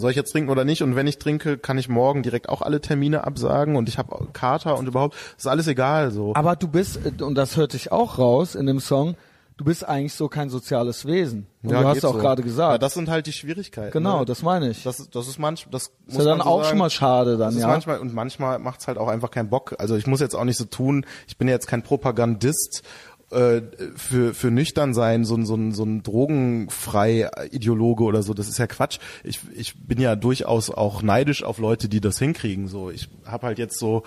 soll 0.00 0.10
ich 0.10 0.16
jetzt 0.16 0.32
trinken 0.32 0.50
oder 0.50 0.64
nicht? 0.64 0.82
Und 0.82 0.96
wenn 0.96 1.06
ich 1.06 1.18
trinke, 1.18 1.58
kann 1.58 1.78
ich 1.78 1.88
morgen 1.88 2.22
direkt 2.22 2.48
auch 2.48 2.62
alle 2.62 2.80
Termine 2.80 3.24
absagen 3.24 3.76
und 3.76 3.88
ich 3.88 3.98
habe 3.98 4.28
Kater 4.32 4.76
und 4.78 4.86
überhaupt, 4.86 5.14
ist 5.38 5.46
alles 5.46 5.66
egal 5.66 6.10
so. 6.10 6.32
Aber 6.34 6.56
du 6.56 6.68
bist, 6.68 6.98
und 7.20 7.34
das 7.34 7.56
hört 7.56 7.72
sich 7.72 7.92
auch 7.92 8.18
raus 8.18 8.54
in 8.54 8.66
dem 8.66 8.80
Song, 8.80 9.16
du 9.56 9.64
bist 9.64 9.86
eigentlich 9.86 10.14
so 10.14 10.28
kein 10.28 10.48
soziales 10.48 11.04
Wesen. 11.06 11.46
Und 11.62 11.72
du 11.72 11.76
hast 11.84 12.02
auch 12.06 12.14
so. 12.14 12.18
gerade 12.18 12.42
gesagt. 12.42 12.72
Ja, 12.72 12.78
das 12.78 12.94
sind 12.94 13.10
halt 13.10 13.26
die 13.26 13.32
Schwierigkeiten. 13.34 13.90
genau, 13.92 14.20
ne? 14.20 14.24
das 14.24 14.42
meine 14.42 14.70
ich. 14.70 14.82
Das, 14.84 14.98
ist- 15.00 15.14
das 15.14 15.28
ist 15.28 15.38
manchmal, 15.38 15.70
das 15.72 15.90
ist 16.06 16.16
ja 16.18 16.24
dann 16.24 16.40
auch 16.40 16.64
schon 16.64 16.78
mal 16.78 16.88
schade 16.88 17.36
dann, 17.36 17.54
ja. 17.58 17.66
manchmal, 17.66 17.98
und 17.98 18.14
manchmal 18.14 18.58
macht's 18.58 18.88
halt 18.88 18.96
auch 18.96 19.08
einfach 19.08 19.30
keinen 19.30 19.50
Bock. 19.50 19.74
Also 19.78 19.96
ich 19.96 20.06
muss 20.06 20.20
jetzt 20.20 20.34
auch 20.34 20.44
nicht 20.44 20.56
so 20.56 20.64
tun, 20.64 21.04
ich 21.28 21.36
bin 21.36 21.46
ja 21.48 21.52
jetzt 21.52 21.66
kein 21.66 21.82
Propagandist 21.82 22.82
äh, 23.30 23.62
für, 23.96 24.34
für 24.34 24.50
nüchtern 24.50 24.94
sein, 24.94 25.24
so 25.24 25.34
ein, 25.34 25.46
so 25.46 25.54
ein, 25.54 25.72
so 25.72 25.84
ein 25.84 26.02
drogenfrei 26.02 27.30
Ideologe 27.50 28.04
oder 28.04 28.22
so, 28.22 28.34
das 28.34 28.48
ist 28.48 28.58
ja 28.58 28.66
Quatsch. 28.66 28.98
Ich, 29.24 29.40
ich 29.54 29.74
bin 29.86 30.00
ja 30.00 30.16
durchaus 30.16 30.70
auch 30.70 31.02
neidisch 31.02 31.42
auf 31.42 31.58
Leute, 31.58 31.88
die 31.88 32.00
das 32.00 32.18
hinkriegen. 32.18 32.68
So, 32.68 32.90
ich 32.90 33.08
habe 33.24 33.46
halt 33.46 33.58
jetzt 33.58 33.78
so 33.78 34.02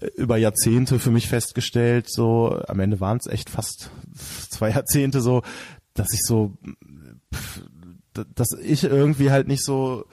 äh, 0.00 0.06
über 0.16 0.36
Jahrzehnte 0.36 0.98
für 0.98 1.10
mich 1.10 1.28
festgestellt, 1.28 2.06
so 2.10 2.60
am 2.68 2.80
Ende 2.80 3.00
waren 3.00 3.18
es 3.18 3.26
echt 3.26 3.50
fast 3.50 3.90
zwei 4.14 4.70
Jahrzehnte 4.70 5.20
so, 5.20 5.42
dass 5.94 6.12
ich 6.12 6.20
so 6.22 6.56
pff, 7.34 7.62
dass 8.34 8.52
ich 8.62 8.84
irgendwie 8.84 9.30
halt 9.30 9.48
nicht 9.48 9.64
so 9.64 10.06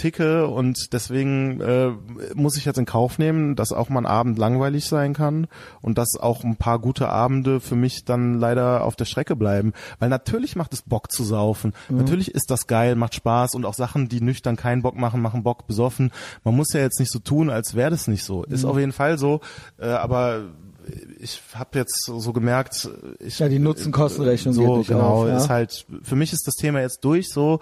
ticke 0.00 0.46
und 0.46 0.92
deswegen 0.92 1.60
äh, 1.60 1.90
muss 2.34 2.56
ich 2.56 2.64
jetzt 2.64 2.78
in 2.78 2.86
Kauf 2.86 3.18
nehmen, 3.18 3.54
dass 3.54 3.72
auch 3.72 3.88
mal 3.90 4.00
ein 4.00 4.06
Abend 4.06 4.38
langweilig 4.38 4.86
sein 4.86 5.12
kann 5.12 5.46
und 5.82 5.98
dass 5.98 6.16
auch 6.16 6.42
ein 6.42 6.56
paar 6.56 6.78
gute 6.78 7.08
Abende 7.08 7.60
für 7.60 7.76
mich 7.76 8.04
dann 8.04 8.38
leider 8.40 8.84
auf 8.84 8.96
der 8.96 9.04
Strecke 9.04 9.36
bleiben. 9.36 9.72
Weil 9.98 10.08
natürlich 10.08 10.56
macht 10.56 10.72
es 10.72 10.82
Bock 10.82 11.12
zu 11.12 11.22
saufen. 11.22 11.74
Mhm. 11.88 11.98
Natürlich 11.98 12.34
ist 12.34 12.50
das 12.50 12.66
geil, 12.66 12.96
macht 12.96 13.14
Spaß 13.14 13.54
und 13.54 13.66
auch 13.66 13.74
Sachen, 13.74 14.08
die 14.08 14.20
nüchtern 14.20 14.56
keinen 14.56 14.82
Bock 14.82 14.96
machen, 14.96 15.20
machen 15.20 15.42
Bock 15.42 15.66
besoffen. 15.66 16.12
Man 16.44 16.56
muss 16.56 16.72
ja 16.72 16.80
jetzt 16.80 16.98
nicht 16.98 17.12
so 17.12 17.18
tun, 17.18 17.50
als 17.50 17.74
wäre 17.74 17.90
das 17.90 18.08
nicht 18.08 18.24
so. 18.24 18.44
Ist 18.44 18.64
mhm. 18.64 18.70
auf 18.70 18.78
jeden 18.78 18.92
Fall 18.92 19.18
so, 19.18 19.40
äh, 19.78 19.86
aber 19.86 20.44
ich 21.20 21.40
habe 21.54 21.78
jetzt 21.78 22.04
so 22.04 22.32
gemerkt, 22.32 22.88
ich, 23.18 23.38
ja 23.38 23.48
die 23.48 23.58
Nutzen-Kosten-Rechnung 23.58 24.54
so 24.54 24.82
genau 24.82 25.22
auf, 25.22 25.28
ja? 25.28 25.36
ist 25.36 25.48
halt 25.48 25.86
für 26.02 26.16
mich 26.16 26.32
ist 26.32 26.46
das 26.46 26.54
Thema 26.54 26.80
jetzt 26.80 27.04
durch 27.04 27.28
so, 27.28 27.60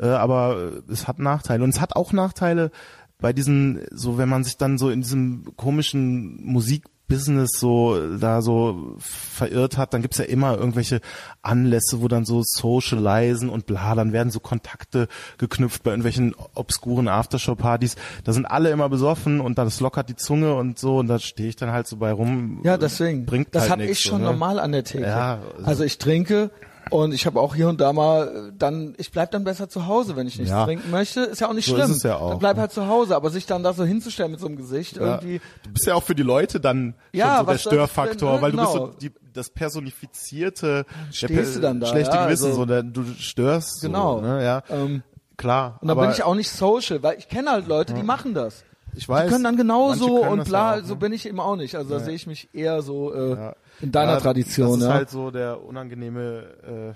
äh, 0.00 0.06
aber 0.06 0.82
es 0.88 1.06
hat 1.06 1.18
Nachteile 1.18 1.62
und 1.62 1.70
es 1.70 1.80
hat 1.80 1.96
auch 1.96 2.12
Nachteile 2.12 2.70
bei 3.18 3.32
diesen 3.32 3.84
so 3.90 4.18
wenn 4.18 4.28
man 4.28 4.44
sich 4.44 4.56
dann 4.56 4.78
so 4.78 4.90
in 4.90 5.02
diesem 5.02 5.56
komischen 5.56 6.44
Musik 6.44 6.84
Business 7.10 7.50
so 7.58 8.16
da 8.16 8.40
so 8.40 8.94
verirrt 8.98 9.76
hat, 9.76 9.92
dann 9.92 10.00
gibt's 10.00 10.16
ja 10.16 10.24
immer 10.24 10.56
irgendwelche 10.56 11.00
Anlässe, 11.42 12.00
wo 12.00 12.08
dann 12.08 12.24
so 12.24 12.42
socialisen 12.42 13.50
und 13.50 13.66
bla, 13.66 13.94
dann 13.94 14.14
werden 14.14 14.30
so 14.30 14.40
Kontakte 14.40 15.08
geknüpft 15.36 15.82
bei 15.82 15.90
irgendwelchen 15.90 16.34
obskuren 16.54 17.08
Aftershow-Partys. 17.08 17.96
Da 18.24 18.32
sind 18.32 18.46
alle 18.46 18.70
immer 18.70 18.88
besoffen 18.88 19.40
und 19.40 19.58
das 19.58 19.80
lockert 19.80 20.08
die 20.08 20.16
Zunge 20.16 20.54
und 20.54 20.78
so 20.78 20.98
und 20.98 21.08
da 21.08 21.18
stehe 21.18 21.48
ich 21.48 21.56
dann 21.56 21.72
halt 21.72 21.88
so 21.88 21.96
bei 21.96 22.12
rum. 22.12 22.60
Ja, 22.62 22.78
deswegen. 22.78 23.26
Bringt 23.26 23.54
das 23.54 23.62
halt 23.62 23.72
habe 23.72 23.84
ich 23.86 24.00
schon 24.00 24.20
ne? 24.20 24.28
normal 24.28 24.60
an 24.60 24.72
der 24.72 24.84
Theke. 24.84 25.04
Ja, 25.04 25.40
also, 25.56 25.66
also 25.66 25.84
ich 25.84 25.98
trinke 25.98 26.50
und 26.90 27.12
ich 27.14 27.24
habe 27.26 27.40
auch 27.40 27.54
hier 27.54 27.68
und 27.68 27.80
da 27.80 27.92
mal 27.92 28.52
dann, 28.56 28.94
ich 28.98 29.10
bleib 29.12 29.30
dann 29.30 29.44
besser 29.44 29.68
zu 29.68 29.86
Hause, 29.86 30.16
wenn 30.16 30.26
ich 30.26 30.36
nichts 30.38 30.50
Ja. 30.50 30.64
trinken 30.64 30.90
möchte. 30.90 31.20
Ist 31.20 31.40
ja 31.40 31.48
auch 31.48 31.52
nicht 31.54 31.66
So 31.66 31.74
schlimm. 31.76 31.90
ist 31.90 31.96
es 31.98 32.02
ja 32.02 32.16
auch, 32.16 32.30
dann 32.30 32.38
bleib 32.38 32.56
ne? 32.56 32.62
halt 32.62 32.72
zu 32.72 32.86
Hause, 32.88 33.16
aber 33.16 33.30
sich 33.30 33.46
dann 33.46 33.62
da 33.62 33.72
so 33.72 33.84
hinzustellen 33.84 34.30
mit 34.32 34.40
so 34.40 34.46
einem 34.46 34.56
Gesicht 34.56 34.96
Ja. 34.96 35.02
irgendwie. 35.16 35.40
Du 35.64 35.70
bist 35.72 35.86
ja 35.86 35.94
auch 35.94 36.02
für 36.02 36.14
die 36.14 36.22
Leute 36.22 36.60
dann 36.60 36.94
Ja, 37.12 37.38
so 37.40 37.46
der 37.46 37.58
Störfaktor, 37.58 38.32
denn, 38.34 38.42
weil 38.42 38.52
du 38.52 38.58
bist 38.58 38.72
genau. 38.72 38.86
so 38.88 38.92
die, 39.00 39.10
das 39.32 39.50
personifizierte 39.50 40.84
Stehst 41.12 41.56
du 41.56 41.60
dann 41.60 41.80
da, 41.80 41.86
schlechte 41.86 42.14
ja, 42.16 42.26
Gewissen, 42.26 42.46
also- 42.46 42.66
so 42.66 42.82
du 42.82 43.04
störst 43.18 43.80
Genau. 43.82 44.16
so, 44.16 44.22
ne, 44.26 44.44
ja. 44.44 44.62
Ähm, 44.70 45.02
Klar. 45.36 45.78
und 45.80 45.88
dann 45.88 45.96
aber 45.96 46.06
bin 46.06 46.14
ich 46.14 46.22
auch 46.22 46.34
nicht 46.34 46.50
social, 46.50 47.02
weil 47.02 47.18
ich 47.18 47.28
kenne 47.28 47.50
halt 47.50 47.66
Leute, 47.66 47.94
die 47.94 48.02
machen 48.02 48.34
das. 48.34 48.64
ich 48.94 49.08
weiß, 49.08 49.26
Die 49.26 49.32
können 49.32 49.44
dann 49.44 49.56
genauso 49.56 50.22
und 50.24 50.44
bla, 50.44 50.74
auch, 50.74 50.82
so 50.84 50.94
ne? 50.94 51.00
bin 51.00 51.12
ich 51.12 51.26
eben 51.26 51.38
auch 51.40 51.56
nicht. 51.56 51.76
Also 51.76 51.90
da 51.90 52.00
sehe 52.00 52.14
ich 52.14 52.26
mich 52.26 52.48
eher 52.52 52.82
so 52.82 53.14
äh, 53.14 53.30
Ja. 53.30 53.54
In 53.82 53.92
deiner 53.92 54.12
ja, 54.14 54.20
Tradition. 54.20 54.68
Das 54.72 54.78
ist 54.78 54.84
ja. 54.88 54.94
halt 54.94 55.10
so 55.10 55.30
der 55.30 55.64
unangenehme 55.64 56.44
äh, 56.62 56.92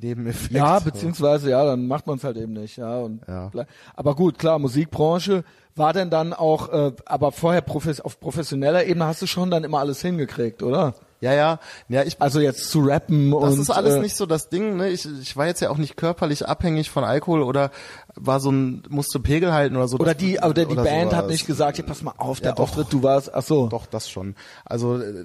Nebeneffekt. 0.04 0.52
Ja, 0.52 0.78
beziehungsweise 0.78 1.50
ja, 1.50 1.64
dann 1.64 1.86
macht 1.86 2.06
man 2.06 2.16
es 2.18 2.24
halt 2.24 2.36
eben 2.36 2.52
nicht, 2.52 2.76
ja. 2.76 2.98
Und 2.98 3.20
Ja. 3.28 3.50
aber 3.96 4.14
gut, 4.14 4.38
klar, 4.38 4.58
Musikbranche 4.58 5.44
war 5.74 5.92
denn 5.94 6.10
dann 6.10 6.34
auch, 6.34 6.68
äh, 6.70 6.92
aber 7.06 7.32
vorher 7.32 7.62
profes 7.62 8.00
auf 8.00 8.20
professioneller 8.20 8.84
Ebene 8.84 9.06
hast 9.06 9.22
du 9.22 9.26
schon 9.26 9.50
dann 9.50 9.64
immer 9.64 9.78
alles 9.78 10.02
hingekriegt, 10.02 10.62
oder? 10.62 10.94
Ja, 11.22 11.32
ja, 11.32 11.60
ja, 11.88 12.02
ich 12.02 12.20
Also 12.20 12.40
jetzt 12.40 12.68
zu 12.68 12.80
rappen 12.80 13.30
Das 13.30 13.54
und 13.54 13.60
ist 13.60 13.70
alles 13.70 13.94
äh, 13.94 14.00
nicht 14.00 14.16
so 14.16 14.26
das 14.26 14.48
Ding, 14.48 14.76
ne? 14.76 14.88
Ich, 14.90 15.06
ich 15.20 15.36
war 15.36 15.46
jetzt 15.46 15.60
ja 15.60 15.70
auch 15.70 15.76
nicht 15.78 15.96
körperlich 15.96 16.46
abhängig 16.48 16.90
von 16.90 17.04
Alkohol 17.04 17.42
oder 17.42 17.70
war 18.16 18.40
so 18.40 18.50
ein, 18.50 18.82
musste 18.88 19.20
Pegel 19.20 19.52
halten 19.52 19.76
oder 19.76 19.86
so. 19.86 19.96
oder 19.98 20.14
Das- 20.14 20.16
die, 20.16 20.38
oder 20.40 20.52
die 20.52 20.72
oder 20.72 20.82
Band 20.82 21.12
hat 21.14 21.20
sowas. 21.20 21.30
nicht 21.32 21.46
gesagt, 21.46 21.76
hier 21.76 21.86
pass 21.86 22.02
mal 22.02 22.14
auf, 22.18 22.38
Ja, 22.38 22.46
der 22.46 22.52
doch. 22.54 22.64
Auftritt, 22.64 22.88
du 22.92 23.04
warst, 23.04 23.32
ach 23.32 23.42
so. 23.42 23.68
Doch, 23.68 23.86
das 23.86 24.10
schon. 24.10 24.34
Also 24.64 24.98
äh, 24.98 25.24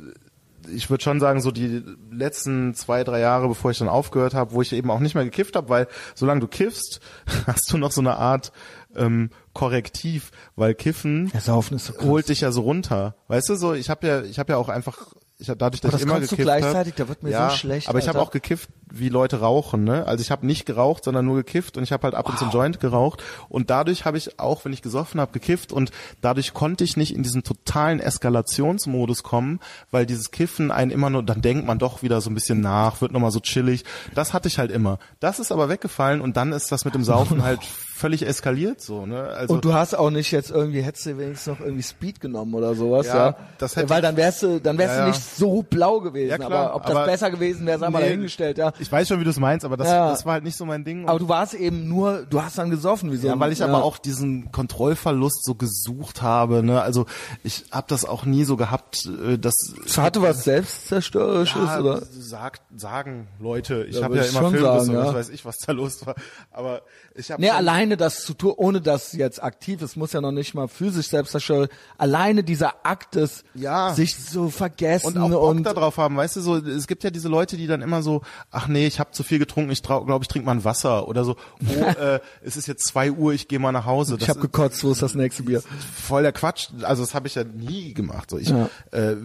ich 0.74 0.90
würde 0.90 1.04
schon 1.04 1.20
sagen, 1.20 1.42
so 1.42 1.52
die 1.52 1.84
letzten 2.12 2.74
zwei, 2.74 3.04
drei 3.04 3.20
Jahre, 3.20 3.48
bevor 3.48 3.72
ich 3.72 3.78
dann 3.78 3.90
aufgehört 3.90 4.34
habe, 4.34 4.54
wo 4.54 4.62
ich 4.62 4.74
eben 4.74 4.92
auch 4.92 5.00
nicht 5.00 5.16
mehr 5.16 5.24
gekifft 5.24 5.56
habe, 5.56 5.70
weil 5.70 5.88
solange 6.16 6.42
du 6.42 6.48
kiffst, 6.48 7.00
hast 7.48 7.72
du 7.72 7.78
noch 7.78 7.92
so 7.92 8.02
eine 8.02 8.18
Art 8.18 8.52
ähm, 8.96 9.30
Korrektiv, 9.54 10.32
weil 10.56 10.74
Kiffen 10.76 11.32
Ja, 11.34 11.40
so 11.40 11.64
holt 12.02 12.30
dich 12.30 12.42
ja 12.42 12.52
so 12.52 12.62
runter. 12.62 13.16
Weißt 13.28 13.50
du, 13.50 13.56
so 13.56 13.74
ich 13.74 13.90
habe 13.90 14.08
ja, 14.08 14.22
ich 14.22 14.40
habe 14.40 14.54
ja 14.54 14.58
auch 14.58 14.70
einfach, 14.70 15.14
ich 15.40 15.52
hab, 15.52 15.60
dadurch, 15.60 15.82
dass 15.82 15.94
Aber 15.94 16.02
ich 16.02 16.06
das 16.06 16.12
immer 16.12 16.20
gekifft 16.20 16.32
habe, 16.32 16.60
gleichzeitig, 16.60 16.96
da 16.96 17.08
wird 17.08 17.22
mir 17.22 17.30
ja, 17.30 17.50
so 17.52 17.58
schlecht, 17.58 17.88
Aber 17.90 18.00
ich 18.00 18.08
habe 18.08 18.20
auch 18.20 18.32
gekifft, 18.32 18.70
wie 18.92 19.10
Leute 19.10 19.40
rauchen, 19.40 19.84
ne? 19.84 20.08
Also 20.08 20.22
ich 20.22 20.32
habe 20.32 20.48
nicht 20.48 20.66
geraucht, 20.66 21.04
sondern 21.04 21.26
nur 21.26 21.36
gekifft 21.36 21.78
und 21.78 21.84
ich 21.84 21.92
habe 21.92 22.04
halt 22.04 22.16
ab 22.16 22.28
und 22.28 22.40
zu 22.40 22.46
einen 22.46 22.54
Joint 22.54 22.80
geraucht 22.80 23.24
und 23.48 23.70
dadurch 23.70 24.06
habe 24.06 24.18
ich 24.18 24.40
auch, 24.40 24.66
wenn 24.66 24.74
ich 24.74 24.82
gesoffen 24.82 25.22
habe, 25.22 25.32
gekifft 25.32 25.72
und 25.72 25.92
dadurch 26.22 26.56
konnte 26.56 26.84
ich 26.84 26.98
nicht 26.98 27.14
in 27.14 27.22
diesen 27.22 27.44
totalen 27.44 28.00
Eskalationsmodus 28.00 29.22
kommen, 29.22 29.60
weil 29.92 30.08
dieses 30.08 30.32
Kiffen 30.32 30.72
einen 30.72 30.90
immer 30.90 31.12
nur, 31.12 31.22
dann 31.22 31.44
denkt 31.44 31.68
man 31.68 31.78
doch 31.78 32.02
wieder 32.02 32.20
so 32.20 32.32
ein 32.32 32.34
bisschen 32.34 32.62
nach, 32.62 33.02
wird 33.02 33.12
nochmal 33.12 33.32
so 33.32 33.40
chillig. 33.40 33.86
Das 34.16 34.34
hatte 34.34 34.48
ich 34.48 34.58
halt 34.58 34.72
immer. 34.72 34.98
Das 35.20 35.40
ist 35.40 35.52
aber 35.52 35.70
weggefallen 35.70 36.20
und 36.20 36.36
dann 36.36 36.52
ist 36.52 36.72
das 36.72 36.84
mit 36.84 36.96
dem 36.96 37.04
Saufen 37.04 37.44
halt 37.44 37.60
völlig 37.98 38.26
eskaliert 38.26 38.80
so, 38.82 39.06
ne? 39.06 39.24
Also 39.24 39.54
Und 39.56 39.66
du 39.66 39.74
hast 39.74 39.94
auch 39.96 40.10
nicht 40.10 40.32
jetzt 40.32 40.52
irgendwie, 40.52 40.82
hättest 40.82 41.06
du 41.08 41.18
wenigstens 41.18 41.48
noch 41.48 41.60
irgendwie 41.60 41.84
Speed 41.84 42.22
genommen 42.22 42.54
oder 42.54 42.76
sowas, 42.76 43.08
ja? 43.08 43.16
Ja, 43.30 43.36
das 43.58 43.76
hätte 43.76 43.90
Weil 43.90 44.02
dann 44.02 44.16
wärst 44.16 44.44
du, 44.44 44.60
dann 44.62 44.78
wärst 44.78 44.96
Ja, 44.96 45.02
du 45.02 45.08
nicht 45.10 45.22
so 45.22 45.64
blau 45.64 46.00
gewesen. 46.00 46.30
Ja, 46.30 46.38
klar, 46.38 46.52
aber 46.52 46.76
ob 46.76 46.84
das 46.86 46.96
aber- 46.96 47.06
besser 47.06 47.32
gewesen 47.32 47.66
wäre, 47.66 47.80
sei 47.80 47.90
mal 47.90 48.00
Nee, 48.00 48.06
dahingestellt, 48.06 48.58
ja. 48.58 48.72
Ich 48.80 48.92
weiß 48.92 49.08
schon, 49.08 49.20
wie 49.20 49.24
du 49.24 49.30
es 49.32 49.40
meinst, 49.40 49.66
aber 49.66 49.76
das, 49.78 49.88
das 49.88 50.26
war 50.26 50.34
halt 50.34 50.44
nicht 50.44 50.56
so 50.58 50.66
mein 50.66 50.84
Ding. 50.86 51.10
Aber 51.10 51.20
du 51.20 51.28
warst 51.28 51.54
eben 51.56 51.88
nur, 51.88 52.26
du 52.30 52.42
hast 52.42 52.58
dann 52.58 52.70
gesoffen, 52.70 53.12
wie 53.12 53.18
so 53.18 53.28
Ja, 53.28 53.40
weil 53.40 53.52
ich 53.52 53.64
aber 53.64 53.84
auch 53.84 53.98
diesen 53.98 54.52
Kontrollverlust 54.52 55.44
so 55.44 55.56
gesucht 55.56 56.22
habe. 56.22 56.64
Ne? 56.64 56.82
Also 56.82 57.06
ich 57.44 57.66
habe 57.72 57.88
das 57.90 58.06
auch 58.06 58.26
nie 58.26 58.44
so 58.44 58.56
gehabt, 58.58 59.06
äh, 59.28 59.38
dass 59.38 59.56
Das 59.86 59.98
hatte 59.98 60.22
was 60.22 60.44
Selbstzerstörerisches, 60.44 61.78
oder? 61.80 62.02
sagt, 62.12 62.62
sagen 62.76 63.28
Leute. 63.40 63.86
Ich 63.90 64.02
habe 64.02 64.18
ja 64.18 64.24
immer 64.24 64.50
Filmriss 64.52 64.86
sagen, 64.86 64.94
ja. 64.94 65.14
weiß 65.14 65.30
ich, 65.30 65.46
was 65.46 65.58
da 65.58 65.72
los 65.72 66.06
war. 66.06 66.16
Aber 66.52 66.82
ich 67.18 67.30
Nee, 67.38 67.50
alleine 67.50 67.98
das 67.98 68.24
zu 68.24 68.34
tun, 68.34 68.54
ohne 68.58 68.80
dass 68.82 69.14
jetzt 69.14 69.42
aktiv 69.42 69.82
ist, 69.82 69.96
muss 69.98 70.14
ja 70.14 70.22
noch 70.22 70.32
nicht 70.32 70.54
mal 70.54 70.68
physisch 70.68 71.08
Selbstzerstörerisch. 71.08 71.70
Alleine 71.98 72.44
dieser 72.44 72.86
Akt 72.86 73.16
des, 73.16 73.44
Ja. 73.54 73.94
sich 73.94 74.16
so 74.16 74.50
vergessen 74.50 75.08
und 75.08 75.18
auch 75.18 75.30
Bock 75.30 75.50
und, 75.50 75.64
da 75.64 75.74
drauf 75.74 75.98
haben, 75.98 76.16
weißt 76.18 76.36
du, 76.38 76.42
so 76.42 76.58
es 76.58 76.88
gibt 76.88 77.04
ja 77.04 77.10
diese 77.10 77.28
Leute, 77.30 77.58
die 77.58 77.68
dann 77.68 77.82
immer 77.82 78.02
so, 78.04 78.22
ach 78.52 78.68
nee, 78.68 78.86
ich 78.88 79.00
habe 79.00 79.12
zu 79.12 79.24
viel 79.24 79.40
getrunken, 79.40 79.72
ich 79.72 79.82
glaube, 79.84 80.20
ich 80.22 80.28
trinke 80.28 80.46
mal 80.46 80.52
ein 80.54 80.64
Wasser 80.64 81.08
oder 81.08 81.24
so. 81.26 81.36
Oh, 81.68 81.84
äh, 82.00 82.20
es 82.42 82.56
ist 82.58 82.68
jetzt 82.68 82.86
zwei 82.88 83.12
Uhr, 83.12 83.34
ich 83.34 83.48
gehe 83.48 83.60
mal 83.60 83.72
nach 83.72 83.86
Hause. 83.86 84.14
ich 84.16 84.20
Das 84.20 84.30
habe 84.30 84.42
gekotzt, 84.42 84.84
wo 84.84 84.92
ist 84.92 85.02
das 85.02 85.16
nächste 85.16 85.44
Bier? 85.44 85.62
voll 85.96 86.22
der 86.24 86.32
Quatsch. 86.34 86.70
Also 86.84 87.04
das 87.04 87.14
habe 87.16 87.28
ich 87.28 87.36
ja 87.36 87.44
nie 87.44 87.94
gemacht. 87.94 88.30
So 88.30 88.38
ich, 88.38 88.50
Ja. 88.50 88.70
äh, 88.92 89.16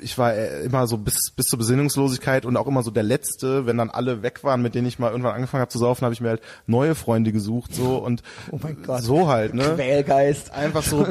ich 0.00 0.16
war 0.18 0.34
äh, 0.34 0.64
immer 0.64 0.86
so 0.86 0.96
bis 0.98 1.32
bis 1.34 1.46
zur 1.46 1.58
Besinnungslosigkeit 1.58 2.44
und 2.46 2.56
auch 2.56 2.66
immer 2.66 2.82
so 2.82 2.90
der 2.90 3.02
Letzte, 3.02 3.66
wenn 3.66 3.78
dann 3.78 3.90
alle 3.90 4.22
weg 4.22 4.44
waren, 4.44 4.62
mit 4.62 4.74
denen 4.74 4.86
ich 4.86 4.98
mal 4.98 5.10
irgendwann 5.10 5.34
angefangen 5.34 5.60
habe 5.62 5.70
zu 5.70 5.78
saufen, 5.78 6.04
habe 6.04 6.14
ich 6.14 6.20
mir 6.20 6.28
halt 6.28 6.42
neue 6.66 6.94
Freunde 6.94 7.31
gesucht 7.32 7.74
so 7.74 7.96
und 7.96 8.22
Oh 8.50 8.58
mein 8.62 8.82
Gott. 8.82 9.02
so 9.02 9.28
halt 9.28 9.54
ne. 9.54 9.74
Quälgeist. 9.74 10.52
Einfach 10.52 10.82
so, 10.82 11.06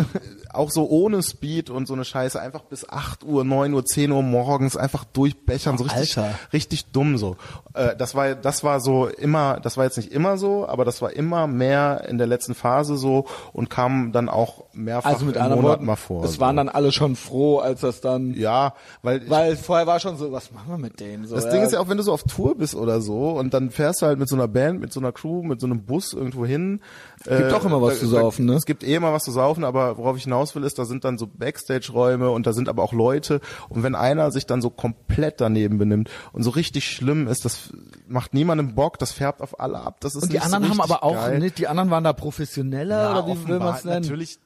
auch 0.54 0.70
so 0.72 0.88
ohne 0.90 1.22
Speed 1.24 1.70
und 1.70 1.88
so 1.88 1.94
eine 1.94 2.06
Scheiße, 2.06 2.40
einfach 2.42 2.62
bis 2.62 2.88
8 2.88 3.24
Uhr, 3.24 3.44
9 3.44 3.74
Uhr, 3.74 3.86
10 3.86 4.12
Uhr 4.12 4.22
morgens 4.24 4.76
einfach 4.78 5.04
durchbechern, 5.06 5.78
so 5.78 5.84
richtig, 5.86 6.18
Alter. 6.18 6.38
richtig 6.54 6.92
dumm 6.92 7.18
so. 7.18 7.38
Äh, 7.74 7.96
das 7.96 8.16
war, 8.16 8.36
das 8.36 8.64
war 8.64 8.80
so 8.82 9.08
immer, 9.08 9.60
das 9.62 9.78
war 9.78 9.86
jetzt 9.86 9.98
nicht 9.98 10.12
immer 10.12 10.38
so, 10.38 10.68
aber 10.68 10.86
das 10.86 11.02
war 11.02 11.14
immer 11.14 11.48
mehr 11.48 12.06
in 12.08 12.18
der 12.18 12.28
letzten 12.28 12.54
Phase 12.56 12.98
so 12.98 13.26
und 13.54 13.70
kam 13.70 14.12
dann 14.12 14.28
auch 14.30 14.66
mehrfach 14.74 15.10
Also 15.10 15.26
mit 15.26 15.36
im 15.38 15.44
Monat 15.44 15.64
Worten, 15.64 15.86
mal 15.86 15.96
vor. 15.96 16.24
es 16.26 16.34
so. 16.34 16.40
waren 16.42 16.58
dann 16.58 16.70
alle 16.70 16.92
schon 16.92 17.16
froh, 17.16 17.60
als 17.60 17.82
das 17.82 18.02
dann, 18.02 18.34
ja, 18.34 18.74
weil, 19.04 19.24
ich, 19.24 19.30
weil 19.30 19.56
vorher 19.56 19.88
war 19.88 20.00
schon 20.00 20.18
so, 20.18 20.32
was 20.32 20.52
machen 20.52 20.68
wir 20.70 20.78
mit 20.78 21.00
denen? 21.00 21.26
So, 21.28 21.36
das 21.36 21.50
Ding 21.50 21.62
ist 21.62 21.72
ja 21.74 21.80
auch, 21.80 21.88
wenn 21.90 21.98
du 21.98 22.04
so 22.04 22.12
auf 22.14 22.24
Tour 22.24 22.58
bist 22.58 22.76
oder 22.76 23.00
so 23.02 23.30
und 23.32 23.54
dann 23.54 23.70
fährst 23.72 24.02
du 24.02 24.06
halt 24.06 24.20
mit 24.20 24.28
so 24.28 24.36
einer 24.36 24.48
Band, 24.48 24.82
mit 24.82 24.92
so 24.92 25.00
einer 25.00 25.12
Crew, 25.14 25.44
mit 25.44 25.62
so 25.62 25.68
einem 25.68 25.84
Bus 25.86 26.01
irgendwo 26.14 26.46
hin. 26.46 26.82
Es 27.26 27.38
gibt 27.38 27.54
auch 27.54 27.66
immer 27.66 27.82
was 27.82 28.00
zu 28.00 28.08
saufen, 28.08 28.46
ne? 28.46 28.54
Es 28.54 28.66
gibt 28.66 28.84
eh 28.84 28.96
immer 28.96 29.14
was 29.14 29.24
zu 29.24 29.32
saufen, 29.32 29.64
aber 29.64 29.98
worauf 29.98 30.18
ich 30.18 30.24
hinaus 30.24 30.56
will, 30.56 30.64
ist, 30.64 30.80
da 30.80 30.86
sind 30.86 31.04
dann 31.04 31.18
so 31.18 31.28
Backstage-Räume 31.28 32.30
und 32.32 32.48
da 32.48 32.54
sind 32.54 32.70
aber 32.70 32.84
auch 32.84 32.94
Leute 32.94 33.42
und 33.70 33.84
wenn 33.84 33.96
einer 33.96 34.32
sich 34.32 34.46
dann 34.46 34.62
so 34.62 34.70
komplett 34.70 35.40
daneben 35.40 35.78
benimmt 35.78 36.10
und 36.34 36.44
so 36.44 36.50
richtig 36.50 36.90
schlimm 36.90 37.28
ist, 37.28 37.46
das 37.46 37.74
macht 38.08 38.34
niemandem 38.34 38.76
Bock, 38.76 38.98
das 39.00 39.12
färbt 39.12 39.42
auf 39.42 39.60
alle 39.60 39.80
ab. 39.80 39.98
Das 40.02 40.16
ist 40.16 40.24
und 40.24 40.34
die 40.34 40.40
anderen 40.40 40.64
so 40.64 40.70
haben 40.70 40.82
aber 40.82 41.04
auch 41.04 41.16
geil. 41.16 41.40
nicht, 41.40 41.58
die 41.58 41.68
anderen 41.68 41.92
waren 41.92 42.04
da 42.04 42.14
professioneller 42.14 43.04
ja, 43.04 43.12
oder 43.12 43.28
wie 43.28 43.48
will 43.48 43.60
man 43.60 43.70
es 43.70 43.76
offenbar, 43.76 43.94
nennen? 43.94 44.06
Natürlich, 44.06 44.40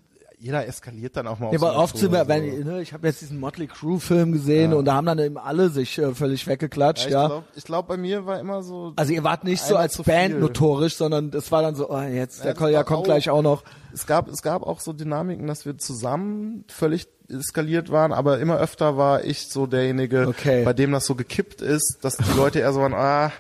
jeder 0.46 0.68
eskaliert 0.68 1.18
dann 1.18 1.26
auch 1.26 1.40
mal 1.40 1.52
Ja, 1.52 1.58
auf 1.60 1.64
aber 1.64 1.78
oft 1.82 1.98
sind 1.98 2.12
wir, 2.12 2.28
wenn, 2.28 2.64
ne, 2.64 2.82
ich 2.82 2.94
habe 2.94 3.08
jetzt 3.08 3.20
diesen 3.22 3.40
Motley 3.40 3.66
Crue 3.66 4.00
Film 4.00 4.32
gesehen 4.32 4.74
und 4.74 4.86
da 4.86 4.94
haben 4.94 5.08
dann 5.08 5.18
eben 5.18 5.40
alle 5.40 5.70
sich 5.70 5.98
äh, 5.98 6.14
völlig 6.14 6.46
weggeklatscht, 6.46 7.10
ja, 7.10 7.28
ja. 7.30 7.44
ich 7.56 7.64
glaube, 7.64 7.86
glaub, 7.86 7.88
bei 7.88 7.98
mir 7.98 8.26
war 8.28 8.40
immer 8.40 8.62
so 8.62 8.94
Also 8.96 9.12
ihr 9.12 9.24
wart 9.24 9.44
nicht 9.44 9.64
so 9.64 9.76
als 9.76 9.98
Band 10.04 10.34
viel. 10.34 10.40
notorisch, 10.40 10.96
sondern 10.98 11.32
es 11.34 11.52
war 11.52 11.64
dann 11.64 11.74
so, 11.74 11.90
oh, 11.90 12.00
jetzt, 12.00 12.44
der 12.44 12.52
das 12.54 12.60
Kolja 12.60 12.84
kommt 12.84 13.00
auch- 13.00 13.04
gleich 13.06 13.30
auch 13.32 13.42
noch. 13.42 13.64
es 13.92 14.06
gab, 14.06 14.28
es 14.30 14.44
gab 14.44 14.62
auch 14.62 14.80
so 14.80 14.94
Dynamiken, 14.94 15.48
dass 15.48 15.66
wir 15.66 15.78
zusammen 15.80 16.64
völlig 16.68 17.08
eskaliert 17.30 17.92
waren, 17.92 18.14
aber 18.14 18.40
immer 18.40 18.58
öfter 18.60 18.98
war 18.98 19.24
ich 19.24 19.48
so 19.50 19.66
derjenige, 19.68 20.28
Okay. 20.28 20.64
bei 20.64 20.74
dem 20.74 20.92
das 20.92 21.06
so 21.06 21.16
gekippt 21.16 21.62
ist, 21.62 22.00
dass 22.02 22.18
die 22.18 22.38
Leute 22.38 22.60
eher 22.60 22.72
so 22.74 22.82
waren, 22.82 22.94
ah, 22.94 23.32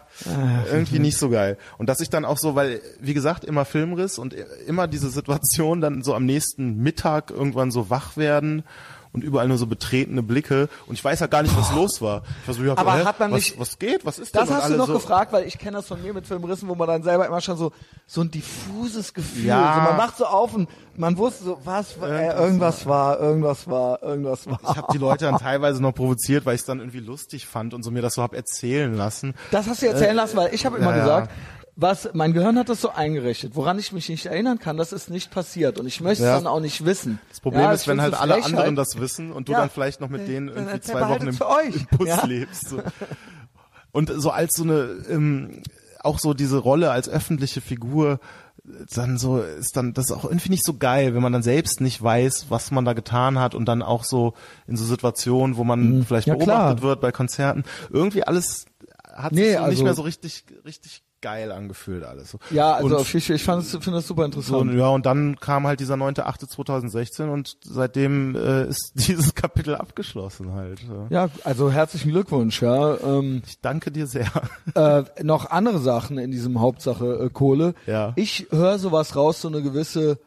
irgendwie 0.71 0.99
nicht 0.99 1.17
so 1.17 1.29
geil. 1.29 1.57
Und 1.77 1.87
dass 1.89 1.99
ich 1.99 2.09
dann 2.09 2.25
auch 2.25 2.37
so, 2.37 2.55
weil, 2.55 2.81
wie 2.99 3.13
gesagt, 3.13 3.43
immer 3.43 3.65
Filmriss 3.65 4.17
und 4.17 4.33
immer 4.67 4.87
diese 4.87 5.09
Situation 5.09 5.81
dann 5.81 6.03
so 6.03 6.13
am 6.15 6.25
nächsten 6.25 6.77
Mittag 6.77 7.31
irgendwann 7.31 7.71
so 7.71 7.89
wach 7.89 8.17
werden 8.17 8.63
und 9.15 9.23
überall 9.23 9.47
nur 9.47 9.57
so 9.57 9.65
betretene 9.65 10.21
Blicke 10.21 10.69
und 10.85 10.93
ich 10.93 11.03
weiß 11.03 11.19
ja 11.21 11.27
gar 11.27 11.41
nicht, 11.41 11.57
was 11.57 11.73
los 11.73 12.01
war. 12.01 12.21
Ich 12.43 12.47
war 12.47 12.53
so, 12.53 12.63
ja, 12.63 12.77
Aber 12.77 12.97
hä, 12.97 13.03
hat 13.05 13.19
man 13.19 13.31
was, 13.31 13.37
nicht- 13.39 13.59
was 13.59 13.79
geht? 13.79 14.05
Was 14.05 14.19
ist 14.19 14.35
Das? 14.35 14.47
Und 14.49 14.55
hast 14.55 14.69
du 14.69 14.75
noch 14.77 14.85
so, 14.87 14.93
gefragt, 14.93 15.33
weil 15.33 15.47
ich 15.47 15.57
kenne 15.57 15.77
das 15.77 15.87
von 15.87 16.01
mir 16.03 16.13
mit 16.13 16.27
Filmrissen, 16.27 16.69
wo 16.69 16.75
man 16.75 16.87
dann 16.87 17.01
selber 17.01 17.25
immer 17.25 17.41
schon 17.41 17.57
so 17.57 17.71
so 18.05 18.21
ein 18.21 18.29
diffuses 18.29 19.13
Gefühl, 19.13 19.45
Ja. 19.45 19.73
so 19.75 19.81
man 19.89 19.97
macht 19.97 20.17
so 20.17 20.25
auf 20.25 20.53
und 20.53 20.69
man 20.97 21.17
wusste 21.17 21.43
so, 21.45 21.57
was, 21.65 21.97
äh, 22.01 22.33
irgendwas 22.37 22.85
war, 22.85 23.19
irgendwas 23.19 23.67
war, 23.67 24.01
irgendwas 24.03 24.45
war. 24.47 24.59
Ich 24.61 24.77
habe 24.77 24.87
die 24.93 24.97
Leute 24.99 25.25
dann 25.25 25.37
teilweise 25.39 25.81
noch 25.81 25.93
provoziert, 25.93 26.45
weil 26.45 26.55
ich 26.55 26.61
es 26.61 26.65
dann 26.67 26.79
irgendwie 26.79 26.99
lustig 26.99 27.47
fand 27.47 27.73
und 27.73 27.83
so 27.83 27.89
mir 27.91 28.01
das 28.01 28.13
so 28.15 28.21
hab 28.21 28.33
erzählen 28.33 28.95
lassen. 28.95 29.33
Das 29.51 29.67
hast 29.67 29.81
du 29.81 29.87
erzählen 29.87 30.15
lassen, 30.15 30.37
weil 30.37 30.53
ich 30.53 30.65
habe 30.65 30.77
immer 30.77 30.95
ja, 30.95 31.19
ja. 31.19 31.27
Was 31.75 32.09
mein 32.13 32.31
Gehirn 32.33 32.57
hat 32.57 32.69
das 32.69 32.79
so 32.81 32.89
eingerichtet, 32.89 33.55
woran 33.55 33.77
ich 33.79 33.91
mich 33.91 34.07
nicht 34.09 34.25
erinnern 34.27 34.59
kann, 34.59 34.77
das 34.77 34.93
ist 34.93 35.09
nicht 35.09 35.29
passiert 35.31 35.77
und 35.79 35.85
ich 35.87 35.99
möchte 36.01 36.23
es 36.23 36.27
Ja. 36.29 36.35
dann 36.35 36.47
auch 36.47 36.59
nicht 36.61 36.85
wissen. 36.85 37.19
Das 37.29 37.41
Problem 37.41 37.63
Ja, 37.63 37.73
ist, 37.73 37.87
wenn 37.87 38.01
halt 38.01 38.13
alle 38.13 38.33
Frechheit. 38.35 38.51
anderen 38.53 38.75
das 38.77 38.99
wissen 38.99 39.31
und 39.33 39.47
du 39.49 39.51
Ja. 39.53 39.59
dann 39.59 39.69
vielleicht 39.69 39.99
noch 40.01 40.09
mit 40.09 40.27
denen 40.27 40.47
Dann 40.47 40.57
irgendwie 40.57 40.79
zwei 40.79 41.09
Wochen 41.09 41.27
im, 41.27 41.37
euch. 41.41 41.87
Bus 41.89 42.23
lebst. 42.23 42.69
So. 42.69 42.81
Und 43.91 44.11
so 44.15 44.29
als 44.31 44.55
so 44.55 44.63
eine, 44.63 44.89
ähm, 45.09 45.61
auch 46.01 46.19
so 46.19 46.33
diese 46.33 46.57
Rolle 46.57 46.91
als 46.91 47.09
öffentliche 47.09 47.61
Figur, 47.61 48.19
dann 48.95 49.17
so 49.17 49.39
ist 49.41 49.77
dann 49.77 49.93
das 49.93 50.05
ist 50.05 50.11
auch 50.11 50.23
irgendwie 50.25 50.49
nicht 50.49 50.65
so 50.65 50.75
geil, 50.77 51.13
wenn 51.13 51.21
man 51.21 51.33
dann 51.33 51.43
selbst 51.43 51.81
nicht 51.81 52.01
weiß, 52.01 52.47
was 52.49 52.71
man 52.71 52.83
da 52.85 52.93
getan 52.93 53.37
hat 53.39 53.53
und 53.53 53.65
dann 53.65 53.81
auch 53.83 54.03
so 54.03 54.33
in 54.67 54.75
so 54.75 54.85
Situationen, 54.85 55.55
wo 55.57 55.63
man 55.63 56.03
vielleicht 56.07 56.27
Mhm. 56.27 56.39
Klar. 56.39 56.57
beobachtet 56.57 56.81
wird 56.83 57.01
bei 57.01 57.11
Konzerten, 57.11 57.63
irgendwie 57.89 58.23
alles 58.23 58.65
hat 59.13 59.31
Nee, 59.33 59.43
sich 59.43 59.53
so 59.53 59.59
nicht 59.59 59.69
also- 59.69 59.83
mehr 59.83 59.93
so 59.93 60.01
richtig 60.01 60.45
richtig 60.65 61.03
geil 61.25 61.51
angefühlt 61.51 62.03
alles. 62.03 62.29
So. 62.29 62.37
Ja, 62.51 62.73
also 62.75 62.97
und, 62.97 63.15
ich, 63.15 63.29
ich 63.31 63.43
fand 63.43 63.63
finde 63.65 63.91
das 63.93 64.05
super 64.07 64.21
so, 64.21 64.25
interessant. 64.25 64.73
ja, 64.75 64.89
und 64.89 65.07
dann 65.07 65.39
kam 65.39 65.65
halt 65.65 65.79
dieser 65.79 65.95
9.8.2016 65.95 67.29
und 67.29 67.57
seitdem 67.63 68.35
äh, 68.35 68.67
ist 68.67 68.91
dieses 69.07 69.33
Kapitel 69.33 69.73
abgeschlossen 69.75 70.53
halt. 70.53 70.81
Ja. 71.09 71.29
Also 71.43 71.71
herzlichen 71.71 72.11
Glückwunsch, 72.11 72.61
ja. 72.61 72.95
Ähm, 73.01 73.41
Ich 73.47 73.59
danke 73.59 73.91
dir 73.91 74.05
sehr. 74.05 74.27
äh, 74.75 75.03
noch 75.23 75.49
andere 75.49 75.79
Sachen 75.79 76.19
in 76.19 76.29
diesem 76.29 76.59
Hauptsache 76.61 77.25
äh, 77.25 77.29
Kohle. 77.31 77.73
Ja. 77.87 78.13
Ich 78.15 78.47
höre 78.51 78.77
sowas 78.77 79.15
raus, 79.15 79.41
so 79.41 79.47
eine 79.47 79.63
gewisse, 79.63 80.19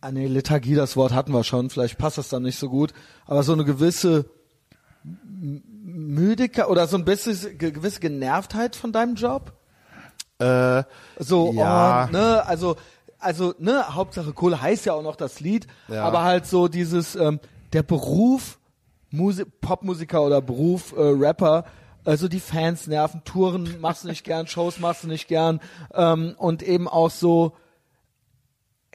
ah 0.00 0.12
nee, 0.12 0.28
Lethargie, 0.28 0.76
das 0.76 0.96
Wort 0.96 1.12
hatten 1.12 1.32
wir 1.32 1.42
schon, 1.42 1.68
vielleicht 1.68 1.98
passt 1.98 2.18
das 2.18 2.28
dann 2.28 2.44
nicht 2.44 2.58
so 2.60 2.68
gut, 2.68 2.92
aber 3.26 3.42
so 3.42 3.52
eine 3.54 3.64
gewisse 3.64 4.26
Müdigkeit 5.84 6.68
oder 6.68 6.86
so 6.86 6.96
ein 6.96 7.04
bisschen 7.04 7.58
ge- 7.58 7.72
gewisse 7.72 8.00
Genervtheit 8.00 8.76
von 8.76 8.92
deinem 8.92 9.16
Job. 9.16 9.52
Äh, 10.38 10.82
So, 11.18 11.52
Ja. 11.52 12.06
oh, 12.08 12.12
ne, 12.12 12.44
also, 12.46 12.76
also, 13.18 13.54
ne, 13.58 13.94
Hauptsache 13.94 14.32
Kohle 14.32 14.60
heißt 14.60 14.86
ja 14.86 14.94
auch 14.94 15.02
noch 15.02 15.16
das 15.16 15.40
Lied, 15.40 15.66
Ja. 15.88 16.04
aber 16.04 16.22
halt 16.22 16.46
so 16.46 16.68
dieses, 16.68 17.14
ähm, 17.16 17.38
der 17.72 17.82
Beruf 17.82 18.58
Musi 19.10 19.44
Popmusiker 19.44 20.22
oder 20.22 20.40
Beruf 20.40 20.92
äh, 20.96 21.00
Rapper, 21.00 21.64
also 22.04 22.26
die 22.28 22.40
Fans 22.40 22.86
nerven, 22.86 23.22
Touren 23.24 23.78
machst 23.80 24.04
du 24.04 24.08
nicht 24.08 24.24
gern, 24.24 24.46
Shows 24.46 24.80
machst 24.80 25.04
du 25.04 25.08
nicht 25.08 25.28
gern 25.28 25.60
ähm, 25.94 26.34
und 26.38 26.62
eben 26.62 26.88
auch 26.88 27.10
so, 27.10 27.52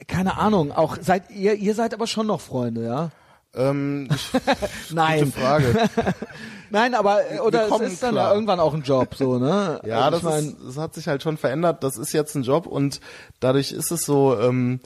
keine 0.06 0.36
Ahnung, 0.36 0.72
auch 0.72 0.96
seid 1.00 1.30
ihr, 1.30 1.54
ihr 1.54 1.74
seid 1.74 1.94
aber 1.94 2.06
schon 2.06 2.26
noch 2.26 2.40
Freunde, 2.40 2.84
ja? 2.84 3.10
Ähm, 3.58 4.08
Nein, 4.90 5.24
gute 5.24 5.32
Frage. 5.32 5.90
nein, 6.70 6.94
aber 6.94 7.20
äh, 7.30 7.38
oder 7.40 7.66
es 7.66 7.92
ist 7.92 8.02
dann 8.02 8.12
klar. 8.12 8.32
irgendwann 8.34 8.60
auch 8.60 8.74
ein 8.74 8.82
Job, 8.82 9.14
so 9.14 9.38
ne? 9.38 9.80
Ja, 9.84 10.06
Also 10.06 10.10
das, 10.10 10.22
mein, 10.22 10.44
ist, 10.44 10.56
das 10.66 10.76
hat 10.78 10.94
sich 10.94 11.08
halt 11.08 11.22
schon 11.22 11.36
verändert. 11.36 11.82
Das 11.82 11.96
ist 11.98 12.12
jetzt 12.12 12.34
ein 12.34 12.42
Job 12.42 12.66
und 12.66 13.00
dadurch 13.40 13.72
ist 13.72 13.90
es 13.90 14.02
so, 14.02 14.38
ähm, 14.38 14.80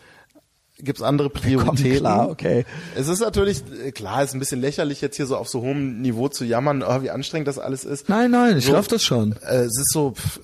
gibt 0.78 0.98
es 0.98 1.02
andere 1.02 1.30
Prioritäten. 1.30 1.98
klar, 1.98 2.28
okay. 2.28 2.64
Es 2.96 3.08
ist 3.08 3.20
natürlich, 3.20 3.62
äh, 3.84 3.92
klar, 3.92 4.22
ist 4.22 4.34
ein 4.34 4.38
bisschen 4.40 4.60
lächerlich 4.60 5.00
jetzt 5.00 5.16
hier 5.16 5.26
so 5.26 5.36
auf 5.36 5.48
so 5.48 5.60
hohem 5.60 6.00
Niveau 6.00 6.28
zu 6.28 6.44
jammern, 6.44 6.82
oh, 6.82 7.02
wie 7.02 7.10
anstrengend 7.10 7.48
das 7.48 7.58
alles 7.58 7.84
ist. 7.84 8.08
Nein, 8.08 8.30
nein, 8.30 8.58
ich 8.58 8.66
So, 8.66 8.72
schaff 8.72 8.88
das 8.88 9.04
schon. 9.04 9.32
Äh, 9.42 9.62
es 9.62 9.78
ist 9.78 9.92
so, 9.92 10.12
pff, 10.12 10.40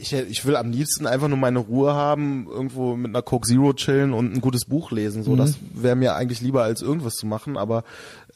ich, 0.00 0.12
ich 0.12 0.44
will 0.44 0.56
am 0.56 0.70
liebsten 0.70 1.06
einfach 1.06 1.28
nur 1.28 1.38
meine 1.38 1.58
Ruhe 1.58 1.94
haben, 1.94 2.46
irgendwo 2.48 2.96
mit 2.96 3.10
einer 3.10 3.22
Coke 3.22 3.46
Zero 3.46 3.72
chillen 3.72 4.12
und 4.12 4.34
ein 4.34 4.40
gutes 4.40 4.64
Buch 4.64 4.90
lesen. 4.90 5.22
So, 5.22 5.36
das 5.36 5.56
wäre 5.74 5.96
mir 5.96 6.14
eigentlich 6.14 6.40
lieber 6.40 6.62
als 6.62 6.82
irgendwas 6.82 7.14
zu 7.14 7.26
machen, 7.26 7.56
aber 7.56 7.84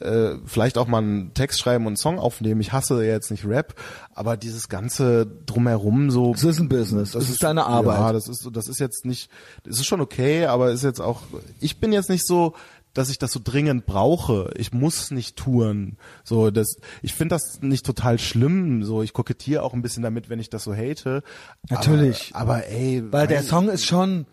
äh, 0.00 0.36
vielleicht 0.46 0.78
auch 0.78 0.86
mal 0.86 0.98
einen 0.98 1.34
Text 1.34 1.60
schreiben 1.60 1.84
und 1.84 1.90
einen 1.90 1.96
Song 1.96 2.18
aufnehmen. 2.18 2.60
Ich 2.60 2.72
hasse 2.72 3.04
ja 3.04 3.12
jetzt 3.12 3.30
nicht 3.30 3.46
Rap, 3.46 3.74
aber 4.14 4.36
dieses 4.36 4.68
ganze 4.68 5.26
drumherum 5.46 6.10
so. 6.10 6.32
Das 6.32 6.44
ist 6.44 6.60
ein 6.60 6.68
Business, 6.68 7.12
das 7.12 7.28
ist 7.28 7.42
deine 7.42 7.66
Arbeit. 7.66 7.98
Ja, 7.98 8.12
das 8.12 8.28
ist 8.28 8.48
das 8.52 8.68
ist 8.68 8.80
jetzt 8.80 9.04
nicht, 9.04 9.30
das 9.64 9.76
ist 9.78 9.86
schon 9.86 10.00
okay, 10.00 10.46
aber 10.46 10.70
ist 10.70 10.82
jetzt 10.84 11.00
auch, 11.00 11.20
ich 11.60 11.78
bin 11.78 11.92
jetzt 11.92 12.10
nicht 12.10 12.26
so, 12.26 12.54
dass 12.94 13.08
ich 13.08 13.18
das 13.18 13.32
so 13.32 13.40
dringend 13.42 13.86
brauche. 13.86 14.52
Ich 14.56 14.72
muss 14.72 15.10
nicht 15.10 15.36
touren. 15.36 15.96
So, 16.24 16.50
das, 16.50 16.76
ich 17.02 17.14
finde 17.14 17.34
das 17.34 17.60
nicht 17.62 17.86
total 17.86 18.18
schlimm. 18.18 18.84
So, 18.84 19.02
ich 19.02 19.12
kokettiere 19.12 19.62
auch 19.62 19.72
ein 19.72 19.82
bisschen 19.82 20.02
damit, 20.02 20.28
wenn 20.28 20.40
ich 20.40 20.50
das 20.50 20.64
so 20.64 20.74
hate. 20.74 21.22
Natürlich. 21.68 22.30
Aber, 22.34 22.56
aber 22.56 22.66
ey, 22.66 23.02
Weil 23.10 23.26
der 23.26 23.42
Song 23.42 23.68
ist 23.68 23.86
schon, 23.86 24.26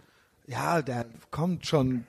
ja, 0.48 0.82
der 0.82 1.06
kommt 1.32 1.66
schon 1.66 2.04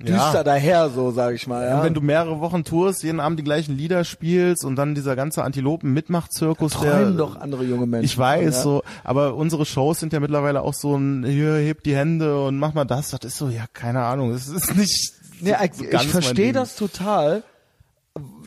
düster 0.00 0.34
Ja. 0.34 0.44
daher, 0.44 0.90
so 0.90 1.10
sage 1.10 1.36
ich 1.36 1.46
mal. 1.46 1.66
Ja. 1.66 1.82
wenn 1.82 1.94
du 1.94 2.00
mehrere 2.00 2.40
Wochen 2.40 2.64
tourst, 2.64 3.02
jeden 3.02 3.20
Abend 3.20 3.38
die 3.38 3.44
gleichen 3.44 3.76
Lieder 3.76 4.04
spielst 4.04 4.64
und 4.64 4.76
dann 4.76 4.94
dieser 4.94 5.16
ganze 5.16 5.42
Antilopen-Mitmachzirkus, 5.44 6.78
der 6.80 7.10
doch 7.10 7.36
andere 7.36 7.64
junge 7.64 7.86
Menschen. 7.86 8.04
Ich 8.04 8.16
weiß, 8.16 8.54
ja. 8.56 8.62
so, 8.62 8.82
aber 9.02 9.34
unsere 9.34 9.66
Shows 9.66 10.00
sind 10.00 10.12
ja 10.12 10.20
mittlerweile 10.20 10.62
auch 10.62 10.74
so 10.74 10.96
ein, 10.96 11.24
hier, 11.24 11.56
heb 11.56 11.82
die 11.82 11.96
Hände 11.96 12.40
und 12.44 12.58
mach 12.58 12.74
mal 12.74 12.84
das. 12.84 13.10
Das 13.10 13.24
ist 13.24 13.36
so, 13.36 13.48
ja, 13.48 13.64
keine 13.72 14.04
Ahnung, 14.04 14.32
das 14.32 14.48
ist 14.48 14.76
nicht. 14.76 15.12
Nee, 15.40 15.54
so 15.72 15.84
ich, 15.84 16.08
verstehe 16.08 16.52
das 16.52 16.76
total, 16.76 17.42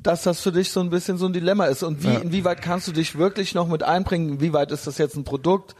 dass 0.03 0.23
das 0.23 0.39
für 0.41 0.51
dich 0.51 0.71
so 0.71 0.79
ein 0.79 0.89
bisschen 0.89 1.17
so 1.17 1.25
ein 1.25 1.33
Dilemma 1.33 1.65
ist. 1.65 1.83
Und 1.83 2.03
wie, 2.03 2.07
Ja. 2.07 2.19
inwieweit 2.19 2.61
kannst 2.61 2.87
du 2.87 2.91
dich 2.91 3.17
wirklich 3.17 3.53
noch 3.53 3.67
mit 3.67 3.83
einbringen? 3.83 4.29
Inwieweit 4.29 4.71
ist 4.71 4.87
das 4.87 4.97
jetzt 4.97 5.15
ein 5.15 5.23
Produkt? 5.23 5.75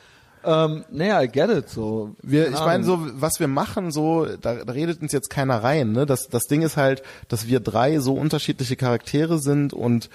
Ähm, 0.47 0.85
naja, 0.89 1.21
I 1.21 1.27
get 1.27 1.49
it, 1.49 1.69
so. 1.69 2.15
Wir, 2.23 2.47
ich 2.47 2.59
meine, 2.59 2.85
so 2.85 3.05
was 3.19 3.41
wir 3.41 3.49
machen, 3.49 3.91
so 3.91 4.25
da, 4.25 4.63
da 4.63 4.71
redet 4.71 5.01
uns 5.01 5.11
jetzt 5.11 5.29
keiner 5.29 5.61
rein. 5.61 5.91
Ne? 5.91 6.05
Das, 6.05 6.29
das 6.29 6.43
Ding 6.45 6.61
ist 6.61 6.77
halt, 6.77 7.03
dass 7.27 7.47
wir 7.47 7.59
drei 7.59 7.99
so 7.99 8.13
unterschiedliche 8.13 8.77
Charaktere 8.77 9.39
sind 9.39 9.73
und 9.73 10.09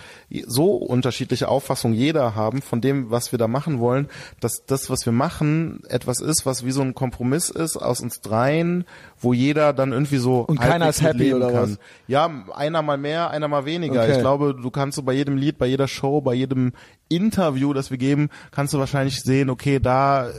so 0.47 0.73
unterschiedliche 0.77 1.49
Auffassungen 1.49 1.95
jeder 1.95 2.35
haben 2.35 2.63
von 2.63 2.81
dem, 2.81 3.11
was 3.11 3.33
wir 3.33 3.39
da 3.39 3.47
machen 3.47 3.79
wollen, 3.79 4.09
dass 4.41 4.65
das, 4.65 4.89
was 4.89 5.05
wir 5.05 5.13
machen, 5.13 5.83
etwas 5.89 6.23
ist, 6.23 6.47
was 6.47 6.65
wie 6.65 6.73
so 6.73 6.81
ein 6.81 6.95
Kompromiss 6.95 7.51
ist 7.51 7.77
aus 7.77 8.01
uns 8.01 8.23
dreien, 8.23 8.87
wo 9.21 9.35
jeder 9.35 9.75
dann 9.75 9.93
irgendwie 9.93 10.17
so 10.17 10.41
Und 10.41 10.59
keiner 10.59 10.89
ist 10.89 11.03
happy, 11.03 11.35
oder 11.35 11.53
kann. 11.53 11.73
was? 11.73 11.79
Ja, 12.09 12.31
einer 12.55 12.81
mal 12.81 12.97
mehr, 12.97 13.29
einer 13.29 13.49
mal 13.49 13.67
weniger. 13.67 14.03
Okay. 14.03 14.13
Ich 14.13 14.19
glaube, 14.21 14.55
du 14.55 14.71
kannst 14.71 14.97
so 14.97 15.03
bei 15.03 15.13
jedem 15.13 15.37
Lied, 15.37 15.59
bei 15.59 15.67
jeder 15.67 15.89
Show, 15.89 16.23
bei 16.23 16.33
jedem 16.33 16.73
Interview, 17.09 17.73
das 17.73 17.91
wir 17.91 17.99
geben, 17.99 18.31
kannst 18.51 18.73
du 18.75 18.79
wahrscheinlich 18.79 19.21
sehen, 19.23 19.51
okay, 19.51 19.79
da 19.81 20.31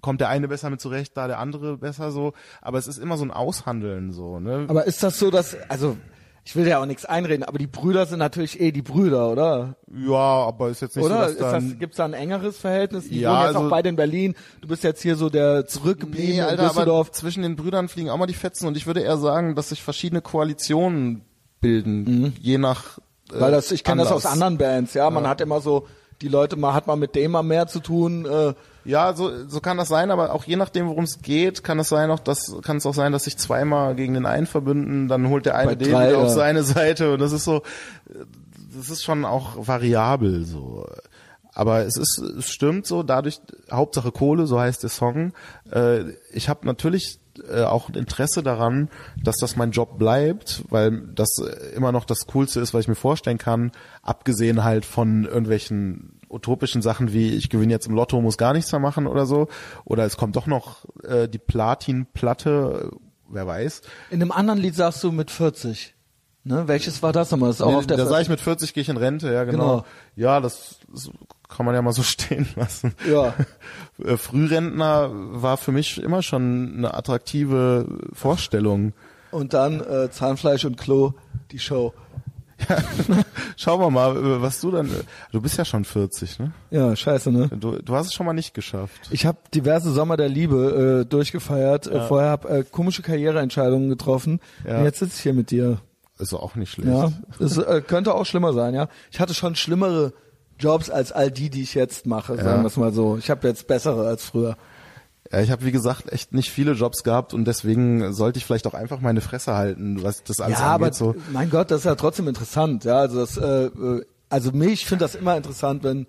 kommt 0.00 0.20
der 0.20 0.28
eine 0.28 0.48
besser 0.48 0.70
mit 0.70 0.80
zurecht, 0.80 1.16
da 1.16 1.26
der 1.26 1.38
andere 1.38 1.76
besser 1.76 2.10
so. 2.12 2.32
Aber 2.62 2.78
es 2.78 2.86
ist 2.86 2.98
immer 2.98 3.16
so 3.16 3.24
ein 3.24 3.30
Aushandeln 3.30 4.12
so, 4.12 4.38
ne? 4.40 4.66
Aber 4.68 4.84
ist 4.84 5.02
das 5.02 5.18
so, 5.18 5.30
dass, 5.30 5.56
also, 5.68 5.96
ich 6.44 6.56
will 6.56 6.66
ja 6.66 6.80
auch 6.80 6.86
nichts 6.86 7.04
einreden, 7.04 7.42
aber 7.44 7.58
die 7.58 7.66
Brüder 7.66 8.06
sind 8.06 8.20
natürlich 8.20 8.58
eh 8.60 8.72
die 8.72 8.80
Brüder, 8.80 9.28
oder? 9.30 9.76
ja, 9.94 10.14
aber 10.14 10.70
ist 10.70 10.80
jetzt 10.80 10.96
nicht 10.96 11.04
Oder 11.04 11.16
so, 11.16 11.20
dass 11.22 11.32
ist 11.32 11.40
dann, 11.42 11.68
das, 11.70 11.78
gibt's 11.78 11.96
da 11.98 12.04
ein 12.06 12.14
engeres 12.14 12.56
Verhältnis? 12.58 13.08
Die 13.08 13.20
Ja, 13.20 13.30
wohnen 13.30 13.40
jetzt 13.40 13.56
also- 13.56 13.66
auch 13.66 13.70
beide 13.70 13.88
in 13.90 13.96
Berlin. 13.96 14.34
Du 14.62 14.68
bist 14.68 14.82
jetzt 14.84 15.02
hier 15.02 15.16
so 15.16 15.28
der 15.30 15.66
zurückgebliebene 15.66 16.32
Nee, 16.32 16.38
in 16.38 16.44
Alter, 16.44 16.62
aber 16.62 16.68
Düsseldorf. 16.70 17.10
zwischen 17.12 17.42
den 17.42 17.56
Brüdern 17.56 17.88
fliegen 17.88 18.08
auch 18.10 18.16
mal 18.16 18.26
die 18.26 18.34
Fetzen 18.34 18.66
und 18.66 18.76
ich 18.76 18.86
würde 18.86 19.00
eher 19.00 19.18
sagen, 19.18 19.56
dass 19.56 19.68
sich 19.70 19.82
verschiedene 19.82 20.22
Koalitionen 20.22 21.22
bilden, 21.60 22.34
je 22.40 22.56
nach 22.58 22.98
äh, 22.98 23.00
Mhm. 23.36 23.40
Weil 23.40 23.50
das, 23.52 23.70
ich 23.72 23.84
kenne 23.84 24.04
das 24.04 24.12
aus 24.12 24.24
anderen 24.24 24.56
Bands, 24.56 24.94
ja. 24.94 25.10
Man 25.10 25.26
hat 25.28 25.42
immer 25.42 25.60
so, 25.60 25.86
die 26.22 26.28
Leute, 26.28 26.56
man 26.56 26.74
hat 26.74 26.86
mal 26.86 26.96
mit 26.96 27.14
dem 27.14 27.32
mal 27.32 27.42
mehr 27.42 27.66
zu 27.66 27.80
tun. 27.80 28.26
Äh, 28.26 28.54
Ja, 28.84 29.12
so, 29.14 29.46
so 29.46 29.60
kann 29.60 29.76
das 29.76 29.88
sein, 29.88 30.10
aber 30.10 30.32
auch 30.32 30.44
je 30.44 30.56
nachdem, 30.56 30.88
worum 30.88 31.04
es 31.04 31.20
geht, 31.20 31.62
kann 31.62 31.78
es 31.78 31.88
sein, 31.88 32.10
auch 32.10 32.20
dass, 32.20 32.56
kann 32.62 32.78
es 32.78 32.86
auch 32.86 32.94
sein, 32.94 33.12
dass 33.12 33.24
sich 33.24 33.36
zweimal 33.36 33.94
gegen 33.94 34.14
den 34.14 34.26
einen 34.26 34.46
verbünden, 34.46 35.08
dann 35.08 35.28
holt 35.28 35.46
der 35.46 35.56
eine 35.56 35.76
den 35.76 35.92
drei, 35.92 36.08
wieder 36.08 36.18
auf 36.18 36.28
ja. 36.28 36.34
seine 36.34 36.62
Seite 36.62 37.12
und 37.12 37.20
das 37.20 37.32
ist 37.32 37.44
so, 37.44 37.62
das 38.74 38.88
ist 38.88 39.04
schon 39.04 39.24
auch 39.24 39.66
variabel 39.68 40.44
so. 40.44 40.86
Aber 41.52 41.84
es 41.84 41.96
ist, 41.96 42.18
es 42.18 42.48
stimmt 42.48 42.86
so, 42.86 43.02
dadurch, 43.02 43.40
Hauptsache 43.70 44.12
Kohle, 44.12 44.46
so 44.46 44.60
heißt 44.60 44.82
der 44.84 44.90
Song. 44.90 45.32
Äh, 45.72 46.12
ich 46.32 46.48
habe 46.48 46.64
natürlich 46.64 47.18
äh, 47.50 47.62
auch 47.62 47.88
ein 47.88 47.94
Interesse 47.94 48.42
daran, 48.42 48.88
dass 49.22 49.36
das 49.38 49.56
mein 49.56 49.70
Job 49.70 49.98
bleibt, 49.98 50.64
weil 50.70 51.02
das 51.14 51.28
äh, 51.38 51.74
immer 51.74 51.92
noch 51.92 52.04
das 52.04 52.26
Coolste 52.26 52.60
ist, 52.60 52.74
was 52.74 52.82
ich 52.82 52.88
mir 52.88 52.94
vorstellen 52.94 53.38
kann, 53.38 53.72
abgesehen 54.02 54.64
halt 54.64 54.84
von 54.84 55.24
irgendwelchen 55.24 56.20
utopischen 56.30 56.82
Sachen 56.82 57.12
wie 57.14 57.34
ich 57.34 57.48
gewinne 57.48 57.72
jetzt 57.72 57.86
im 57.86 57.94
Lotto, 57.94 58.20
muss 58.20 58.36
gar 58.36 58.52
nichts 58.52 58.70
mehr 58.72 58.80
machen 58.80 59.06
oder 59.06 59.24
so. 59.26 59.48
Oder 59.84 60.04
es 60.04 60.16
kommt 60.16 60.36
doch 60.36 60.46
noch 60.46 60.84
äh, 61.04 61.26
die 61.28 61.38
Platinplatte, 61.38 62.90
äh, 62.92 62.96
wer 63.30 63.46
weiß. 63.46 63.82
in 64.10 64.20
einem 64.22 64.32
anderen 64.32 64.58
Lied 64.58 64.74
sagst 64.74 65.02
du 65.04 65.12
mit 65.12 65.30
40. 65.30 65.94
Ne? 66.44 66.66
Welches 66.68 67.02
war 67.02 67.12
das 67.12 67.30
nochmal? 67.30 67.48
Das 67.50 67.56
ist 67.56 67.62
auch 67.62 67.70
Nee, 67.70 67.76
auf 67.76 67.86
der 67.86 67.96
da 67.96 68.04
sag 68.06 68.14
Ver- 68.14 68.20
ich 68.22 68.28
mit 68.28 68.40
40 68.40 68.72
gehe 68.74 68.82
ich 68.82 68.88
in 68.88 68.96
Rente, 68.96 69.32
ja 69.32 69.44
genau. 69.44 69.58
Genau. 69.78 69.84
Ja, 70.16 70.40
das, 70.40 70.78
das 70.92 71.10
kann 71.48 71.66
man 71.66 71.74
ja 71.74 71.82
mal 71.82 71.92
so 71.92 72.02
stehen 72.04 72.48
lassen. 72.56 72.94
Ja. 73.10 73.34
Äh, 74.02 74.16
Frührentner 74.16 75.10
war 75.12 75.56
für 75.56 75.72
mich 75.72 76.00
immer 76.00 76.22
schon 76.22 76.74
eine 76.76 76.94
attraktive 76.94 77.86
Vorstellung. 78.12 78.92
Und 79.30 79.54
dann 79.54 79.80
äh, 79.80 80.10
Zahnfleisch 80.10 80.64
und 80.64 80.76
Klo, 80.76 81.14
die 81.50 81.58
Show. 81.58 81.92
Schauen 83.56 83.80
wir 83.80 83.90
mal, 83.90 84.16
äh, 84.16 84.42
was 84.42 84.60
du 84.60 84.70
dann. 84.70 84.90
Du 85.32 85.40
bist 85.40 85.56
ja 85.58 85.64
schon 85.64 85.84
40, 85.84 86.40
ne? 86.40 86.52
Ja, 86.70 86.96
scheiße, 86.96 87.30
ne? 87.30 87.48
Du, 87.48 87.78
du 87.78 87.94
hast 87.94 88.06
es 88.06 88.14
schon 88.14 88.26
mal 88.26 88.32
nicht 88.32 88.52
geschafft. 88.52 89.08
Ich 89.10 89.26
habe 89.26 89.38
diverse 89.54 89.92
Sommer 89.92 90.16
der 90.16 90.28
Liebe 90.28 91.04
äh, 91.04 91.08
durchgefeiert. 91.08 91.86
Äh, 91.86 92.06
vorher 92.06 92.30
habe 92.30 92.48
äh, 92.48 92.64
komische 92.64 93.02
Karriereentscheidungen 93.02 93.88
getroffen. 93.88 94.40
Ja. 94.66 94.78
Und 94.78 94.84
jetzt 94.84 94.98
sitze 94.98 95.14
ich 95.16 95.22
hier 95.22 95.34
mit 95.34 95.50
dir. 95.50 95.78
Ist 96.18 96.34
auch 96.34 96.56
nicht 96.56 96.72
schlecht. 96.72 96.88
Ja, 96.88 97.12
es 97.38 97.58
äh, 97.58 97.80
könnte 97.86 98.14
auch 98.14 98.26
schlimmer 98.26 98.52
sein, 98.52 98.74
ja. 98.74 98.88
Ich 99.12 99.20
hatte 99.20 99.34
schon 99.34 99.54
schlimmere 99.54 100.12
Jobs 100.58 100.90
als 100.90 101.12
all 101.12 101.30
die, 101.30 101.50
die 101.50 101.62
ich 101.62 101.74
jetzt 101.74 102.06
mache, 102.06 102.36
sagen 102.36 102.62
wir 102.62 102.66
es 102.66 102.76
mal 102.76 102.92
so. 102.92 103.16
Ich 103.16 103.30
habe 103.30 103.46
jetzt 103.48 103.66
bessere 103.66 104.06
als 104.06 104.24
früher. 104.24 104.56
Ja, 105.30 105.40
ich 105.40 105.50
habe 105.50 105.64
wie 105.64 105.72
gesagt 105.72 106.10
echt 106.10 106.32
nicht 106.32 106.50
viele 106.50 106.72
Jobs 106.72 107.04
gehabt 107.04 107.34
und 107.34 107.44
deswegen 107.44 108.12
sollte 108.14 108.38
ich 108.38 108.46
vielleicht 108.46 108.66
auch 108.66 108.74
einfach 108.74 109.00
meine 109.00 109.20
Fresse 109.20 109.54
halten, 109.54 110.02
was 110.02 110.24
das 110.24 110.40
alles 110.40 110.58
Ja, 110.58 110.66
aber 110.66 110.86
angeht. 110.86 110.96
So. 110.98 111.14
mein 111.32 111.50
Gott, 111.50 111.70
das 111.70 111.80
ist 111.80 111.84
ja 111.84 111.94
trotzdem 111.96 112.28
interessant, 112.28 112.84
ja. 112.84 112.98
Also 112.98 113.20
das, 113.20 113.36
äh, 113.36 113.66
äh, 113.66 114.04
also 114.30 114.52
mich 114.52 114.86
finde 114.86 115.04
das 115.04 115.14
immer 115.14 115.36
interessant, 115.36 115.84
wenn 115.84 116.06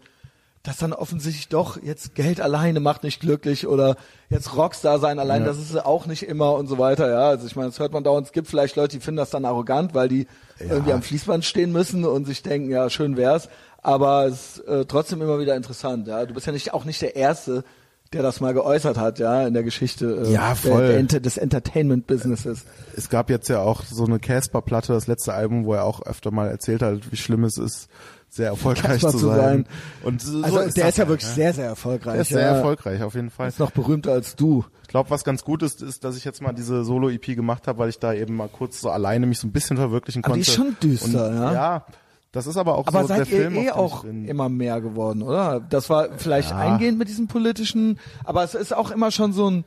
das 0.64 0.78
dann 0.78 0.92
offensichtlich 0.92 1.48
doch 1.48 1.82
jetzt 1.82 2.16
Geld 2.16 2.42
alleine 2.42 2.82
macht 2.82 3.04
nicht 3.04 3.22
glücklich 3.22 3.66
oder 3.66 3.96
jetzt 4.30 4.56
Rockstar 4.58 5.00
sein 5.00 5.18
allein, 5.18 5.46
das 5.46 5.58
ist 5.58 5.76
auch 5.86 6.06
nicht 6.06 6.24
immer 6.24 6.54
und 6.56 6.68
so 6.68 6.78
weiter, 6.78 7.10
ja. 7.10 7.30
Also 7.30 7.48
ich 7.48 7.56
meine, 7.56 7.70
das 7.70 7.80
hört 7.80 7.94
man 7.94 8.04
dauernd. 8.04 8.28
Es 8.28 8.34
gibt 8.34 8.48
vielleicht 8.48 8.76
Leute, 8.76 8.98
die 8.98 9.04
finden 9.04 9.18
das 9.18 9.30
dann 9.30 9.46
arrogant, 9.46 9.94
weil 9.94 10.10
die 10.10 10.28
irgendwie 10.60 10.92
am 10.92 11.02
Fließband 11.02 11.46
stehen 11.46 11.72
müssen 11.72 12.04
und 12.06 12.26
sich 12.26 12.44
denken, 12.44 12.70
ja, 12.70 12.90
schön 12.90 13.16
wär's. 13.16 13.48
Aber 13.82 14.26
es 14.26 14.58
ist 14.58 14.68
äh, 14.68 14.86
trotzdem 14.86 15.22
immer 15.22 15.40
wieder 15.40 15.56
interessant, 15.56 16.08
ja. 16.08 16.26
Du 16.26 16.34
bist 16.34 16.46
ja 16.48 16.54
nicht 16.54 16.74
auch 16.74 16.86
nicht 16.86 17.02
der 17.02 17.16
Erste, 17.16 17.64
der 18.12 18.24
das 18.24 18.42
mal 18.42 18.54
geäußert 18.54 18.98
hat, 18.98 19.20
ja, 19.20 19.46
in 19.48 19.54
der 19.54 19.64
Geschichte 19.64 20.24
äh, 20.26 20.32
Ja, 20.32 20.56
voll. 20.56 20.88
Der, 20.88 21.04
der, 21.04 21.20
des 21.20 21.38
Entertainment-Businesses. 21.38 22.66
Es 22.96 23.10
gab 23.10 23.30
jetzt 23.30 23.50
ja 23.50 23.60
auch 23.62 23.84
so 23.84 24.06
eine 24.06 24.20
Casper-Platte, 24.20 24.94
das 24.94 25.08
letzte 25.08 25.34
Album, 25.34 25.66
wo 25.66 25.74
er 25.76 25.86
auch 25.86 26.02
öfter 26.02 26.32
mal 26.32 26.48
erzählt 26.50 26.82
hat, 26.82 27.12
wie 27.12 27.18
schlimm 27.18 27.44
es 27.44 27.58
ist, 27.58 27.88
sehr 28.28 28.48
erfolgreich 28.48 29.02
zu 29.02 29.12
zu 29.12 29.18
sein. 29.28 29.38
sein. 29.38 29.66
Und 30.04 30.22
so 30.22 30.44
Also 30.44 30.60
ist 30.60 30.78
der 30.78 30.90
ist 30.90 30.98
ja 30.98 31.04
halt, 31.04 31.10
wirklich 31.10 31.30
ne? 31.30 31.36
sehr, 31.36 31.54
sehr 31.54 31.66
erfolgreich. 31.66 32.14
Der 32.14 32.22
ist 32.22 32.30
sehr 32.30 32.42
ja. 32.42 32.56
erfolgreich, 32.56 33.02
auf 33.04 33.16
jeden 33.16 33.30
Fall. 33.30 33.48
Ist 33.48 33.60
noch 33.60 33.72
berühmter 33.72 34.12
als 34.12 34.36
du. 34.36 34.66
Ich 34.84 34.88
glaube, 34.90 35.10
was 35.12 35.24
ganz 35.24 35.44
gut 35.44 35.62
ist, 35.64 35.82
ist, 35.82 36.04
dass 36.04 36.18
ich 36.18 36.26
jetzt 36.26 36.42
mal 36.42 36.54
diese 36.54 36.84
Solo-EP 36.84 37.36
gemacht 37.36 37.68
habe, 37.68 37.80
weil 37.80 37.90
ich 37.90 38.00
da 38.00 38.14
eben 38.14 38.36
mal 38.36 38.50
kurz 38.50 38.82
so 38.82 38.90
alleine 38.90 39.26
mich 39.28 39.40
so 39.40 39.48
ein 39.48 39.52
bisschen 39.52 39.78
verwirklichen 39.78 40.24
Aber 40.24 40.34
konnte. 40.34 40.46
die 40.46 40.50
ist 40.50 40.56
schon 40.56 40.76
düster, 40.82 41.30
Und, 41.30 41.36
ja. 41.36 41.54
Ja, 41.54 41.86
das 42.32 42.48
ist 42.48 42.58
aber 42.58 42.78
auch 42.78 42.88
Aber 42.88 43.02
so 43.02 43.08
seid 43.08 43.20
der 43.20 43.28
ihr 43.28 43.50
Film, 43.52 43.56
eh 43.56 43.72
auch 43.72 44.04
immer 44.04 44.50
mehr 44.50 44.82
geworden, 44.82 45.22
oder? 45.24 45.60
Das 45.60 45.90
war 45.90 46.10
vielleicht 46.18 46.52
Ja. 46.52 46.58
eingehend 46.58 46.98
mit 47.00 47.08
diesem 47.08 47.28
politischen, 47.28 48.00
aber 48.24 48.44
es 48.44 48.54
ist 48.56 48.74
auch 48.74 48.92
immer 48.92 49.12
schon 49.12 49.34
so 49.34 49.50
ein, 49.50 49.66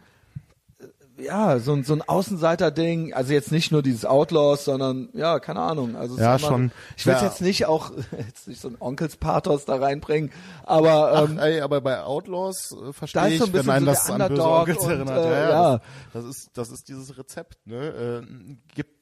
ja, 1.18 1.58
so 1.60 1.72
ein, 1.74 1.84
so 1.84 1.92
ein 1.92 2.02
Außenseiter-Ding. 2.02 3.12
Also 3.12 3.32
jetzt 3.32 3.52
nicht 3.52 3.70
nur 3.70 3.82
dieses 3.82 4.04
Outlaws, 4.04 4.64
sondern, 4.64 5.08
ja, 5.12 5.38
keine 5.40 5.60
Ahnung. 5.60 5.94
Also 5.94 6.16
Ja, 6.16 6.30
immer, 6.36 6.38
schon. 6.38 6.72
Ich 6.96 7.06
will 7.06 7.14
Ja. 7.14 7.22
jetzt 7.22 7.40
nicht 7.42 7.66
auch, 7.66 7.92
jetzt 8.26 8.48
nicht 8.48 8.60
so 8.60 8.68
ein 8.68 8.76
Onkelspathos 8.80 9.64
da 9.64 9.76
reinbringen, 9.76 10.32
aber, 10.64 11.12
Ach, 11.14 11.28
ähm, 11.28 11.38
ey, 11.38 11.60
aber 11.60 11.80
bei 11.80 12.02
Outlaws 12.02 12.72
äh, 12.72 12.86
Da 12.86 12.92
verstehe 12.92 13.26
ist 13.26 13.32
ich, 13.34 13.38
so 13.38 13.44
ein 13.44 13.52
wenn 13.52 13.58
bisschen 13.58 13.72
einen 13.72 13.84
so 13.86 13.92
das 13.92 14.10
an 14.10 14.28
böse 14.28 14.42
Onkels 14.50 14.78
und, 14.78 14.90
erinnert. 14.90 15.24
äh, 15.24 15.30
ja, 15.30 15.50
ja. 15.50 15.80
Das, 16.12 16.24
das 16.24 16.24
ist 16.24 16.50
das 16.54 16.70
ist 16.70 16.88
dieses 16.88 17.16
Rezept, 17.18 17.66
ne? 17.66 18.22
Äh, 18.26 18.56
gibt 18.74 18.96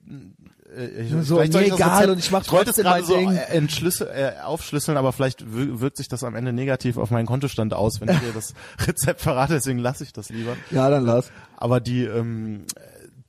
ich, 1.00 1.26
So, 1.26 1.36
mir 1.36 1.44
egal 1.44 1.70
Rezept- 2.04 2.10
und 2.10 2.18
ich 2.18 2.30
mach 2.30 2.42
ich 2.42 2.52
wollte 2.52 2.70
es 2.70 2.76
trotzdem 2.76 2.84
gerade 2.84 3.00
mein 3.02 3.08
so 3.08 3.16
Ding. 3.16 3.30
äh, 3.36 3.56
entschlüssel, 3.56 4.08
äh, 4.08 4.40
aufschlüsseln, 4.42 4.96
aber 4.96 5.12
vielleicht 5.12 5.44
wir- 5.54 5.80
wirkt 5.80 5.96
sich 5.96 6.08
das 6.08 6.22
am 6.24 6.34
Ende 6.34 6.52
negativ 6.52 6.96
auf 6.96 7.10
meinen 7.10 7.26
Kontostand 7.26 7.74
aus, 7.74 8.00
wenn 8.00 8.08
ich 8.08 8.18
dir 8.20 8.32
das 8.34 8.54
Rezept 8.86 9.20
verrate, 9.20 9.54
deswegen 9.54 9.78
lasse 9.78 10.04
ich 10.04 10.12
das 10.12 10.28
lieber. 10.30 10.56
ja, 10.70 10.88
dann 10.90 11.04
lass. 11.04 11.30
Aber 11.56 11.80
die 11.80 12.04
ähm, 12.04 12.64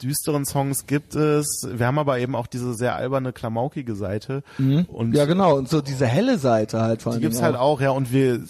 düsteren 0.02 0.46
Songs 0.46 0.88
gibt 0.88 1.16
es. 1.16 1.68
Wir 1.72 1.86
haben 1.86 2.00
aber 2.00 2.18
eben 2.20 2.36
auch 2.36 2.48
diese 2.48 2.74
sehr 2.74 2.96
alberne, 2.96 3.34
klamaukige 3.34 3.96
Seite. 3.96 4.42
Und 4.58 5.10
Mhm. 5.10 5.14
Ja, 5.14 5.26
genau. 5.26 5.58
Und 5.58 5.70
so 5.70 5.82
diese 5.82 6.08
helle 6.08 6.38
Seite 6.40 6.82
halt 6.82 7.02
vor 7.04 7.12
die 7.12 7.16
allem. 7.18 7.22
gibt's 7.22 7.42
halt 7.42 7.56
auch, 7.56 7.82
ja. 7.82 7.92
Und 7.92 8.12
wir 8.12 8.42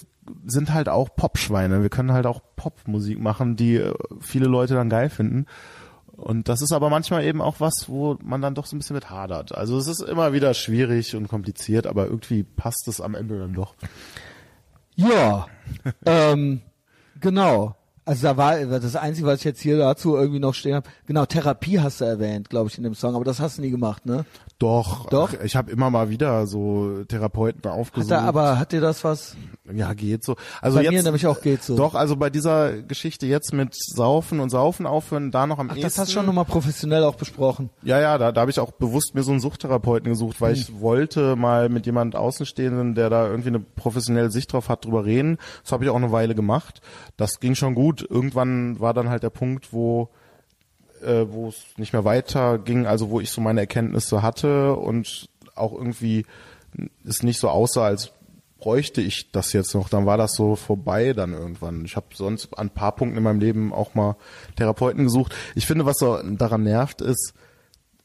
sind 0.45 0.73
halt 0.73 0.87
auch 0.87 1.09
Popschweine. 1.15 1.81
Wir 1.81 1.89
können 1.89 2.13
halt 2.13 2.25
auch 2.25 2.41
Popmusik 2.55 3.19
machen, 3.19 3.55
die 3.57 3.75
äh, 3.75 3.93
viele 4.21 4.45
Leute 4.45 4.75
dann 4.75 4.89
geil 4.89 5.09
finden. 5.09 5.45
Und 6.21 6.49
das 6.49 6.61
ist 6.61 6.71
aber 6.71 6.89
manchmal 6.89 7.23
eben 7.23 7.41
auch 7.41 7.59
was, 7.59 7.85
wo 7.87 8.17
man 8.23 8.41
dann 8.41 8.53
doch 8.53 8.67
so 8.67 8.75
ein 8.75 8.79
bisschen 8.79 8.93
mit 8.93 9.09
hadert. 9.09 9.55
Also 9.55 9.77
es 9.77 9.87
ist 9.87 10.01
immer 10.01 10.33
wieder 10.33 10.53
schwierig 10.53 11.15
und 11.15 11.27
kompliziert, 11.27 11.87
aber 11.87 12.05
irgendwie 12.05 12.43
passt 12.43 12.87
es 12.87 13.01
am 13.01 13.15
Ende 13.15 13.39
dann 13.39 13.53
doch. 13.53 13.73
Ja, 14.95 15.47
ähm, 16.05 16.61
genau. 17.19 17.75
Also 18.05 18.27
da 18.27 18.37
war 18.37 18.57
das 18.57 18.95
Einzige, 18.95 19.27
was 19.27 19.39
ich 19.39 19.45
jetzt 19.45 19.61
hier 19.61 19.77
dazu 19.77 20.15
irgendwie 20.15 20.39
noch 20.39 20.53
stehen 20.53 20.75
habe. 20.75 20.89
Genau, 21.05 21.25
Therapie 21.25 21.79
hast 21.79 22.01
du 22.01 22.05
erwähnt, 22.05 22.49
glaube 22.49 22.69
ich, 22.69 22.77
in 22.77 22.83
dem 22.83 22.95
Song, 22.95 23.15
aber 23.15 23.25
das 23.25 23.39
hast 23.39 23.57
du 23.57 23.61
nie 23.61 23.71
gemacht, 23.71 24.05
ne? 24.05 24.25
Doch, 24.61 25.09
Doch? 25.09 25.33
Ach, 25.35 25.43
ich 25.43 25.55
habe 25.55 25.71
immer 25.71 25.89
mal 25.89 26.11
wieder 26.11 26.45
so 26.45 27.03
Therapeuten 27.05 27.63
Hat 27.65 27.71
aufgesucht. 27.71 28.11
er, 28.11 28.21
aber 28.21 28.59
hat 28.59 28.71
dir 28.71 28.79
das 28.79 29.03
was? 29.03 29.35
ja, 29.73 29.93
geht 29.95 30.23
so. 30.23 30.35
Also 30.61 30.77
Bei 30.77 30.83
jetzt, 30.83 30.91
mir 30.93 31.01
nämlich 31.01 31.25
auch 31.25 31.41
geht 31.41 31.63
so. 31.63 31.75
Doch, 31.75 31.95
also 31.95 32.15
bei 32.15 32.29
dieser 32.29 32.83
Geschichte 32.83 33.25
jetzt 33.25 33.53
mit 33.53 33.73
Saufen 33.73 34.39
und 34.39 34.51
Saufen 34.51 34.85
aufhören, 34.85 35.31
da 35.31 35.47
noch 35.47 35.57
am 35.57 35.69
Ach, 35.71 35.75
ehesten. 35.75 35.87
das 35.87 35.97
hast 35.97 36.09
du 36.09 36.13
schon 36.13 36.27
nochmal 36.27 36.45
professionell 36.45 37.03
auch 37.05 37.15
besprochen. 37.15 37.71
Ja, 37.81 37.99
ja, 37.99 38.19
da, 38.19 38.31
da 38.31 38.41
habe 38.41 38.51
ich 38.51 38.59
auch 38.59 38.71
bewusst 38.71 39.15
mir 39.15 39.23
so 39.23 39.31
einen 39.31 39.39
Suchttherapeuten 39.39 40.11
gesucht, 40.11 40.39
weil 40.41 40.53
ich 40.53 40.79
wollte 40.79 41.35
mal 41.35 41.69
mit 41.69 41.87
jemand 41.87 42.15
Außenstehenden, 42.15 42.93
der 42.93 43.09
da 43.09 43.27
irgendwie 43.27 43.49
eine 43.49 43.61
professionelle 43.61 44.29
Sicht 44.29 44.53
drauf 44.53 44.69
hat, 44.69 44.85
drüber 44.85 45.05
reden. 45.05 45.39
Das 45.63 45.71
habe 45.71 45.85
ich 45.85 45.89
auch 45.89 45.95
eine 45.95 46.11
Weile 46.11 46.35
gemacht. 46.35 46.81
Das 47.17 47.39
ging 47.39 47.55
schon 47.55 47.73
gut. 47.73 48.05
Irgendwann 48.07 48.79
war 48.79 48.93
dann 48.93 49.09
halt 49.09 49.23
der 49.23 49.31
Punkt, 49.31 49.73
wo 49.73 50.09
äh, 51.01 51.25
wo 51.31 51.49
es 51.49 51.65
nicht 51.77 51.93
mehr 51.93 52.05
weiter 52.05 52.57
ging, 52.57 52.85
also 52.85 53.09
wo 53.09 53.19
ich 53.19 53.31
so 53.31 53.41
meine 53.41 53.61
Erkenntnisse 53.61 54.21
hatte 54.21 54.75
und 54.75 55.29
auch 55.55 55.73
irgendwie 55.73 56.25
es 57.05 57.23
nicht 57.23 57.39
so 57.39 57.49
aussah, 57.49 57.85
als 57.85 58.11
bräuchte 58.61 59.01
ich 59.01 59.31
das 59.31 59.53
jetzt 59.53 59.73
noch, 59.73 59.89
dann 59.89 60.05
war 60.05 60.17
das 60.17 60.35
so 60.35 60.55
vorbei 60.55 61.13
dann 61.13 61.33
irgendwann. 61.33 61.83
Ich 61.83 61.95
habe 61.95 62.07
sonst 62.13 62.57
an 62.57 62.67
ein 62.67 62.69
paar 62.69 62.95
Punkten 62.95 63.17
in 63.17 63.23
meinem 63.23 63.39
Leben 63.39 63.73
auch 63.73 63.95
mal 63.95 64.15
Therapeuten 64.55 65.03
gesucht. 65.03 65.35
Ich 65.55 65.65
finde, 65.65 65.85
was 65.85 65.97
so 65.97 66.21
daran 66.21 66.63
nervt, 66.63 67.01
ist, 67.01 67.33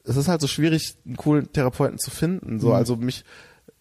es 0.05 0.17
ist 0.17 0.29
halt 0.29 0.41
so 0.41 0.47
schwierig, 0.47 0.97
einen 1.05 1.17
coolen 1.17 1.53
Therapeuten 1.53 1.99
zu 1.99 2.11
finden. 2.11 2.59
So, 2.59 2.73
also 2.73 2.97
mich, 2.97 3.25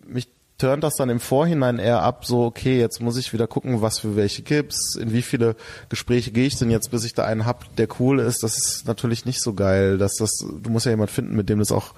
mich 0.06 0.30
turnt 0.58 0.84
das 0.84 0.96
dann 0.96 1.10
im 1.10 1.20
Vorhinein 1.20 1.80
eher 1.80 2.02
ab, 2.02 2.26
so, 2.26 2.46
okay, 2.46 2.80
jetzt 2.80 3.02
muss 3.02 3.18
ich 3.18 3.34
wieder 3.34 3.48
gucken, 3.48 3.82
was 3.82 4.00
für 4.00 4.16
welche 4.16 4.42
gibt's, 4.42 4.96
in 4.96 5.12
wie 5.12 5.22
viele 5.22 5.56
Gespräche 5.90 6.32
gehe 6.32 6.48
ich 6.48 6.58
denn 6.58 6.70
jetzt, 6.70 6.92
bis 6.92 7.04
ich 7.04 7.14
da 7.14 7.26
einen 7.26 7.46
hab, 7.46 7.76
der 7.76 7.88
cool 8.00 8.20
ist. 8.20 8.44
Das 8.44 8.58
ist 8.58 8.88
natürlich 8.88 9.26
nicht 9.26 9.42
so 9.42 9.54
geil, 9.54 9.98
dass 9.98 10.16
das, 10.16 10.32
du 10.40 10.70
musst 10.70 10.86
ja 10.86 10.92
jemand 10.92 11.12
finden, 11.12 11.36
mit 11.36 11.50
dem 11.50 11.60
das 11.60 11.72
auch 11.72 11.94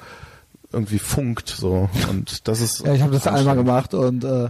irgendwie 0.71 0.99
funkt, 0.99 1.49
so. 1.49 1.89
Und 2.09 2.47
das 2.47 2.61
ist. 2.61 2.85
Ja, 2.85 2.93
ich 2.93 3.01
habe 3.01 3.13
das 3.13 3.27
einmal 3.27 3.55
gemacht 3.55 3.93
und 3.93 4.23
äh, 4.23 4.49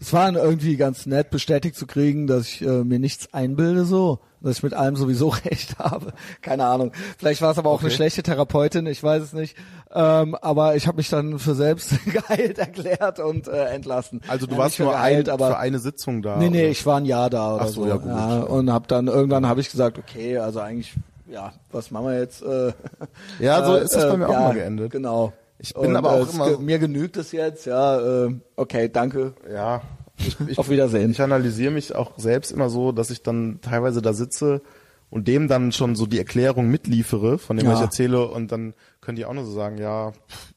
es 0.00 0.12
war 0.14 0.32
irgendwie 0.34 0.76
ganz 0.76 1.04
nett 1.06 1.30
bestätigt 1.30 1.76
zu 1.76 1.86
kriegen, 1.86 2.26
dass 2.26 2.46
ich 2.46 2.62
äh, 2.62 2.84
mir 2.84 2.98
nichts 2.98 3.32
einbilde 3.34 3.84
so, 3.84 4.18
dass 4.40 4.56
ich 4.56 4.62
mit 4.62 4.72
allem 4.72 4.96
sowieso 4.96 5.28
recht 5.44 5.78
habe. 5.78 6.12
Keine 6.40 6.64
Ahnung. 6.64 6.92
Vielleicht 7.18 7.42
war 7.42 7.50
es 7.52 7.58
aber 7.58 7.68
auch 7.70 7.80
eine 7.80 7.88
Okay. 7.88 7.96
schlechte 7.96 8.22
Therapeutin, 8.22 8.86
ich 8.86 9.02
weiß 9.02 9.22
es 9.22 9.32
nicht. 9.34 9.56
Ähm, 9.92 10.34
aber 10.36 10.74
ich 10.76 10.86
habe 10.86 10.96
mich 10.96 11.10
dann 11.10 11.38
für 11.38 11.54
selbst 11.54 11.92
geheilt 12.06 12.58
erklärt 12.58 13.18
und 13.18 13.46
äh, 13.48 13.66
entlassen. 13.66 14.22
Also 14.28 14.46
du 14.46 14.52
Ja, 14.52 14.58
warst 14.58 14.78
nicht 14.78 14.86
nur 14.86 14.92
geheilt, 14.94 15.28
ein, 15.28 15.32
aber 15.34 15.48
für 15.48 15.58
eine 15.58 15.78
Sitzung 15.78 16.22
da. 16.22 16.36
Nee, 16.38 16.48
nee, 16.48 16.60
oder? 16.62 16.70
ich 16.70 16.86
war 16.86 16.96
ein 16.98 17.04
Jahr 17.04 17.28
da 17.28 17.54
oder 17.56 17.64
Ach 17.64 17.68
so, 17.68 17.82
so. 17.82 17.88
ja, 17.88 17.96
gut. 17.96 18.48
und 18.48 18.72
hab 18.72 18.88
dann 18.88 19.06
irgendwann 19.08 19.46
habe 19.46 19.60
ich 19.60 19.70
gesagt, 19.70 19.98
okay, 19.98 20.38
also 20.38 20.60
eigentlich, 20.60 20.94
ja, 21.30 21.52
was 21.72 21.90
machen 21.90 22.06
wir 22.06 22.18
jetzt? 22.20 22.42
Äh, 22.42 22.72
Ja, 23.38 23.64
so 23.66 23.74
äh, 23.76 23.84
ist 23.84 23.94
das 23.94 24.04
bei 24.08 24.14
äh, 24.14 24.16
mir 24.16 24.28
auch 24.28 24.32
ja, 24.32 24.40
mal 24.40 24.54
geendet. 24.54 24.92
Genau. 24.92 25.32
Ich 25.62 25.74
bin 25.74 25.90
Und, 25.90 25.96
aber 25.96 26.16
äh, 26.16 26.22
auch 26.22 26.26
es 26.28 26.34
immer 26.34 26.58
mir 26.58 26.78
genügt 26.78 27.16
es 27.16 27.32
jetzt, 27.32 27.66
ja, 27.66 28.26
äh, 28.26 28.34
okay, 28.56 28.88
danke. 28.88 29.34
Ja. 29.52 29.82
Ich, 30.16 30.36
ich, 30.48 30.58
Auf 30.58 30.70
Wiedersehen. 30.70 31.10
Ich 31.10 31.20
analysiere 31.20 31.70
mich 31.70 31.94
auch 31.94 32.12
selbst 32.18 32.50
immer 32.50 32.70
so, 32.70 32.92
dass 32.92 33.10
ich 33.10 33.22
dann 33.22 33.60
teilweise 33.60 34.00
da 34.00 34.12
sitze 34.14 34.62
und 35.10 35.28
dem 35.28 35.48
dann 35.48 35.72
schon 35.72 35.96
so 35.96 36.06
die 36.06 36.18
Erklärung 36.18 36.68
mitliefere, 36.68 37.38
von 37.38 37.56
dem 37.56 37.66
Ja. 37.66 37.74
ich 37.74 37.80
erzähle, 37.80 38.28
und 38.28 38.52
dann 38.52 38.74
können 39.00 39.16
die 39.16 39.24
auch 39.26 39.34
nur 39.34 39.44
so 39.44 39.52
sagen, 39.52 39.76
ja, 39.78 40.12
pff, 40.12 40.49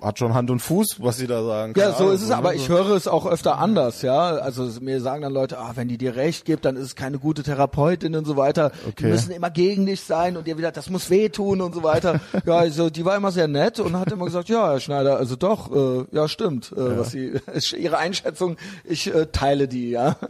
hat 0.00 0.18
schon 0.18 0.34
Hand 0.34 0.50
und 0.50 0.60
Fuß, 0.60 0.96
was 1.00 1.16
sie 1.16 1.26
da 1.26 1.42
sagen. 1.42 1.72
Ja, 1.76 1.84
Keine 1.84 1.94
so 1.96 2.02
Ahnung, 2.04 2.14
ist 2.14 2.22
es, 2.22 2.28
ne? 2.28 2.36
aber 2.36 2.54
ich 2.54 2.68
höre 2.68 2.90
es 2.90 3.08
auch 3.08 3.26
öfter 3.26 3.58
anders, 3.58 4.02
ja. 4.02 4.28
Also 4.36 4.68
mir 4.80 5.00
sagen 5.00 5.22
dann 5.22 5.32
Leute, 5.32 5.58
ah, 5.58 5.72
wenn 5.74 5.88
die 5.88 5.96
dir 5.98 6.16
recht 6.16 6.44
gibt, 6.44 6.64
dann 6.66 6.76
ist 6.76 6.82
es 6.84 6.96
keine 6.96 7.18
gute 7.18 7.42
Therapeutin 7.42 8.14
und 8.14 8.26
so 8.26 8.36
weiter. 8.36 8.70
Die 8.84 8.88
Okay. 8.90 9.06
müssen 9.08 9.30
immer 9.32 9.50
gegen 9.50 9.86
dich 9.86 10.02
sein 10.02 10.36
und 10.36 10.46
dir 10.46 10.58
wieder, 10.58 10.70
das 10.70 10.90
muss 10.90 11.08
wehtun 11.10 11.60
und 11.60 11.74
so 11.74 11.82
weiter. 11.82 12.20
ja, 12.46 12.56
also 12.56 12.90
die 12.90 13.04
war 13.04 13.16
immer 13.16 13.32
sehr 13.32 13.48
nett 13.48 13.80
und 13.80 13.98
hat 13.98 14.12
immer 14.12 14.26
gesagt, 14.26 14.48
ja, 14.48 14.68
Herr 14.70 14.80
Schneider, 14.80 15.16
also 15.16 15.34
doch, 15.36 15.70
äh, 15.74 16.04
ja, 16.12 16.28
stimmt, 16.28 16.72
äh, 16.72 16.98
was 16.98 17.10
sie, 17.12 17.32
ihre 17.78 17.98
Einschätzung, 17.98 18.56
ich 18.84 19.12
äh, 19.14 19.26
teile 19.32 19.66
die, 19.68 19.90
ja. 19.90 20.16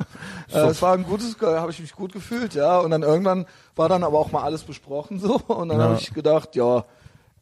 Äh, 0.52 0.59
es 0.68 0.80
war 0.80 0.93
ein 0.94 1.02
gutes, 1.02 1.34
äh, 1.43 1.47
habe 1.59 1.72
ich 1.72 1.80
mich 1.80 1.93
gut 1.93 2.12
gefühlt, 2.12 2.55
ja. 2.55 2.78
Und 2.78 2.93
dann 2.93 3.02
irgendwann 3.02 3.47
war 3.74 3.88
dann 3.88 4.05
aber 4.05 4.18
auch 4.20 4.30
mal 4.30 4.43
alles 4.44 4.62
besprochen 4.62 5.18
so 5.18 5.40
und 5.48 5.68
dann 5.70 5.78
Ja. 5.80 5.84
habe 5.88 5.98
ich 6.01 6.14
gedacht, 6.14 6.55
ja. 6.55 6.84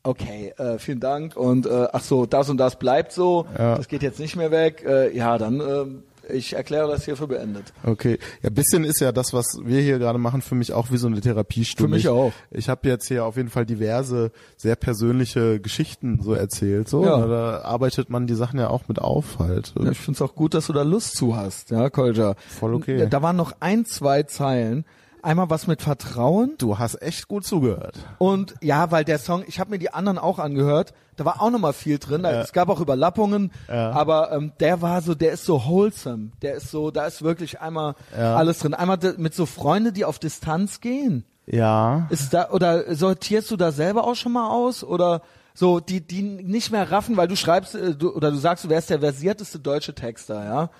Okay, 0.05 0.53
äh, 0.59 0.79
vielen 0.79 1.01
Dank 1.01 1.35
und 1.37 1.67
äh, 1.67 1.89
ach 1.93 2.03
so, 2.03 2.27
das 2.27 2.49
und 2.51 2.59
das 2.59 2.79
bleibt 2.79 3.11
so, 3.13 3.47
Ja. 3.59 3.77
das 3.77 3.89
geht 3.89 4.03
jetzt 4.03 4.21
nicht 4.21 4.37
mehr 4.37 4.51
weg. 4.51 4.85
Äh, 4.87 5.17
ja, 5.17 5.39
dann 5.39 5.61
ähm, 5.61 6.03
Ich 6.33 6.55
erkläre 6.55 6.89
das 6.89 7.05
hier 7.05 7.17
für 7.19 7.27
beendet. 7.27 7.73
Okay. 7.85 8.19
Ja, 8.43 8.49
bisschen 8.49 8.85
ist 8.85 9.01
ja 9.01 9.13
das, 9.13 9.33
was 9.35 9.59
wir 9.63 9.81
hier 9.83 9.99
gerade 9.99 10.19
machen, 10.19 10.41
für 10.41 10.55
mich 10.55 10.73
auch 10.73 10.91
wie 10.91 10.97
so 10.97 11.07
eine 11.07 11.21
Therapiestunde. 11.21 11.89
Für 11.91 11.95
mich 11.95 12.05
ich, 12.05 12.09
auch. 12.11 12.33
Ich 12.51 12.69
habe 12.71 12.89
jetzt 12.89 13.09
hier 13.09 13.27
auf 13.27 13.37
jeden 13.37 13.51
Fall 13.51 13.67
diverse, 13.67 14.31
sehr 14.57 14.75
persönliche 14.77 15.61
Geschichten 15.61 16.21
so 16.23 16.33
erzählt. 16.33 16.89
So, 16.89 17.05
Ja. 17.05 17.27
da 17.27 17.61
arbeitet 17.63 18.09
man 18.09 18.27
die 18.27 18.35
Sachen 18.35 18.59
ja 18.59 18.69
auch 18.71 18.89
mit 18.89 18.99
auf 19.01 19.39
halt. 19.39 19.75
Ja, 19.79 19.91
ich 19.91 19.99
finde 19.99 20.17
es 20.17 20.23
auch 20.23 20.35
gut, 20.35 20.55
dass 20.55 20.67
du 20.69 20.73
da 20.73 20.83
Lust 20.83 21.15
zu 21.17 21.37
hast, 21.37 21.71
ja, 21.71 21.91
Kolja. 21.91 22.37
Voll 22.59 22.73
okay. 22.75 23.07
Da 23.09 23.21
waren 23.21 23.37
noch 23.37 23.53
ein, 23.61 23.85
zwei 23.85 24.23
Zeilen. 24.23 24.85
Einmal 25.25 25.51
was 25.51 25.67
mit 25.67 25.83
Vertrauen 25.83 26.55
Du 26.59 26.79
hast 26.79 27.01
echt 27.03 27.29
gut 27.29 27.45
zugehört. 27.45 27.97
und 28.19 28.55
ja, 28.61 28.91
weil 28.91 29.05
der 29.05 29.19
Song, 29.19 29.43
ich 29.47 29.59
habe 29.59 29.71
mir 29.71 29.79
die 29.79 29.93
anderen 29.93 30.19
auch 30.19 30.39
angehört, 30.39 30.93
da 31.17 31.25
war 31.25 31.41
auch 31.41 31.51
noch 31.51 31.59
mal 31.59 31.73
viel 31.73 31.99
drin. 31.99 32.23
Da, 32.25 32.43
Es 32.43 32.53
gab 32.53 32.69
auch 32.69 32.81
Überlappungen, 32.81 33.51
Ja. 33.69 33.91
aber 33.93 34.33
ähm, 34.33 34.53
der 34.61 34.83
war 34.83 35.01
so, 35.01 35.15
der 35.15 35.33
ist 35.33 35.45
so 35.45 35.65
wholesome. 35.65 36.31
Der 36.43 36.55
ist 36.57 36.71
so, 36.71 36.91
da 36.91 37.07
ist 37.07 37.23
wirklich 37.23 37.61
einmal 37.61 37.95
Ja. 38.17 38.37
alles 38.37 38.59
drin. 38.59 38.75
Einmal 38.75 38.99
mit 39.17 39.35
so 39.35 39.47
Freunde, 39.47 39.93
die 39.93 40.05
auf 40.05 40.19
Distanz 40.19 40.81
gehen. 40.81 41.25
Ja. 41.47 42.07
Ist 42.11 42.33
da 42.35 42.51
oder 42.51 42.95
sortierst 42.95 43.51
du 43.51 43.57
da 43.57 43.71
selber 43.73 44.05
auch 44.05 44.15
schon 44.17 44.33
mal 44.33 44.49
aus 44.51 44.83
oder 44.85 45.23
so 45.57 45.79
die 45.81 46.01
die 46.01 46.23
nicht 46.23 46.73
mehr 46.73 46.91
raffen, 46.91 47.17
weil 47.17 47.29
du 47.29 47.37
schreibst 47.37 47.75
äh, 47.77 47.95
du, 47.95 48.13
oder 48.13 48.31
du 48.33 48.37
sagst, 48.37 48.65
du 48.65 48.69
wärst 48.69 48.91
der 48.91 48.99
versierteste 49.01 49.59
deutsche 49.61 49.95
Texter, 49.95 50.45
ja? 50.45 50.71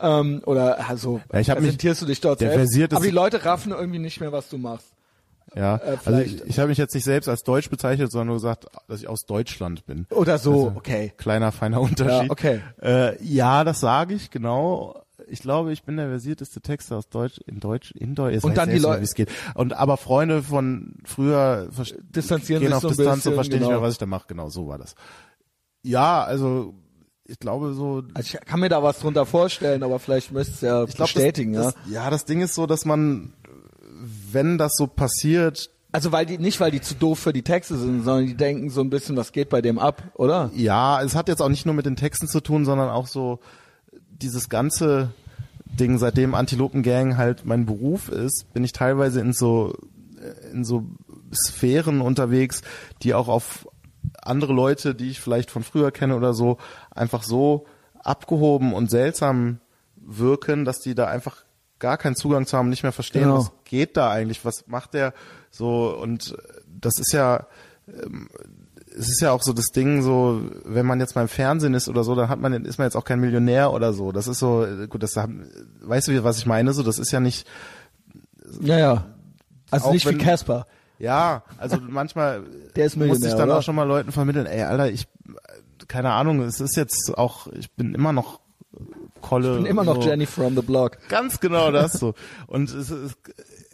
Ähm, 0.00 0.40
oder 0.46 0.88
also 0.88 1.20
Ja, 1.32 1.40
ich 1.40 1.50
hab 1.50 1.58
mich- 1.58 1.66
präsentierst 1.66 2.02
du 2.02 2.06
dich 2.06 2.20
dort 2.20 2.40
der 2.40 2.52
selbst. 2.52 2.72
versierteste- 2.74 2.96
Aber 2.96 3.04
die 3.04 3.10
Leute 3.10 3.44
raffen 3.44 3.72
irgendwie 3.72 3.98
nicht 3.98 4.20
mehr, 4.20 4.30
was 4.32 4.48
du 4.48 4.56
machst. 4.58 4.86
Ja, 5.56 5.78
Äh, 5.78 5.96
also 6.04 6.20
ich, 6.20 6.44
ich 6.44 6.58
habe 6.60 6.68
mich 6.68 6.78
jetzt 6.78 6.94
nicht 6.94 7.02
selbst 7.02 7.28
als 7.28 7.42
Deutsch 7.42 7.68
bezeichnet, 7.70 8.12
sondern 8.12 8.28
nur 8.28 8.36
gesagt, 8.36 8.66
dass 8.86 9.00
ich 9.00 9.08
aus 9.08 9.26
Deutschland 9.26 9.84
bin. 9.84 10.06
Oder 10.10 10.38
so, 10.38 10.52
Also, 10.52 10.72
okay. 10.76 11.12
Kleiner, 11.16 11.50
feiner 11.50 11.80
Unterschied. 11.80 12.26
Ja, 12.26 12.30
okay. 12.30 12.60
Äh, 12.80 13.20
ja, 13.24 13.64
das 13.64 13.80
sage 13.80 14.14
ich, 14.14 14.30
genau. 14.30 15.02
Ich 15.30 15.40
glaube, 15.40 15.72
ich 15.72 15.84
bin 15.84 15.96
der 15.96 16.08
versierteste 16.08 16.60
Texter 16.60 16.96
aus 16.98 17.08
Deutsch, 17.08 17.38
in 17.46 17.60
Deutsch, 17.60 17.92
in 17.92 18.14
Deutsch. 18.14 18.42
Und 18.44 18.56
dann 18.56 18.68
die 18.68 18.74
nicht, 18.74 18.82
Leute- 18.82 19.00
wie 19.00 19.04
es 19.04 19.14
geht. 19.14 19.30
Und 19.54 19.72
aber 19.72 19.96
Freunde 19.96 20.42
von 20.42 20.94
früher 21.04 21.68
Distanzieren 22.14 22.60
gehen 22.62 22.68
sich 22.68 22.74
auf 22.76 22.82
so 22.82 22.88
ein 22.88 22.96
Distanz 22.96 23.16
bisschen, 23.18 23.30
und 23.32 23.34
verstehen 23.36 23.58
nicht 23.60 23.68
genau. 23.68 23.80
mehr, 23.80 23.86
was 23.86 23.92
ich 23.94 23.98
da 23.98 24.06
mache. 24.06 24.24
Genau, 24.28 24.48
so 24.48 24.66
war 24.68 24.78
das. 24.78 24.94
Ja, 25.82 26.22
also 26.24 26.74
ich 27.24 27.38
glaube 27.38 27.72
so. 27.74 28.02
Also 28.14 28.38
ich 28.38 28.44
kann 28.44 28.60
mir 28.60 28.68
da 28.68 28.82
was 28.82 28.98
drunter 28.98 29.24
vorstellen, 29.24 29.82
aber 29.82 29.98
vielleicht 29.98 30.32
müsstest 30.32 30.62
du 30.62 30.66
ja 30.66 30.84
Ich 30.84 30.94
glaub, 30.96 31.06
bestätigen, 31.12 31.52
das, 31.52 31.66
ja. 31.66 31.70
Das, 31.84 31.92
ja, 31.92 32.10
das 32.10 32.24
Ding 32.24 32.40
ist 32.40 32.54
so, 32.54 32.66
dass 32.66 32.84
man, 32.84 33.32
wenn 34.32 34.58
das 34.58 34.72
so 34.76 34.86
passiert, 34.88 35.70
Also 35.92 36.12
weil 36.12 36.26
die 36.26 36.38
nicht, 36.38 36.58
weil 36.60 36.70
die 36.72 36.80
zu 36.80 36.94
doof 36.94 37.18
für 37.20 37.32
die 37.32 37.42
Texte 37.42 37.76
sind, 37.76 38.02
sondern 38.04 38.26
die 38.26 38.36
denken 38.36 38.68
so 38.70 38.80
ein 38.80 38.90
bisschen, 38.90 39.16
was 39.16 39.32
geht 39.32 39.48
bei 39.48 39.62
dem 39.62 39.78
ab, 39.78 40.02
oder? 40.14 40.50
Ja, 40.54 41.00
es 41.02 41.14
hat 41.14 41.28
jetzt 41.28 41.40
auch 41.40 41.48
nicht 41.48 41.66
nur 41.66 41.74
mit 41.74 41.86
den 41.86 41.96
Texten 41.96 42.26
zu 42.28 42.40
tun, 42.40 42.64
sondern 42.64 42.90
auch 42.90 43.06
so 43.06 43.38
dieses 44.10 44.48
ganze 44.50 45.12
Ding, 45.78 45.98
seitdem 45.98 46.34
Antilopen 46.34 46.82
Gang 46.82 47.16
halt 47.16 47.44
mein 47.44 47.66
Beruf 47.66 48.08
ist, 48.08 48.52
bin 48.52 48.64
ich 48.64 48.72
teilweise 48.72 49.20
in 49.20 49.32
so 49.32 49.74
äh, 50.20 50.50
in 50.52 50.64
so 50.64 50.84
Sphären 51.32 52.00
unterwegs, 52.00 52.62
die 53.02 53.14
auch 53.14 53.28
auf 53.28 53.68
andere 54.22 54.52
Leute, 54.52 54.94
die 54.94 55.10
ich 55.10 55.20
vielleicht 55.20 55.50
von 55.50 55.62
früher 55.62 55.90
kenne 55.92 56.16
oder 56.16 56.34
so, 56.34 56.58
einfach 56.90 57.22
so 57.22 57.66
abgehoben 58.02 58.72
und 58.72 58.90
seltsam 58.90 59.60
wirken, 59.96 60.64
dass 60.64 60.80
die 60.80 60.94
da 60.94 61.06
einfach 61.06 61.44
gar 61.78 61.96
keinen 61.98 62.16
Zugang 62.16 62.46
zu 62.46 62.56
haben, 62.58 62.68
nicht 62.68 62.82
mehr 62.82 62.92
verstehen, 62.92 63.22
Genau. 63.24 63.38
was 63.38 63.52
geht 63.64 63.96
da 63.96 64.10
eigentlich, 64.10 64.44
was 64.44 64.66
macht 64.66 64.94
der 64.94 65.14
so 65.50 65.96
und 65.96 66.36
das 66.66 66.98
ist 66.98 67.12
ja 67.12 67.46
es 68.96 69.08
ist 69.08 69.20
ja 69.20 69.32
auch 69.32 69.42
so 69.42 69.52
das 69.52 69.66
Ding, 69.66 70.02
so 70.02 70.42
wenn 70.64 70.86
man 70.86 70.98
jetzt 71.00 71.14
mal 71.14 71.22
im 71.22 71.28
Fernsehen 71.28 71.74
ist 71.74 71.88
oder 71.88 72.02
so, 72.04 72.14
dann 72.14 72.28
hat 72.28 72.40
man 72.40 72.64
ist 72.64 72.78
man 72.78 72.86
jetzt 72.86 72.96
auch 72.96 73.04
kein 73.04 73.20
Millionär 73.20 73.72
oder 73.72 73.92
so. 73.92 74.12
Das 74.12 74.26
ist 74.28 74.38
so 74.38 74.66
gut, 74.88 75.02
das 75.02 75.16
haben, 75.16 75.48
weißt 75.82 76.08
du, 76.08 76.24
was 76.24 76.38
ich 76.38 76.46
meine? 76.46 76.72
So, 76.72 76.82
das 76.82 76.98
ist 76.98 77.10
ja 77.12 77.20
nicht 77.20 77.46
Ja, 78.60 78.78
ja. 78.78 79.04
Also 79.70 79.92
nicht 79.92 80.04
wie 80.06 80.10
wenn- 80.10 80.18
Casper. 80.18 80.66
ja, 80.98 81.44
also 81.58 81.78
manchmal 81.80 82.42
Der 82.76 82.86
ist 82.86 82.96
muss 82.96 83.22
ich 83.22 83.32
dann 83.32 83.48
oder? 83.48 83.58
auch 83.58 83.62
schon 83.62 83.76
mal 83.76 83.84
Leuten 83.84 84.10
vermitteln, 84.12 84.46
ey, 84.46 84.62
Alter, 84.62 84.90
ich 84.90 85.06
keine 85.88 86.10
Ahnung, 86.12 86.42
es 86.42 86.60
ist 86.60 86.76
jetzt 86.76 87.12
auch 87.16 87.46
ich 87.52 87.70
bin 87.72 87.94
immer 87.94 88.12
noch 88.12 88.40
Kolle 89.20 89.50
Ich 89.52 89.56
bin 89.58 89.66
immer 89.66 89.84
noch 89.84 90.02
so. 90.02 90.08
Jenny 90.08 90.24
from 90.26 90.54
the 90.56 90.62
Block. 90.62 90.96
Ganz 91.08 91.40
genau 91.40 91.70
das 91.70 91.92
so. 91.94 92.14
Und 92.46 92.70
es, 92.70 92.90
es, 92.90 93.12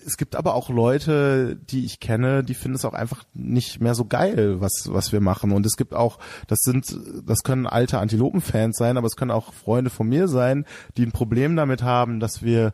es 0.06 0.16
gibt 0.16 0.36
aber 0.36 0.54
auch 0.54 0.70
Leute, 0.70 1.56
die 1.56 1.84
ich 1.84 1.98
kenne, 1.98 2.44
die 2.44 2.54
finden 2.54 2.76
es 2.76 2.84
auch 2.84 2.94
einfach 2.94 3.24
nicht 3.34 3.80
mehr 3.80 3.94
so 3.94 4.04
geil, 4.04 4.60
was, 4.60 4.84
was 4.86 5.12
wir 5.12 5.20
machen. 5.20 5.50
Und 5.50 5.66
es 5.66 5.76
gibt 5.76 5.94
auch, 5.94 6.18
das 6.46 6.60
sind, 6.60 6.96
das 7.26 7.42
können 7.42 7.66
alte 7.66 7.98
Antilopen-Fans 7.98 8.76
sein, 8.76 8.96
aber 8.96 9.06
es 9.06 9.16
können 9.16 9.32
auch 9.32 9.52
Freunde 9.52 9.90
von 9.90 10.08
mir 10.08 10.28
sein, 10.28 10.64
die 10.96 11.04
ein 11.04 11.12
Problem 11.12 11.56
damit 11.56 11.82
haben, 11.82 12.20
dass 12.20 12.42
wir 12.42 12.72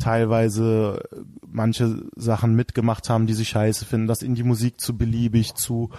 teilweise 0.00 1.02
manche 1.46 2.02
Sachen 2.16 2.54
mitgemacht 2.54 3.08
haben, 3.08 3.26
die 3.26 3.34
sie 3.34 3.44
scheiße 3.44 3.84
finden, 3.84 4.06
dass 4.06 4.22
ihnen 4.22 4.34
die 4.34 4.42
Musik 4.42 4.80
zu 4.80 4.96
beliebig, 4.96 5.54
zu 5.54 5.90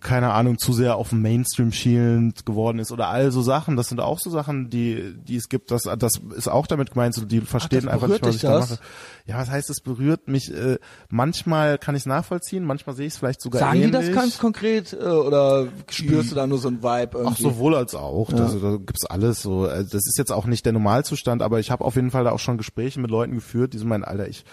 keine 0.00 0.32
Ahnung, 0.32 0.58
zu 0.58 0.72
sehr 0.72 0.96
auf 0.96 1.10
den 1.10 1.22
Mainstream 1.22 1.72
schielend 1.72 2.46
geworden 2.46 2.78
ist 2.78 2.92
oder 2.92 3.08
all 3.08 3.30
so 3.32 3.42
Sachen. 3.42 3.76
Das 3.76 3.88
sind 3.88 4.00
auch 4.00 4.18
so 4.18 4.30
Sachen, 4.30 4.70
die, 4.70 5.14
die 5.16 5.36
es 5.36 5.48
gibt. 5.48 5.70
Das, 5.70 5.82
das 5.98 6.20
ist 6.36 6.48
auch 6.48 6.66
damit 6.66 6.92
gemeint, 6.92 7.14
so 7.14 7.24
die 7.24 7.40
verstehen 7.40 7.84
das 7.84 7.92
einfach 7.94 8.08
nicht, 8.08 8.22
was 8.22 8.34
ich 8.36 8.40
dich 8.40 8.48
da 8.48 8.58
das? 8.58 8.70
mache. 8.70 8.80
Ja, 9.26 9.38
was 9.38 9.50
heißt, 9.50 9.70
es 9.70 9.80
berührt 9.80 10.28
mich. 10.28 10.52
Äh, 10.52 10.78
manchmal 11.08 11.78
kann 11.78 11.94
ich 11.94 12.02
es 12.02 12.06
nachvollziehen, 12.06 12.64
manchmal 12.64 12.94
sehe 12.96 13.06
ich 13.06 13.14
es 13.14 13.18
vielleicht 13.18 13.40
sogar 13.40 13.60
Sagen 13.60 13.78
die 13.80 13.84
ähnlich. 13.84 14.06
das 14.08 14.14
ganz 14.14 14.38
konkret 14.38 14.92
äh, 14.92 15.04
oder 15.04 15.68
spürst 15.90 16.30
du 16.30 16.34
da 16.34 16.46
nur 16.46 16.58
so 16.58 16.68
ein 16.68 16.82
Vibe 16.82 17.10
Ach, 17.12 17.18
irgendwie? 17.20 17.42
sowohl 17.42 17.74
als 17.74 17.94
auch. 17.94 18.30
Das, 18.32 18.60
da 18.60 18.76
gibt's 18.76 19.04
alles 19.06 19.42
so. 19.42 19.64
Also 19.64 19.90
Das 19.90 20.06
ist 20.06 20.18
jetzt 20.18 20.32
auch 20.32 20.46
nicht 20.46 20.64
der 20.64 20.72
Normalzustand, 20.72 21.42
aber 21.42 21.60
ich 21.60 21.70
habe 21.70 21.84
auf 21.84 21.96
jeden 21.96 22.10
Fall 22.10 22.24
da 22.24 22.32
auch 22.32 22.38
schon 22.38 22.58
Gespräche 22.58 23.00
mit 23.00 23.10
Leuten 23.10 23.34
geführt, 23.34 23.72
die 23.72 23.78
so 23.78 23.86
meinen, 23.86 24.04
Alter, 24.04 24.28
ich 24.28 24.44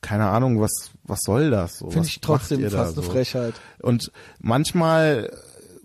keine 0.00 0.28
Ahnung, 0.28 0.60
was 0.60 0.90
was 1.10 1.20
soll 1.20 1.50
das? 1.50 1.78
So, 1.78 1.90
Finde 1.90 2.08
ich 2.08 2.20
trotzdem 2.20 2.62
fast 2.62 2.96
eine 2.96 3.04
so? 3.04 3.10
Frechheit. 3.10 3.54
Und 3.82 4.10
manchmal 4.38 5.30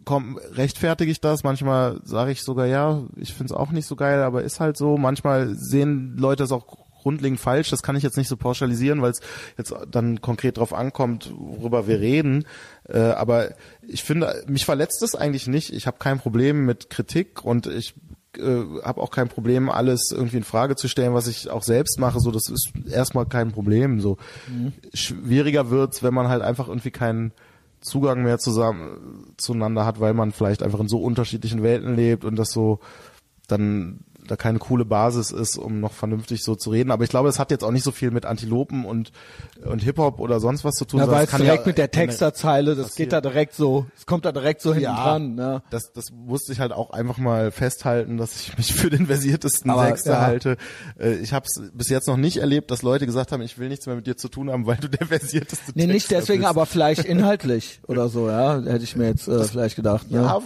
komm, 0.05 0.39
rechtfertige 0.53 1.11
ich 1.11 1.19
das, 1.19 1.43
manchmal 1.43 1.99
sage 2.03 2.31
ich 2.31 2.43
sogar, 2.43 2.67
ja, 2.67 3.01
ich 3.15 3.33
find's 3.33 3.51
auch 3.51 3.71
nicht 3.71 3.87
so 3.87 3.95
geil, 3.95 4.21
aber 4.21 4.43
ist 4.43 4.59
halt 4.59 4.77
so. 4.77 4.97
Manchmal 4.97 5.55
sehen 5.55 6.15
Leute 6.17 6.43
es 6.43 6.51
auch 6.51 6.85
grundlegend 7.05 7.39
falsch, 7.39 7.69
das 7.69 7.83
kann 7.83 7.95
ich 7.95 8.01
jetzt 8.01 8.17
nicht 8.17 8.27
so 8.27 8.35
pauschalisieren, 8.35 9.01
weil 9.03 9.11
es 9.11 9.19
jetzt 9.59 9.75
dann 9.91 10.21
konkret 10.21 10.57
drauf 10.57 10.73
ankommt, 10.73 11.31
worüber 11.37 11.87
wir 11.87 11.99
reden. 11.99 12.45
Äh, 12.89 12.97
aber 12.97 13.51
ich 13.87 14.03
finde, 14.03 14.43
mich 14.47 14.65
verletzt 14.65 15.03
es 15.03 15.13
eigentlich 15.13 15.45
nicht. 15.45 15.71
Ich 15.71 15.85
habe 15.85 15.97
kein 15.99 16.19
Problem 16.19 16.65
mit 16.65 16.89
Kritik 16.89 17.45
und 17.45 17.67
ich 17.67 17.93
äh, 18.37 18.81
habe 18.83 19.01
auch 19.01 19.11
kein 19.11 19.27
Problem, 19.29 19.69
alles 19.69 20.11
irgendwie 20.11 20.37
in 20.37 20.43
Frage 20.43 20.75
zu 20.75 20.87
stellen, 20.87 21.13
was 21.13 21.27
ich 21.27 21.49
auch 21.49 21.63
selbst 21.63 21.99
mache. 21.99 22.19
So, 22.19 22.31
das 22.31 22.49
ist 22.49 22.71
erstmal 22.89 23.25
kein 23.25 23.51
Problem. 23.51 23.99
So 23.99 24.17
schwieriger 24.93 25.69
wird's, 25.69 26.03
wenn 26.03 26.13
man 26.13 26.27
halt 26.27 26.41
einfach 26.41 26.67
irgendwie 26.67 26.91
keinen 26.91 27.31
Zugang 27.81 28.23
mehr 28.23 28.39
zusammen 28.39 29.33
zueinander 29.37 29.85
hat, 29.85 29.99
weil 29.99 30.13
man 30.13 30.31
vielleicht 30.31 30.63
einfach 30.63 30.79
in 30.79 30.87
so 30.87 31.01
unterschiedlichen 31.01 31.61
Welten 31.61 31.95
lebt 31.95 32.25
und 32.25 32.35
das 32.35 32.49
so 32.51 32.79
dann 33.47 33.99
da 34.27 34.35
keine 34.35 34.59
coole 34.59 34.85
Basis 34.85 35.31
ist, 35.31 35.57
um 35.57 35.79
noch 35.79 35.93
vernünftig 35.93 36.43
so 36.43 36.55
zu 36.55 36.69
reden. 36.69 36.91
Aber 36.91 37.03
ich 37.03 37.09
glaube, 37.09 37.29
es 37.29 37.39
hat 37.39 37.51
jetzt 37.51 37.63
auch 37.63 37.71
nicht 37.71 37.83
so 37.83 37.91
viel 37.91 38.11
mit 38.11 38.25
Antilopen 38.25 38.85
und 38.85 39.11
und 39.63 39.81
Hip 39.83 39.97
Hop 39.97 40.19
oder 40.19 40.39
sonst 40.39 40.63
was 40.63 40.75
zu 40.75 40.85
tun. 40.85 40.99
Ja, 40.99 41.07
weil 41.09 41.25
es 41.25 41.31
direkt 41.31 41.61
ja 41.65 41.67
mit 41.67 41.77
der 41.77 41.89
Texterzeile, 41.91 42.75
das 42.75 42.95
geht 42.95 43.13
da 43.13 43.21
direkt 43.21 43.53
so, 43.55 43.85
es 43.97 44.05
kommt 44.05 44.25
da 44.25 44.31
direkt 44.31 44.61
so 44.61 44.73
hinten 44.73 44.93
dran. 44.95 45.35
Ne? 45.35 45.61
das, 45.69 45.91
das 45.93 46.05
musste 46.11 46.51
ich 46.51 46.59
halt 46.59 46.71
auch 46.71 46.91
einfach 46.91 47.17
mal 47.17 47.51
festhalten, 47.51 48.17
dass 48.17 48.35
ich 48.39 48.57
mich 48.57 48.73
für 48.73 48.89
den 48.89 49.07
versiertesten 49.07 49.69
Aber, 49.71 49.87
Texter 49.87 50.11
ja. 50.13 50.21
halte. 50.21 50.57
Äh, 50.99 51.13
Ich 51.15 51.33
habe 51.33 51.45
es 51.45 51.61
bis 51.73 51.89
jetzt 51.89 52.07
noch 52.07 52.17
nicht 52.17 52.37
erlebt, 52.37 52.71
dass 52.71 52.81
Leute 52.81 53.05
gesagt 53.05 53.31
haben, 53.31 53.41
ich 53.41 53.57
will 53.57 53.69
nichts 53.69 53.85
mehr 53.87 53.95
mit 53.95 54.07
dir 54.07 54.17
zu 54.17 54.27
tun 54.29 54.49
haben, 54.51 54.65
weil 54.65 54.77
du 54.77 54.89
der 54.89 55.07
versierteste 55.07 55.71
Nee, 55.75 55.87
nicht 55.87 56.07
Texter 56.09 56.17
deswegen, 56.19 56.39
bist. 56.41 56.49
aber 56.49 56.65
vielleicht 56.65 57.05
inhaltlich 57.05 57.79
oder 57.87 58.09
so, 58.09 58.29
ja, 58.29 58.61
hätte 58.61 58.83
ich 58.83 58.95
mir 58.95 59.07
jetzt 59.07 59.27
äh, 59.27 59.43
vielleicht 59.43 59.75
gedacht. 59.75 60.09
Ne? 60.11 60.21
ja, 60.21 60.41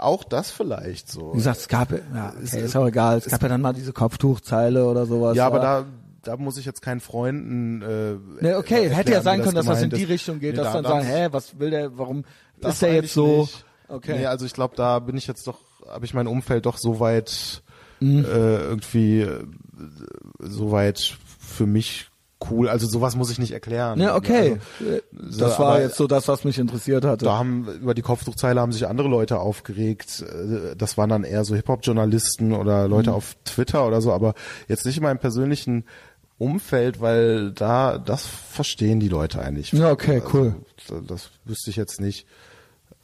auch 0.00 0.24
das 0.24 0.50
vielleicht 0.50 1.10
so. 1.10 1.32
Wie 1.32 1.38
gesagt, 1.38 1.58
es 1.58 1.68
gab, 1.68 1.92
ja, 1.92 2.32
okay, 2.42 2.60
ist 2.64 2.76
auch 2.76 2.86
egal, 2.86 3.18
es 3.26 3.32
gab 3.32 3.42
ja 3.42 3.48
dann 3.48 3.60
mal 3.60 3.72
diese 3.72 3.92
Kopftuchzeile 3.92 4.84
oder 4.86 5.06
sowas. 5.06 5.36
Ja, 5.36 5.46
aber 5.46 5.58
da 5.60 5.84
da 6.22 6.36
muss 6.38 6.56
ich 6.56 6.64
jetzt 6.64 6.80
keinen 6.80 7.00
Freunden 7.00 7.82
äh, 7.82 8.14
Nee, 8.42 8.54
okay, 8.54 8.86
äh, 8.86 8.88
hätte 8.88 9.10
ja 9.12 9.18
erklären, 9.18 9.22
sein 9.22 9.42
können, 9.42 9.54
dass 9.56 9.66
das 9.66 9.82
in 9.82 9.90
die. 9.90 10.04
Richtung 10.04 10.40
geht, 10.40 10.52
Nee, 10.56 10.62
dass 10.62 10.68
da- 10.72 10.80
dann 10.80 10.82
da- 10.84 10.88
sagen, 10.90 11.04
hä, 11.06 11.28
was 11.32 11.58
will 11.58 11.70
der, 11.70 11.98
warum 11.98 12.24
ist 12.60 12.80
der 12.82 12.94
jetzt 12.94 13.12
so? 13.12 13.42
nicht. 13.42 13.64
Okay. 13.88 14.16
Nee, 14.18 14.26
also 14.26 14.46
ich 14.46 14.54
glaube, 14.54 14.74
da 14.76 14.98
bin 15.00 15.16
ich 15.18 15.26
jetzt 15.26 15.46
doch, 15.46 15.58
habe 15.86 16.04
ich 16.06 16.14
mein 16.14 16.26
Umfeld 16.26 16.64
doch 16.64 16.78
so 16.78 16.98
weit 17.00 17.62
Mhm. 18.00 18.24
äh, 18.24 18.56
irgendwie 18.56 19.20
äh, 19.20 19.44
so 20.40 20.72
weit 20.72 21.16
für 21.38 21.66
mich 21.66 22.06
cool. 22.50 22.68
Also 22.68 22.86
sowas 22.86 23.16
muss 23.16 23.30
ich 23.30 23.38
nicht 23.38 23.52
erklären. 23.52 23.98
Ne, 23.98 24.14
okay. 24.14 24.58
Also, 24.80 25.38
das 25.40 25.58
war 25.58 25.80
jetzt 25.80 25.96
so 25.96 26.06
das, 26.06 26.28
was 26.28 26.44
mich 26.44 26.58
interessiert 26.58 27.04
hatte. 27.04 27.24
Da 27.24 27.38
haben 27.38 27.66
über 27.82 27.94
die 27.94 28.02
Kopftuchzeile 28.02 28.60
haben 28.60 28.72
sich 28.72 28.86
andere 28.86 29.08
Leute 29.08 29.38
aufgeregt. 29.38 30.22
Äh, 30.22 30.76
Das 30.76 30.96
waren 30.98 31.10
dann 31.10 31.24
eher 31.24 31.44
so 31.44 31.54
Hip-Hop-Journalisten 31.54 32.52
oder 32.52 32.88
Leute 32.88 33.10
Mhm. 33.10 33.16
auf 33.16 33.36
Twitter 33.44 33.86
oder 33.86 34.00
so, 34.00 34.12
aber 34.12 34.34
jetzt 34.68 34.84
nicht 34.86 34.96
in 34.96 35.02
meinem 35.02 35.18
persönlichen 35.18 35.84
Umfeld, 36.38 37.00
weil 37.00 37.52
da 37.52 37.98
das 37.98 38.26
verstehen 38.26 38.98
die 39.00 39.08
Leute 39.08 39.40
eigentlich. 39.40 39.72
Ja, 39.72 39.90
okay, 39.90 40.20
cool. 40.32 40.56
Also, 40.88 41.00
das 41.00 41.30
wüsste 41.44 41.70
ich 41.70 41.76
jetzt 41.76 42.00
nicht. 42.00 42.26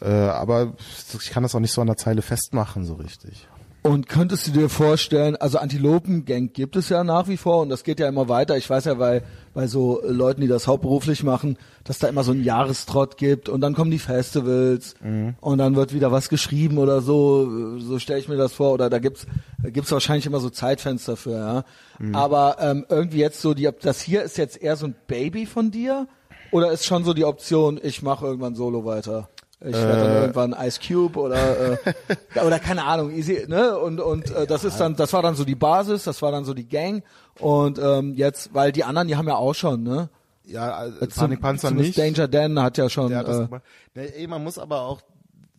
Äh, 0.03 0.09
aber 0.09 0.73
ich 1.21 1.31
kann 1.31 1.43
das 1.43 1.55
auch 1.55 1.61
nicht 1.61 1.73
so 1.73 1.81
an 1.81 1.87
der 1.87 1.97
Zeile 1.97 2.23
festmachen, 2.23 2.85
so 2.87 2.95
richtig. 2.95 3.47
Und 3.82 4.11
könntest 4.11 4.47
du 4.47 4.51
dir 4.52 4.69
vorstellen, 4.69 5.36
also 5.36 5.57
Antilopen-Gang 5.57 6.52
gibt 6.52 6.77
es 6.77 6.90
ja 6.90 7.02
nach 7.02 7.28
wie 7.28 7.39
vor 7.39 7.62
und 7.62 7.70
das 7.70 7.82
geht 7.82 7.98
ja 7.98 8.09
immer 8.09 8.28
weiter. 8.28 8.59
Ich 8.59 8.69
weiß 8.69 8.85
ja, 8.85 8.98
weil 8.98 9.23
bei 9.55 9.66
so 9.66 10.02
Leuten, 10.05 10.43
die 10.43 10.48
das 10.48 10.66
hauptberuflich 10.66 11.23
machen, 11.23 11.57
dass 11.85 11.98
da 11.98 12.09
immer 12.09 12.23
so 12.23 12.32
ein 12.32 12.44
Jahrestrott 12.44 13.16
gibt 13.16 13.48
und 13.48 13.62
dann 13.62 13.74
kommen 13.74 13.90
die 13.90 13.98
Festivals 13.98 14.94
Mhm. 15.02 15.35
und 15.40 15.59
dann 15.59 15.77
wird 15.77 15.94
wieder 15.94 16.12
was 16.12 16.28
geschrieben 16.28 16.77
oder 16.77 17.01
so. 17.01 17.78
So 17.78 17.98
stelle 17.98 18.19
ich 18.20 18.28
mir 18.28 18.36
das 18.36 18.52
vor. 18.52 18.73
Oder 18.73 18.90
da 18.90 18.98
gibt's 18.98 19.27
gibt's 19.65 19.90
wahrscheinlich 19.93 20.27
immer 20.27 20.40
so 20.40 20.51
Zeitfenster 20.51 21.16
für. 21.16 21.32
Ja. 21.32 21.65
Mhm. 21.98 22.15
Aber 22.15 22.57
ähm, 22.61 22.85
irgendwie 22.90 23.19
jetzt 23.20 23.40
so 23.40 23.55
die, 23.55 23.69
das 23.81 24.02
hier 24.02 24.23
ist 24.23 24.36
jetzt 24.36 24.61
eher 24.61 24.77
so 24.77 24.86
ein 24.86 24.94
Baby 25.07 25.47
von 25.47 25.70
dir 25.70 26.07
oder 26.51 26.70
ist 26.70 26.85
schon 26.85 27.05
so 27.05 27.15
die 27.15 27.24
Option, 27.24 27.81
ich 27.82 28.02
mache 28.02 28.27
irgendwann 28.27 28.55
Solo 28.55 28.85
weiter? 28.85 29.31
Ich 29.62 29.74
werde 29.74 30.05
dann 30.05 30.16
irgendwann 30.23 30.57
Ice 30.66 30.81
Cube 30.81 31.19
oder 31.20 31.73
äh, 31.73 31.77
ja, 32.35 32.45
oder 32.45 32.59
keine 32.59 32.85
Ahnung, 32.85 33.11
easy, 33.11 33.45
ne? 33.47 33.78
Und 33.78 34.01
und 34.01 34.31
äh, 34.35 34.47
das 34.47 34.65
ist 34.65 34.81
dann, 34.81 34.97
das 34.97 35.12
war 35.12 35.23
dann 35.23 35.35
so 35.35 35.45
die 35.45 35.55
Basis, 35.55 36.05
das 36.05 36.23
war 36.23 36.32
dann 36.32 36.45
so 36.47 36.55
die 36.55 36.66
Gang 36.66 37.05
und 37.39 37.78
ähm, 37.78 38.15
jetzt, 38.15 38.55
weil 38.55 38.73
die 38.73 38.85
anderen, 38.85 39.09
die 39.09 39.16
haben 39.16 39.28
ja 39.28 39.37
auch 39.37 39.55
schon, 39.55 39.82
ne? 39.82 40.09
Ja, 40.45 40.87
äh, 40.87 41.09
Zum- 41.09 41.24
Panikpanzer 41.24 41.70
nicht. 41.70 41.99
Danger 41.99 42.27
Dan 42.27 42.61
hat 42.61 42.78
ja 42.78 42.89
schon. 42.89 43.11
Der 43.11 43.19
hat 43.19 43.28
das 43.28 43.41
äh. 43.41 43.61
Nee, 43.95 44.07
ey, 44.16 44.27
man 44.27 44.43
muss 44.43 44.59
aber 44.59 44.81
auch 44.82 45.01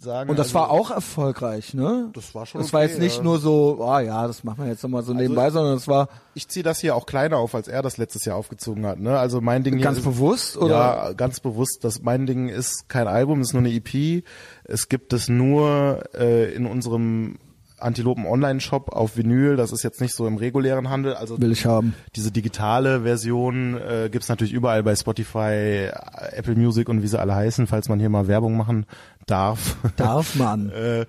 sagen. 0.04 0.30
und 0.30 0.38
das 0.38 0.48
also, 0.48 0.60
war 0.60 0.70
auch 0.72 0.92
erfolgreich, 0.92 1.74
ne? 1.74 2.10
Das 2.14 2.34
war 2.36 2.46
schon 2.46 2.62
Das 2.62 2.74
war 2.74 2.82
okay, 2.82 2.90
jetzt 2.90 3.00
nicht 3.00 3.18
ja. 3.18 3.24
nur 3.24 3.40
so, 3.40 3.84
ah 3.84 4.02
ja, 4.02 4.28
das 4.28 4.44
machen 4.44 4.64
wir 4.64 4.72
jetzt 4.72 4.84
nochmal 4.84 5.04
so 5.04 5.14
nebenbei, 5.14 5.50
sondern 5.50 5.78
es 5.78 5.88
war 5.88 6.10
Ich 6.34 6.48
ziehe 6.48 6.64
das 6.64 6.80
hier 6.80 6.96
auch 6.96 7.06
kleiner 7.06 7.38
auf, 7.38 7.56
als 7.56 7.68
er 7.68 7.82
das 7.82 7.98
letztes 7.98 8.26
Jahr 8.26 8.38
aufgezogen 8.38 8.86
hat. 8.86 9.00
Ne? 9.00 9.18
Also 9.18 9.42
mein 9.42 9.64
Ding 9.64 9.76
hier 9.76 9.84
ganz 9.84 10.00
ist, 10.00 10.04
bewusst 10.04 10.58
oder 10.58 10.70
Ja, 10.70 11.14
ganz 11.14 11.40
bewusst. 11.40 11.84
Das 11.84 12.02
mein 12.02 12.26
Ding 12.26 12.50
ist 12.50 12.90
kein 12.90 13.08
Album, 13.08 13.42
ist 13.42 13.54
nur 13.54 13.62
eine 13.62 13.74
EP. 13.74 14.24
Es 14.64 14.90
gibt 14.90 15.14
es 15.14 15.30
nur 15.30 16.04
äh, 16.14 16.54
in 16.54 16.66
unserem 16.66 17.38
Antilopen 17.82 18.26
Online-Shop 18.26 18.90
auf 18.90 19.18
Vinyl. 19.18 19.56
Das 19.56 19.72
ist 19.72 19.84
jetzt 19.84 20.02
nicht 20.02 20.16
so 20.16 20.28
im 20.28 20.38
regulären 20.38 20.90
Handel. 20.90 21.14
Also 21.16 21.40
will 21.40 21.52
ich 21.52 21.66
haben. 21.66 21.94
diese 22.16 22.32
digitale 22.32 23.02
Version 23.02 23.78
äh, 23.78 24.10
gibt's 24.12 24.30
natürlich 24.30 24.54
überall 24.54 24.84
bei 24.84 24.96
Spotify, 24.96 25.90
Apple 26.32 26.56
Music 26.56 26.90
und 26.90 27.02
wie 27.04 27.08
sie 27.08 27.20
alle 27.20 27.36
heißen, 27.36 27.68
falls 27.68 27.90
man 27.90 28.00
hier 28.00 28.10
mal 28.10 28.28
Werbung 28.28 28.58
machen 28.58 28.86
darf. 29.26 29.78
Darf 29.96 30.36
man. 30.36 30.72
Äh, 30.82 31.06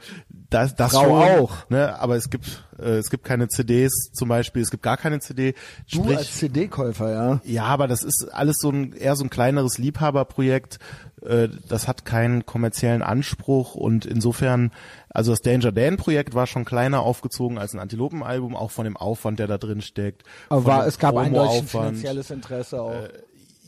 das, 0.50 0.74
das 0.74 0.92
Frau 0.92 1.04
schon, 1.04 1.40
auch. 1.40 1.70
Ne, 1.70 1.98
aber 1.98 2.16
es 2.16 2.28
gibt 2.28 2.64
äh, 2.78 2.98
es 2.98 3.10
gibt 3.10 3.24
keine 3.24 3.48
CDs 3.48 4.10
zum 4.12 4.28
Beispiel, 4.28 4.62
es 4.62 4.70
gibt 4.70 4.82
gar 4.82 4.96
keine 4.96 5.20
CD. 5.20 5.54
Du 5.90 6.02
Sprich, 6.02 6.18
als 6.18 6.34
CD-Käufer, 6.36 7.10
ja. 7.10 7.40
ja, 7.44 7.64
aber 7.64 7.88
das 7.88 8.02
ist 8.02 8.28
alles 8.32 8.58
so 8.58 8.70
ein 8.70 8.92
eher 8.92 9.16
so 9.16 9.24
ein 9.24 9.30
kleineres 9.30 9.78
Liebhaberprojekt. 9.78 10.78
Äh, 11.26 11.48
das 11.68 11.88
hat 11.88 12.04
keinen 12.04 12.46
kommerziellen 12.46 13.02
Anspruch 13.02 13.74
und 13.74 14.04
insofern, 14.06 14.72
also 15.10 15.32
das 15.32 15.40
Danger 15.40 15.72
Dan 15.72 15.96
Projekt 15.96 16.34
war 16.34 16.46
schon 16.46 16.64
kleiner 16.64 17.00
aufgezogen 17.00 17.58
als 17.58 17.74
ein 17.74 17.80
Antilopenalbum, 17.80 18.56
auch 18.56 18.70
von 18.70 18.84
dem 18.84 18.96
Aufwand, 18.96 19.38
der 19.38 19.46
da 19.46 19.58
drin 19.58 19.82
steckt. 19.82 20.22
Aber 20.48 20.64
war, 20.64 20.86
es 20.86 20.98
gab 20.98 21.16
ein 21.16 21.32
Promo-Aufwand. 21.32 21.68
finanzielles 21.96 22.30
Interesse 22.30 22.80
auch. 22.82 22.94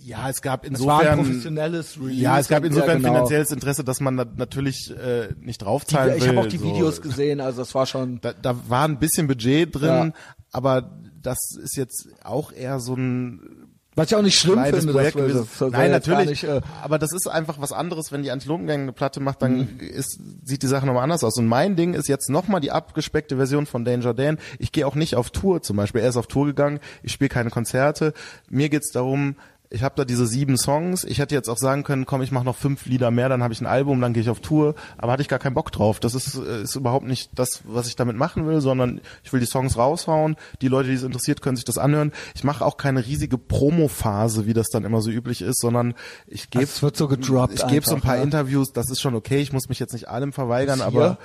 Ja, 0.07 0.29
es 0.29 0.43
gab 0.43 0.67
es 0.67 0.85
war 0.85 1.01
ein 1.01 1.07
insofern 1.07 1.19
professionelles 1.25 1.99
Release. 1.99 2.21
ja, 2.21 2.39
es 2.39 2.49
gab 2.49 2.63
insofern 2.65 2.89
ja, 2.91 2.95
genau. 2.97 3.09
finanzielles 3.15 3.51
Interesse, 3.53 3.85
dass 3.85 4.01
man 4.01 4.19
da 4.19 4.27
natürlich 4.37 4.91
äh, 4.91 5.29
nicht 5.41 5.61
Die, 5.63 5.65
draufzahlen 5.65 6.17
ich 6.19 6.23
will. 6.25 6.29
habe 6.37 6.41
auch 6.41 6.47
die 6.47 6.59
so. 6.59 6.65
Videos 6.67 7.01
gesehen, 7.01 7.41
also 7.41 7.63
das 7.63 7.75
war 7.75 7.87
schon. 7.87 8.21
Da, 8.21 8.35
da 8.35 8.55
war 8.69 8.87
ein 8.87 8.99
bisschen 8.99 9.27
Budget 9.29 9.75
drin, 9.75 9.89
Ja. 9.89 10.13
aber 10.53 10.91
das 11.23 11.39
ist 11.63 11.77
jetzt 11.79 12.09
auch 12.23 12.53
eher 12.53 12.81
so 12.81 12.95
ein 12.97 13.64
Was 13.97 14.09
ich 14.11 14.16
auch 14.16 14.23
nicht 14.23 14.39
schlimm 14.39 14.62
finde, 14.65 14.93
Projekt 14.93 15.16
dass 15.16 15.29
wir 15.29 15.47
das 15.61 15.73
Nein, 15.73 15.91
natürlich. 15.93 16.29
Nicht, 16.29 16.45
äh, 16.45 16.61
aber 16.83 16.99
das 16.99 17.12
ist 17.12 17.29
einfach 17.29 17.61
was 17.61 17.71
anderes, 17.73 18.11
wenn 18.11 18.23
die 18.25 18.31
Antilopengang 18.33 18.83
eine 18.83 18.93
Platte 18.93 19.21
macht, 19.21 19.41
dann 19.43 19.57
Mhm. 19.57 19.79
ist, 19.81 20.19
sieht 20.45 20.62
die 20.65 20.66
Sache 20.66 20.85
nochmal 20.85 21.05
anders 21.05 21.23
aus. 21.23 21.37
Und 21.39 21.47
mein 21.47 21.77
Ding 21.77 21.95
ist 21.95 22.09
jetzt 22.09 22.29
nochmal 22.29 22.61
die 22.61 22.73
abgespeckte 22.73 23.37
Version 23.37 23.66
von 23.66 23.85
Danger 23.85 24.12
Dan. 24.12 24.39
Ich 24.59 24.73
gehe 24.73 24.87
auch 24.87 24.97
nicht 24.97 25.15
auf 25.15 25.31
Tour 25.31 25.62
zum 25.62 25.77
Beispiel. 25.77 26.01
Er 26.01 26.09
ist 26.09 26.16
auf 26.16 26.27
Tour 26.27 26.47
gegangen, 26.47 26.81
ich 27.05 27.12
spiele 27.12 27.29
keine 27.29 27.51
Konzerte. 27.51 28.15
Mir 28.51 28.69
geht's 28.69 28.91
darum, 28.91 29.37
ich 29.75 29.83
habe 29.83 29.97
da 29.97 30.05
diese 30.05 30.27
sieben 30.27 30.57
Songs. 30.57 31.03
Ich 31.03 31.19
hätte 31.19 31.35
jetzt 31.35 31.49
auch 31.49 31.59
sagen 31.59 31.83
können, 31.83 32.07
komm, 32.07 32.23
ich 32.23 32.31
mache 32.31 32.45
noch 32.45 32.55
fünf 32.55 32.87
Lieder 32.87 33.11
mehr, 33.11 33.29
dann 33.29 33.43
habe 33.43 33.53
ich 33.53 33.61
ein 33.61 33.67
Album, 33.67 34.01
dann 34.01 34.13
gehe 34.13 34.23
ich 34.23 34.31
auf 34.31 34.39
Tour. 34.39 34.77
Aber 34.99 35.13
hatte 35.13 35.23
ich 35.23 35.29
gar 35.29 35.41
keinen 35.41 35.55
Bock 35.55 35.73
drauf. 35.73 35.99
Das 35.99 36.15
ist, 36.15 36.37
äh, 36.37 36.63
ist 36.63 36.77
überhaupt 36.77 37.07
nicht 37.07 37.31
das, 37.35 37.63
was 37.65 37.89
ich 37.89 37.97
damit 37.97 38.17
machen 38.17 38.47
will, 38.47 38.61
sondern 38.61 39.01
ich 39.25 39.33
will 39.33 39.41
die 39.41 39.47
Songs 39.47 39.77
raushauen. 39.77 40.37
Die 40.63 40.69
Leute, 40.69 40.91
die 40.91 40.95
es 40.95 41.03
interessiert, 41.03 41.43
können 41.43 41.57
sich 41.57 41.65
das 41.65 41.77
anhören. 41.77 42.13
Ich 42.37 42.45
mache 42.45 42.65
auch 42.65 42.77
keine 42.77 43.05
riesige 43.05 43.37
Promo-Phase, 43.37 44.47
wie 44.47 44.55
das 44.55 44.69
dann 44.69 44.85
immer 44.85 45.01
so 45.01 45.11
üblich 45.11 45.43
ist, 45.43 45.61
sondern 45.61 45.95
ich 46.29 46.51
gebe 46.51 46.65
es 46.65 46.83
wird 46.83 46.97
so 46.97 47.09
gedroppt 47.09 47.55
ich 47.55 47.67
gebe 47.67 47.85
so 47.85 47.97
ein 47.97 48.01
paar 48.01 48.17
ne? 48.17 48.23
Interviews. 48.23 48.73
Das 48.73 48.91
ist 48.91 49.01
schon 49.01 49.17
okay. 49.17 49.41
Ich 49.41 49.53
muss 49.53 49.69
mich 49.69 49.81
jetzt 49.81 49.93
nicht 49.93 50.09
allem 50.09 50.33
verweigern, 50.33 50.81
aber 50.83 51.19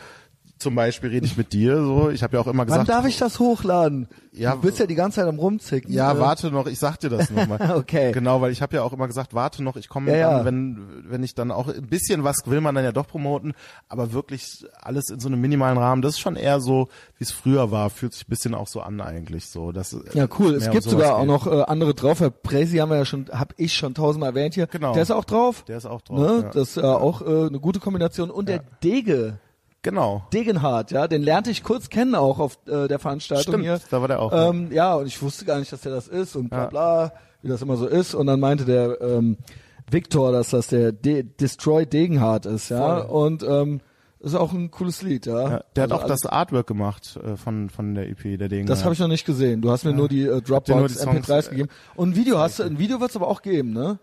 zum 0.60 0.76
Beispiel 0.76 1.10
rede 1.10 1.26
ich 1.26 1.38
mit 1.38 1.54
dir 1.54 1.78
so. 1.82 2.10
Ich 2.10 2.22
habe 2.22 2.36
ja 2.38 2.42
auch 2.44 2.48
immer 2.48 2.60
Wann 2.60 2.68
gesagt, 2.68 2.90
darf 2.90 3.06
ich 3.08 3.18
das 3.18 3.40
hochladen? 3.40 4.08
Ja, 4.32 4.54
du 4.56 4.62
bist 4.62 4.78
ja 4.78 4.86
die 4.86 4.96
ganze 4.96 5.16
Zeit 5.22 5.28
am 5.28 5.40
rumzicken. 5.40 5.92
ja, 5.92 6.12
Äh, 6.14 6.20
warte 6.20 6.52
noch, 6.52 6.68
ich 6.68 6.78
sag 6.78 7.00
dir 7.00 7.10
das 7.10 7.30
nochmal. 7.32 7.60
Okay. 7.80 8.12
Genau, 8.12 8.42
weil 8.42 8.52
ich 8.52 8.62
habe 8.62 8.76
ja 8.76 8.84
auch 8.84 8.94
immer 8.94 9.08
gesagt, 9.08 9.34
warte 9.34 9.64
noch, 9.64 9.76
ich 9.78 9.90
komme 9.90 10.16
Ja, 10.16 10.30
dann, 10.30 10.38
ja. 10.40 10.46
wenn 10.46 11.04
wenn 11.10 11.24
ich 11.24 11.34
dann 11.34 11.52
auch 11.52 11.68
ein 11.68 11.88
bisschen 11.88 12.24
was 12.24 12.44
will 12.46 12.62
man 12.62 12.76
dann 12.76 12.84
ja 12.84 12.92
doch 12.92 13.08
promoten, 13.08 13.54
aber 13.88 14.14
wirklich 14.14 14.66
alles 14.82 15.10
in 15.10 15.20
so 15.20 15.28
einem 15.30 15.42
minimalen 15.42 15.78
Rahmen, 15.78 16.02
das 16.02 16.14
ist 16.14 16.20
schon 16.20 16.36
eher 16.36 16.60
so, 16.62 16.90
wie 17.18 17.24
es 17.24 17.32
früher 17.32 17.72
war, 17.72 17.90
fühlt 17.90 18.14
sich 18.14 18.28
ein 18.28 18.30
bisschen 18.30 18.54
auch 18.54 18.68
so 18.68 18.82
an 18.82 19.02
eigentlich 19.02 19.48
so. 19.48 19.72
Das, 19.72 19.96
Ja, 20.14 20.28
cool. 20.40 20.54
Es 20.56 20.70
gibt 20.70 20.84
sogar 20.84 21.16
auch 21.16 21.20
geht. 21.22 21.28
noch 21.28 21.48
äh, 21.48 21.62
andere 21.64 21.94
drauf. 21.94 22.20
Herr 22.20 22.30
Presi 22.32 22.78
haben 22.78 22.90
wir 22.90 22.98
ja 22.98 23.06
schon, 23.06 23.26
hab 23.32 23.54
ich 23.58 23.74
schon 23.74 23.94
tausendmal 23.94 24.30
erwähnt 24.32 24.54
hier. 24.56 24.68
Genau. 24.68 24.94
Der 24.94 25.04
ist 25.04 25.12
auch 25.12 25.26
drauf. 25.26 25.64
Der 25.68 25.78
ist 25.78 25.86
auch 25.86 26.02
drauf. 26.02 26.20
Ne? 26.20 26.42
Ja. 26.44 26.50
Das 26.52 26.70
ist 26.70 26.78
äh, 26.78 26.82
auch 26.82 27.22
äh, 27.22 27.48
eine 27.48 27.60
gute 27.60 27.80
Kombination. 27.80 28.30
Und 28.30 28.50
der 28.50 28.60
Dege, 28.84 29.40
Genau. 29.82 30.24
Degenhardt, 30.34 30.92
ja, 30.92 31.08
den 31.08 31.22
lernte 31.24 31.52
ich 31.52 31.64
kurz 31.64 31.90
kennen 31.90 32.14
auch 32.16 32.40
auf 32.40 32.60
äh, 32.68 32.88
der 32.88 33.00
Veranstaltung 33.00 33.54
Stimmt, 33.54 33.64
hier. 33.64 33.80
da 33.90 34.02
war 34.02 34.08
der 34.10 34.20
auch, 34.22 34.32
ja. 34.34 34.50
Ähm, 34.50 34.72
ja, 34.72 34.94
und 34.96 35.08
ich 35.08 35.22
wusste 35.22 35.46
gar 35.46 35.58
nicht, 35.60 35.72
dass 35.72 35.82
der 35.82 35.94
das 35.94 36.08
ist 36.10 36.36
und 36.36 36.50
bla 36.50 36.64
Ja. 36.64 36.66
bla, 36.68 37.14
wie 37.42 37.48
das 37.48 37.62
immer 37.62 37.78
so 37.78 37.88
ist. 37.88 38.14
Und 38.14 38.28
dann 38.28 38.40
meinte 38.42 38.66
der 38.66 39.00
ähm, 39.02 39.38
Victor, 39.90 40.32
dass 40.34 40.50
das 40.50 40.68
der 40.68 40.92
De 40.92 41.24
Destroy 41.24 41.86
Degenhardt 41.86 42.46
ist, 42.46 42.70
ja. 42.70 43.06
Voll. 43.06 43.10
Und 43.30 43.44
ähm, 43.44 43.80
ist 44.20 44.36
auch 44.36 44.52
ein 44.52 44.70
cooles 44.70 45.02
Lied, 45.02 45.26
ja. 45.28 45.50
Ja, 45.50 45.64
der 45.78 45.84
hat 45.84 45.92
Also 45.92 45.96
auch 45.96 46.04
alles- 46.10 46.22
das 46.24 46.32
Artwork 46.32 46.68
gemacht 46.68 47.18
äh, 47.24 47.38
von 47.38 47.70
von 47.70 47.96
der 47.96 48.10
EP, 48.10 48.38
der 48.38 48.50
Ding. 48.50 48.66
Das 48.66 48.84
habe 48.84 48.94
ich 48.94 49.00
noch 49.00 49.08
nicht 49.08 49.26
gesehen. 49.26 49.62
Du 49.62 49.72
hast 49.72 49.86
mir 49.86 49.94
nur 49.94 50.10
die 50.10 50.24
äh, 50.26 50.42
Dropbox 50.42 50.92
die 50.94 51.00
Songs, 51.00 51.26
MP3s 51.30 51.48
äh, 51.48 51.50
gegeben. 51.52 51.70
Und 51.96 52.10
ein 52.10 52.16
Video 52.18 52.38
hast 52.38 52.60
du, 52.60 52.64
ein 52.64 52.78
Video 52.80 53.00
wird's 53.00 53.16
aber 53.16 53.28
auch 53.30 53.42
geben, 53.42 53.72
ne? 53.72 53.98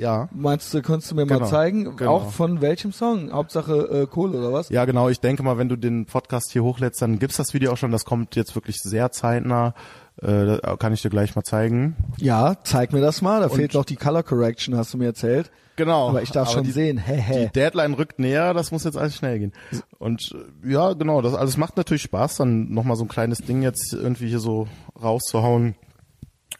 Ja. 0.00 0.28
Meinst 0.32 0.72
du, 0.72 0.80
könntest 0.80 1.10
du 1.10 1.14
mir 1.14 1.26
mal 1.26 1.36
Genau, 1.36 1.50
zeigen? 1.50 1.96
genau. 1.96 2.16
Auch 2.16 2.30
von 2.30 2.62
welchem 2.62 2.90
Song? 2.92 3.30
Hauptsache 3.32 4.02
äh, 4.02 4.06
Kohle 4.06 4.38
oder 4.38 4.52
was? 4.52 4.70
Ja, 4.70 4.86
genau. 4.86 5.10
Ich 5.10 5.20
denke 5.20 5.42
mal, 5.42 5.58
wenn 5.58 5.68
du 5.68 5.76
den 5.76 6.06
Podcast 6.06 6.52
hier 6.52 6.64
hochlädst, 6.64 7.02
dann 7.02 7.18
gibt's 7.18 7.36
das 7.36 7.52
Video 7.52 7.70
auch 7.72 7.76
schon. 7.76 7.92
Das 7.92 8.06
kommt 8.06 8.34
jetzt 8.34 8.54
wirklich 8.54 8.78
sehr 8.78 9.10
zeitnah. 9.12 9.74
Äh, 10.22 10.58
kann 10.78 10.92
ich 10.94 11.02
dir 11.02 11.10
gleich 11.10 11.36
mal 11.36 11.42
zeigen. 11.42 11.96
Ja, 12.18 12.56
zeig 12.64 12.92
mir 12.92 13.00
das 13.00 13.20
mal. 13.22 13.40
Da 13.40 13.48
fehlt 13.50 13.74
noch 13.74 13.84
die 13.84 13.96
Color 13.96 14.22
Correction, 14.22 14.76
hast 14.76 14.92
du 14.94 14.98
mir 14.98 15.06
erzählt. 15.06 15.50
Genau. 15.76 16.08
Aber 16.08 16.22
ich 16.22 16.30
darf 16.30 16.50
schon 16.50 16.64
die, 16.64 16.72
sehen. 16.72 16.98
Hä, 16.98 17.16
hä. 17.16 17.46
Die 17.46 17.52
Deadline 17.52 17.94
rückt 17.94 18.18
näher. 18.18 18.52
Das 18.54 18.70
muss 18.70 18.84
jetzt 18.84 18.98
alles 18.98 19.16
schnell 19.16 19.38
gehen. 19.38 19.52
Und 19.98 20.34
äh, 20.64 20.72
ja, 20.72 20.92
genau. 20.94 21.20
Das 21.22 21.34
alles 21.34 21.56
macht 21.56 21.76
natürlich 21.76 22.02
Spaß, 22.02 22.36
dann 22.36 22.70
nochmal 22.72 22.96
so 22.96 23.04
ein 23.04 23.08
kleines 23.08 23.38
Ding 23.38 23.62
jetzt 23.62 23.92
irgendwie 23.92 24.28
hier 24.28 24.40
so 24.40 24.66
rauszuhauen. 25.02 25.74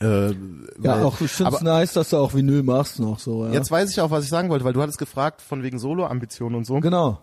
Äh, 0.03 0.35
Ja, 0.83 1.03
auch 1.05 1.21
ich 1.21 1.31
finde 1.31 1.51
es 1.53 1.57
aber 1.57 1.65
nice, 1.65 1.93
dass 1.93 2.11
du 2.11 2.17
auch 2.17 2.35
Vinyl 2.35 2.63
machst 2.63 2.99
noch 3.01 3.19
so. 3.19 3.47
Ja. 3.47 3.53
Jetzt 3.53 3.71
weiß 3.71 3.91
ich 3.91 4.01
auch, 4.01 4.11
was 4.11 4.25
ich 4.25 4.31
sagen 4.31 4.49
wollte, 4.49 4.65
weil 4.65 4.73
du 4.73 4.81
hattest 4.83 4.99
gefragt 4.99 5.43
von 5.43 5.63
wegen 5.63 5.79
Solo-Ambitionen 5.79 6.55
und 6.57 6.67
so. 6.67 6.81
Genau. 6.81 7.19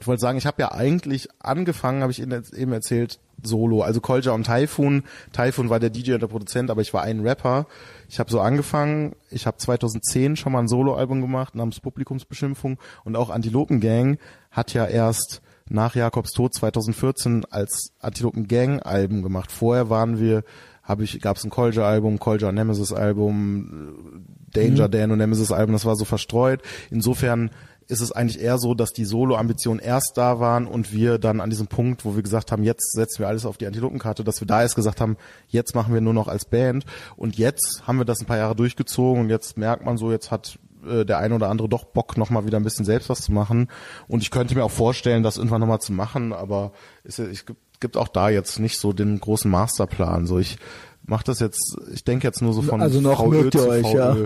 Ich 0.00 0.06
wollte 0.06 0.20
sagen, 0.20 0.38
ich 0.38 0.46
habe 0.46 0.60
ja 0.60 0.72
eigentlich 0.72 1.28
angefangen, 1.38 2.02
habe 2.02 2.10
ich 2.10 2.20
eben 2.20 2.72
erzählt, 2.72 3.20
Solo. 3.42 3.82
Also 3.82 4.00
Kolja 4.00 4.32
und 4.32 4.44
Typhoon. 4.46 5.04
Typhoon 5.32 5.68
war 5.68 5.78
der 5.78 5.90
DJ 5.90 6.14
und 6.14 6.20
der 6.20 6.28
Produzent, 6.28 6.70
aber 6.70 6.80
ich 6.80 6.94
war 6.94 7.02
ein 7.02 7.20
Rapper. 7.20 7.66
Ich 8.08 8.18
habe 8.18 8.30
so 8.30 8.40
angefangen. 8.40 9.14
Ich 9.30 9.46
habe 9.46 9.56
2010 9.58 10.36
schon 10.36 10.52
mal 10.52 10.60
ein 10.60 10.68
Soloalbum 10.68 11.20
gemacht 11.20 11.54
namens 11.54 11.80
Publikumsbeschimpfung 11.80 12.78
und 13.04 13.16
auch 13.16 13.30
Antilopen 13.30 13.80
Gang 13.80 14.18
hat 14.50 14.72
ja 14.72 14.86
erst 14.86 15.42
nach 15.68 15.94
Jakobs 15.94 16.32
Tod 16.32 16.54
2014 16.54 17.44
als 17.50 17.92
Antilopen 18.00 18.48
Gang 18.48 18.84
Album 18.84 19.22
gemacht. 19.22 19.52
Vorher 19.52 19.90
waren 19.90 20.18
wir, 20.18 20.42
habe 20.84 21.02
ich, 21.02 21.20
gab 21.20 21.36
es 21.36 21.44
ein 21.44 21.50
Kolja 21.50 21.84
Album, 21.84 22.18
Kolja 22.18 22.50
und 22.50 22.54
Nemesis 22.54 22.92
Album, 22.92 24.22
Danger 24.52 24.88
Dan 24.88 25.10
und 25.10 25.18
Nemesis 25.18 25.50
Album. 25.50 25.72
Das 25.72 25.86
war 25.86 25.96
so 25.96 26.04
verstreut. 26.04 26.60
Insofern 26.90 27.50
ist 27.88 28.00
es 28.00 28.12
eigentlich 28.12 28.40
eher 28.40 28.58
so, 28.58 28.74
dass 28.74 28.92
die 28.92 29.04
Solo-Ambitionen 29.04 29.80
erst 29.80 30.16
da 30.16 30.40
waren 30.40 30.66
und 30.66 30.92
wir 30.92 31.18
dann 31.18 31.40
an 31.40 31.50
diesem 31.50 31.66
Punkt, 31.66 32.04
wo 32.04 32.14
wir 32.14 32.22
gesagt 32.22 32.52
haben, 32.52 32.62
jetzt 32.62 32.92
setzen 32.92 33.20
wir 33.20 33.28
alles 33.28 33.44
auf 33.46 33.58
die 33.58 33.66
Antilopenkarte, 33.66 34.24
dass 34.24 34.40
wir 34.40 34.46
da 34.46 34.62
erst 34.62 34.76
gesagt 34.76 35.00
haben, 35.00 35.16
jetzt 35.48 35.74
machen 35.74 35.92
wir 35.92 36.00
nur 36.00 36.14
noch 36.14 36.28
als 36.28 36.44
Band 36.44 36.84
und 37.16 37.36
jetzt 37.36 37.82
haben 37.86 37.98
wir 37.98 38.04
das 38.04 38.20
ein 38.20 38.26
paar 38.26 38.38
Jahre 38.38 38.56
durchgezogen 38.56 39.22
und 39.22 39.30
jetzt 39.30 39.58
merkt 39.58 39.84
man 39.84 39.98
so, 39.98 40.10
jetzt 40.10 40.30
hat 40.30 40.58
äh, 40.86 41.04
der 41.04 41.18
eine 41.18 41.34
oder 41.34 41.50
andere 41.50 41.68
doch 41.68 41.84
Bock, 41.84 42.16
nochmal 42.16 42.46
wieder 42.46 42.58
ein 42.58 42.64
bisschen 42.64 42.86
selbst 42.86 43.08
was 43.10 43.20
zu 43.20 43.32
machen 43.32 43.68
und 44.08 44.22
ich 44.22 44.30
könnte 44.30 44.54
mir 44.54 44.64
auch 44.64 44.70
vorstellen, 44.70 45.22
das 45.22 45.36
irgendwann 45.36 45.60
nochmal 45.60 45.80
zu 45.80 45.92
machen, 45.92 46.32
aber 46.32 46.72
es 47.04 47.18
ich, 47.18 47.44
gibt 47.84 47.98
auch 47.98 48.08
da 48.08 48.30
jetzt 48.30 48.58
nicht 48.60 48.78
so 48.78 48.94
den 48.94 49.20
großen 49.20 49.50
Masterplan, 49.50 50.26
so 50.26 50.38
ich 50.38 50.56
mache 51.02 51.22
das 51.24 51.38
jetzt, 51.38 51.76
ich 51.92 52.02
denke 52.02 52.26
jetzt 52.26 52.40
nur 52.40 52.54
so 52.54 52.62
von 52.62 52.80
Also 52.80 53.02
noch 53.02 53.22
VÖ 53.22 53.50
zu 53.50 53.68
euch, 53.68 53.92
ja. 53.92 54.16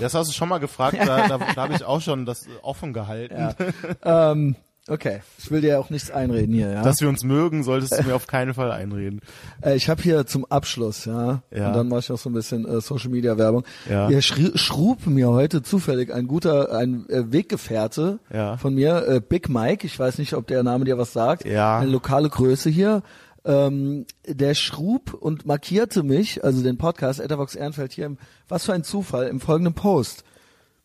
Das 0.00 0.14
hast 0.14 0.30
du 0.30 0.32
schon 0.32 0.48
mal 0.48 0.56
gefragt, 0.56 0.96
da, 0.98 1.28
da, 1.28 1.36
da 1.36 1.62
habe 1.62 1.74
ich 1.74 1.84
auch 1.84 2.00
schon 2.00 2.24
das 2.24 2.46
offen 2.62 2.94
gehalten. 2.94 3.54
ähm, 4.02 4.56
Okay, 4.86 5.22
ich 5.38 5.50
will 5.50 5.62
dir 5.62 5.80
auch 5.80 5.88
nichts 5.88 6.10
einreden 6.10 6.54
hier, 6.54 6.70
ja. 6.70 6.82
Dass 6.82 7.00
wir 7.00 7.08
uns 7.08 7.24
mögen, 7.24 7.62
solltest 7.64 7.98
du 7.98 8.02
mir 8.02 8.14
auf 8.14 8.26
keinen 8.26 8.52
Fall 8.52 8.70
einreden. 8.70 9.20
Äh, 9.62 9.76
ich 9.76 9.88
habe 9.88 10.02
hier 10.02 10.26
zum 10.26 10.44
Abschluss, 10.44 11.06
ja, 11.06 11.42
Ja. 11.50 11.68
und 11.68 11.72
dann 11.74 11.88
mache 11.88 12.00
ich 12.00 12.08
noch 12.10 12.18
so 12.18 12.28
ein 12.28 12.34
bisschen 12.34 12.66
äh, 12.68 12.82
Social 12.82 13.08
Media 13.08 13.38
Werbung. 13.38 13.64
Ja. 13.88 14.08
Hier 14.08 14.20
schrub 14.20 15.06
mir 15.06 15.30
heute 15.30 15.62
zufällig 15.62 16.12
ein 16.12 16.26
guter, 16.26 16.70
ein 16.76 17.08
äh, 17.08 17.32
Weggefährte 17.32 18.18
Ja. 18.30 18.58
von 18.58 18.74
mir, 18.74 19.06
äh, 19.08 19.20
Big 19.26 19.48
Mike. 19.48 19.86
Ich 19.86 19.98
weiß 19.98 20.18
nicht, 20.18 20.34
ob 20.34 20.46
der 20.48 20.62
Name 20.62 20.84
dir 20.84 20.98
was 20.98 21.14
sagt. 21.14 21.46
Ja. 21.46 21.78
Eine 21.78 21.90
lokale 21.90 22.28
Größe 22.28 22.68
hier. 22.68 23.02
Ähm, 23.46 24.04
der 24.26 24.54
schrub 24.54 25.14
und 25.14 25.46
markierte 25.46 26.02
mich, 26.02 26.44
also 26.44 26.62
den 26.62 26.76
Podcast 26.76 27.20
Ethervox 27.20 27.54
Ehrenfeld 27.54 27.92
hier, 27.92 28.06
im, 28.06 28.18
was 28.48 28.64
für 28.66 28.74
ein 28.74 28.84
Zufall, 28.84 29.28
im 29.28 29.40
folgenden 29.40 29.72
Post. 29.74 30.24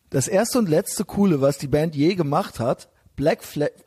Das 0.08 0.26
erste 0.26 0.58
und 0.58 0.68
letzte 0.70 1.04
Coole, 1.04 1.42
was 1.42 1.58
die 1.58 1.68
Band 1.68 1.94
je 1.94 2.14
gemacht 2.14 2.60
hat, 2.60 2.88
Black 3.20 3.40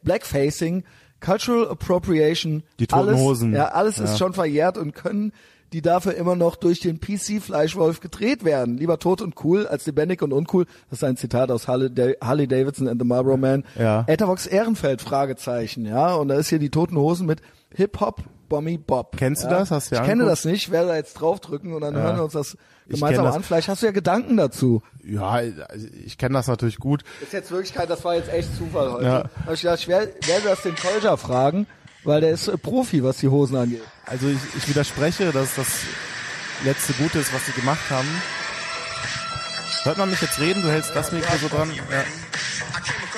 Blackfacing, 0.03 0.83
Cultural 1.19 1.67
Appropriation, 1.69 2.63
Die 2.79 2.87
Toten 2.87 3.09
alles, 3.09 3.19
Hosen. 3.19 3.53
Ja, 3.53 3.69
alles 3.69 3.97
Ja. 3.97 4.05
ist 4.05 4.17
schon 4.17 4.33
verjährt 4.33 4.77
und 4.77 4.93
können 4.93 5.31
die 5.71 5.81
dafür 5.81 6.13
immer 6.13 6.35
noch 6.35 6.55
durch 6.55 6.81
den 6.81 6.99
PC 6.99 7.39
Fleischwolf 7.41 7.99
gedreht 7.99 8.43
werden. 8.45 8.77
Lieber 8.77 8.99
tot 8.99 9.21
und 9.23 9.43
cool 9.43 9.65
als 9.65 9.87
lebendig 9.87 10.21
und 10.21 10.31
uncool. 10.31 10.65
Das 10.91 10.99
ist 10.99 11.03
ein 11.03 11.17
Zitat 11.17 11.49
aus 11.49 11.67
Harley, 11.67 11.89
Da- 11.91 12.13
Harley 12.21 12.47
Davidson 12.47 12.87
and 12.87 13.01
the 13.01 13.07
Marlboro 13.07 13.37
Man. 13.37 13.63
Ja. 13.79 14.03
Ethervox 14.07 14.45
Ehrenfeld, 14.45 15.01
Fragezeichen, 15.01 15.85
ja. 15.87 16.13
Und 16.13 16.27
da 16.27 16.35
ist 16.35 16.49
hier 16.49 16.59
die 16.59 16.69
Toten 16.69 16.95
Hosen 16.95 17.25
mit 17.25 17.41
Hip-Hop, 17.75 18.21
Bommy 18.49 18.77
Bob. 18.77 19.17
Kennst 19.17 19.43
du 19.43 19.47
ja? 19.47 19.59
das? 19.59 19.71
Hast 19.71 19.91
du 19.91 19.95
dir 19.95 20.01
Ich 20.01 20.07
kenne 20.07 20.25
das 20.25 20.45
nicht, 20.45 20.71
werde 20.71 20.89
da 20.89 20.95
jetzt 20.95 21.13
draufdrücken 21.15 21.73
und 21.73 21.81
dann 21.81 21.95
hören 21.95 22.17
wir 22.17 22.23
uns 22.23 22.33
das 22.33 22.57
Ich 22.87 22.95
gemeinsam 22.95 23.25
das. 23.25 23.35
an. 23.35 23.43
Vielleicht 23.43 23.67
hast 23.67 23.81
du 23.81 23.85
ja 23.87 23.91
Gedanken 23.91 24.37
dazu. 24.37 24.81
Ja, 25.03 25.29
also 25.29 25.87
ich 26.05 26.17
kenne 26.17 26.33
das 26.35 26.47
natürlich 26.47 26.77
gut. 26.77 27.03
Ist 27.21 27.33
jetzt 27.33 27.51
wirklich 27.51 27.73
kein, 27.73 27.87
das 27.87 28.03
war 28.05 28.15
jetzt 28.15 28.31
echt 28.31 28.55
Zufall 28.57 28.91
heute. 28.91 29.05
Ja. 29.05 29.23
Aber 29.43 29.53
ich 29.53 29.61
dachte, 29.61 29.79
ich 29.81 29.87
werde, 29.87 30.13
werde 30.25 30.45
das 30.49 30.61
den 30.61 30.75
Kolja 30.75 31.17
fragen, 31.17 31.67
weil 32.03 32.21
der 32.21 32.31
ist 32.31 32.47
äh, 32.47 32.57
Profi, 32.57 33.03
was 33.03 33.17
die 33.17 33.27
Hosen 33.29 33.55
angeht. 33.57 33.81
Also 34.05 34.27
ich, 34.27 34.37
ich 34.57 34.67
widerspreche, 34.69 35.31
dass 35.31 35.55
das 35.55 35.67
letzte 36.63 36.93
Gute 36.93 37.19
ist, 37.19 37.33
was 37.33 37.45
sie 37.45 37.53
gemacht 37.53 37.89
haben. 37.89 38.07
Hört 39.83 39.97
man 39.97 40.09
mich 40.09 40.21
jetzt 40.21 40.39
reden? 40.39 40.61
Du 40.61 40.69
hältst 40.69 40.91
das 40.95 41.11
Mikro 41.11 41.35
so 41.41 41.47
dran? 41.49 41.69
Ja. 41.75 42.03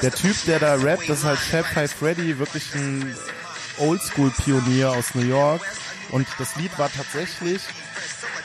Der 0.01 0.11
Typ, 0.11 0.35
der 0.47 0.59
da 0.59 0.75
rappt, 0.75 1.09
das 1.09 1.19
ist 1.19 1.23
halt 1.25 1.37
Fab 1.37 1.65
Five 1.65 1.91
Freddy, 1.91 2.39
wirklich 2.39 2.73
ein 2.73 3.15
Oldschool-Pionier 3.77 4.91
aus 4.91 5.15
New 5.15 5.25
York. 5.25 5.61
Und 6.11 6.27
das 6.37 6.55
Lied 6.55 6.77
war 6.77 6.91
tatsächlich 6.91 7.61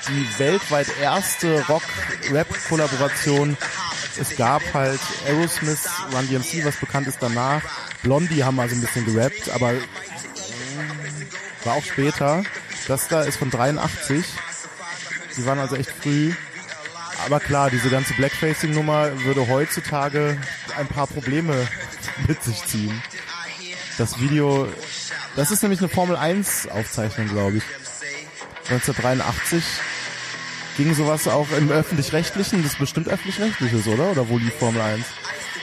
die 0.08 0.38
weltweit 0.38 0.86
erste 1.00 1.64
Rock-Rap-Kollaboration. 1.66 3.56
Es 4.18 4.36
gab 4.36 4.62
halt 4.74 5.00
Aerosmith, 5.26 5.88
Run 6.12 6.28
DMC, 6.28 6.64
was 6.64 6.76
bekannt 6.76 7.06
ist 7.06 7.18
danach. 7.20 7.62
Blondie 8.02 8.44
haben 8.44 8.58
also 8.58 8.74
ein 8.74 8.80
bisschen 8.80 9.04
gerappt, 9.04 9.50
aber 9.50 9.74
war 11.64 11.74
auch 11.74 11.84
später. 11.84 12.42
Das 12.88 13.08
da 13.08 13.22
ist 13.22 13.36
von 13.36 13.50
83. 13.50 14.24
Die 15.36 15.46
waren 15.46 15.58
also 15.58 15.76
echt 15.76 15.90
früh. 15.90 16.32
Aber 17.26 17.38
klar, 17.38 17.70
diese 17.70 17.90
ganze 17.90 18.14
Blackfacing-Nummer 18.14 19.24
würde 19.24 19.48
heutzutage 19.48 20.38
ein 20.76 20.86
paar 20.86 21.06
Probleme 21.06 21.68
mit 22.28 22.42
sich 22.42 22.64
ziehen. 22.64 23.02
Das 23.98 24.18
Video, 24.18 24.66
das 25.36 25.50
ist 25.50 25.62
nämlich 25.62 25.80
eine 25.80 25.88
Formel 25.88 26.16
1 26.16 26.68
Aufzeichnung, 26.68 27.28
glaube 27.28 27.58
ich. 27.58 27.64
1983 28.70 29.64
ging 30.76 30.94
sowas 30.94 31.26
auch 31.28 31.50
im 31.56 31.70
öffentlich-rechtlichen, 31.70 32.62
das 32.62 32.72
ist 32.72 32.78
bestimmt 32.78 33.08
öffentlich-rechtliches, 33.08 33.86
oder? 33.88 34.10
Oder 34.10 34.28
wo 34.28 34.38
lief 34.38 34.54
Formel 34.54 34.80
1? 34.80 35.04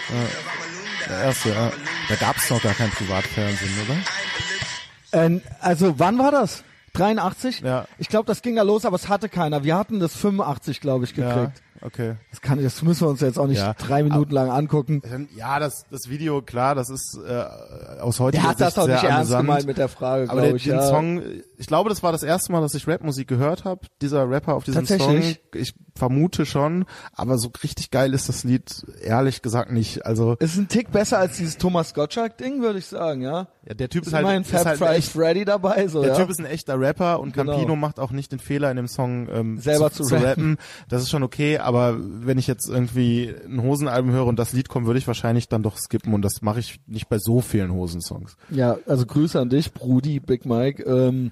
Ja, 0.10 1.08
der 1.10 1.24
erste, 1.24 1.50
ja. 1.50 1.72
Da 2.10 2.16
gab 2.16 2.38
es 2.38 2.50
noch 2.50 2.62
gar 2.62 2.74
kein 2.74 2.90
Privatfernsehen, 2.92 3.74
oder? 3.86 5.24
Ähm, 5.24 5.42
also 5.62 5.98
wann 6.00 6.18
war 6.18 6.32
das? 6.32 6.64
83? 6.94 7.62
Ja. 7.62 7.86
Ich 7.98 8.10
glaube, 8.10 8.26
das 8.26 8.42
ging 8.42 8.56
da 8.56 8.64
los, 8.64 8.86
aber 8.86 8.96
es 8.96 9.08
hatte 9.08 9.30
keiner. 9.30 9.64
Wir 9.64 9.78
hatten 9.78 10.00
das 10.00 10.16
85, 10.16 10.82
glaube 10.82 11.06
ich, 11.06 11.14
gekriegt. 11.14 11.36
Ja, 11.36 11.52
okay. 11.82 12.16
Das 12.32 12.42
kann 12.42 12.62
das 12.62 12.82
müssen 12.82 13.02
wir 13.02 13.10
uns 13.10 13.22
jetzt 13.22 13.38
auch 13.40 13.48
nicht 13.48 13.60
Ja. 13.60 13.74
drei 13.74 14.04
Minuten 14.04 14.32
lang 14.32 14.50
angucken. 14.50 15.02
Ja, 15.36 15.60
das, 15.60 15.86
das 15.92 16.10
Video, 16.10 16.42
klar, 16.42 16.76
das 16.76 16.90
ist 16.90 17.18
äh, 17.28 18.00
aus 18.02 18.20
heutiger 18.20 18.42
Der 18.44 18.50
hat 18.52 18.62
das 18.62 18.68
Sicht 18.74 18.78
doch 18.78 18.86
sehr 18.86 18.96
nicht 18.96 19.04
ernst 19.10 19.36
gemeint 19.36 19.66
mit 19.66 19.78
der 19.78 19.88
Frage, 19.90 20.24
Aber 20.30 20.42
glaube 20.42 20.48
der, 20.48 20.56
ich. 20.58 20.64
den 20.64 20.74
ja. 20.76 20.88
Song, 20.88 21.22
ich 21.58 21.68
glaube, 21.68 21.90
das 21.90 22.04
war 22.04 22.12
das 22.12 22.24
erste 22.24 22.52
Mal, 22.52 22.62
dass 22.62 22.74
ich 22.76 22.88
Rapmusik 22.88 23.28
gehört 23.28 23.66
habe. 23.66 23.82
Dieser 24.02 24.30
Rapper 24.30 24.54
auf 24.56 24.64
diesem 24.64 24.86
Song, 24.86 25.22
ich 25.54 25.74
vermute 25.96 26.46
schon, 26.46 26.86
aber 27.14 27.38
so 27.40 27.52
richtig 27.64 27.90
geil 27.90 28.14
ist 28.14 28.30
das 28.30 28.44
Lied 28.44 28.86
ehrlich 29.02 29.42
gesagt 29.42 29.72
nicht. 29.72 30.06
Also 30.06 30.36
ist 30.40 30.56
ein 30.58 30.68
Tick 30.68 30.92
besser 30.92 31.18
als 31.18 31.38
dieses 31.38 31.58
Thomas 31.58 31.96
Gottschalk-Ding, 31.96 32.62
würde 32.62 32.78
ich 32.80 32.86
sagen, 32.86 33.22
ja. 33.22 33.48
ja, 33.68 33.74
der 33.74 33.90
Typ 33.90 34.04
Ist 34.04 34.10
ist 34.10 34.14
halt, 34.14 34.42
ist 34.42 34.52
Fab 34.52 34.66
halt 34.66 34.78
Five 34.78 34.98
echt, 34.98 35.12
Freddy 35.12 35.46
dabei, 35.46 35.88
so, 35.88 36.02
der 36.02 36.12
ja. 36.14 36.20
Typ 36.20 36.30
ist 36.30 36.40
ein 36.40 36.46
echter 36.46 36.80
Rapper 36.80 37.20
und 37.20 37.34
Genau. 37.34 37.54
Campino 37.54 37.76
macht 37.76 38.00
auch 38.00 38.12
nicht 38.12 38.32
den 38.32 38.40
Fehler 38.40 38.70
in 38.70 38.78
dem 38.78 38.88
Song 38.88 39.28
ähm, 39.32 39.58
Selber 39.58 39.92
zu 39.92 40.04
rappen. 40.04 40.24
rappen. 40.24 40.58
Das 40.90 41.02
ist 41.02 41.10
schon 41.10 41.24
okay, 41.24 41.58
aber 41.58 41.98
wenn 42.00 42.38
ich 42.38 42.48
jetzt 42.48 42.70
irgendwie 42.70 43.34
ein 43.46 43.62
Hosenalbum 43.64 44.12
höre 44.12 44.26
und 44.26 44.38
das 44.38 44.54
Lied 44.54 44.70
kommt, 44.70 44.86
würde 44.86 45.00
ich 45.00 45.08
wahrscheinlich 45.08 45.50
dann 45.50 45.64
doch 45.64 45.78
skippen 45.78 46.14
und 46.14 46.22
das 46.22 46.42
mache 46.42 46.60
ich 46.60 46.80
nicht 46.86 47.10
bei 47.10 47.18
so 47.18 47.42
vielen 47.42 47.72
Hosensongs. 47.74 48.38
Ja, 48.50 48.78
also 48.86 49.06
Grüße 49.06 49.40
an 49.40 49.50
dich, 49.50 49.74
Brudi, 49.74 50.20
Big 50.20 50.46
Mike. 50.46 50.84
Ähm, 50.84 51.32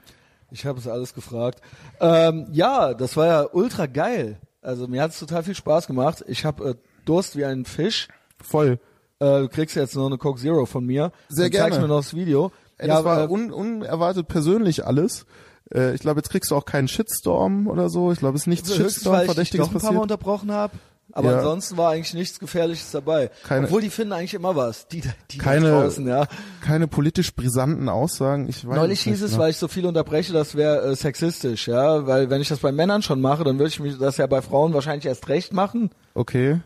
ich 0.55 0.65
habe 0.65 0.79
es 0.79 0.87
alles 0.87 1.13
gefragt. 1.13 1.59
Ähm, 1.99 2.47
ja, 2.51 2.93
das 2.93 3.17
war 3.17 3.25
ja 3.27 3.47
ultra 3.51 3.87
geil. 3.87 4.39
Also 4.61 4.87
mir 4.87 5.01
hat 5.01 5.11
es 5.11 5.19
total 5.19 5.43
viel 5.43 5.53
Spaß 5.53 5.85
gemacht. 5.85 6.23
Ich 6.27 6.45
habe 6.45 6.69
äh, 6.69 6.75
Durst 7.03 7.35
wie 7.35 7.43
ein 7.43 7.65
Fisch. 7.65 8.07
Voll. 8.41 8.79
Äh, 9.19 9.41
du 9.41 9.49
kriegst 9.49 9.75
jetzt 9.75 9.95
noch 9.95 10.05
eine 10.05 10.17
Coke 10.17 10.39
Zero 10.39 10.65
von 10.65 10.85
mir. 10.85 11.11
Sehr 11.27 11.49
Dann 11.49 11.59
zeigst 11.59 11.71
gerne. 11.71 11.87
mir 11.87 11.93
noch 11.93 11.99
das 11.99 12.13
Video. 12.13 12.53
Ey, 12.77 12.87
ja, 12.87 12.95
das 12.95 13.03
war 13.03 13.23
äh, 13.25 13.27
un 13.27 13.51
unerwartet 13.51 14.29
persönlich 14.29 14.85
alles. 14.85 15.25
Äh, 15.73 15.93
ich 15.93 15.99
glaube, 16.01 16.19
jetzt 16.19 16.29
kriegst 16.29 16.49
du 16.51 16.55
auch 16.55 16.65
keinen 16.65 16.87
Shitstorm 16.87 17.67
oder 17.67 17.89
so. 17.89 18.13
Ich 18.13 18.19
glaube, 18.19 18.37
es 18.37 18.43
ist 18.43 18.47
nichts 18.47 18.69
höchstens, 18.77 19.05
weil 19.05 19.29
ich 19.29 19.49
dich 19.49 19.59
doch 19.59 19.67
ein 19.67 19.73
paar 19.73 19.81
Mal 19.81 19.87
passiert. 19.87 20.01
unterbrochen 20.01 20.51
habe. 20.53 20.73
Aber 21.17 21.31
Ja. 21.31 21.37
ansonsten 21.37 21.77
war 21.77 21.91
eigentlich 21.91 22.13
nichts 22.13 22.39
Gefährliches 22.39 22.91
dabei. 22.91 23.31
Keine- 23.47 23.65
Obwohl 23.67 23.79
die 23.81 23.89
finden 23.89 24.11
eigentlich 24.11 24.33
immer 24.33 24.55
was. 24.57 24.87
Die, 24.89 25.01
die 25.31 25.37
Keine- 25.37 25.69
draußen, 25.71 26.05
ja. 26.05 26.27
Keine 26.61 26.87
politisch 26.89 27.33
brisanten 27.33 27.87
Aussagen. 27.87 28.49
Ich 28.49 28.67
weiß 28.67 28.75
Neulich 28.75 29.01
hieß 29.01 29.21
es, 29.21 29.31
ne? 29.31 29.37
weil 29.37 29.51
ich 29.51 29.57
so 29.57 29.69
viel 29.69 29.85
unterbreche, 29.85 30.33
das 30.33 30.55
wäre 30.55 30.91
äh, 30.91 30.95
sexistisch, 30.95 31.69
ja. 31.69 32.05
Weil 32.05 32.29
wenn 32.29 32.41
ich 32.41 32.49
das 32.49 32.59
bei 32.59 32.73
Männern 32.73 33.01
schon 33.01 33.21
mache, 33.21 33.45
dann 33.45 33.57
würde 33.57 33.69
ich 33.69 33.79
mich 33.79 33.97
das 33.97 34.17
ja 34.17 34.27
bei 34.27 34.41
Frauen 34.41 34.73
wahrscheinlich 34.73 35.05
erst 35.05 35.29
recht 35.29 35.53
machen. 35.53 35.89
Okay. 36.15 36.59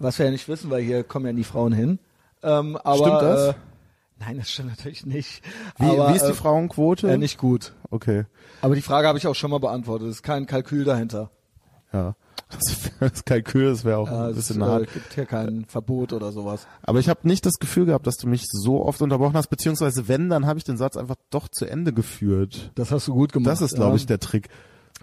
Was 0.00 0.18
wir 0.18 0.26
ja 0.26 0.32
nicht 0.32 0.48
wissen, 0.48 0.68
weil 0.68 0.82
hier 0.82 1.04
kommen 1.04 1.24
ja 1.26 1.32
nie 1.32 1.44
Frauen 1.44 1.72
hin. 1.72 2.00
Ähm, 2.42 2.76
aber, 2.82 2.96
Stimmt 2.98 3.22
das? 3.22 3.48
Äh, 3.50 3.54
nein, 4.18 4.38
das 4.38 4.50
stimmt 4.50 4.70
natürlich 4.70 5.06
nicht. 5.06 5.42
Wie, 5.78 5.86
aber, 5.86 6.10
wie 6.10 6.16
ist 6.16 6.26
die 6.26 6.32
äh, 6.32 6.34
Frauenquote? 6.34 7.08
Äh, 7.08 7.18
nicht 7.18 7.38
gut. 7.38 7.72
Okay. 7.92 8.24
Aber 8.62 8.74
die 8.74 8.82
Frage 8.82 9.06
habe 9.06 9.16
ich 9.16 9.28
auch 9.28 9.34
schon 9.36 9.52
mal 9.52 9.60
beantwortet. 9.60 10.08
Es 10.08 10.16
ist 10.16 10.22
kein 10.24 10.46
Kalkül 10.46 10.82
dahinter. 10.84 11.30
Ja. 11.92 12.16
Das, 12.50 12.90
das 13.00 13.24
Kalkül, 13.24 13.70
das 13.70 13.84
wäre 13.84 13.98
auch 13.98 14.10
Ja, 14.10 14.24
ein 14.26 14.30
es 14.30 14.36
bisschen 14.36 14.62
äh, 14.62 14.64
hart. 14.64 14.92
gibt 14.92 15.12
hier 15.14 15.26
kein 15.26 15.64
Verbot 15.66 16.12
oder 16.12 16.30
sowas. 16.32 16.66
Aber 16.82 16.98
ich 17.00 17.08
habe 17.08 17.26
nicht 17.26 17.44
das 17.44 17.54
Gefühl 17.54 17.86
gehabt, 17.86 18.06
dass 18.06 18.16
du 18.16 18.28
mich 18.28 18.44
so 18.48 18.84
oft 18.84 19.02
unterbrochen 19.02 19.34
hast, 19.36 19.48
beziehungsweise 19.48 20.06
wenn, 20.08 20.28
dann 20.30 20.46
habe 20.46 20.58
ich 20.58 20.64
den 20.64 20.76
Satz 20.76 20.96
einfach 20.96 21.16
doch 21.30 21.48
zu 21.48 21.64
Ende 21.66 21.92
geführt. 21.92 22.70
Das 22.76 22.92
hast 22.92 23.08
du 23.08 23.14
gut 23.14 23.32
gemacht. 23.32 23.50
Das 23.50 23.62
ist, 23.62 23.74
glaube 23.74 23.90
ja. 23.90 23.96
ich, 23.96 24.06
der 24.06 24.20
Trick. 24.20 24.48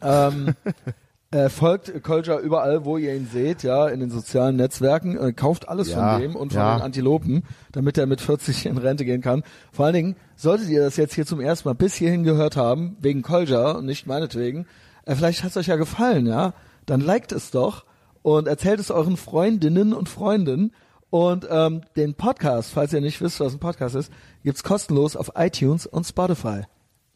Ähm, 0.01 0.53
äh, 1.31 1.49
folgt 1.49 2.01
Kolja 2.03 2.39
überall, 2.39 2.85
wo 2.85 2.97
ihr 2.97 3.13
ihn 3.13 3.27
seht, 3.31 3.61
ja, 3.63 3.87
in 3.89 3.99
den 3.99 4.09
sozialen 4.09 4.55
Netzwerken. 4.55 5.17
Äh, 5.17 5.33
kauft 5.33 5.67
alles 5.67 5.89
Ja, 5.91 6.13
von 6.13 6.21
dem 6.21 6.35
und 6.35 6.53
von 6.53 6.61
den 6.61 6.81
Antilopen, 6.81 7.43
damit 7.73 7.97
er 7.97 8.05
mit 8.05 8.21
40 8.21 8.67
in 8.67 8.77
Rente 8.77 9.03
gehen 9.05 9.21
kann. 9.21 9.43
Vor 9.71 9.85
allen 9.85 9.95
Dingen, 9.95 10.15
solltet 10.35 10.69
ihr 10.69 10.81
das 10.81 10.95
jetzt 10.95 11.13
hier 11.13 11.25
zum 11.25 11.41
ersten 11.41 11.67
Mal 11.67 11.73
bis 11.75 11.95
hierhin 11.95 12.23
gehört 12.23 12.55
haben, 12.55 12.95
wegen 13.01 13.21
Kolja 13.21 13.71
und 13.71 13.85
nicht 13.85 14.07
meinetwegen, 14.07 14.65
äh, 15.05 15.15
vielleicht 15.15 15.43
hat 15.43 15.51
es 15.51 15.57
euch 15.57 15.67
ja 15.67 15.75
gefallen, 15.75 16.25
ja, 16.25 16.53
dann 16.85 17.01
liked 17.01 17.31
es 17.31 17.51
doch 17.51 17.85
und 18.21 18.47
erzählt 18.47 18.79
es 18.79 18.91
euren 18.91 19.17
Freundinnen 19.17 19.93
und 19.93 20.09
Freunden. 20.09 20.71
Und 21.09 21.47
ähm, 21.49 21.81
den 21.95 22.15
Podcast, 22.15 22.71
falls 22.71 22.91
ihr 22.91 23.01
nicht 23.01 23.21
wisst, 23.21 23.39
was 23.39 23.53
ein 23.53 23.59
Podcast 23.59 23.93
ist, 23.93 24.11
gibt's 24.43 24.63
kostenlos 24.63 25.15
auf 25.15 25.33
iTunes 25.35 25.85
und 25.85 26.05
Spotify. 26.05 26.63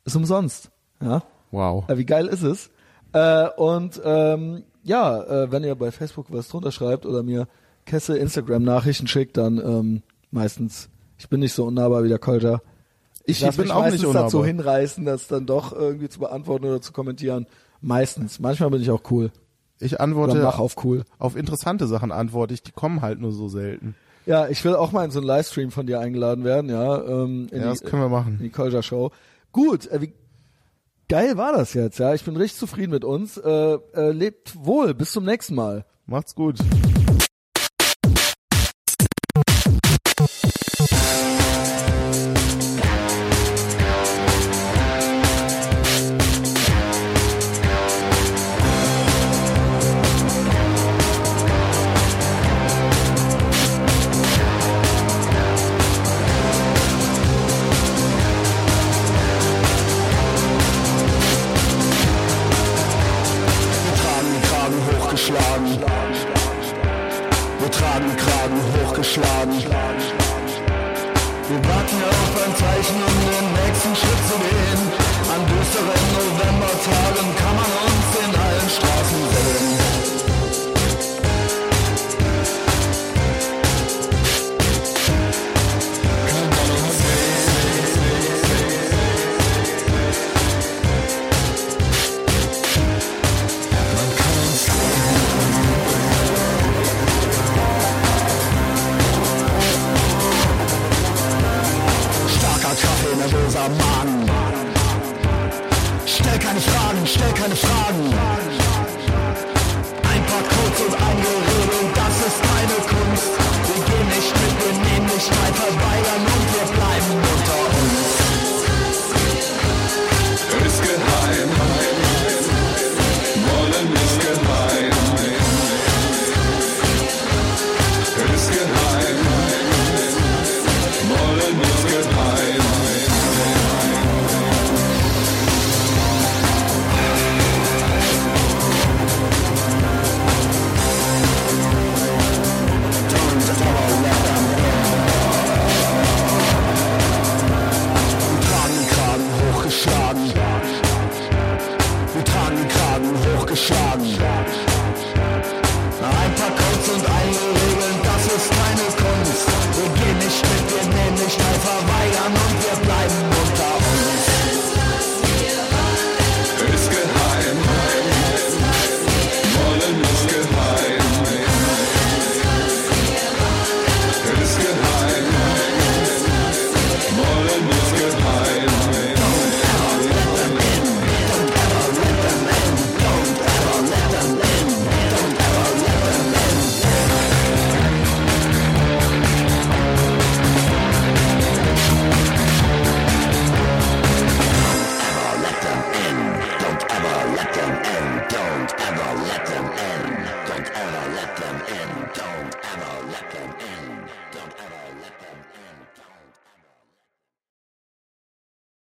Ist 0.05 0.15
umsonst. 0.15 0.69
Ja. 1.01 1.23
Wow. 1.49 1.89
Äh, 1.89 1.97
wie 1.97 2.05
geil 2.05 2.27
ist 2.27 2.43
es? 2.43 2.69
Äh, 3.13 3.47
und 3.57 3.99
ähm, 4.03 4.63
ja, 4.83 5.23
äh, 5.23 5.51
wenn 5.51 5.63
ihr 5.63 5.73
bei 5.73 5.91
Facebook 5.91 6.27
was 6.29 6.47
drunter 6.47 6.71
schreibt 6.71 7.05
oder 7.05 7.23
mir 7.23 7.47
Kesse 7.85 8.17
Instagram-Nachrichten 8.17 9.07
schickt, 9.07 9.37
dann 9.37 9.57
ähm, 9.57 10.03
meistens, 10.29 10.89
ich 11.17 11.27
bin 11.29 11.39
nicht 11.39 11.53
so 11.53 11.65
unnahbar 11.65 12.03
wie 12.03 12.09
der 12.09 12.19
Kolja. 12.19 12.61
Ich 13.25 13.41
lass 13.41 13.57
bin 13.57 13.71
auch 13.71 13.81
meistens 13.81 14.03
nicht 14.03 14.15
dazu 14.15 14.37
unnahbar. 14.37 14.45
hinreißen, 14.45 15.05
das 15.05 15.27
dann 15.27 15.45
doch 15.45 15.73
irgendwie 15.73 16.09
zu 16.09 16.19
beantworten 16.19 16.65
oder 16.65 16.81
zu 16.81 16.93
kommentieren. 16.93 17.47
Meistens. 17.81 18.39
Manchmal 18.39 18.69
bin 18.69 18.81
ich 18.81 18.91
auch 18.91 19.01
cool. 19.09 19.31
Ich 19.79 20.01
antworte 20.01 20.41
mach 20.41 20.59
auf 20.59 20.75
cool. 20.83 21.03
auf 21.19 21.35
interessante 21.35 21.87
Sachen 21.87 22.11
antworte 22.11 22.53
ich, 22.53 22.63
die 22.63 22.71
kommen 22.71 23.01
halt 23.01 23.19
nur 23.19 23.31
so 23.31 23.47
selten. 23.47 23.95
Ja, 24.25 24.47
ich 24.49 24.63
will 24.65 24.75
auch 24.75 24.91
mal 24.91 25.05
in 25.05 25.11
so 25.11 25.19
einen 25.19 25.27
Livestream 25.27 25.71
von 25.71 25.85
dir 25.87 25.99
eingeladen 25.99 26.43
werden, 26.43 26.69
ja. 26.69 27.01
Ähm, 27.03 27.47
in 27.51 27.61
Ja, 27.61 27.69
das 27.69 27.79
die, 27.79 27.85
können 27.85 28.01
wir 28.01 28.07
in 28.07 28.11
machen. 28.11 28.39
die 28.41 28.49
Kolja 28.49 28.81
Show. 28.83 29.11
Gut, 29.53 29.87
äh, 29.89 30.01
wie 30.01 30.13
geil 31.07 31.37
war 31.37 31.53
das 31.53 31.73
jetzt, 31.73 31.99
ja. 31.99 32.13
Ich 32.13 32.23
bin 32.25 32.35
richtig 32.35 32.59
zufrieden 32.59 32.91
mit 32.91 33.05
uns. 33.05 33.37
Äh, 33.37 33.49
äh, 33.93 34.11
lebt 34.11 34.53
wohl, 34.65 34.93
bis 34.93 35.11
zum 35.11 35.23
nächsten 35.23 35.55
Mal. 35.55 35.85
Macht's 36.05 36.35
gut. 36.35 36.57